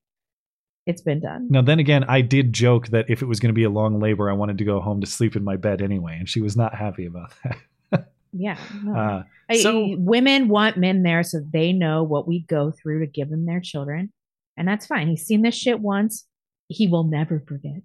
it's 0.85 1.01
been 1.01 1.19
done? 1.19 1.47
Now, 1.49 1.61
then 1.61 1.79
again, 1.79 2.03
I 2.05 2.21
did 2.21 2.53
joke 2.53 2.87
that 2.89 3.09
if 3.09 3.21
it 3.21 3.25
was 3.25 3.39
going 3.39 3.49
to 3.49 3.53
be 3.53 3.63
a 3.63 3.69
long 3.69 3.99
labor, 3.99 4.29
I 4.29 4.33
wanted 4.33 4.57
to 4.57 4.63
go 4.65 4.79
home 4.81 5.01
to 5.01 5.07
sleep 5.07 5.35
in 5.35 5.43
my 5.43 5.55
bed 5.55 5.81
anyway, 5.81 6.17
and 6.19 6.27
she 6.29 6.41
was 6.41 6.55
not 6.57 6.75
happy 6.75 7.05
about 7.05 7.31
that. 7.91 8.07
Yeah. 8.31 8.57
no. 8.83 8.95
Uh, 8.95 9.23
I- 9.49 9.57
so- 9.61 9.95
women 9.97 10.47
want 10.47 10.77
men 10.77 11.03
there 11.03 11.23
so 11.23 11.41
they 11.51 11.71
know 11.73 12.03
what 12.03 12.27
we 12.27 12.41
go 12.47 12.71
through 12.71 12.99
to 13.01 13.07
give 13.07 13.29
them 13.29 13.45
their 13.45 13.59
children, 13.59 14.11
and 14.57 14.67
that's 14.67 14.85
fine. 14.85 15.07
He's 15.07 15.25
seen 15.25 15.41
this 15.41 15.55
shit 15.55 15.79
once. 15.79 16.25
He 16.67 16.87
will 16.87 17.03
never 17.03 17.43
forget. 17.47 17.81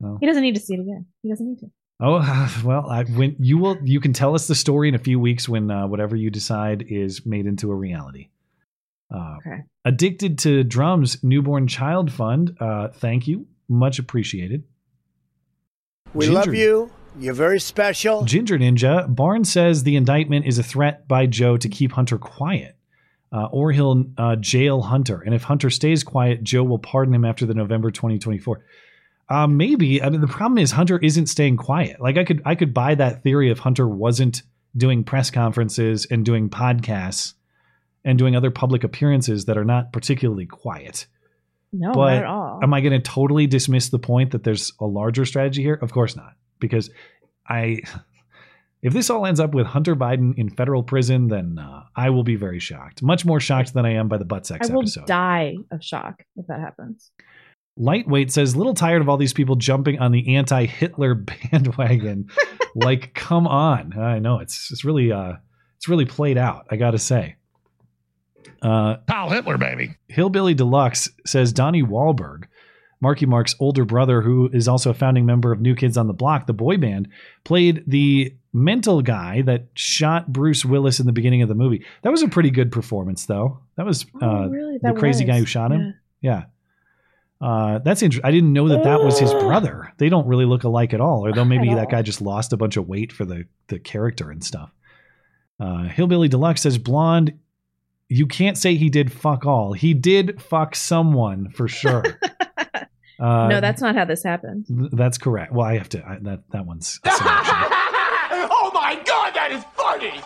Well. 0.00 0.18
He 0.20 0.26
doesn't 0.26 0.42
need 0.42 0.54
to 0.54 0.60
see 0.60 0.74
it 0.74 0.80
again. 0.80 1.06
He 1.22 1.28
doesn't 1.28 1.46
need 1.46 1.58
to. 1.60 1.70
Oh 2.00 2.62
well, 2.64 2.88
I, 2.90 3.04
when 3.04 3.36
you 3.38 3.58
will, 3.58 3.76
you 3.84 4.00
can 4.00 4.12
tell 4.12 4.34
us 4.34 4.46
the 4.48 4.54
story 4.54 4.88
in 4.88 4.94
a 4.94 4.98
few 4.98 5.20
weeks 5.20 5.48
when 5.48 5.70
uh, 5.70 5.86
whatever 5.86 6.16
you 6.16 6.30
decide 6.30 6.86
is 6.88 7.24
made 7.26 7.46
into 7.46 7.70
a 7.70 7.74
reality. 7.74 8.28
Uh, 9.12 9.36
Okay. 9.38 9.62
Addicted 9.84 10.38
to 10.40 10.64
Drums 10.64 11.22
Newborn 11.22 11.66
Child 11.66 12.10
Fund. 12.12 12.56
Uh, 12.58 12.88
thank 12.88 13.26
you, 13.28 13.46
much 13.68 13.98
appreciated. 13.98 14.64
We 16.14 16.26
Ginger- 16.26 16.38
love 16.40 16.54
you. 16.54 16.90
You're 17.18 17.34
very 17.34 17.60
special. 17.60 18.24
Ginger 18.24 18.58
Ninja 18.58 19.12
Barnes 19.14 19.52
says 19.52 19.84
the 19.84 19.94
indictment 19.96 20.46
is 20.46 20.58
a 20.58 20.62
threat 20.64 21.06
by 21.06 21.26
Joe 21.26 21.56
to 21.56 21.68
keep 21.68 21.92
Hunter 21.92 22.18
quiet, 22.18 22.76
uh, 23.32 23.44
or 23.52 23.70
he'll 23.70 24.04
uh, 24.18 24.34
jail 24.36 24.82
Hunter. 24.82 25.20
And 25.20 25.32
if 25.34 25.44
Hunter 25.44 25.70
stays 25.70 26.02
quiet, 26.02 26.42
Joe 26.42 26.64
will 26.64 26.78
pardon 26.80 27.14
him 27.14 27.24
after 27.24 27.46
the 27.46 27.54
November 27.54 27.90
2024. 27.92 28.64
Uh, 29.28 29.46
maybe. 29.46 30.02
I 30.02 30.10
mean, 30.10 30.20
the 30.22 30.26
problem 30.26 30.58
is 30.58 30.72
Hunter 30.72 30.98
isn't 30.98 31.26
staying 31.26 31.56
quiet. 31.56 32.00
Like 32.00 32.16
I 32.18 32.24
could, 32.24 32.42
I 32.44 32.56
could 32.56 32.74
buy 32.74 32.96
that 32.96 33.22
theory 33.22 33.50
if 33.50 33.58
Hunter 33.60 33.86
wasn't 33.86 34.42
doing 34.76 35.04
press 35.04 35.30
conferences 35.30 36.06
and 36.10 36.24
doing 36.24 36.50
podcasts 36.50 37.34
and 38.04 38.18
doing 38.18 38.36
other 38.36 38.50
public 38.50 38.84
appearances 38.84 39.46
that 39.46 39.56
are 39.56 39.64
not 39.64 39.92
particularly 39.92 40.46
quiet. 40.46 41.06
No, 41.72 41.92
but 41.92 42.14
not 42.14 42.18
at 42.18 42.24
all. 42.26 42.60
am 42.62 42.72
I 42.72 42.80
going 42.80 42.92
to 42.92 43.00
totally 43.00 43.46
dismiss 43.46 43.88
the 43.88 43.98
point 43.98 44.30
that 44.30 44.44
there's 44.44 44.72
a 44.80 44.86
larger 44.86 45.24
strategy 45.24 45.62
here? 45.62 45.78
Of 45.80 45.92
course 45.92 46.14
not, 46.14 46.34
because 46.60 46.90
I, 47.48 47.80
if 48.82 48.92
this 48.92 49.10
all 49.10 49.26
ends 49.26 49.40
up 49.40 49.54
with 49.54 49.66
Hunter 49.66 49.96
Biden 49.96 50.38
in 50.38 50.50
federal 50.50 50.82
prison, 50.82 51.28
then 51.28 51.58
uh, 51.58 51.82
I 51.96 52.10
will 52.10 52.22
be 52.22 52.36
very 52.36 52.60
shocked. 52.60 53.02
Much 53.02 53.24
more 53.24 53.40
shocked 53.40 53.74
than 53.74 53.84
I 53.86 53.94
am 53.94 54.08
by 54.08 54.18
the 54.18 54.24
butt 54.24 54.46
sex 54.46 54.70
I 54.70 54.72
will 54.72 54.82
episode. 54.82 55.06
die 55.06 55.56
of 55.72 55.82
shock 55.82 56.22
if 56.36 56.46
that 56.46 56.60
happens. 56.60 57.10
Lightweight 57.76 58.30
says, 58.30 58.54
little 58.54 58.74
tired 58.74 59.02
of 59.02 59.08
all 59.08 59.16
these 59.16 59.32
people 59.32 59.56
jumping 59.56 59.98
on 59.98 60.12
the 60.12 60.36
anti-Hitler 60.36 61.14
bandwagon. 61.50 62.28
like, 62.76 63.14
come 63.14 63.48
on. 63.48 63.98
I 63.98 64.20
know 64.20 64.38
it's 64.38 64.70
it's 64.70 64.84
really 64.84 65.10
uh 65.10 65.34
it's 65.76 65.88
really 65.88 66.04
played 66.04 66.38
out, 66.38 66.66
I 66.70 66.76
gotta 66.76 66.98
say. 66.98 67.36
Uh 68.64 68.96
Pal 69.06 69.28
Hitler, 69.30 69.58
baby. 69.58 69.94
Hillbilly 70.08 70.54
Deluxe 70.54 71.08
says 71.26 71.52
Donnie 71.52 71.82
Wahlberg, 71.82 72.44
Marky 73.00 73.26
Mark's 73.26 73.54
older 73.60 73.84
brother, 73.84 74.22
who 74.22 74.48
is 74.52 74.66
also 74.68 74.90
a 74.90 74.94
founding 74.94 75.26
member 75.26 75.52
of 75.52 75.60
New 75.60 75.74
Kids 75.74 75.96
on 75.98 76.06
the 76.06 76.14
Block, 76.14 76.46
the 76.46 76.52
boy 76.54 76.78
band, 76.78 77.08
played 77.44 77.84
the 77.86 78.34
mental 78.54 79.02
guy 79.02 79.42
that 79.42 79.66
shot 79.74 80.32
Bruce 80.32 80.64
Willis 80.64 80.98
in 81.00 81.06
the 81.06 81.12
beginning 81.12 81.42
of 81.42 81.48
the 81.48 81.54
movie. 81.54 81.84
That 82.02 82.10
was 82.10 82.22
a 82.22 82.28
pretty 82.28 82.50
good 82.50 82.72
performance, 82.72 83.26
though. 83.26 83.58
That 83.76 83.84
was 83.84 84.06
uh, 84.22 84.26
Oh, 84.26 84.48
really? 84.48 84.78
the 84.78 84.92
That 84.92 84.96
crazy 84.96 85.24
guy 85.24 85.38
who 85.38 85.44
shot 85.44 85.70
him. 85.72 85.94
Yeah. 86.22 86.44
Uh, 87.40 87.80
that's 87.80 88.02
interesting. 88.02 88.26
I 88.26 88.30
didn't 88.30 88.52
know 88.54 88.68
that 88.68 88.84
that 88.84 89.02
was 89.02 89.18
his 89.18 89.32
brother. 89.34 89.92
They 89.98 90.08
don't 90.08 90.26
really 90.26 90.46
look 90.46 90.64
alike 90.64 90.94
at 90.94 91.00
all. 91.02 91.26
Or 91.26 91.32
though 91.32 91.44
maybe 91.44 91.68
that 91.74 91.78
all. 91.86 91.90
guy 91.90 92.00
just 92.02 92.22
lost 92.22 92.52
a 92.54 92.56
bunch 92.56 92.76
of 92.78 92.88
weight 92.88 93.12
for 93.12 93.24
the 93.26 93.44
the 93.66 93.78
character 93.78 94.30
and 94.30 94.42
stuff. 94.42 94.70
Uh, 95.60 95.82
Hillbilly 95.88 96.28
Deluxe 96.28 96.62
says 96.62 96.78
blonde. 96.78 97.38
You 98.08 98.26
can't 98.26 98.56
say 98.58 98.74
he 98.76 98.90
did 98.90 99.10
fuck 99.12 99.46
all. 99.46 99.72
He 99.72 99.94
did 99.94 100.40
fuck 100.40 100.76
someone 100.76 101.50
for 101.50 101.68
sure. 101.68 102.04
uh, 103.18 103.48
no, 103.48 103.60
that's 103.60 103.80
not 103.80 103.94
how 103.96 104.04
this 104.04 104.22
happened. 104.22 104.66
th- 104.66 104.90
that's 104.92 105.18
correct. 105.18 105.52
Well, 105.52 105.66
I 105.66 105.78
have 105.78 105.88
to. 105.90 106.06
I, 106.06 106.18
that 106.22 106.42
that 106.50 106.66
one's. 106.66 107.00
oh 107.06 108.70
my 108.74 109.00
god, 109.06 109.34
that 109.34 109.50
is 109.52 109.64
funny! 109.74 110.20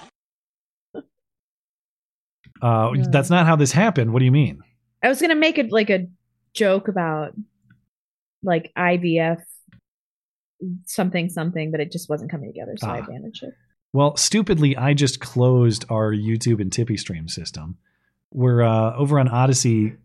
Uh, 2.60 2.90
That's 3.10 3.31
not 3.31 3.47
how 3.47 3.55
this 3.55 3.70
happened. 3.70 4.12
What 4.12 4.18
do 4.18 4.24
you 4.24 4.32
mean? 4.32 4.60
I 5.02 5.08
was 5.08 5.20
gonna 5.20 5.36
make 5.36 5.58
it 5.58 5.70
like 5.70 5.90
a 5.90 6.08
joke 6.55 6.89
about 6.89 7.32
like 8.42 8.73
IVF 8.76 9.40
something 10.86 11.28
something, 11.28 11.70
but 11.70 11.78
it 11.78 11.92
just 11.92 12.08
wasn't 12.08 12.31
coming 12.32 12.50
together, 12.52 12.74
so 12.76 12.89
I 12.89 12.98
Ah. 12.98 13.05
abandoned 13.05 13.36
it. 13.42 13.55
Well, 13.92 14.17
stupidly, 14.17 14.76
I 14.76 14.94
just 14.94 15.20
closed 15.20 15.84
our 15.89 16.12
YouTube 16.12 16.60
and 16.60 16.73
Tippy 16.73 16.97
stream 16.97 17.28
system. 17.28 17.78
We're 18.33 18.62
uh, 18.62 18.94
over 18.97 19.18
on 19.18 19.28
Odysee. 19.28 19.97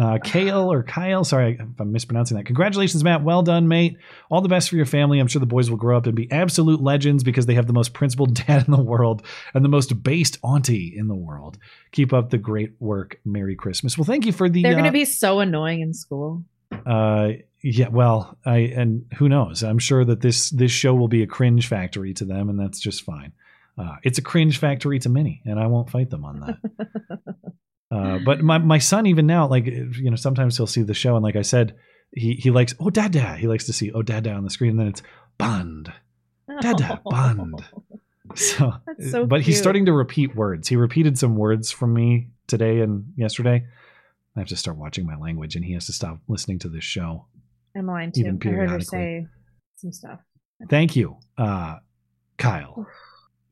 Uh, 0.00 0.18
Kale 0.22 0.72
or 0.72 0.84
Kyle, 0.84 1.24
sorry 1.24 1.58
if 1.60 1.80
I'm 1.80 1.90
mispronouncing 1.90 2.36
that. 2.36 2.46
Congratulations, 2.46 3.02
Matt. 3.02 3.24
Well 3.24 3.42
done, 3.42 3.66
mate. 3.66 3.96
All 4.30 4.40
the 4.40 4.48
best 4.48 4.70
for 4.70 4.76
your 4.76 4.86
family. 4.86 5.18
I'm 5.18 5.26
sure 5.26 5.40
the 5.40 5.46
boys 5.46 5.68
will 5.68 5.76
grow 5.76 5.96
up 5.96 6.06
and 6.06 6.14
be 6.14 6.30
absolute 6.30 6.80
legends 6.80 7.24
because 7.24 7.46
they 7.46 7.54
have 7.54 7.66
the 7.66 7.72
most 7.72 7.92
principled 7.92 8.34
dad 8.46 8.64
in 8.64 8.70
the 8.70 8.80
world 8.80 9.26
and 9.54 9.64
the 9.64 9.68
most 9.68 10.04
based 10.04 10.38
auntie 10.44 10.94
in 10.96 11.08
the 11.08 11.16
world. 11.16 11.58
Keep 11.90 12.12
up 12.12 12.30
the 12.30 12.38
great 12.38 12.74
work. 12.78 13.18
Merry 13.24 13.56
Christmas. 13.56 13.98
Well, 13.98 14.04
thank 14.04 14.24
you 14.24 14.32
for 14.32 14.48
the. 14.48 14.62
They're 14.62 14.74
uh, 14.74 14.76
gonna 14.76 14.92
be 14.92 15.04
so 15.04 15.40
annoying 15.40 15.80
in 15.80 15.94
school. 15.94 16.44
Uh, 16.84 17.32
yeah, 17.62 17.88
well, 17.88 18.36
I 18.44 18.58
and 18.58 19.06
who 19.18 19.28
knows? 19.28 19.62
I'm 19.62 19.78
sure 19.78 20.04
that 20.04 20.20
this 20.20 20.50
this 20.50 20.70
show 20.70 20.94
will 20.94 21.08
be 21.08 21.22
a 21.22 21.26
cringe 21.26 21.68
factory 21.68 22.14
to 22.14 22.24
them, 22.24 22.48
and 22.48 22.58
that's 22.58 22.80
just 22.80 23.02
fine. 23.02 23.32
Uh, 23.78 23.96
it's 24.02 24.18
a 24.18 24.22
cringe 24.22 24.58
factory 24.58 24.98
to 25.00 25.08
many, 25.08 25.42
and 25.44 25.58
I 25.58 25.66
won't 25.66 25.90
fight 25.90 26.10
them 26.10 26.24
on 26.24 26.40
that. 26.40 27.18
uh, 27.90 28.18
but 28.24 28.40
my 28.42 28.58
my 28.58 28.78
son, 28.78 29.06
even 29.06 29.26
now, 29.26 29.48
like 29.48 29.66
you 29.66 30.10
know, 30.10 30.16
sometimes 30.16 30.56
he'll 30.56 30.66
see 30.66 30.82
the 30.82 30.94
show, 30.94 31.16
and 31.16 31.24
like 31.24 31.36
I 31.36 31.42
said, 31.42 31.76
he 32.12 32.34
he 32.34 32.50
likes 32.50 32.74
oh 32.78 32.90
dada. 32.90 33.36
He 33.36 33.48
likes 33.48 33.66
to 33.66 33.72
see 33.72 33.92
oh 33.92 34.02
dada 34.02 34.32
on 34.32 34.44
the 34.44 34.50
screen, 34.50 34.70
and 34.72 34.80
then 34.80 34.88
it's 34.88 35.02
Bond, 35.38 35.92
dada 36.60 37.00
Bond. 37.04 37.64
So, 38.34 38.74
That's 38.86 39.10
so 39.10 39.26
but 39.26 39.40
he's 39.40 39.58
starting 39.58 39.86
to 39.86 39.92
repeat 39.92 40.34
words. 40.34 40.68
He 40.68 40.76
repeated 40.76 41.18
some 41.18 41.36
words 41.36 41.70
from 41.70 41.94
me 41.94 42.28
today 42.46 42.80
and 42.80 43.12
yesterday. 43.16 43.66
I 44.36 44.40
have 44.40 44.48
to 44.48 44.56
start 44.56 44.76
watching 44.76 45.06
my 45.06 45.16
language, 45.16 45.56
and 45.56 45.64
he 45.64 45.72
has 45.72 45.86
to 45.86 45.92
stop 45.92 46.18
listening 46.28 46.58
to 46.60 46.68
this 46.68 46.84
show. 46.84 47.26
I'm 47.76 47.88
too. 48.12 48.20
Even 48.20 48.38
I 48.42 48.44
heard 48.44 48.54
her 48.70 48.78
periodically. 48.78 48.84
say 48.86 49.26
some 49.76 49.92
stuff. 49.92 50.20
Thank 50.68 50.94
you, 50.96 51.16
uh, 51.38 51.76
Kyle. 52.38 52.86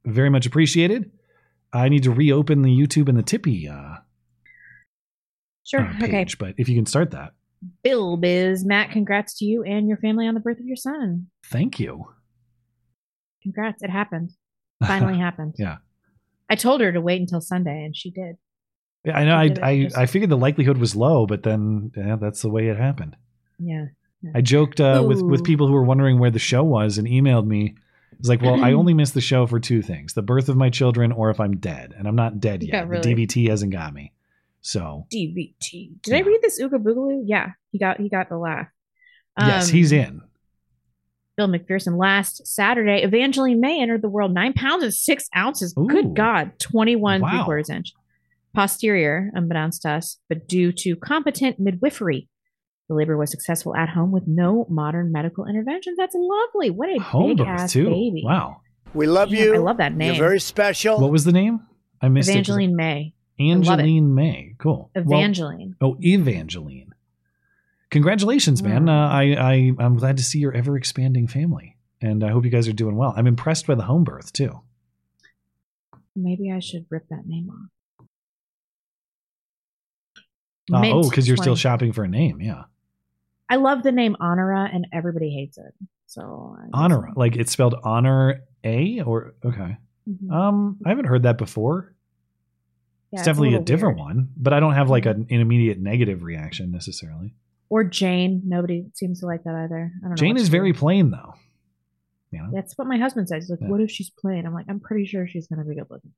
Very 0.04 0.30
much 0.30 0.46
appreciated. 0.46 1.10
I 1.72 1.88
need 1.88 2.02
to 2.04 2.10
reopen 2.10 2.62
the 2.62 2.70
YouTube 2.70 3.08
and 3.08 3.18
the 3.18 3.22
Tippy 3.22 3.68
uh, 3.68 3.96
Sure. 5.64 5.80
uh, 5.80 6.04
okay. 6.04 6.26
but 6.38 6.54
if 6.58 6.68
you 6.68 6.74
can 6.76 6.86
start 6.86 7.10
that, 7.12 7.32
Bill 7.82 8.16
Biz, 8.16 8.64
Matt, 8.64 8.90
congrats 8.90 9.38
to 9.38 9.44
you 9.46 9.62
and 9.64 9.88
your 9.88 9.96
family 9.96 10.26
on 10.26 10.34
the 10.34 10.40
birth 10.40 10.58
of 10.60 10.66
your 10.66 10.76
son. 10.76 11.26
thank 11.46 11.80
you. 11.80 12.04
Congrats. 13.42 13.82
It 13.82 13.90
happened. 13.90 14.30
Finally 14.86 15.18
happened. 15.18 15.54
Yeah, 15.58 15.76
I 16.50 16.56
told 16.56 16.80
her 16.80 16.92
to 16.92 17.00
wait 17.00 17.20
until 17.20 17.40
Sunday 17.40 17.84
and 17.84 17.96
she 17.96 18.10
did. 18.10 18.36
Yeah 19.04 19.16
I 19.18 19.24
know. 19.24 19.36
I 19.36 19.42
She 19.44 19.48
did 19.48 19.58
it 19.58 19.96
I, 19.96 20.02
I 20.02 20.06
figured 20.06 20.30
the 20.30 20.36
likelihood 20.36 20.78
was 20.78 20.94
low, 20.96 21.26
but 21.26 21.42
then 21.42 21.92
yeah, 21.96 22.16
that's 22.16 22.42
the 22.42 22.48
way 22.50 22.68
it 22.68 22.76
happened. 22.76 23.16
Yeah. 23.58 23.86
I 24.34 24.40
joked 24.40 24.80
uh, 24.80 25.04
with 25.06 25.20
with 25.22 25.44
people 25.44 25.66
who 25.66 25.74
were 25.74 25.82
wondering 25.84 26.18
where 26.18 26.30
the 26.30 26.38
show 26.38 26.62
was 26.64 26.96
and 26.98 27.06
emailed 27.06 27.46
me. 27.46 27.74
It's 28.18 28.28
like, 28.28 28.40
well, 28.40 28.64
I 28.64 28.72
only 28.72 28.94
missed 28.94 29.12
the 29.12 29.20
show 29.20 29.46
for 29.46 29.60
two 29.60 29.82
things: 29.82 30.14
the 30.14 30.22
birth 30.22 30.48
of 30.48 30.56
my 30.56 30.70
children, 30.70 31.12
or 31.12 31.28
if 31.30 31.40
I'm 31.40 31.58
dead, 31.58 31.92
and 31.98 32.08
I'm 32.08 32.14
not 32.16 32.40
dead 32.40 32.62
yet. 32.62 32.72
got 32.72 32.88
really- 32.88 33.14
The 33.14 33.26
DVT 33.26 33.48
hasn't 33.50 33.72
got 33.72 33.92
me. 33.92 34.12
So 34.62 35.06
DVT. 35.12 36.00
Did 36.02 36.14
I 36.14 36.20
read 36.20 36.40
this 36.40 36.58
Ooga 36.62 36.82
Boogaloo? 36.82 37.22
Yeah, 37.26 37.50
he 37.70 37.78
got 37.78 38.00
he 38.00 38.08
got 38.08 38.30
the 38.30 38.38
laugh. 38.38 38.68
yes, 39.38 39.68
Um, 39.68 39.74
he's 39.74 39.92
in. 39.92 40.22
Bill 41.36 41.48
McPherson. 41.48 41.98
Last 41.98 42.46
Saturday, 42.46 43.02
Evangeline 43.02 43.60
May 43.60 43.82
entered 43.82 44.00
the 44.02 44.08
world 44.08 44.32
nine 44.32 44.52
pounds 44.54 44.84
and 44.84 44.94
six 44.94 45.28
ounces. 45.36 45.74
Ooh. 45.78 45.86
Good 45.86 46.14
God, 46.14 46.52
twenty-one 46.58 47.20
Wow. 47.20 47.28
three 47.30 47.42
quarters 47.44 47.68
inch. 47.68 47.92
Posterior, 48.54 49.30
unbeknownst 49.34 49.82
to 49.82 49.90
us, 49.90 50.18
but 50.28 50.46
due 50.48 50.70
to 50.72 50.96
competent 50.96 51.58
midwifery, 51.58 52.28
the 52.88 52.94
labor 52.94 53.16
was 53.16 53.30
successful 53.30 53.74
at 53.74 53.88
home 53.88 54.12
with 54.12 54.24
no 54.26 54.66
modern 54.70 55.10
medical 55.10 55.46
intervention. 55.46 55.94
That's 55.98 56.14
lovely. 56.16 56.70
What 56.70 56.88
a 56.94 57.00
Home 57.00 57.30
big 57.30 57.38
birth 57.38 57.48
ass 57.48 57.72
too. 57.72 57.86
baby. 57.86 58.22
Wow. 58.24 58.60
We 58.92 59.06
love 59.06 59.32
Yeah, 59.32 59.44
you. 59.44 59.54
I 59.54 59.58
love 59.58 59.78
that 59.78 59.94
name. 59.96 60.14
You're 60.14 60.24
very 60.24 60.38
special. 60.40 61.00
What 61.00 61.10
was 61.10 61.24
the 61.24 61.32
name? 61.32 61.60
I 62.00 62.08
missed 62.08 62.28
Evangeline 62.30 62.76
May. 62.76 63.14
it. 63.38 63.42
I 63.42 63.54
love 63.56 63.78
it. 63.80 63.82
Angeline 63.82 64.14
May. 64.14 64.54
Cool. 64.58 64.90
Well- 64.94 65.18
Evangeline. 65.18 65.74
oh, 65.80 65.96
Evangeline. 66.00 66.94
congratulations, 67.90 68.62
man. 68.62 68.88
Uh, 68.88 69.08
I, 69.08 69.22
I 69.34 69.72
I'm 69.80 69.96
glad 69.96 70.18
to 70.18 70.22
see 70.22 70.38
your 70.38 70.52
ever 70.54 70.76
expanding 70.76 71.26
family, 71.26 71.76
and 72.00 72.22
I 72.22 72.28
hope 72.30 72.44
you 72.44 72.50
guys 72.50 72.68
are 72.68 72.72
doing 72.72 72.94
well. 72.96 73.12
I'm 73.16 73.26
impressed 73.26 73.66
by 73.66 73.74
the 73.74 73.82
home 73.84 74.04
birth 74.04 74.32
too. 74.32 74.60
Maybe 76.14 76.52
I 76.52 76.60
should 76.60 76.86
rip 76.90 77.08
that 77.08 77.26
name 77.26 77.48
off. 77.50 77.70
Uh, 80.72 80.82
oh, 80.86 81.08
because 81.10 81.28
you're 81.28 81.36
still 81.36 81.56
shopping 81.56 81.92
for 81.92 82.04
a 82.04 82.08
name, 82.08 82.40
yeah. 82.40 82.64
I 83.48 83.56
love 83.56 83.82
the 83.82 83.92
name 83.92 84.16
Honora, 84.20 84.68
and 84.72 84.86
everybody 84.92 85.30
hates 85.30 85.58
it. 85.58 85.74
So 86.06 86.56
I- 86.58 86.68
Honor, 86.72 87.10
like 87.16 87.36
it's 87.36 87.52
spelled 87.52 87.74
honor 87.84 88.42
a 88.62 89.00
or 89.02 89.34
okay. 89.44 89.76
Mhm. 90.08 90.30
Um, 90.30 90.78
I 90.84 90.88
haven't 90.90 91.06
heard 91.06 91.24
that 91.24 91.38
before. 91.38 91.94
Yeah, 93.10 93.20
it's 93.20 93.26
definitely 93.26 93.48
a, 93.48 93.50
little 93.52 93.64
different 93.64 93.96
weird. 93.98 94.06
one, 94.16 94.28
but 94.36 94.52
I 94.52 94.60
don't 94.60 94.74
have 94.74 94.90
like 94.90 95.06
an, 95.06 95.26
an 95.30 95.40
immediate 95.40 95.78
negative 95.78 96.22
reaction 96.22 96.70
necessarily. 96.70 97.34
Or 97.68 97.84
Jane. 97.84 98.42
Nobody 98.44 98.86
seems 98.94 99.20
to 99.20 99.26
like 99.26 99.44
that 99.44 99.54
either. 99.54 99.92
I 100.04 100.08
don't. 100.08 100.16
Jane 100.18 100.36
is 100.36 100.48
very 100.48 100.72
plain 100.72 101.10
though. 101.10 101.34
You 102.30 102.40
know, 102.40 102.48
That's 102.52 102.76
what 102.76 102.88
my 102.88 102.96
husband 102.98 103.28
says. 103.28 103.44
He's 103.44 103.50
like, 103.50 103.60
Yeah. 103.60 103.68
what 103.68 103.80
if 103.80 103.90
she's 103.90 104.10
plain? 104.10 104.44
I'm 104.46 104.52
like, 104.54 104.66
I'm 104.68 104.80
pretty 104.80 105.06
sure 105.06 105.26
she's 105.28 105.46
going 105.46 105.60
to 105.60 105.64
be 105.64 105.76
good 105.76 105.86
looking. 105.88 106.10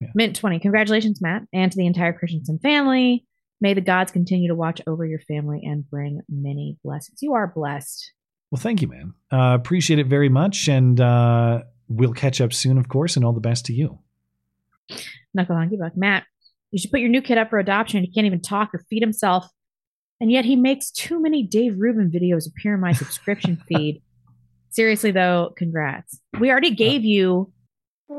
It's 0.00 0.08
fine. 0.08 0.12
Mint 0.14 0.36
20. 0.36 0.58
Congratulations, 0.60 1.20
Matt, 1.20 1.42
and 1.52 1.70
to 1.72 1.76
the 1.76 1.86
entire 1.86 2.12
Christiansen 2.12 2.58
family. 2.58 3.24
May 3.60 3.74
the 3.74 3.80
gods 3.80 4.12
continue 4.12 4.48
to 4.48 4.54
watch 4.54 4.80
over 4.86 5.04
your 5.04 5.18
family 5.20 5.60
and 5.64 5.88
bring 5.88 6.20
many 6.28 6.76
blessings. 6.84 7.18
You 7.22 7.34
are 7.34 7.46
blessed. 7.52 8.12
well, 8.50 8.60
thank 8.60 8.80
you, 8.82 8.88
man. 8.88 9.14
Uh, 9.32 9.54
appreciate 9.54 9.98
it 9.98 10.06
very 10.06 10.28
much, 10.28 10.68
and 10.68 11.00
uh, 11.00 11.62
we'll 11.88 12.12
catch 12.12 12.40
up 12.40 12.52
soon, 12.52 12.78
of 12.78 12.88
course. 12.88 13.16
And 13.16 13.24
all 13.24 13.32
the 13.32 13.40
best 13.40 13.66
to 13.66 13.72
you. 13.72 13.98
Knuckle 15.34 15.56
Honky 15.56 15.78
Buck. 15.78 15.96
Matt, 15.96 16.24
you 16.70 16.78
should 16.78 16.90
put 16.90 17.00
your 17.00 17.08
new 17.10 17.20
kid 17.22 17.36
up 17.38 17.50
for 17.50 17.58
adoption. 17.58 18.02
He 18.04 18.10
can't 18.12 18.26
even 18.26 18.40
talk 18.40 18.70
or 18.74 18.84
feed 18.88 19.02
himself. 19.02 19.46
And 20.20 20.30
yet 20.32 20.44
he 20.44 20.56
makes 20.56 20.90
too 20.90 21.20
many 21.20 21.42
Dave 21.44 21.74
Rubin 21.78 22.10
videos 22.10 22.48
appear 22.48 22.74
in 22.74 22.80
my 22.80 22.92
subscription 22.92 23.56
feed. 23.68 24.02
Seriously, 24.70 25.10
though, 25.10 25.52
congrats. 25.56 26.20
We 26.38 26.50
already 26.50 26.74
gave 26.74 27.04
you 27.04 27.52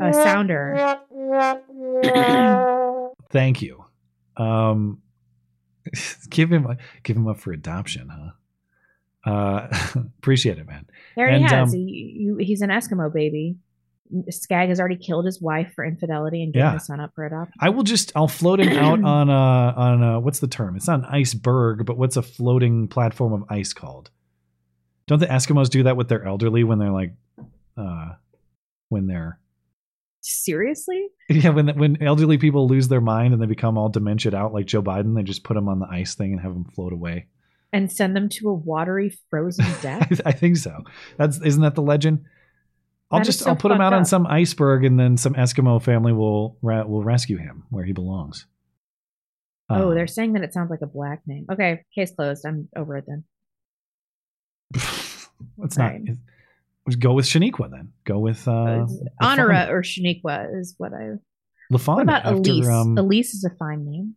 a 0.01 0.13
sounder. 0.13 0.99
Thank 3.31 3.61
you. 3.61 3.83
Um, 4.37 5.01
give 6.29 6.51
him 6.51 6.67
give 7.03 7.17
him 7.17 7.27
up 7.27 7.39
for 7.39 7.51
adoption, 7.51 8.09
huh? 8.09 9.29
Uh, 9.29 9.67
appreciate 10.19 10.57
it, 10.57 10.67
man. 10.67 10.87
There 11.15 11.27
he 11.29 11.35
And, 11.35 11.45
has. 11.45 11.73
um, 11.73 11.77
He- 11.79 12.35
he's 12.39 12.61
an 12.61 12.69
Eskimo 12.69 13.13
baby. 13.13 13.57
Skag 14.29 14.69
has 14.69 14.79
already 14.79 14.95
killed 14.95 15.25
his 15.25 15.39
wife 15.39 15.71
for 15.75 15.85
infidelity 15.85 16.41
and 16.41 16.51
given 16.51 16.67
Yeah. 16.67 16.73
his 16.73 16.85
son 16.87 16.99
up 16.99 17.11
for 17.13 17.25
adoption. 17.25 17.53
I 17.59 17.69
will 17.69 17.83
just 17.83 18.11
I'll 18.15 18.27
float 18.27 18.59
him 18.59 18.75
out 18.77 18.99
on 19.03 19.29
a 19.29 19.33
on 19.33 20.03
a 20.03 20.19
what's 20.19 20.39
the 20.39 20.47
term? 20.47 20.75
It's 20.75 20.87
not 20.87 20.99
an 21.01 21.05
iceberg, 21.05 21.85
but 21.85 21.97
what's 21.97 22.17
a 22.17 22.23
floating 22.23 22.87
platform 22.87 23.33
of 23.33 23.43
ice 23.49 23.71
called? 23.73 24.09
Don't 25.05 25.19
the 25.19 25.27
Eskimos 25.27 25.69
do 25.69 25.83
that 25.83 25.95
with 25.97 26.07
their 26.09 26.23
elderly 26.25 26.63
when 26.63 26.79
they're 26.79 26.91
like 26.91 27.13
uh 27.77 28.13
when 28.89 29.05
they're 29.05 29.39
Seriously? 30.21 31.07
yeah, 31.43 31.49
when 31.49 31.67
when 31.77 32.01
elderly 32.01 32.37
people 32.37 32.67
lose 32.67 32.87
their 32.87 33.01
mind 33.01 33.33
and 33.33 33.41
they 33.41 33.45
become 33.45 33.77
all 33.77 33.89
dementia 33.89 34.35
out 34.35 34.53
like 34.53 34.65
Joe 34.65 34.81
Biden, 34.81 35.15
they 35.15 35.23
just 35.23 35.43
put 35.43 35.53
them 35.53 35.69
on 35.69 35.79
the 35.79 35.87
ice 35.87 36.15
thing 36.15 36.31
and 36.33 36.41
have 36.41 36.53
them 36.53 36.65
float 36.65 36.91
away. 36.91 37.27
And 37.71 37.91
send 37.91 38.15
them 38.15 38.29
to 38.29 38.49
a 38.49 38.53
watery, 38.53 39.15
frozen 39.29 39.65
death? 39.81 40.19
I 40.25 40.31
think 40.31 40.57
so. 40.57 40.83
That's 41.17 41.39
isn't 41.39 41.61
that 41.61 41.75
the 41.75 41.83
legend? 41.83 42.25
I'll 43.11 43.19
That 43.19 43.25
just 43.25 43.39
so 43.39 43.49
I'll 43.51 43.55
put 43.55 43.71
him 43.71 43.81
out 43.81 43.93
on 43.93 44.05
some 44.05 44.25
iceberg 44.27 44.83
and 44.85 44.99
then 44.99 45.17
some 45.17 45.33
Eskimo 45.33 45.81
family 45.81 46.13
will 46.13 46.57
ra- 46.61 46.85
will 46.85 47.03
rescue 47.03 47.37
him 47.37 47.63
where 47.69 47.83
he 47.83 47.91
belongs. 47.91 48.45
oh, 49.69 49.91
Uh, 49.91 49.93
they're 49.93 50.07
saying 50.07 50.33
that 50.33 50.43
it 50.43 50.53
sounds 50.53 50.69
like 50.71 50.81
a 50.81 50.87
black 50.87 51.21
name. 51.27 51.45
Okay, 51.51 51.85
case 51.93 52.11
closed. 52.11 52.45
I'm 52.45 52.69
over 52.75 52.97
it 52.97 53.05
then. 53.07 53.23
Let's 55.57 55.77
not. 55.77 55.91
Right. 55.91 56.17
Go 56.95 57.13
with 57.13 57.25
Shaniqua 57.25 57.69
then. 57.71 57.93
Go 58.05 58.19
with 58.19 58.47
uh, 58.47 58.85
Honora 59.21 59.67
or 59.69 59.81
Shaniqua 59.81 60.59
is 60.59 60.75
what 60.77 60.93
I. 60.93 61.15
LaFonda. 61.71 61.95
What 61.95 62.03
about 62.03 62.25
after, 62.25 62.37
Elise? 62.51 62.67
um, 62.67 62.97
Elise 62.97 63.33
is 63.33 63.43
a 63.43 63.51
fine 63.55 63.85
name. 63.85 64.15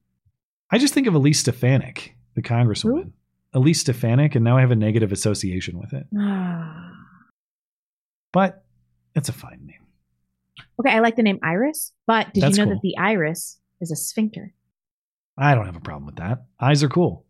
I 0.71 0.79
just 0.79 0.95
think 0.95 1.07
of 1.07 1.15
Elise 1.15 1.41
Stefanik, 1.41 2.15
the 2.35 2.43
congresswoman. 2.43 3.13
Elise 3.53 3.81
Stefanik, 3.81 4.35
and 4.35 4.43
now 4.45 4.57
I 4.57 4.63
have 4.63 4.71
a 4.71 4.77
negative 4.77 5.13
association 5.13 5.79
with 5.79 5.93
it. 5.93 6.07
But 8.33 8.65
it's 9.15 9.29
a 9.29 9.33
fine 9.35 9.67
name. 9.67 9.87
okay, 10.81 10.91
I 10.97 11.01
like 11.01 11.17
the 11.17 11.23
name 11.23 11.39
Iris, 11.43 11.93
but 12.07 12.33
did 12.33 12.43
That's 12.43 12.57
you 12.57 12.65
know 12.65 12.71
cool. 12.71 12.77
that 12.77 12.83
the 12.83 12.97
iris 12.97 13.59
is 13.83 13.91
a 13.91 13.97
sphincter? 13.97 14.55
I 15.37 15.55
don't 15.55 15.67
have 15.67 15.77
a 15.77 15.81
problem 15.81 16.07
with 16.07 16.17
that. 16.17 16.45
Eyes 16.59 16.83
are 16.83 16.89
cool. 16.89 17.27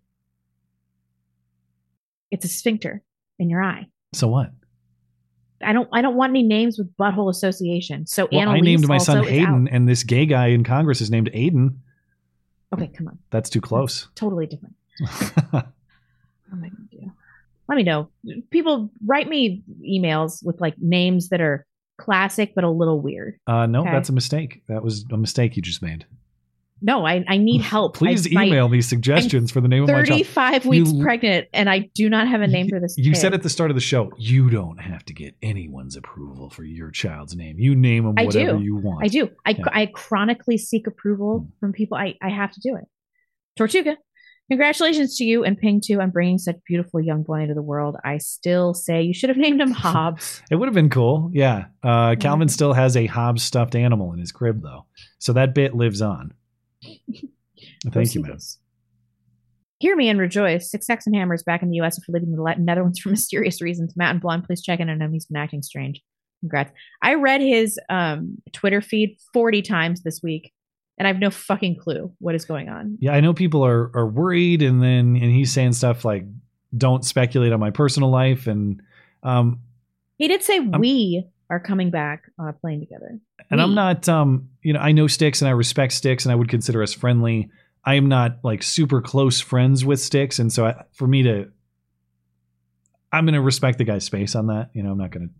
It's 2.30 2.44
a 2.44 2.48
sphincter 2.48 3.02
in 3.38 3.50
your 3.50 3.62
eye. 3.62 3.88
So 4.14 4.28
what? 4.28 4.50
I 5.62 5.72
don't. 5.72 5.88
I 5.92 6.02
don't 6.02 6.16
want 6.16 6.30
any 6.30 6.42
names 6.42 6.78
with 6.78 6.94
butthole 6.96 7.30
association. 7.30 8.06
So 8.06 8.28
Well, 8.30 8.48
I 8.48 8.60
named 8.60 8.86
my 8.88 8.98
son 8.98 9.24
Hayden, 9.24 9.68
and 9.68 9.88
this 9.88 10.02
gay 10.02 10.26
guy 10.26 10.48
in 10.48 10.64
Congress 10.64 11.00
is 11.00 11.10
named 11.10 11.30
Aiden. 11.32 11.76
Okay, 12.74 12.88
come 12.88 13.08
on, 13.08 13.18
That's 13.30 13.50
too 13.50 13.60
close. 13.60 14.08
totally 14.14 14.46
different. 14.46 14.74
what 15.50 15.64
am 16.52 16.64
I 16.64 16.68
gonna 16.68 16.88
do? 16.90 17.12
Let 17.68 17.76
me 17.76 17.82
know. 17.82 18.08
People 18.50 18.90
write 19.06 19.28
me 19.28 19.62
emails 19.82 20.44
with 20.44 20.60
like 20.60 20.74
names 20.78 21.28
that 21.30 21.40
are 21.40 21.66
classic 21.98 22.54
but 22.54 22.64
a 22.64 22.70
little 22.70 23.00
weird. 23.00 23.38
Uh, 23.46 23.66
no, 23.66 23.82
Okay. 23.82 23.92
that's 23.92 24.08
a 24.08 24.12
mistake. 24.12 24.62
That 24.68 24.82
was 24.82 25.04
a 25.12 25.16
mistake 25.16 25.56
you 25.56 25.62
just 25.62 25.82
made. 25.82 26.04
No, 26.84 27.06
I, 27.06 27.24
I 27.28 27.36
need 27.36 27.60
help. 27.62 27.96
Please 27.96 28.26
I, 28.26 28.34
my- 28.34 28.44
email 28.46 28.68
me 28.68 28.80
suggestions 28.82 29.50
for 29.52 29.60
the 29.60 29.68
name 29.68 29.84
of 29.84 29.88
my 29.88 30.02
child. 30.02 30.08
35 30.08 30.66
weeks 30.66 30.90
You- 30.92 31.02
pregnant 31.02 31.48
and 31.54 31.70
I 31.70 31.90
do 31.94 32.10
not 32.10 32.26
have 32.28 32.40
a 32.40 32.46
name 32.48 32.68
for 32.68 32.80
this. 32.80 32.96
You 32.98 33.12
kid. 33.12 33.18
said 33.20 33.34
at 33.34 33.42
the 33.42 33.48
start 33.48 33.70
of 33.70 33.76
the 33.76 33.80
show, 33.80 34.10
you 34.18 34.50
don't 34.50 34.78
have 34.78 35.04
to 35.04 35.14
get 35.14 35.34
anyone's 35.42 35.94
approval 35.96 36.50
for 36.50 36.64
your 36.64 36.90
child's 36.90 37.36
name. 37.36 37.58
You 37.58 37.74
name 37.76 38.04
them 38.04 38.14
whatever 38.26 38.58
you 38.58 38.76
want. 38.76 39.04
I 39.04 39.08
do. 39.08 39.30
I, 39.46 39.50
Yeah. 39.52 39.64
I 39.72 39.86
chronically 39.86 40.58
seek 40.58 40.86
approval 40.86 41.46
from 41.60 41.72
people. 41.72 41.96
I, 41.96 42.16
I 42.20 42.30
have 42.30 42.50
to 42.52 42.60
do 42.60 42.74
it. 42.76 42.84
Tortuga, 43.56 43.96
congratulations 44.50 45.16
to 45.18 45.24
you 45.24 45.44
and 45.44 45.56
Ping 45.56 45.80
too 45.84 46.00
on 46.00 46.10
bringing 46.10 46.38
such 46.38 46.56
beautiful 46.66 47.00
young 47.00 47.22
boy 47.22 47.42
into 47.42 47.54
the 47.54 47.62
world. 47.62 47.96
I 48.04 48.18
still 48.18 48.74
say 48.74 49.02
you 49.02 49.14
should 49.14 49.28
have 49.28 49.36
named 49.38 49.60
him 49.60 49.70
Hobbs. 49.72 50.42
It 50.50 50.56
would 50.56 50.66
have 50.66 50.74
been 50.74 50.90
cool. 50.90 51.30
Yeah. 51.32 51.66
Uh, 51.82 52.16
Calvin 52.18 52.48
still 52.48 52.72
has 52.72 52.96
a 52.96 53.06
Hobbs 53.06 53.42
stuffed 53.42 53.74
animal 53.76 54.12
in 54.12 54.18
his 54.18 54.32
crib, 54.32 54.62
though. 54.62 54.86
So 55.18 55.32
that 55.34 55.54
bit 55.54 55.74
lives 55.74 56.02
on. 56.02 56.32
Thank 57.90 58.14
you, 58.14 58.22
man. 58.22 58.38
Hear 59.78 59.96
me 59.96 60.08
and 60.08 60.20
rejoice. 60.20 60.68
Sticks 60.68 60.86
Hexenhammers 60.86 61.44
back 61.44 61.62
in 61.62 61.68
the 61.68 61.76
U.S. 61.76 61.98
after 61.98 62.12
leaving 62.12 62.30
the 62.30 62.54
Netherlands 62.58 62.98
for 63.00 63.08
mysterious 63.08 63.60
reasons. 63.60 63.94
Matt 63.96 64.12
and 64.12 64.20
Blonde, 64.20 64.44
please 64.44 64.62
check 64.62 64.80
in 64.80 64.88
on 64.88 65.00
him. 65.00 65.12
He's 65.12 65.26
been 65.26 65.36
acting 65.36 65.62
strange. 65.62 66.00
Congrats. 66.40 66.72
I 67.02 67.14
read 67.14 67.40
his 67.40 67.78
um, 67.88 68.38
Twitter 68.52 68.80
feed 68.80 69.16
40 69.32 69.62
times 69.62 70.02
this 70.02 70.20
week, 70.22 70.52
and 70.98 71.06
I 71.06 71.10
have 71.12 71.20
no 71.20 71.30
fucking 71.30 71.76
clue 71.76 72.12
what 72.18 72.34
is 72.34 72.44
going 72.44 72.68
on. 72.68 72.98
Yeah, 73.00 73.12
I 73.12 73.20
know 73.20 73.32
people 73.32 73.64
are 73.64 73.90
are 73.94 74.06
worried, 74.06 74.62
and 74.62 74.82
then 74.82 75.16
and 75.16 75.32
he's 75.32 75.52
saying 75.52 75.72
stuff 75.74 76.04
like, 76.04 76.24
"Don't 76.76 77.04
speculate 77.04 77.52
on 77.52 77.60
my 77.60 77.70
personal 77.70 78.10
life," 78.10 78.46
and 78.48 78.82
um, 79.22 79.60
He 80.18 80.26
did 80.28 80.42
say 80.42 80.58
we 80.60 81.24
are 81.52 81.60
coming 81.60 81.90
back 81.90 82.30
on 82.38 82.48
a 82.48 82.52
plane 82.54 82.80
together. 82.80 83.18
and 83.50 83.60
I'm 83.60 83.74
not 83.74 84.08
um, 84.08 84.48
you 84.62 84.72
know, 84.72 84.80
I 84.80 84.92
know 84.92 85.06
Sticks 85.06 85.42
and 85.42 85.48
I 85.48 85.52
respect 85.52 85.92
Sticks, 85.92 86.24
and 86.24 86.32
I 86.32 86.34
would 86.34 86.48
consider 86.48 86.82
us 86.82 86.94
friendly. 86.94 87.50
I 87.84 87.96
am 87.96 88.08
not 88.08 88.38
like 88.42 88.62
super 88.62 89.02
close 89.02 89.38
friends 89.38 89.84
with 89.84 90.00
Sticks, 90.00 90.38
and 90.38 90.50
so 90.50 90.66
I, 90.66 90.84
for 90.92 91.06
me 91.06 91.24
to, 91.24 91.50
I'm 93.12 93.26
going 93.26 93.34
to 93.34 93.42
respect 93.42 93.76
the 93.76 93.84
guy's 93.84 94.04
space 94.04 94.34
on 94.34 94.46
that. 94.46 94.70
You 94.72 94.82
know, 94.82 94.92
I'm 94.92 94.98
not 94.98 95.10
going 95.10 95.28
to. 95.28 95.34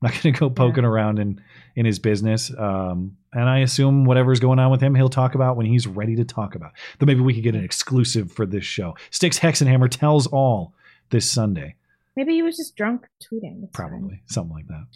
I'm 0.00 0.10
not 0.10 0.12
going 0.22 0.32
to 0.34 0.40
go 0.40 0.48
poking 0.48 0.84
around 0.84 1.18
in 1.18 1.42
in 1.76 1.84
his 1.84 1.98
business. 1.98 2.50
Um, 2.56 3.18
and 3.34 3.46
I 3.46 3.58
assume 3.58 4.06
whatever's 4.06 4.40
going 4.40 4.58
on 4.58 4.70
with 4.70 4.80
him, 4.80 4.94
he'll 4.94 5.10
talk 5.10 5.34
about 5.34 5.58
when 5.58 5.66
he's 5.66 5.86
ready 5.86 6.16
to 6.16 6.24
talk 6.24 6.54
about. 6.54 6.72
Then 6.98 7.08
maybe 7.08 7.20
we 7.20 7.34
could 7.34 7.42
get 7.42 7.54
an 7.54 7.62
exclusive 7.64 8.32
for 8.32 8.46
this 8.46 8.64
show. 8.64 8.96
Sticks 9.10 9.38
Hexenhammer 9.38 9.90
tells 9.90 10.26
all 10.26 10.72
this 11.10 11.30
Sunday, 11.30 11.74
Maybe 12.16 12.32
he 12.32 12.42
was 12.42 12.56
just 12.56 12.74
drunk 12.74 13.06
tweeting. 13.22 13.60
That's 13.60 13.76
fine. 13.76 13.88
probably 13.90 14.22
something 14.26 14.54
like 14.54 14.66
that. 14.68 14.86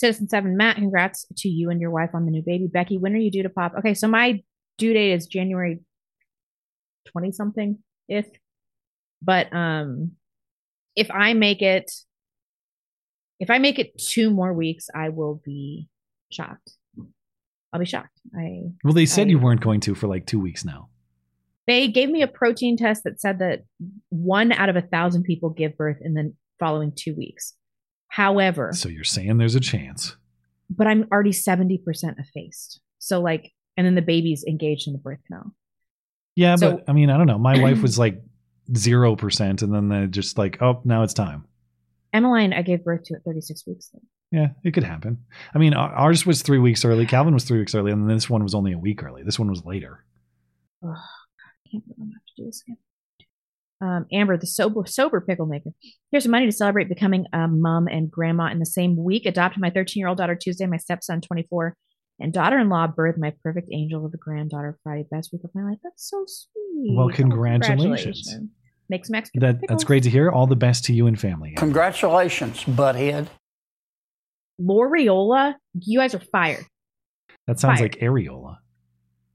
Citizen 0.00 0.28
Seven, 0.28 0.56
Matt, 0.56 0.76
congrats 0.76 1.26
to 1.36 1.48
you 1.48 1.68
and 1.70 1.80
your 1.80 1.90
wife 1.90 2.10
on 2.14 2.24
the 2.24 2.30
new 2.30 2.42
baby. 2.42 2.66
Becky, 2.66 2.96
when 2.98 3.12
are 3.14 3.18
you 3.18 3.30
due 3.30 3.42
to 3.42 3.50
pop? 3.50 3.74
Okay, 3.78 3.92
so 3.94 4.08
my 4.08 4.42
due 4.78 4.94
date 4.94 5.12
is 5.12 5.26
January 5.26 5.80
twenty 7.06 7.32
something, 7.32 7.78
if. 8.08 8.26
But 9.22 9.52
um, 9.54 10.12
if 10.96 11.10
I 11.10 11.34
make 11.34 11.60
it, 11.60 11.90
if 13.38 13.50
I 13.50 13.58
make 13.58 13.78
it 13.78 13.98
two 13.98 14.30
more 14.30 14.54
weeks, 14.54 14.86
I 14.94 15.10
will 15.10 15.42
be 15.44 15.88
shocked. 16.32 16.72
I'll 17.72 17.80
be 17.80 17.84
shocked. 17.86 18.18
I 18.34 18.62
Well, 18.82 18.94
they 18.94 19.04
said 19.06 19.26
I- 19.26 19.30
you 19.30 19.38
weren't 19.38 19.60
going 19.60 19.80
to 19.80 19.94
for 19.94 20.06
like 20.08 20.24
two 20.26 20.40
weeks 20.40 20.64
now. 20.64 20.88
they 21.66 21.86
gave 21.88 22.08
me 22.08 22.22
a 22.22 22.26
protein 22.26 22.76
test 22.78 23.04
that 23.04 23.20
said 23.20 23.38
that 23.40 23.60
one 24.08 24.50
out 24.52 24.70
of 24.70 24.76
a 24.76 24.80
thousand 24.80 25.24
people 25.24 25.50
give 25.50 25.76
birth 25.76 25.98
in 26.00 26.14
the 26.14 26.32
following 26.58 26.90
two 26.96 27.14
weeks. 27.14 27.52
However, 28.10 28.72
So 28.74 28.88
you're 28.88 29.04
saying 29.04 29.38
there's 29.38 29.54
a 29.54 29.60
chance. 29.60 30.16
but 30.68 30.86
I'm 30.86 31.06
already 31.12 31.30
70% 31.32 31.80
effaced. 32.18 32.80
So 32.98 33.20
like, 33.20 33.52
and 33.76 33.86
then 33.86 33.94
the 33.94 34.02
baby's 34.02 34.44
engaged 34.46 34.86
in 34.88 34.92
the 34.92 34.98
birth 34.98 35.20
canal. 35.26 35.54
Yeah, 36.36 36.56
So- 36.56 36.76
but 36.76 36.84
I 36.88 36.92
mean, 36.92 37.08
I 37.10 37.16
don't 37.16 37.26
know. 37.26 37.38
My 37.38 37.58
wife 37.62 37.80
was 37.82 37.98
like 37.98 38.20
zero 38.76 39.16
percent, 39.16 39.62
and 39.62 39.72
then 39.74 39.88
they 39.88 40.06
just 40.06 40.36
like, 40.38 40.60
oh, 40.60 40.80
now 40.84 41.02
it's 41.02 41.14
time. 41.14 41.44
Emmeline, 42.12 42.52
I 42.52 42.62
gave 42.62 42.84
birth 42.84 43.04
to 43.04 43.14
at 43.14 43.24
36 43.24 43.66
weeks. 43.66 43.90
Yeah, 44.32 44.48
it 44.64 44.72
could 44.74 44.84
happen. 44.84 45.24
I 45.54 45.58
mean, 45.58 45.74
ours 45.74 46.26
was 46.26 46.42
three 46.42 46.58
weeks 46.58 46.84
early. 46.84 47.06
Calvin 47.14 47.34
was 47.34 47.44
three 47.44 47.58
weeks 47.60 47.74
early, 47.74 47.92
and 47.92 48.08
then 48.08 48.14
this 48.16 48.28
one 48.28 48.42
was 48.42 48.54
only 48.54 48.72
a 48.72 48.78
week 48.78 49.02
early. 49.04 49.22
This 49.22 49.38
one 49.38 49.48
was 49.48 49.64
later. 49.64 50.04
Oh, 50.82 50.88
God, 50.88 50.96
I 50.96 51.70
can't 51.70 51.84
believe 51.84 51.96
I'm 52.00 52.06
gonna 52.06 52.14
have 52.18 52.26
to 52.36 52.42
do 52.42 52.46
this 52.46 52.62
again. 52.66 52.76
Um, 53.82 54.04
Amber, 54.12 54.36
the 54.36 54.46
sober 54.46 54.84
sober 54.86 55.20
pickle 55.22 55.46
maker. 55.46 55.70
Here's 56.10 56.24
some 56.24 56.32
money 56.32 56.44
to 56.46 56.52
celebrate 56.52 56.88
becoming 56.90 57.24
a 57.32 57.48
mom 57.48 57.86
and 57.88 58.10
grandma 58.10 58.50
in 58.50 58.58
the 58.58 58.66
same 58.66 58.94
week. 59.02 59.24
Adopted 59.24 59.60
my 59.60 59.70
13 59.70 60.00
year 60.00 60.08
old 60.08 60.18
daughter 60.18 60.34
Tuesday, 60.34 60.66
my 60.66 60.76
stepson 60.76 61.20
24, 61.22 61.74
and 62.18 62.30
daughter 62.32 62.58
in 62.58 62.68
law 62.68 62.86
birthed 62.86 63.16
my 63.18 63.32
perfect 63.42 63.68
angel 63.72 64.04
of 64.04 64.12
a 64.12 64.18
granddaughter 64.18 64.78
Friday. 64.82 65.06
Best 65.10 65.30
week 65.32 65.42
of 65.44 65.50
my 65.54 65.62
life. 65.62 65.78
That's 65.82 66.08
so 66.10 66.24
sweet. 66.26 66.94
Well, 66.96 67.06
Oh, 67.06 67.12
congratulations. 67.14 68.30
Make 68.90 69.06
some 69.06 69.14
extra. 69.14 69.40
That 69.40 69.60
that's 69.68 69.84
great 69.84 70.02
to 70.02 70.10
hear. 70.10 70.30
All 70.30 70.46
the 70.46 70.56
best 70.56 70.84
to 70.86 70.92
you 70.92 71.06
and 71.06 71.18
family. 71.18 71.54
Congratulations, 71.56 72.64
butthead. 72.64 73.28
Loriola, 74.60 75.54
you 75.80 76.00
guys 76.00 76.14
are 76.14 76.20
fired. 76.32 76.66
That 77.46 77.58
sounds 77.58 77.78
Fired. 77.78 77.94
like 77.94 78.02
areola. 78.02 78.56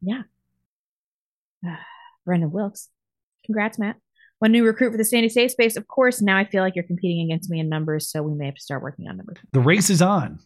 Yeah. 0.02 0.22
Brendan 2.26 2.52
Wilkes. 2.52 2.90
Congrats, 3.46 3.80
Matt. 3.80 3.96
One 4.40 4.52
new 4.52 4.66
recruit 4.66 4.92
for 4.92 4.98
the 4.98 5.06
Sandy 5.06 5.30
Safe 5.30 5.52
Space. 5.52 5.78
Of 5.78 5.88
course, 5.88 6.22
now 6.22 6.38
I 6.38 6.44
feel 6.46 6.62
like 6.62 6.76
you're 6.76 6.84
competing 6.84 7.26
against 7.26 7.50
me 7.50 7.60
in 7.60 7.70
numbers, 7.70 8.10
so 8.10 8.22
we 8.22 8.34
may 8.36 8.46
have 8.46 8.56
to 8.56 8.62
start 8.62 8.84
working 8.84 9.08
on 9.08 9.18
numbers. 9.18 9.38
The 9.54 9.62
race 9.62 9.90
is 9.90 10.02
on. 10.02 10.40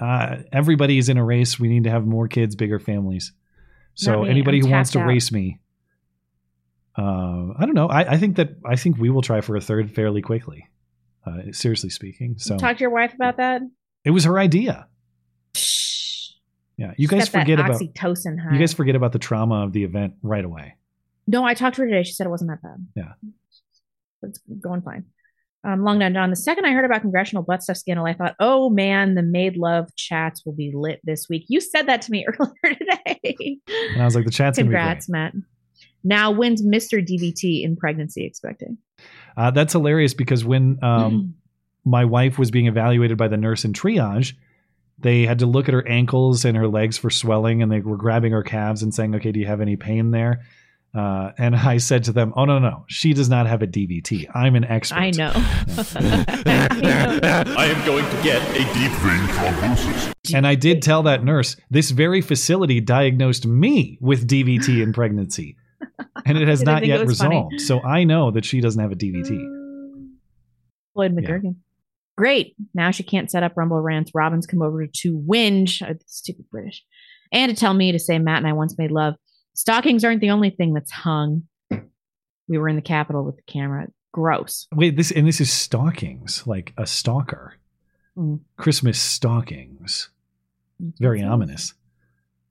Uh, 0.00 0.36
everybody 0.52 0.96
is 0.96 1.08
in 1.10 1.18
a 1.18 1.24
race. 1.24 1.60
We 1.60 1.68
need 1.68 1.84
to 1.84 1.90
have 1.90 2.06
more 2.06 2.28
kids, 2.28 2.56
bigger 2.56 2.78
families. 2.78 3.32
So 3.94 4.24
anybody 4.24 4.58
I'm 4.60 4.64
who 4.66 4.70
wants 4.70 4.92
to 4.92 5.00
out. 5.00 5.06
race 5.06 5.30
me, 5.30 5.60
uh, 6.96 7.48
I 7.58 7.66
don't 7.66 7.74
know. 7.74 7.88
I, 7.88 8.12
I 8.12 8.16
think 8.16 8.36
that 8.36 8.50
I 8.64 8.76
think 8.76 8.96
we 8.98 9.10
will 9.10 9.20
try 9.22 9.42
for 9.42 9.56
a 9.56 9.60
third 9.60 9.90
fairly 9.90 10.22
quickly. 10.22 10.68
Uh, 11.26 11.52
seriously 11.52 11.90
speaking, 11.90 12.36
so 12.38 12.56
Talk 12.56 12.78
to 12.78 12.80
your 12.80 12.90
wife 12.90 13.12
about 13.12 13.36
that. 13.36 13.60
it 14.04 14.10
was 14.10 14.24
her 14.24 14.38
idea. 14.38 14.88
Yeah, 16.78 16.94
you 16.96 17.06
She's 17.06 17.10
guys 17.10 17.28
forget 17.28 17.60
about 17.60 17.78
oxytocin 17.78 18.40
high. 18.40 18.54
you 18.54 18.58
guys 18.58 18.72
forget 18.72 18.94
about 18.96 19.12
the 19.12 19.18
trauma 19.18 19.64
of 19.64 19.72
the 19.74 19.84
event 19.84 20.14
right 20.22 20.44
away. 20.44 20.76
No, 21.30 21.44
I 21.44 21.54
talked 21.54 21.76
to 21.76 21.82
her 21.82 21.88
today. 21.88 22.02
She 22.02 22.12
said 22.12 22.26
it 22.26 22.30
wasn't 22.30 22.50
that 22.50 22.62
bad. 22.62 22.86
Yeah. 22.96 23.12
It's 24.22 24.40
going 24.60 24.82
fine. 24.82 25.04
Um, 25.62 25.84
Long 25.84 25.98
Dong 25.98 26.14
John. 26.14 26.30
The 26.30 26.36
second 26.36 26.64
I 26.64 26.72
heard 26.72 26.84
about 26.84 27.02
congressional 27.02 27.42
butt 27.42 27.62
stuff 27.62 27.76
scandal, 27.76 28.06
I 28.06 28.14
thought, 28.14 28.34
oh 28.40 28.70
man, 28.70 29.14
the 29.14 29.22
made 29.22 29.56
love 29.56 29.94
chats 29.94 30.44
will 30.44 30.54
be 30.54 30.72
lit 30.74 31.00
this 31.04 31.28
week. 31.28 31.44
You 31.48 31.60
said 31.60 31.86
that 31.86 32.02
to 32.02 32.10
me 32.10 32.26
earlier 32.40 32.76
today. 32.76 33.58
And 33.92 34.02
I 34.02 34.04
was 34.04 34.14
like, 34.14 34.24
the 34.24 34.30
chat's 34.30 34.58
gonna 34.58 34.68
be 34.68 34.72
great. 34.72 34.80
Congrats, 34.80 35.08
Matt. 35.08 35.34
Now, 36.02 36.30
when's 36.30 36.62
Mr. 36.62 37.06
DVT 37.06 37.62
in 37.62 37.76
pregnancy 37.76 38.24
expecting? 38.24 38.78
Uh, 39.36 39.50
that's 39.50 39.74
hilarious 39.74 40.14
because 40.14 40.44
when 40.44 40.78
um, 40.82 41.34
my 41.84 42.06
wife 42.06 42.38
was 42.38 42.50
being 42.50 42.66
evaluated 42.66 43.18
by 43.18 43.28
the 43.28 43.36
nurse 43.36 43.64
in 43.64 43.74
triage, 43.74 44.34
they 44.98 45.26
had 45.26 45.38
to 45.40 45.46
look 45.46 45.68
at 45.68 45.74
her 45.74 45.86
ankles 45.86 46.44
and 46.44 46.56
her 46.56 46.68
legs 46.68 46.96
for 46.96 47.10
swelling, 47.10 47.62
and 47.62 47.70
they 47.70 47.80
were 47.80 47.96
grabbing 47.96 48.32
her 48.32 48.42
calves 48.42 48.82
and 48.82 48.94
saying, 48.94 49.14
"Okay, 49.16 49.32
do 49.32 49.40
you 49.40 49.46
have 49.46 49.60
any 49.60 49.76
pain 49.76 50.10
there?" 50.10 50.40
Uh, 50.92 51.30
and 51.38 51.54
I 51.54 51.76
said 51.76 52.04
to 52.04 52.12
them, 52.12 52.32
"Oh 52.36 52.44
no, 52.44 52.58
no, 52.58 52.84
she 52.88 53.12
does 53.12 53.28
not 53.28 53.46
have 53.46 53.62
a 53.62 53.66
DVT. 53.66 54.26
I'm 54.34 54.56
an 54.56 54.64
expert." 54.64 54.98
I 54.98 55.10
know. 55.12 55.30
I 57.56 57.72
am 57.72 57.86
going 57.86 58.04
to 58.04 58.22
get 58.22 58.42
a 58.50 58.64
deep 58.74 58.92
vein 58.98 59.20
thrombosis. 59.28 60.34
And 60.34 60.46
I 60.46 60.56
did 60.56 60.82
tell 60.82 61.04
that 61.04 61.22
nurse, 61.24 61.56
this 61.70 61.90
very 61.90 62.20
facility 62.20 62.80
diagnosed 62.80 63.46
me 63.46 63.98
with 64.00 64.26
DVT 64.26 64.82
in 64.82 64.92
pregnancy, 64.92 65.56
and 66.26 66.36
it 66.36 66.48
has 66.48 66.62
not 66.62 66.84
yet 66.84 67.06
was 67.06 67.18
funny? 67.18 67.36
resolved. 67.36 67.60
So 67.60 67.80
I 67.80 68.02
know 68.02 68.32
that 68.32 68.44
she 68.44 68.60
doesn't 68.60 68.80
have 68.80 68.90
a 68.90 68.96
DVT. 68.96 70.08
Floyd 70.94 71.16
McGurgan. 71.16 71.54
Great. 72.16 72.56
Now 72.74 72.90
she 72.90 73.02
can't 73.02 73.30
set 73.30 73.42
up 73.42 73.52
Rumble 73.56 73.80
rants. 73.80 74.10
Robin's 74.14 74.46
come 74.46 74.60
over 74.60 74.86
to 74.86 75.18
whinge. 75.18 75.80
uh, 75.82 75.94
Stupid 76.06 76.46
British. 76.50 76.84
And 77.32 77.48
to 77.54 77.58
tell 77.58 77.72
me 77.72 77.92
to 77.92 77.98
say 77.98 78.18
Matt 78.18 78.38
and 78.38 78.46
I 78.48 78.52
once 78.52 78.76
made 78.76 78.90
love. 78.90 79.14
Stockings 79.54 80.04
aren't 80.04 80.20
the 80.20 80.30
only 80.30 80.50
thing 80.50 80.72
that's 80.74 80.90
hung. 80.90 81.42
We 82.48 82.58
were 82.58 82.68
in 82.68 82.76
the 82.76 82.82
Capitol 82.82 83.24
with 83.24 83.36
the 83.36 83.42
camera. 83.42 83.86
Gross. 84.12 84.66
Wait, 84.74 84.96
this 84.96 85.10
and 85.12 85.26
this 85.26 85.40
is 85.40 85.52
stockings, 85.52 86.44
like 86.46 86.72
a 86.76 86.84
stalker. 86.86 87.54
Mm. 88.18 88.40
Christmas 88.56 88.98
stockings. 89.00 90.08
Very 90.80 91.22
ominous. 91.22 91.74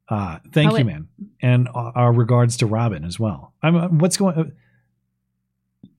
Uh, 0.07 0.39
thank 0.53 0.71
Oh, 0.71 0.75
you, 0.75 0.81
it- 0.81 0.85
man, 0.85 1.07
and 1.41 1.67
uh, 1.67 1.91
our 1.95 2.13
regards 2.13 2.55
to 2.57 2.65
Robin 2.65 3.03
as 3.03 3.19
well. 3.19 3.53
I'm. 3.61 3.75
uh, 3.75 3.87
What's 3.89 4.15
going? 4.17 4.35
Uh, 4.37 5.89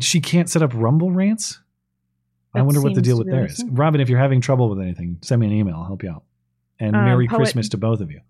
she 0.00 0.20
can't 0.20 0.48
set 0.48 0.62
up 0.62 0.72
Rumble 0.74 1.10
rants. 1.10 1.58
I 2.54 2.62
wonder 2.62 2.80
what 2.80 2.94
the 2.94 3.02
deal 3.02 3.18
with 3.18 3.26
really 3.26 3.38
there 3.40 3.46
is. 3.46 3.64
Robin, 3.70 4.00
if 4.00 4.08
you're 4.08 4.18
having 4.18 4.40
trouble 4.40 4.68
with 4.70 4.80
anything, 4.80 5.18
send 5.22 5.40
me 5.40 5.46
an 5.46 5.52
email. 5.52 5.76
I'll 5.76 5.84
help 5.84 6.02
you 6.02 6.10
out. 6.10 6.24
And 6.80 6.94
Um, 6.96 7.04
Merry 7.04 7.26
poet- 7.28 7.38
Christmas 7.38 7.68
to 7.70 7.76
both 7.76 8.00
of 8.00 8.10
you. 8.10 8.20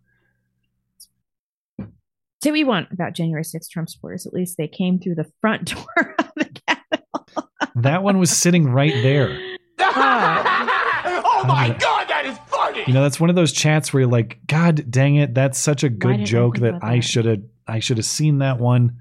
Say 2.42 2.50
what 2.50 2.58
you 2.58 2.67
want 2.67 2.92
about 2.92 3.15
January 3.15 3.42
6th 3.42 3.68
Trump 3.68 3.89
supporters. 3.89 4.26
At 4.26 4.33
least 4.33 4.57
they 4.58 4.68
came 4.68 5.00
through 5.00 5.17
the 5.17 5.31
front 5.41 5.75
door 5.97 6.15
of 6.18 6.31
the 6.36 6.44
Capitol. 6.67 7.50
That 7.75 8.02
one 8.02 8.18
was 8.18 8.31
sitting 8.31 8.70
right 8.70 8.94
there. 9.02 9.31
oh 9.81 11.44
my 11.47 11.70
uh, 11.70 11.78
god, 11.78 12.08
that 12.08 12.26
is 12.26 12.39
funny! 12.47 12.84
You 12.86 12.92
know, 12.92 13.02
that's 13.02 13.20
one 13.20 13.31
of 13.31 13.36
those 13.36 13.52
chats 13.52 13.92
where 13.92 14.02
you're 14.02 14.10
like, 14.10 14.39
God 14.47 14.91
dang 14.91 15.17
it, 15.17 15.34
that's 15.34 15.58
such 15.58 15.84
a 15.84 15.89
good 15.89 16.25
joke 16.25 16.55
think 16.55 16.65
that 16.65 16.76
about 16.76 16.91
I 16.91 17.00
should 17.00 17.25
have 17.25 17.42
I 17.67 17.78
should 17.81 17.97
have 17.97 18.07
seen 18.07 18.39
that 18.39 18.58
one. 18.58 18.99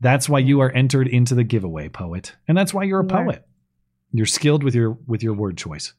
That's 0.00 0.28
why 0.28 0.40
you 0.40 0.60
are 0.60 0.70
entered 0.70 1.08
into 1.08 1.34
the 1.34 1.44
giveaway, 1.44 1.88
poet. 1.88 2.36
And 2.46 2.56
that's 2.56 2.74
why 2.74 2.84
you're 2.84 3.00
a 3.00 3.04
You 3.04 3.16
are. 3.16 3.24
poet. 3.24 3.46
You're 4.12 4.26
skilled 4.26 4.62
with 4.62 4.74
your 4.74 4.98
with 5.06 5.22
your 5.22 5.34
word 5.34 5.56
choice. 5.56 5.94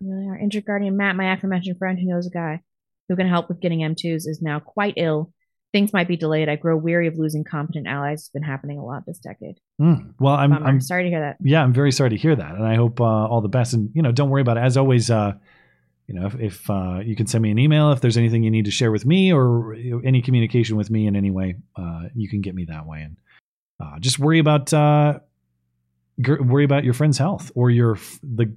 You 0.00 0.12
really 0.12 0.28
are. 0.28 0.36
Injured 0.38 0.64
Guardian 0.64 0.96
Matt, 0.96 1.16
my 1.16 1.32
aforementioned 1.32 1.78
friend 1.78 1.98
who 1.98 2.06
knows 2.06 2.26
a 2.26 2.30
guy 2.30 2.62
who 3.08 3.16
can 3.16 3.28
help 3.28 3.48
with 3.48 3.60
getting 3.60 3.80
M2s, 3.80 4.26
is 4.26 4.40
now 4.42 4.58
quite 4.60 4.94
ill. 4.96 5.32
Things 5.72 5.92
might 5.92 6.06
be 6.06 6.16
delayed. 6.16 6.50
I 6.50 6.56
grow 6.56 6.76
weary 6.76 7.06
of 7.06 7.16
losing 7.16 7.44
competent 7.44 7.86
allies. 7.86 8.20
It's 8.20 8.28
been 8.28 8.42
happening 8.42 8.78
a 8.78 8.84
lot 8.84 9.06
this 9.06 9.18
decade. 9.18 9.58
Mm. 9.80 10.12
Well, 10.20 10.34
I'm, 10.34 10.52
I'm 10.52 10.80
sorry 10.82 11.04
to 11.04 11.08
hear 11.08 11.20
that. 11.20 11.38
yeah, 11.42 11.62
I'm 11.62 11.72
very 11.72 11.90
sorry 11.92 12.10
to 12.10 12.16
hear 12.16 12.36
that, 12.36 12.54
and 12.54 12.66
I 12.66 12.74
hope 12.74 13.00
uh, 13.00 13.04
all 13.04 13.40
the 13.40 13.48
best. 13.48 13.72
And 13.72 13.90
you 13.94 14.02
know, 14.02 14.12
don't 14.12 14.28
worry 14.28 14.42
about 14.42 14.58
it. 14.58 14.60
As 14.64 14.76
always, 14.76 15.10
uh, 15.10 15.32
you 16.08 16.14
know, 16.14 16.26
if, 16.26 16.34
if 16.38 16.70
uh, 16.70 17.00
you 17.02 17.16
can 17.16 17.26
send 17.26 17.40
me 17.40 17.50
an 17.50 17.58
email 17.58 17.90
if 17.92 18.02
there's 18.02 18.18
anything 18.18 18.42
you 18.42 18.50
need 18.50 18.66
to 18.66 18.70
share 18.70 18.92
with 18.92 19.06
me 19.06 19.32
or 19.32 19.74
any 20.04 20.20
communication 20.20 20.76
with 20.76 20.90
me 20.90 21.06
in 21.06 21.16
any 21.16 21.30
way, 21.30 21.56
uh, 21.76 22.02
you 22.14 22.28
can 22.28 22.42
get 22.42 22.54
me 22.54 22.66
that 22.66 22.84
way. 22.86 23.00
And 23.00 23.16
uh, 23.80 23.98
just 23.98 24.18
worry 24.18 24.40
about 24.40 24.74
uh, 24.74 25.20
gr- 26.20 26.42
worry 26.42 26.64
about 26.64 26.84
your 26.84 26.92
friend's 26.92 27.16
health 27.16 27.50
or 27.54 27.70
your 27.70 27.96
f- 27.96 28.20
the 28.22 28.54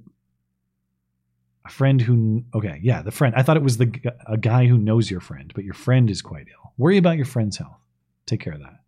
a 1.64 1.70
friend 1.70 2.00
who 2.00 2.44
okay 2.54 2.78
yeah 2.82 3.00
the 3.00 3.10
friend. 3.10 3.34
I 3.34 3.42
thought 3.42 3.56
it 3.56 3.62
was 3.62 3.78
the 3.78 3.86
g- 3.86 4.02
a 4.26 4.36
guy 4.36 4.66
who 4.66 4.76
knows 4.76 5.10
your 5.10 5.20
friend, 5.20 5.50
but 5.54 5.64
your 5.64 5.74
friend 5.74 6.10
is 6.10 6.20
quite 6.20 6.46
ill. 6.48 6.65
Worry 6.78 6.96
about 6.98 7.16
your 7.16 7.26
friend's 7.26 7.56
health. 7.56 7.78
Take 8.26 8.40
care 8.40 8.52
of 8.52 8.60
that. 8.60 8.80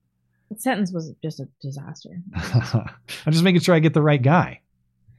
The 0.50 0.58
sentence 0.58 0.92
was 0.92 1.12
just 1.23 1.41
a 1.41 1.49
disaster. 1.60 2.10
I'm 2.34 3.33
just 3.33 3.44
making 3.44 3.60
sure 3.60 3.75
I 3.75 3.78
get 3.81 3.94
the 3.94 4.02
right 4.02 4.20
guy. 4.20 4.60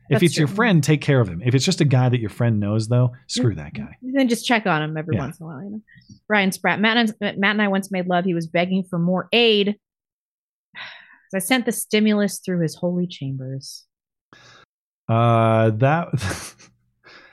If 0.10 0.22
That's 0.22 0.24
it's 0.24 0.38
your 0.38 0.48
friend, 0.48 0.84
take 0.84 1.02
care 1.02 1.22
of 1.22 1.28
him. 1.28 1.44
If 1.46 1.54
it's 1.54 1.64
just 1.64 1.82
a 1.82 1.86
guy 1.86 2.10
that 2.10 2.20
your 2.20 2.32
friend 2.32 2.60
knows, 2.60 2.88
though, 2.88 3.12
screw 3.28 3.54
that 3.56 3.76
guy. 3.76 3.96
Then 4.02 4.28
just 4.28 4.44
check 4.46 4.66
on 4.66 4.82
him 4.82 4.98
every 4.98 5.16
Yeah. 5.16 5.22
once 5.22 5.40
in 5.40 5.44
a 5.46 5.48
while. 5.48 5.64
You 5.64 5.70
know? 5.70 5.82
Ryan 6.28 6.52
Spratt. 6.52 6.80
Matt 6.80 6.98
and, 6.98 7.14
Matt 7.40 7.52
and 7.52 7.62
I 7.62 7.68
once 7.68 7.92
made 7.92 8.08
love. 8.08 8.26
He 8.26 8.34
was 8.34 8.48
begging 8.48 8.84
for 8.84 8.98
more 8.98 9.28
aid. 9.32 9.78
I 11.36 11.38
sent 11.38 11.68
the 11.68 11.72
stimulus 11.72 12.40
through 12.40 12.62
his 12.62 12.74
holy 12.74 13.06
chambers. 13.06 13.86
Uh, 15.08 15.70
that, 15.72 16.08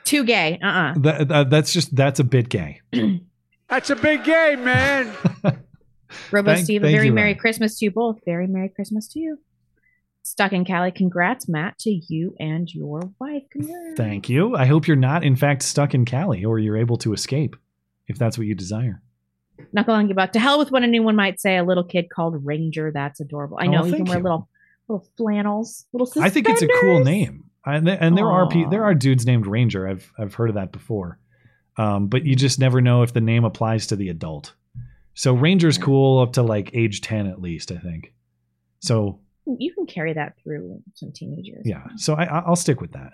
Too 0.03 0.23
gay. 0.23 0.59
Uh 0.63 0.67
uh 0.67 0.93
that, 0.99 1.27
that 1.27 1.49
that's 1.49 1.73
just 1.73 1.95
that's 1.95 2.19
a 2.19 2.23
bit 2.23 2.47
gay. 2.49 2.81
That's 3.69 3.89
a 3.89 3.95
big 3.95 4.23
game, 4.23 4.63
man. 4.63 5.11
Robo 6.31 6.53
Thank- 6.53 6.63
Steve, 6.65 6.83
a 6.83 6.85
thank 6.85 6.95
very 6.95 7.07
you, 7.07 7.13
Merry 7.13 7.27
Ryan. 7.29 7.37
Christmas 7.39 7.77
to 7.79 7.85
you 7.85 7.91
both. 7.91 8.19
Very 8.25 8.47
Merry 8.47 8.69
Christmas 8.69 9.07
to 9.09 9.19
you. 9.19 9.39
Stuck 10.23 10.51
in 10.53 10.65
Cali. 10.65 10.91
Congrats, 10.91 11.47
Matt, 11.47 11.77
to 11.79 11.89
you 11.89 12.35
and 12.39 12.73
your 12.73 13.01
wife. 13.19 13.43
Congrats. 13.51 13.95
Thank 13.97 14.29
you. 14.29 14.55
I 14.55 14.65
hope 14.65 14.87
you're 14.87 14.97
not, 14.97 15.23
in 15.23 15.35
fact, 15.35 15.63
stuck 15.63 15.93
in 15.93 16.05
Cali, 16.05 16.43
or 16.45 16.59
you're 16.59 16.77
able 16.77 16.97
to 16.99 17.13
escape, 17.13 17.55
if 18.07 18.17
that's 18.17 18.37
what 18.37 18.47
you 18.47 18.55
desire. 18.55 19.01
Knuckle 19.73 19.93
on 19.95 20.09
about 20.11 20.33
to 20.33 20.39
hell 20.39 20.59
with 20.59 20.71
what 20.71 20.83
anyone 20.83 21.15
might 21.15 21.39
say. 21.39 21.57
A 21.57 21.63
little 21.63 21.83
kid 21.83 22.09
called 22.09 22.45
Ranger. 22.45 22.91
That's 22.93 23.19
adorable. 23.19 23.57
I 23.59 23.67
Oh, 23.67 23.71
know 23.71 23.83
he 23.83 23.93
can 23.93 24.05
wear 24.05 24.17
you. 24.17 24.23
little 24.23 24.49
little 24.87 25.05
flannels, 25.17 25.85
little. 25.93 26.09
I 26.21 26.29
think 26.29 26.47
it's 26.47 26.61
a 26.61 26.67
cool 26.81 27.03
name, 27.03 27.45
and, 27.65 27.87
and 27.89 28.17
there 28.17 28.29
are 28.29 28.47
pe- 28.47 28.65
there 28.69 28.83
are 28.83 28.93
dudes 28.93 29.25
named 29.25 29.47
Ranger. 29.47 29.87
I've 29.87 30.11
I've 30.17 30.35
heard 30.35 30.49
of 30.49 30.55
that 30.55 30.71
before, 30.71 31.19
um, 31.77 32.07
but 32.07 32.25
you 32.25 32.35
just 32.35 32.59
never 32.59 32.81
know 32.81 33.01
if 33.03 33.13
the 33.13 33.21
name 33.21 33.43
applies 33.45 33.87
to 33.87 33.95
the 33.95 34.09
adult. 34.09 34.53
So 35.13 35.33
Ranger's 35.33 35.77
cool 35.77 36.19
up 36.19 36.33
to 36.33 36.43
like 36.43 36.71
age 36.73 37.01
ten 37.01 37.27
at 37.27 37.41
least, 37.41 37.71
I 37.71 37.77
think. 37.77 38.13
So 38.79 39.19
You 39.45 39.73
can 39.73 39.85
carry 39.87 40.13
that 40.13 40.33
through 40.43 40.81
some 40.93 41.11
teenagers. 41.13 41.63
yeah, 41.65 41.83
so 41.95 42.13
I, 42.13 42.23
I- 42.25 42.43
I'll 42.45 42.55
stick 42.55 42.81
with 42.81 42.91
that. 42.93 43.13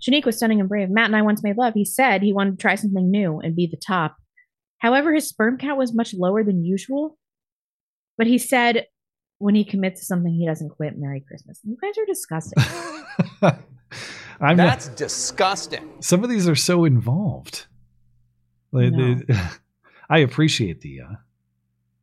Shanique 0.00 0.26
was 0.26 0.36
stunning 0.36 0.60
and 0.60 0.68
brave. 0.68 0.90
Matt 0.90 1.06
and 1.06 1.16
I 1.16 1.22
once 1.22 1.42
made 1.42 1.56
love. 1.56 1.72
He 1.74 1.84
said 1.84 2.20
he 2.22 2.32
wanted 2.32 2.52
to 2.52 2.56
try 2.62 2.74
something 2.74 3.10
new 3.10 3.38
and 3.40 3.54
be 3.56 3.66
the 3.66 3.76
top. 3.78 4.16
However, 4.78 5.14
his 5.14 5.28
sperm 5.28 5.56
count 5.56 5.78
was 5.78 5.94
much 5.94 6.12
lower 6.12 6.42
than 6.44 6.62
usual. 6.64 7.16
But 8.18 8.26
he 8.26 8.36
said 8.38 8.86
when 9.38 9.54
he 9.54 9.64
commits 9.64 10.00
to 10.00 10.06
something 10.06 10.32
he 10.34 10.46
doesn't 10.46 10.70
quit, 10.70 10.98
Merry 10.98 11.20
Christmas. 11.26 11.58
You 11.64 11.76
guys 11.80 11.94
are 11.96 12.04
disgusting. 12.06 12.62
I'm 14.40 14.56
not- 14.56 14.66
That's 14.66 14.88
disgusting. 14.88 15.88
some 16.00 16.22
of 16.24 16.30
these 16.30 16.48
are 16.48 16.54
so 16.56 16.84
involved. 16.84 17.66
Like, 18.72 18.92
No. 18.92 19.14
the- 19.14 19.58
I 20.10 20.18
appreciate 20.18 20.80
the 20.82 21.00
uh, 21.02 21.14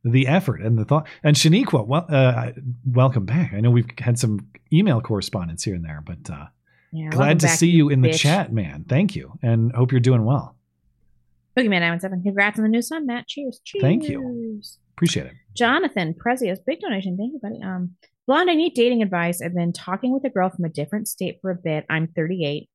the 0.04 0.26
effort 0.26 0.60
and 0.60 0.76
the 0.76 0.84
thought. 0.84 1.06
And 1.22 1.36
Shaniqua, 1.36 1.86
well, 1.86 2.04
uh, 2.08 2.50
welcome 2.84 3.24
back. 3.24 3.52
I 3.54 3.60
know 3.60 3.70
we've 3.70 3.88
had 3.98 4.18
some 4.18 4.48
email 4.72 5.00
correspondence 5.00 5.62
here 5.62 5.74
and 5.76 5.84
there, 5.84 6.02
but 6.04 6.28
uh, 6.28 6.46
Yeah, 6.92 7.10
glad 7.10 7.38
to 7.40 7.48
see 7.48 7.68
you 7.70 7.88
in 7.90 8.00
the 8.00 8.08
bitch. 8.08 8.18
chat, 8.18 8.52
man. 8.52 8.84
Thank 8.88 9.14
you, 9.14 9.38
and 9.42 9.72
hope 9.72 9.92
you're 9.92 10.00
doing 10.00 10.24
well. 10.24 10.56
Boogeyman 11.56 11.80
917. 11.80 12.22
Congrats 12.24 12.58
on 12.58 12.62
the 12.64 12.68
new 12.70 12.82
son, 12.82 13.06
Matt. 13.06 13.28
Cheers. 13.28 13.60
Cheers. 13.64 13.82
Thank 13.82 14.08
you. 14.08 14.60
Appreciate 14.96 15.26
it. 15.26 15.32
Jonathan 15.54 16.14
Prezios, 16.14 16.58
big 16.66 16.80
donation. 16.80 17.16
Thank 17.16 17.34
you, 17.34 17.38
buddy. 17.40 17.60
Um, 17.62 17.94
Blonde, 18.26 18.50
I 18.50 18.54
need 18.54 18.74
dating 18.74 19.02
advice. 19.02 19.42
I've 19.42 19.54
been 19.54 19.72
talking 19.72 20.12
with 20.12 20.24
a 20.24 20.30
girl 20.30 20.48
from 20.48 20.64
a 20.64 20.70
different 20.70 21.08
state 21.08 21.38
for 21.40 21.50
a 21.50 21.56
bit. 21.56 21.84
I'm 21.90 22.08
38. 22.08 22.68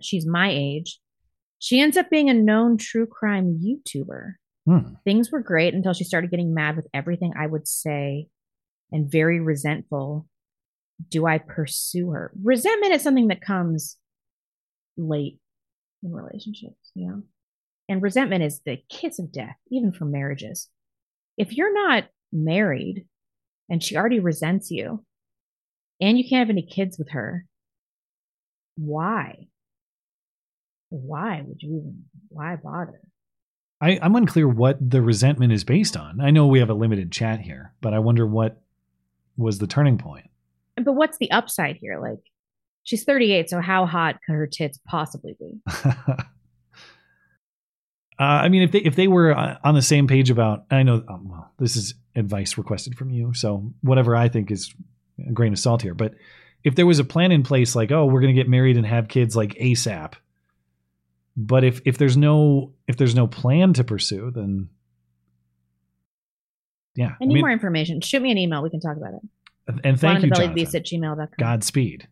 She's 0.00 0.26
my 0.26 0.50
age. 0.50 0.98
She 1.60 1.80
ends 1.80 1.96
up 1.96 2.10
being 2.10 2.28
a 2.28 2.34
known 2.34 2.76
true 2.76 3.06
crime 3.06 3.60
YouTuber. 3.62 4.34
Hmm. 4.66 4.94
Things 5.04 5.30
were 5.30 5.40
great 5.40 5.74
until 5.74 5.92
she 5.92 6.04
started 6.04 6.30
getting 6.30 6.52
mad 6.52 6.76
with 6.76 6.88
everything 6.92 7.32
I 7.38 7.46
would 7.46 7.68
say 7.68 8.28
and 8.90 9.10
very 9.10 9.40
resentful. 9.40 10.26
Do 11.08 11.26
I 11.26 11.38
pursue 11.38 12.10
her? 12.10 12.32
Resentment 12.42 12.92
is 12.92 13.02
something 13.02 13.28
that 13.28 13.40
comes 13.40 13.96
late 14.96 15.38
in 16.02 16.12
relationships, 16.12 16.90
you 16.94 17.08
know? 17.08 17.22
And 17.88 18.02
resentment 18.02 18.42
is 18.42 18.60
the 18.64 18.78
kiss 18.88 19.18
of 19.18 19.32
death, 19.32 19.56
even 19.70 19.92
for 19.92 20.06
marriages. 20.06 20.68
If 21.36 21.56
you're 21.56 21.74
not 21.74 22.04
married 22.32 23.06
and 23.74 23.82
she 23.82 23.96
already 23.96 24.20
resents 24.20 24.70
you 24.70 25.04
and 26.00 26.16
you 26.16 26.22
can't 26.22 26.46
have 26.46 26.50
any 26.50 26.62
kids 26.62 26.96
with 26.96 27.10
her, 27.10 27.44
why? 28.76 29.48
Why 30.90 31.42
would 31.44 31.60
you 31.60 31.78
even, 31.78 32.04
why 32.28 32.54
bother? 32.54 33.00
I, 33.80 33.98
I'm 34.00 34.14
unclear 34.14 34.46
what 34.46 34.78
the 34.80 35.02
resentment 35.02 35.52
is 35.52 35.64
based 35.64 35.96
on. 35.96 36.20
I 36.20 36.30
know 36.30 36.46
we 36.46 36.60
have 36.60 36.70
a 36.70 36.74
limited 36.74 37.10
chat 37.10 37.40
here, 37.40 37.72
but 37.80 37.92
I 37.92 37.98
wonder 37.98 38.24
what 38.24 38.62
was 39.36 39.58
the 39.58 39.66
turning 39.66 39.98
point. 39.98 40.30
But 40.76 40.92
what's 40.92 41.18
the 41.18 41.32
upside 41.32 41.74
here? 41.74 41.98
Like, 42.00 42.20
she's 42.84 43.02
38, 43.02 43.50
so 43.50 43.60
how 43.60 43.86
hot 43.86 44.20
could 44.24 44.34
her 44.34 44.46
tits 44.46 44.78
possibly 44.86 45.34
be? 45.36 45.58
Uh, 48.18 48.22
I 48.22 48.48
mean, 48.48 48.62
if 48.62 48.72
they 48.72 48.78
if 48.78 48.94
they 48.96 49.08
were 49.08 49.36
uh, 49.36 49.58
on 49.64 49.74
the 49.74 49.82
same 49.82 50.06
page 50.06 50.30
about, 50.30 50.64
I 50.70 50.82
know, 50.82 51.02
um, 51.08 51.28
well, 51.28 51.50
this 51.58 51.76
is 51.76 51.94
advice 52.14 52.56
requested 52.56 52.96
from 52.96 53.10
you, 53.10 53.34
so 53.34 53.72
whatever 53.82 54.14
I 54.14 54.28
think 54.28 54.50
is 54.50 54.72
a 55.26 55.32
grain 55.32 55.52
of 55.52 55.58
salt 55.58 55.82
here. 55.82 55.94
But 55.94 56.14
if 56.62 56.76
there 56.76 56.86
was 56.86 56.98
a 57.00 57.04
plan 57.04 57.32
in 57.32 57.42
place, 57.42 57.74
like, 57.74 57.90
oh, 57.90 58.06
we're 58.06 58.20
going 58.20 58.34
to 58.34 58.40
get 58.40 58.48
married 58.48 58.76
and 58.76 58.86
have 58.86 59.08
kids 59.08 59.34
like 59.34 59.54
ASAP, 59.54 60.12
but 61.36 61.64
if 61.64 61.80
if 61.84 61.98
there's 61.98 62.16
no 62.16 62.72
if 62.86 62.96
there's 62.96 63.16
no 63.16 63.26
plan 63.26 63.72
to 63.74 63.84
pursue, 63.84 64.30
then 64.30 64.68
yeah, 66.94 67.14
I 67.20 67.24
need 67.24 67.40
more 67.40 67.50
information. 67.50 68.00
Shoot 68.00 68.22
me 68.22 68.30
an 68.30 68.38
email. 68.38 68.62
We 68.62 68.70
can 68.70 68.80
talk 68.80 68.96
about 68.96 69.14
it. 69.14 69.22
And 69.82 69.98
thank 69.98 70.22
you, 70.22 70.30
Jonathan. 70.30 70.56
Jonathan. 70.56 70.76
at 70.76 70.84
gmail.com. 70.86 71.28
Godspeed. 71.38 72.06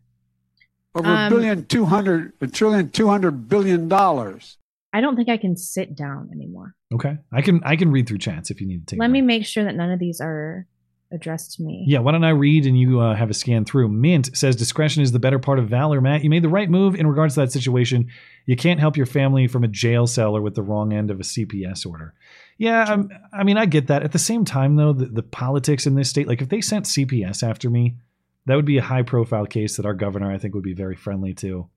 Over 0.95 1.07
Um, 1.07 1.27
a 1.27 1.29
billion, 1.29 1.65
two 1.65 1.85
hundred, 1.85 2.33
a 2.41 2.47
trillion, 2.47 2.89
two 2.89 3.07
hundred 3.07 3.47
billion 3.47 3.87
dollars. 3.87 4.57
I 4.93 5.01
don't 5.01 5.15
think 5.15 5.27
I 5.27 5.37
can 5.37 5.57
sit 5.57 5.95
down 5.95 6.29
anymore. 6.31 6.75
Okay, 6.93 7.17
I 7.31 7.41
can 7.41 7.61
I 7.65 7.75
can 7.75 7.91
read 7.91 8.07
through 8.07 8.19
chats 8.19 8.51
if 8.51 8.61
you 8.61 8.67
need 8.67 8.87
to 8.87 8.95
take. 8.95 8.99
Let 8.99 9.09
me 9.09 9.21
make 9.21 9.45
sure 9.45 9.63
that 9.63 9.75
none 9.75 9.91
of 9.91 9.99
these 9.99 10.21
are 10.21 10.67
addressed 11.11 11.53
to 11.53 11.63
me. 11.63 11.85
Yeah, 11.87 11.99
why 11.99 12.11
don't 12.11 12.23
I 12.23 12.29
read 12.29 12.65
and 12.65 12.79
you 12.79 12.99
uh, 12.99 13.15
have 13.15 13.29
a 13.29 13.33
scan 13.33 13.65
through? 13.65 13.89
Mint 13.89 14.35
says 14.35 14.55
discretion 14.55 15.03
is 15.03 15.11
the 15.11 15.19
better 15.19 15.39
part 15.39 15.59
of 15.59 15.69
valor. 15.69 16.01
Matt, 16.01 16.23
you 16.23 16.29
made 16.29 16.43
the 16.43 16.49
right 16.49 16.69
move 16.69 16.95
in 16.95 17.07
regards 17.07 17.35
to 17.35 17.41
that 17.41 17.51
situation. 17.51 18.09
You 18.45 18.55
can't 18.55 18.79
help 18.79 18.97
your 18.97 19.05
family 19.05 19.47
from 19.47 19.63
a 19.63 19.67
jail 19.67 20.07
cell 20.07 20.35
or 20.35 20.41
with 20.41 20.55
the 20.55 20.63
wrong 20.63 20.91
end 20.93 21.11
of 21.11 21.19
a 21.19 21.23
CPS 21.23 21.85
order. 21.85 22.13
Yeah, 22.57 22.83
I'm, 22.83 23.09
I 23.31 23.43
mean, 23.43 23.57
I 23.57 23.65
get 23.65 23.87
that. 23.87 24.03
At 24.03 24.11
the 24.11 24.19
same 24.19 24.45
time, 24.45 24.75
though, 24.75 24.93
the, 24.93 25.05
the 25.05 25.23
politics 25.23 25.85
in 25.85 25.95
this 25.95 26.09
state, 26.09 26.27
like 26.27 26.41
if 26.41 26.49
they 26.49 26.61
sent 26.61 26.85
CPS 26.85 27.47
after 27.47 27.69
me, 27.69 27.97
that 28.45 28.55
would 28.55 28.65
be 28.65 28.77
a 28.77 28.83
high 28.83 29.03
profile 29.03 29.45
case 29.45 29.77
that 29.77 29.85
our 29.85 29.93
governor, 29.93 30.31
I 30.31 30.37
think, 30.37 30.53
would 30.53 30.63
be 30.63 30.73
very 30.73 30.95
friendly 30.95 31.33
to. 31.35 31.69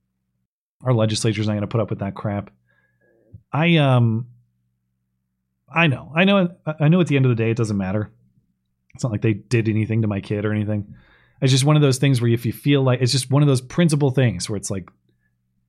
Our 0.83 0.93
legislature's 0.93 1.47
not 1.47 1.55
going 1.55 1.63
to 1.63 1.69
put 1.69 1.81
up 1.81 1.91
with 1.91 2.01
that 2.01 2.15
crap. 2.15 2.51
I 3.57 3.77
um, 3.77 4.27
I 5.75 5.87
know, 5.87 6.13
I 6.15 6.25
know, 6.25 6.51
I 6.79 6.89
know. 6.89 7.01
At 7.01 7.07
the 7.07 7.17
end 7.17 7.25
of 7.25 7.31
the 7.31 7.43
day, 7.43 7.51
it 7.51 7.57
doesn't 7.57 7.77
matter. 7.77 8.13
It's 8.95 9.03
not 9.03 9.13
like 9.13 9.23
they 9.23 9.33
did 9.33 9.69
anything 9.69 10.03
to 10.03 10.09
my 10.09 10.21
kid 10.21 10.45
or 10.45 10.53
anything. 10.53 10.95
It's 11.41 11.53
just 11.53 11.65
one 11.65 11.77
of 11.77 11.83
those 11.83 11.97
things 11.97 12.21
where 12.21 12.31
if 12.31 12.45
you 12.45 12.53
feel 12.53 12.83
like 12.83 13.01
it's 13.01 13.13
just 13.13 13.31
one 13.31 13.43
of 13.43 13.49
those 13.49 13.63
principal 13.63 14.11
things 14.11 14.49
where 14.49 14.59
it's 14.59 14.71
like, 14.71 14.91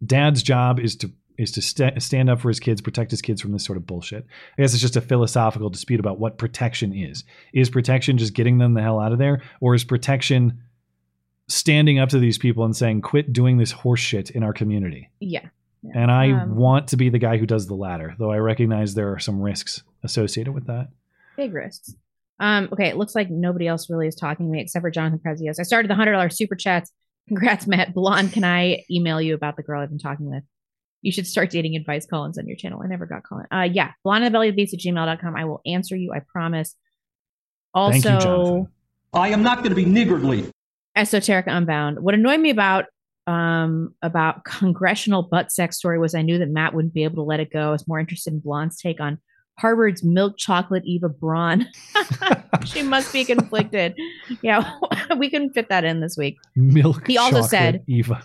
dad's 0.05 0.43
job 0.43 0.81
is 0.81 0.97
to 0.97 1.11
is 1.37 1.51
to 1.53 1.61
sta 1.61 1.91
stand 1.99 2.29
up 2.29 2.41
for 2.41 2.49
his 2.49 2.59
kids, 2.59 2.81
protect 2.81 3.11
his 3.11 3.21
kids 3.21 3.41
from 3.41 3.53
this 3.53 3.63
sort 3.63 3.77
of 3.77 3.87
bullshit. 3.87 4.25
I 4.57 4.61
guess 4.61 4.73
it's 4.73 4.81
just 4.81 4.97
a 4.97 5.01
philosophical 5.01 5.69
dispute 5.69 6.01
about 6.01 6.19
what 6.19 6.37
protection 6.37 6.93
is. 6.93 7.23
Is 7.53 7.69
protection 7.69 8.17
just 8.17 8.33
getting 8.33 8.57
them 8.57 8.73
the 8.73 8.81
hell 8.81 8.99
out 8.99 9.13
of 9.13 9.17
there, 9.17 9.43
or 9.61 9.75
is 9.75 9.85
protection 9.85 10.61
standing 11.47 11.99
up 11.99 12.09
to 12.09 12.19
these 12.19 12.37
people 12.37 12.65
and 12.65 12.75
saying, 12.75 13.01
"Quit 13.01 13.31
doing 13.31 13.57
this 13.57 13.71
horse 13.71 14.01
shit 14.01 14.29
in 14.31 14.43
our 14.43 14.53
community"? 14.53 15.09
Yeah. 15.21 15.47
And 15.93 16.11
I 16.11 16.31
Um, 16.31 16.55
want 16.55 16.87
to 16.89 16.97
be 16.97 17.09
the 17.09 17.19
guy 17.19 17.37
who 17.37 17.45
does 17.45 17.67
the 17.67 17.75
latter, 17.75 18.15
though 18.19 18.31
I 18.31 18.37
recognize 18.37 18.93
there 18.93 19.11
are 19.11 19.19
some 19.19 19.39
risks 19.41 19.83
associated 20.03 20.53
with 20.53 20.67
that. 20.67 20.89
Big 21.37 21.53
risks. 21.53 21.95
Um, 22.39 22.69
okay, 22.71 22.87
it 22.87 22.97
looks 22.97 23.15
like 23.15 23.29
nobody 23.29 23.67
else 23.67 23.89
really 23.89 24.07
is 24.07 24.15
talking 24.15 24.45
to 24.45 24.51
me 24.51 24.61
except 24.61 24.81
for 24.83 24.91
Jonathan 24.91 25.19
Prezios. 25.25 25.59
I 25.59 25.63
started 25.63 25.89
the 25.89 25.95
hundred 25.95 26.11
dollar 26.13 26.29
super 26.29 26.55
chats. 26.55 26.91
Congrats, 27.27 27.67
Matt. 27.67 27.93
Blonde, 27.93 28.31
can 28.31 28.43
I 28.43 28.83
email 28.91 29.19
you 29.19 29.33
about 29.33 29.57
the 29.57 29.63
girl 29.63 29.81
I've 29.81 29.89
been 29.89 29.97
talking 29.99 30.29
with? 30.29 30.43
You 31.01 31.11
should 31.11 31.27
start 31.27 31.49
dating 31.51 31.75
advice 31.75 32.05
Collins 32.05 32.37
on 32.37 32.47
your 32.47 32.55
channel. 32.57 32.81
I 32.83 32.87
never 32.87 33.05
got 33.05 33.23
Colin. 33.23 33.45
Uh 33.51 33.67
yeah, 33.71 33.91
blonde 34.03 34.23
and 34.23 34.33
the 34.33 34.35
belly 34.35 34.51
beats 34.51 34.73
at 34.73 34.79
gmail.com. 34.79 35.35
I 35.35 35.45
will 35.45 35.61
answer 35.65 35.95
you, 35.95 36.11
I 36.13 36.19
promise. 36.19 36.75
Also 37.73 37.99
Thank 38.09 38.23
you, 38.25 38.69
I 39.13 39.29
am 39.29 39.43
not 39.43 39.59
going 39.59 39.69
to 39.69 39.75
be 39.75 39.85
niggardly. 39.85 40.49
Esoterica 40.97 41.47
Unbound. 41.55 41.99
What 41.99 42.13
annoyed 42.15 42.39
me 42.39 42.49
about 42.49 42.85
um 43.27 43.93
about 44.01 44.43
congressional 44.45 45.21
butt 45.23 45.51
sex 45.51 45.77
story 45.77 45.99
was 45.99 46.15
I 46.15 46.21
knew 46.21 46.37
that 46.39 46.49
Matt 46.49 46.73
wouldn't 46.73 46.93
be 46.93 47.03
able 47.03 47.15
to 47.17 47.23
let 47.23 47.39
it 47.39 47.51
go. 47.51 47.69
I 47.69 47.71
was 47.71 47.87
more 47.87 47.99
interested 47.99 48.33
in 48.33 48.39
Blonde's 48.39 48.79
take 48.79 48.99
on 48.99 49.19
Harvard's 49.59 50.03
milk 50.03 50.37
chocolate 50.37 50.83
Eva 50.85 51.09
Braun. 51.09 51.67
she 52.65 52.83
must 52.83 53.11
be 53.11 53.25
conflicted. 53.25 53.95
Yeah, 54.41 54.71
we 55.17 55.29
couldn't 55.29 55.53
fit 55.53 55.69
that 55.69 55.83
in 55.83 55.99
this 55.99 56.15
week. 56.17 56.37
Milk. 56.55 57.07
He 57.07 57.17
also 57.17 57.41
chocolate 57.41 57.49
said- 57.49 57.83
Eva. 57.87 58.23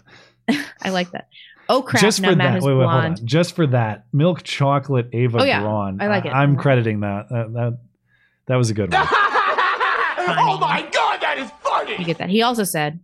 I 0.82 0.90
like 0.90 1.10
that. 1.12 1.28
Oh 1.68 1.80
crap! 1.82 2.02
just 2.02 2.18
for 2.18 2.34
Matt 2.34 2.38
that. 2.38 2.58
is 2.58 2.64
Wait, 2.64 2.74
wait, 2.74 2.80
hold 2.88 3.04
on. 3.04 3.16
Just 3.24 3.54
for 3.56 3.66
that, 3.68 4.04
milk 4.12 4.42
chocolate 4.42 5.08
Ava 5.12 5.38
Oh, 5.40 5.44
yeah. 5.44 5.60
Braun. 5.62 6.02
I 6.02 6.08
like 6.08 6.24
it. 6.26 6.30
I'm 6.30 6.56
crediting 6.56 7.00
that. 7.00 7.28
That 7.30 7.52
that, 7.52 7.78
that 8.46 8.56
was 8.56 8.68
a 8.68 8.74
good 8.74 8.92
one. 8.92 9.06
oh 9.08 10.58
my 10.60 10.82
god, 10.92 11.20
that 11.22 11.38
is 11.38 11.50
funny! 11.62 11.96
You 11.98 12.04
get 12.04 12.18
that. 12.18 12.28
He 12.30 12.42
also 12.42 12.64
said, 12.64 12.98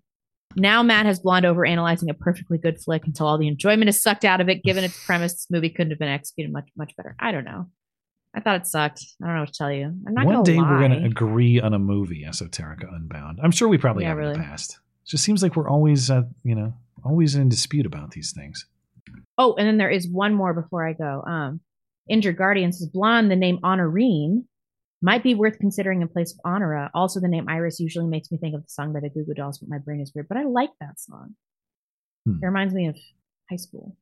"Now 0.59 0.83
Matt 0.83 1.07
has 1.07 1.21
blonde 1.21 1.47
over 1.47 1.65
analyzing 1.65 2.11
a 2.11 2.15
perfectly 2.15 2.59
good 2.59 2.81
flick 2.81 3.07
until 3.07 3.27
all 3.27 3.39
the 3.39 3.49
enjoyment 3.49 3.89
is 3.89 4.03
sucked 4.03 4.25
out 4.25 4.41
of 4.41 4.49
it. 4.49 4.63
Given 4.63 4.85
its 4.85 5.03
premise, 5.07 5.33
this 5.35 5.47
movie 5.51 5.71
couldn't 5.71 5.91
have 5.91 5.99
been 5.99 6.09
executed 6.09 6.53
much 6.53 6.69
much 6.77 6.95
better." 6.97 7.15
I 7.19 7.33
don't 7.33 7.45
know. 7.45 7.67
I 8.35 8.41
thought 8.41 8.57
it 8.57 8.67
sucked. 8.67 9.03
I 9.23 9.27
don't 9.27 9.35
know 9.37 9.41
what 9.43 9.53
to 9.53 9.59
tell 9.59 9.73
you. 9.73 9.85
I'm 10.07 10.15
not 10.15 10.27
One 10.27 10.43
day 10.43 10.57
lie. 10.57 10.71
we're 10.71 10.79
going 10.87 11.01
to 11.01 11.07
agree 11.07 11.61
on 11.61 11.73
a 11.73 11.79
movie, 11.79 12.25
Esoterica 12.29 12.95
Unbound. 12.95 13.41
I'm 13.43 13.51
sure 13.51 13.69
we 13.69 13.79
probably 13.79 14.05
Yeah, 14.05 14.11
have 14.11 14.19
in 14.19 14.33
the 14.35 14.39
past. 14.39 14.79
It 15.05 15.09
just 15.09 15.25
seems 15.25 15.43
like 15.43 15.57
we're 15.57 15.69
always, 15.69 16.11
uh, 16.11 16.23
you 16.45 16.55
know, 16.55 16.75
always 17.05 17.35
in 17.37 17.49
dispute 17.49 17.87
about 17.87 18.11
these 18.11 18.33
things. 18.33 18.67
Oh, 19.39 19.55
and 19.55 19.67
then 19.67 19.79
there 19.79 19.89
is 19.89 20.07
one 20.09 20.35
more 20.35 20.53
before 20.53 20.87
I 20.87 20.93
go. 20.93 21.23
Um, 21.27 21.61
Injured 22.09 22.37
Guardians 22.37 22.81
is 22.83 22.89
blonde. 22.89 23.31
The 23.31 23.37
name 23.37 23.59
Honorine 23.63 24.45
might 25.01 25.23
be 25.23 25.35
worth 25.35 25.59
considering 25.59 26.03
in 26.03 26.09
place 26.09 26.33
of 26.33 26.41
Honora. 26.45 26.91
Also, 26.95 27.21
the 27.21 27.29
name 27.29 27.49
Iris 27.49 27.79
usually 27.81 28.07
makes 28.07 28.31
me 28.33 28.39
think 28.39 28.55
of 28.55 28.63
the 28.63 28.69
song 28.69 28.93
by 28.93 29.01
the 29.01 29.09
Goo 29.11 29.25
Goo 29.25 29.35
Dolls, 29.35 29.59
but 29.59 29.69
my 29.69 29.79
brain 29.79 30.01
is 30.01 30.13
weird. 30.15 30.27
But 30.29 30.39
I 30.39 30.45
like 30.45 30.71
that 30.81 30.99
song. 30.99 31.35
Hmm. 32.27 32.39
It 32.43 32.47
reminds 32.47 32.75
me 32.75 32.89
of 32.89 32.97
high 33.51 33.57
school 33.57 33.97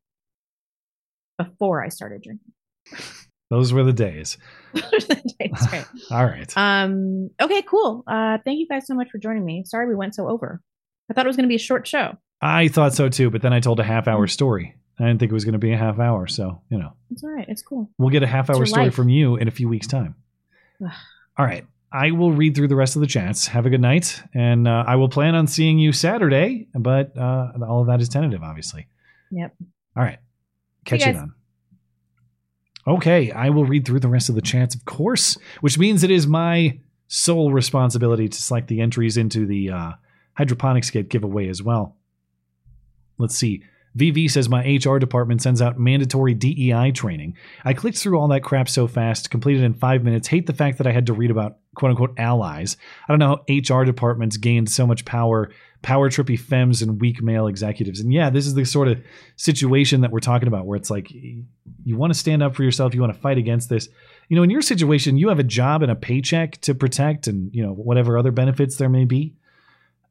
before 1.38 1.84
I 1.84 1.88
started 1.88 2.22
drinking. 2.22 2.52
Those 3.50 3.72
were 3.72 3.84
the 3.84 3.92
days. 3.92 4.38
That's 4.74 5.72
right. 5.72 5.84
All 6.10 6.24
right. 6.24 6.52
Um. 6.56 7.30
Okay. 7.40 7.62
Cool. 7.62 8.02
Uh. 8.06 8.38
Thank 8.44 8.58
you 8.58 8.66
guys 8.68 8.86
so 8.86 8.94
much 8.94 9.08
for 9.10 9.18
joining 9.18 9.44
me. 9.44 9.62
Sorry 9.64 9.86
we 9.86 9.94
went 9.94 10.14
so 10.16 10.28
over. 10.28 10.60
I 11.08 11.14
thought 11.14 11.26
it 11.26 11.28
was 11.28 11.36
going 11.36 11.44
to 11.44 11.48
be 11.48 11.54
a 11.54 11.58
short 11.58 11.86
show. 11.86 12.16
I 12.40 12.66
thought 12.68 12.92
so 12.94 13.08
too, 13.08 13.30
but 13.30 13.42
then 13.42 13.52
I 13.52 13.60
told 13.60 13.78
a 13.78 13.84
half 13.84 14.08
hour 14.08 14.26
story. 14.26 14.74
I 14.98 15.04
didn't 15.04 15.20
think 15.20 15.30
it 15.30 15.34
was 15.34 15.44
going 15.44 15.52
to 15.52 15.58
be 15.58 15.72
a 15.72 15.76
half 15.76 15.98
hour. 16.00 16.26
So, 16.26 16.62
you 16.70 16.78
know, 16.78 16.94
It's 17.10 17.22
all 17.22 17.30
right. 17.30 17.44
It's 17.48 17.62
cool. 17.62 17.90
we'll 17.98 18.10
get 18.10 18.22
a 18.22 18.26
half 18.26 18.50
hour 18.50 18.64
story 18.66 18.86
life. 18.86 18.94
from 18.94 19.08
you 19.10 19.36
in 19.36 19.46
a 19.46 19.50
few 19.50 19.68
weeks' 19.68 19.86
time. 19.86 20.16
All 21.38 21.44
right. 21.44 21.66
I 21.92 22.10
will 22.10 22.32
read 22.32 22.54
through 22.54 22.68
the 22.68 22.76
rest 22.76 22.96
of 22.96 23.00
the 23.00 23.06
chats. 23.06 23.46
Have 23.46 23.64
a 23.64 23.70
good 23.70 23.80
night. 23.80 24.22
And 24.34 24.66
uh, 24.66 24.84
I 24.86 24.96
will 24.96 25.08
plan 25.08 25.34
on 25.34 25.46
seeing 25.46 25.78
you 25.78 25.92
Saturday, 25.92 26.68
but 26.74 27.16
uh, 27.16 27.52
all 27.66 27.80
of 27.80 27.86
that 27.86 28.00
is 28.00 28.08
tentative, 28.08 28.42
obviously. 28.42 28.86
Yep. 29.30 29.54
All 29.96 30.02
right. 30.02 30.18
See 30.88 30.96
you 30.96 30.98
Catch 30.98 31.06
you 31.06 31.12
then. 31.12 31.32
Okay. 32.86 33.30
I 33.30 33.50
will 33.50 33.64
read 33.64 33.86
through 33.86 34.00
the 34.00 34.08
rest 34.08 34.28
of 34.28 34.34
the 34.34 34.42
chats, 34.42 34.74
of 34.74 34.84
course, 34.84 35.38
which 35.60 35.78
means 35.78 36.02
it 36.02 36.10
is 36.10 36.26
my 36.26 36.78
sole 37.08 37.52
responsibility 37.52 38.28
to 38.28 38.42
select 38.42 38.68
the 38.68 38.80
entries 38.80 39.16
into 39.16 39.46
the 39.46 39.70
uh, 39.70 39.92
hydroponics 40.34 40.90
kit 40.90 41.08
giveaway 41.08 41.48
as 41.48 41.62
well. 41.62 41.96
Let's 43.18 43.36
see. 43.36 43.62
VV 43.96 44.30
says 44.30 44.48
my 44.48 44.62
HR 44.62 44.98
department 44.98 45.40
sends 45.40 45.62
out 45.62 45.78
mandatory 45.78 46.34
DEI 46.34 46.92
training. 46.92 47.36
I 47.64 47.72
clicked 47.72 47.98
through 47.98 48.18
all 48.18 48.28
that 48.28 48.42
crap 48.42 48.68
so 48.68 48.86
fast, 48.86 49.30
completed 49.30 49.62
in 49.62 49.72
five 49.72 50.04
minutes. 50.04 50.28
Hate 50.28 50.46
the 50.46 50.52
fact 50.52 50.78
that 50.78 50.86
I 50.86 50.92
had 50.92 51.06
to 51.06 51.14
read 51.14 51.30
about 51.30 51.56
quote 51.74 51.90
unquote 51.90 52.14
allies. 52.18 52.76
I 53.08 53.12
don't 53.12 53.18
know 53.18 53.42
how 53.46 53.78
HR 53.78 53.84
departments 53.84 54.36
gained 54.36 54.70
so 54.70 54.86
much 54.86 55.06
power, 55.06 55.50
power 55.82 56.10
trippy 56.10 56.38
femmes 56.38 56.82
and 56.82 57.00
weak 57.00 57.22
male 57.22 57.46
executives. 57.46 58.00
And 58.00 58.12
yeah, 58.12 58.28
this 58.28 58.46
is 58.46 58.54
the 58.54 58.64
sort 58.64 58.88
of 58.88 59.02
situation 59.36 60.02
that 60.02 60.10
we're 60.10 60.20
talking 60.20 60.48
about 60.48 60.66
where 60.66 60.76
it's 60.76 60.90
like 60.90 61.10
you 61.10 61.96
want 61.96 62.12
to 62.12 62.18
stand 62.18 62.42
up 62.42 62.54
for 62.54 62.64
yourself, 62.64 62.94
you 62.94 63.00
want 63.00 63.14
to 63.14 63.20
fight 63.20 63.38
against 63.38 63.70
this. 63.70 63.88
You 64.28 64.36
know, 64.36 64.42
in 64.42 64.50
your 64.50 64.62
situation, 64.62 65.16
you 65.16 65.28
have 65.28 65.38
a 65.38 65.44
job 65.44 65.82
and 65.82 65.90
a 65.90 65.94
paycheck 65.94 66.60
to 66.62 66.74
protect 66.74 67.28
and, 67.28 67.54
you 67.54 67.62
know, 67.62 67.72
whatever 67.72 68.18
other 68.18 68.32
benefits 68.32 68.76
there 68.76 68.88
may 68.88 69.04
be. 69.04 69.36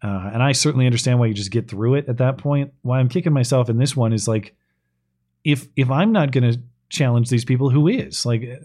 Uh, 0.02 0.30
and 0.34 0.44
I 0.44 0.52
certainly 0.52 0.86
understand 0.86 1.20
why 1.20 1.28
you 1.28 1.34
just 1.34 1.52
get 1.52 1.68
through 1.68 1.96
it 1.96 2.10
at 2.10 2.18
that 2.18 2.38
point. 2.38 2.74
Why 2.82 3.00
I'm 3.00 3.10
kicking 3.10 3.34
myself 3.34 3.70
in 3.70 3.78
this 3.78 3.96
one 3.96 4.14
is 4.14 4.28
like, 4.28 4.56
if 5.44 5.68
if 5.76 5.90
I'm 5.90 6.12
not 6.12 6.32
going 6.32 6.52
to 6.52 6.60
challenge 6.90 7.30
these 7.30 7.46
people, 7.46 7.70
who 7.70 7.88
is? 7.88 8.26
Like, 8.26 8.62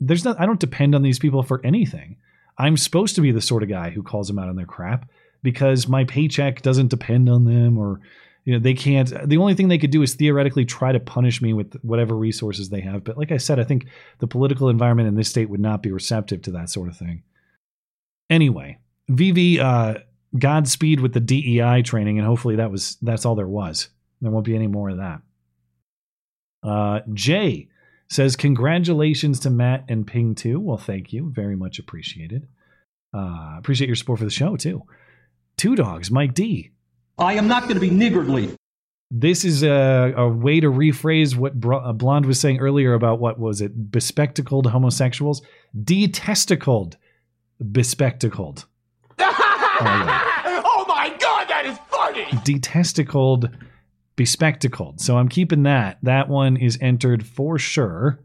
there's 0.00 0.24
not. 0.24 0.40
I 0.40 0.46
don't 0.46 0.60
depend 0.60 0.94
on 0.94 1.02
these 1.02 1.18
people 1.18 1.42
for 1.42 1.60
anything. 1.64 2.16
I'm 2.56 2.76
supposed 2.76 3.14
to 3.16 3.20
be 3.20 3.32
the 3.32 3.40
sort 3.40 3.62
of 3.62 3.68
guy 3.68 3.90
who 3.90 4.02
calls 4.02 4.28
them 4.28 4.38
out 4.38 4.48
on 4.48 4.56
their 4.56 4.66
crap 4.66 5.08
because 5.42 5.88
my 5.88 6.04
paycheck 6.04 6.62
doesn't 6.62 6.88
depend 6.88 7.28
on 7.28 7.44
them, 7.44 7.78
or 7.78 8.00
you 8.44 8.52
know, 8.52 8.58
they 8.58 8.74
can't. 8.74 9.12
The 9.28 9.36
only 9.36 9.54
thing 9.54 9.68
they 9.68 9.78
could 9.78 9.90
do 9.90 10.02
is 10.02 10.14
theoretically 10.14 10.64
try 10.64 10.92
to 10.92 11.00
punish 11.00 11.42
me 11.42 11.52
with 11.52 11.74
whatever 11.82 12.16
resources 12.16 12.68
they 12.68 12.80
have. 12.80 13.04
But 13.04 13.18
like 13.18 13.32
I 13.32 13.36
said, 13.36 13.58
I 13.58 13.64
think 13.64 13.86
the 14.18 14.26
political 14.26 14.68
environment 14.68 15.08
in 15.08 15.16
this 15.16 15.28
state 15.28 15.50
would 15.50 15.60
not 15.60 15.82
be 15.82 15.92
receptive 15.92 16.42
to 16.42 16.50
that 16.52 16.70
sort 16.70 16.88
of 16.88 16.96
thing. 16.96 17.22
Anyway, 18.30 18.78
VV. 19.10 19.58
Uh, 19.58 19.98
Godspeed 20.36 21.00
with 21.00 21.14
the 21.14 21.20
DEI 21.20 21.82
training, 21.82 22.18
and 22.18 22.26
hopefully 22.26 22.56
that 22.56 22.70
was 22.70 22.96
that's 23.00 23.24
all 23.24 23.34
there 23.34 23.48
was. 23.48 23.88
There 24.20 24.30
won't 24.30 24.44
be 24.44 24.54
any 24.54 24.66
more 24.66 24.90
of 24.90 24.98
that. 24.98 25.22
Uh, 26.62 27.00
Jay 27.14 27.68
says, 28.10 28.36
"Congratulations 28.36 29.40
to 29.40 29.50
Matt 29.50 29.84
and 29.88 30.06
Ping 30.06 30.34
too." 30.34 30.60
Well, 30.60 30.76
thank 30.76 31.12
you, 31.12 31.30
very 31.30 31.56
much 31.56 31.78
appreciated. 31.78 32.46
Uh, 33.14 33.54
appreciate 33.58 33.86
your 33.86 33.96
support 33.96 34.18
for 34.18 34.24
the 34.24 34.30
show 34.30 34.56
too. 34.56 34.82
Two 35.56 35.74
dogs, 35.74 36.10
Mike 36.10 36.34
D. 36.34 36.72
I 37.18 37.34
am 37.34 37.48
not 37.48 37.62
going 37.62 37.74
to 37.74 37.80
be 37.80 37.90
niggardly. 37.90 38.54
This 39.10 39.44
is 39.44 39.62
a, 39.62 40.12
a 40.16 40.28
way 40.28 40.60
to 40.60 40.70
rephrase 40.70 41.34
what 41.34 41.58
Br- 41.58 41.92
Blonde 41.94 42.26
was 42.26 42.38
saying 42.38 42.58
earlier 42.58 42.92
about 42.92 43.18
what 43.18 43.38
was 43.38 43.62
it? 43.62 43.90
Bespectacled 43.90 44.66
homosexuals, 44.66 45.40
detesticled, 45.84 46.98
bespectacled. 47.72 48.66
Oh 49.80 50.84
my 50.88 51.14
god, 51.20 51.48
that 51.48 51.64
is 51.66 51.78
funny! 51.88 52.26
detesticled, 52.44 53.50
bespectacled. 54.16 55.00
So 55.00 55.16
I'm 55.16 55.28
keeping 55.28 55.64
that. 55.64 55.98
That 56.02 56.28
one 56.28 56.56
is 56.56 56.78
entered 56.80 57.26
for 57.26 57.58
sure. 57.58 58.18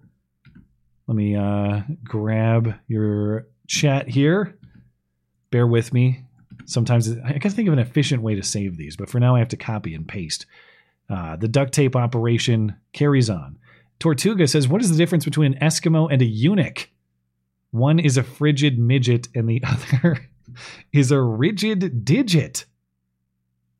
Let 1.07 1.15
me 1.15 1.35
uh, 1.35 1.81
grab 2.03 2.75
your 2.87 3.47
chat 3.67 4.07
here. 4.07 4.57
Bear 5.51 5.67
with 5.67 5.93
me. 5.93 6.23
Sometimes 6.65 7.09
I 7.25 7.39
can 7.39 7.51
think 7.51 7.67
of 7.67 7.73
an 7.73 7.79
efficient 7.79 8.21
way 8.21 8.35
to 8.35 8.43
save 8.43 8.77
these, 8.77 8.95
but 8.95 9.09
for 9.09 9.19
now 9.19 9.35
I 9.35 9.39
have 9.39 9.49
to 9.49 9.57
copy 9.57 9.93
and 9.93 10.07
paste. 10.07 10.45
Uh, 11.09 11.35
the 11.35 11.49
duct 11.49 11.73
tape 11.73 11.95
operation 11.95 12.75
carries 12.93 13.29
on. 13.29 13.57
Tortuga 13.99 14.47
says, 14.47 14.67
What 14.67 14.81
is 14.81 14.89
the 14.89 14.97
difference 14.97 15.25
between 15.25 15.53
an 15.53 15.59
Eskimo 15.59 16.11
and 16.11 16.21
a 16.21 16.25
eunuch? 16.25 16.89
One 17.71 17.99
is 17.99 18.17
a 18.17 18.23
frigid 18.23 18.79
midget, 18.79 19.27
and 19.35 19.49
the 19.49 19.61
other 19.67 20.29
is 20.91 21.11
a 21.11 21.21
rigid 21.21 22.05
digit. 22.05 22.65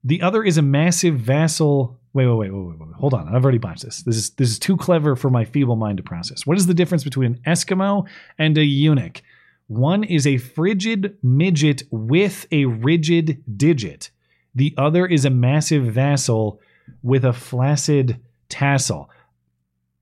The 0.03 0.21
other 0.21 0.43
is 0.43 0.57
a 0.57 0.61
massive 0.61 1.15
vassal. 1.15 1.99
Wait, 2.13 2.27
wait, 2.27 2.37
wait, 2.37 2.51
wait, 2.51 2.65
wait, 2.67 2.79
wait. 2.79 2.95
Hold 2.95 3.13
on. 3.13 3.27
I've 3.27 3.43
already 3.43 3.57
botched 3.57 3.83
this. 3.83 4.03
This 4.03 4.17
is 4.17 4.29
this 4.31 4.49
is 4.49 4.59
too 4.59 4.77
clever 4.77 5.15
for 5.15 5.29
my 5.29 5.45
feeble 5.45 5.75
mind 5.75 5.97
to 5.97 6.03
process. 6.03 6.45
What 6.45 6.57
is 6.57 6.67
the 6.67 6.73
difference 6.73 7.03
between 7.03 7.33
an 7.33 7.41
Eskimo 7.45 8.07
and 8.37 8.57
a 8.57 8.63
eunuch? 8.63 9.21
One 9.67 10.03
is 10.03 10.27
a 10.27 10.37
frigid 10.37 11.17
midget 11.23 11.83
with 11.89 12.45
a 12.51 12.65
rigid 12.65 13.43
digit. 13.57 14.11
The 14.55 14.73
other 14.77 15.05
is 15.05 15.25
a 15.25 15.29
massive 15.29 15.85
vassal 15.85 16.59
with 17.01 17.25
a 17.25 17.33
flaccid 17.33 18.19
tassel. 18.49 19.09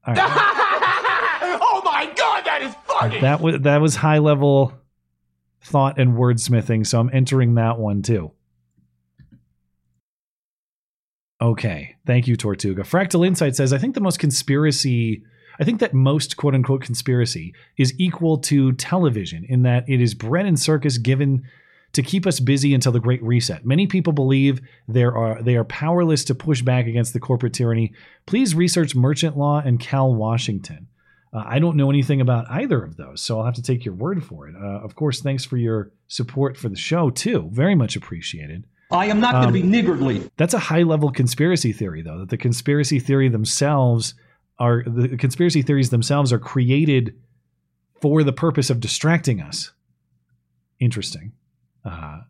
oh 0.08 1.82
my 1.85 2.11
god, 2.17 2.43
that 2.45 2.61
is 2.64 2.75
funny! 2.85 3.22
That 3.22 3.40
was 3.40 3.61
that 3.61 3.80
was 3.80 3.95
high 3.95 4.17
level 4.17 4.74
thought 5.64 5.99
and 5.99 6.14
wordsmithing, 6.14 6.85
so 6.85 6.99
I'm 6.99 7.09
entering 7.14 7.56
that 7.56 7.77
one 7.77 8.01
too. 8.01 8.31
Okay, 11.41 11.95
thank 12.06 12.27
you, 12.27 12.35
Tortuga. 12.35 12.83
Fractal 12.83 13.25
Insight 13.25 13.56
says, 13.56 13.73
I 13.73 13.80
think 13.80 13.95
the 13.95 14.01
most 14.01 14.19
conspiracy, 14.19 15.23
I 15.59 15.64
think 15.64 15.80
that 15.80 15.93
most 15.93 16.38
quote 16.38 16.53
unquote 16.53 16.83
conspiracy 16.83 17.56
is 17.77 17.93
equal 17.98 18.38
to 18.40 18.73
television 18.73 19.45
in 19.49 19.64
that 19.64 19.90
it 19.90 20.01
is 20.01 20.14
bread 20.14 20.45
and 20.45 20.59
circus 20.59 20.99
given 20.99 21.43
to 21.93 22.03
keep 22.03 22.25
us 22.25 22.40
busy 22.40 22.73
until 22.73 22.91
the 22.91 22.99
Great 22.99 23.22
Reset. 23.23 23.65
Many 23.65 23.88
people 23.88 24.14
believe 24.14 24.61
there 24.88 25.15
are 25.15 25.41
they 25.41 25.56
are 25.56 25.65
powerless 25.65 26.23
to 26.25 26.35
push 26.35 26.61
back 26.61 26.85
against 26.85 27.14
the 27.14 27.19
corporate 27.19 27.53
tyranny. 27.53 27.93
Please 28.25 28.56
research 28.56 28.95
merchant 28.95 29.35
law 29.35 29.61
and 29.64 29.80
Cal 29.80 30.14
Washington. 30.14 30.88
Uh, 31.33 31.43
I 31.45 31.59
don't 31.59 31.77
know 31.77 31.89
anything 31.89 32.19
about 32.21 32.45
either 32.49 32.83
of 32.83 32.97
those, 32.97 33.21
so 33.21 33.39
I'll 33.39 33.45
have 33.45 33.53
to 33.55 33.61
take 33.61 33.85
your 33.85 33.93
word 33.93 34.23
for 34.23 34.47
it. 34.49 34.55
Uh, 34.55 34.79
of 34.83 34.95
course, 34.95 35.21
thanks 35.21 35.45
for 35.45 35.57
your 35.57 35.91
support 36.07 36.57
for 36.57 36.67
the 36.69 36.75
show 36.75 37.09
too. 37.09 37.49
Very 37.53 37.75
much 37.75 37.95
appreciated. 37.95 38.65
I 38.91 39.05
am 39.05 39.21
not 39.21 39.31
going 39.33 39.43
to 39.43 39.47
Um, 39.47 39.53
be 39.53 39.63
niggardly. 39.63 40.29
That's 40.35 40.53
a 40.53 40.59
high 40.59 40.83
level 40.83 41.09
conspiracy 41.11 41.71
theory, 41.71 42.01
though, 42.01 42.19
that 42.19 42.29
the 42.29 42.37
conspiracy 42.37 42.99
theory 42.99 43.29
themselves 43.29 44.13
are 44.59 44.83
the 44.85 45.15
conspiracy 45.17 45.61
theories 45.61 45.89
themselves 45.89 46.33
are 46.33 46.39
created 46.39 47.15
for 48.01 48.23
the 48.23 48.33
purpose 48.33 48.69
of 48.69 48.79
distracting 48.81 49.39
us. 49.41 49.71
Interesting. 50.79 51.31
Uh, 51.85 52.21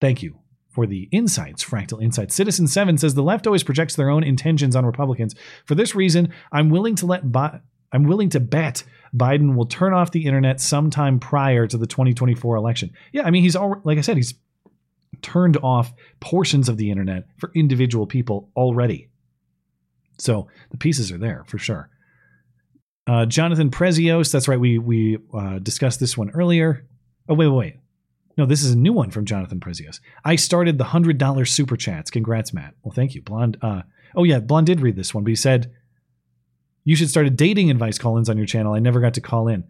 thank 0.00 0.22
you 0.22 0.38
for 0.70 0.86
the 0.86 1.08
insights, 1.12 1.64
Fractal 1.64 2.02
Insights. 2.02 2.34
Citizen 2.34 2.66
7 2.66 2.98
says 2.98 3.14
the 3.14 3.22
left 3.22 3.46
always 3.46 3.62
projects 3.62 3.96
their 3.96 4.10
own 4.10 4.22
intentions 4.24 4.74
on 4.76 4.84
Republicans. 4.84 5.34
For 5.66 5.74
this 5.74 5.94
reason, 5.94 6.32
I'm 6.52 6.68
willing 6.70 6.94
to 6.96 7.06
let 7.06 7.30
Bi- 7.32 7.60
I'm 7.92 8.04
willing 8.04 8.30
to 8.30 8.40
bet 8.40 8.84
Biden 9.14 9.54
will 9.54 9.66
turn 9.66 9.92
off 9.92 10.10
the 10.10 10.26
internet 10.26 10.60
sometime 10.60 11.20
prior 11.20 11.66
to 11.66 11.78
the 11.78 11.86
2024 11.86 12.56
election. 12.56 12.90
Yeah, 13.12 13.22
I 13.22 13.30
mean 13.30 13.42
he's 13.42 13.56
all 13.56 13.80
like 13.84 13.98
I 13.98 14.00
said, 14.00 14.16
he's 14.16 14.34
turned 15.22 15.56
off 15.58 15.92
portions 16.20 16.68
of 16.68 16.76
the 16.76 16.90
internet 16.90 17.26
for 17.38 17.50
individual 17.54 18.06
people 18.06 18.50
already. 18.56 19.08
So 20.18 20.48
the 20.70 20.76
pieces 20.76 21.10
are 21.12 21.18
there 21.18 21.44
for 21.46 21.58
sure. 21.58 21.90
Uh, 23.06 23.26
Jonathan 23.26 23.70
Prezios, 23.70 24.32
that's 24.32 24.48
right. 24.48 24.58
We 24.58 24.78
we 24.78 25.18
uh, 25.32 25.58
discussed 25.58 26.00
this 26.00 26.16
one 26.16 26.30
earlier. 26.30 26.86
Oh 27.28 27.34
wait, 27.34 27.48
wait, 27.48 27.56
wait. 27.56 27.76
No, 28.36 28.46
this 28.46 28.64
is 28.64 28.72
a 28.72 28.78
new 28.78 28.92
one 28.92 29.10
from 29.10 29.26
Jonathan 29.26 29.60
Prezios. 29.60 30.00
I 30.24 30.36
started 30.36 30.78
the 30.78 30.84
hundred 30.84 31.18
dollar 31.18 31.44
super 31.44 31.76
chats. 31.76 32.10
Congrats, 32.10 32.52
Matt. 32.52 32.74
Well, 32.82 32.92
thank 32.92 33.14
you, 33.14 33.22
Blonde. 33.22 33.58
Uh, 33.62 33.82
oh 34.14 34.24
yeah, 34.24 34.40
Blonde 34.40 34.66
did 34.66 34.80
read 34.80 34.96
this 34.96 35.14
one, 35.14 35.22
but 35.22 35.28
he 35.28 35.36
said 35.36 35.72
you 36.84 36.96
should 36.96 37.10
start 37.10 37.26
a 37.26 37.30
dating 37.30 37.70
advice 37.70 37.98
call-ins 37.98 38.28
on 38.28 38.36
your 38.36 38.46
channel. 38.46 38.74
I 38.74 38.78
never 38.78 39.00
got 39.00 39.14
to 39.14 39.20
call 39.20 39.48
in. 39.48 39.64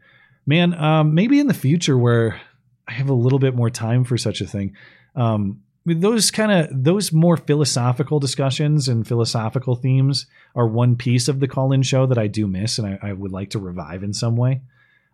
Man, 0.47 0.75
um, 0.75 1.15
maybe 1.15 1.39
in 1.41 1.47
the 1.47 1.55
future 1.55 1.97
where 1.97 2.41
I 2.87 2.93
have 2.93 3.09
a 3.09 3.15
little 3.15 3.39
bit 3.39 3.55
more 3.55 3.71
time 3.71 4.05
for 4.05 4.19
such 4.19 4.41
a 4.41 4.47
thing. 4.47 4.75
Um, 5.17 5.63
those 5.87 6.31
kind 6.31 6.51
of 6.51 6.69
those 6.71 7.13
more 7.13 7.37
philosophical 7.37 8.19
discussions 8.19 8.89
and 8.89 9.07
philosophical 9.07 9.77
themes 9.77 10.27
are 10.55 10.67
one 10.67 10.97
piece 10.97 11.29
of 11.29 11.41
the 11.41 11.49
call-in 11.49 11.83
show 11.83 12.07
that 12.07 12.19
I 12.19 12.27
do 12.27 12.47
miss 12.47 12.79
and 12.79 12.87
I, 12.87 13.11
I 13.11 13.13
would 13.13 13.33
like 13.33 13.51
to 13.51 13.59
revive 13.59 14.03
in 14.03 14.15
some 14.15 14.37
way. 14.37 14.63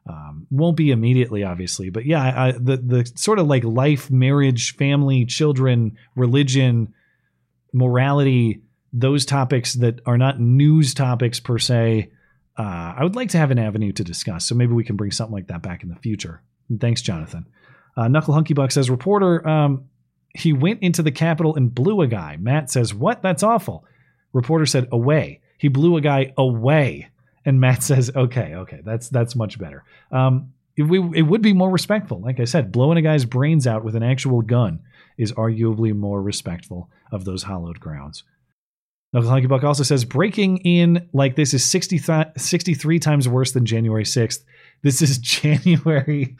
Um, 0.08 0.46
won't 0.50 0.76
be 0.76 0.92
immediately, 0.92 1.44
obviously, 1.44 1.90
but 1.90 2.06
yeah, 2.06 2.22
I, 2.22 2.52
the 2.52 2.76
the 2.76 3.12
sort 3.16 3.38
of 3.38 3.48
like 3.48 3.64
life, 3.64 4.10
marriage, 4.10 4.76
family, 4.76 5.26
children, 5.26 5.98
religion, 6.16 6.94
morality, 7.72 8.62
those 8.92 9.24
topics 9.24 9.74
that 9.74 10.00
are 10.06 10.18
not 10.18 10.40
news 10.40 10.94
topics 10.94 11.40
per 11.40 11.58
se. 11.58 12.10
Uh, 12.56 12.94
I 12.96 13.02
would 13.02 13.16
like 13.16 13.30
to 13.30 13.38
have 13.38 13.50
an 13.50 13.58
avenue 13.58 13.92
to 13.92 14.04
discuss, 14.04 14.46
so 14.46 14.54
maybe 14.54 14.72
we 14.72 14.84
can 14.84 14.96
bring 14.96 15.10
something 15.10 15.32
like 15.32 15.46
that 15.46 15.62
back 15.62 15.82
in 15.82 15.88
the 15.88 15.96
future. 15.96 16.42
And 16.68 16.80
thanks, 16.80 17.00
Jonathan. 17.02 17.46
Uh, 17.96 18.08
Knuckle 18.08 18.34
Hunky 18.34 18.54
Buck 18.54 18.70
says, 18.70 18.90
reporter, 18.90 19.46
um, 19.46 19.88
he 20.34 20.52
went 20.52 20.82
into 20.82 21.02
the 21.02 21.10
Capitol 21.10 21.56
and 21.56 21.74
blew 21.74 22.02
a 22.02 22.06
guy. 22.06 22.36
Matt 22.38 22.70
says, 22.70 22.94
what? 22.94 23.22
That's 23.22 23.42
awful. 23.42 23.84
Reporter 24.32 24.66
said, 24.66 24.88
away. 24.92 25.40
He 25.58 25.68
blew 25.68 25.96
a 25.96 26.00
guy 26.00 26.32
away. 26.36 27.10
And 27.44 27.60
Matt 27.60 27.82
says, 27.82 28.10
okay, 28.14 28.54
okay, 28.54 28.80
that's 28.84 29.08
that's 29.08 29.34
much 29.36 29.58
better. 29.58 29.84
Um, 30.10 30.52
it, 30.76 30.82
we, 30.82 30.98
it 31.18 31.22
would 31.22 31.42
be 31.42 31.52
more 31.52 31.70
respectful. 31.70 32.20
Like 32.20 32.40
I 32.40 32.44
said, 32.44 32.72
blowing 32.72 32.98
a 32.98 33.02
guy's 33.02 33.24
brains 33.24 33.66
out 33.66 33.84
with 33.84 33.96
an 33.96 34.02
actual 34.02 34.42
gun 34.42 34.80
is 35.18 35.32
arguably 35.32 35.94
more 35.94 36.22
respectful 36.22 36.90
of 37.12 37.24
those 37.24 37.42
hallowed 37.42 37.80
grounds. 37.80 38.24
Knuckle 39.12 39.30
Hunky 39.30 39.46
Buck 39.48 39.64
also 39.64 39.82
says 39.82 40.04
breaking 40.04 40.58
in 40.58 41.08
like 41.12 41.34
this 41.36 41.52
is 41.52 41.64
60 41.64 41.98
th- 41.98 42.26
63 42.36 42.98
times 43.00 43.28
worse 43.28 43.52
than 43.52 43.66
January 43.66 44.04
6th. 44.04 44.44
This 44.82 45.02
is 45.02 45.18
January 45.18 46.36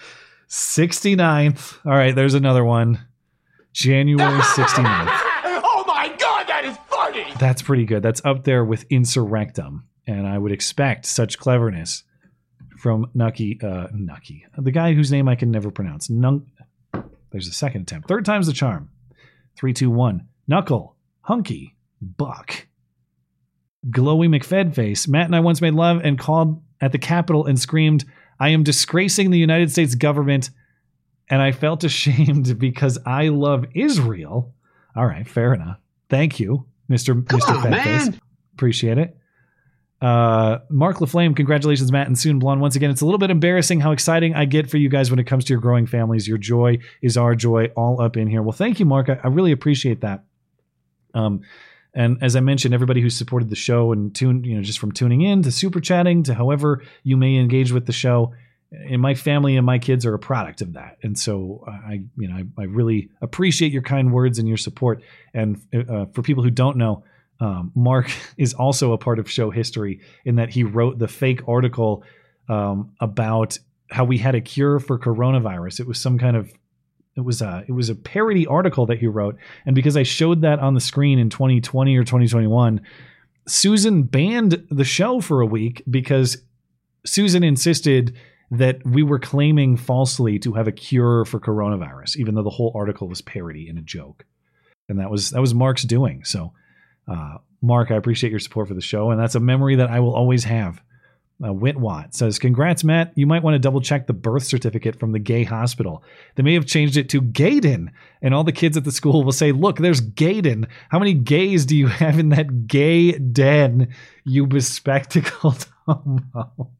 69th. 0.48 1.78
All 1.84 1.92
right, 1.92 2.14
there's 2.14 2.34
another 2.34 2.64
one. 2.64 3.06
January 3.72 4.40
69th. 4.40 5.08
oh 5.62 5.84
my 5.86 6.08
god, 6.18 6.46
that 6.48 6.64
is 6.64 6.76
funny! 6.88 7.26
That's 7.38 7.62
pretty 7.62 7.84
good. 7.84 8.02
That's 8.02 8.20
up 8.24 8.44
there 8.44 8.64
with 8.64 8.88
Insurrectum. 8.88 9.82
And 10.06 10.26
I 10.26 10.38
would 10.38 10.50
expect 10.52 11.06
such 11.06 11.38
cleverness 11.38 12.02
from 12.78 13.10
Nucky, 13.14 13.60
uh, 13.62 13.88
Nucky, 13.92 14.44
the 14.58 14.72
guy 14.72 14.92
whose 14.94 15.12
name 15.12 15.28
I 15.28 15.34
can 15.36 15.50
never 15.50 15.70
pronounce. 15.70 16.08
Nunk. 16.08 16.46
There's 17.30 17.46
a 17.46 17.52
second 17.52 17.82
attempt. 17.82 18.08
Third 18.08 18.24
time's 18.24 18.46
the 18.48 18.52
charm. 18.52 18.90
Three, 19.56 19.72
two, 19.72 19.90
one. 19.90 20.26
Knuckle, 20.48 20.96
Hunky, 21.20 21.76
Buck. 22.00 22.66
Glowy 23.88 24.28
McFed 24.28 24.74
face. 24.74 25.08
Matt 25.08 25.26
and 25.26 25.36
I 25.36 25.40
once 25.40 25.60
made 25.60 25.74
love 25.74 26.00
and 26.04 26.18
called 26.18 26.62
at 26.80 26.92
the 26.92 26.98
Capitol 26.98 27.46
and 27.46 27.58
screamed, 27.58 28.04
I 28.38 28.50
am 28.50 28.62
disgracing 28.62 29.30
the 29.30 29.38
United 29.38 29.70
States 29.70 29.94
government. 29.94 30.50
And 31.28 31.40
I 31.40 31.52
felt 31.52 31.84
ashamed 31.84 32.58
because 32.58 32.98
I 33.06 33.28
love 33.28 33.66
Israel. 33.74 34.54
All 34.96 35.06
right, 35.06 35.26
fair 35.26 35.54
enough. 35.54 35.78
Thank 36.08 36.40
you, 36.40 36.66
Mr. 36.90 37.22
Mr. 37.22 37.64
on, 37.64 37.70
man. 37.70 38.20
Appreciate 38.54 38.98
it. 38.98 39.16
Uh, 40.02 40.60
Mark 40.70 40.96
LaFlame, 40.96 41.36
congratulations, 41.36 41.92
Matt 41.92 42.06
and 42.06 42.18
Soon 42.18 42.38
Blonde. 42.38 42.60
Once 42.60 42.74
again, 42.74 42.90
it's 42.90 43.02
a 43.02 43.04
little 43.04 43.18
bit 43.18 43.30
embarrassing 43.30 43.80
how 43.80 43.92
exciting 43.92 44.34
I 44.34 44.46
get 44.46 44.70
for 44.70 44.78
you 44.78 44.88
guys 44.88 45.10
when 45.10 45.18
it 45.18 45.24
comes 45.24 45.44
to 45.44 45.52
your 45.52 45.60
growing 45.60 45.86
families. 45.86 46.26
Your 46.26 46.38
joy 46.38 46.78
is 47.02 47.16
our 47.18 47.34
joy, 47.34 47.66
all 47.76 48.00
up 48.00 48.16
in 48.16 48.26
here. 48.26 48.42
Well, 48.42 48.52
thank 48.52 48.80
you, 48.80 48.86
Mark. 48.86 49.10
I, 49.10 49.20
I 49.22 49.28
really 49.28 49.52
appreciate 49.52 50.00
that. 50.00 50.24
Um, 51.12 51.42
and 51.94 52.18
as 52.22 52.36
I 52.36 52.40
mentioned, 52.40 52.74
everybody 52.74 53.00
who 53.00 53.10
supported 53.10 53.50
the 53.50 53.56
show 53.56 53.92
and 53.92 54.14
tune, 54.14 54.44
you 54.44 54.56
know, 54.56 54.62
just 54.62 54.78
from 54.78 54.92
tuning 54.92 55.22
in 55.22 55.42
to 55.42 55.50
super 55.50 55.80
chatting 55.80 56.22
to 56.24 56.34
however 56.34 56.82
you 57.02 57.16
may 57.16 57.36
engage 57.36 57.72
with 57.72 57.86
the 57.86 57.92
show, 57.92 58.32
and 58.72 59.02
my 59.02 59.14
family 59.14 59.56
and 59.56 59.66
my 59.66 59.78
kids 59.78 60.06
are 60.06 60.14
a 60.14 60.18
product 60.18 60.62
of 60.62 60.74
that. 60.74 60.98
And 61.02 61.18
so 61.18 61.64
I, 61.66 62.02
you 62.16 62.28
know, 62.28 62.36
I, 62.36 62.62
I 62.62 62.64
really 62.64 63.10
appreciate 63.20 63.72
your 63.72 63.82
kind 63.82 64.12
words 64.12 64.38
and 64.38 64.46
your 64.46 64.56
support. 64.56 65.02
And 65.34 65.60
uh, 65.74 66.06
for 66.12 66.22
people 66.22 66.44
who 66.44 66.50
don't 66.50 66.76
know, 66.76 67.02
um, 67.40 67.72
Mark 67.74 68.10
is 68.36 68.54
also 68.54 68.92
a 68.92 68.98
part 68.98 69.18
of 69.18 69.30
show 69.30 69.50
history 69.50 70.00
in 70.24 70.36
that 70.36 70.50
he 70.50 70.62
wrote 70.62 70.98
the 70.98 71.08
fake 71.08 71.40
article 71.48 72.04
um, 72.48 72.92
about 73.00 73.58
how 73.90 74.04
we 74.04 74.18
had 74.18 74.36
a 74.36 74.40
cure 74.40 74.78
for 74.78 74.98
coronavirus. 74.98 75.80
It 75.80 75.88
was 75.88 75.98
some 75.98 76.18
kind 76.18 76.36
of 76.36 76.52
it 77.16 77.22
was 77.22 77.42
a 77.42 77.64
it 77.68 77.72
was 77.72 77.88
a 77.88 77.94
parody 77.94 78.46
article 78.46 78.86
that 78.86 78.98
he 78.98 79.06
wrote, 79.06 79.36
and 79.66 79.74
because 79.74 79.96
I 79.96 80.02
showed 80.04 80.42
that 80.42 80.58
on 80.58 80.74
the 80.74 80.80
screen 80.80 81.18
in 81.18 81.28
2020 81.28 81.96
or 81.96 82.04
2021, 82.04 82.80
Susan 83.46 84.02
banned 84.04 84.64
the 84.70 84.84
show 84.84 85.20
for 85.20 85.40
a 85.40 85.46
week 85.46 85.82
because 85.90 86.38
Susan 87.04 87.42
insisted 87.42 88.16
that 88.50 88.84
we 88.84 89.02
were 89.02 89.18
claiming 89.18 89.76
falsely 89.76 90.38
to 90.40 90.52
have 90.54 90.66
a 90.66 90.72
cure 90.72 91.24
for 91.24 91.38
coronavirus, 91.38 92.16
even 92.16 92.34
though 92.34 92.42
the 92.42 92.50
whole 92.50 92.72
article 92.74 93.08
was 93.08 93.20
parody 93.20 93.68
and 93.68 93.78
a 93.78 93.82
joke, 93.82 94.24
and 94.88 94.98
that 94.98 95.10
was 95.10 95.30
that 95.30 95.40
was 95.40 95.54
Mark's 95.54 95.82
doing. 95.82 96.24
So, 96.24 96.52
uh, 97.08 97.38
Mark, 97.60 97.90
I 97.90 97.96
appreciate 97.96 98.30
your 98.30 98.40
support 98.40 98.68
for 98.68 98.74
the 98.74 98.80
show, 98.80 99.10
and 99.10 99.20
that's 99.20 99.34
a 99.34 99.40
memory 99.40 99.76
that 99.76 99.90
I 99.90 100.00
will 100.00 100.14
always 100.14 100.44
have. 100.44 100.80
Uh, 101.42 101.52
Whitwatt 101.52 102.14
says, 102.14 102.38
Congrats, 102.38 102.84
Matt. 102.84 103.12
You 103.14 103.26
might 103.26 103.42
want 103.42 103.54
to 103.54 103.58
double 103.58 103.80
check 103.80 104.06
the 104.06 104.12
birth 104.12 104.44
certificate 104.44 104.98
from 104.98 105.12
the 105.12 105.18
gay 105.18 105.44
hospital. 105.44 106.02
They 106.34 106.42
may 106.42 106.52
have 106.52 106.66
changed 106.66 106.98
it 106.98 107.08
to 107.10 107.22
Gaydon, 107.22 107.92
and 108.20 108.34
all 108.34 108.44
the 108.44 108.52
kids 108.52 108.76
at 108.76 108.84
the 108.84 108.92
school 108.92 109.24
will 109.24 109.32
say, 109.32 109.50
Look, 109.52 109.78
there's 109.78 110.00
Gaydon. 110.00 110.66
How 110.90 110.98
many 110.98 111.14
gays 111.14 111.64
do 111.64 111.76
you 111.76 111.86
have 111.88 112.18
in 112.18 112.28
that 112.30 112.66
gay 112.66 113.12
den, 113.12 113.94
you 114.24 114.46
bespectacled 114.46 115.66
homo? 115.86 116.70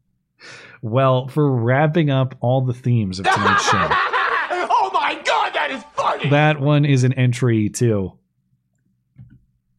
Well, 0.83 1.27
for 1.27 1.49
wrapping 1.51 2.09
up 2.09 2.35
all 2.39 2.61
the 2.61 2.73
themes 2.73 3.19
of 3.19 3.25
tonight's 3.25 3.63
show, 3.63 3.77
oh 3.89 4.89
my 4.93 5.19
god, 5.25 5.53
that 5.53 5.69
is 5.71 5.83
funny! 5.93 6.29
that 6.29 6.59
one 6.59 6.85
is 6.85 7.03
an 7.03 7.13
entry 7.13 7.69
too. 7.69 8.13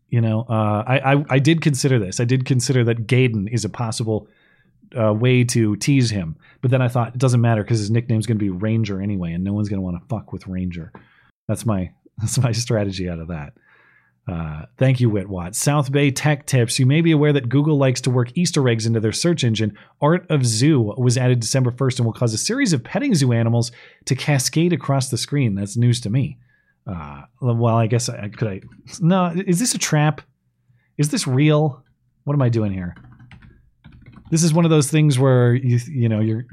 You 0.09 0.20
know, 0.20 0.43
uh, 0.49 0.85
I, 0.86 1.15
I 1.15 1.25
I 1.31 1.39
did 1.39 1.61
consider 1.61 1.99
this. 1.99 2.20
I 2.20 2.25
did 2.25 2.44
consider 2.44 2.85
that 2.85 3.07
Gaydon 3.07 3.49
is 3.49 3.65
a 3.65 3.69
possible 3.69 4.28
uh, 4.99 5.12
way 5.12 5.45
to 5.45 5.77
tease 5.77 6.11
him, 6.11 6.37
but 6.61 6.71
then 6.71 6.83
I 6.83 6.89
thought 6.89 7.15
it 7.15 7.19
doesn't 7.19 7.41
matter 7.41 7.62
because 7.62 7.79
his 7.79 7.91
nickname's 7.91 8.27
going 8.27 8.39
to 8.39 8.45
be 8.45 8.51
Ranger 8.51 9.01
anyway, 9.01 9.33
and 9.33 9.45
no 9.45 9.53
one's 9.53 9.69
going 9.69 9.79
to 9.79 9.85
want 9.85 10.01
to 10.01 10.09
fuck 10.09 10.33
with 10.33 10.47
Ranger. 10.47 10.93
That's 11.49 11.67
my 11.67 11.93
that's 12.19 12.39
my 12.39 12.53
strategy 12.53 13.09
out 13.09 13.19
of 13.19 13.29
that. 13.29 13.55
Uh, 14.29 14.67
thank 14.79 15.01
you, 15.01 15.11
Witwat. 15.11 15.55
South 15.55 15.91
Bay 15.91 16.11
Tech 16.11 16.47
Tips. 16.47 16.79
You 16.79 16.87
may 16.87 17.01
be 17.01 17.11
aware 17.11 17.33
that 17.33 17.49
Google 17.49 17.77
likes 17.77 18.01
to 18.03 18.11
work 18.11 18.31
Easter 18.37 18.69
eggs 18.69 18.87
into 18.87 19.01
their 19.01 19.12
search 19.12 19.43
engine. 19.43 19.77
Art 20.01 20.31
of 20.31 20.47
Zoo 20.47 20.95
was 20.97 21.19
added 21.19 21.41
December 21.41 21.73
1st 21.73 21.99
and 21.99 22.07
will 22.07 22.12
cause 22.12 22.33
a 22.33 22.39
series 22.39 22.73
of 22.73 22.85
petting 22.85 23.17
zoo 23.17 23.33
animals 23.33 23.73
to 24.05 24.15
cascade 24.15 24.73
across 24.73 25.11
the 25.11 25.19
screen. 25.19 25.57
That's 25.57 25.77
news 25.77 26.01
to 26.03 26.11
me. 26.11 26.39
Uh, 26.87 27.23
well, 27.41 27.77
I 27.77 27.89
guess 27.89 28.09
I 28.09 28.29
could 28.29 28.49
I. 28.49 28.61
No, 29.01 29.33
is 29.35 29.59
this 29.59 29.75
a 29.75 29.79
trap? 29.79 30.21
Is 30.99 31.09
this 31.09 31.27
real? 31.27 31.85
What 32.25 32.35
am 32.35 32.43
I 32.43 32.49
doing 32.49 32.73
here? 32.73 32.95
This 34.33 34.43
is 34.43 34.55
one 34.55 34.65
of 34.65 34.70
those 34.70 34.91
things 34.91 35.19
where 35.19 35.52
you 35.52 35.78
you 35.91 36.09
know 36.09 36.20
you're. 36.20 36.47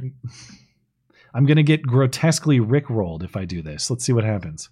I'm 1.34 1.46
gonna 1.46 1.64
get 1.64 1.82
grotesquely 1.82 2.60
rickrolled 2.60 3.24
if 3.24 3.38
I 3.38 3.46
do 3.46 3.62
this. 3.62 3.90
Let's 3.90 4.04
see 4.04 4.12
what 4.12 4.26
happens. 4.26 4.70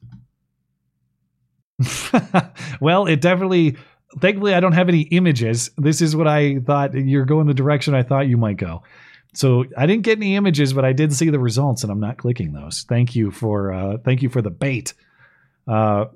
well, 2.81 3.05
it 3.05 3.21
definitely. 3.21 3.77
Thankfully, 4.19 4.53
I 4.53 4.59
don't 4.59 4.73
have 4.73 4.89
any 4.89 5.03
images. 5.03 5.71
This 5.77 6.01
is 6.01 6.17
what 6.17 6.27
I 6.27 6.59
thought. 6.59 6.95
You're 6.95 7.23
going 7.23 7.47
the 7.47 7.53
direction 7.53 7.95
I 7.95 8.03
thought 8.03 8.27
you 8.27 8.35
might 8.35 8.57
go. 8.57 8.83
So 9.33 9.63
I 9.77 9.85
didn't 9.85 10.03
get 10.03 10.17
any 10.17 10.35
images, 10.35 10.73
but 10.73 10.83
I 10.83 10.91
did 10.91 11.13
see 11.13 11.29
the 11.29 11.39
results, 11.39 11.83
and 11.83 11.91
I'm 11.91 12.01
not 12.01 12.17
clicking 12.17 12.51
those. 12.51 12.85
Thank 12.89 13.15
you 13.15 13.31
for 13.31 13.71
uh, 13.71 13.97
thank 14.03 14.21
you 14.21 14.27
for 14.27 14.41
the 14.41 14.49
bait. 14.49 14.93
Uh, 15.65 16.07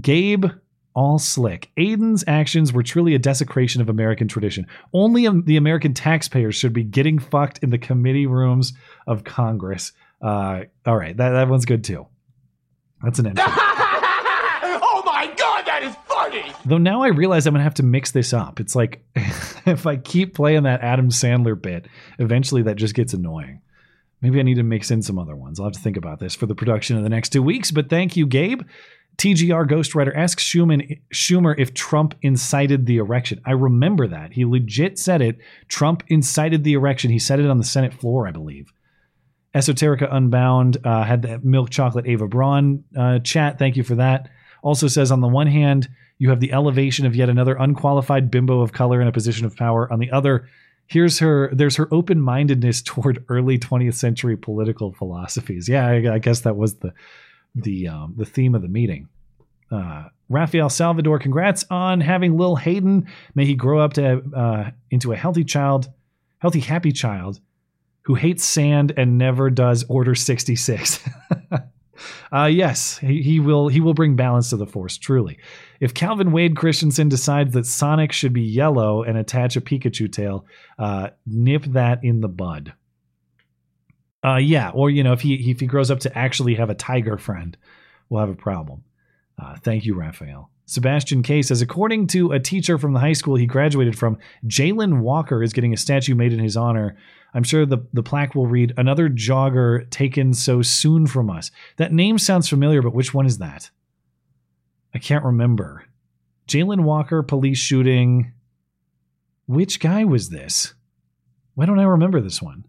Gabe 0.00 0.46
all 0.94 1.18
slick. 1.18 1.70
Aiden's 1.76 2.24
actions 2.26 2.72
were 2.72 2.82
truly 2.82 3.14
a 3.14 3.18
desecration 3.18 3.80
of 3.80 3.88
American 3.88 4.28
tradition. 4.28 4.66
Only 4.92 5.26
um, 5.26 5.44
the 5.44 5.56
American 5.56 5.94
taxpayers 5.94 6.56
should 6.56 6.72
be 6.72 6.84
getting 6.84 7.18
fucked 7.18 7.58
in 7.58 7.70
the 7.70 7.78
committee 7.78 8.26
rooms 8.26 8.72
of 9.06 9.24
Congress. 9.24 9.92
Uh, 10.20 10.62
all 10.86 10.96
right, 10.96 11.16
that, 11.16 11.30
that 11.30 11.48
one's 11.48 11.64
good 11.64 11.84
too. 11.84 12.06
That's 13.02 13.18
an 13.18 13.28
entry. 13.28 13.44
oh 13.46 15.02
my 15.06 15.26
god, 15.36 15.64
that 15.66 15.82
is 15.82 15.94
funny! 16.06 16.52
Though 16.66 16.78
now 16.78 17.02
I 17.02 17.08
realize 17.08 17.46
I'm 17.46 17.54
gonna 17.54 17.64
have 17.64 17.74
to 17.74 17.82
mix 17.82 18.10
this 18.10 18.32
up. 18.32 18.60
It's 18.60 18.76
like 18.76 19.02
if 19.14 19.86
I 19.86 19.96
keep 19.96 20.34
playing 20.34 20.64
that 20.64 20.82
Adam 20.82 21.08
Sandler 21.08 21.60
bit, 21.60 21.86
eventually 22.18 22.62
that 22.62 22.76
just 22.76 22.94
gets 22.94 23.14
annoying. 23.14 23.62
Maybe 24.20 24.38
I 24.38 24.42
need 24.42 24.56
to 24.56 24.62
mix 24.62 24.90
in 24.90 25.00
some 25.00 25.18
other 25.18 25.34
ones. 25.34 25.58
I'll 25.58 25.66
have 25.66 25.72
to 25.72 25.80
think 25.80 25.96
about 25.96 26.20
this 26.20 26.34
for 26.34 26.44
the 26.44 26.54
production 26.54 26.96
of 26.98 27.02
the 27.02 27.08
next 27.08 27.30
two 27.30 27.42
weeks. 27.42 27.70
But 27.70 27.88
thank 27.88 28.16
you, 28.16 28.26
Gabe. 28.26 28.62
TGR 29.20 29.68
Ghostwriter 29.68 30.16
asks 30.16 30.42
Schumann, 30.42 30.96
Schumer 31.12 31.54
if 31.58 31.74
Trump 31.74 32.14
incited 32.22 32.86
the 32.86 32.96
erection. 32.96 33.38
I 33.44 33.50
remember 33.50 34.08
that. 34.08 34.32
He 34.32 34.46
legit 34.46 34.98
said 34.98 35.20
it. 35.20 35.36
Trump 35.68 36.02
incited 36.08 36.64
the 36.64 36.72
erection. 36.72 37.10
He 37.10 37.18
said 37.18 37.38
it 37.38 37.50
on 37.50 37.58
the 37.58 37.64
Senate 37.64 37.92
floor, 37.92 38.26
I 38.26 38.30
believe. 38.30 38.72
Esoterica 39.54 40.08
Unbound 40.10 40.78
uh, 40.86 41.04
had 41.04 41.20
the 41.20 41.38
milk 41.40 41.68
chocolate 41.68 42.06
Ava 42.06 42.28
Braun 42.28 42.82
uh, 42.96 43.18
chat. 43.18 43.58
Thank 43.58 43.76
you 43.76 43.82
for 43.82 43.96
that. 43.96 44.30
Also 44.62 44.88
says 44.88 45.12
on 45.12 45.20
the 45.20 45.28
one 45.28 45.48
hand, 45.48 45.90
you 46.16 46.30
have 46.30 46.40
the 46.40 46.54
elevation 46.54 47.04
of 47.04 47.14
yet 47.14 47.28
another 47.28 47.56
unqualified 47.56 48.30
bimbo 48.30 48.62
of 48.62 48.72
color 48.72 49.02
in 49.02 49.08
a 49.08 49.12
position 49.12 49.44
of 49.44 49.54
power. 49.54 49.92
On 49.92 49.98
the 49.98 50.10
other, 50.12 50.48
here's 50.86 51.18
her. 51.18 51.50
There's 51.52 51.76
her 51.76 51.92
open 51.92 52.22
mindedness 52.22 52.80
toward 52.86 53.22
early 53.28 53.58
20th 53.58 53.96
century 53.96 54.38
political 54.38 54.94
philosophies. 54.94 55.68
Yeah, 55.68 55.86
I, 55.86 56.14
I 56.14 56.18
guess 56.18 56.40
that 56.40 56.56
was 56.56 56.76
the 56.76 56.94
the 57.54 57.88
um, 57.88 58.14
the 58.16 58.24
theme 58.24 58.54
of 58.54 58.62
the 58.62 58.68
meeting. 58.68 59.08
Uh, 59.70 60.04
Rafael 60.28 60.68
Salvador, 60.68 61.18
congrats 61.18 61.64
on 61.70 62.00
having 62.00 62.36
Lil 62.36 62.56
Hayden. 62.56 63.06
May 63.34 63.46
he 63.46 63.54
grow 63.54 63.80
up 63.80 63.92
to 63.94 64.22
uh, 64.34 64.70
into 64.90 65.12
a 65.12 65.16
healthy 65.16 65.44
child, 65.44 65.88
healthy, 66.38 66.60
happy 66.60 66.92
child 66.92 67.40
who 68.02 68.14
hates 68.14 68.44
sand 68.44 68.92
and 68.96 69.18
never 69.18 69.50
does 69.50 69.84
Order 69.88 70.14
66. 70.14 71.08
uh, 72.32 72.44
yes, 72.46 72.98
he, 72.98 73.22
he 73.22 73.40
will. 73.40 73.68
He 73.68 73.80
will 73.80 73.94
bring 73.94 74.16
balance 74.16 74.50
to 74.50 74.56
the 74.56 74.66
Force. 74.66 74.98
Truly, 74.98 75.38
if 75.80 75.94
Calvin 75.94 76.32
Wade 76.32 76.56
Christiansen 76.56 77.08
decides 77.08 77.52
that 77.54 77.66
Sonic 77.66 78.12
should 78.12 78.32
be 78.32 78.42
yellow 78.42 79.02
and 79.02 79.18
attach 79.18 79.56
a 79.56 79.60
Pikachu 79.60 80.10
tail, 80.10 80.46
uh, 80.78 81.10
nip 81.26 81.64
that 81.66 82.02
in 82.02 82.20
the 82.20 82.28
bud. 82.28 82.72
Uh, 84.24 84.36
yeah, 84.36 84.70
or 84.70 84.90
you 84.90 85.02
know, 85.02 85.12
if 85.12 85.22
he 85.22 85.50
if 85.50 85.60
he 85.60 85.66
grows 85.66 85.90
up 85.90 86.00
to 86.00 86.18
actually 86.18 86.54
have 86.54 86.70
a 86.70 86.74
tiger 86.74 87.16
friend, 87.16 87.56
we'll 88.08 88.20
have 88.20 88.30
a 88.30 88.34
problem. 88.34 88.84
Uh, 89.40 89.56
thank 89.56 89.86
you, 89.86 89.94
Raphael. 89.94 90.50
Sebastian 90.66 91.22
K 91.24 91.42
says, 91.42 91.62
according 91.62 92.06
to 92.08 92.30
a 92.30 92.38
teacher 92.38 92.78
from 92.78 92.92
the 92.92 93.00
high 93.00 93.14
school 93.14 93.34
he 93.34 93.46
graduated 93.46 93.98
from, 93.98 94.18
Jayland 94.46 95.00
Walker 95.00 95.42
is 95.42 95.52
getting 95.52 95.72
a 95.72 95.76
statue 95.76 96.14
made 96.14 96.32
in 96.32 96.38
his 96.38 96.56
honor. 96.56 96.96
I'm 97.34 97.42
sure 97.42 97.66
the, 97.66 97.78
the 97.92 98.04
plaque 98.04 98.36
will 98.36 98.46
read, 98.46 98.74
Another 98.76 99.08
jogger 99.08 99.90
taken 99.90 100.32
so 100.32 100.62
soon 100.62 101.08
from 101.08 101.28
us. 101.28 101.50
That 101.76 101.92
name 101.92 102.18
sounds 102.18 102.48
familiar, 102.48 102.82
but 102.82 102.94
which 102.94 103.12
one 103.12 103.26
is 103.26 103.38
that? 103.38 103.70
I 104.94 104.98
can't 104.98 105.24
remember. 105.24 105.86
Jayland 106.46 106.82
Walker, 106.82 107.22
police 107.24 107.58
shooting. 107.58 108.32
Which 109.46 109.80
guy 109.80 110.04
was 110.04 110.28
this? 110.28 110.74
Why 111.54 111.66
don't 111.66 111.80
I 111.80 111.84
remember 111.84 112.20
this 112.20 112.40
one? 112.40 112.64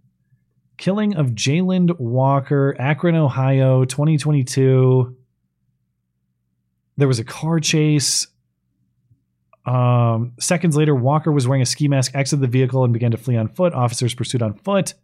Killing 0.82 1.16
of 1.16 1.28
Jayland 1.28 2.00
Walker, 2.00 2.76
Akron, 2.80 3.14
Ohio, 3.14 3.86
2022. 3.86 5.16
There 6.98 7.08
was 7.08 7.20
a 7.20 7.24
car 7.24 7.60
chase. 7.60 8.26
Um, 9.64 10.34
seconds 10.40 10.76
later, 10.76 10.96
Walker 10.96 11.32
was 11.32 11.48
wearing 11.48 11.62
a 11.62 11.68
ski 11.68 11.88
mask, 11.88 12.16
exited 12.16 12.42
the 12.42 12.48
vehicle, 12.48 12.84
and 12.84 12.92
began 12.92 13.12
to 13.12 13.18
flee 13.18 13.38
on 13.38 13.50
foot. 13.50 13.76
Officers 13.76 14.16
pursued 14.16 14.42
on 14.42 14.56
foot. 14.56 14.96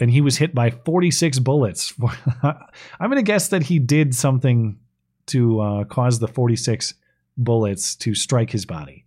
And 0.00 0.10
he 0.10 0.22
was 0.22 0.38
hit 0.38 0.56
by 0.56 0.70
46 0.70 1.38
bullets. 1.38 1.94
I'm 2.42 2.58
going 2.98 3.14
to 3.14 3.22
guess 3.22 3.46
that 3.50 3.62
he 3.62 3.78
did 3.78 4.12
something 4.12 4.80
to 5.26 5.60
uh, 5.60 5.84
cause 5.84 6.18
the 6.18 6.26
46 6.26 6.94
bullets 7.36 7.94
to 7.94 8.16
strike 8.16 8.50
his 8.50 8.66
body. 8.66 9.04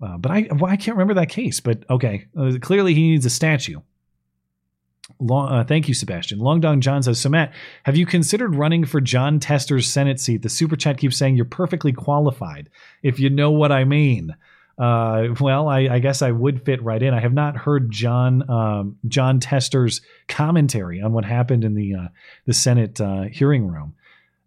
Uh, 0.00 0.18
but 0.18 0.30
I, 0.30 0.48
well, 0.52 0.70
I 0.70 0.76
can't 0.76 0.96
remember 0.96 1.14
that 1.14 1.28
case. 1.28 1.60
But 1.60 1.84
okay, 1.88 2.26
uh, 2.38 2.52
clearly 2.60 2.94
he 2.94 3.10
needs 3.10 3.26
a 3.26 3.30
statue. 3.30 3.80
Long, 5.20 5.52
uh, 5.52 5.64
thank 5.64 5.88
you, 5.88 5.94
Sebastian. 5.94 6.40
Long 6.40 6.60
Dong 6.60 6.80
John 6.80 7.02
says, 7.02 7.20
So, 7.20 7.28
Matt, 7.28 7.52
have 7.84 7.96
you 7.96 8.06
considered 8.06 8.56
running 8.56 8.84
for 8.84 9.00
Jon 9.00 9.38
Tester's 9.38 9.86
Senate 9.86 10.20
seat? 10.20 10.42
The 10.42 10.48
super 10.48 10.76
chat 10.76 10.98
keeps 10.98 11.16
saying 11.16 11.36
you're 11.36 11.44
perfectly 11.44 11.92
qualified, 11.92 12.68
if 13.02 13.20
you 13.20 13.30
know 13.30 13.52
what 13.52 13.70
I 13.70 13.84
mean. 13.84 14.34
Uh, 14.78 15.28
well, 15.40 15.68
I, 15.68 15.88
I, 15.88 15.98
guess 16.00 16.20
I 16.20 16.32
would 16.32 16.62
fit 16.66 16.82
right 16.82 17.02
in. 17.02 17.14
I 17.14 17.20
have 17.20 17.32
not 17.32 17.56
heard 17.56 17.90
John 17.90 18.48
um, 18.50 18.98
Jon 19.08 19.40
Tester's 19.40 20.02
commentary 20.28 21.00
on 21.00 21.14
what 21.14 21.24
happened 21.24 21.64
in 21.64 21.74
the 21.74 21.94
uh, 21.94 22.08
the 22.44 22.52
Senate 22.52 23.00
uh, 23.00 23.22
hearing 23.22 23.66
room. 23.68 23.94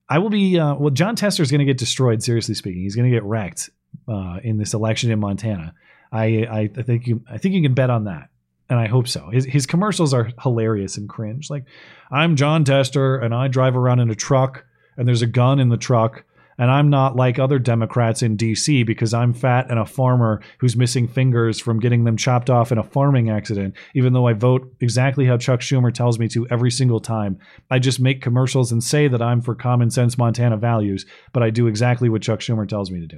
I 0.07 0.19
will 0.19 0.29
be 0.29 0.59
uh, 0.59 0.75
well. 0.75 0.91
Jon 0.91 1.15
Tester 1.15 1.41
is 1.41 1.49
going 1.49 1.59
to 1.59 1.65
get 1.65 1.79
destroyed. 1.79 2.21
Seriously 2.21 2.53
speaking, 2.53 2.83
he's 2.83 2.95
going 2.95 3.09
to 3.09 3.15
get 3.15 3.23
wrecked 3.23 3.71
uh, 4.08 4.40
in 4.43 4.58
this 4.58 4.74
election 4.74 5.11
in 5.11 5.19
Montana. 5.19 5.74
I, 6.11 6.69
I 6.76 6.82
think 6.82 7.06
you 7.06 7.24
I 7.30 7.38
think 7.38 7.53
you 7.53 7.61
can 7.61 7.76
bet 7.76 7.92
on 7.92 8.06
that 8.06 8.30
and 8.69 8.80
I 8.80 8.88
hope 8.88 9.08
so. 9.08 9.30
His 9.30 9.45
his 9.45 9.66
commercials 9.66 10.14
are 10.14 10.32
hilarious 10.42 10.98
and 10.98 11.09
cringe. 11.09 11.50
Like, 11.50 11.66
I'm 12.11 12.35
Jon 12.35 12.64
Tester, 12.64 13.18
and 13.18 13.34
I 13.34 13.48
drive 13.48 13.76
around 13.76 14.00
in 14.00 14.11
a 14.11 14.16
truck, 14.16 14.66
and 14.95 15.08
there's 15.08 15.24
a 15.24 15.27
gun 15.27 15.59
in 15.59 15.69
the 15.69 15.77
truck, 15.77 16.24
and 16.58 16.69
I'm 16.69 16.90
not 16.90 17.16
like 17.16 17.40
other 17.40 17.58
Democrats 17.58 18.22
in 18.22 18.35
D.C. 18.35 18.84
because 18.84 19.14
I'm 19.14 19.34
fat 19.34 19.72
and 19.72 19.80
a 19.80 19.85
farmer 19.85 20.42
who's 20.59 20.76
missing 20.76 21.08
fingers 21.08 21.59
from 21.59 21.80
getting 21.80 22.03
them 22.03 22.16
chopped 22.16 22.50
off 22.50 22.72
in 22.72 22.77
a 22.77 22.84
farming 22.84 23.30
accident. 23.30 23.76
Even 23.95 24.14
though 24.14 24.27
I 24.27 24.34
vote 24.34 24.72
exactly 24.80 25.26
how 25.26 25.38
Chuck 25.38 25.61
Schumer 25.61 25.92
tells 25.92 26.19
me 26.19 26.27
to 26.30 26.48
every 26.50 26.69
single 26.69 27.00
time, 27.00 27.40
I 27.72 27.80
just 27.80 28.00
make 28.00 28.22
commercials 28.22 28.72
and 28.72 28.84
say 28.84 29.08
that 29.08 29.22
I'm 29.22 29.42
for 29.42 29.56
common 29.56 29.90
sense 29.90 30.18
Montana 30.18 30.58
values, 30.58 31.08
but 31.34 31.42
I 31.42 31.50
do 31.50 31.66
exactly 31.66 32.08
what 32.08 32.22
Chuck 32.22 32.42
Schumer 32.42 32.68
tells 32.68 32.92
me 32.92 33.00
to 33.00 33.08
do 33.08 33.18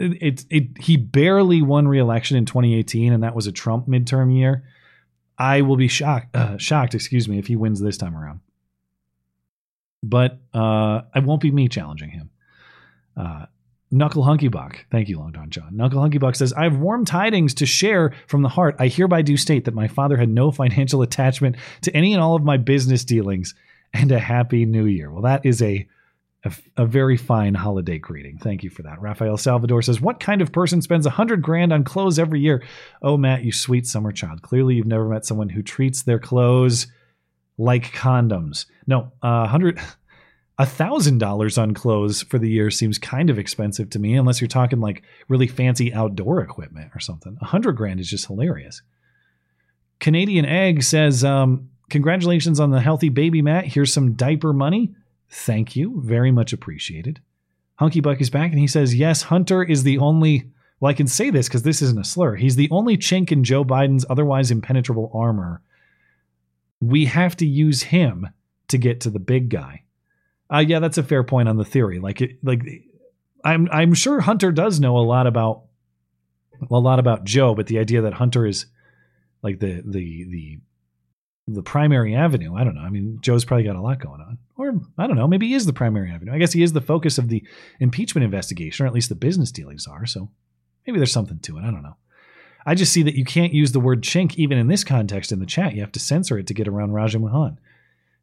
it, 0.00 0.44
it 0.50 0.78
he 0.78 0.96
barely 0.96 1.62
won 1.62 1.86
re-election 1.86 2.36
in 2.36 2.46
2018 2.46 3.12
and 3.12 3.22
that 3.22 3.34
was 3.34 3.46
a 3.46 3.52
Trump 3.52 3.86
midterm 3.86 4.34
year. 4.34 4.64
I 5.38 5.62
will 5.62 5.76
be 5.76 5.88
shocked 5.88 6.34
uh, 6.34 6.58
shocked, 6.58 6.94
excuse 6.94 7.28
me, 7.28 7.38
if 7.38 7.46
he 7.46 7.56
wins 7.56 7.80
this 7.80 7.96
time 7.96 8.16
around. 8.16 8.40
But 10.02 10.38
uh, 10.54 11.02
I 11.14 11.20
won't 11.20 11.42
be 11.42 11.50
me 11.50 11.68
challenging 11.68 12.10
him. 12.10 12.30
Uh, 13.16 13.46
Knuckle 13.90 14.22
Hunky 14.22 14.48
Buck, 14.48 14.86
thank 14.90 15.08
you, 15.08 15.18
Long 15.18 15.32
Dong 15.32 15.50
John. 15.50 15.76
Knuckle 15.76 16.00
Hunky 16.00 16.18
Buck 16.18 16.36
says, 16.36 16.52
I 16.52 16.62
have 16.62 16.78
warm 16.78 17.04
tidings 17.04 17.54
to 17.54 17.66
share 17.66 18.14
from 18.28 18.42
the 18.42 18.48
heart. 18.48 18.76
I 18.78 18.86
hereby 18.86 19.22
do 19.22 19.36
state 19.36 19.64
that 19.64 19.74
my 19.74 19.88
father 19.88 20.16
had 20.16 20.28
no 20.28 20.50
financial 20.50 21.02
attachment 21.02 21.56
to 21.82 21.94
any 21.94 22.14
and 22.14 22.22
all 22.22 22.36
of 22.36 22.44
my 22.44 22.56
business 22.56 23.04
dealings, 23.04 23.54
and 23.92 24.12
a 24.12 24.18
happy 24.18 24.64
new 24.64 24.86
year. 24.86 25.10
Well, 25.10 25.22
that 25.22 25.44
is 25.44 25.60
a 25.60 25.86
a, 26.76 26.86
very 26.86 27.16
fine 27.16 27.54
holiday 27.54 27.98
greeting. 27.98 28.38
Thank 28.38 28.62
you 28.62 28.70
for 28.70 28.82
that. 28.82 29.00
Rafael 29.00 29.36
Salvador 29.36 29.82
says, 29.82 30.00
What 30.00 30.20
kind 30.20 30.40
of 30.40 30.52
person 30.52 30.80
spends 30.80 31.04
a 31.04 31.10
hundred 31.10 31.42
grand 31.42 31.72
on 31.72 31.84
clothes 31.84 32.18
every 32.18 32.40
year? 32.40 32.62
Oh, 33.02 33.16
Matt, 33.16 33.44
you 33.44 33.52
sweet 33.52 33.86
summer 33.86 34.12
child. 34.12 34.42
Clearly, 34.42 34.74
you've 34.76 34.86
never 34.86 35.08
met 35.08 35.26
someone 35.26 35.50
who 35.50 35.62
treats 35.62 36.02
their 36.02 36.18
clothes 36.18 36.86
like 37.58 37.92
condoms. 37.92 38.66
No, 38.86 39.12
a 39.22 39.26
uh, 39.26 39.46
hundred. 39.46 39.78
A 40.58 40.66
thousand 40.66 41.16
dollars 41.16 41.56
on 41.56 41.72
clothes 41.72 42.22
for 42.22 42.38
the 42.38 42.50
year 42.50 42.70
seems 42.70 42.98
kind 42.98 43.30
of 43.30 43.38
expensive 43.38 43.88
to 43.90 43.98
me, 43.98 44.14
unless 44.14 44.42
you're 44.42 44.48
talking 44.48 44.78
like 44.78 45.02
really 45.26 45.46
fancy 45.46 45.94
outdoor 45.94 46.42
equipment 46.42 46.90
or 46.94 47.00
something. 47.00 47.38
A 47.40 47.46
hundred 47.46 47.76
grand 47.76 47.98
is 47.98 48.10
just 48.10 48.26
hilarious. 48.26 48.82
Canadian 50.00 50.44
Egg 50.44 50.82
says, 50.82 51.24
um, 51.24 51.70
"Congratulations 51.88 52.60
on 52.60 52.70
the 52.70 52.80
healthy 52.80 53.08
baby, 53.08 53.40
Matt. 53.40 53.64
Here's 53.64 53.90
some 53.90 54.12
diaper 54.12 54.52
money. 54.52 54.94
Thank 55.30 55.76
you. 55.76 56.00
Very 56.04 56.30
much 56.30 56.52
appreciated. 56.52 57.20
Hunky 57.76 58.00
Buck 58.00 58.20
is 58.20 58.30
back 58.30 58.50
and 58.50 58.58
he 58.58 58.66
says, 58.66 58.94
Yes, 58.94 59.22
Hunter 59.22 59.62
is 59.62 59.84
the 59.84 59.98
only. 59.98 60.50
Well, 60.80 60.90
I 60.90 60.94
can 60.94 61.06
say 61.06 61.30
this 61.30 61.46
because 61.46 61.62
this 61.62 61.82
isn't 61.82 62.00
a 62.00 62.04
slur. 62.04 62.36
He's 62.36 62.56
the 62.56 62.68
only 62.70 62.96
chink 62.96 63.30
in 63.30 63.44
Joe 63.44 63.64
Biden's 63.64 64.06
otherwise 64.08 64.50
impenetrable 64.50 65.10
armor. 65.14 65.62
We 66.80 67.04
have 67.04 67.36
to 67.36 67.46
use 67.46 67.82
him 67.82 68.28
to 68.68 68.78
get 68.78 69.02
to 69.02 69.10
the 69.10 69.18
big 69.18 69.50
guy. 69.50 69.84
Uh, 70.52 70.64
yeah, 70.66 70.78
that's 70.78 70.98
a 70.98 71.02
fair 71.02 71.22
point 71.22 71.48
on 71.48 71.58
the 71.58 71.64
theory. 71.64 72.00
Like, 72.00 72.22
it, 72.22 72.38
like 72.42 72.62
I'm 73.44 73.68
I'm 73.70 73.94
sure 73.94 74.20
Hunter 74.20 74.52
does 74.52 74.80
know 74.80 74.98
a 74.98 75.00
lot 75.00 75.26
about 75.26 75.64
a 76.70 76.78
lot 76.78 76.98
about 76.98 77.24
Joe, 77.24 77.54
but 77.54 77.66
the 77.66 77.78
idea 77.78 78.02
that 78.02 78.14
Hunter 78.14 78.46
is 78.46 78.66
like 79.42 79.60
the 79.60 79.82
the 79.84 80.24
the 80.24 80.58
the 81.48 81.62
primary 81.62 82.14
avenue. 82.14 82.54
I 82.54 82.64
don't 82.64 82.74
know. 82.74 82.82
I 82.82 82.90
mean, 82.90 83.18
Joe's 83.20 83.44
probably 83.44 83.64
got 83.64 83.76
a 83.76 83.80
lot 83.80 84.00
going 84.00 84.20
on. 84.20 84.38
Or 84.60 84.80
I 84.98 85.06
don't 85.06 85.16
know, 85.16 85.28
maybe 85.28 85.48
he 85.48 85.54
is 85.54 85.66
the 85.66 85.72
primary 85.72 86.10
avenue. 86.10 86.32
I 86.32 86.38
guess 86.38 86.52
he 86.52 86.62
is 86.62 86.72
the 86.72 86.80
focus 86.80 87.18
of 87.18 87.28
the 87.28 87.42
impeachment 87.78 88.24
investigation, 88.24 88.84
or 88.84 88.86
at 88.86 88.94
least 88.94 89.08
the 89.08 89.14
business 89.14 89.50
dealings 89.50 89.86
are. 89.86 90.06
So 90.06 90.30
maybe 90.86 90.98
there's 90.98 91.12
something 91.12 91.38
to 91.40 91.58
it. 91.58 91.62
I 91.62 91.70
don't 91.70 91.82
know. 91.82 91.96
I 92.66 92.74
just 92.74 92.92
see 92.92 93.02
that 93.04 93.16
you 93.16 93.24
can't 93.24 93.54
use 93.54 93.72
the 93.72 93.80
word 93.80 94.02
chink 94.02 94.34
even 94.36 94.58
in 94.58 94.68
this 94.68 94.84
context 94.84 95.32
in 95.32 95.38
the 95.38 95.46
chat. 95.46 95.74
You 95.74 95.80
have 95.80 95.92
to 95.92 96.00
censor 96.00 96.38
it 96.38 96.46
to 96.48 96.54
get 96.54 96.68
around 96.68 96.92
Raja 96.92 97.18
Mohan. 97.18 97.58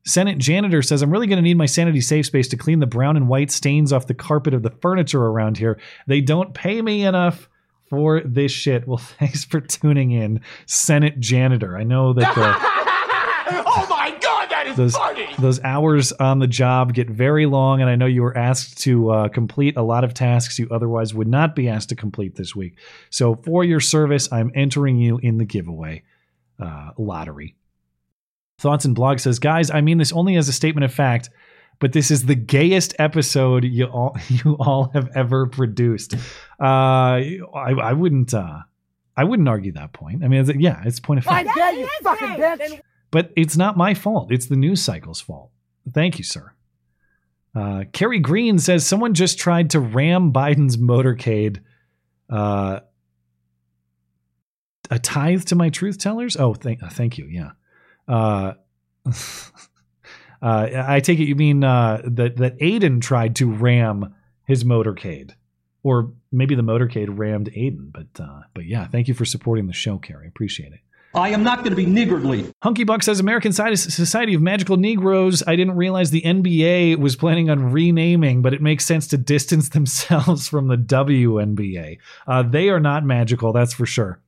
Senate 0.06 0.38
janitor 0.38 0.82
says, 0.82 1.02
I'm 1.02 1.12
really 1.12 1.28
going 1.28 1.38
to 1.38 1.44
need 1.44 1.58
my 1.58 1.66
sanity 1.66 2.00
safe 2.00 2.28
space 2.28 2.48
to 2.50 2.58
clean 2.58 2.80
the 2.80 2.86
brown 2.86 3.18
and 3.18 3.28
white 3.28 3.52
stains 3.52 3.92
off 3.92 4.08
the 4.08 4.14
carpet 4.14 4.54
of 4.54 4.64
the 4.64 4.70
furniture 4.70 5.26
around 5.26 5.58
here. 5.58 5.80
They 6.08 6.22
don't 6.22 6.54
pay 6.54 6.82
me 6.82 7.04
enough 7.04 7.50
for 7.90 8.22
this 8.22 8.52
shit. 8.52 8.88
Well, 8.88 8.98
thanks 9.20 9.44
for 9.44 9.60
tuning 9.60 10.12
in, 10.12 10.42
Senate 10.66 11.20
janitor. 11.20 11.78
I 11.78 11.84
know 11.84 12.14
that 12.14 12.36
the. 12.36 12.42
Uh, 12.42 12.56
oh 13.68 13.88
my 13.90 14.12
god, 14.22 14.27
those, 14.76 14.96
funny. 14.96 15.28
Those 15.40 15.62
hours 15.64 16.12
on 16.14 16.40
the 16.40 16.48
job 16.48 16.94
get 16.94 17.10
very 17.10 17.46
long, 17.46 17.82
and 17.82 17.90
I 17.90 17.96
know 17.96 18.06
you 18.06 18.22
were 18.22 18.38
asked 18.38 18.78
to 18.80 19.10
uh, 19.12 19.28
complete 19.30 19.78
a 19.78 19.82
lot 19.82 20.04
of 20.04 20.14
tasks 20.14 20.60
you 20.60 20.68
otherwise 20.72 21.14
would 21.14 21.28
not 21.28 21.56
be 21.56 21.70
asked 21.70 21.90
to 21.90 21.96
complete 21.96 22.36
this 22.36 22.56
week. 22.56 22.78
So, 23.10 23.36
for 23.36 23.64
your 23.64 23.80
service, 23.80 24.32
I'm 24.32 24.52
entering 24.56 24.98
you 24.98 25.18
in 25.20 25.38
the 25.38 25.46
giveaway 25.46 26.04
uh, 26.60 26.92
lottery. 26.98 27.56
Thoughts 28.60 28.86
and 28.86 28.96
blog 28.96 29.20
says, 29.20 29.40
guys, 29.40 29.70
I 29.70 29.82
mean 29.82 30.00
this 30.00 30.12
only 30.12 30.36
as 30.36 30.50
a 30.50 30.54
statement 30.54 30.84
of 30.86 30.94
fact, 30.94 31.30
but 31.80 31.94
this 31.94 32.10
is 32.10 32.26
the 32.26 32.36
gayest 32.36 32.96
episode 32.98 33.64
you 33.64 33.86
all 33.86 34.18
you 34.30 34.58
all 34.60 34.90
have 34.94 35.10
ever 35.16 35.46
produced. 35.46 36.16
Uh, 36.60 36.64
I, 36.64 37.46
I 37.54 37.94
wouldn't. 37.94 38.34
Uh, 38.34 38.60
I 39.16 39.24
wouldn't 39.24 39.50
argue 39.50 39.72
that 39.72 39.94
point. 39.94 40.24
I 40.24 40.28
mean, 40.28 40.60
yeah, 40.60 40.84
it's 40.86 41.00
point 41.00 41.18
of 41.18 41.26
fact. 41.26 41.50
I 41.50 41.54
dare 41.56 41.74
you, 41.74 41.90
fucking 42.04 42.28
bitch. 42.28 42.82
But 43.12 43.32
it's 43.36 43.58
not 43.58 43.78
my 43.78 43.94
fault. 43.94 44.32
It's 44.32 44.48
the 44.48 44.56
news 44.56 44.82
cycle's 44.82 45.22
fault. 45.22 45.52
Thank 45.94 46.18
you, 46.18 46.24
sir. 46.24 46.54
Uh, 47.56 47.86
Kerry 47.92 48.20
Green 48.20 48.60
says 48.60 48.86
someone 48.86 49.14
just 49.14 49.40
tried 49.40 49.72
to 49.72 49.80
ram 49.80 50.32
Biden's 50.32 50.78
motorcade. 50.78 51.62
Uh, 52.30 52.82
a 54.92 55.00
tithe 55.00 55.44
to 55.46 55.56
my 55.56 55.70
truth 55.70 55.98
tellers? 55.98 56.38
Oh, 56.38 56.54
thank, 56.54 56.84
uh, 56.84 56.90
thank 56.90 57.18
you. 57.18 57.26
Yeah. 57.26 57.52
Uh, 58.08 58.54
uh, 59.06 59.10
I 60.42 61.00
take 61.00 61.20
it 61.20 61.26
you 61.26 61.36
mean 61.36 61.64
uh, 61.64 62.02
that 62.06 62.38
that 62.38 62.60
Aiden 62.60 63.02
tried 63.02 63.36
to 63.38 63.52
ram 63.52 64.14
his 64.46 64.64
motorcade, 64.64 65.32
or 65.84 66.14
maybe 66.32 66.56
the 66.56 66.62
motorcade 66.62 67.08
rammed 67.10 67.50
Aiden. 67.52 67.92
But 67.92 68.26
but 68.54 68.66
yeah, 68.66 68.88
thank 68.88 69.08
you 69.08 69.14
for 69.14 69.26
supporting 69.26 69.68
the 69.68 69.74
show, 69.74 69.98
Kerry. 69.98 70.28
Appreciate 70.28 70.74
it. 70.74 70.80
I 71.14 71.30
am 71.30 71.44
not 71.44 71.60
going 71.60 71.72
to 71.72 71.76
be 71.76 71.86
niggardly. 71.86 72.52
Hunky 72.62 72.84
Buck 72.84 73.02
says 73.02 73.20
American 73.20 73.52
Society 73.52 74.34
of 74.34 74.42
Magical 74.42 74.78
Negroes. 74.78 75.42
I 75.48 75.56
didn't 75.56 75.76
realize 75.76 76.12
the 76.12 76.22
NBA 76.22 76.98
was 76.98 77.16
planning 77.16 77.50
on 77.50 77.72
renaming, 77.72 78.42
but 78.42 78.54
it 78.54 78.62
makes 78.62 78.86
sense 78.86 79.08
to 79.08 79.18
distance 79.18 79.70
themselves 79.78 80.48
from 80.48 80.68
the 80.68 80.78
WNBA. 80.78 81.98
Uh, 82.28 82.44
they 82.44 82.70
are 82.70 82.80
not 82.80 83.04
magical, 83.04 83.54
that's 83.54 83.74
for 83.74 83.86
sure. 83.86 84.20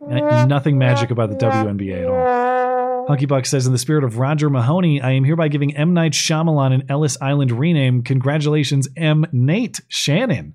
Nothing 0.00 0.78
magic 0.78 1.10
about 1.10 1.30
the 1.30 1.36
WNBA 1.36 2.02
at 2.02 2.08
all. 2.08 3.06
Hunky 3.08 3.26
Buck 3.26 3.46
says, 3.46 3.66
in 3.66 3.72
the 3.72 3.78
spirit 3.78 4.04
of 4.04 4.18
Roger 4.18 4.50
Mahoney, 4.50 5.00
I 5.00 5.12
am 5.12 5.24
hereby 5.24 5.48
giving 5.48 5.74
M. 5.74 5.94
Night 5.94 6.12
Shyamalan 6.12 6.74
an 6.74 6.84
Ellis 6.90 7.16
Island 7.20 7.50
rename. 7.50 8.02
Congratulations, 8.02 8.86
M. 8.96 9.26
Nate 9.32 9.80
Shannon. 9.88 10.54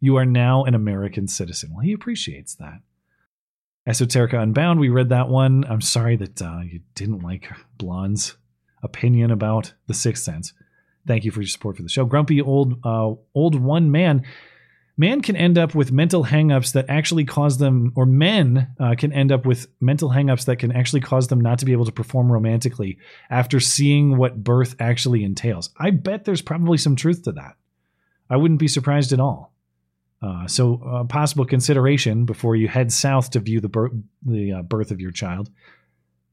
You 0.00 0.16
are 0.16 0.26
now 0.26 0.64
an 0.64 0.74
American 0.74 1.28
citizen. 1.28 1.70
Well, 1.72 1.84
he 1.84 1.92
appreciates 1.92 2.56
that. 2.56 2.80
Esoterica 3.86 4.42
Unbound, 4.42 4.80
we 4.80 4.88
read 4.88 5.10
that 5.10 5.28
one. 5.28 5.64
I'm 5.68 5.80
sorry 5.80 6.16
that 6.16 6.42
uh, 6.42 6.60
you 6.60 6.80
didn't 6.94 7.20
like 7.20 7.48
Blonde's 7.78 8.36
opinion 8.82 9.30
about 9.30 9.74
The 9.86 9.94
Sixth 9.94 10.24
Sense. 10.24 10.52
Thank 11.06 11.24
you 11.24 11.30
for 11.30 11.40
your 11.40 11.48
support 11.48 11.76
for 11.76 11.82
the 11.84 11.88
show. 11.88 12.04
Grumpy 12.04 12.40
old 12.40 12.84
uh, 12.84 13.14
old 13.34 13.54
one 13.54 13.92
man. 13.92 14.24
Man 14.98 15.20
can 15.20 15.36
end 15.36 15.58
up 15.58 15.74
with 15.74 15.92
mental 15.92 16.24
hangups 16.24 16.72
that 16.72 16.86
actually 16.88 17.26
cause 17.26 17.58
them, 17.58 17.92
or 17.94 18.06
men 18.06 18.68
uh, 18.80 18.94
can 18.96 19.12
end 19.12 19.30
up 19.30 19.44
with 19.44 19.68
mental 19.78 20.10
hangups 20.10 20.46
that 20.46 20.56
can 20.56 20.72
actually 20.72 21.02
cause 21.02 21.28
them 21.28 21.40
not 21.40 21.58
to 21.58 21.66
be 21.66 21.72
able 21.72 21.84
to 21.84 21.92
perform 21.92 22.32
romantically 22.32 22.98
after 23.28 23.60
seeing 23.60 24.16
what 24.16 24.42
birth 24.42 24.74
actually 24.80 25.22
entails. 25.22 25.70
I 25.78 25.90
bet 25.90 26.24
there's 26.24 26.42
probably 26.42 26.78
some 26.78 26.96
truth 26.96 27.22
to 27.24 27.32
that. 27.32 27.56
I 28.30 28.36
wouldn't 28.36 28.58
be 28.58 28.68
surprised 28.68 29.12
at 29.12 29.20
all. 29.20 29.52
Uh, 30.22 30.46
so, 30.46 30.82
uh, 30.86 31.04
possible 31.04 31.44
consideration 31.44 32.24
before 32.24 32.56
you 32.56 32.68
head 32.68 32.90
south 32.90 33.30
to 33.30 33.38
view 33.38 33.60
the, 33.60 33.68
bir- 33.68 33.92
the 34.24 34.52
uh, 34.52 34.62
birth 34.62 34.90
of 34.90 35.00
your 35.00 35.10
child. 35.10 35.50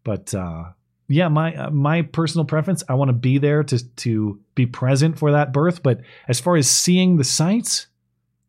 But 0.03 0.33
uh, 0.33 0.63
yeah, 1.07 1.27
my 1.27 1.55
uh, 1.55 1.69
my 1.69 2.01
personal 2.01 2.45
preference, 2.45 2.83
I 2.87 2.93
want 2.93 3.09
to 3.09 3.13
be 3.13 3.37
there 3.37 3.63
to 3.63 3.87
to 3.95 4.39
be 4.55 4.65
present 4.65 5.17
for 5.17 5.31
that 5.31 5.51
birth. 5.51 5.83
But 5.83 6.01
as 6.27 6.39
far 6.39 6.55
as 6.55 6.69
seeing 6.69 7.17
the 7.17 7.23
sights, 7.23 7.87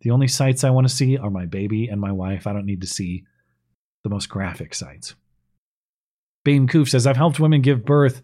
the 0.00 0.10
only 0.10 0.28
sights 0.28 0.64
I 0.64 0.70
want 0.70 0.88
to 0.88 0.94
see 0.94 1.16
are 1.16 1.30
my 1.30 1.46
baby 1.46 1.88
and 1.88 2.00
my 2.00 2.12
wife. 2.12 2.46
I 2.46 2.52
don't 2.52 2.66
need 2.66 2.82
to 2.82 2.86
see 2.86 3.24
the 4.02 4.10
most 4.10 4.28
graphic 4.28 4.74
sights. 4.74 5.14
Bane 6.44 6.68
Koof 6.68 6.90
says, 6.90 7.06
I've 7.06 7.16
helped 7.16 7.40
women 7.40 7.62
give 7.62 7.84
birth 7.84 8.22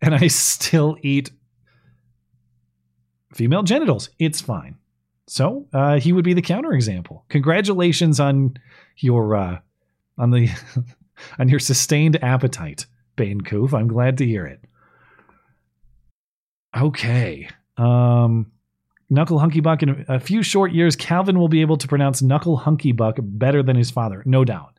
and 0.00 0.14
I 0.14 0.26
still 0.28 0.96
eat 1.02 1.30
female 3.32 3.62
genitals. 3.62 4.10
It's 4.18 4.40
fine. 4.40 4.76
So 5.28 5.66
uh, 5.72 5.98
he 5.98 6.12
would 6.12 6.24
be 6.24 6.34
the 6.34 6.42
counterexample. 6.42 7.22
Congratulations 7.28 8.20
on 8.20 8.56
your 8.98 9.36
uh, 9.36 9.58
on 10.18 10.30
the 10.30 10.50
on 11.38 11.48
your 11.48 11.60
sustained 11.60 12.22
appetite, 12.22 12.86
Bane 13.16 13.40
Koof. 13.40 13.72
I'm 13.72 13.88
glad 13.88 14.18
to 14.18 14.26
hear 14.26 14.46
it. 14.46 14.60
Okay. 16.76 17.48
Um, 17.76 18.50
Knuckle 19.10 19.38
Hunky 19.38 19.60
Buck 19.60 19.82
in 19.82 20.04
a 20.08 20.18
few 20.18 20.42
short 20.42 20.72
years, 20.72 20.96
Calvin 20.96 21.38
will 21.38 21.48
be 21.48 21.60
able 21.60 21.76
to 21.76 21.86
pronounce 21.86 22.22
Knuckle 22.22 22.56
Hunky 22.56 22.92
Buck 22.92 23.18
better 23.20 23.62
than 23.62 23.76
his 23.76 23.90
father, 23.90 24.22
no 24.24 24.44
doubt. 24.44 24.78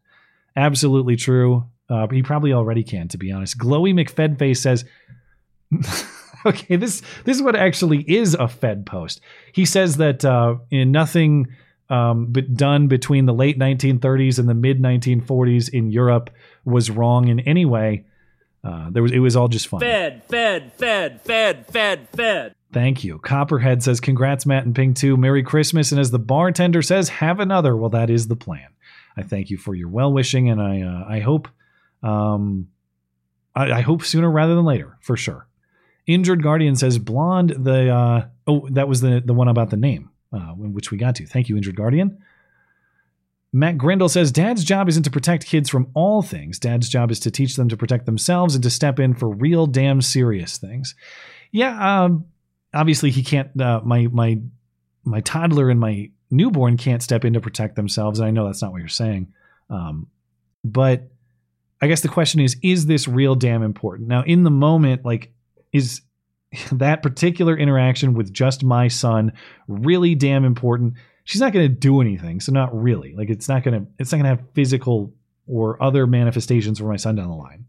Absolutely 0.56 1.16
true. 1.16 1.66
Uh, 1.90 2.08
he 2.08 2.24
probably 2.24 2.52
already 2.52 2.84
can, 2.84 3.08
to 3.10 3.18
be 3.18 3.32
honest. 3.32 3.58
Glowy 3.58 3.94
McFedface 3.94 4.58
says, 4.58 4.86
"Okay, 6.50 6.76
this 6.76 7.02
this 7.24 7.38
is 7.38 7.44
what 7.44 7.56
actually 7.56 8.00
is 8.02 8.34
a 8.34 8.48
Fed 8.48 8.86
post." 8.86 9.22
He 9.54 9.66
says 9.66 9.98
that 9.98 10.24
uh, 10.26 10.56
in 10.70 10.92
nothing 10.92 11.48
um, 11.90 12.28
but 12.28 12.54
done 12.54 12.88
between 12.88 13.26
the 13.26 13.34
late 13.34 13.60
1930s 13.60 14.40
and 14.40 14.48
the 14.48 14.54
mid 14.54 14.82
1940s 14.82 15.70
in 15.70 15.92
Europe 15.92 16.30
was 16.66 16.90
wrong 16.90 17.28
in 17.28 17.40
any 17.42 17.66
way. 17.66 18.06
Uh, 18.64 18.90
there 18.92 19.04
was 19.04 19.12
it 19.12 19.20
was 19.20 19.36
all 19.36 19.48
just 19.48 19.68
fun. 19.68 19.82
Fed, 19.82 20.24
fed, 20.24 20.74
fed, 20.74 21.22
fed, 21.22 21.68
fed, 21.68 22.08
fed. 22.10 22.56
Thank 22.72 23.04
you. 23.04 23.20
Copperhead 23.20 23.84
says, 23.84 24.00
Congrats, 24.00 24.48
Matt 24.48 24.66
and 24.66 24.74
Ping 24.74 24.96
2. 24.96 25.16
Merry 25.16 25.44
Christmas. 25.44 25.92
And 25.92 26.02
as 26.02 26.10
the 26.10 26.18
bartender 26.18 26.82
says, 26.82 27.08
have 27.10 27.40
another. 27.40 27.78
Well, 27.78 27.92
that 27.92 28.10
is 28.10 28.28
the 28.28 28.36
plan. 28.36 28.70
I 29.16 29.22
thank 29.22 29.52
you 29.52 29.58
for 29.58 29.76
your 29.76 29.90
well 29.90 30.12
wishing, 30.12 30.50
and 30.50 30.62
I 30.62 30.82
uh, 30.82 31.06
I 31.08 31.20
hope 31.20 31.48
um 32.02 32.70
I, 33.56 33.72
I, 33.72 33.82
hope 33.82 34.04
sooner 34.04 34.30
rather 34.30 34.56
than 34.56 34.66
later, 34.66 34.98
for 35.02 35.16
sure. 35.16 35.48
Injured 36.06 36.44
Guardian 36.44 36.76
says 36.76 36.98
blonde. 36.98 37.52
The 37.58 37.90
uh, 37.90 38.26
oh, 38.48 38.68
that 38.72 38.88
was 38.88 39.02
the 39.02 39.22
the 39.24 39.34
one 39.34 39.48
about 39.48 39.70
the 39.70 39.78
name, 39.78 40.10
uh, 40.32 40.52
which 40.54 40.92
we 40.92 40.98
got 40.98 41.16
to. 41.16 41.26
Thank 41.26 41.50
you, 41.50 41.56
Injured 41.56 41.76
Guardian. 41.76 42.18
Matt 43.56 43.78
Grindle 43.78 44.10
says 44.10 44.32
Dad's 44.32 44.64
job 44.64 44.90
isn't 44.90 45.04
to 45.04 45.12
protect 45.12 45.46
kids 45.46 45.70
from 45.70 45.88
all 45.94 46.24
things. 46.24 46.58
Dad's 46.58 46.90
job 46.90 47.12
is 47.12 47.20
to 47.22 47.32
teach 47.32 47.56
them 47.56 47.70
to 47.70 47.78
protect 47.78 48.08
themselves 48.08 48.56
and 48.56 48.64
to 48.64 48.70
step 48.72 49.00
in 49.00 49.14
for 49.14 49.30
real 49.30 49.68
damn 49.68 50.02
serious 50.02 50.58
things. 50.58 50.96
Yeah, 51.52 52.04
um, 52.04 52.26
obviously 52.74 53.12
he 53.12 53.24
can't. 53.24 53.60
Uh, 53.60 53.82
my 53.86 54.08
my 54.12 54.42
my 55.06 55.22
toddler 55.22 55.70
and 55.70 55.80
my 55.80 56.10
newborn 56.32 56.78
can't 56.78 57.04
step 57.04 57.24
in 57.24 57.34
to 57.34 57.42
protect 57.42 57.76
themselves. 57.76 58.20
And 58.20 58.28
I 58.28 58.32
know 58.32 58.48
that's 58.48 58.62
not 58.62 58.72
what 58.72 58.80
you're 58.80 58.88
saying, 58.88 59.32
um, 59.70 60.08
but 60.66 61.12
I 61.80 61.88
guess 61.88 62.02
the 62.02 62.10
question 62.10 62.40
is: 62.40 62.58
Is 62.64 62.88
this 62.88 63.08
real 63.08 63.36
damn 63.36 63.62
important? 63.62 64.08
Now, 64.08 64.24
in 64.24 64.44
the 64.44 64.52
moment, 64.52 65.06
like, 65.06 65.32
is 65.74 66.02
that 66.72 67.04
particular 67.04 67.58
interaction 67.58 68.14
with 68.14 68.32
just 68.32 68.64
my 68.64 68.88
son 68.88 69.34
really 69.68 70.16
damn 70.16 70.46
important? 70.46 70.94
She's 71.26 71.42
not 71.42 71.54
going 71.54 71.68
to 71.68 71.74
do 71.74 72.02
anything, 72.02 72.40
so 72.40 72.52
not 72.52 72.74
really. 72.74 73.16
Like, 73.16 73.30
it's 73.30 73.50
not 73.50 73.64
going 73.64 73.82
to 73.82 73.92
it's 74.00 74.12
not 74.12 74.20
going 74.20 74.36
to 74.36 74.42
have 74.42 74.54
physical 74.54 75.14
or 75.48 75.82
other 75.84 76.08
manifestations 76.08 76.80
for 76.80 76.86
my 76.86 76.96
son 76.96 77.16
down 77.16 77.28
the 77.28 77.36
line 77.36 77.66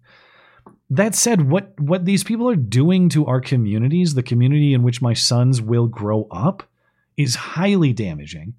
that 0.91 1.15
said, 1.15 1.51
what 1.51 1.79
what 1.81 2.05
these 2.05 2.25
people 2.25 2.49
are 2.49 2.57
doing 2.57 3.09
to 3.11 3.27
our 3.27 3.41
communities, 3.41 4.15
the 4.15 4.23
community 4.23 4.75
in 4.75 4.83
which 4.83 5.03
my 5.03 5.15
sons 5.15 5.61
will 5.61 5.87
grow 5.87 6.27
up, 6.31 6.63
is 7.17 7.35
highly 7.35 7.93
damaging. 7.93 8.55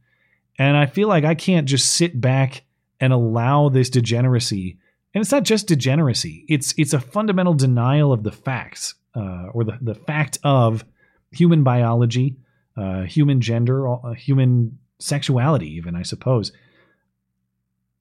And 0.57 0.75
I 0.77 0.85
feel 0.85 1.07
like 1.07 1.23
I 1.23 1.35
can't 1.35 1.67
just 1.67 1.93
sit 1.93 2.19
back 2.19 2.63
and 2.99 3.11
allow 3.11 3.69
this 3.69 3.89
degeneracy. 3.89 4.77
And 5.13 5.21
it's 5.21 5.31
not 5.31 5.43
just 5.43 5.67
degeneracy; 5.67 6.45
it's 6.49 6.73
it's 6.77 6.93
a 6.93 6.99
fundamental 6.99 7.53
denial 7.53 8.11
of 8.11 8.23
the 8.23 8.31
facts, 8.31 8.95
uh, 9.15 9.47
or 9.53 9.63
the 9.63 9.77
the 9.81 9.95
fact 9.95 10.37
of 10.43 10.83
human 11.31 11.63
biology, 11.63 12.37
uh, 12.77 13.03
human 13.03 13.41
gender, 13.41 13.87
uh, 13.87 14.13
human 14.13 14.77
sexuality, 14.99 15.75
even 15.75 15.95
I 15.95 16.03
suppose 16.03 16.51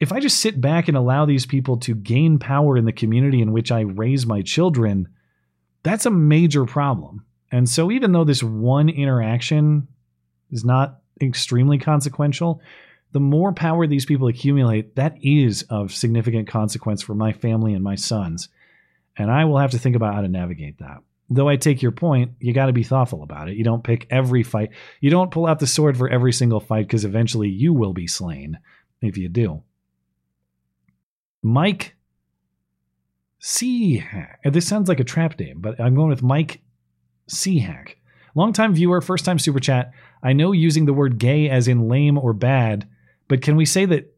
if 0.00 0.12
I 0.12 0.20
just 0.20 0.40
sit 0.40 0.60
back 0.60 0.88
and 0.88 0.96
allow 0.96 1.24
these 1.24 1.46
people 1.46 1.78
to 1.78 1.94
gain 1.94 2.38
power 2.38 2.76
in 2.76 2.84
the 2.84 2.92
community 2.92 3.40
in 3.40 3.52
which 3.52 3.70
I 3.72 3.80
raise 3.80 4.26
my 4.26 4.42
children, 4.42 5.08
that's 5.82 6.06
a 6.06 6.10
major 6.10 6.66
problem. 6.66 7.24
And 7.50 7.68
so, 7.68 7.90
even 7.90 8.12
though 8.12 8.24
this 8.24 8.42
one 8.42 8.88
interaction 8.88 9.88
is 10.50 10.64
not 10.64 11.00
extremely 11.22 11.78
consequential, 11.78 12.60
the 13.12 13.20
more 13.20 13.52
power 13.52 13.86
these 13.86 14.04
people 14.04 14.26
accumulate, 14.26 14.96
that 14.96 15.16
is 15.22 15.62
of 15.70 15.92
significant 15.92 16.48
consequence 16.48 17.00
for 17.00 17.14
my 17.14 17.32
family 17.32 17.72
and 17.72 17.84
my 17.84 17.94
sons. 17.94 18.48
And 19.16 19.30
I 19.30 19.44
will 19.44 19.58
have 19.58 19.70
to 19.72 19.78
think 19.78 19.96
about 19.96 20.14
how 20.14 20.22
to 20.22 20.28
navigate 20.28 20.78
that. 20.78 20.98
Though 21.30 21.48
I 21.48 21.56
take 21.56 21.82
your 21.82 21.92
point, 21.92 22.32
you 22.40 22.52
got 22.52 22.66
to 22.66 22.72
be 22.72 22.82
thoughtful 22.82 23.22
about 23.22 23.48
it. 23.48 23.56
You 23.56 23.64
don't 23.64 23.84
pick 23.84 24.06
every 24.10 24.42
fight, 24.42 24.70
you 25.00 25.10
don't 25.10 25.30
pull 25.30 25.46
out 25.46 25.58
the 25.58 25.66
sword 25.66 25.96
for 25.96 26.08
every 26.08 26.32
single 26.32 26.60
fight 26.60 26.86
because 26.86 27.04
eventually 27.04 27.48
you 27.48 27.72
will 27.72 27.92
be 27.92 28.06
slain 28.06 28.58
if 29.00 29.16
you 29.16 29.28
do. 29.28 29.62
Mike 31.42 31.94
Seahack. 33.40 34.36
This 34.44 34.66
sounds 34.66 34.88
like 34.88 35.00
a 35.00 35.04
trap 35.04 35.38
name, 35.38 35.60
but 35.60 35.78
I'm 35.78 35.94
going 35.94 36.08
with 36.08 36.22
Mike 36.22 36.62
Seahack. 37.28 37.96
Longtime 38.34 38.74
viewer, 38.74 39.00
first 39.00 39.24
time 39.24 39.38
super 39.38 39.60
chat. 39.60 39.92
I 40.22 40.32
know 40.32 40.52
using 40.52 40.86
the 40.86 40.94
word 40.94 41.18
gay 41.18 41.48
as 41.50 41.68
in 41.68 41.88
lame 41.88 42.18
or 42.18 42.32
bad, 42.32 42.88
but 43.28 43.42
can 43.42 43.56
we 43.56 43.66
say 43.66 43.84
that 43.84 44.14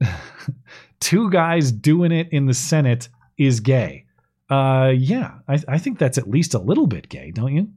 two 1.00 1.28
guys 1.30 1.72
doing 1.72 2.12
it 2.12 2.28
in 2.30 2.46
the 2.46 2.54
Senate 2.54 3.08
is 3.36 3.60
gay? 3.60 4.05
Uh, 4.48 4.92
yeah, 4.96 5.38
I, 5.48 5.58
I 5.68 5.78
think 5.78 5.98
that's 5.98 6.18
at 6.18 6.28
least 6.28 6.54
a 6.54 6.58
little 6.58 6.86
bit 6.86 7.08
gay, 7.08 7.30
don't 7.32 7.54
you? 7.54 7.68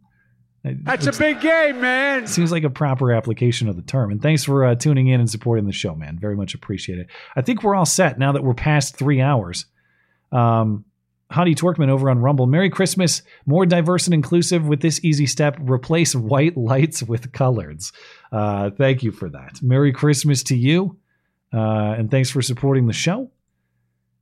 That's 0.64 1.07
a 1.07 1.14
big 1.14 1.39
game, 1.39 1.80
man. 1.80 2.27
Seems 2.27 2.51
like 2.51 2.64
a 2.64 2.69
proper 2.69 3.14
application 3.14 3.69
of 3.69 3.75
the 3.77 3.81
term. 3.81 4.11
And 4.11 4.22
thanks 4.22 4.43
for 4.43 4.65
uh, 4.65 4.75
tuning 4.75 5.07
in 5.07 5.19
and 5.19 5.30
supporting 5.30 5.65
the 5.65 5.72
show, 5.72 5.95
man. 5.95 6.19
Very 6.19 6.35
much 6.35 6.53
appreciate 6.53 6.99
it. 6.99 7.07
I 7.35 7.41
think 7.41 7.64
we're 7.64 7.75
all 7.75 7.85
set 7.85 8.19
now 8.19 8.33
that 8.33 8.43
we're 8.43 8.53
past 8.53 8.98
three 8.98 9.22
hours. 9.22 9.65
Um, 10.31 10.83
Hottie 11.31 11.56
Twerkman 11.56 11.89
over 11.89 12.09
on 12.09 12.19
Rumble. 12.19 12.45
Merry 12.45 12.69
Christmas. 12.69 13.22
More 13.45 13.65
diverse 13.65 14.07
and 14.07 14.14
inclusive 14.14 14.67
with 14.67 14.81
this 14.81 14.99
easy 15.03 15.27
step. 15.27 15.57
Replace 15.61 16.14
white 16.14 16.57
lights 16.57 17.03
with 17.03 17.31
colors. 17.31 17.93
Uh, 18.31 18.72
thank 18.72 19.01
you 19.01 19.11
for 19.11 19.30
that. 19.30 19.59
Merry 19.61 19.93
Christmas 19.93 20.43
to 20.43 20.57
you. 20.57 20.98
Uh, 21.53 21.95
and 21.98 22.11
thanks 22.11 22.30
for 22.30 22.41
supporting 22.41 22.88
the 22.88 22.93
show. 22.93 23.31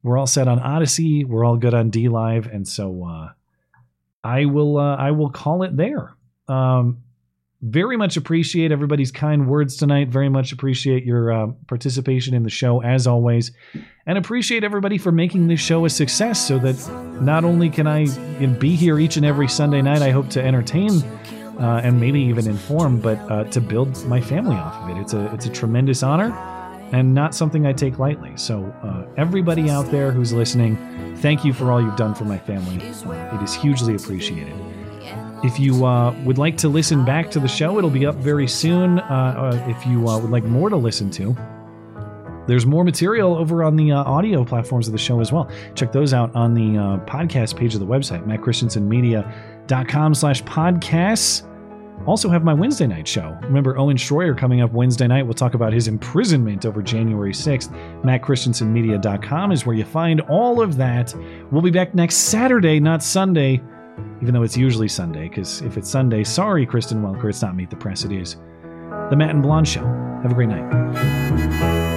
We're 0.03 0.17
all 0.17 0.27
set 0.27 0.47
on 0.47 0.59
Odysee. 0.59 1.25
We're 1.25 1.43
all 1.43 1.57
good 1.57 1.73
on 1.73 1.91
DLive, 1.91 2.53
And 2.53 2.67
so 2.67 3.05
uh, 3.05 3.31
I 4.23 4.45
will 4.45 4.77
uh, 4.77 4.95
I 4.95 5.11
will 5.11 5.29
call 5.29 5.63
it 5.63 5.75
there. 5.75 6.15
Um, 6.47 7.03
very 7.61 7.97
much 7.97 8.17
appreciate 8.17 8.71
everybody's 8.71 9.11
kind 9.11 9.47
words 9.47 9.77
tonight. 9.77 10.09
Very 10.09 10.29
much 10.29 10.51
appreciate 10.51 11.03
your 11.03 11.31
uh, 11.31 11.47
participation 11.67 12.35
in 12.35 12.43
the 12.43 12.51
show 12.51 12.83
as 12.83 13.07
always, 13.07 13.51
and 14.05 14.17
appreciate 14.17 14.63
everybody 14.63 14.99
for 14.99 15.11
making 15.11 15.47
this 15.47 15.59
show 15.59 15.85
a 15.85 15.89
success. 15.89 16.47
So 16.47 16.59
that 16.59 16.75
not 17.21 17.43
only 17.43 17.69
can 17.69 17.87
I 17.87 18.05
be 18.59 18.75
here 18.75 18.99
each 18.99 19.17
and 19.17 19.25
every 19.25 19.47
Sunday 19.47 19.81
night, 19.81 20.03
I 20.03 20.11
hope 20.11 20.29
to 20.29 20.43
entertain 20.43 21.03
uh, 21.59 21.81
and 21.83 21.99
maybe 21.99 22.21
even 22.21 22.47
inform, 22.47 22.99
but 22.99 23.17
uh, 23.31 23.43
to 23.45 23.59
build 23.59 24.05
my 24.05 24.21
family 24.21 24.55
off 24.55 24.75
of 24.83 24.95
it. 24.95 25.01
It's 25.01 25.13
a 25.13 25.33
it's 25.33 25.45
a 25.47 25.51
tremendous 25.51 26.03
honor, 26.03 26.31
and 26.91 27.13
not 27.13 27.35
something 27.35 27.65
I 27.65 27.73
take 27.73 27.99
lightly. 27.99 28.31
So 28.35 28.65
uh, 28.83 29.05
everybody 29.17 29.69
out 29.69 29.91
there 29.91 30.11
who's 30.11 30.33
listening, 30.33 30.77
thank 31.17 31.43
you 31.43 31.53
for 31.53 31.71
all 31.71 31.81
you've 31.81 31.97
done 31.97 32.15
for 32.15 32.25
my 32.25 32.37
family. 32.37 32.77
Uh, 32.77 33.35
it 33.35 33.43
is 33.43 33.53
hugely 33.53 33.95
appreciated. 33.95 34.55
If 35.43 35.59
you 35.59 35.85
uh, 35.85 36.15
would 36.23 36.37
like 36.37 36.57
to 36.57 36.69
listen 36.69 37.05
back 37.05 37.29
to 37.31 37.39
the 37.39 37.47
show, 37.47 37.77
it'll 37.77 37.89
be 37.89 38.05
up 38.05 38.15
very 38.15 38.47
soon. 38.47 38.99
Uh, 38.99 39.03
uh, 39.37 39.69
if 39.69 39.85
you 39.85 40.07
uh, 40.07 40.17
would 40.19 40.31
like 40.31 40.43
more 40.43 40.69
to 40.69 40.75
listen 40.75 41.11
to, 41.11 41.37
there's 42.47 42.65
more 42.65 42.83
material 42.83 43.35
over 43.35 43.63
on 43.63 43.75
the 43.75 43.91
audio 43.91 44.43
platforms 44.43 44.87
of 44.87 44.93
the 44.93 44.97
show 44.97 45.19
as 45.19 45.31
well. 45.31 45.51
Check 45.75 45.91
those 45.91 46.13
out 46.13 46.33
on 46.35 46.53
the 46.53 46.79
podcast 47.05 47.57
page 47.57 47.73
of 47.73 47.81
the 47.81 47.85
website, 47.85 48.25
mattchristiansenmedia.com 48.25 50.15
slash 50.15 50.41
podcasts. 50.43 51.43
Also, 52.05 52.29
have 52.29 52.43
my 52.43 52.53
Wednesday 52.53 52.87
night 52.87 53.07
show. 53.07 53.37
Remember 53.43 53.77
Owen 53.77 53.97
Schroyer 53.97 54.37
coming 54.37 54.61
up 54.61 54.71
Wednesday 54.71 55.07
night. 55.07 55.23
We'll 55.23 55.33
talk 55.33 55.55
about 55.55 55.73
his 55.73 55.87
imprisonment 55.87 56.65
over 56.65 56.81
January 56.81 57.33
6th. 57.33 57.69
MattChristiansenMedia.com 58.03 59.51
is 59.51 59.65
where 59.65 59.75
you 59.75 59.83
find 59.83 60.21
all 60.21 60.61
of 60.61 60.77
that. 60.77 61.13
We'll 61.51 61.61
be 61.61 61.71
back 61.71 61.93
next 61.95 62.15
Saturday, 62.15 62.79
not 62.79 63.03
Sunday, 63.03 63.61
even 64.21 64.33
though 64.33 64.43
it's 64.43 64.57
usually 64.57 64.87
Sunday, 64.87 65.27
because 65.27 65.61
if 65.61 65.77
it's 65.77 65.89
Sunday, 65.89 66.23
sorry, 66.23 66.65
Kristen 66.65 67.01
Welker, 67.01 67.29
it's 67.29 67.41
not 67.41 67.55
Meet 67.55 67.69
the 67.69 67.75
Press, 67.75 68.05
it 68.05 68.11
is. 68.11 68.37
The 69.09 69.15
Matt 69.15 69.31
and 69.31 69.43
Blonde 69.43 69.67
Show. 69.67 69.85
Have 70.23 70.31
a 70.31 70.35
great 70.35 70.49
night. 70.49 71.96